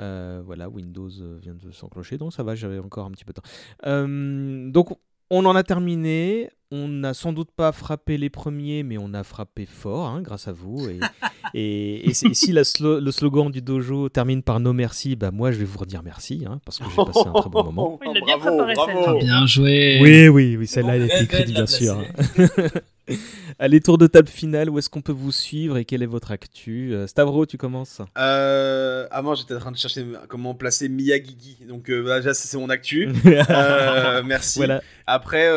Euh, 0.00 0.42
voilà, 0.44 0.68
Windows 0.68 1.10
vient 1.40 1.54
de 1.54 1.70
s'enclencher, 1.70 2.18
donc 2.18 2.32
ça 2.32 2.42
va, 2.42 2.54
j'avais 2.54 2.78
encore 2.78 3.06
un 3.06 3.10
petit 3.12 3.24
peu 3.24 3.32
de 3.32 3.40
temps. 3.40 4.72
Donc 4.72 4.98
on 5.30 5.44
en 5.44 5.56
a 5.56 5.62
terminé. 5.62 6.50
On 6.76 6.88
n'a 6.88 7.14
sans 7.14 7.32
doute 7.32 7.50
pas 7.56 7.70
frappé 7.70 8.16
les 8.18 8.30
premiers, 8.30 8.82
mais 8.82 8.98
on 8.98 9.14
a 9.14 9.22
frappé 9.22 9.64
fort, 9.64 10.08
hein, 10.08 10.22
grâce 10.22 10.48
à 10.48 10.52
vous. 10.52 10.88
Et, 10.88 10.98
et, 11.54 12.08
et 12.10 12.14
si 12.14 12.34
si 12.34 12.50
la 12.52 12.62
slo- 12.62 12.98
le 12.98 13.10
slogan 13.12 13.48
du 13.48 13.62
dojo 13.62 14.08
termine 14.08 14.42
par 14.42 14.58
no 14.58 14.72
merci, 14.72 15.14
bah 15.14 15.30
moi 15.30 15.52
je 15.52 15.58
vais 15.58 15.64
vous 15.66 15.78
redire 15.78 16.02
merci, 16.02 16.44
hein, 16.48 16.60
parce 16.64 16.78
que 16.80 16.84
j'ai 16.90 16.96
passé 16.96 17.20
un 17.28 17.32
très 17.32 17.48
bon 17.50 17.62
moment. 17.70 18.00
Il 18.04 18.08
a 18.16 18.24
bien 18.24 18.38
Bravo, 18.38 18.56
préparé 18.56 18.74
bravo. 18.74 18.92
celle-là. 19.04 19.18
Bien 19.20 19.46
joué. 19.46 19.98
Oui, 20.02 20.28
oui, 20.28 20.56
oui, 20.56 20.66
celle-là, 20.66 20.96
elle 20.96 21.02
a 21.02 21.06
été 21.06 21.14
Elle 21.14 21.22
écrite, 21.24 21.46
va 21.48 21.52
bien 21.52 21.66
sûr. 21.66 22.02
Allez, 23.58 23.80
tour 23.80 23.98
de 23.98 24.06
table 24.06 24.28
finale, 24.28 24.70
où 24.70 24.78
est-ce 24.78 24.88
qu'on 24.88 25.02
peut 25.02 25.12
vous 25.12 25.32
suivre 25.32 25.76
et 25.76 25.84
quelle 25.84 26.02
est 26.02 26.06
votre 26.06 26.30
actu? 26.30 26.94
Euh, 26.94 27.06
Stavro, 27.06 27.46
tu 27.46 27.58
commences 27.58 28.00
Euh, 28.16 29.06
avant, 29.10 29.34
j'étais 29.34 29.54
en 29.54 29.58
train 29.58 29.72
de 29.72 29.76
chercher 29.76 30.04
comment 30.28 30.54
placer 30.54 30.88
Miyagi. 30.88 31.58
Donc, 31.68 31.90
euh, 31.90 32.16
déjà, 32.18 32.34
c'est 32.34 32.56
mon 32.56 32.70
actu. 32.70 33.08
Euh, 33.50 34.22
merci. 34.24 34.58
Voilà. 34.58 34.82
Après, 35.06 35.48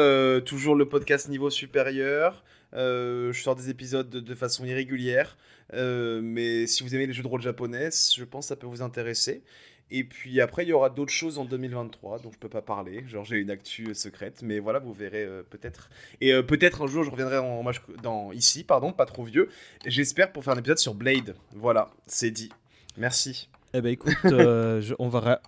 toujours 0.41 0.75
le 0.75 0.87
podcast 0.89 1.29
niveau 1.29 1.49
supérieur. 1.49 2.43
Je 2.73 3.39
sors 3.41 3.55
des 3.55 3.69
épisodes 3.69 4.09
de, 4.09 4.19
de 4.19 4.35
façon 4.35 4.65
irrégulière. 4.65 5.37
Mais 5.73 6.67
si 6.67 6.83
vous 6.83 6.93
aimez 6.95 7.07
les 7.07 7.13
jeux 7.13 7.23
de 7.23 7.27
rôle 7.27 7.41
japonais, 7.41 7.89
je 7.91 8.23
pense 8.23 8.45
que 8.45 8.49
ça 8.49 8.55
peut 8.55 8.67
vous 8.67 8.81
intéresser. 8.81 9.43
Et 9.89 10.03
puis 10.03 10.41
après, 10.41 10.63
il 10.63 10.69
y 10.69 10.73
aura 10.73 10.89
d'autres 10.89 11.13
choses 11.13 11.37
en 11.37 11.45
2023 11.45 12.19
dont 12.19 12.31
je 12.31 12.37
peux 12.37 12.49
pas 12.49 12.61
parler. 12.61 13.03
Genre, 13.07 13.23
j'ai 13.23 13.37
une 13.37 13.49
actu 13.49 13.89
euh, 13.89 13.93
secrète, 13.93 14.41
mais 14.41 14.59
voilà, 14.59 14.79
vous 14.79 14.91
verrez 14.93 15.23
euh, 15.23 15.43
peut-être. 15.49 15.89
Et 16.19 16.33
euh, 16.33 16.41
peut-être 16.43 16.81
un 16.83 16.87
jour, 16.87 17.03
je 17.03 17.09
reviendrai 17.09 17.37
en 17.37 17.63
match 17.63 17.77
dans 18.03 18.31
ici, 18.33 18.63
pardon, 18.63 18.91
pas 18.91 19.05
trop 19.05 19.23
vieux. 19.23 19.49
J'espère 19.85 20.31
pour 20.33 20.43
faire 20.43 20.53
un 20.55 20.57
épisode 20.59 20.77
sur 20.79 20.93
Blade. 20.93 21.35
Voilà, 21.53 21.89
c'est 22.05 22.31
dit. 22.31 22.49
Merci. 22.97 23.49
Eh 23.73 23.81
ben 23.81 23.91
écoute, 23.93 24.13
euh, 24.25 24.81
je- 24.81 24.95
on 24.99 25.07
va... 25.09 25.19
ra- 25.21 25.41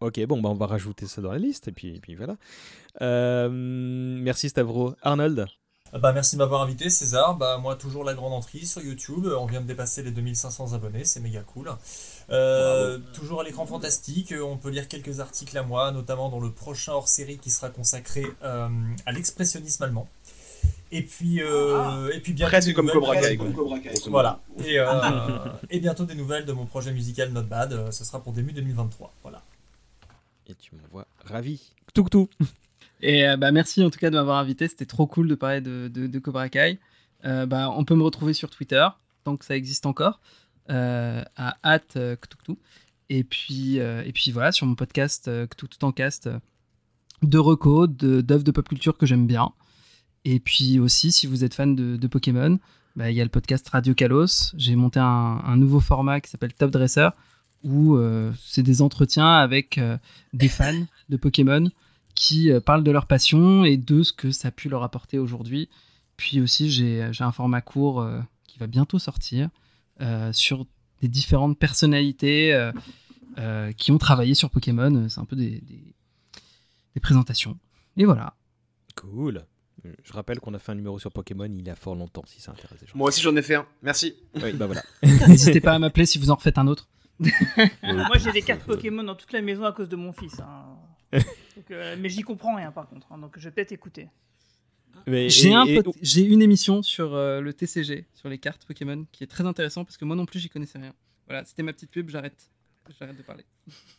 Ok, 0.00 0.18
bon, 0.26 0.40
bah, 0.40 0.48
on 0.48 0.54
va 0.54 0.66
rajouter 0.66 1.06
ça 1.06 1.20
dans 1.20 1.30
la 1.30 1.38
liste, 1.38 1.68
et 1.68 1.72
puis, 1.72 1.94
et 1.96 2.00
puis 2.00 2.14
voilà. 2.14 2.36
Merci 3.50 4.48
Stavro. 4.48 4.94
Arnold? 5.02 5.46
Bah, 5.92 6.12
merci 6.12 6.36
de 6.36 6.38
m'avoir 6.38 6.62
invité, 6.62 6.88
César. 6.88 7.36
Bah, 7.36 7.58
moi, 7.58 7.74
toujours 7.74 8.04
la 8.04 8.14
grande 8.14 8.32
entrée 8.32 8.64
sur 8.64 8.80
YouTube. 8.80 9.26
On 9.26 9.46
vient 9.46 9.60
de 9.60 9.66
dépasser 9.66 10.02
les 10.02 10.12
2500 10.12 10.72
abonnés, 10.72 11.04
c'est 11.04 11.18
méga 11.20 11.40
cool. 11.40 11.70
Euh, 12.30 12.98
toujours 13.12 13.40
à 13.40 13.44
l'écran 13.44 13.66
fantastique. 13.66 14.32
On 14.40 14.56
peut 14.56 14.70
lire 14.70 14.86
quelques 14.86 15.18
articles 15.18 15.56
à 15.58 15.62
moi, 15.64 15.90
notamment 15.90 16.28
dans 16.28 16.38
le 16.38 16.50
prochain 16.52 16.92
hors 16.92 17.08
série 17.08 17.38
qui 17.38 17.50
sera 17.50 17.70
consacré 17.70 18.24
euh, 18.44 18.68
à 19.04 19.10
l'expressionnisme 19.12 19.82
allemand. 19.82 20.08
Et 20.92 21.02
puis, 21.02 21.42
euh, 21.42 22.10
et 22.12 22.20
puis 22.20 22.32
bientôt 22.34 22.50
Presque 22.50 22.68
des 22.68 22.74
comme 22.74 22.86
nouvelles- 22.86 23.38
Cobra 23.54 23.78
Kai. 23.80 23.92
Voilà. 24.08 24.40
Et, 24.64 24.78
euh, 24.78 24.86
et 25.70 25.80
bientôt 25.80 26.04
des 26.04 26.14
nouvelles 26.14 26.44
de 26.46 26.52
mon 26.52 26.66
projet 26.66 26.92
musical 26.92 27.30
Not 27.32 27.42
Bad. 27.44 27.90
Ce 27.92 28.04
sera 28.04 28.20
pour 28.20 28.32
début 28.32 28.52
2023. 28.52 29.12
Voilà. 29.22 29.42
Et 30.48 30.54
tu 30.54 30.74
m'envoies 30.76 31.06
ravi. 31.24 31.72
Toutou 31.94 32.28
Et 33.02 33.26
euh, 33.26 33.36
bah, 33.36 33.50
merci 33.52 33.82
en 33.82 33.90
tout 33.90 33.98
cas 33.98 34.10
de 34.10 34.16
m'avoir 34.16 34.38
invité. 34.38 34.68
C'était 34.68 34.86
trop 34.86 35.06
cool 35.06 35.28
de 35.28 35.34
parler 35.34 35.60
de, 35.60 35.88
de, 35.88 36.06
de 36.06 36.18
Cobra 36.18 36.48
Kai. 36.48 36.78
Euh, 37.24 37.46
bah, 37.46 37.70
on 37.70 37.84
peut 37.84 37.94
me 37.94 38.02
retrouver 38.02 38.34
sur 38.34 38.50
Twitter, 38.50 38.86
tant 39.24 39.36
que 39.36 39.44
ça 39.44 39.56
existe 39.56 39.86
encore, 39.86 40.20
euh, 40.70 41.22
à 41.36 41.56
at 41.62 41.80
euh, 41.96 42.16
Ktuktu. 42.16 42.52
Et 43.08 43.24
puis, 43.24 43.78
et 43.78 44.12
puis 44.14 44.30
voilà, 44.30 44.52
sur 44.52 44.66
mon 44.66 44.76
podcast 44.76 45.28
Ktuktu 45.48 45.84
en 45.84 45.90
cast, 45.90 46.30
de 47.22 47.38
recos, 47.38 47.88
de- 47.88 48.20
d'œuvres 48.20 48.44
de, 48.44 48.52
pop 48.52 48.68
culture 48.68 48.96
que 48.96 49.04
j'aime 49.04 49.26
bien. 49.26 49.50
Et 50.24 50.38
puis 50.38 50.78
aussi, 50.78 51.10
si 51.10 51.26
vous 51.26 51.42
êtes 51.42 51.54
fan 51.54 51.74
de, 51.74 51.96
de 51.96 52.06
Pokémon, 52.06 52.60
bah, 52.94 53.10
il 53.10 53.16
y 53.16 53.20
a 53.20 53.24
le 53.24 53.30
podcast 53.30 53.68
Radio 53.68 53.94
Kalos. 53.94 54.54
J'ai 54.56 54.76
monté 54.76 55.00
un, 55.00 55.56
nouveau 55.56 55.80
format 55.80 56.20
qui 56.20 56.30
s'appelle 56.30 56.54
Top 56.54 56.70
Dresser, 56.70 57.08
où 57.64 57.98
c'est 58.38 58.62
des 58.62 58.80
entretiens 58.80 59.32
avec 59.38 59.80
des 60.32 60.48
fans 60.48 60.86
de 61.08 61.16
Pokémon 61.16 61.68
qui 62.14 62.50
euh, 62.50 62.60
parlent 62.60 62.84
de 62.84 62.90
leur 62.90 63.06
passion 63.06 63.64
et 63.64 63.76
de 63.76 64.02
ce 64.02 64.12
que 64.12 64.30
ça 64.30 64.48
a 64.48 64.50
pu 64.50 64.68
leur 64.68 64.82
apporter 64.82 65.18
aujourd'hui. 65.18 65.68
Puis 66.16 66.40
aussi, 66.40 66.70
j'ai 66.70 67.08
j'ai 67.12 67.24
un 67.24 67.32
format 67.32 67.60
court 67.62 68.00
euh, 68.02 68.20
qui 68.46 68.58
va 68.58 68.66
bientôt 68.66 68.98
sortir 68.98 69.48
euh, 70.00 70.32
sur 70.32 70.66
des 71.00 71.08
différentes 71.08 71.58
personnalités 71.58 72.52
euh, 72.52 72.72
euh, 73.38 73.72
qui 73.72 73.90
ont 73.92 73.98
travaillé 73.98 74.34
sur 74.34 74.50
Pokémon. 74.50 75.08
C'est 75.08 75.20
un 75.20 75.24
peu 75.24 75.36
des, 75.36 75.60
des, 75.62 75.94
des 76.94 77.00
présentations. 77.00 77.58
Et 77.96 78.04
voilà. 78.04 78.34
Cool. 78.96 79.44
Je 80.04 80.12
rappelle 80.12 80.40
qu'on 80.40 80.52
a 80.52 80.58
fait 80.58 80.72
un 80.72 80.74
numéro 80.74 80.98
sur 80.98 81.10
Pokémon 81.10 81.46
il 81.46 81.66
y 81.66 81.70
a 81.70 81.74
fort 81.74 81.94
longtemps, 81.94 82.22
si 82.26 82.38
ça 82.38 82.52
intéresse 82.52 82.82
les 82.82 82.86
gens. 82.86 82.92
Moi 82.96 83.08
aussi 83.08 83.22
j'en 83.22 83.34
ai 83.34 83.40
fait 83.40 83.54
un. 83.54 83.66
Merci. 83.82 84.14
Oui, 84.42 84.52
bah 84.52 84.66
voilà. 84.66 84.82
N'hésitez 85.26 85.60
pas 85.62 85.72
à 85.72 85.78
m'appeler 85.78 86.04
si 86.04 86.18
vous 86.18 86.30
en 86.30 86.34
refaites 86.34 86.58
un 86.58 86.66
autre. 86.66 86.86
Moi 87.82 88.18
j'ai 88.18 88.30
des 88.32 88.42
cartes 88.42 88.62
Pokémon 88.64 89.02
dans 89.02 89.14
toute 89.14 89.32
la 89.32 89.40
maison 89.40 89.64
à 89.64 89.72
cause 89.72 89.88
de 89.88 89.96
mon 89.96 90.12
fils. 90.12 90.38
hein. 90.40 90.76
Donc, 91.12 91.70
euh, 91.70 91.96
mais 91.98 92.08
j'y 92.08 92.22
comprends 92.22 92.54
rien 92.56 92.70
par 92.72 92.88
contre, 92.88 93.10
hein, 93.12 93.18
donc 93.18 93.38
je 93.38 93.44
vais 93.48 93.50
peut-être 93.50 93.72
écouter. 93.72 94.08
J'ai 95.06 95.50
et- 95.50 95.54
un 95.54 95.64
et- 95.64 95.82
pot- 95.82 95.94
j'ai 96.02 96.22
une 96.22 96.42
émission 96.42 96.82
sur 96.82 97.14
euh, 97.14 97.40
le 97.40 97.52
TCG, 97.54 98.06
sur 98.14 98.28
les 98.28 98.38
cartes 98.38 98.64
Pokémon, 98.66 99.06
qui 99.12 99.24
est 99.24 99.26
très 99.28 99.46
intéressant 99.46 99.84
parce 99.84 99.96
que 99.96 100.04
moi 100.04 100.14
non 100.16 100.26
plus 100.26 100.38
j'y 100.40 100.48
connaissais 100.48 100.78
rien. 100.78 100.92
Voilà, 101.26 101.44
c'était 101.44 101.62
ma 101.62 101.72
petite 101.72 101.90
pub, 101.90 102.10
j'arrête. 102.10 102.50
J'arrête 102.98 103.16
de 103.16 103.22
parler. 103.22 103.44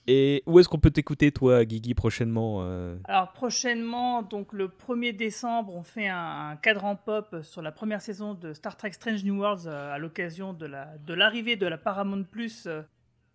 Et 0.07 0.43
où 0.45 0.59
est-ce 0.59 0.67
qu'on 0.67 0.80
peut 0.80 0.91
t'écouter, 0.91 1.31
toi, 1.31 1.64
Guigui, 1.64 1.93
prochainement 1.93 2.57
euh 2.64 2.98
Alors 3.06 3.31
prochainement, 3.31 4.22
donc 4.22 4.51
le 4.51 4.67
1er 4.67 5.14
décembre, 5.15 5.73
on 5.73 5.83
fait 5.83 6.07
un, 6.09 6.49
un 6.49 6.56
cadran 6.57 6.98
pop 6.98 7.38
sur 7.41 7.61
la 7.61 7.72
première 7.72 8.01
saison 8.01 8.33
de 8.33 8.53
Star 8.53 8.75
Trek 8.75 8.91
Strange 8.91 9.23
New 9.23 9.38
Worlds 9.40 9.67
euh, 9.67 9.93
à 9.93 9.98
l'occasion 9.98 10.51
de 10.53 10.65
la 10.65 10.98
de 10.98 11.14
l'arrivée 11.14 11.56
de 11.56 11.67
la 11.67 11.77
Paramount 11.77 12.23
Plus 12.23 12.65
euh, 12.67 12.81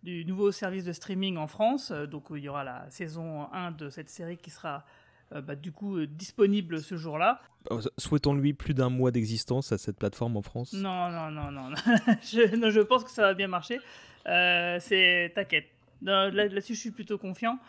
du 0.03 0.25
nouveau 0.25 0.51
service 0.51 0.85
de 0.85 0.93
streaming 0.93 1.37
en 1.37 1.47
France. 1.47 1.91
Euh, 1.91 2.05
donc 2.05 2.25
il 2.31 2.39
y 2.39 2.49
aura 2.49 2.63
la 2.63 2.89
saison 2.89 3.51
1 3.51 3.71
de 3.71 3.89
cette 3.89 4.09
série 4.09 4.37
qui 4.37 4.49
sera 4.49 4.85
euh, 5.33 5.41
bah, 5.41 5.55
du 5.55 5.71
coup 5.71 5.97
euh, 5.97 6.07
disponible 6.07 6.81
ce 6.81 6.97
jour-là. 6.97 7.41
Euh, 7.71 7.81
Souhaitons-lui 7.97 8.53
plus 8.53 8.73
d'un 8.73 8.89
mois 8.89 9.11
d'existence 9.11 9.71
à 9.71 9.77
cette 9.77 9.97
plateforme 9.97 10.37
en 10.37 10.41
France? 10.41 10.73
Non, 10.73 11.09
non, 11.09 11.31
non, 11.31 11.51
non. 11.51 11.69
non. 11.69 11.75
je, 12.21 12.55
non, 12.55 12.69
je 12.69 12.81
pense 12.81 13.03
que 13.03 13.11
ça 13.11 13.23
va 13.23 13.33
bien 13.33 13.47
marcher. 13.47 13.79
Euh, 14.27 14.77
c'est 14.79 15.31
t'inquiète. 15.35 15.67
Là-dessus, 16.01 16.75
je 16.75 16.79
suis 16.79 16.91
plutôt 16.91 17.17
confiant. 17.17 17.59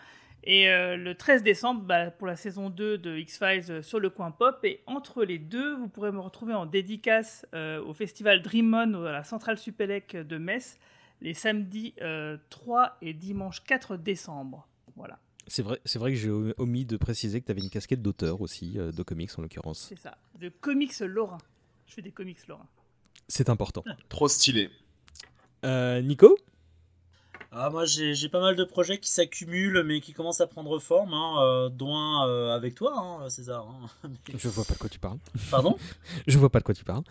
Et 0.45 0.69
euh, 0.71 0.97
le 0.97 1.15
13 1.15 1.43
décembre, 1.43 1.83
bah, 1.83 2.11
pour 2.11 2.27
la 2.27 2.37
saison 2.37 2.71
2 2.71 2.99
de 2.99 3.17
X-Files 3.17 3.71
euh, 3.71 3.83
sur 3.83 4.01
le 4.01 4.09
coin 4.11 4.31
pop. 4.31 4.59
Et 4.65 4.81
entre 4.87 5.25
les 5.25 5.39
deux, 5.39 5.75
vous 5.75 5.89
pourrez 5.89 6.13
me 6.13 6.21
retrouver 6.21 6.55
en 6.55 6.67
dédicace 6.67 7.47
euh, 7.55 7.83
au 7.83 7.93
festival 7.93 8.43
Dream 8.43 8.73
On 8.75 9.05
à 9.05 9.13
la 9.13 9.25
Centrale 9.25 9.59
Supélec 9.59 10.17
de 10.17 10.39
Metz 10.39 10.79
les 11.21 11.35
samedis 11.35 11.95
euh, 12.03 12.37
3 12.51 12.97
et 13.03 13.13
dimanche 13.15 13.63
4 13.65 13.97
décembre. 13.97 14.67
Voilà, 14.97 15.19
C'est 15.47 15.63
vrai, 15.63 15.81
c'est 15.85 15.99
vrai 15.99 16.11
que 16.13 16.17
j'ai 16.19 16.31
omis 16.59 16.85
de 16.85 16.97
préciser 16.97 17.41
que 17.41 17.47
tu 17.47 17.53
avais 17.53 17.61
une 17.63 17.71
casquette 17.71 18.03
d'auteur 18.03 18.41
aussi, 18.41 18.79
euh, 18.79 18.91
de 18.93 19.03
comics 19.03 19.31
en 19.39 19.43
l'occurrence. 19.43 19.87
c'est 19.89 19.99
ça. 19.99 20.19
De 20.41 20.49
comics 20.49 20.99
lorrain. 21.01 21.39
Je 21.87 21.95
fais 21.95 22.03
des 22.03 22.11
comics 22.13 22.47
lorrains. 22.49 22.67
C'est 23.29 23.49
important. 23.49 23.85
Trop 24.09 24.27
stylé. 24.29 24.71
Euh, 25.65 26.01
Nico? 26.03 26.37
Ah, 27.51 27.71
moi, 27.71 27.87
j'ai 27.87 28.15
j'ai 28.15 28.29
pas 28.29 28.41
mal 28.41 28.57
de 28.57 28.65
projets 28.65 28.99
qui 28.99 29.11
s'accumulent, 29.11 29.83
mais 29.85 30.01
qui 30.01 30.13
commencent 30.13 30.41
à 30.43 30.47
prendre 30.47 30.79
forme, 30.79 31.15
hein, 31.15 31.37
euh, 31.41 31.69
dont 31.71 31.97
un 31.97 32.29
euh, 32.29 32.55
avec 32.55 32.75
toi, 32.75 32.93
hein, 32.99 33.31
César. 33.31 33.67
hein. 33.69 34.09
Mais- 34.29 34.39
Je 34.39 34.49
vois 34.49 34.65
pas 34.65 34.75
de 34.75 34.79
quoi 34.79 34.89
tu 34.91 34.99
parles. 34.99 35.19
Pardon? 35.51 35.77
Je 36.27 36.39
vois 36.39 36.51
pas 36.51 36.59
de 36.59 36.65
quoi 36.65 36.75
tu 36.75 36.85
parles. 36.85 37.05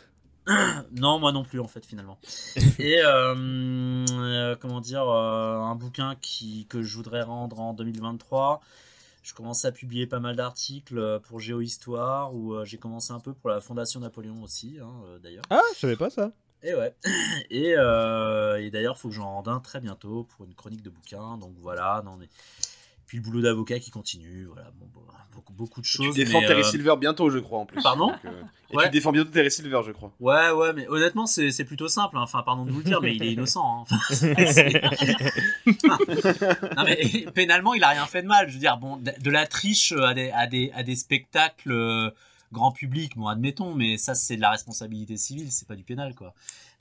Non, 0.92 1.20
moi 1.20 1.32
non 1.32 1.44
plus, 1.44 1.60
en 1.60 1.68
fait, 1.68 1.86
finalement. 1.86 2.18
Et, 2.80 3.00
euh, 3.04 4.56
comment 4.60 4.82
dire, 4.82 5.08
euh, 5.08 5.58
un 5.58 5.76
bouquin 5.76 6.16
qui, 6.22 6.66
que 6.68 6.82
je 6.82 6.96
voudrais 6.96 7.22
rendre 7.22 7.60
en 7.60 7.74
2023. 7.74 8.62
Je 9.24 9.34
commence 9.34 9.66
à 9.66 9.72
publier 9.72 10.08
pas 10.08 10.20
mal 10.20 10.38
d'articles 10.38 10.98
euh, 10.98 11.20
pour 11.20 11.40
Géohistoire, 11.40 12.34
où 12.34 12.64
j'ai 12.64 12.78
commencé 12.78 13.12
un 13.12 13.20
peu 13.20 13.34
pour 13.34 13.50
la 13.50 13.60
Fondation 13.60 14.00
Napoléon 14.00 14.42
aussi, 14.42 14.78
hein, 14.82 14.94
d'ailleurs. 15.22 15.44
Ah, 15.50 15.62
je 15.76 15.80
savais 15.80 15.98
pas 15.98 16.10
ça. 16.10 16.32
Et 16.64 16.74
ouais. 16.74 16.94
Et, 17.50 17.76
euh, 17.78 18.62
et 18.62 18.72
d'ailleurs, 18.72 18.96
il 18.98 19.00
faut 19.00 19.10
que 19.10 19.14
j'en 19.14 19.32
rende 19.32 19.48
un 19.48 19.60
très 19.60 19.80
bientôt 19.80 20.24
pour 20.24 20.46
une 20.46 20.54
chronique 20.54 20.82
de 20.82 20.90
bouquin. 20.90 21.38
Donc 21.38 21.54
voilà. 21.60 22.02
Non, 22.04 22.18
mais... 22.18 22.28
Puis 23.08 23.18
le 23.18 23.24
boulot 23.24 23.42
d'avocat 23.42 23.80
qui 23.80 23.90
continue. 23.90 24.46
Voilà. 24.46 24.70
Bon, 24.80 24.86
bon, 24.94 25.02
beaucoup, 25.34 25.54
beaucoup 25.54 25.80
de 25.82 25.86
choses. 25.86 26.14
Tu 26.14 26.26
défends 26.26 26.42
mais, 26.42 26.48
Terry 26.48 26.60
euh, 26.62 26.64
Silver 26.64 26.96
bientôt, 27.00 27.30
je 27.30 27.40
crois, 27.40 27.60
en 27.60 27.66
plus. 27.66 27.82
Pardon 27.82 28.08
Donc, 28.08 28.20
euh, 28.26 28.44
Et 28.70 28.76
Ouais. 28.76 28.84
tu 28.86 28.90
défends 28.92 29.12
bientôt 29.14 29.32
Terry 29.32 29.50
Silver, 29.50 29.80
je 29.86 29.92
crois. 29.94 30.12
Ouais, 30.20 30.52
ouais, 30.52 30.74
mais 30.74 30.88
honnêtement, 30.90 31.26
c'est 31.26 31.52
c'est 31.52 31.64
plutôt 31.64 31.88
simple. 31.88 32.18
hein. 32.18 32.22
Enfin, 32.24 32.44
pardon 32.44 32.66
de 32.66 32.72
vous 32.72 32.80
le 32.80 32.84
dire, 32.84 33.02
mais 33.02 33.16
il 33.16 33.24
est 33.24 33.32
innocent. 33.32 33.86
hein. 33.90 33.98
Enfin, 35.68 35.98
non, 36.78 36.84
mais 36.86 37.26
pénalement, 37.34 37.74
il 37.74 37.84
a 37.84 37.90
rien 37.90 38.06
fait 38.06 38.22
de 38.24 38.28
mal. 38.28 38.48
Je 38.50 38.54
veux 38.54 38.60
dire, 38.60 38.78
bon, 38.78 38.98
de, 38.98 39.12
de 39.22 39.30
la 39.32 39.48
triche 39.48 39.92
à 39.94 40.14
des, 40.14 40.30
à 40.32 40.48
des, 40.48 40.72
à 40.74 40.84
des 40.84 40.96
spectacles 40.96 41.72
euh, 41.72 42.10
grand 42.52 42.72
public, 42.72 43.16
bon, 43.18 43.28
admettons, 43.28 43.74
mais 43.74 43.98
ça, 43.98 44.16
c'est 44.16 44.36
de 44.38 44.42
la 44.42 44.52
responsabilité 44.52 45.18
civile, 45.18 45.52
c'est 45.52 45.68
pas 45.68 45.76
du 45.76 45.84
pénal, 45.84 46.14
quoi. 46.16 46.34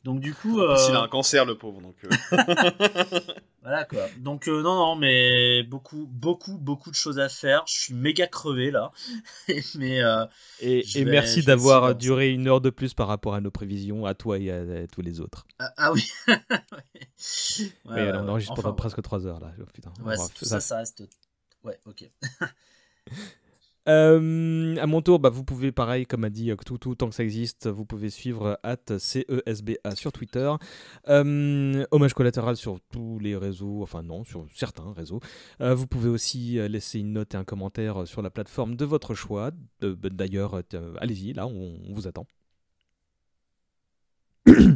Donc, 0.06 0.20
du 0.20 0.32
coup. 0.34 0.60
En 0.62 0.74
plus, 0.74 0.82
euh, 0.84 0.88
il 0.90 0.94
a 0.96 1.00
un 1.02 1.08
cancer, 1.08 1.44
le 1.44 1.58
pauvre. 1.58 1.82
Donc, 1.82 1.96
euh. 2.04 2.08
Voilà 3.62 3.84
quoi. 3.84 4.06
Donc 4.18 4.46
euh, 4.46 4.62
non 4.62 4.76
non 4.76 4.94
mais 4.94 5.64
beaucoup 5.64 6.06
beaucoup 6.08 6.56
beaucoup 6.56 6.88
de 6.92 6.94
choses 6.94 7.18
à 7.18 7.28
faire. 7.28 7.64
Je 7.66 7.74
suis 7.74 7.94
méga 7.94 8.28
crevé 8.28 8.70
là. 8.70 8.92
mais 9.74 10.00
euh, 10.04 10.24
Et, 10.60 10.84
je 10.84 10.98
et 11.00 11.04
vais- 11.04 11.10
merci 11.10 11.42
d'avoir 11.42 11.96
duré 11.96 12.30
une 12.30 12.46
heure 12.46 12.60
de 12.60 12.70
plus 12.70 12.94
par 12.94 13.08
rapport 13.08 13.34
à 13.34 13.40
nos 13.40 13.50
prévisions, 13.50 14.06
à 14.06 14.14
toi 14.14 14.38
et 14.38 14.52
à, 14.52 14.58
à 14.60 14.86
tous 14.86 15.00
les 15.02 15.20
autres. 15.20 15.48
Ah, 15.58 15.72
ah 15.78 15.92
oui. 15.92 16.08
Ouais, 16.28 17.66
Mais 17.86 18.12
on 18.12 18.28
enregistre 18.28 18.52
Enfin, 18.52 18.62
pendant 18.62 18.74
ouais. 18.74 18.76
presque 18.76 19.02
3 19.02 19.26
heures 19.26 19.40
là. 19.40 19.50
Oh, 19.60 19.64
putain. 19.74 19.90
Ouais, 20.04 20.14
Bref, 20.16 20.32
tout 20.32 20.44
ça 20.44 20.60
ça 20.60 20.76
reste. 20.76 21.02
Ouais 21.64 21.80
ok. 21.86 22.08
Euh, 23.88 24.76
à 24.78 24.86
mon 24.86 25.00
tour, 25.00 25.20
bah, 25.20 25.28
vous 25.28 25.44
pouvez, 25.44 25.70
pareil, 25.70 26.06
comme 26.06 26.24
a 26.24 26.30
dit 26.30 26.50
euh, 26.50 26.56
tout, 26.56 26.76
tout 26.76 26.94
tant 26.96 27.08
que 27.08 27.14
ça 27.14 27.22
existe, 27.22 27.68
vous 27.68 27.84
pouvez 27.84 28.10
suivre 28.10 28.58
at 28.64 28.98
CESBA 28.98 29.94
sur 29.94 30.10
Twitter, 30.12 30.52
euh, 31.08 31.86
Hommage 31.92 32.14
collatéral 32.14 32.56
sur 32.56 32.80
tous 32.90 33.18
les 33.20 33.36
réseaux, 33.36 33.82
enfin 33.82 34.02
non, 34.02 34.24
sur 34.24 34.46
certains 34.54 34.92
réseaux. 34.92 35.20
Euh, 35.60 35.74
vous 35.74 35.86
pouvez 35.86 36.08
aussi 36.08 36.58
euh, 36.58 36.66
laisser 36.68 36.98
une 36.98 37.12
note 37.12 37.34
et 37.34 37.36
un 37.36 37.44
commentaire 37.44 38.02
euh, 38.02 38.06
sur 38.06 38.22
la 38.22 38.30
plateforme 38.30 38.74
de 38.76 38.84
votre 38.84 39.14
choix. 39.14 39.52
Bah, 39.80 40.08
D'ailleurs, 40.10 40.54
euh, 40.54 40.62
euh, 40.74 40.94
allez-y, 41.00 41.32
là, 41.32 41.46
on, 41.46 41.78
on 41.88 41.92
vous 41.92 42.08
attend. 42.08 42.26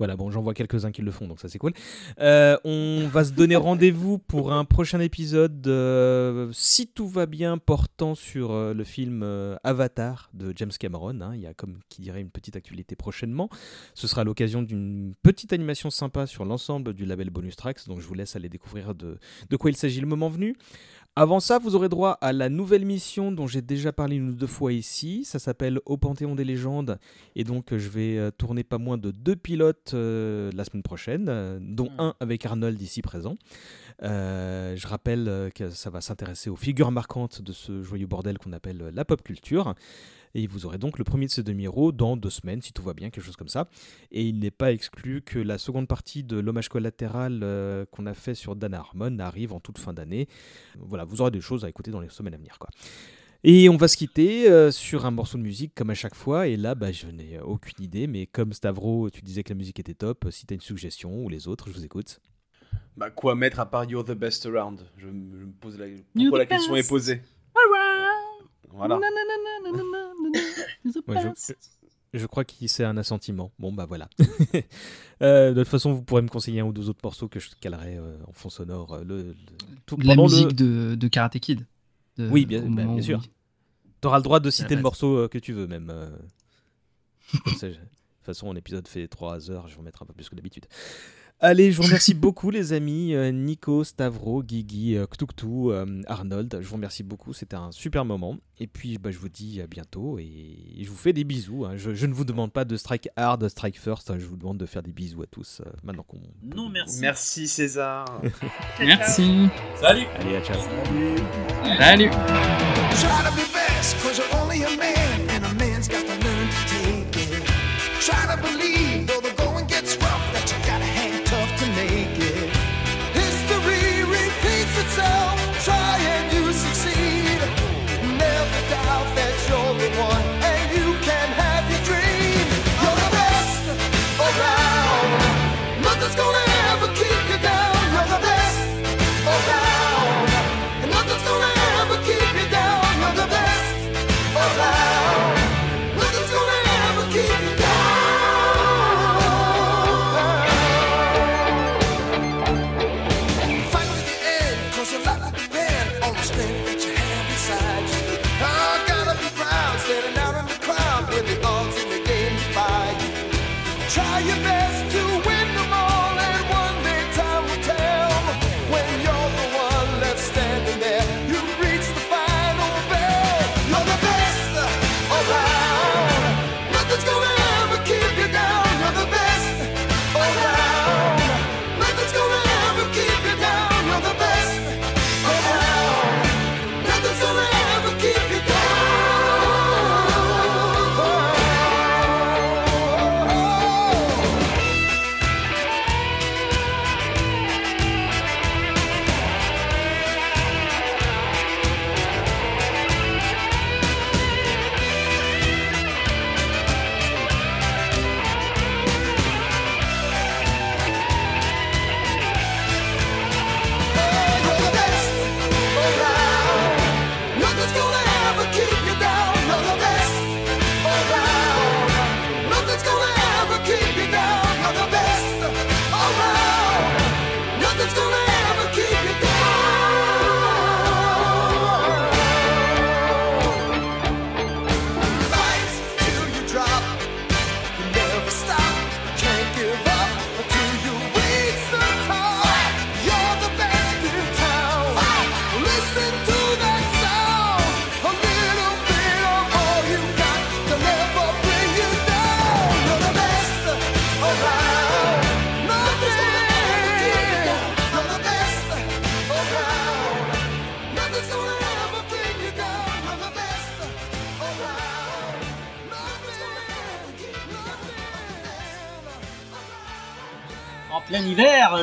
Voilà, 0.00 0.16
bon, 0.16 0.30
j'en 0.30 0.40
vois 0.40 0.54
quelques-uns 0.54 0.92
qui 0.92 1.02
le 1.02 1.10
font, 1.10 1.28
donc 1.28 1.40
ça 1.40 1.50
c'est 1.50 1.58
cool. 1.58 1.74
Euh, 2.20 2.56
on 2.64 3.06
va 3.12 3.22
se 3.22 3.32
donner 3.32 3.54
rendez-vous 3.54 4.16
pour 4.16 4.50
un 4.50 4.64
prochain 4.64 4.98
épisode, 4.98 5.66
euh, 5.66 6.48
si 6.54 6.86
tout 6.86 7.06
va 7.06 7.26
bien, 7.26 7.58
portant 7.58 8.14
sur 8.14 8.50
euh, 8.52 8.72
le 8.72 8.82
film 8.84 9.22
Avatar 9.62 10.30
de 10.32 10.54
James 10.56 10.70
Cameron. 10.80 11.20
hein. 11.20 11.32
Il 11.34 11.42
y 11.42 11.46
a 11.46 11.52
comme 11.52 11.80
qui 11.90 12.00
dirait 12.00 12.22
une 12.22 12.30
petite 12.30 12.56
actualité 12.56 12.96
prochainement. 12.96 13.50
Ce 13.92 14.08
sera 14.08 14.24
l'occasion 14.24 14.62
d'une 14.62 15.12
petite 15.22 15.52
animation 15.52 15.90
sympa 15.90 16.26
sur 16.26 16.46
l'ensemble 16.46 16.94
du 16.94 17.04
label 17.04 17.28
Bonus 17.28 17.56
Tracks, 17.56 17.86
donc 17.86 18.00
je 18.00 18.06
vous 18.06 18.14
laisse 18.14 18.34
aller 18.36 18.48
découvrir 18.48 18.94
de, 18.94 19.18
de 19.50 19.56
quoi 19.58 19.68
il 19.68 19.76
s'agit 19.76 20.00
le 20.00 20.06
moment 20.06 20.30
venu. 20.30 20.56
Avant 21.16 21.40
ça, 21.40 21.58
vous 21.58 21.74
aurez 21.74 21.88
droit 21.88 22.12
à 22.20 22.32
la 22.32 22.48
nouvelle 22.48 22.84
mission 22.84 23.32
dont 23.32 23.48
j'ai 23.48 23.62
déjà 23.62 23.92
parlé 23.92 24.14
une 24.14 24.30
ou 24.30 24.34
deux 24.34 24.46
fois 24.46 24.72
ici. 24.72 25.24
Ça 25.24 25.40
s'appelle 25.40 25.80
Au 25.84 25.96
Panthéon 25.96 26.36
des 26.36 26.44
légendes. 26.44 26.98
Et 27.34 27.42
donc, 27.42 27.72
euh, 27.72 27.78
je 27.78 27.88
vais 27.88 28.16
euh, 28.16 28.30
tourner 28.30 28.62
pas 28.62 28.78
moins 28.78 28.96
de 28.96 29.10
deux 29.10 29.34
pilotes 29.34 29.90
euh, 29.92 30.50
la 30.54 30.64
semaine 30.64 30.84
prochaine, 30.84 31.26
euh, 31.28 31.58
dont 31.60 31.90
un 31.98 32.14
avec 32.20 32.46
Arnold 32.46 32.80
ici 32.80 33.02
présent. 33.02 33.34
Euh, 34.04 34.76
je 34.76 34.86
rappelle 34.86 35.50
que 35.52 35.68
ça 35.70 35.90
va 35.90 36.00
s'intéresser 36.00 36.48
aux 36.48 36.56
figures 36.56 36.92
marquantes 36.92 37.42
de 37.42 37.52
ce 37.52 37.82
joyeux 37.82 38.06
bordel 38.06 38.38
qu'on 38.38 38.52
appelle 38.52 38.90
la 38.94 39.04
pop 39.04 39.20
culture. 39.22 39.74
Et 40.34 40.46
vous 40.46 40.64
aurez 40.66 40.78
donc 40.78 40.98
le 40.98 41.04
premier 41.04 41.26
de 41.26 41.30
ces 41.32 41.42
demi-héros 41.42 41.90
dans 41.92 42.16
deux 42.16 42.30
semaines, 42.30 42.62
si 42.62 42.72
tout 42.72 42.82
va 42.82 42.94
bien, 42.94 43.10
quelque 43.10 43.24
chose 43.24 43.36
comme 43.36 43.48
ça. 43.48 43.68
Et 44.12 44.22
il 44.24 44.38
n'est 44.38 44.50
pas 44.52 44.70
exclu 44.72 45.22
que 45.22 45.38
la 45.38 45.58
seconde 45.58 45.88
partie 45.88 46.22
de 46.22 46.38
l'hommage 46.38 46.68
collatéral 46.68 47.40
euh, 47.42 47.84
qu'on 47.90 48.06
a 48.06 48.14
fait 48.14 48.34
sur 48.34 48.54
Dan 48.54 48.74
Harmon 48.74 49.18
arrive 49.18 49.52
en 49.52 49.58
toute 49.60 49.78
fin 49.78 49.92
d'année. 49.92 50.28
Voilà, 50.78 51.04
vous 51.04 51.20
aurez 51.20 51.30
des 51.32 51.40
choses 51.40 51.64
à 51.64 51.68
écouter 51.68 51.90
dans 51.90 52.00
les 52.00 52.08
semaines 52.10 52.34
à 52.34 52.36
venir. 52.36 52.58
Quoi. 52.60 52.70
Et 53.42 53.68
on 53.70 53.76
va 53.76 53.88
se 53.88 53.96
quitter 53.96 54.48
euh, 54.50 54.70
sur 54.70 55.06
un 55.06 55.10
morceau 55.10 55.38
de 55.38 55.42
musique 55.42 55.74
comme 55.74 55.90
à 55.90 55.94
chaque 55.94 56.14
fois. 56.14 56.46
Et 56.46 56.56
là, 56.56 56.74
bah, 56.74 56.92
je 56.92 57.06
n'ai 57.08 57.40
aucune 57.40 57.82
idée, 57.84 58.06
mais 58.06 58.26
comme 58.26 58.52
Stavro, 58.52 59.10
tu 59.10 59.22
disais 59.22 59.42
que 59.42 59.48
la 59.48 59.56
musique 59.56 59.80
était 59.80 59.94
top, 59.94 60.28
si 60.30 60.46
tu 60.46 60.52
as 60.52 60.56
une 60.56 60.60
suggestion 60.60 61.24
ou 61.24 61.28
les 61.28 61.48
autres, 61.48 61.68
je 61.70 61.74
vous 61.74 61.84
écoute. 61.84 62.20
Bah, 62.96 63.10
quoi 63.10 63.34
mettre 63.34 63.58
à 63.60 63.66
part 63.68 63.84
You're 63.84 64.04
the 64.04 64.12
best 64.12 64.46
around? 64.46 64.80
Je, 64.98 65.06
me- 65.06 65.38
je 65.40 65.44
me 65.46 65.52
pose 65.52 65.78
la, 65.78 65.86
pourquoi 66.14 66.38
la 66.38 66.46
question 66.46 66.74
best. 66.74 66.86
est 66.86 66.88
posée. 66.88 67.22
Voilà. 68.72 68.96
Ouais, 71.08 71.16
je, 72.12 72.18
je 72.18 72.26
crois 72.26 72.44
qu'il 72.44 72.68
c'est 72.68 72.84
un 72.84 72.96
assentiment. 72.96 73.52
Bon, 73.58 73.72
bah 73.72 73.86
voilà. 73.86 74.08
Euh, 75.22 75.52
de 75.52 75.60
toute 75.62 75.68
façon, 75.70 75.92
vous 75.92 76.00
pourrez 76.02 76.22
me 76.22 76.28
conseiller 76.28 76.60
un 76.60 76.64
ou 76.64 76.72
deux 76.72 76.88
autres 76.88 77.00
morceaux 77.04 77.28
que 77.28 77.38
je 77.38 77.50
calerai 77.60 77.98
euh, 77.98 78.16
en 78.26 78.32
fond 78.32 78.48
sonore. 78.48 78.94
euh, 78.94 79.04
Le, 79.04 79.16
le- 79.22 79.36
tout- 79.84 79.96
De 79.96 80.06
la 80.06 80.14
pendant 80.14 80.28
le- 80.28 80.32
musique 80.32 80.54
de, 80.54 80.94
de 80.94 81.08
Karate 81.08 81.38
Kid. 81.38 81.66
De- 82.16 82.26
Oui, 82.30 82.46
bien, 82.46 82.62
bah, 82.62 82.84
bien 82.84 83.02
sûr. 83.02 83.20
il- 83.22 83.30
Tu 84.00 84.08
auras 84.08 84.16
le 84.16 84.22
droit 84.22 84.40
de 84.40 84.48
citer 84.48 84.70
le 84.70 84.76
base. 84.76 84.82
morceau 84.84 85.16
euh, 85.18 85.28
que 85.28 85.36
tu 85.36 85.52
veux, 85.52 85.66
même. 85.66 85.90
euh. 85.90 86.08
Comme 87.44 87.54
ça, 87.54 87.68
je- 87.68 87.74
De 87.74 87.78
toute 87.80 88.24
façon, 88.24 88.50
un 88.50 88.56
épisode 88.56 88.88
fait 88.88 89.08
3 89.08 89.50
heures, 89.50 89.68
je 89.68 89.74
vais 89.74 89.80
en 89.80 89.82
mettre 89.84 90.02
un 90.02 90.06
peu 90.06 90.14
plus 90.14 90.30
que 90.30 90.34
d'habitude. 90.34 90.64
Allez, 91.42 91.72
je 91.72 91.76
vous 91.78 91.82
remercie 91.86 92.12
beaucoup 92.14 92.50
les 92.50 92.72
amis, 92.74 93.14
euh, 93.14 93.30
Nico, 93.32 93.82
Stavro, 93.82 94.42
Guigui, 94.42 94.96
euh, 94.96 95.06
Ktuktu, 95.06 95.46
euh, 95.70 96.02
Arnold. 96.06 96.58
Je 96.60 96.66
vous 96.66 96.74
remercie 96.74 97.02
beaucoup, 97.02 97.32
c'était 97.32 97.56
un 97.56 97.72
super 97.72 98.04
moment. 98.04 98.36
Et 98.58 98.66
puis 98.66 98.98
bah, 98.98 99.10
je 99.10 99.18
vous 99.18 99.30
dis 99.30 99.60
à 99.62 99.66
bientôt 99.66 100.18
et 100.18 100.58
je 100.82 100.88
vous 100.90 100.96
fais 100.96 101.14
des 101.14 101.24
bisous. 101.24 101.64
hein. 101.64 101.72
Je, 101.76 101.94
je 101.94 102.06
ne 102.06 102.12
vous 102.12 102.24
demande 102.26 102.52
pas 102.52 102.66
de 102.66 102.76
strike 102.76 103.08
hard, 103.16 103.48
strike 103.48 103.80
first. 103.80 104.10
hein. 104.10 104.16
Je 104.18 104.26
vous 104.26 104.36
demande 104.36 104.58
de 104.58 104.66
faire 104.66 104.82
des 104.82 104.92
bisous 104.92 105.22
à 105.22 105.26
tous 105.26 105.62
euh, 105.64 105.70
maintenant 105.82 106.02
qu'on. 106.02 106.20
Non, 106.42 106.68
merci. 106.68 107.00
Merci 107.00 107.48
César. 107.48 108.04
Merci. 108.80 109.48
Salut. 109.80 110.04
Allez, 110.18 110.36
à 110.36 110.42
ciao. 110.42 110.60
Salut. 111.78 112.10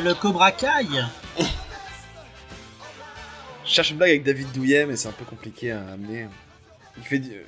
Le 0.02 0.14
Cobra 0.14 0.52
Kai. 0.52 0.86
Je 3.64 3.70
cherche 3.74 3.90
une 3.90 3.98
blague 3.98 4.10
avec 4.10 4.22
David 4.24 4.50
Douillet, 4.52 4.86
mais 4.86 4.96
c'est 4.96 5.08
un 5.08 5.12
peu 5.12 5.24
compliqué 5.24 5.72
à 5.72 5.80
amener. 5.92 6.26
Il 6.96 7.02
fait 7.04 7.18
du- 7.18 7.42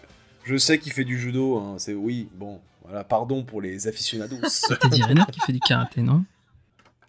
Je 0.44 0.56
sais 0.56 0.78
qu'il 0.78 0.92
fait 0.92 1.04
du 1.04 1.18
judo, 1.18 1.58
hein, 1.58 1.76
c'est 1.78 1.92
oui, 1.94 2.28
bon, 2.34 2.60
voilà, 2.84 3.04
pardon 3.04 3.42
pour 3.44 3.60
les 3.60 3.86
aficionados. 3.88 4.36
C'était 4.48 4.88
Renner 5.02 5.22
qui 5.32 5.40
fait 5.40 5.52
du 5.52 5.60
karaté, 5.60 6.00
non? 6.02 6.24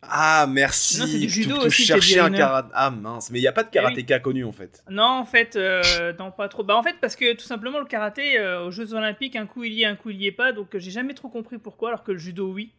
Ah, 0.04 0.48
merci. 0.50 1.00
Non, 1.00 1.06
c'est 1.08 1.20
du 1.20 1.30
judo 1.30 1.58
aussi, 1.58 1.86
cherchais 1.86 2.16
Teddy 2.16 2.20
un 2.20 2.32
karaté. 2.32 2.70
Ah 2.74 2.90
mince, 2.90 3.30
mais 3.32 3.40
il 3.40 3.42
n'y 3.44 3.48
a 3.48 3.52
pas 3.52 3.64
de 3.64 3.70
karatéka 3.70 4.20
connu 4.20 4.44
en 4.44 4.52
fait. 4.52 4.84
Non, 4.90 5.04
en 5.04 5.26
fait, 5.26 5.56
euh, 5.56 6.12
non, 6.20 6.32
pas 6.32 6.50
trop. 6.50 6.64
Bah, 6.64 6.76
en 6.76 6.84
fait, 6.84 6.96
parce 7.00 7.16
que 7.16 7.34
tout 7.36 7.46
simplement, 7.46 7.80
le 7.80 7.86
karaté, 7.86 8.38
euh, 8.40 8.66
aux 8.66 8.72
Jeux 8.72 8.94
Olympiques, 8.94 9.36
un 9.36 9.46
coup 9.46 9.64
il 9.64 9.74
y 9.74 9.84
est, 9.84 9.86
un 9.86 9.96
coup 9.96 10.10
il 10.10 10.18
y 10.22 10.26
est 10.26 10.32
pas, 10.32 10.52
donc 10.54 10.74
euh, 10.76 10.80
j'ai 10.80 10.92
jamais 10.92 11.14
trop 11.14 11.30
compris 11.30 11.58
pourquoi, 11.60 11.90
alors 11.90 12.04
que 12.04 12.12
le 12.12 12.18
judo, 12.18 12.52
oui. 12.52 12.72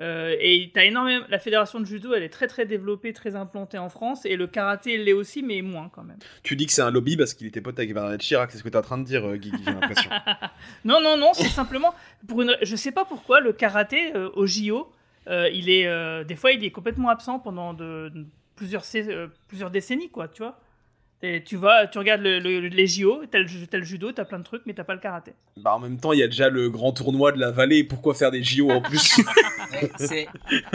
Euh, 0.00 0.34
et 0.40 0.70
t'as 0.72 0.84
énormément. 0.84 1.24
La 1.28 1.38
fédération 1.38 1.78
de 1.78 1.84
judo, 1.84 2.14
elle 2.14 2.22
est 2.22 2.30
très 2.30 2.46
très 2.46 2.64
développée, 2.66 3.12
très 3.12 3.36
implantée 3.36 3.78
en 3.78 3.88
France, 3.88 4.24
et 4.24 4.36
le 4.36 4.46
karaté 4.46 4.96
l'est 4.96 5.12
aussi, 5.12 5.42
mais 5.42 5.60
moins 5.62 5.90
quand 5.94 6.02
même. 6.02 6.18
Tu 6.42 6.56
dis 6.56 6.66
que 6.66 6.72
c'est 6.72 6.82
un 6.82 6.90
lobby 6.90 7.16
parce 7.16 7.34
qu'il 7.34 7.46
était 7.46 7.60
pote 7.60 7.78
avec 7.78 7.92
Bernadette 7.92 8.22
Chirac, 8.22 8.50
c'est 8.50 8.58
ce 8.58 8.62
que 8.62 8.68
tu 8.68 8.74
es 8.74 8.78
en 8.78 8.82
train 8.82 8.98
de 8.98 9.04
dire, 9.04 9.24
euh, 9.24 9.36
Guigui, 9.36 9.62
j'ai 9.64 9.72
l'impression. 9.72 10.10
Non, 10.84 11.00
non, 11.00 11.16
non, 11.16 11.32
c'est 11.34 11.48
simplement 11.48 11.94
pour 12.26 12.42
une. 12.42 12.56
Je 12.62 12.76
sais 12.76 12.92
pas 12.92 13.04
pourquoi 13.04 13.40
le 13.40 13.52
karaté 13.52 14.14
euh, 14.14 14.30
au 14.34 14.46
JO, 14.46 14.90
euh, 15.28 15.48
il 15.52 15.70
est 15.70 15.86
euh, 15.86 16.24
des 16.24 16.36
fois 16.36 16.52
il 16.52 16.64
est 16.64 16.70
complètement 16.70 17.08
absent 17.08 17.38
pendant 17.38 17.74
de, 17.74 18.10
de 18.14 18.26
plusieurs 18.56 18.84
plusieurs 19.48 19.70
décennies, 19.70 20.10
quoi, 20.10 20.28
tu 20.28 20.42
vois. 20.42 20.58
Et 21.24 21.44
tu 21.44 21.56
vas, 21.56 21.86
tu 21.86 21.98
regardes 21.98 22.22
le- 22.22 22.40
le- 22.40 22.66
les 22.66 22.86
JO, 22.88 23.22
t'as 23.30 23.38
le, 23.38 23.46
ju- 23.46 23.68
t'as 23.68 23.78
le 23.78 23.84
judo, 23.84 24.10
t'as 24.10 24.24
plein 24.24 24.40
de 24.40 24.44
trucs, 24.44 24.62
mais 24.66 24.74
t'as 24.74 24.82
pas 24.82 24.94
le 24.94 24.98
karaté. 24.98 25.34
bah 25.56 25.72
en 25.72 25.78
même 25.78 25.96
temps, 26.00 26.12
il 26.12 26.18
y 26.18 26.22
a 26.24 26.26
déjà 26.26 26.48
le 26.48 26.68
grand 26.68 26.90
tournoi 26.92 27.30
de 27.30 27.38
la 27.38 27.52
vallée, 27.52 27.84
pourquoi 27.84 28.14
faire 28.14 28.32
des 28.32 28.42
JO 28.42 28.68
en 28.72 28.80
plus? 28.82 29.18
Ouais, 29.72 29.90
C'est 29.98 30.26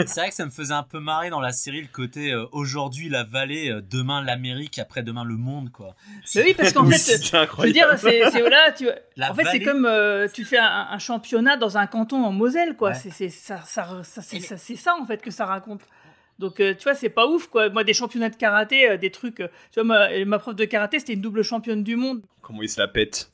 c'est 0.06 0.20
vrai 0.20 0.28
que 0.30 0.34
ça 0.34 0.46
me 0.46 0.50
faisait 0.50 0.72
un 0.72 0.82
peu 0.82 1.00
marrer 1.00 1.28
dans 1.28 1.40
la 1.42 1.52
série 1.52 1.82
le 1.82 1.88
côté 1.88 2.32
euh, 2.32 2.46
aujourd'hui 2.52 3.10
la 3.10 3.24
vallée, 3.24 3.70
euh, 3.70 3.82
demain 3.90 4.22
l'Amérique, 4.24 4.78
après 4.78 5.02
demain 5.02 5.22
le 5.24 5.36
monde 5.36 5.70
quoi. 5.70 5.94
Mais 6.34 6.42
oui, 6.44 6.54
parce 6.56 6.72
qu'en 6.72 6.86
Oui, 6.86 6.94
fait, 6.96 7.22
je 7.22 7.30
veux 7.30 7.38
incroyable. 7.42 7.74
dire, 7.74 7.88
c'est 7.98 8.30
c'est- 8.30 8.40
voilà, 8.40 8.72
tu 8.72 8.88
La 9.16 9.30
en 9.30 9.34
fait, 9.34 9.44
c'est 9.50 9.60
comme 9.60 9.84
euh, 9.84 10.28
tu 10.32 10.46
fais 10.46 10.56
un, 10.58 10.88
un 10.90 10.98
championnat 10.98 11.58
dans 11.58 11.76
un 11.76 11.86
canton 11.86 12.24
en 12.24 12.32
Moselle, 12.32 12.74
quoi. 12.74 12.90
Ouais. 12.90 12.94
C'est 12.94 13.10
c'est 13.10 13.28
ça, 13.28 13.60
ça, 13.66 13.86
ça- 14.02 14.22
c'est 14.22 14.40
ça, 14.40 14.56
c'est 14.56 14.76
ça, 14.76 14.94
en 14.98 15.04
fait 15.04 15.20
que 15.20 15.30
ça 15.30 15.44
raconte. 15.44 15.82
Donc 16.38 16.60
euh, 16.60 16.74
tu 16.74 16.84
vois, 16.84 16.94
c'est 16.94 17.08
pas 17.08 17.26
ouf 17.26 17.48
quoi. 17.48 17.68
Moi, 17.70 17.84
des 17.84 17.94
championnats 17.94 18.30
de 18.30 18.36
karaté, 18.36 18.90
euh, 18.90 18.96
des 18.96 19.10
trucs. 19.10 19.40
euh, 19.40 19.48
tu 19.72 19.80
vois, 19.80 19.84
ma, 19.84 20.24
ma 20.24 20.38
prof 20.38 20.54
de 20.54 20.64
karaté, 20.64 20.98
c'était 20.98 21.14
une 21.14 21.20
double 21.20 21.42
championne 21.42 21.82
du 21.82 21.96
monde. 21.96 22.22
Comment 22.42 22.62
il 22.62 22.68
se 22.68 22.80
la 22.80 22.88
pète 22.88 23.30